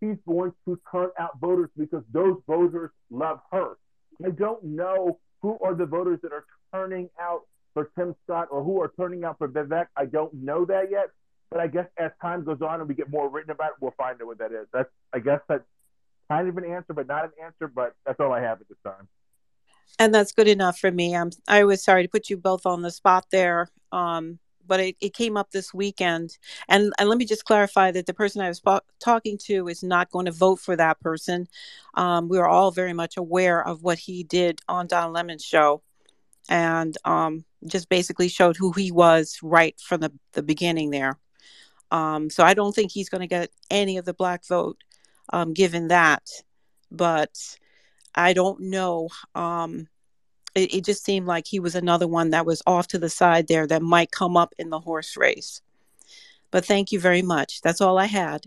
She's 0.00 0.16
going 0.26 0.52
to 0.66 0.78
turn 0.90 1.10
out 1.18 1.38
voters 1.40 1.70
because 1.78 2.02
those 2.12 2.36
voters 2.46 2.90
love 3.10 3.40
her. 3.52 3.76
I 4.24 4.30
don't 4.30 4.62
know 4.64 5.18
who 5.40 5.58
are 5.62 5.74
the 5.74 5.86
voters 5.86 6.20
that 6.22 6.32
are 6.32 6.44
turning 6.72 7.08
out 7.20 7.42
for 7.72 7.90
Tim 7.96 8.14
Scott 8.24 8.48
or 8.50 8.62
who 8.62 8.80
are 8.80 8.92
turning 8.96 9.24
out 9.24 9.38
for 9.38 9.48
Vivek. 9.48 9.86
I 9.96 10.04
don't 10.06 10.32
know 10.34 10.64
that 10.66 10.90
yet. 10.90 11.10
But 11.50 11.60
I 11.60 11.66
guess 11.66 11.86
as 11.96 12.10
time 12.20 12.44
goes 12.44 12.60
on 12.62 12.80
and 12.80 12.88
we 12.88 12.94
get 12.94 13.10
more 13.10 13.28
written 13.28 13.50
about 13.50 13.70
it, 13.70 13.76
we'll 13.80 13.94
find 13.96 14.20
out 14.20 14.26
what 14.26 14.38
that 14.38 14.52
is. 14.52 14.66
That's 14.72 14.88
I 15.12 15.18
guess 15.20 15.40
that's 15.48 15.64
kind 16.30 16.48
of 16.48 16.56
an 16.56 16.64
answer, 16.64 16.92
but 16.92 17.06
not 17.06 17.24
an 17.24 17.30
answer. 17.44 17.68
But 17.68 17.94
that's 18.06 18.18
all 18.20 18.32
I 18.32 18.40
have 18.40 18.60
at 18.60 18.68
this 18.68 18.78
time. 18.84 19.08
And 19.98 20.12
that's 20.14 20.32
good 20.32 20.48
enough 20.48 20.78
for 20.78 20.90
me. 20.90 21.14
I'm 21.14 21.30
I 21.46 21.64
was 21.64 21.84
sorry 21.84 22.02
to 22.02 22.08
put 22.08 22.28
you 22.28 22.36
both 22.36 22.66
on 22.66 22.82
the 22.82 22.90
spot 22.90 23.26
there. 23.30 23.68
Um, 23.92 24.40
but 24.66 24.80
it, 24.80 24.96
it 25.00 25.14
came 25.14 25.36
up 25.36 25.50
this 25.50 25.74
weekend. 25.74 26.38
And, 26.68 26.92
and 26.98 27.08
let 27.08 27.18
me 27.18 27.24
just 27.24 27.44
clarify 27.44 27.90
that 27.92 28.06
the 28.06 28.14
person 28.14 28.40
I 28.40 28.48
was 28.48 28.60
po- 28.60 28.80
talking 28.98 29.38
to 29.44 29.68
is 29.68 29.82
not 29.82 30.10
going 30.10 30.26
to 30.26 30.32
vote 30.32 30.60
for 30.60 30.76
that 30.76 31.00
person. 31.00 31.48
Um, 31.94 32.28
we 32.28 32.38
are 32.38 32.48
all 32.48 32.70
very 32.70 32.92
much 32.92 33.16
aware 33.16 33.66
of 33.66 33.82
what 33.82 33.98
he 33.98 34.24
did 34.24 34.60
on 34.68 34.86
Don 34.86 35.12
Lemon's 35.12 35.44
show 35.44 35.82
and 36.48 36.96
um, 37.04 37.44
just 37.66 37.88
basically 37.88 38.28
showed 38.28 38.56
who 38.56 38.72
he 38.72 38.90
was 38.90 39.38
right 39.42 39.78
from 39.80 40.00
the, 40.00 40.12
the 40.32 40.42
beginning 40.42 40.90
there. 40.90 41.18
Um, 41.90 42.30
so 42.30 42.44
I 42.44 42.54
don't 42.54 42.74
think 42.74 42.90
he's 42.90 43.08
going 43.08 43.20
to 43.20 43.26
get 43.26 43.50
any 43.70 43.98
of 43.98 44.04
the 44.04 44.14
black 44.14 44.44
vote 44.46 44.78
um, 45.32 45.52
given 45.52 45.88
that. 45.88 46.22
But 46.90 47.56
I 48.14 48.32
don't 48.32 48.60
know. 48.60 49.08
Um, 49.34 49.88
it, 50.54 50.74
it 50.74 50.84
just 50.84 51.04
seemed 51.04 51.26
like 51.26 51.46
he 51.46 51.60
was 51.60 51.74
another 51.74 52.06
one 52.06 52.30
that 52.30 52.46
was 52.46 52.62
off 52.66 52.88
to 52.88 52.98
the 52.98 53.08
side 53.08 53.48
there 53.48 53.66
that 53.66 53.82
might 53.82 54.10
come 54.10 54.36
up 54.36 54.54
in 54.58 54.70
the 54.70 54.80
horse 54.80 55.16
race. 55.16 55.60
But 56.50 56.64
thank 56.64 56.92
you 56.92 57.00
very 57.00 57.22
much. 57.22 57.60
That's 57.62 57.80
all 57.80 57.98
I 57.98 58.06
had. 58.06 58.46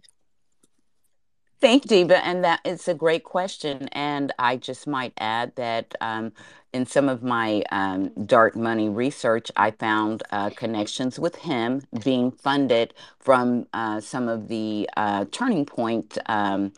Thank 1.60 1.88
Diva, 1.88 2.24
and 2.24 2.44
that 2.44 2.62
it's 2.66 2.88
a 2.88 2.94
great 2.94 3.24
question. 3.24 3.90
And 3.94 4.32
I 4.38 4.58
just 4.58 4.86
might 4.86 5.14
add 5.18 5.56
that 5.56 5.96
um, 6.02 6.34
in 6.72 6.86
some 6.86 7.10
of 7.10 7.24
my 7.24 7.64
um, 7.72 8.10
dark 8.28 8.56
money 8.56 8.90
research, 8.90 9.52
I 9.58 9.72
found 9.72 10.22
uh, 10.32 10.52
connections 10.52 11.18
with 11.20 11.36
him 11.38 11.82
being 12.04 12.32
funded 12.32 12.94
from 13.20 13.66
uh, 13.74 14.02
some 14.02 14.30
of 14.30 14.50
the 14.50 14.88
uh, 14.98 15.26
Turning 15.32 15.66
Point 15.66 16.20
um, 16.28 16.74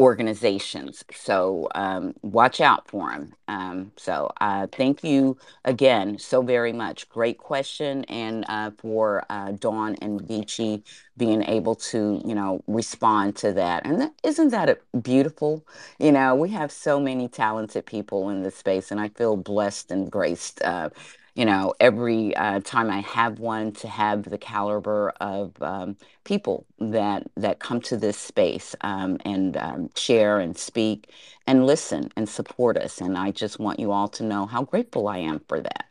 organizations. 0.00 1.04
So 1.14 1.68
um, 1.74 2.14
watch 2.22 2.60
out 2.62 2.88
for 2.88 3.10
them. 3.10 3.34
Um, 3.48 3.92
so 3.96 4.30
uh, 4.40 4.66
thank 4.72 5.04
you 5.04 5.36
again 5.66 6.18
so 6.18 6.40
very 6.40 6.72
much. 6.72 7.06
Great 7.10 7.36
question, 7.36 8.04
and 8.04 8.46
uh, 8.48 8.70
for 8.78 9.26
uh, 9.28 9.52
Dawn 9.52 9.96
and 10.00 10.22
Vici 10.22 10.82
being 11.18 11.42
able 11.42 11.74
to 11.74 12.22
you 12.24 12.34
know 12.34 12.64
respond 12.66 13.36
to 13.36 13.52
that. 13.52 13.84
And 13.84 14.10
isn't 14.24 14.48
that 14.48 14.70
a, 14.70 14.98
beautiful? 14.98 15.66
You 15.98 16.12
know, 16.12 16.34
we 16.34 16.48
have 16.50 16.72
so 16.72 16.98
many 16.98 17.28
talented 17.28 17.84
people 17.84 18.30
in 18.30 18.42
this 18.42 18.56
space, 18.56 18.90
and 18.90 19.00
I 19.00 19.08
feel 19.10 19.36
blessed 19.36 19.90
and 19.90 20.10
graced 20.10 20.62
uh, 20.62 20.88
you 21.34 21.44
know, 21.46 21.74
every 21.80 22.36
uh, 22.36 22.60
time 22.60 22.90
I 22.90 23.00
have 23.02 23.38
one 23.40 23.72
to 23.74 23.88
have 23.88 24.24
the 24.24 24.38
caliber 24.38 25.10
of 25.20 25.52
um, 25.62 25.96
people 26.24 26.66
that 26.80 27.24
that 27.36 27.60
come 27.60 27.80
to 27.82 27.96
this 27.96 28.18
space 28.18 28.76
um, 28.82 29.18
and 29.24 29.56
um, 29.56 29.90
share 29.96 30.40
and 30.40 30.56
speak 30.58 31.10
and 31.46 31.66
listen 31.66 32.12
and 32.16 32.28
support 32.28 32.76
us. 32.78 33.00
And 33.00 33.18
I 33.18 33.32
just 33.32 33.58
want 33.60 33.80
you 33.80 33.92
all 33.92 34.08
to 34.10 34.24
know 34.24 34.46
how 34.46 34.64
grateful 34.64 35.08
I 35.08 35.18
am 35.18 35.40
for 35.48 35.60
that. 35.60 35.86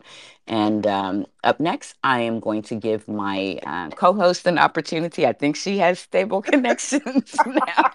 And 0.47 0.87
um, 0.87 1.25
up 1.43 1.59
next, 1.59 1.95
I 2.03 2.21
am 2.21 2.39
going 2.39 2.63
to 2.63 2.75
give 2.75 3.07
my 3.07 3.59
uh, 3.65 3.89
co-host 3.91 4.47
an 4.47 4.57
opportunity. 4.59 5.27
I 5.27 5.33
think 5.33 5.55
she 5.55 5.77
has 5.79 5.99
stable 5.99 6.41
connections 6.43 7.41
now. 7.45 7.91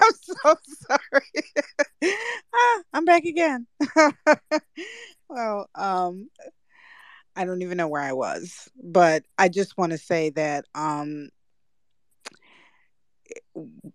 I'm 0.00 0.12
so 0.22 0.56
sorry. 0.88 1.44
ah, 2.54 2.82
I'm 2.94 3.04
back 3.04 3.24
again. 3.24 3.66
Well, 5.28 5.68
um, 5.74 6.28
I 7.34 7.44
don't 7.44 7.62
even 7.62 7.76
know 7.76 7.88
where 7.88 8.02
I 8.02 8.12
was, 8.12 8.68
but 8.82 9.24
I 9.38 9.48
just 9.48 9.76
want 9.76 9.92
to 9.92 9.98
say 9.98 10.30
that 10.30 10.64
um, 10.74 11.28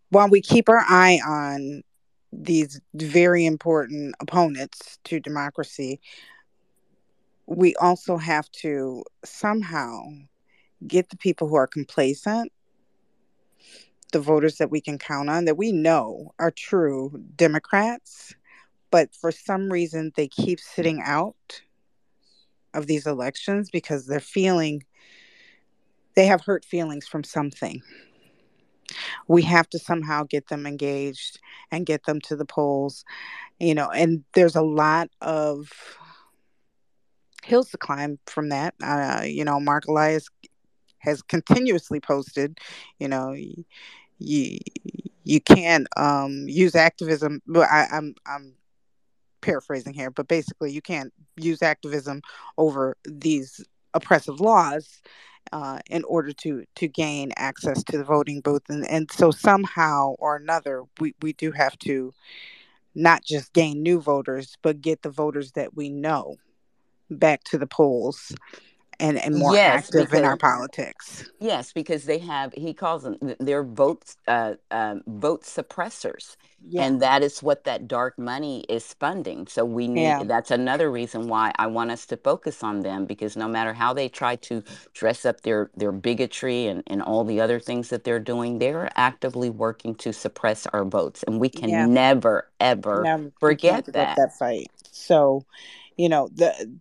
while 0.09 0.29
we 0.29 0.41
keep 0.41 0.69
our 0.69 0.83
eye 0.87 1.19
on 1.25 1.83
these 2.31 2.79
very 2.93 3.45
important 3.45 4.15
opponents 4.19 4.99
to 5.05 5.19
democracy, 5.19 5.99
we 7.45 7.75
also 7.75 8.17
have 8.17 8.49
to 8.51 9.03
somehow 9.25 10.03
get 10.87 11.09
the 11.09 11.17
people 11.17 11.47
who 11.47 11.55
are 11.55 11.67
complacent, 11.67 12.51
the 14.13 14.19
voters 14.19 14.57
that 14.57 14.71
we 14.71 14.81
can 14.81 14.97
count 14.97 15.29
on, 15.29 15.45
that 15.45 15.57
we 15.57 15.71
know 15.71 16.33
are 16.39 16.51
true 16.51 17.21
Democrats, 17.35 18.35
but 18.91 19.15
for 19.15 19.31
some 19.31 19.71
reason 19.71 20.11
they 20.15 20.27
keep 20.27 20.59
sitting 20.59 21.01
out 21.03 21.61
of 22.73 22.87
these 22.87 23.07
elections 23.07 23.69
because 23.69 24.05
they're 24.05 24.19
feeling 24.19 24.83
they 26.15 26.25
have 26.25 26.41
hurt 26.41 26.65
feelings 26.65 27.07
from 27.07 27.23
something. 27.23 27.81
We 29.27 29.43
have 29.43 29.69
to 29.69 29.79
somehow 29.79 30.23
get 30.29 30.47
them 30.49 30.65
engaged 30.65 31.39
and 31.71 31.85
get 31.85 32.03
them 32.05 32.19
to 32.21 32.35
the 32.35 32.45
polls, 32.45 33.05
you 33.59 33.73
know, 33.73 33.89
and 33.89 34.23
there's 34.33 34.55
a 34.55 34.61
lot 34.61 35.09
of 35.21 35.69
hills 37.43 37.69
to 37.69 37.77
climb 37.77 38.19
from 38.27 38.49
that. 38.49 38.73
Uh, 38.83 39.21
you 39.23 39.45
know, 39.45 39.59
Marc 39.59 39.87
Elias 39.87 40.27
has 40.99 41.21
continuously 41.21 41.99
posted, 41.99 42.59
you 42.99 43.07
know, 43.07 43.31
you 44.19 44.59
you 45.23 45.39
can't 45.41 45.87
um, 45.97 46.45
use 46.47 46.75
activism. 46.75 47.41
But 47.47 47.69
I, 47.69 47.87
I'm 47.91 48.15
I'm 48.25 48.55
paraphrasing 49.41 49.93
here, 49.93 50.11
but 50.11 50.27
basically, 50.27 50.71
you 50.71 50.81
can't 50.81 51.13
use 51.37 51.61
activism 51.61 52.21
over 52.57 52.97
these 53.05 53.63
oppressive 53.93 54.39
laws 54.39 55.01
uh, 55.51 55.79
in 55.89 56.03
order 56.05 56.31
to 56.33 56.63
to 56.75 56.87
gain 56.87 57.31
access 57.37 57.83
to 57.83 57.97
the 57.97 58.03
voting 58.03 58.41
booth, 58.41 58.63
and 58.69 58.87
and 58.87 59.11
so 59.11 59.31
somehow 59.31 60.15
or 60.19 60.35
another, 60.35 60.83
we 60.99 61.13
we 61.21 61.33
do 61.33 61.51
have 61.51 61.77
to 61.79 62.13
not 62.95 63.23
just 63.23 63.53
gain 63.53 63.81
new 63.81 63.99
voters, 63.99 64.57
but 64.61 64.81
get 64.81 65.01
the 65.01 65.09
voters 65.09 65.53
that 65.53 65.75
we 65.75 65.89
know 65.89 66.35
back 67.09 67.43
to 67.43 67.57
the 67.57 67.67
polls 67.67 68.33
and, 69.01 69.17
and 69.19 69.37
more 69.37 69.61
Yes, 69.63 69.65
active 69.65 70.13
in 70.13 70.25
our 70.25 70.37
politics. 70.37 71.25
yes, 71.39 71.73
because 71.73 72.05
they 72.05 72.19
have 72.19 72.53
he 72.53 72.73
calls 72.73 73.03
them 73.03 73.17
th- 73.19 73.37
they're 73.39 73.63
vote 73.63 74.15
uh, 74.27 74.55
um, 74.71 75.01
vote 75.07 75.43
suppressors, 75.43 76.35
Yeah, 76.61 76.87
and 76.87 77.01
that 77.01 77.23
is 77.23 77.41
what 77.43 77.63
that 77.65 77.87
dark 77.87 78.17
money 78.19 78.61
is 78.69 78.93
funding. 78.95 79.47
So 79.47 79.65
we 79.65 79.87
yeah, 79.93 80.17
need 80.17 80.27
that's 80.27 80.51
another 80.51 80.91
reason 80.91 81.27
why 81.27 81.51
I 81.57 81.67
want 81.67 81.91
us 81.91 82.05
to 82.07 82.17
focus 82.17 82.63
on 82.63 82.81
them 82.81 83.05
because 83.05 83.35
no 83.37 83.47
matter 83.47 83.73
how 83.73 83.93
they 83.93 84.09
try 84.09 84.35
to 84.37 84.63
dress 84.93 85.25
up 85.25 85.41
their 85.41 85.71
their 85.75 85.91
bigotry 85.91 86.67
and 86.67 86.83
and 86.87 87.01
all 87.01 87.23
the 87.23 87.41
other 87.41 87.59
things 87.59 87.89
that 87.89 88.03
they're 88.03 88.19
doing, 88.19 88.59
they're 88.59 88.89
actively 88.95 89.49
working 89.49 89.95
to 89.95 90.13
suppress 90.13 90.67
our 90.67 90.85
votes, 90.85 91.23
and 91.23 91.39
we 91.39 91.49
yeah. 91.53 91.79
can 91.79 91.93
never 91.93 92.49
ever 92.59 93.09
Never, 93.09 93.31
forget 93.39 93.85
that. 93.93 94.17
that 94.17 94.33
fight. 94.37 94.71
So, 94.91 95.45
you 95.97 96.09
know, 96.09 96.29
the 96.33 96.79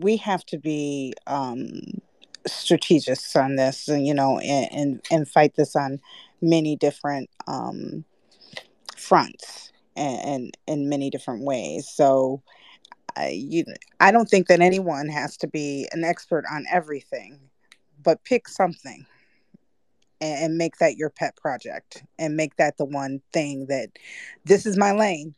we 0.00 0.16
have 0.16 0.44
to 0.46 0.58
be 0.58 1.14
um 1.26 1.80
strategists 2.46 3.34
on 3.34 3.56
this 3.56 3.88
and 3.88 4.06
you 4.06 4.14
know 4.14 4.38
and 4.38 4.68
and, 4.72 5.00
and 5.10 5.28
fight 5.28 5.54
this 5.56 5.74
on 5.74 6.00
many 6.40 6.76
different 6.76 7.28
um 7.46 8.04
fronts 8.96 9.72
and, 9.96 10.20
and 10.24 10.56
in 10.66 10.88
many 10.88 11.10
different 11.10 11.44
ways. 11.44 11.88
So 11.88 12.42
I, 13.16 13.28
you, 13.28 13.64
I 14.00 14.12
don't 14.12 14.28
think 14.28 14.48
that 14.48 14.60
anyone 14.60 15.08
has 15.08 15.36
to 15.38 15.46
be 15.46 15.88
an 15.92 16.04
expert 16.04 16.44
on 16.50 16.66
everything 16.70 17.40
but 18.02 18.22
pick 18.24 18.48
something 18.48 19.06
and, 20.20 20.44
and 20.44 20.58
make 20.58 20.76
that 20.78 20.96
your 20.96 21.10
pet 21.10 21.36
project 21.36 22.04
and 22.18 22.36
make 22.36 22.56
that 22.56 22.76
the 22.76 22.84
one 22.84 23.20
thing 23.32 23.66
that 23.66 23.88
this 24.44 24.66
is 24.66 24.76
my 24.76 24.92
lane 24.92 25.34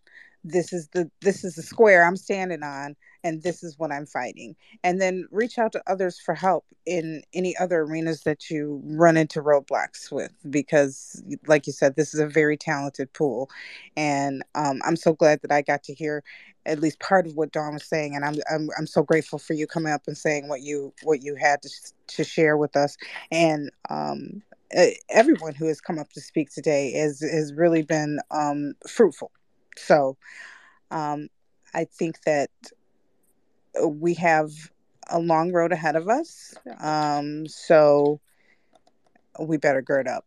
this 0.49 0.73
is 0.73 0.89
the 0.91 1.11
this 1.23 1.45
is 1.45 1.57
the 1.57 1.63
square 1.63 2.05
i'm 2.05 2.17
standing 2.17 2.63
on 2.65 2.97
and 3.25 3.43
this 3.43 3.63
is 3.65 3.79
what 3.79 3.93
i'm 3.93 4.07
fighting. 4.07 4.57
And 4.85 5.01
then 5.01 5.27
reach 5.33 5.59
out 5.59 5.73
to 5.73 5.83
others 5.89 6.21
for 6.21 6.35
help 6.35 6.67
in 6.87 7.23
any 7.35 7.57
other 7.59 7.83
arenas 7.83 8.23
that 8.25 8.51
you 8.51 8.83
run 8.85 9.17
into 9.19 9.43
roadblocks 9.43 10.13
with 10.13 10.33
because 10.51 11.23
like 11.49 11.67
you 11.67 11.73
said 11.75 11.97
this 11.97 12.15
is 12.15 12.21
a 12.21 12.29
very 12.29 12.57
talented 12.59 13.13
pool. 13.15 13.51
And 13.97 14.45
um, 14.57 14.81
i'm 14.87 14.97
so 14.97 15.15
glad 15.15 15.43
that 15.43 15.53
i 15.53 15.63
got 15.63 15.85
to 15.85 15.95
hear 15.95 16.19
at 16.67 16.81
least 16.81 17.01
part 17.01 17.27
of 17.27 17.35
what 17.37 17.53
Dawn 17.53 17.75
was 17.75 17.85
saying, 17.85 18.15
and 18.15 18.25
I'm 18.25 18.37
I'm 18.51 18.69
I'm 18.79 18.87
so 18.87 19.03
grateful 19.03 19.39
for 19.39 19.55
you 19.55 19.67
coming 19.67 19.93
up 19.93 20.03
and 20.07 20.17
saying 20.17 20.49
what 20.49 20.63
you 20.63 20.93
what 21.03 21.23
you 21.23 21.35
had 21.35 21.63
to 21.63 21.69
to 22.09 22.25
share 22.25 22.57
with 22.57 22.77
us, 22.77 22.97
and 23.31 23.71
um, 23.91 24.43
everyone 25.11 25.55
who 25.55 25.67
has 25.67 25.81
come 25.81 25.99
up 25.99 26.13
to 26.13 26.21
speak 26.21 26.51
today 26.51 26.93
has 26.93 27.21
has 27.21 27.53
really 27.55 27.83
been 27.83 28.21
um, 28.31 28.75
fruitful. 28.89 29.31
So 29.79 30.17
um, 30.91 31.29
I 31.75 31.85
think 31.85 32.23
that 32.23 32.51
we 33.85 34.15
have 34.15 34.51
a 35.11 35.19
long 35.19 35.53
road 35.53 35.73
ahead 35.73 35.97
of 35.97 36.09
us. 36.09 36.55
Um, 36.81 37.47
so 37.47 38.21
we 39.39 39.57
better 39.57 39.83
gird 39.83 40.09
up. 40.09 40.25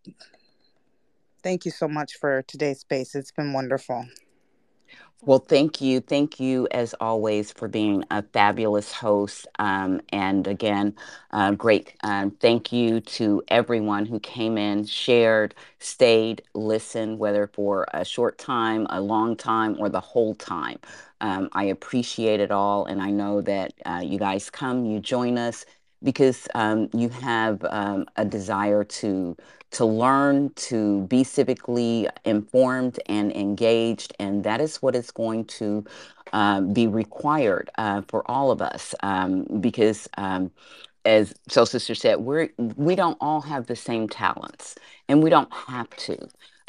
Thank 1.43 1.65
you 1.65 1.71
so 1.71 1.87
much 1.87 2.15
for 2.15 2.43
today's 2.43 2.79
space. 2.79 3.15
It's 3.15 3.31
been 3.31 3.53
wonderful. 3.53 4.05
Well, 5.23 5.39
thank 5.39 5.81
you. 5.81 5.99
Thank 6.01 6.39
you, 6.39 6.67
as 6.71 6.95
always, 6.99 7.51
for 7.51 7.67
being 7.67 8.03
a 8.09 8.23
fabulous 8.23 8.91
host. 8.91 9.47
Um, 9.59 10.01
and 10.09 10.47
again, 10.47 10.95
uh, 11.29 11.51
great 11.51 11.93
um, 12.03 12.31
thank 12.31 12.71
you 12.71 13.01
to 13.01 13.43
everyone 13.47 14.07
who 14.07 14.19
came 14.19 14.57
in, 14.57 14.83
shared, 14.85 15.53
stayed, 15.77 16.41
listened, 16.55 17.19
whether 17.19 17.45
for 17.47 17.85
a 17.93 18.03
short 18.03 18.39
time, 18.39 18.87
a 18.89 18.99
long 18.99 19.35
time, 19.35 19.75
or 19.79 19.89
the 19.89 19.99
whole 20.01 20.33
time. 20.33 20.79
Um, 21.21 21.49
I 21.53 21.65
appreciate 21.65 22.39
it 22.39 22.49
all. 22.51 22.85
And 22.85 22.99
I 22.99 23.11
know 23.11 23.41
that 23.41 23.73
uh, 23.85 24.01
you 24.03 24.17
guys 24.17 24.49
come, 24.49 24.85
you 24.85 24.99
join 24.99 25.37
us 25.37 25.65
because 26.03 26.47
um, 26.55 26.89
you 26.93 27.09
have 27.09 27.63
um, 27.69 28.05
a 28.15 28.25
desire 28.25 28.83
to 28.83 29.37
to 29.71 29.85
learn, 29.85 30.51
to 30.55 31.01
be 31.07 31.23
civically 31.23 32.09
informed 32.25 32.99
and 33.07 33.31
engaged, 33.33 34.13
and 34.19 34.43
that 34.43 34.61
is 34.61 34.81
what 34.81 34.95
is 34.95 35.11
going 35.11 35.45
to 35.45 35.83
um, 36.33 36.73
be 36.73 36.87
required 36.87 37.69
uh, 37.77 38.01
for 38.07 38.29
all 38.29 38.51
of 38.51 38.61
us 38.61 38.95
um, 39.03 39.45
because 39.59 40.07
um, 40.17 40.51
as 41.05 41.33
Soul 41.47 41.65
Sister 41.65 41.95
said, 41.95 42.19
we're 42.19 42.49
we 42.57 42.95
don't 42.95 43.17
all 43.21 43.41
have 43.41 43.67
the 43.67 43.75
same 43.75 44.07
talents, 44.07 44.75
and 45.09 45.23
we 45.23 45.29
don't 45.29 45.51
have 45.53 45.89
to. 45.97 46.17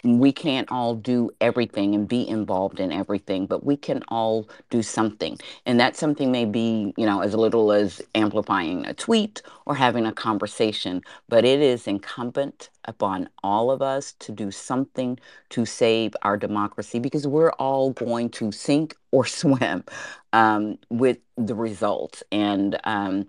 We 0.04 0.32
can't 0.32 0.70
all 0.70 0.94
do 0.94 1.30
everything 1.40 1.94
and 1.94 2.08
be 2.08 2.28
involved 2.28 2.80
in 2.80 2.90
everything, 2.90 3.46
but 3.46 3.64
we 3.64 3.76
can 3.76 4.02
all 4.08 4.48
do 4.70 4.82
something. 4.82 5.38
And 5.64 5.78
that 5.78 5.96
something 5.96 6.32
may 6.32 6.44
be, 6.44 6.92
you 6.96 7.06
know, 7.06 7.20
as 7.20 7.34
little 7.34 7.72
as 7.72 8.02
amplifying 8.14 8.84
a 8.86 8.94
tweet 8.94 9.42
or 9.64 9.76
having 9.76 10.06
a 10.06 10.12
conversation, 10.12 11.02
but 11.28 11.44
it 11.44 11.60
is 11.60 11.86
incumbent 11.86 12.70
upon 12.86 13.28
all 13.44 13.70
of 13.70 13.80
us 13.80 14.14
to 14.14 14.32
do 14.32 14.50
something 14.50 15.18
to 15.50 15.64
save 15.64 16.14
our 16.22 16.36
democracy 16.36 16.98
because 16.98 17.26
we're 17.26 17.52
all 17.52 17.90
going 17.92 18.28
to 18.30 18.50
sink 18.50 18.96
or 19.12 19.24
swim 19.26 19.84
um, 20.32 20.78
with 20.90 21.18
the 21.36 21.54
results. 21.54 22.22
And 22.32 22.78
um, 22.84 23.28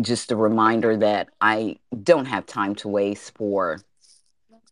just 0.00 0.32
a 0.32 0.36
reminder 0.36 0.96
that 0.96 1.28
I 1.40 1.76
don't 2.02 2.26
have 2.26 2.46
time 2.46 2.74
to 2.76 2.88
waste 2.88 3.34
for 3.36 3.80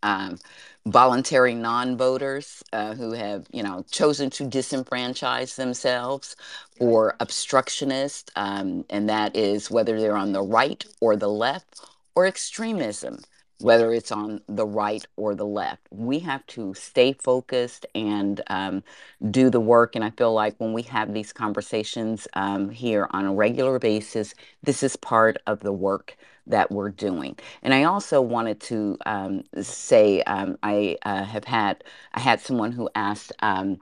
um, 0.02 0.38
voluntary 0.86 1.54
non-voters 1.54 2.62
uh, 2.72 2.94
who 2.94 3.12
have, 3.12 3.46
you 3.52 3.62
know, 3.62 3.84
chosen 3.90 4.30
to 4.30 4.44
disenfranchise 4.44 5.54
themselves, 5.54 6.36
or 6.80 7.14
obstructionists, 7.20 8.30
um, 8.34 8.84
and 8.90 9.08
that 9.08 9.36
is 9.36 9.70
whether 9.70 10.00
they're 10.00 10.16
on 10.16 10.32
the 10.32 10.42
right 10.42 10.84
or 11.00 11.14
the 11.14 11.28
left, 11.28 11.80
or 12.14 12.26
extremism, 12.26 13.20
whether 13.60 13.92
it's 13.92 14.10
on 14.10 14.40
the 14.48 14.66
right 14.66 15.06
or 15.16 15.36
the 15.36 15.46
left. 15.46 15.86
We 15.92 16.18
have 16.20 16.44
to 16.48 16.74
stay 16.74 17.12
focused 17.12 17.86
and 17.94 18.40
um, 18.48 18.82
do 19.30 19.50
the 19.50 19.60
work. 19.60 19.94
And 19.94 20.04
I 20.04 20.10
feel 20.10 20.34
like 20.34 20.56
when 20.58 20.72
we 20.72 20.82
have 20.82 21.14
these 21.14 21.32
conversations 21.32 22.26
um, 22.34 22.70
here 22.70 23.06
on 23.12 23.24
a 23.24 23.32
regular 23.32 23.78
basis, 23.78 24.34
this 24.64 24.82
is 24.82 24.96
part 24.96 25.36
of 25.46 25.60
the 25.60 25.72
work 25.72 26.16
that 26.46 26.70
we're 26.70 26.90
doing. 26.90 27.36
And 27.62 27.72
I 27.74 27.84
also 27.84 28.20
wanted 28.20 28.60
to 28.62 28.98
um, 29.06 29.44
say 29.60 30.22
um, 30.22 30.58
I 30.62 30.96
uh, 31.04 31.24
have 31.24 31.44
had 31.44 31.84
I 32.14 32.20
had 32.20 32.40
someone 32.40 32.72
who 32.72 32.88
asked 32.94 33.32
um, 33.40 33.78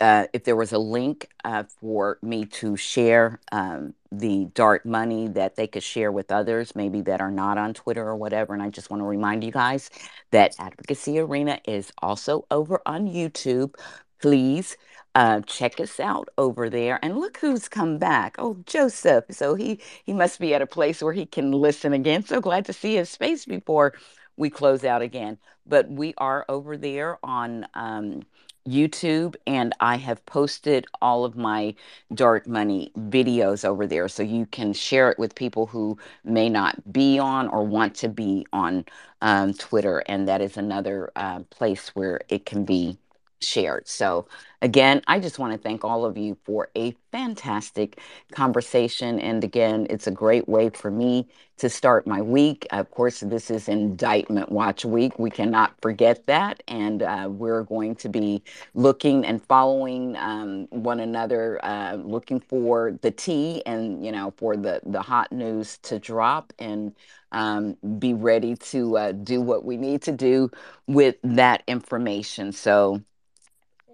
uh, 0.00 0.26
if 0.32 0.44
there 0.44 0.56
was 0.56 0.72
a 0.72 0.78
link 0.78 1.28
uh, 1.44 1.64
for 1.80 2.18
me 2.22 2.44
to 2.44 2.76
share 2.76 3.40
um, 3.52 3.94
the 4.12 4.46
dark 4.54 4.84
money 4.84 5.28
that 5.28 5.56
they 5.56 5.66
could 5.66 5.82
share 5.82 6.12
with 6.12 6.30
others, 6.30 6.74
maybe 6.74 7.00
that 7.02 7.20
are 7.20 7.30
not 7.30 7.56
on 7.56 7.72
Twitter 7.72 8.06
or 8.06 8.16
whatever. 8.16 8.52
And 8.52 8.62
I 8.62 8.68
just 8.68 8.90
want 8.90 9.00
to 9.00 9.06
remind 9.06 9.42
you 9.44 9.52
guys 9.52 9.90
that 10.32 10.54
Advocacy 10.58 11.18
Arena 11.18 11.60
is 11.66 11.92
also 12.02 12.44
over 12.50 12.80
on 12.84 13.06
YouTube. 13.06 13.74
Please 14.20 14.76
uh, 15.14 15.40
check 15.42 15.80
us 15.80 16.00
out 16.00 16.28
over 16.38 16.70
there. 16.70 16.98
And 17.02 17.18
look 17.18 17.38
who's 17.38 17.68
come 17.68 17.98
back. 17.98 18.36
Oh, 18.38 18.58
Joseph. 18.66 19.24
So 19.30 19.54
he 19.54 19.80
he 20.04 20.12
must 20.12 20.40
be 20.40 20.54
at 20.54 20.62
a 20.62 20.66
place 20.66 21.02
where 21.02 21.12
he 21.12 21.26
can 21.26 21.52
listen 21.52 21.92
again. 21.92 22.24
So 22.24 22.40
glad 22.40 22.64
to 22.66 22.72
see 22.72 22.96
his 22.96 23.16
face 23.16 23.44
before 23.44 23.94
we 24.36 24.50
close 24.50 24.84
out 24.84 25.02
again. 25.02 25.38
But 25.66 25.90
we 25.90 26.14
are 26.18 26.44
over 26.48 26.76
there 26.76 27.18
on 27.24 27.66
um, 27.74 28.22
YouTube, 28.68 29.36
and 29.46 29.74
I 29.80 29.96
have 29.96 30.24
posted 30.26 30.86
all 31.02 31.24
of 31.24 31.36
my 31.36 31.74
dark 32.14 32.46
money 32.46 32.92
videos 32.98 33.64
over 33.64 33.86
there. 33.86 34.08
So 34.08 34.22
you 34.22 34.46
can 34.46 34.72
share 34.72 35.10
it 35.10 35.18
with 35.18 35.34
people 35.34 35.66
who 35.66 35.98
may 36.24 36.48
not 36.48 36.92
be 36.92 37.18
on 37.18 37.48
or 37.48 37.64
want 37.64 37.94
to 37.96 38.08
be 38.08 38.46
on 38.52 38.84
um, 39.22 39.54
Twitter. 39.54 40.00
And 40.06 40.28
that 40.28 40.40
is 40.40 40.56
another 40.56 41.10
uh, 41.16 41.40
place 41.50 41.90
where 41.94 42.20
it 42.28 42.46
can 42.46 42.64
be 42.64 42.98
shared. 43.40 43.88
So, 43.88 44.26
again, 44.62 45.02
I 45.06 45.18
just 45.18 45.38
want 45.38 45.52
to 45.52 45.58
thank 45.58 45.84
all 45.84 46.04
of 46.04 46.16
you 46.16 46.36
for 46.44 46.68
a 46.76 46.94
fantastic 47.12 48.00
conversation. 48.32 49.18
And 49.18 49.42
again, 49.42 49.86
it's 49.90 50.06
a 50.06 50.10
great 50.10 50.48
way 50.48 50.70
for 50.70 50.90
me 50.90 51.28
to 51.58 51.68
start 51.68 52.06
my 52.06 52.22
week. 52.22 52.66
Of 52.70 52.90
course, 52.90 53.20
this 53.20 53.50
is 53.50 53.68
Indictment 53.68 54.50
Watch 54.50 54.84
Week. 54.84 55.18
We 55.18 55.30
cannot 55.30 55.74
forget 55.82 56.26
that. 56.26 56.62
And 56.68 57.02
uh, 57.02 57.28
we're 57.30 57.64
going 57.64 57.96
to 57.96 58.08
be 58.08 58.42
looking 58.74 59.26
and 59.26 59.44
following 59.44 60.16
um, 60.16 60.66
one 60.70 61.00
another, 61.00 61.62
uh, 61.64 61.94
looking 61.96 62.40
for 62.40 62.98
the 63.02 63.10
tea 63.10 63.62
and, 63.66 64.04
you 64.04 64.12
know, 64.12 64.32
for 64.36 64.56
the, 64.56 64.80
the 64.86 65.02
hot 65.02 65.32
news 65.32 65.78
to 65.82 65.98
drop 65.98 66.52
and 66.58 66.94
um, 67.32 67.76
be 67.98 68.14
ready 68.14 68.56
to 68.56 68.96
uh, 68.96 69.12
do 69.12 69.40
what 69.40 69.64
we 69.64 69.76
need 69.76 70.02
to 70.02 70.12
do 70.12 70.50
with 70.86 71.16
that 71.22 71.62
information. 71.66 72.52
So, 72.52 73.02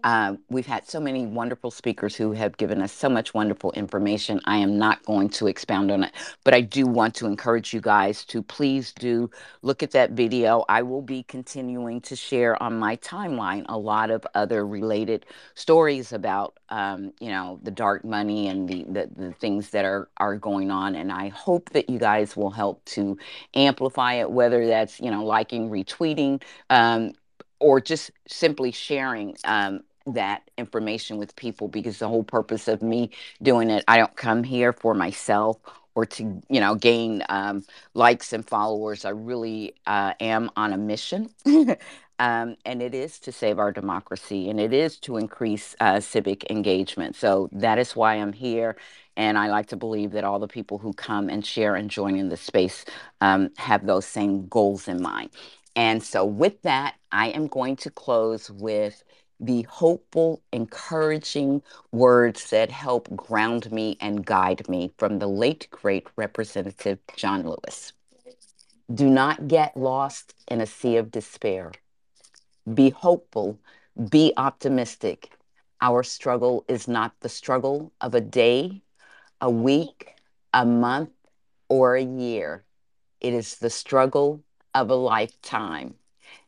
uh, 0.04 0.36
we've 0.48 0.66
had 0.66 0.88
so 0.88 1.00
many 1.00 1.26
wonderful 1.26 1.70
speakers 1.70 2.14
who 2.14 2.32
have 2.32 2.56
given 2.56 2.80
us 2.80 2.92
so 2.92 3.08
much 3.08 3.34
wonderful 3.34 3.72
information. 3.72 4.40
I 4.44 4.58
am 4.58 4.78
not 4.78 5.04
going 5.04 5.28
to 5.30 5.46
expound 5.46 5.90
on 5.90 6.04
it, 6.04 6.12
but 6.44 6.54
I 6.54 6.60
do 6.60 6.86
want 6.86 7.14
to 7.16 7.26
encourage 7.26 7.72
you 7.74 7.80
guys 7.80 8.24
to 8.26 8.42
please 8.42 8.92
do 8.92 9.30
look 9.62 9.82
at 9.82 9.90
that 9.92 10.12
video. 10.12 10.64
I 10.68 10.82
will 10.82 11.02
be 11.02 11.22
continuing 11.24 12.00
to 12.02 12.16
share 12.16 12.60
on 12.62 12.78
my 12.78 12.96
timeline 12.96 13.64
a 13.68 13.78
lot 13.78 14.10
of 14.10 14.26
other 14.34 14.66
related 14.66 15.26
stories 15.54 16.12
about, 16.12 16.58
um, 16.68 17.12
you 17.20 17.30
know, 17.30 17.58
the 17.62 17.70
dark 17.70 18.04
money 18.04 18.48
and 18.48 18.68
the, 18.68 18.84
the, 18.84 19.10
the 19.16 19.32
things 19.32 19.70
that 19.70 19.84
are, 19.84 20.08
are 20.18 20.36
going 20.36 20.70
on. 20.70 20.94
And 20.94 21.10
I 21.10 21.28
hope 21.28 21.70
that 21.70 21.90
you 21.90 21.98
guys 21.98 22.36
will 22.36 22.50
help 22.50 22.84
to 22.86 23.18
amplify 23.54 24.14
it, 24.14 24.30
whether 24.30 24.66
that's, 24.66 25.00
you 25.00 25.10
know, 25.10 25.24
liking, 25.24 25.70
retweeting, 25.70 26.42
um, 26.70 27.12
or 27.60 27.80
just 27.80 28.10
simply 28.28 28.72
sharing 28.72 29.36
um, 29.44 29.82
that 30.06 30.42
information 30.58 31.18
with 31.18 31.36
people 31.36 31.68
because 31.68 31.98
the 31.98 32.08
whole 32.08 32.24
purpose 32.24 32.68
of 32.68 32.82
me 32.82 33.10
doing 33.42 33.70
it, 33.70 33.84
I 33.88 33.98
don't 33.98 34.16
come 34.16 34.44
here 34.44 34.72
for 34.72 34.94
myself 34.94 35.58
or 35.94 36.06
to 36.06 36.42
you 36.50 36.60
know 36.60 36.74
gain 36.76 37.24
um, 37.30 37.64
likes 37.94 38.32
and 38.32 38.46
followers. 38.46 39.04
I 39.04 39.10
really 39.10 39.74
uh, 39.86 40.14
am 40.20 40.50
on 40.56 40.72
a 40.72 40.78
mission. 40.78 41.30
Um, 42.20 42.56
and 42.64 42.82
it 42.82 42.94
is 42.94 43.18
to 43.20 43.32
save 43.32 43.58
our 43.58 43.72
democracy 43.72 44.50
and 44.50 44.60
it 44.60 44.72
is 44.72 44.98
to 45.00 45.18
increase 45.18 45.76
uh, 45.80 46.00
civic 46.00 46.50
engagement. 46.50 47.16
So 47.16 47.48
that 47.52 47.78
is 47.78 47.96
why 47.96 48.14
I'm 48.16 48.32
here. 48.32 48.76
And 49.16 49.38
I 49.38 49.48
like 49.50 49.68
to 49.68 49.76
believe 49.76 50.12
that 50.12 50.24
all 50.24 50.38
the 50.38 50.48
people 50.48 50.78
who 50.78 50.94
come 50.94 51.28
and 51.28 51.44
share 51.44 51.76
and 51.76 51.90
join 51.90 52.16
in 52.16 52.30
the 52.30 52.36
space 52.38 52.86
um, 53.20 53.50
have 53.58 53.86
those 53.86 54.06
same 54.06 54.48
goals 54.48 54.88
in 54.88 55.02
mind. 55.02 55.30
And 55.76 56.02
so, 56.02 56.24
with 56.24 56.62
that, 56.62 56.96
I 57.12 57.28
am 57.28 57.46
going 57.46 57.76
to 57.76 57.90
close 57.90 58.50
with 58.50 59.04
the 59.38 59.62
hopeful, 59.62 60.42
encouraging 60.50 61.62
words 61.92 62.48
that 62.48 62.70
help 62.70 63.14
ground 63.14 63.70
me 63.70 63.98
and 64.00 64.24
guide 64.24 64.66
me 64.70 64.90
from 64.96 65.18
the 65.18 65.28
late, 65.28 65.68
great 65.70 66.06
Representative 66.16 66.98
John 67.14 67.44
Lewis. 67.44 67.92
Do 68.92 69.10
not 69.10 69.48
get 69.48 69.76
lost 69.76 70.34
in 70.48 70.62
a 70.62 70.66
sea 70.66 70.96
of 70.96 71.10
despair. 71.10 71.72
Be 72.72 72.88
hopeful, 72.88 73.58
be 74.08 74.32
optimistic. 74.38 75.30
Our 75.82 76.02
struggle 76.02 76.64
is 76.68 76.88
not 76.88 77.12
the 77.20 77.28
struggle 77.28 77.92
of 78.00 78.14
a 78.14 78.20
day, 78.22 78.80
a 79.42 79.50
week, 79.50 80.14
a 80.54 80.64
month, 80.64 81.10
or 81.68 81.96
a 81.96 82.02
year. 82.02 82.64
It 83.20 83.34
is 83.34 83.56
the 83.56 83.70
struggle 83.70 84.42
of 84.76 84.90
a 84.90 84.94
lifetime. 84.94 85.94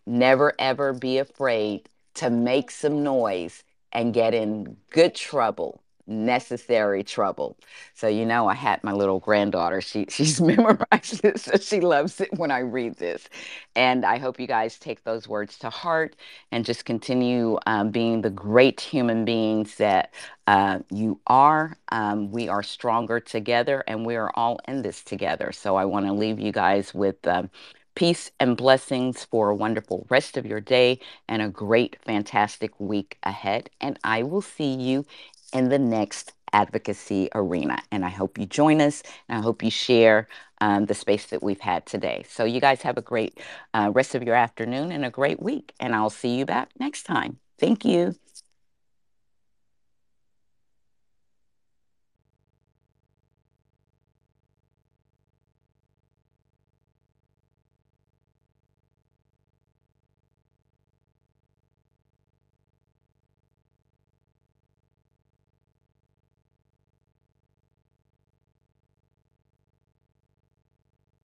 Never 0.06 0.54
ever 0.58 0.92
be 0.92 1.18
afraid 1.18 1.88
to 2.14 2.30
make 2.30 2.70
some 2.70 3.02
noise 3.02 3.64
and 3.92 4.14
get 4.14 4.34
in 4.34 4.76
good 4.90 5.14
trouble 5.16 5.82
necessary 6.08 7.04
trouble. 7.04 7.56
So 7.94 8.08
you 8.08 8.24
know, 8.26 8.48
I 8.48 8.54
had 8.54 8.82
my 8.82 8.92
little 8.92 9.20
granddaughter. 9.20 9.80
She 9.80 10.06
she's 10.10 10.40
memorized 10.40 11.22
this, 11.22 11.42
so 11.42 11.58
she 11.58 11.80
loves 11.80 12.20
it 12.20 12.30
when 12.36 12.50
I 12.50 12.60
read 12.60 12.96
this. 12.96 13.28
And 13.76 14.04
I 14.04 14.18
hope 14.18 14.40
you 14.40 14.46
guys 14.46 14.78
take 14.78 15.04
those 15.04 15.28
words 15.28 15.58
to 15.58 15.70
heart 15.70 16.16
and 16.50 16.64
just 16.64 16.84
continue 16.84 17.58
um, 17.66 17.90
being 17.90 18.22
the 18.22 18.30
great 18.30 18.80
human 18.80 19.24
beings 19.24 19.76
that 19.76 20.14
uh, 20.46 20.80
you 20.90 21.20
are. 21.26 21.76
Um, 21.90 22.30
we 22.30 22.48
are 22.48 22.62
stronger 22.62 23.20
together, 23.20 23.84
and 23.86 24.06
we 24.06 24.16
are 24.16 24.32
all 24.34 24.58
in 24.66 24.82
this 24.82 25.02
together. 25.02 25.52
So 25.52 25.76
I 25.76 25.84
want 25.84 26.06
to 26.06 26.12
leave 26.12 26.40
you 26.40 26.52
guys 26.52 26.94
with. 26.94 27.26
Um, 27.26 27.50
Peace 27.98 28.30
and 28.38 28.56
blessings 28.56 29.24
for 29.24 29.50
a 29.50 29.56
wonderful 29.56 30.06
rest 30.08 30.36
of 30.36 30.46
your 30.46 30.60
day 30.60 31.00
and 31.28 31.42
a 31.42 31.48
great, 31.48 31.96
fantastic 32.04 32.78
week 32.78 33.18
ahead. 33.24 33.70
And 33.80 33.98
I 34.04 34.22
will 34.22 34.40
see 34.40 34.72
you 34.72 35.04
in 35.52 35.68
the 35.68 35.80
next 35.80 36.32
advocacy 36.52 37.28
arena. 37.34 37.82
And 37.90 38.04
I 38.04 38.10
hope 38.10 38.38
you 38.38 38.46
join 38.46 38.80
us 38.80 39.02
and 39.28 39.40
I 39.40 39.42
hope 39.42 39.64
you 39.64 39.70
share 39.72 40.28
um, 40.60 40.86
the 40.86 40.94
space 40.94 41.26
that 41.26 41.42
we've 41.42 41.58
had 41.58 41.86
today. 41.86 42.24
So, 42.28 42.44
you 42.44 42.60
guys 42.60 42.82
have 42.82 42.98
a 42.98 43.02
great 43.02 43.40
uh, 43.74 43.90
rest 43.92 44.14
of 44.14 44.22
your 44.22 44.36
afternoon 44.36 44.92
and 44.92 45.04
a 45.04 45.10
great 45.10 45.42
week. 45.42 45.74
And 45.80 45.92
I'll 45.92 46.08
see 46.08 46.38
you 46.38 46.46
back 46.46 46.70
next 46.78 47.02
time. 47.02 47.40
Thank 47.58 47.84
you. 47.84 48.14